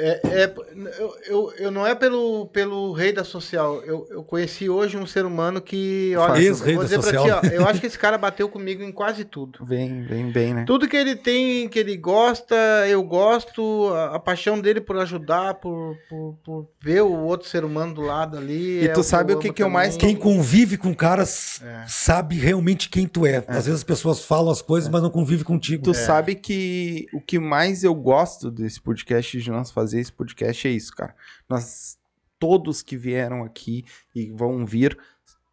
é, 0.00 0.20
é- 0.44 0.54
eu, 0.98 1.14
eu, 1.26 1.52
eu 1.58 1.70
não 1.72 1.84
é 1.84 1.92
pelo, 1.94 2.46
pelo 2.46 2.92
rei 2.92 3.12
da 3.12 3.24
social. 3.24 3.82
Eu, 3.82 4.06
eu 4.10 4.22
conheci 4.22 4.68
hoje 4.70 4.96
um 4.96 5.04
ser 5.06 5.26
humano 5.26 5.60
que, 5.60 6.14
olha, 6.16 6.40
Ex-rei 6.40 6.74
vou 6.76 6.84
da 6.84 6.88
dizer 6.96 7.00
pra 7.10 7.18
social. 7.20 7.40
ti, 7.40 7.46
ó, 7.48 7.50
eu 7.50 7.66
acho 7.66 7.80
que 7.80 7.86
esse 7.88 7.98
cara 7.98 8.16
bateu 8.16 8.48
comigo 8.48 8.82
em 8.82 8.92
quase 8.92 9.24
tudo. 9.24 9.64
Vem, 9.66 10.02
vem 10.04 10.30
bem, 10.30 10.54
né? 10.54 10.64
Tudo 10.64 10.86
que 10.86 10.96
ele 10.96 11.16
tem, 11.16 11.68
que 11.68 11.78
ele 11.80 11.96
gosta, 11.96 12.54
eu 12.88 13.02
gosto. 13.02 13.88
A, 13.92 14.14
a 14.16 14.18
paixão 14.20 14.60
dele 14.60 14.80
por 14.80 14.96
ajudar, 14.98 15.54
por, 15.54 15.96
por, 16.08 16.38
por 16.44 16.68
ver 16.80 17.02
o 17.02 17.12
outro 17.12 17.48
ser 17.48 17.64
humano 17.64 17.92
do 17.94 18.02
lado 18.02 18.38
ali. 18.38 18.82
E 18.82 18.88
é 18.88 18.92
tu 18.92 19.02
sabe 19.02 19.32
o 19.32 19.38
que 19.40 19.52
que 19.52 19.62
eu 19.62 19.68
mais-. 19.68 19.96
Quem 19.96 20.14
convive 20.14 20.76
com 20.76 20.94
caras 20.94 21.60
É. 21.60 21.84
sabe 21.88 22.36
realmente 22.36 22.88
quem 22.88 23.06
tu 23.08 23.26
é. 23.26 23.38
Às 23.48 23.66
vezes 23.66 23.80
as 23.80 23.84
pessoas 23.84 24.24
falam 24.24 24.52
as 24.52 24.62
coisas, 24.62 24.88
mas 24.88 25.02
não 25.02 25.10
convive 25.10 25.42
contigo. 25.42 25.82
Tu 25.82 25.94
sabe 25.94 26.36
que 26.36 27.06
o 27.12 27.20
que 27.20 27.38
mais 27.38 27.82
eu 27.82 27.94
gosto 27.94 28.48
desse 28.48 28.80
podcast, 28.80 29.40
de 29.40 29.50
nós 29.50 29.72
fazer 29.72 29.87
esse 29.92 30.12
podcast, 30.12 30.66
é 30.66 30.70
isso, 30.70 30.94
cara. 30.94 31.14
Nós, 31.48 31.98
todos 32.38 32.82
que 32.82 32.96
vieram 32.96 33.42
aqui 33.42 33.84
e 34.14 34.30
vão 34.30 34.64
vir, 34.64 34.98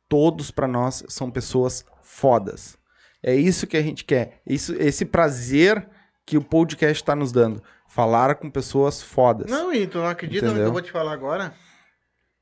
todos 0.08 0.52
pra 0.52 0.68
nós 0.68 1.04
são 1.08 1.32
pessoas 1.32 1.86
fodas. 2.02 2.78
É 3.22 3.34
isso 3.34 3.66
que 3.66 3.78
a 3.78 3.82
gente 3.82 4.06
quer. 4.06 4.42
Isso, 4.46 4.74
esse 4.76 5.06
prazer 5.06 5.90
que 6.26 6.38
o 6.38 6.44
podcast 6.44 7.04
tá 7.04 7.16
nos 7.16 7.32
dando. 7.32 7.62
Falar 7.88 8.36
com 8.36 8.50
pessoas 8.50 9.02
fodas. 9.02 9.50
Não, 9.50 9.74
e 9.74 9.88
tu 9.88 10.00
não 10.00 10.08
acredita 10.08 10.48
no 10.48 10.54
que 10.54 10.60
eu 10.60 10.72
vou 10.72 10.82
te 10.82 10.92
falar 10.92 11.14
agora? 11.14 11.56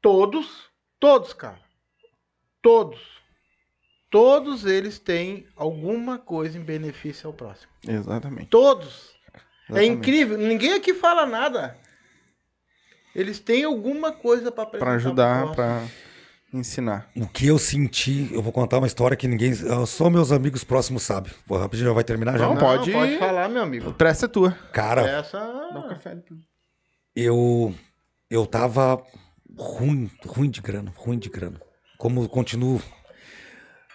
Todos, 0.02 0.70
todos, 1.00 1.34
cara. 1.34 1.60
Todos. 2.62 3.00
Todos 4.10 4.66
eles 4.66 5.00
têm 5.00 5.48
alguma 5.56 6.18
coisa 6.20 6.58
em 6.58 6.62
benefício 6.62 7.28
ao 7.28 7.34
próximo. 7.34 7.72
Exatamente. 7.88 8.48
Todos. 8.48 9.13
É 9.78 9.84
exatamente. 9.84 9.98
incrível. 9.98 10.38
Ninguém 10.38 10.74
aqui 10.74 10.94
fala 10.94 11.26
nada. 11.26 11.76
Eles 13.16 13.40
têm 13.40 13.64
alguma 13.64 14.12
coisa 14.12 14.52
pra 14.52 14.64
apresentar 14.64 14.86
Pra 14.86 14.96
ajudar, 14.96 15.52
pra 15.56 15.84
ensinar. 16.52 17.10
O 17.16 17.28
que 17.28 17.46
eu 17.48 17.60
senti, 17.60 18.28
eu 18.32 18.42
vou 18.42 18.52
contar 18.52 18.80
uma 18.80 18.88
história 18.88 19.16
que 19.16 19.28
ninguém. 19.28 19.54
Só 19.86 20.10
meus 20.10 20.32
amigos 20.32 20.64
próximos 20.64 21.04
sabem. 21.04 21.32
Vou 21.46 21.58
rapidinho, 21.60 21.90
já 21.90 21.94
vai 21.94 22.04
terminar 22.04 22.38
já. 22.40 22.46
Não, 22.48 22.56
Não, 22.56 22.62
pode- 22.62 22.92
pode 22.92 23.18
falar, 23.18 23.48
meu 23.50 23.62
amigo. 23.62 23.94
Pressa 23.94 24.26
é 24.26 24.30
tua. 24.30 24.52
Cara, 24.72 25.02
Essa. 25.08 25.40
eu. 27.16 27.74
Eu 28.30 28.48
tava 28.48 29.04
ruim, 29.56 30.10
ruim 30.26 30.50
de 30.50 30.60
grana, 30.60 30.92
ruim 30.96 31.20
de 31.20 31.30
grana. 31.30 31.62
Como 32.00 32.28
continuo. 32.28 32.82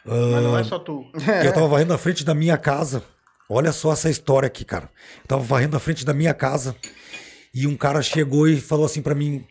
Mas 0.05 0.43
não 0.45 0.57
é 0.57 0.63
só 0.65 0.79
tu. 0.79 1.05
Eu 1.45 1.53
tava 1.53 1.67
varrendo 1.67 1.93
na 1.93 1.99
frente 1.99 2.25
da 2.25 2.35
minha 2.35 2.57
casa. 2.57 3.03
Olha 3.49 3.73
só 3.73 3.93
essa 3.93 4.11
história 4.11 4.47
aqui, 4.47 4.65
cara. 4.65 4.91
Eu 5.23 5.27
tava 5.27 5.43
varrendo 5.43 5.73
na 5.73 5.79
frente 5.79 6.05
da 6.05 6.13
minha 6.13 6.35
casa 6.35 6.77
e 7.55 7.67
um 7.67 7.77
cara 7.77 8.03
chegou 8.03 8.47
e 8.47 8.61
falou 8.61 8.85
assim 8.85 9.01
pra 9.01 9.15
mim: 9.15 9.47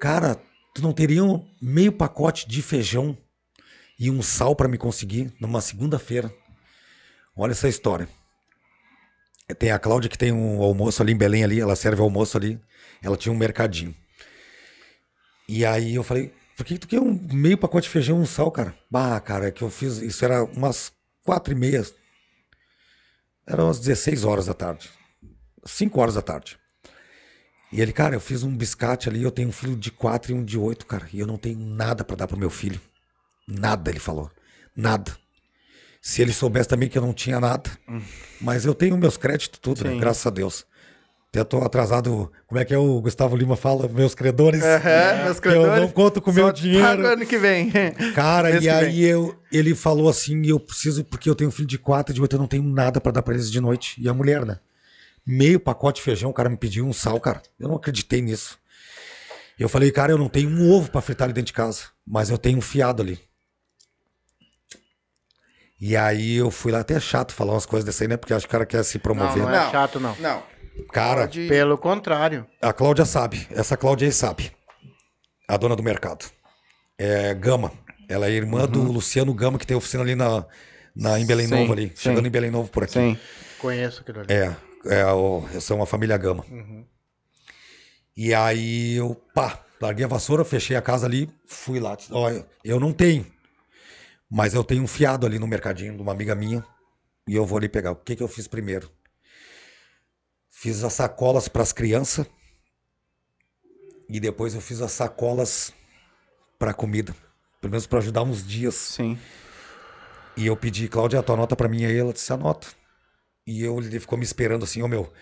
Cara, 0.00 0.40
tu 0.74 0.82
não 0.82 0.92
teria 0.92 1.22
um 1.22 1.46
meio 1.60 1.92
pacote 1.92 2.48
de 2.48 2.62
feijão 2.62 3.16
e 3.98 4.10
um 4.10 4.22
sal 4.22 4.56
pra 4.56 4.68
me 4.68 4.78
conseguir 4.78 5.32
numa 5.38 5.60
segunda-feira? 5.60 6.32
Olha 7.36 7.52
essa 7.52 7.68
história. 7.68 8.08
Tem 9.58 9.70
a 9.70 9.78
Cláudia 9.78 10.08
que 10.08 10.16
tem 10.16 10.32
um 10.32 10.62
almoço 10.62 11.02
ali 11.02 11.12
em 11.12 11.16
Belém 11.16 11.44
ali, 11.44 11.60
ela 11.60 11.76
serve 11.76 12.00
almoço 12.00 12.38
ali. 12.38 12.58
Ela 13.02 13.16
tinha 13.16 13.32
um 13.32 13.36
mercadinho. 13.36 13.94
E 15.46 15.66
aí 15.66 15.94
eu 15.94 16.02
falei, 16.02 16.32
por 16.56 16.64
que 16.64 16.78
tu 16.78 16.88
quer 16.88 17.00
um 17.00 17.12
meio 17.30 17.58
pacote 17.58 17.86
de 17.86 17.92
feijão 17.92 18.18
e 18.18 18.22
um 18.22 18.26
sal, 18.26 18.50
cara? 18.50 18.74
Bah, 18.90 19.20
cara, 19.20 19.48
é 19.48 19.50
que 19.50 19.60
eu 19.60 19.68
fiz. 19.68 19.98
Isso 19.98 20.24
era 20.24 20.42
umas 20.42 20.92
quatro 21.22 21.52
e 21.52 21.56
meia. 21.56 21.84
Era 23.46 23.64
umas 23.64 23.78
16 23.78 24.24
horas 24.24 24.46
da 24.46 24.54
tarde. 24.54 24.90
5 25.64 26.00
horas 26.00 26.14
da 26.14 26.22
tarde. 26.22 26.58
E 27.72 27.80
ele, 27.80 27.92
cara, 27.92 28.14
eu 28.14 28.20
fiz 28.20 28.42
um 28.42 28.56
biscate 28.56 29.08
ali, 29.08 29.22
eu 29.22 29.30
tenho 29.30 29.48
um 29.48 29.52
filho 29.52 29.76
de 29.76 29.90
quatro 29.90 30.30
e 30.32 30.34
um 30.34 30.44
de 30.44 30.56
oito, 30.56 30.86
cara. 30.86 31.08
E 31.12 31.18
eu 31.18 31.26
não 31.26 31.36
tenho 31.36 31.58
nada 31.58 32.04
pra 32.04 32.16
dar 32.16 32.28
pro 32.28 32.38
meu 32.38 32.50
filho. 32.50 32.80
Nada, 33.48 33.90
ele 33.90 33.98
falou. 33.98 34.30
Nada. 34.76 35.16
Se 36.00 36.22
ele 36.22 36.32
soubesse 36.32 36.68
também 36.68 36.88
que 36.88 36.96
eu 36.96 37.02
não 37.02 37.12
tinha 37.12 37.40
nada. 37.40 37.70
Mas 38.40 38.64
eu 38.64 38.74
tenho 38.74 38.96
meus 38.96 39.16
créditos, 39.16 39.58
tudo, 39.58 39.84
né? 39.84 39.90
Graças 40.00 40.26
a 40.26 40.30
Deus. 40.30 40.66
Até 41.34 41.42
tô 41.42 41.58
atrasado. 41.64 42.30
Como 42.46 42.60
é 42.60 42.64
que 42.64 42.72
é 42.72 42.78
o 42.78 43.00
Gustavo 43.00 43.34
Lima 43.34 43.56
fala? 43.56 43.88
Meus 43.88 44.14
credores. 44.14 44.62
É, 44.62 45.24
meus 45.24 45.40
Que 45.40 45.48
eu 45.48 45.66
não 45.66 45.88
conto 45.88 46.22
com 46.22 46.30
o 46.30 46.34
meu 46.34 46.46
Só 46.46 46.52
dinheiro. 46.52 47.04
ano 47.04 47.26
que 47.26 47.36
vem. 47.36 47.72
Cara, 48.14 48.50
Mês 48.52 48.62
e 48.64 48.68
aí 48.70 49.02
eu, 49.02 49.34
ele 49.50 49.74
falou 49.74 50.08
assim: 50.08 50.46
eu 50.46 50.60
preciso, 50.60 51.02
porque 51.02 51.28
eu 51.28 51.34
tenho 51.34 51.48
um 51.48 51.52
filho 51.52 51.66
de 51.66 51.76
quatro 51.76 52.12
e 52.12 52.14
de 52.14 52.22
oito, 52.22 52.36
eu 52.36 52.38
não 52.38 52.46
tenho 52.46 52.62
nada 52.62 53.00
pra 53.00 53.10
dar 53.10 53.20
pra 53.20 53.34
eles 53.34 53.50
de 53.50 53.60
noite. 53.60 54.00
E 54.00 54.08
a 54.08 54.14
mulher, 54.14 54.46
né? 54.46 54.60
Meio 55.26 55.58
pacote 55.58 55.96
de 55.96 56.04
feijão, 56.04 56.30
o 56.30 56.34
cara 56.34 56.48
me 56.48 56.56
pediu 56.56 56.86
um 56.86 56.92
sal, 56.92 57.18
cara. 57.18 57.42
Eu 57.58 57.66
não 57.66 57.74
acreditei 57.76 58.22
nisso. 58.22 58.56
Eu 59.58 59.68
falei, 59.68 59.90
cara, 59.90 60.12
eu 60.12 60.18
não 60.18 60.28
tenho 60.28 60.48
um 60.48 60.70
ovo 60.70 60.88
pra 60.88 61.00
fritar 61.00 61.24
ali 61.26 61.32
dentro 61.32 61.48
de 61.48 61.52
casa, 61.52 61.86
mas 62.06 62.30
eu 62.30 62.38
tenho 62.38 62.58
um 62.58 62.62
fiado 62.62 63.02
ali. 63.02 63.18
E 65.80 65.96
aí 65.96 66.36
eu 66.36 66.50
fui 66.50 66.70
lá, 66.70 66.78
até 66.80 66.94
é 66.94 67.00
chato 67.00 67.32
falar 67.32 67.54
umas 67.54 67.66
coisas 67.66 67.84
dessa 67.84 68.04
aí, 68.04 68.08
né? 68.08 68.16
Porque 68.16 68.32
acho 68.32 68.46
que 68.46 68.50
o 68.50 68.52
cara 68.52 68.64
quer 68.64 68.84
se 68.84 68.98
Não, 68.98 69.02
promover. 69.02 69.42
não 69.42 69.50
né? 69.50 69.56
é 69.56 69.64
Não. 69.64 69.70
chato, 69.72 69.98
não. 69.98 70.16
Não. 70.20 70.53
Cara, 70.92 71.22
Pode- 71.22 71.48
Pelo 71.48 71.78
contrário. 71.78 72.46
a 72.60 72.72
Cláudia 72.72 73.04
sabe. 73.04 73.46
Essa 73.50 73.76
Cláudia 73.76 74.06
aí 74.08 74.12
sabe. 74.12 74.52
A 75.48 75.56
dona 75.56 75.76
do 75.76 75.82
mercado. 75.82 76.24
É 76.98 77.34
Gama. 77.34 77.72
Ela 78.08 78.26
é 78.28 78.30
irmã 78.32 78.66
do 78.66 78.82
Luciano 78.82 79.32
Gama, 79.34 79.58
que 79.58 79.66
tem 79.66 79.76
oficina 79.76 80.02
ali 80.02 80.14
na, 80.14 80.44
na, 80.94 81.18
em 81.18 81.26
Belém 81.26 81.46
Sim, 81.46 81.54
Novo 81.54 81.72
ali. 81.72 81.88
sim. 81.88 81.94
Chegando 81.96 82.26
em 82.26 82.30
Belém 82.30 82.50
Novo 82.50 82.68
por 82.68 82.84
aqui. 82.84 82.92
Sim. 82.94 83.18
Conheço 83.58 84.02
aquilo 84.02 84.20
ali. 84.20 84.32
É, 84.32 84.54
é 84.86 85.06
o, 85.06 85.42
são 85.60 85.78
uma 85.78 85.86
família 85.86 86.16
Gama. 86.16 86.44
Uhum. 86.50 86.84
E 88.16 88.32
aí 88.34 88.94
eu, 88.96 89.14
pá, 89.34 89.60
larguei 89.80 90.04
a 90.04 90.08
vassoura, 90.08 90.44
fechei 90.44 90.76
a 90.76 90.82
casa 90.82 91.06
ali, 91.06 91.28
fui 91.46 91.80
lá. 91.80 91.96
Ó, 92.10 92.30
eu 92.62 92.78
não 92.78 92.92
tenho, 92.92 93.26
mas 94.30 94.54
eu 94.54 94.62
tenho 94.62 94.82
um 94.82 94.86
fiado 94.86 95.26
ali 95.26 95.38
no 95.38 95.46
mercadinho 95.46 95.96
de 95.96 96.02
uma 96.02 96.12
amiga 96.12 96.34
minha 96.34 96.64
e 97.26 97.34
eu 97.34 97.44
vou 97.44 97.58
ali 97.58 97.68
pegar. 97.68 97.90
O 97.92 97.96
que 97.96 98.14
que 98.14 98.22
eu 98.22 98.28
fiz 98.28 98.46
primeiro? 98.46 98.88
Fiz 100.64 100.82
as 100.82 100.94
sacolas 100.94 101.46
para 101.46 101.62
as 101.62 101.74
crianças 101.74 102.24
e 104.08 104.18
depois 104.18 104.54
eu 104.54 104.62
fiz 104.62 104.80
as 104.80 104.92
sacolas 104.92 105.74
para 106.58 106.72
comida, 106.72 107.14
pelo 107.60 107.72
menos 107.72 107.86
para 107.86 107.98
ajudar 107.98 108.22
uns 108.22 108.42
dias. 108.46 108.74
Sim. 108.74 109.18
E 110.34 110.46
eu 110.46 110.56
pedi, 110.56 110.88
Cláudia, 110.88 111.22
tua 111.22 111.36
nota 111.36 111.54
pra 111.54 111.68
mim 111.68 111.84
aí, 111.84 111.98
ela 111.98 112.14
disse, 112.14 112.32
anota. 112.32 112.68
E 113.46 113.62
eu, 113.62 113.78
ele 113.78 114.00
ficou 114.00 114.16
me 114.16 114.24
esperando 114.24 114.64
assim, 114.64 114.80
ô 114.80 114.88
meu. 114.88 115.12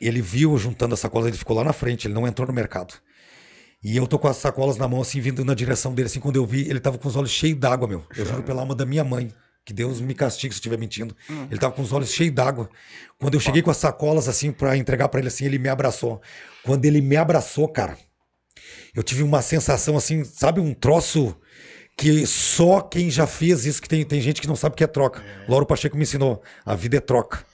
Ele 0.00 0.22
viu 0.22 0.56
juntando 0.56 0.94
as 0.94 1.00
sacolas, 1.00 1.26
ele 1.26 1.36
ficou 1.36 1.56
lá 1.56 1.64
na 1.64 1.72
frente, 1.72 2.06
ele 2.06 2.14
não 2.14 2.24
entrou 2.24 2.46
no 2.46 2.54
mercado. 2.54 2.94
E 3.82 3.96
eu 3.96 4.06
tô 4.06 4.20
com 4.20 4.28
as 4.28 4.36
sacolas 4.36 4.76
na 4.76 4.86
mão, 4.86 5.00
assim, 5.00 5.20
vindo 5.20 5.44
na 5.44 5.54
direção 5.54 5.92
dele, 5.92 6.06
assim, 6.06 6.20
quando 6.20 6.36
eu 6.36 6.46
vi, 6.46 6.60
ele 6.70 6.78
tava 6.78 6.96
com 6.96 7.08
os 7.08 7.16
olhos 7.16 7.32
cheios 7.32 7.58
d'água, 7.58 7.88
meu. 7.88 8.06
Eu 8.16 8.24
juro 8.24 8.44
pela 8.44 8.60
alma 8.60 8.76
da 8.76 8.86
minha 8.86 9.02
mãe, 9.02 9.34
que 9.64 9.72
Deus 9.72 10.00
me 10.00 10.14
castigue 10.14 10.52
se 10.52 10.58
eu 10.58 10.60
estiver 10.60 10.78
mentindo. 10.78 11.16
Ele 11.50 11.58
tava 11.58 11.74
com 11.74 11.82
os 11.82 11.92
olhos 11.92 12.10
cheios 12.10 12.34
d'água. 12.34 12.68
Quando 13.18 13.34
eu 13.34 13.40
cheguei 13.40 13.62
com 13.62 13.70
as 13.70 13.78
sacolas, 13.78 14.28
assim, 14.28 14.52
pra 14.52 14.76
entregar 14.76 15.08
pra 15.08 15.20
ele, 15.20 15.28
assim, 15.28 15.46
ele 15.46 15.58
me 15.58 15.68
abraçou. 15.68 16.20
Quando 16.62 16.84
ele 16.84 17.00
me 17.00 17.16
abraçou, 17.16 17.66
cara, 17.68 17.96
eu 18.94 19.02
tive 19.02 19.22
uma 19.22 19.40
sensação, 19.40 19.96
assim, 19.96 20.22
sabe, 20.24 20.60
um 20.60 20.74
troço 20.74 21.36
que 21.96 22.26
só 22.26 22.80
quem 22.80 23.10
já 23.10 23.26
fez 23.26 23.64
isso, 23.64 23.80
que 23.80 23.88
tem, 23.88 24.04
tem 24.04 24.20
gente 24.20 24.40
que 24.40 24.48
não 24.48 24.56
sabe 24.56 24.74
o 24.74 24.76
que 24.76 24.84
é 24.84 24.88
troca. 24.88 25.24
Lauro 25.48 25.64
Pacheco 25.64 25.96
me 25.96 26.02
ensinou. 26.02 26.42
A 26.64 26.74
vida 26.74 26.96
é 26.96 27.00
troca. 27.00 27.44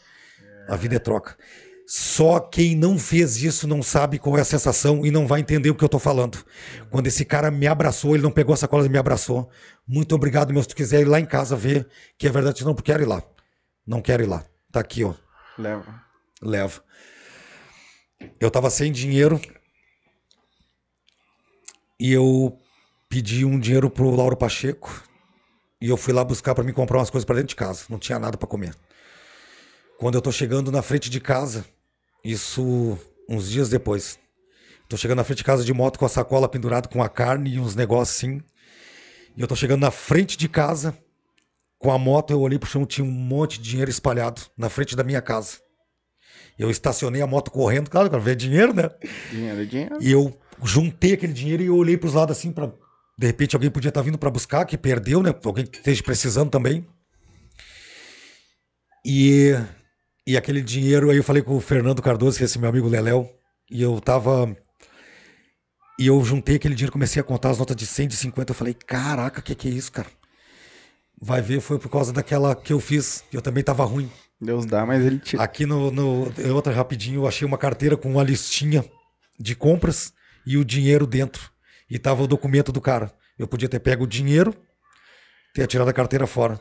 A 0.68 0.76
vida 0.76 0.96
é 0.96 0.98
troca. 0.98 1.36
Só 1.92 2.38
quem 2.38 2.76
não 2.76 2.96
fez 2.96 3.42
isso 3.42 3.66
não 3.66 3.82
sabe 3.82 4.16
qual 4.16 4.38
é 4.38 4.42
a 4.42 4.44
sensação 4.44 5.04
e 5.04 5.10
não 5.10 5.26
vai 5.26 5.40
entender 5.40 5.70
o 5.70 5.74
que 5.74 5.82
eu 5.82 5.88
tô 5.88 5.98
falando. 5.98 6.38
Quando 6.88 7.08
esse 7.08 7.24
cara 7.24 7.50
me 7.50 7.66
abraçou, 7.66 8.14
ele 8.14 8.22
não 8.22 8.30
pegou 8.30 8.54
a 8.54 8.56
sacola 8.56 8.86
e 8.86 8.88
me 8.88 8.96
abraçou. 8.96 9.50
Muito 9.88 10.14
obrigado, 10.14 10.52
meu. 10.52 10.62
Se 10.62 10.68
tu 10.68 10.76
quiser 10.76 11.00
ir 11.00 11.06
lá 11.06 11.18
em 11.18 11.26
casa 11.26 11.56
ver, 11.56 11.88
que 12.16 12.28
é 12.28 12.30
verdade, 12.30 12.64
não 12.64 12.76
quero 12.76 13.02
ir 13.02 13.06
lá. 13.06 13.20
Não 13.84 14.00
quero 14.00 14.22
ir 14.22 14.26
lá. 14.26 14.44
Tá 14.70 14.78
aqui, 14.78 15.02
ó. 15.02 15.14
Leva. 15.58 16.00
Leva. 16.40 16.80
Eu 18.38 18.52
tava 18.52 18.70
sem 18.70 18.92
dinheiro 18.92 19.40
e 21.98 22.12
eu 22.12 22.56
pedi 23.08 23.44
um 23.44 23.58
dinheiro 23.58 23.90
pro 23.90 24.14
Lauro 24.14 24.36
Pacheco 24.36 25.02
e 25.80 25.88
eu 25.88 25.96
fui 25.96 26.14
lá 26.14 26.22
buscar 26.22 26.54
pra 26.54 26.62
me 26.62 26.72
comprar 26.72 26.98
umas 26.98 27.10
coisas 27.10 27.24
pra 27.24 27.34
dentro 27.34 27.48
de 27.48 27.56
casa. 27.56 27.86
Não 27.88 27.98
tinha 27.98 28.20
nada 28.20 28.38
pra 28.38 28.46
comer. 28.46 28.76
Quando 29.98 30.14
eu 30.14 30.22
tô 30.22 30.30
chegando 30.30 30.70
na 30.70 30.82
frente 30.82 31.10
de 31.10 31.18
casa, 31.18 31.64
Isso 32.24 32.98
uns 33.28 33.48
dias 33.48 33.68
depois. 33.68 34.18
Tô 34.88 34.96
chegando 34.96 35.18
na 35.18 35.24
frente 35.24 35.38
de 35.38 35.44
casa 35.44 35.64
de 35.64 35.72
moto 35.72 35.98
com 35.98 36.04
a 36.04 36.08
sacola 36.08 36.48
pendurada 36.48 36.88
com 36.88 37.02
a 37.02 37.08
carne 37.08 37.54
e 37.54 37.60
uns 37.60 37.74
negócios 37.74 38.16
assim. 38.16 38.42
E 39.36 39.40
eu 39.40 39.46
tô 39.46 39.54
chegando 39.54 39.82
na 39.82 39.90
frente 39.90 40.36
de 40.36 40.48
casa 40.48 40.96
com 41.78 41.92
a 41.92 41.98
moto. 41.98 42.32
Eu 42.32 42.40
olhei 42.40 42.58
pro 42.58 42.68
chão, 42.68 42.84
tinha 42.84 43.04
um 43.04 43.10
monte 43.10 43.60
de 43.60 43.70
dinheiro 43.70 43.90
espalhado 43.90 44.42
na 44.56 44.68
frente 44.68 44.96
da 44.96 45.04
minha 45.04 45.22
casa. 45.22 45.58
Eu 46.58 46.70
estacionei 46.70 47.22
a 47.22 47.26
moto 47.26 47.50
correndo, 47.50 47.88
claro, 47.88 48.10
para 48.10 48.18
ver 48.18 48.36
dinheiro, 48.36 48.74
né? 48.74 48.90
Dinheiro, 49.30 49.62
é 49.62 49.64
dinheiro. 49.64 49.98
E 50.00 50.10
eu 50.10 50.36
juntei 50.62 51.14
aquele 51.14 51.32
dinheiro 51.32 51.62
e 51.62 51.66
eu 51.66 51.76
olhei 51.76 51.96
pros 51.96 52.14
lados 52.14 52.36
assim 52.36 52.52
para 52.52 52.70
de 53.20 53.26
repente 53.26 53.54
alguém 53.54 53.70
podia 53.70 53.90
estar 53.90 54.00
vindo 54.00 54.16
para 54.16 54.30
buscar, 54.30 54.64
que 54.64 54.78
perdeu, 54.78 55.22
né? 55.22 55.34
Alguém 55.44 55.66
que 55.66 55.76
esteja 55.76 56.02
precisando 56.02 56.50
também. 56.50 56.86
E, 59.04 59.52
e 60.30 60.36
aquele 60.36 60.62
dinheiro, 60.62 61.10
aí 61.10 61.16
eu 61.16 61.24
falei 61.24 61.42
com 61.42 61.56
o 61.56 61.60
Fernando 61.60 62.00
Cardoso, 62.00 62.36
que 62.36 62.44
é 62.44 62.46
esse 62.46 62.56
meu 62.56 62.68
amigo 62.68 62.86
Leléu, 62.86 63.28
e 63.68 63.82
eu 63.82 64.00
tava. 64.00 64.56
E 65.98 66.06
eu 66.06 66.22
juntei 66.24 66.54
aquele 66.54 66.76
dinheiro, 66.76 66.92
comecei 66.92 67.20
a 67.20 67.24
contar 67.24 67.50
as 67.50 67.58
notas 67.58 67.74
de 67.74 67.84
100, 67.84 68.06
de 68.06 68.16
50. 68.16 68.52
Eu 68.52 68.54
falei, 68.54 68.72
caraca, 68.72 69.40
o 69.40 69.42
que, 69.42 69.56
que 69.56 69.66
é 69.66 69.72
isso, 69.72 69.90
cara? 69.90 70.06
Vai 71.20 71.42
ver, 71.42 71.60
foi 71.60 71.80
por 71.80 71.88
causa 71.88 72.12
daquela 72.12 72.54
que 72.54 72.72
eu 72.72 72.78
fiz, 72.78 73.24
eu 73.32 73.42
também 73.42 73.64
tava 73.64 73.84
ruim. 73.84 74.08
Deus 74.40 74.64
dá, 74.66 74.86
mas 74.86 75.04
ele 75.04 75.18
tira. 75.18 75.42
Aqui 75.42 75.66
no, 75.66 75.90
no 75.90 76.32
outra 76.54 76.72
rapidinho, 76.72 77.22
eu 77.22 77.26
achei 77.26 77.44
uma 77.44 77.58
carteira 77.58 77.96
com 77.96 78.08
uma 78.08 78.22
listinha 78.22 78.84
de 79.36 79.56
compras 79.56 80.12
e 80.46 80.56
o 80.56 80.64
dinheiro 80.64 81.08
dentro. 81.08 81.50
E 81.90 81.98
tava 81.98 82.22
o 82.22 82.28
documento 82.28 82.70
do 82.70 82.80
cara. 82.80 83.12
Eu 83.36 83.48
podia 83.48 83.68
ter 83.68 83.80
pego 83.80 84.04
o 84.04 84.06
dinheiro, 84.06 84.54
ter 85.52 85.66
tirado 85.66 85.88
a 85.88 85.92
carteira 85.92 86.24
fora. 86.24 86.60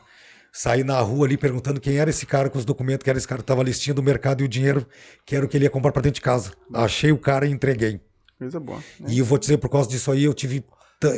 Saí 0.52 0.84
na 0.84 1.00
rua 1.00 1.26
ali 1.28 1.38
perguntando 1.38 1.80
quem 1.80 1.98
era 1.98 2.10
esse 2.10 2.26
cara 2.26 2.50
com 2.50 2.58
os 2.58 2.66
documentos, 2.66 3.04
que 3.04 3.10
era 3.10 3.18
esse 3.20 3.28
cara 3.28 3.42
que 3.42 3.46
tava 3.48 3.64
listinha 3.64 3.94
do 3.94 4.02
mercado 4.04 4.42
e 4.42 4.46
o 4.46 4.48
dinheiro, 4.48 4.86
que 5.26 5.36
era 5.36 5.46
o 5.46 5.50
que 5.50 5.56
ele 5.56 5.66
ia 5.66 5.70
comprar 5.70 5.92
para 5.92 6.02
dentro 6.02 6.16
de 6.16 6.22
casa. 6.22 6.52
Achei 6.74 7.12
o 7.12 7.18
cara 7.18 7.46
e 7.46 7.52
entreguei. 7.52 8.02
Coisa 8.38 8.60
boa. 8.60 8.80
né? 9.00 9.08
E 9.10 9.20
eu 9.20 9.26
vou 9.26 9.38
dizer, 9.38 9.58
por 9.58 9.70
causa 9.70 9.90
disso 9.90 10.12
aí, 10.12 10.24
eu 10.24 10.34
tive. 10.34 10.64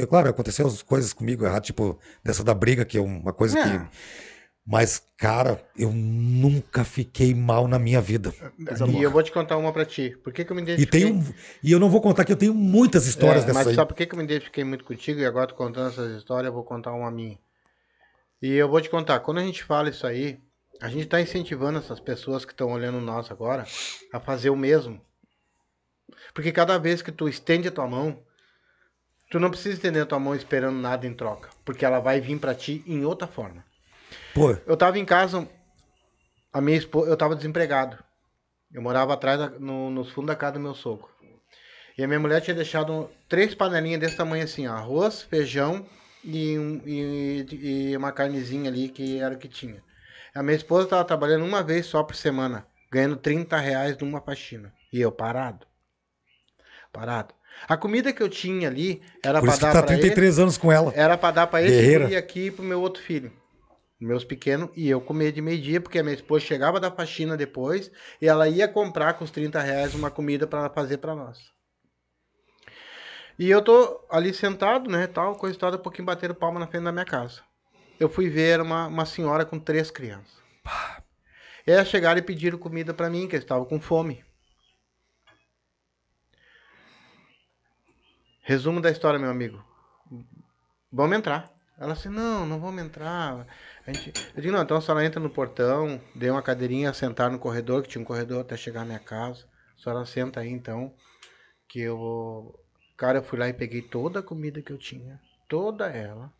Claro, 0.09 0.29
aconteceu 0.29 0.67
as 0.67 0.81
coisas 0.81 1.11
comigo 1.13 1.45
errado, 1.45 1.63
tipo, 1.63 1.97
dessa 2.23 2.43
da 2.43 2.53
briga, 2.53 2.83
que 2.85 2.97
é 2.97 3.01
uma 3.01 3.33
coisa 3.33 3.57
É. 3.57 3.63
que. 3.79 3.85
Mas, 4.63 5.01
cara, 5.17 5.59
eu 5.75 5.91
nunca 5.91 6.83
fiquei 6.83 7.33
mal 7.33 7.67
na 7.67 7.79
minha 7.79 7.99
vida. 7.99 8.31
E 8.87 9.01
eu 9.01 9.09
vou 9.09 9.23
te 9.23 9.31
contar 9.31 9.57
uma 9.57 9.73
pra 9.73 9.83
ti. 9.85 10.15
Por 10.23 10.31
que, 10.31 10.45
que 10.45 10.51
eu 10.51 10.55
me 10.55 10.61
E, 10.61 10.65
identifiquei? 10.65 11.01
tem 11.01 11.11
um, 11.13 11.23
e 11.63 11.71
eu 11.71 11.79
não 11.79 11.89
vou 11.89 11.99
contar 11.99 12.23
que 12.25 12.31
eu 12.31 12.37
tenho 12.37 12.53
muitas 12.53 13.07
histórias 13.07 13.43
É, 13.43 13.47
dessas 13.47 13.55
mas 13.65 13.67
aí. 13.69 13.75
sabe 13.75 13.87
por 13.89 13.95
que, 13.95 14.05
que 14.05 14.13
eu 14.13 14.17
me 14.19 14.23
identifiquei 14.23 14.63
muito 14.63 14.85
contigo 14.85 15.19
e 15.19 15.25
agora 15.25 15.47
tô 15.47 15.55
contando 15.55 15.89
essas 15.89 16.15
histórias, 16.15 16.47
eu 16.47 16.53
vou 16.53 16.63
contar 16.63 16.91
uma 16.93 17.09
minha. 17.09 17.37
E 18.41 18.53
eu 18.53 18.67
vou 18.69 18.81
te 18.81 18.89
contar, 18.89 19.19
quando 19.19 19.39
a 19.39 19.43
gente 19.43 19.63
fala 19.63 19.89
isso 19.89 20.05
aí, 20.07 20.39
a 20.81 20.89
gente 20.89 21.05
tá 21.05 21.21
incentivando 21.21 21.77
essas 21.79 21.99
pessoas 21.99 22.43
que 22.43 22.51
estão 22.51 22.71
olhando 22.71 22.99
nós 22.99 23.29
agora 23.29 23.65
a 24.11 24.19
fazer 24.19 24.49
o 24.49 24.55
mesmo. 24.55 24.99
Porque 26.33 26.51
cada 26.51 26.77
vez 26.79 27.01
que 27.01 27.11
tu 27.11 27.29
estende 27.29 27.67
a 27.67 27.71
tua 27.71 27.87
mão, 27.87 28.23
tu 29.29 29.39
não 29.39 29.49
precisa 29.49 29.75
estender 29.75 30.01
a 30.01 30.05
tua 30.05 30.19
mão 30.19 30.35
esperando 30.35 30.77
nada 30.79 31.05
em 31.05 31.13
troca, 31.13 31.49
porque 31.63 31.85
ela 31.85 31.99
vai 31.99 32.19
vir 32.19 32.39
pra 32.39 32.55
ti 32.55 32.83
em 32.87 33.05
outra 33.05 33.27
forma. 33.27 33.63
Pô, 34.33 34.51
Eu 34.65 34.75
tava 34.75 34.97
em 34.97 35.05
casa, 35.05 35.47
a 36.51 36.59
minha 36.61 36.77
esposa, 36.77 37.09
eu 37.09 37.17
tava 37.17 37.35
desempregado. 37.35 37.97
Eu 38.73 38.81
morava 38.81 39.13
atrás, 39.13 39.37
da- 39.39 39.49
no, 39.59 39.89
nos 39.91 40.09
fundos 40.11 40.27
da 40.29 40.35
casa 40.35 40.53
do 40.53 40.59
meu 40.61 40.73
sogro. 40.73 41.09
E 41.97 42.03
a 42.03 42.07
minha 42.07 42.19
mulher 42.19 42.41
tinha 42.41 42.55
deixado 42.55 43.09
três 43.27 43.53
panelinhas 43.53 43.99
desse 43.99 44.15
tamanho 44.15 44.43
assim, 44.43 44.65
arroz, 44.65 45.21
feijão 45.21 45.85
e, 46.23 46.55
e, 46.85 47.91
e 47.91 47.97
uma 47.97 48.11
carnezinha 48.11 48.69
ali 48.69 48.89
que 48.89 49.19
era 49.19 49.35
o 49.35 49.37
que 49.37 49.47
tinha. 49.47 49.83
A 50.33 50.41
minha 50.41 50.55
esposa 50.55 50.87
tava 50.87 51.03
trabalhando 51.03 51.45
uma 51.45 51.61
vez 51.61 51.85
só 51.85 52.03
por 52.03 52.15
semana, 52.15 52.65
ganhando 52.91 53.17
30 53.17 53.57
reais 53.57 53.97
numa 53.97 54.21
faxina. 54.21 54.73
E 54.91 55.01
eu 55.01 55.11
parado. 55.11 55.65
Parado. 56.91 57.33
A 57.67 57.77
comida 57.77 58.13
que 58.13 58.23
eu 58.23 58.29
tinha 58.29 58.67
ali 58.67 59.01
era 59.23 59.39
que 59.41 59.47
dar 59.47 59.73
tá 59.73 59.79
ele. 59.79 60.01
33 60.01 60.39
anos 60.39 60.57
com 60.57 60.71
ela. 60.71 60.93
Era 60.95 61.17
pra 61.17 61.31
dar 61.31 61.47
pra 61.47 61.61
esse 61.61 61.75
Guerreira. 61.75 62.09
e 62.09 62.15
aqui 62.15 62.49
pro 62.49 62.63
meu 62.63 62.81
outro 62.81 63.01
filho. 63.01 63.31
Meus 63.99 64.23
pequenos, 64.23 64.69
e 64.75 64.89
eu 64.89 64.99
comer 64.99 65.31
de 65.31 65.41
meio-dia, 65.41 65.79
porque 65.79 65.99
a 65.99 66.03
minha 66.03 66.15
esposa 66.15 66.43
chegava 66.43 66.79
da 66.79 66.89
faxina 66.89 67.37
depois 67.37 67.91
e 68.19 68.27
ela 68.27 68.47
ia 68.49 68.67
comprar 68.67 69.13
com 69.13 69.23
os 69.23 69.29
30 69.29 69.61
reais 69.61 69.93
uma 69.93 70.09
comida 70.09 70.47
pra 70.47 70.69
fazer 70.69 70.97
pra 70.97 71.13
nós. 71.13 71.51
E 73.37 73.49
eu 73.49 73.61
tô 73.61 74.05
ali 74.09 74.33
sentado, 74.33 74.89
né, 74.89 75.07
tal, 75.07 75.35
coisa 75.35 75.57
toda, 75.57 75.77
um 75.77 75.81
pouquinho 75.81 76.05
bateram 76.05 76.35
palma 76.35 76.59
na 76.59 76.67
frente 76.67 76.83
da 76.83 76.91
minha 76.91 77.05
casa. 77.05 77.41
Eu 77.99 78.09
fui 78.09 78.29
ver 78.29 78.61
uma, 78.61 78.87
uma 78.87 79.05
senhora 79.05 79.45
com 79.45 79.59
três 79.59 79.91
crianças. 79.91 80.41
E 81.65 81.71
elas 81.71 81.87
chegaram 81.87 82.19
e 82.19 82.23
pediram 82.23 82.57
comida 82.57 82.93
pra 82.93 83.09
mim, 83.09 83.27
que 83.27 83.35
eles 83.35 83.45
estavam 83.45 83.65
com 83.65 83.79
fome. 83.79 84.23
Resumo 88.41 88.81
da 88.81 88.89
história, 88.89 89.19
meu 89.19 89.29
amigo. 89.29 89.63
Vamos 90.91 91.15
entrar. 91.17 91.51
Ela 91.77 91.93
assim, 91.93 92.09
não, 92.09 92.45
não 92.45 92.59
vamos 92.59 92.83
entrar. 92.83 93.47
A 93.87 93.91
gente... 93.93 94.13
Eu 94.35 94.41
digo, 94.41 94.53
não, 94.53 94.61
então 94.61 94.77
a 94.77 94.81
senhora 94.81 95.05
entra 95.05 95.19
no 95.19 95.29
portão, 95.29 96.01
dei 96.13 96.29
uma 96.29 96.41
cadeirinha, 96.41 96.93
sentar 96.93 97.31
no 97.31 97.39
corredor, 97.39 97.81
que 97.81 97.89
tinha 97.89 98.01
um 98.01 98.05
corredor 98.05 98.41
até 98.41 98.57
chegar 98.57 98.81
à 98.81 98.85
minha 98.85 98.99
casa. 98.99 99.47
A 99.77 99.81
senhora 99.81 100.05
senta 100.05 100.39
aí 100.41 100.49
então, 100.49 100.93
que 101.67 101.79
eu. 101.79 102.53
Cara, 103.01 103.17
eu 103.17 103.23
fui 103.23 103.39
lá 103.39 103.47
e 103.49 103.53
peguei 103.53 103.81
toda 103.81 104.19
a 104.19 104.23
comida 104.23 104.61
que 104.61 104.71
eu 104.71 104.77
tinha, 104.77 105.19
toda 105.49 105.89
ela, 105.89 106.31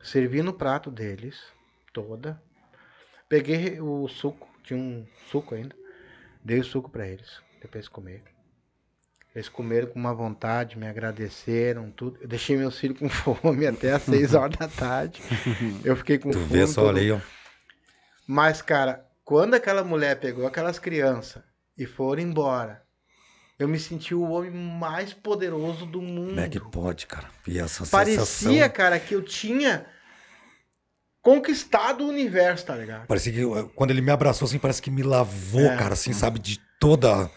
servi 0.00 0.40
no 0.40 0.52
prato 0.52 0.92
deles, 0.92 1.42
toda. 1.92 2.40
Peguei 3.28 3.80
o 3.80 4.06
suco, 4.06 4.48
tinha 4.62 4.78
um 4.78 5.04
suco 5.28 5.56
ainda, 5.56 5.74
dei 6.44 6.60
o 6.60 6.64
suco 6.64 6.88
pra 6.88 7.08
eles, 7.08 7.42
depois 7.60 7.88
comer. 7.88 8.22
Eles 9.34 9.48
comeram 9.48 9.88
com 9.88 9.98
uma 9.98 10.14
vontade, 10.14 10.78
me 10.78 10.86
agradeceram, 10.86 11.90
tudo. 11.90 12.16
Eu 12.22 12.28
deixei 12.28 12.56
meus 12.56 12.78
filhos 12.78 13.00
com 13.00 13.08
fome 13.10 13.66
até 13.66 13.90
às 13.90 14.02
seis 14.02 14.34
horas 14.34 14.56
da 14.56 14.68
tarde. 14.68 15.20
Eu 15.84 15.96
fiquei 15.96 16.16
com 16.16 16.30
Tu 16.30 16.38
fome. 16.38 16.46
vê 16.60 16.66
só, 16.68 16.82
todo- 16.82 16.98
aí, 16.98 17.10
ó. 17.10 17.18
Mas, 18.24 18.62
cara, 18.62 19.04
quando 19.24 19.54
aquela 19.54 19.82
mulher 19.82 20.20
pegou 20.20 20.46
aquelas 20.46 20.78
crianças 20.78 21.42
e 21.76 21.84
foram 21.86 22.22
embora, 22.22 22.85
eu 23.58 23.66
me 23.68 23.78
senti 23.78 24.14
o 24.14 24.22
homem 24.30 24.50
mais 24.50 25.12
poderoso 25.12 25.86
do 25.86 26.00
mundo. 26.02 26.28
Como 26.28 26.40
é 26.40 26.48
que 26.48 26.60
pode, 26.60 27.06
cara? 27.06 27.28
E 27.46 27.58
essa 27.58 27.86
Parecia, 27.86 28.24
sensação... 28.24 28.68
cara, 28.70 28.98
que 29.00 29.14
eu 29.14 29.22
tinha 29.22 29.86
conquistado 31.22 32.04
o 32.04 32.08
universo, 32.08 32.66
tá 32.66 32.76
ligado? 32.76 33.06
Parecia 33.06 33.32
que 33.32 33.40
eu- 33.40 33.68
quando 33.70 33.90
ele 33.90 34.00
me 34.00 34.10
abraçou, 34.10 34.46
assim, 34.46 34.58
parece 34.58 34.80
que 34.80 34.90
me 34.90 35.02
lavou, 35.02 35.60
É. 35.62 35.76
cara, 35.76 35.94
assim, 35.94 36.12
sabe, 36.12 36.38
de 36.38 36.60
toda. 36.78 37.30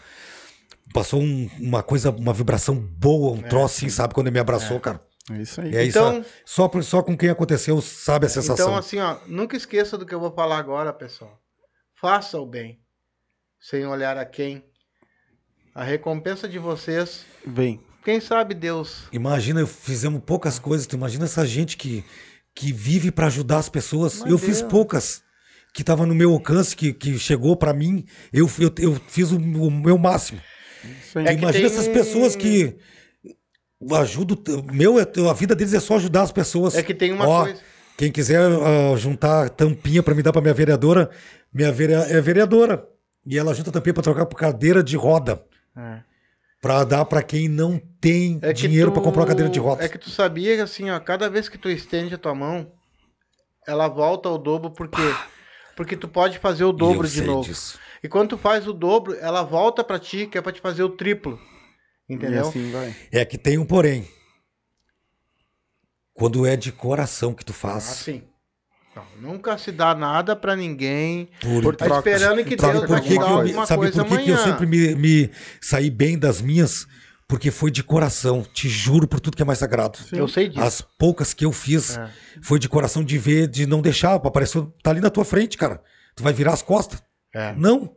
Passou 0.92 1.20
um- 1.20 1.48
uma 1.60 1.82
coisa, 1.82 2.10
uma 2.10 2.32
vibração 2.32 2.74
boa, 2.76 3.32
um 3.32 3.42
troço, 3.42 3.76
assim, 3.78 3.88
sabe, 3.88 4.14
quando 4.14 4.26
ele 4.26 4.34
me 4.34 4.40
abraçou, 4.40 4.78
cara. 4.80 5.00
É 5.30 5.36
isso 5.36 5.60
aí. 5.60 5.76
É 5.76 5.84
isso. 5.84 5.98
Então- 5.98 6.20
ó, 6.20 6.24
só, 6.44 6.68
por- 6.68 6.82
só 6.82 7.02
com 7.02 7.16
quem 7.16 7.30
aconteceu 7.30 7.80
sabe 7.80 8.26
a 8.26 8.28
sensação. 8.28 8.66
Então, 8.66 8.76
assim, 8.76 8.98
ó, 8.98 9.18
nunca 9.26 9.56
esqueça 9.56 9.96
do 9.96 10.04
que 10.04 10.14
eu 10.14 10.18
vou 10.20 10.32
falar 10.32 10.58
agora, 10.58 10.92
pessoal. 10.92 11.40
Faça 11.94 12.38
o 12.40 12.46
bem, 12.46 12.80
sem 13.60 13.86
olhar 13.86 14.16
a 14.16 14.24
quem. 14.24 14.64
A 15.74 15.84
recompensa 15.84 16.48
de 16.48 16.58
vocês, 16.58 17.24
Vem. 17.46 17.80
quem 18.04 18.20
sabe 18.20 18.54
Deus. 18.54 19.04
Imagina, 19.12 19.64
fizemos 19.66 20.20
poucas 20.24 20.58
coisas. 20.58 20.86
Tu 20.86 20.96
imagina 20.96 21.24
essa 21.24 21.46
gente 21.46 21.76
que, 21.76 22.04
que 22.54 22.72
vive 22.72 23.10
pra 23.10 23.26
ajudar 23.26 23.58
as 23.58 23.68
pessoas. 23.68 24.20
Mas 24.20 24.30
eu 24.30 24.38
fiz 24.38 24.58
Deus. 24.60 24.70
poucas. 24.70 25.22
Que 25.72 25.84
tava 25.84 26.04
no 26.04 26.14
meu 26.14 26.32
alcance, 26.32 26.74
que, 26.74 26.92
que 26.92 27.16
chegou 27.18 27.56
pra 27.56 27.72
mim. 27.72 28.04
Eu, 28.32 28.50
eu, 28.58 28.72
eu 28.78 29.00
fiz 29.06 29.30
o, 29.30 29.36
o 29.36 29.70
meu 29.70 29.96
máximo. 29.96 30.40
Isso 31.00 31.18
aí. 31.18 31.26
É 31.28 31.32
Imagina 31.34 31.52
tem 31.52 31.64
essas 31.64 31.86
pessoas 31.86 32.34
que. 32.34 32.76
Ajudo. 33.92 34.42
Meu, 34.72 34.98
é- 34.98 35.06
a 35.28 35.32
vida 35.32 35.54
deles 35.54 35.72
é 35.72 35.80
só 35.80 35.96
ajudar 35.96 36.22
as 36.22 36.32
pessoas. 36.32 36.74
É 36.74 36.82
que 36.82 36.92
tem 36.92 37.12
uma 37.12 37.26
Ó, 37.26 37.44
coisa. 37.44 37.60
Quem 37.96 38.10
quiser 38.10 38.40
ah, 38.40 38.96
juntar 38.96 39.48
tampinha 39.50 40.02
pra 40.02 40.14
me 40.14 40.22
dar 40.22 40.32
pra 40.32 40.42
minha 40.42 40.54
vereadora, 40.54 41.10
minha 41.52 41.70
vere 41.70 41.92
é 41.92 42.20
vereadora. 42.20 42.84
E 43.26 43.38
ela 43.38 43.54
junta 43.54 43.70
tampinha 43.70 43.94
pra 43.94 44.02
trocar 44.02 44.26
por 44.26 44.36
cadeira 44.36 44.82
de 44.82 44.96
roda. 44.96 45.44
É. 45.76 46.02
Pra 46.60 46.84
dar 46.84 47.04
pra 47.06 47.22
quem 47.22 47.48
não 47.48 47.78
tem 48.00 48.38
É 48.42 48.52
dinheiro 48.52 48.90
tu- 48.90 48.94
pra 48.94 49.02
comprar 49.02 49.22
uma 49.22 49.28
cadeira 49.28 49.50
de 49.50 49.58
roda. 49.58 49.82
É 49.84 49.88
que 49.88 49.96
tu 49.98 50.10
sabia 50.10 50.56
que 50.56 50.60
assim, 50.62 50.90
ó, 50.90 51.00
cada 51.00 51.28
vez 51.30 51.48
que 51.48 51.56
tu 51.56 51.70
estende 51.70 52.14
a 52.14 52.18
tua 52.18 52.34
mão, 52.34 52.70
ela 53.66 53.88
volta 53.88 54.28
ao 54.28 54.36
dobro, 54.36 54.70
por 54.70 54.88
quê? 54.88 55.00
Porque 55.76 55.96
tu 55.96 56.06
pode 56.08 56.38
fazer 56.38 56.64
o 56.64 56.72
dobro 56.72 57.06
eu 57.06 57.10
de 57.10 57.18
sei 57.18 57.26
novo. 57.26 57.48
disso. 57.48 57.78
E 58.02 58.08
quando 58.08 58.30
tu 58.30 58.38
faz 58.38 58.66
o 58.68 58.72
dobro, 58.74 59.14
ela 59.18 59.42
volta 59.42 59.82
pra 59.82 59.98
ti, 59.98 60.26
que 60.26 60.36
é 60.36 60.42
pra 60.42 60.52
te 60.52 60.60
fazer 60.60 60.82
o 60.82 60.90
triplo. 60.90 61.40
Entendeu? 62.08 62.44
E 62.44 62.48
assim 62.48 62.70
vai. 62.70 62.94
É 63.10 63.24
que 63.24 63.38
tem 63.38 63.56
um 63.56 63.64
porém. 63.64 64.06
Quando 66.12 66.44
é 66.44 66.56
de 66.56 66.70
coração 66.72 67.32
que 67.32 67.44
tu 67.44 67.52
faz. 67.54 67.88
Assim. 67.88 68.22
Não, 68.94 69.04
nunca 69.32 69.56
se 69.56 69.70
dá 69.70 69.94
nada 69.94 70.34
pra 70.34 70.56
ninguém. 70.56 71.28
Por, 71.40 71.62
Por 71.62 71.76
Tá 71.76 71.84
troca. 71.86 72.10
esperando 72.10 72.44
que 72.44 72.56
Troca 72.56 72.72
Deus 72.72 72.86
por 72.86 72.92
vai 72.92 73.00
te 73.02 73.08
que, 73.08 73.18
dar 73.18 73.24
alguma 73.30 73.66
sabe 73.66 73.82
coisa 73.82 74.04
por 74.04 74.18
que, 74.18 74.24
que 74.24 74.30
eu 74.30 74.34
amanhã. 74.36 74.50
sempre 74.50 74.66
me, 74.66 74.94
me 74.96 75.30
saí 75.60 75.90
bem 75.90 76.18
das 76.18 76.40
minhas? 76.40 76.86
Porque 77.28 77.52
foi 77.52 77.70
de 77.70 77.84
coração. 77.84 78.42
Te 78.42 78.68
juro 78.68 79.06
por 79.06 79.20
tudo 79.20 79.36
que 79.36 79.42
é 79.42 79.46
mais 79.46 79.60
sagrado. 79.60 79.96
Eu 80.10 80.26
sei 80.26 80.48
disso. 80.48 80.60
As 80.60 80.80
poucas 80.80 81.32
que 81.32 81.44
eu 81.44 81.52
fiz 81.52 81.96
É. 81.96 82.10
foi 82.42 82.58
de 82.58 82.68
coração 82.68 83.04
de 83.04 83.16
ver, 83.18 83.46
de 83.46 83.66
não 83.66 83.80
deixar. 83.80 84.14
Apareceu, 84.14 84.74
tá 84.82 84.90
ali 84.90 85.00
na 85.00 85.10
tua 85.10 85.24
frente, 85.24 85.56
cara. 85.56 85.80
Tu 86.16 86.24
vai 86.24 86.32
virar 86.32 86.52
as 86.52 86.62
costas. 86.62 87.00
É. 87.34 87.54
Não. 87.56 87.94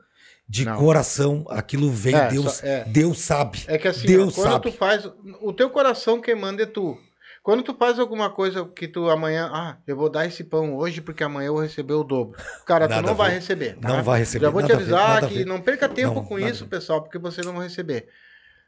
de 0.47 0.65
Não. 0.65 0.77
coração, 0.77 1.45
aquilo 1.49 1.89
vem, 1.89 2.13
É, 2.13 2.27
Deus, 2.27 2.53
só- 2.57 2.65
é. 2.67 2.83
Deus 2.83 3.17
sabe. 3.19 3.63
É 3.65 3.77
que 3.77 3.87
assim, 3.87 4.05
Deus 4.05 4.37
ó, 4.37 4.41
quando 4.41 4.51
sabe. 4.51 4.71
tu 4.71 4.77
faz. 4.77 5.09
O 5.41 5.53
teu 5.53 5.69
coração 5.69 6.21
quem 6.21 6.35
manda 6.35 6.61
é 6.61 6.65
tu. 6.65 6.95
Quando 7.43 7.61
tu 7.61 7.75
faz 7.75 7.99
alguma 7.99 8.29
coisa 8.29 8.65
que 8.65 8.87
tu 8.87 9.09
amanhã. 9.09 9.49
Ah, 9.53 9.77
eu 9.85 9.97
vou 9.97 10.09
dar 10.09 10.25
esse 10.25 10.45
pão 10.45 10.77
hoje 10.77 11.01
porque 11.01 11.23
amanhã 11.23 11.47
eu 11.47 11.53
vou 11.53 11.61
receber 11.61 11.93
o 11.93 12.03
dobro. 12.03 12.39
Cara, 12.65 12.87
Nada 12.87 13.03
tu 13.03 13.07
não 13.07 13.15
vai 13.15 13.31
ver. 13.31 13.35
receber. 13.35 13.75
tá? 13.79 13.87
Não 13.89 14.01
vai 14.01 14.19
receber, 14.19 14.45
Já 14.45 14.49
vou 14.51 14.61
te 14.61 14.67
ver, 14.67 14.73
avisar 14.75 15.23
a 15.23 15.27
que 15.27 15.33
ver. 15.39 15.45
não 15.45 15.59
perca 15.61 15.89
tempo 15.89 16.15
Não, 16.15 16.23
com 16.25 16.39
isso, 16.39 16.63
ver. 16.63 16.69
pessoal, 16.69 17.01
porque 17.01 17.17
vocês 17.19 17.45
não 17.45 17.51
vão 17.53 17.61
receber. 17.61 18.07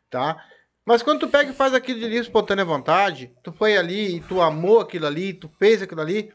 Tá? 0.10 0.36
Mas 0.86 1.02
quando 1.02 1.22
tu 1.22 1.28
pega 1.30 1.50
e 1.50 1.54
faz 1.56 1.74
aquilo 1.74 2.00
de 2.00 2.06
livre 2.06 2.20
espontânea 2.28 2.66
vontade, 2.66 3.32
tu 3.42 3.52
foi 3.54 3.78
ali 3.78 4.18
e 4.18 4.20
tu 4.20 4.42
amou 4.42 4.82
aquilo 4.82 5.08
ali, 5.08 5.34
tu 5.34 5.50
fez 5.58 5.82
aquilo 5.82 6.02
ali, 6.02 6.32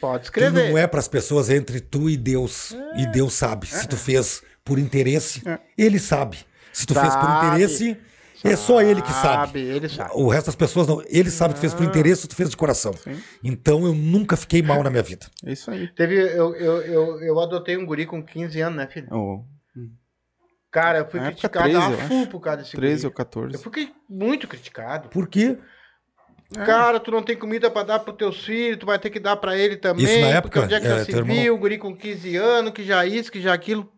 pode 0.00 0.24
escrever. 0.24 0.70
não 0.70 0.78
é 0.78 0.86
para 0.86 0.98
as 1.00 1.06
pessoas 1.08 1.50
é 1.50 1.56
entre 1.56 1.80
tu 1.80 2.08
e 2.08 2.16
Deus. 2.16 2.74
E 2.96 3.06
Deus 3.06 3.34
sabe. 3.34 3.66
Se 3.66 3.86
tu 3.86 3.96
fez 3.96 4.42
por 4.64 4.78
interesse, 4.78 5.46
É. 5.46 5.58
ele 5.76 5.98
sabe. 5.98 6.38
Se 6.72 6.86
tu 6.86 6.94
fez 6.94 7.14
por 7.14 7.22
Sabe. 7.26 7.46
interesse, 7.48 7.96
é 8.44 8.56
só 8.56 8.80
ele 8.82 9.00
que 9.02 9.12
sabe. 9.12 9.60
Ele 9.60 9.88
sabe. 9.88 10.10
O 10.14 10.28
resto 10.28 10.46
das 10.46 10.54
pessoas 10.56 10.86
não. 10.86 11.02
Ele 11.08 11.30
sabe 11.30 11.54
que 11.54 11.58
tu 11.58 11.62
fez 11.62 11.74
por 11.74 11.84
interesse, 11.84 12.28
tu 12.28 12.36
fez 12.36 12.50
de 12.50 12.56
coração. 12.56 12.92
Sim. 12.92 13.20
Então 13.42 13.84
eu 13.84 13.94
nunca 13.94 14.36
fiquei 14.36 14.62
mal 14.62 14.82
na 14.82 14.90
minha 14.90 15.02
vida. 15.02 15.26
É 15.44 15.52
isso 15.52 15.70
aí. 15.70 15.88
Teve, 15.88 16.14
eu, 16.16 16.54
eu, 16.54 16.82
eu, 16.82 17.20
eu 17.22 17.40
adotei 17.40 17.76
um 17.76 17.84
guri 17.86 18.06
com 18.06 18.22
15 18.22 18.60
anos, 18.60 18.76
né, 18.76 18.86
filho? 18.86 19.08
Oh, 19.10 19.44
Cara, 20.70 20.98
eu 20.98 21.06
fui 21.10 21.18
Na 21.18 21.26
criticado 21.32 21.64
13, 21.70 21.78
a 21.94 22.08
full 22.08 22.26
por 22.26 22.40
causa 22.40 22.58
desse 22.62 22.76
13 22.76 22.94
guri. 22.96 23.06
ou 23.06 23.12
14. 23.12 23.54
Eu 23.54 23.60
fiquei 23.60 23.90
muito 24.08 24.46
criticado. 24.46 25.08
Por 25.08 25.26
quê? 25.26 25.56
É. 26.56 26.64
Cara, 26.64 27.00
tu 27.00 27.10
não 27.10 27.22
tem 27.22 27.36
comida 27.36 27.70
pra 27.70 27.82
dar 27.82 27.98
pros 28.00 28.16
teus 28.16 28.44
filhos, 28.44 28.78
tu 28.78 28.86
vai 28.86 28.98
ter 28.98 29.10
que 29.10 29.18
dar 29.18 29.36
pra 29.36 29.56
ele 29.56 29.76
também. 29.76 30.04
Isso 30.04 30.14
na 30.20 30.40
porque 30.42 30.58
época, 30.58 30.60
onde 30.62 30.74
é 30.74 30.80
que 30.80 30.86
é, 30.86 30.90
já 30.90 30.98
se 31.00 31.06
teu 31.10 31.18
irmão- 31.20 31.36
viu, 31.36 31.54
o 31.54 31.58
guri 31.58 31.78
com 31.78 31.96
15 31.96 32.36
anos, 32.36 32.72
que 32.72 32.84
já 32.84 33.04
isso, 33.06 33.32
que 33.32 33.40
já 33.40 33.52
aquilo. 33.52 33.90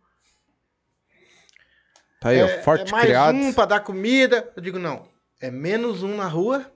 Tá 2.21 2.29
aí, 2.29 2.43
ó, 2.43 2.47
é, 2.47 2.63
forte 2.63 2.89
é 2.89 2.93
mais 2.93 3.05
criado. 3.07 3.35
um 3.35 3.53
pra 3.53 3.65
dar 3.65 3.81
comida. 3.81 4.53
Eu 4.55 4.63
digo, 4.63 4.79
não. 4.79 5.09
É 5.41 5.51
menos 5.51 6.03
um 6.03 6.15
na 6.17 6.27
rua. 6.29 6.71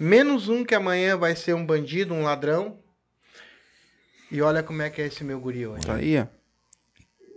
Menos 0.00 0.48
um 0.48 0.64
que 0.64 0.74
amanhã 0.74 1.16
vai 1.16 1.36
ser 1.36 1.54
um 1.54 1.64
bandido, 1.64 2.14
um 2.14 2.22
ladrão. 2.22 2.78
E 4.30 4.40
olha 4.42 4.62
como 4.62 4.82
é 4.82 4.90
que 4.90 5.00
é 5.02 5.06
esse 5.06 5.22
meu 5.22 5.38
guri 5.38 5.66
hoje. 5.66 5.86
Tá 5.86 5.94
aí, 5.96 6.18
ó. 6.18 6.26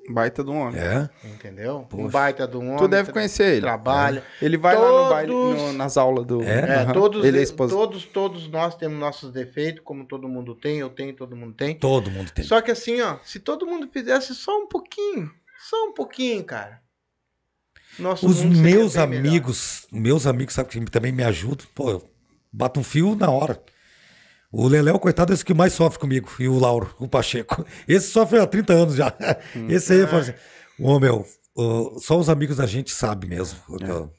Baita 0.09 0.41
do 0.41 0.53
homem. 0.53 0.79
É. 0.81 1.09
Entendeu? 1.27 1.79
Um 1.79 1.83
Poxa. 1.83 2.09
baita 2.09 2.47
de 2.47 2.55
um 2.55 2.67
homem. 2.67 2.77
Tu 2.77 2.87
deve 2.87 3.11
conhecer 3.11 3.51
ele. 3.51 3.61
Trabalha. 3.61 4.23
Ele 4.41 4.55
vai 4.57 4.73
lá 4.77 4.81
no 4.85 4.87
Todos- 4.89 5.09
baile, 5.09 5.31
no- 5.33 5.73
nas 5.73 5.97
aulas 5.97 6.25
do. 6.25 6.41
É? 6.41 6.59
É, 6.59 6.75
Aham. 6.83 6.93
todos, 6.93 7.25
Ele 7.25 7.37
é 7.39 7.41
esposa. 7.43 7.75
todos, 7.75 8.05
todos 8.05 8.47
nós 8.47 8.73
temos 8.75 8.97
nossos 8.97 9.33
defeitos, 9.33 9.81
como 9.83 10.05
todo 10.05 10.29
mundo 10.29 10.55
tem, 10.55 10.77
eu 10.79 10.89
tenho, 10.89 11.13
todo 11.13 11.35
mundo 11.35 11.53
tem. 11.53 11.75
Todo 11.75 12.09
mundo 12.09 12.31
tem. 12.31 12.45
Só 12.45 12.61
que 12.61 12.71
assim, 12.71 13.01
ó, 13.01 13.17
se 13.21 13.37
todo 13.41 13.67
mundo 13.67 13.89
fizesse 13.91 14.33
só 14.33 14.57
um 14.57 14.67
pouquinho, 14.67 15.29
só 15.69 15.85
um 15.85 15.93
pouquinho, 15.93 16.43
cara. 16.43 16.81
Nosso 17.99 18.27
Os 18.27 18.43
meus 18.43 18.93
bem 18.95 19.07
melhor. 19.07 19.27
amigos, 19.27 19.87
meus 19.91 20.27
amigos, 20.27 20.53
sabe 20.53 20.69
que 20.69 20.79
também 20.85 21.11
me 21.11 21.23
ajudam. 21.23 21.65
Pô, 21.73 21.89
eu 21.91 22.09
bato 22.51 22.79
um 22.79 22.83
fio 22.83 23.15
na 23.15 23.29
hora. 23.31 23.61
O 24.51 24.67
Leléo, 24.67 24.99
coitado, 24.99 25.33
é 25.33 25.35
esse 25.35 25.43
que 25.43 25.53
mais 25.53 25.73
sofre 25.73 25.99
comigo. 25.99 26.29
E 26.39 26.47
o 26.47 26.57
Lauro, 26.57 26.93
o 26.99 27.07
Pacheco. 27.07 27.65
Esse 27.87 28.09
sofre 28.11 28.39
há 28.39 28.47
30 28.47 28.73
anos 28.73 28.95
já. 28.95 29.13
Hum. 29.55 29.67
Esse 29.69 29.91
aí, 29.93 30.07
falo 30.07 30.21
assim, 30.21 30.33
ô 30.79 30.97
meu, 30.99 31.25
ô, 31.53 31.99
só 31.99 32.17
os 32.17 32.29
amigos 32.29 32.55
da 32.57 32.65
gente 32.65 32.91
sabem 32.91 33.29
mesmo. 33.29 33.59
Eu- 33.81 34.09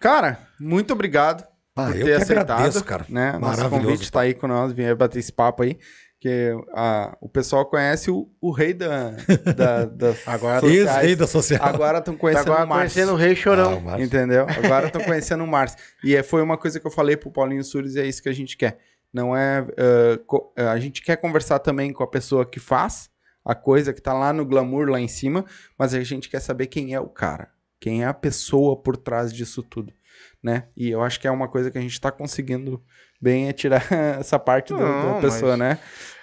Cara, 0.00 0.48
muito 0.58 0.92
obrigado 0.92 1.44
Ah, 1.76 1.86
por 1.86 1.96
eu 1.96 2.04
ter 2.06 2.16
que 2.16 2.22
aceitado. 2.22 2.50
agradeço, 2.50 2.84
cara. 2.84 3.06
Né? 3.08 3.32
Nosso 3.38 3.40
Maravilhoso. 3.60 3.86
convite 3.88 4.10
tá 4.12 4.20
aí 4.22 4.34
com 4.34 4.48
nós, 4.48 4.72
vier 4.72 4.96
bater 4.96 5.20
esse 5.20 5.32
papo 5.32 5.62
aí. 5.62 5.78
Que 6.22 6.52
a, 6.72 7.16
o 7.20 7.28
pessoal 7.28 7.66
conhece 7.66 8.08
o, 8.08 8.30
o 8.40 8.52
rei 8.52 8.72
da, 8.72 9.10
da, 9.56 9.84
das 9.86 10.22
Agora- 10.28 10.60
sociais. 10.60 10.86
Ex-rei 10.88 11.16
da 11.16 11.26
social. 11.26 11.60
Agora 11.64 11.98
estão 11.98 12.16
conhecendo 12.16 12.52
agora 12.52 12.64
o 12.64 12.68
Márcio. 12.68 12.94
conhecendo 12.94 13.12
o 13.12 13.16
Rei 13.16 13.34
Chorão. 13.34 13.72
Ah, 13.72 13.76
o 13.76 13.80
Márcio. 13.80 14.04
Entendeu? 14.06 14.46
Agora 14.48 14.86
estão 14.86 15.02
conhecendo 15.02 15.42
o 15.42 15.48
Márcio. 15.48 15.78
E 16.04 16.14
é, 16.14 16.22
foi 16.22 16.40
uma 16.40 16.56
coisa 16.56 16.78
que 16.78 16.86
eu 16.86 16.92
falei 16.92 17.16
pro 17.16 17.28
Paulinho 17.32 17.64
Sures, 17.64 17.96
e 17.96 18.00
é 18.00 18.06
isso 18.06 18.22
que 18.22 18.28
a 18.28 18.32
gente 18.32 18.56
quer. 18.56 18.78
Não 19.12 19.36
é. 19.36 19.66
eh, 19.76 20.62
a 20.70 20.78
gente 20.78 21.02
quer 21.02 21.16
conversar 21.16 21.58
também 21.58 21.92
com 21.92 22.04
a 22.04 22.06
pessoa 22.06 22.46
que 22.46 22.60
faz 22.60 23.10
a 23.44 23.52
coisa, 23.56 23.92
que 23.92 24.00
tá 24.00 24.12
lá 24.12 24.32
no 24.32 24.46
glamour 24.46 24.88
lá 24.88 25.00
em 25.00 25.08
cima, 25.08 25.44
mas 25.76 25.92
a 25.92 26.00
gente 26.04 26.28
quer 26.30 26.38
saber 26.38 26.68
quem 26.68 26.94
é 26.94 27.00
o 27.00 27.08
cara. 27.08 27.48
Quem 27.80 28.04
é 28.04 28.06
a 28.06 28.14
pessoa 28.14 28.80
por 28.80 28.96
trás 28.96 29.32
disso 29.32 29.60
tudo. 29.60 29.92
Né? 30.40 30.68
E 30.76 30.88
eu 30.88 31.02
acho 31.02 31.18
que 31.18 31.26
é 31.26 31.30
uma 31.32 31.48
coisa 31.48 31.68
que 31.70 31.78
a 31.78 31.80
gente 31.80 32.00
tá 32.00 32.12
conseguindo 32.12 32.80
bem 33.20 33.48
é 33.48 33.52
tirar 33.52 33.84
essa 34.20 34.38
parte 34.38 34.72
Não, 34.72 35.14
da 35.14 35.20
pessoa, 35.20 35.56
mas- 35.56 35.58
né? 35.58 35.78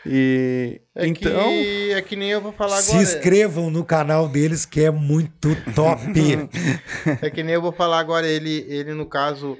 E. 0.06 0.82
É, 0.96 1.08
então. 1.08 1.50
que, 1.50 1.92
é 1.94 2.02
que 2.02 2.16
nem 2.16 2.30
eu 2.30 2.42
vou 2.42 2.52
falar 2.52 2.78
Se 2.78 2.92
agora. 2.92 3.04
inscrevam 3.04 3.70
no 3.70 3.84
canal 3.84 4.28
deles, 4.28 4.66
que 4.66 4.82
é 4.82 4.92
muito 4.92 5.50
top. 5.76 6.02
É 7.22 7.30
que 7.30 7.44
nem 7.44 7.56
eu 7.56 7.62
vou 7.62 7.72
falar 7.72 8.00
agora. 8.00 8.28
Ele, 8.28 8.66
ele 8.70 8.94
no 8.94 9.06
caso, 9.06 9.58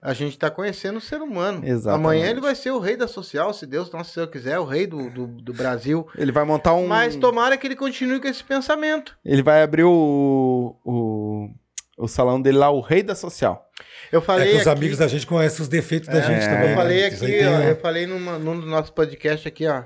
a 0.00 0.12
gente 0.12 0.38
tá 0.38 0.50
conhecendo 0.50 0.96
o 0.96 1.00
ser 1.00 1.22
humano. 1.22 1.62
Exatamente. 1.64 2.00
Amanhã 2.00 2.30
ele 2.30 2.40
vai 2.40 2.54
ser 2.54 2.70
o 2.70 2.78
rei 2.78 2.96
da 2.96 3.06
social, 3.06 3.52
se 3.54 3.66
Deus, 3.66 3.90
nosso 3.92 4.12
Senhor 4.12 4.26
quiser, 4.26 4.58
o 4.58 4.64
rei 4.64 4.86
do, 4.86 5.08
do, 5.10 5.26
do 5.26 5.52
Brasil. 5.52 6.06
Ele 6.16 6.32
vai 6.32 6.44
montar 6.44 6.74
um. 6.74 6.86
Mas 6.86 7.16
tomara 7.16 7.56
que 7.56 7.66
ele 7.66 7.76
continue 7.76 8.20
com 8.20 8.28
esse 8.28 8.42
pensamento. 8.42 9.16
Ele 9.24 9.42
vai 9.42 9.62
abrir 9.62 9.84
o, 9.84 10.76
o, 10.84 11.48
o 11.96 12.08
salão 12.08 12.40
dele 12.40 12.58
lá, 12.58 12.70
o 12.70 12.80
Rei 12.80 13.02
da 13.02 13.14
Social. 13.14 13.64
Eu 14.12 14.18
É 14.20 14.22
falei 14.22 14.50
que 14.50 14.56
os 14.56 14.60
aqui, 14.66 14.70
amigos 14.78 14.98
da 14.98 15.08
gente 15.08 15.26
conhecem 15.26 15.62
os 15.62 15.68
defeitos 15.68 16.08
da 16.08 16.18
É, 16.18 16.22
gente 16.22 16.44
também. 16.44 16.70
Eu 16.70 16.76
falei 16.76 17.00
né? 17.00 17.06
Aqui, 17.06 17.18
tem 17.18 17.46
ó, 17.48 17.60
eu 17.62 17.76
falei 17.80 18.06
numa, 18.06 18.38
num 18.38 18.60
dos 18.60 18.68
nossos 18.68 18.90
podcasts 18.90 19.46
aqui, 19.46 19.66
ó, 19.66 19.84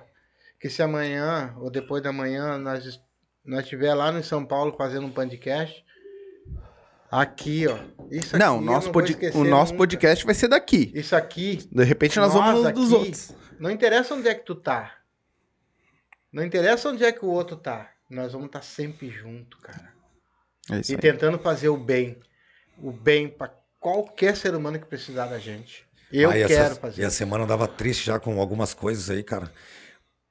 que 0.61 0.69
se 0.69 0.82
amanhã 0.82 1.55
ou 1.61 1.70
depois 1.70 2.03
da 2.03 2.12
manhã 2.12 2.59
nós 2.59 3.01
nós 3.44 3.62
estiver 3.62 3.94
lá 3.94 4.11
no 4.11 4.24
São 4.24 4.44
Paulo 4.44 4.74
fazendo 4.77 5.07
um 5.07 5.11
podcast, 5.12 5.85
aqui, 7.11 7.66
ó, 7.69 7.78
isso 8.11 8.35
aqui 8.35 8.44
não, 8.44 8.57
eu 8.57 8.62
nosso 8.62 8.90
pod- 8.90 9.11
esquecer 9.12 9.39
o 9.39 9.44
nosso 9.44 9.73
nunca. 9.73 9.82
podcast 9.82 10.24
vai 10.27 10.35
ser 10.35 10.48
daqui. 10.48 10.90
Isso 10.93 11.15
aqui, 11.15 11.59
De 11.70 11.85
repente 11.85 12.19
nós, 12.19 12.32
vamos 12.32 12.62
nos 12.65 12.73
dos 12.73 12.93
aqui, 12.93 12.94
outros. 13.05 13.32
Não 13.61 13.70
interessa 13.70 14.15
onde 14.15 14.28
é 14.28 14.35
que 14.35 14.44
tu 14.44 14.55
tá. 14.57 14.97
Não 16.32 16.43
interessa 16.44 16.89
onde 16.90 17.05
é 17.05 17.12
que 17.12 17.24
o 17.24 17.28
outro 17.28 17.57
tá. 17.57 17.90
Nós 18.11 18.32
vamos 18.32 18.48
estar 18.48 18.62
sempre 18.62 19.09
junto, 19.09 19.57
cara. 19.59 19.93
É 20.70 20.81
isso 20.81 20.93
E 20.93 20.94
aí. 20.97 21.01
tentando 21.01 21.39
fazer 21.39 21.69
o 21.69 21.77
bem. 21.77 22.19
O 22.78 22.90
bem 22.93 23.28
pra 23.28 23.51
qualquer 23.86 24.36
ser 24.36 24.52
humano 24.54 24.80
que 24.80 24.86
precisar 24.86 25.26
da 25.26 25.38
gente. 25.38 25.84
Eu 26.12 26.28
Ah, 26.30 26.32
quero 26.34 26.52
essa, 26.52 26.74
fazer. 26.74 27.02
E 27.02 27.04
a 27.04 27.10
semana 27.10 27.44
eu 27.44 27.48
dava 27.48 27.68
triste 27.68 28.04
já 28.06 28.18
com 28.18 28.40
algumas 28.40 28.74
coisas 28.74 29.08
aí, 29.10 29.22
cara. 29.22 29.52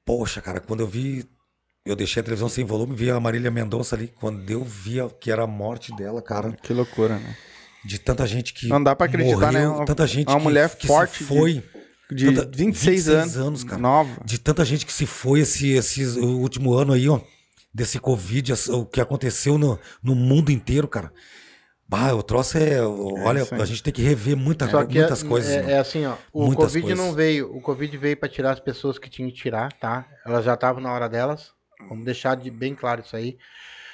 Poxa, 0.04 0.42
cara, 0.42 0.60
quando 0.60 0.80
eu 0.80 0.86
vi. 0.86 1.24
Eu 1.84 1.94
deixei 1.96 2.20
a 2.20 2.24
televisão 2.24 2.48
sem 2.48 2.64
volume, 2.64 2.94
vi 2.96 3.10
a 3.10 3.18
Marília 3.20 3.50
Mendonça 3.50 3.94
ali. 3.96 4.08
Quando 4.20 4.50
eu 4.50 4.62
via 4.64 5.08
que 5.08 5.30
era 5.30 5.44
a 5.44 5.46
morte 5.46 5.94
dela, 5.96 6.20
cara, 6.20 6.52
Que 6.52 6.72
loucura, 6.74 7.18
né? 7.18 7.36
de 7.84 7.98
tanta 7.98 8.26
gente 8.26 8.52
que. 8.52 8.66
Não 8.68 8.82
dá 8.82 8.94
pra 8.94 9.06
acreditar, 9.06 9.52
né? 9.52 9.60
morreu, 9.64 9.76
Uma- 9.78 9.84
tanta 9.86 10.06
gente 10.06 10.28
uma 10.28 10.36
que, 10.38 10.42
mulher 10.42 10.76
que 10.76 10.86
forte 10.86 11.18
se 11.18 11.24
foi. 11.24 11.62
De 12.12 12.26
Tanta- 12.26 12.44
26, 12.56 13.06
26 13.06 13.08
anos, 13.08 13.36
anos, 13.36 13.64
cara. 13.64 13.80
nova. 13.80 14.20
De 14.24 14.38
tanta 14.38 14.64
gente 14.66 14.84
que 14.86 14.92
se 14.92 15.06
foi 15.06 15.40
esse, 15.40 15.70
esse 15.70 16.04
último 16.18 16.74
ano 16.74 16.92
aí, 16.92 17.08
ó. 17.08 17.20
Desse 17.74 17.98
Covid, 17.98 18.52
o 18.70 18.84
que 18.86 19.00
aconteceu 19.00 19.56
no, 19.58 19.78
no 20.02 20.14
mundo 20.14 20.50
inteiro, 20.52 20.86
cara. 20.88 21.12
Bah, 21.88 22.12
o 22.14 22.22
troço 22.22 22.58
é. 22.58 22.80
olha, 22.82 23.42
isso 23.42 23.54
aí. 23.54 23.62
a 23.62 23.64
gente 23.64 23.82
tem 23.82 23.92
que 23.92 24.02
rever 24.02 24.36
muita, 24.36 24.66
que 24.66 24.74
muitas 24.98 25.22
é, 25.22 25.26
coisas. 25.28 25.52
é, 25.52 25.72
é 25.72 25.78
assim, 25.78 26.04
ó. 26.04 26.14
O 26.32 26.46
Muitas 26.46 26.66
Covid 26.66 26.82
coisas. 26.86 26.98
não 27.04 27.14
veio. 27.14 27.56
O 27.56 27.60
Covid 27.60 27.96
veio 27.96 28.16
pra 28.16 28.28
tirar 28.28 28.50
as 28.52 28.60
pessoas 28.60 28.98
que 28.98 29.08
tinham 29.08 29.30
que 29.30 29.36
tirar, 29.36 29.72
tá? 29.74 30.04
Elas 30.24 30.44
já 30.44 30.54
estavam 30.54 30.82
na 30.82 30.92
hora 30.92 31.08
delas. 31.08 31.52
Vamos 31.88 32.04
deixar 32.04 32.36
de 32.36 32.50
bem 32.50 32.74
claro 32.74 33.02
isso 33.02 33.14
aí. 33.14 33.36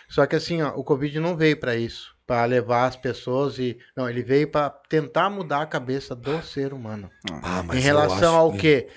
Só 0.08 0.26
que 0.26 0.36
assim, 0.36 0.62
ó, 0.62 0.70
o 0.76 0.84
Covid 0.84 1.18
não 1.20 1.36
veio 1.36 1.58
pra 1.58 1.74
isso, 1.76 2.12
Pra 2.26 2.44
levar 2.44 2.86
as 2.86 2.96
pessoas 2.96 3.58
e 3.58 3.76
não, 3.96 4.08
ele 4.08 4.22
veio 4.22 4.48
pra 4.48 4.70
tentar 4.70 5.28
mudar 5.28 5.62
a 5.62 5.66
cabeça 5.66 6.14
do 6.14 6.40
ser 6.42 6.72
humano. 6.72 7.10
Ah, 7.42 7.62
mas 7.62 7.76
em 7.76 7.80
relação 7.80 8.34
ao 8.36 8.52
quê? 8.52 8.88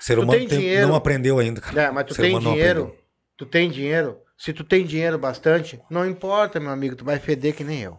O 0.00 0.04
ser 0.04 0.18
humano 0.18 0.38
tem 0.38 0.48
tem- 0.48 0.58
dinheiro? 0.58 0.88
não 0.88 0.96
aprendeu 0.96 1.38
ainda, 1.38 1.60
cara. 1.60 1.82
É, 1.82 1.90
mas 1.90 2.06
tu 2.06 2.14
tem 2.14 2.38
dinheiro, 2.38 2.94
tu 3.38 3.46
tem 3.46 3.70
dinheiro. 3.70 4.18
Se 4.36 4.52
tu 4.52 4.64
tem 4.64 4.84
dinheiro 4.84 5.16
bastante, 5.16 5.80
não 5.88 6.06
importa, 6.06 6.58
meu 6.58 6.70
amigo, 6.70 6.96
tu 6.96 7.04
vai 7.04 7.18
feder 7.18 7.54
que 7.54 7.62
nem 7.62 7.82
eu. 7.82 7.98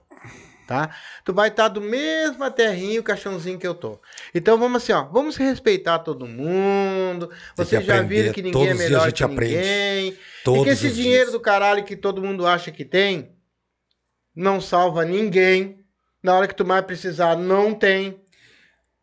Tá? 0.68 0.96
Tu 1.26 1.34
vai 1.34 1.50
estar 1.50 1.68
do 1.68 1.82
mesmo 1.82 2.50
terrinho, 2.52 3.04
caixãozinho 3.04 3.60
que 3.60 3.68
eu 3.68 3.76
tô. 3.76 4.00
Então 4.34 4.58
vamos 4.58 4.82
assim, 4.82 4.94
ó, 4.94 5.04
vamos 5.04 5.36
respeitar 5.36 6.00
todo 6.00 6.26
mundo. 6.26 7.30
Vocês 7.56 7.86
já 7.86 7.96
aprender, 7.96 8.22
viram 8.22 8.34
que 8.34 8.42
ninguém 8.42 8.62
é 8.62 8.68
todos 8.68 8.72
os 8.72 8.78
dias 8.78 8.92
melhor 8.92 9.12
que 9.12 9.24
aprende. 9.24 9.56
ninguém. 9.56 10.08
e 10.08 10.20
Todos 10.44 10.64
que 10.64 10.70
esse 10.70 10.92
dinheiro 10.92 11.26
dias. 11.26 11.32
do 11.34 11.40
caralho 11.40 11.84
que 11.84 11.96
todo 11.96 12.22
mundo 12.22 12.48
acha 12.48 12.72
que 12.72 12.86
tem 12.86 13.34
não 14.36 14.60
salva 14.60 15.06
ninguém. 15.06 15.80
Na 16.22 16.36
hora 16.36 16.48
que 16.48 16.56
tu 16.56 16.66
mais 16.66 16.86
precisar, 16.86 17.36
não 17.38 17.74
tem. 17.74 18.20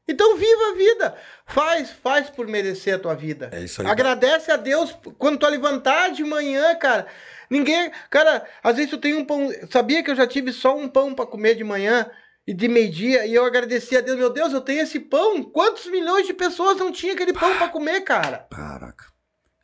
Então 0.08 0.36
viva 0.36 0.70
a 0.70 0.74
vida. 0.74 1.16
Faz, 1.46 1.90
faz 1.90 2.30
por 2.30 2.48
merecer 2.48 2.94
a 2.94 2.98
tua 2.98 3.14
vida. 3.14 3.50
É 3.52 3.60
isso 3.62 3.82
aí. 3.82 3.88
Agradece 3.88 4.50
a 4.50 4.56
Deus 4.56 4.96
quando 5.18 5.38
tu 5.38 5.46
levantar 5.46 6.10
de 6.10 6.24
manhã, 6.24 6.74
cara. 6.76 7.06
Ninguém, 7.50 7.90
cara, 8.08 8.46
às 8.62 8.76
vezes 8.76 8.90
tu 8.90 8.98
tem 8.98 9.14
um 9.14 9.24
pão. 9.24 9.50
Sabia 9.70 10.02
que 10.04 10.10
eu 10.10 10.14
já 10.16 10.26
tive 10.26 10.52
só 10.52 10.76
um 10.76 10.88
pão 10.88 11.12
pra 11.14 11.26
comer 11.26 11.56
de 11.56 11.64
manhã 11.64 12.08
e 12.46 12.54
de 12.54 12.68
meio-dia 12.68 13.26
e 13.26 13.34
eu 13.34 13.44
agradeci 13.44 13.96
a 13.96 14.00
Deus, 14.00 14.16
meu 14.16 14.30
Deus, 14.30 14.52
eu 14.52 14.60
tenho 14.60 14.80
esse 14.82 15.00
pão. 15.00 15.42
Quantos 15.42 15.86
milhões 15.86 16.26
de 16.26 16.32
pessoas 16.32 16.76
não 16.78 16.92
tinha 16.92 17.12
aquele 17.14 17.32
pão 17.32 17.56
pra 17.58 17.68
comer, 17.68 18.02
cara? 18.02 18.46
Caraca. 18.50 19.06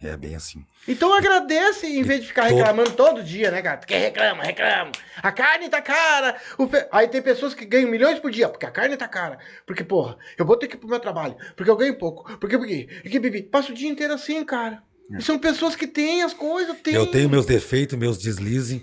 É 0.02 0.14
bem 0.14 0.34
assim. 0.36 0.62
Então 0.86 1.12
agradece 1.14 1.86
em 1.86 2.02
vez 2.02 2.20
de 2.20 2.28
ficar 2.28 2.44
reclamando 2.44 2.90
todo 2.92 3.22
dia, 3.24 3.50
né, 3.50 3.62
cara? 3.62 3.78
Porque 3.78 3.96
reclama, 3.96 4.42
reclama. 4.44 4.92
A 5.22 5.32
carne 5.32 5.68
tá 5.70 5.80
cara. 5.80 6.34
fe- 6.34 6.86
Aí 6.92 7.08
tem 7.08 7.22
pessoas 7.22 7.54
que 7.54 7.64
ganham 7.64 7.88
milhões 7.90 8.18
por 8.18 8.30
dia, 8.30 8.48
porque 8.48 8.66
a 8.66 8.70
carne 8.70 8.96
tá 8.96 9.08
cara. 9.08 9.38
Porque, 9.66 9.82
porra, 9.82 10.18
eu 10.38 10.44
vou 10.44 10.56
ter 10.56 10.68
que 10.68 10.74
ir 10.76 10.78
pro 10.78 10.88
meu 10.88 11.00
trabalho, 11.00 11.34
porque 11.56 11.70
eu 11.70 11.76
ganho 11.76 11.96
pouco. 11.96 12.24
Porque, 12.38 12.58
porque, 12.58 12.88
porque, 13.02 13.20
porque 13.20 13.42
passa 13.44 13.72
o 13.72 13.74
dia 13.74 13.88
inteiro 13.88 14.12
assim, 14.12 14.44
cara. 14.44 14.82
E 15.10 15.22
são 15.22 15.38
pessoas 15.38 15.76
que 15.76 15.86
têm 15.86 16.22
as 16.22 16.34
coisas, 16.34 16.76
têm. 16.80 16.94
Eu 16.94 17.06
tenho 17.06 17.28
meus 17.28 17.46
defeitos, 17.46 17.96
meus 17.98 18.18
deslizes, 18.18 18.82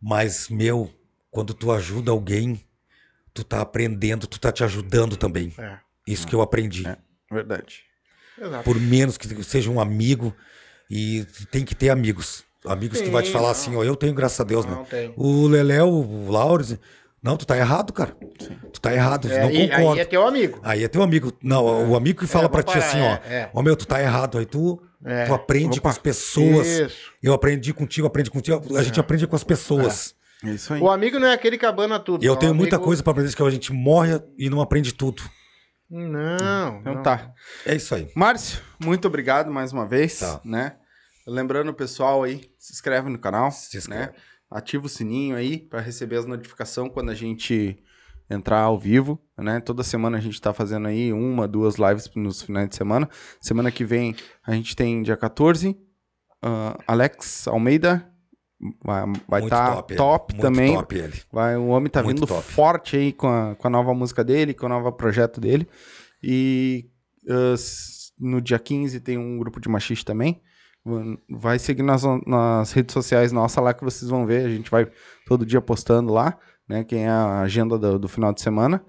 mas, 0.00 0.48
meu, 0.48 0.90
quando 1.30 1.52
tu 1.54 1.72
ajuda 1.72 2.10
alguém, 2.10 2.64
tu 3.32 3.42
tá 3.42 3.60
aprendendo, 3.60 4.26
tu 4.26 4.38
tá 4.38 4.52
te 4.52 4.62
ajudando 4.62 5.16
também. 5.16 5.52
É, 5.58 5.78
Isso 6.06 6.26
que 6.26 6.34
eu 6.34 6.40
aprendi. 6.42 6.86
É. 6.86 6.96
Verdade. 7.30 7.82
exato. 8.40 8.64
Por 8.64 8.78
menos 8.80 9.16
que 9.18 9.42
seja 9.42 9.70
um 9.70 9.80
amigo, 9.80 10.34
e 10.90 11.26
tem 11.50 11.64
que 11.64 11.74
ter 11.74 11.90
amigos. 11.90 12.44
Amigos 12.66 13.00
que 13.00 13.10
vai 13.10 13.22
te 13.22 13.26
Sim, 13.26 13.32
falar 13.32 13.48
não. 13.48 13.50
assim, 13.52 13.76
ó, 13.76 13.82
eu 13.84 13.96
tenho, 13.96 14.14
graças 14.14 14.40
a 14.40 14.44
Deus, 14.44 14.64
né? 14.64 14.72
Não 14.74 14.84
tem. 14.84 15.12
O 15.16 15.46
Leléo, 15.48 15.88
o 15.88 16.30
Laures, 16.30 16.78
não, 17.22 17.36
tu 17.36 17.44
tá 17.44 17.56
errado, 17.56 17.92
cara. 17.92 18.16
Tu 18.72 18.80
tá 18.80 18.92
errado, 18.92 19.28
É, 19.28 19.40
não 19.42 19.50
e- 19.50 19.68
concordo. 19.68 19.92
aí 19.92 19.98
é 20.00 20.04
teu 20.04 20.26
amigo. 20.26 20.60
Aí 20.62 20.84
é 20.84 20.88
teu 20.88 21.02
amigo. 21.02 21.32
Não, 21.42 21.90
o 21.90 21.96
amigo 21.96 22.20
que 22.20 22.26
fala 22.26 22.46
É, 22.46 22.48
pra 22.48 22.62
vou 22.62 22.72
ti 22.72 22.78
parar, 22.78 22.86
assim, 22.88 23.00
ó. 23.00 23.28
é, 23.28 23.34
é. 23.42 23.50
Ó, 23.52 23.62
meu, 23.62 23.74
tu 23.76 23.86
tá 23.86 24.00
errado. 24.00 24.38
Aí 24.38 24.46
tu, 24.46 24.80
É. 25.04 25.26
tu 25.26 25.34
aprende 25.34 25.80
com 25.80 25.88
Opa. 25.88 25.90
as 25.90 25.98
pessoas. 25.98 26.66
Isso. 26.66 27.10
Eu 27.22 27.32
aprendi 27.34 27.72
contigo, 27.74 28.06
aprendi 28.06 28.30
contigo. 28.30 28.76
A 28.76 28.82
gente 28.82 28.98
aprende 28.98 29.26
com 29.26 29.36
as 29.36 29.44
pessoas. 29.44 30.14
É 30.42 30.50
isso 30.50 30.72
aí. 30.74 30.80
O 30.80 30.90
amigo 30.90 31.18
não 31.18 31.26
é 31.28 31.32
aquele 31.34 31.56
que 31.58 31.66
abana 31.66 31.98
tudo. 32.00 32.22
E 32.24 32.26
eu 32.26 32.34
O 32.34 32.36
tenho 32.36 32.54
muita 32.54 32.76
amigo- 32.76 32.86
coisa 32.86 33.02
pra 33.02 33.12
aprender, 33.12 33.34
que 33.34 33.42
a 33.42 33.50
gente 33.50 33.72
morre 33.72 34.20
e 34.38 34.48
não 34.50 34.60
aprende 34.60 34.92
tudo. 34.94 35.22
Não. 35.90 36.78
Então 36.80 36.94
não. 36.94 37.02
tá. 37.02 37.32
É 37.64 37.74
isso 37.74 37.94
aí. 37.94 38.10
Márcio, 38.14 38.60
muito 38.82 39.06
obrigado 39.06 39.50
mais 39.50 39.72
uma 39.72 39.86
vez, 39.86 40.18
Tá. 40.18 40.40
né? 40.44 40.76
Lembrando 41.26 41.68
o 41.70 41.74
pessoal 41.74 42.22
aí, 42.22 42.50
se 42.58 42.72
inscreve 42.72 43.08
no 43.08 43.18
canal, 43.18 43.50
Se 43.50 43.76
inscreve. 43.76 44.00
né? 44.06 44.12
Ativa 44.50 44.86
o 44.86 44.88
sininho 44.88 45.36
aí 45.36 45.58
para 45.58 45.80
receber 45.80 46.16
as 46.16 46.26
notificações 46.26 46.92
quando 46.92 47.10
a 47.10 47.14
gente 47.14 47.78
entrar 48.30 48.60
ao 48.60 48.78
vivo, 48.78 49.18
né? 49.38 49.60
Toda 49.60 49.82
semana 49.82 50.18
a 50.18 50.20
gente 50.20 50.40
tá 50.40 50.52
fazendo 50.52 50.88
aí 50.88 51.12
uma, 51.12 51.46
duas 51.46 51.76
lives 51.76 52.10
nos 52.16 52.42
finais 52.42 52.68
de 52.68 52.76
semana. 52.76 53.08
Semana 53.40 53.70
que 53.70 53.84
vem 53.84 54.14
a 54.46 54.52
gente 54.52 54.74
tem 54.74 55.02
dia 55.02 55.16
14, 55.16 55.76
ah, 56.42 56.78
Alex 56.86 57.46
Almeida 57.48 58.08
vai 59.28 59.40
Muito 59.40 59.50
tá 59.50 59.74
top, 59.76 59.94
top, 59.96 60.34
também. 60.36 60.74
top 60.74 60.96
ele. 60.96 61.20
Vai, 61.30 61.56
o 61.56 61.66
homem 61.66 61.90
tá 61.90 62.02
Muito 62.02 62.20
vindo 62.20 62.26
top. 62.26 62.42
forte 62.42 62.96
aí 62.96 63.12
com 63.12 63.28
a, 63.28 63.54
com 63.56 63.66
a 63.66 63.70
nova 63.70 63.92
música 63.92 64.24
dele, 64.24 64.54
com 64.54 64.66
o 64.66 64.68
novo 64.70 64.90
projeto 64.92 65.38
dele. 65.40 65.68
E 66.22 66.88
s- 67.52 68.12
no 68.18 68.40
dia 68.40 68.58
15 68.58 69.00
tem 69.00 69.18
um 69.18 69.36
grupo 69.38 69.60
de 69.60 69.68
machista 69.68 70.12
também. 70.12 70.40
Vai 71.30 71.58
seguir 71.58 71.82
nas, 71.82 72.02
nas 72.26 72.72
redes 72.72 72.92
sociais 72.92 73.32
nossa 73.32 73.60
lá 73.60 73.74
que 73.74 73.84
vocês 73.84 74.10
vão 74.10 74.24
ver. 74.26 74.46
A 74.46 74.50
gente 74.50 74.70
vai 74.70 74.86
todo 75.26 75.44
dia 75.44 75.60
postando 75.60 76.12
lá, 76.12 76.38
né? 76.68 76.84
Quem 76.84 77.04
é 77.04 77.08
a 77.08 77.40
agenda 77.40 77.78
do, 77.78 77.98
do 77.98 78.08
final 78.08 78.32
de 78.32 78.40
semana. 78.40 78.84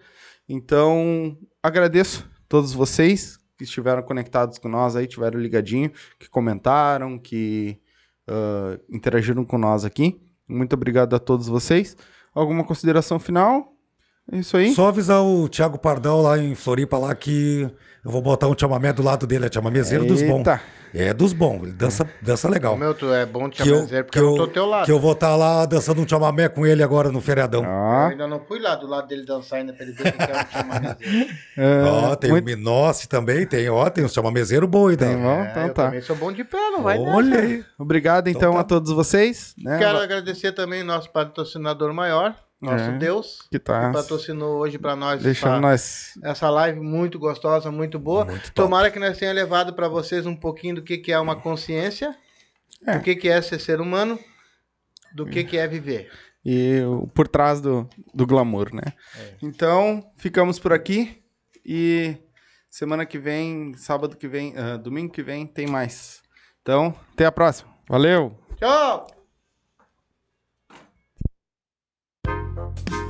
Então, 0.47 1.37
agradeço 1.61 2.29
todos 2.47 2.73
vocês 2.73 3.37
que 3.57 3.63
estiveram 3.63 4.03
conectados 4.03 4.57
com 4.57 4.67
nós 4.67 4.95
aí, 4.95 5.07
tiveram 5.07 5.39
ligadinho, 5.39 5.91
que 6.19 6.29
comentaram, 6.29 7.17
que 7.17 7.79
ah, 8.27 8.79
interagiram 8.89 9.45
com 9.45 9.57
nós 9.57 9.85
aqui. 9.85 10.21
Muito 10.47 10.73
obrigado 10.73 11.15
a 11.15 11.19
todos 11.19 11.47
vocês. 11.47 11.95
Alguma 12.33 12.63
consideração 12.63 13.19
final? 13.19 13.74
É 14.31 14.37
isso 14.37 14.57
aí? 14.57 14.73
Só 14.73 14.87
avisar 14.87 15.21
o 15.21 15.47
Thiago 15.47 15.77
Pardal 15.77 16.21
lá 16.21 16.37
em 16.37 16.55
Floripa 16.55 16.97
lá 16.97 17.13
que 17.13 17.69
eu 18.03 18.11
vou 18.11 18.21
botar 18.21 18.47
um 18.47 18.55
chamamé 18.57 18.91
do 18.91 19.03
lado 19.03 19.27
dele, 19.27 19.45
é 19.45 19.49
chamamezeiro 19.51 20.05
dos 20.05 20.21
bons. 20.23 20.43
É 20.97 21.13
dos 21.13 21.33
bons, 21.33 21.63
ele 21.63 21.73
dança, 21.73 22.09
dança 22.21 22.47
legal. 22.47 22.77
Meu, 22.77 22.93
tu 22.93 23.11
é 23.13 23.25
bom 23.25 23.47
eu, 23.47 23.51
chamar 23.51 24.03
porque 24.05 24.11
que, 24.11 24.19
eu, 24.19 24.23
eu, 24.23 24.29
não 24.29 24.37
tô 24.37 24.47
teu 24.47 24.65
lado. 24.65 24.85
que 24.85 24.91
eu 24.91 24.99
vou 24.99 25.11
estar 25.11 25.35
lá 25.35 25.65
dançando 25.65 26.01
um 26.01 26.07
chamamé 26.07 26.47
com 26.47 26.65
ele 26.65 26.81
agora 26.81 27.11
no 27.11 27.19
feriadão. 27.19 27.63
Eu 27.65 27.69
Ó, 27.69 28.07
ainda 28.07 28.25
não 28.27 28.39
fui 28.39 28.59
lá 28.59 28.75
do 28.75 28.87
lado 28.87 29.05
dele 29.07 29.25
dançar 29.25 29.59
ainda 29.59 29.73
pra 29.73 29.83
ele 29.83 29.91
ver 29.91 30.07
o 30.07 30.13
que 30.13 30.23
é 30.23 30.35
um 30.35 30.51
chamamezinho. 30.51 31.27
é, 31.57 31.83
Ó, 31.83 32.15
tem 32.15 32.31
muito- 32.31 32.43
o 32.43 32.45
Minossi 32.45 33.09
também, 33.09 33.45
tem, 33.45 33.67
ó, 33.69 33.89
tem 33.89 34.05
um 34.05 34.09
chamamezeiro 34.09 34.65
bom 34.67 34.89
então. 34.89 35.07
Tem, 35.07 35.25
ó. 35.25 35.31
É, 35.43 35.49
então 35.51 35.63
eu 35.67 35.73
tá. 35.73 35.85
também 35.87 36.01
sou 36.01 36.15
bom 36.15 36.31
de 36.31 36.45
pé, 36.45 36.69
não 36.71 36.81
vai 36.81 36.97
Olha 36.97 37.29
nessa. 37.29 37.41
aí. 37.41 37.65
Obrigado 37.77 38.27
então, 38.29 38.39
Então 38.39 38.53
tá. 38.53 38.59
a 38.61 38.63
todos 38.63 38.91
vocês. 38.93 39.53
Né? 39.57 39.77
Quero 39.77 39.97
agradecer 39.97 40.53
também 40.53 40.81
nosso 40.81 41.11
patrocinador 41.11 41.93
maior, 41.93 42.33
nosso 42.61 42.83
É, 42.85 42.97
Deus, 42.97 43.39
que 43.51 43.59
tá 43.59 43.91
patrocinou 43.91 44.57
hoje 44.59 44.77
pra 44.79 44.95
nós 44.95 45.21
deixando 45.21 45.53
essa, 45.53 45.61
nós. 45.61 46.13
essa 46.23 46.49
live 46.49 46.79
muito 46.79 47.19
gostosa, 47.19 47.71
muito 47.71 47.99
boa. 47.99 48.25
Muito. 48.25 48.51
Tomara 48.53 48.89
que 48.89 48.99
nós 48.99 49.17
tenha 49.17 49.31
levado 49.33 49.73
pra 49.73 49.87
vocês 49.87 50.25
um 50.25 50.35
pouquinho 50.35 50.75
do 50.75 50.81
que, 50.83 50.97
que 50.97 51.11
é 51.11 51.19
uma 51.19 51.35
consciência, 51.35 52.15
É. 52.85 52.97
do 52.97 53.03
que, 53.03 53.15
que 53.15 53.27
é 53.29 53.41
ser 53.41 53.59
ser 53.59 53.79
humano, 53.81 54.17
do 55.13 55.25
que, 55.25 55.43
que 55.43 55.57
é 55.57 55.67
viver. 55.67 56.11
E 56.45 56.79
por 57.13 57.27
trás 57.27 57.59
do, 57.59 57.89
do 58.13 58.25
glamour, 58.27 58.73
né? 58.73 58.93
Então, 59.41 60.03
ficamos 60.17 60.59
por 60.59 60.71
aqui. 60.73 61.23
E 61.65 62.15
semana 62.69 63.05
que 63.05 63.17
vem, 63.17 63.73
sábado 63.75 64.15
que 64.15 64.27
vem, 64.27 64.53
ah, 64.55 64.77
domingo 64.77 65.11
que 65.11 65.23
vem, 65.23 65.47
tem 65.47 65.65
mais. 65.67 66.21
Então, 66.61 66.93
até 67.13 67.25
a 67.25 67.31
próxima. 67.31 67.71
Valeu! 67.89 68.37
Tchau! 68.57 69.07
you 72.75 73.04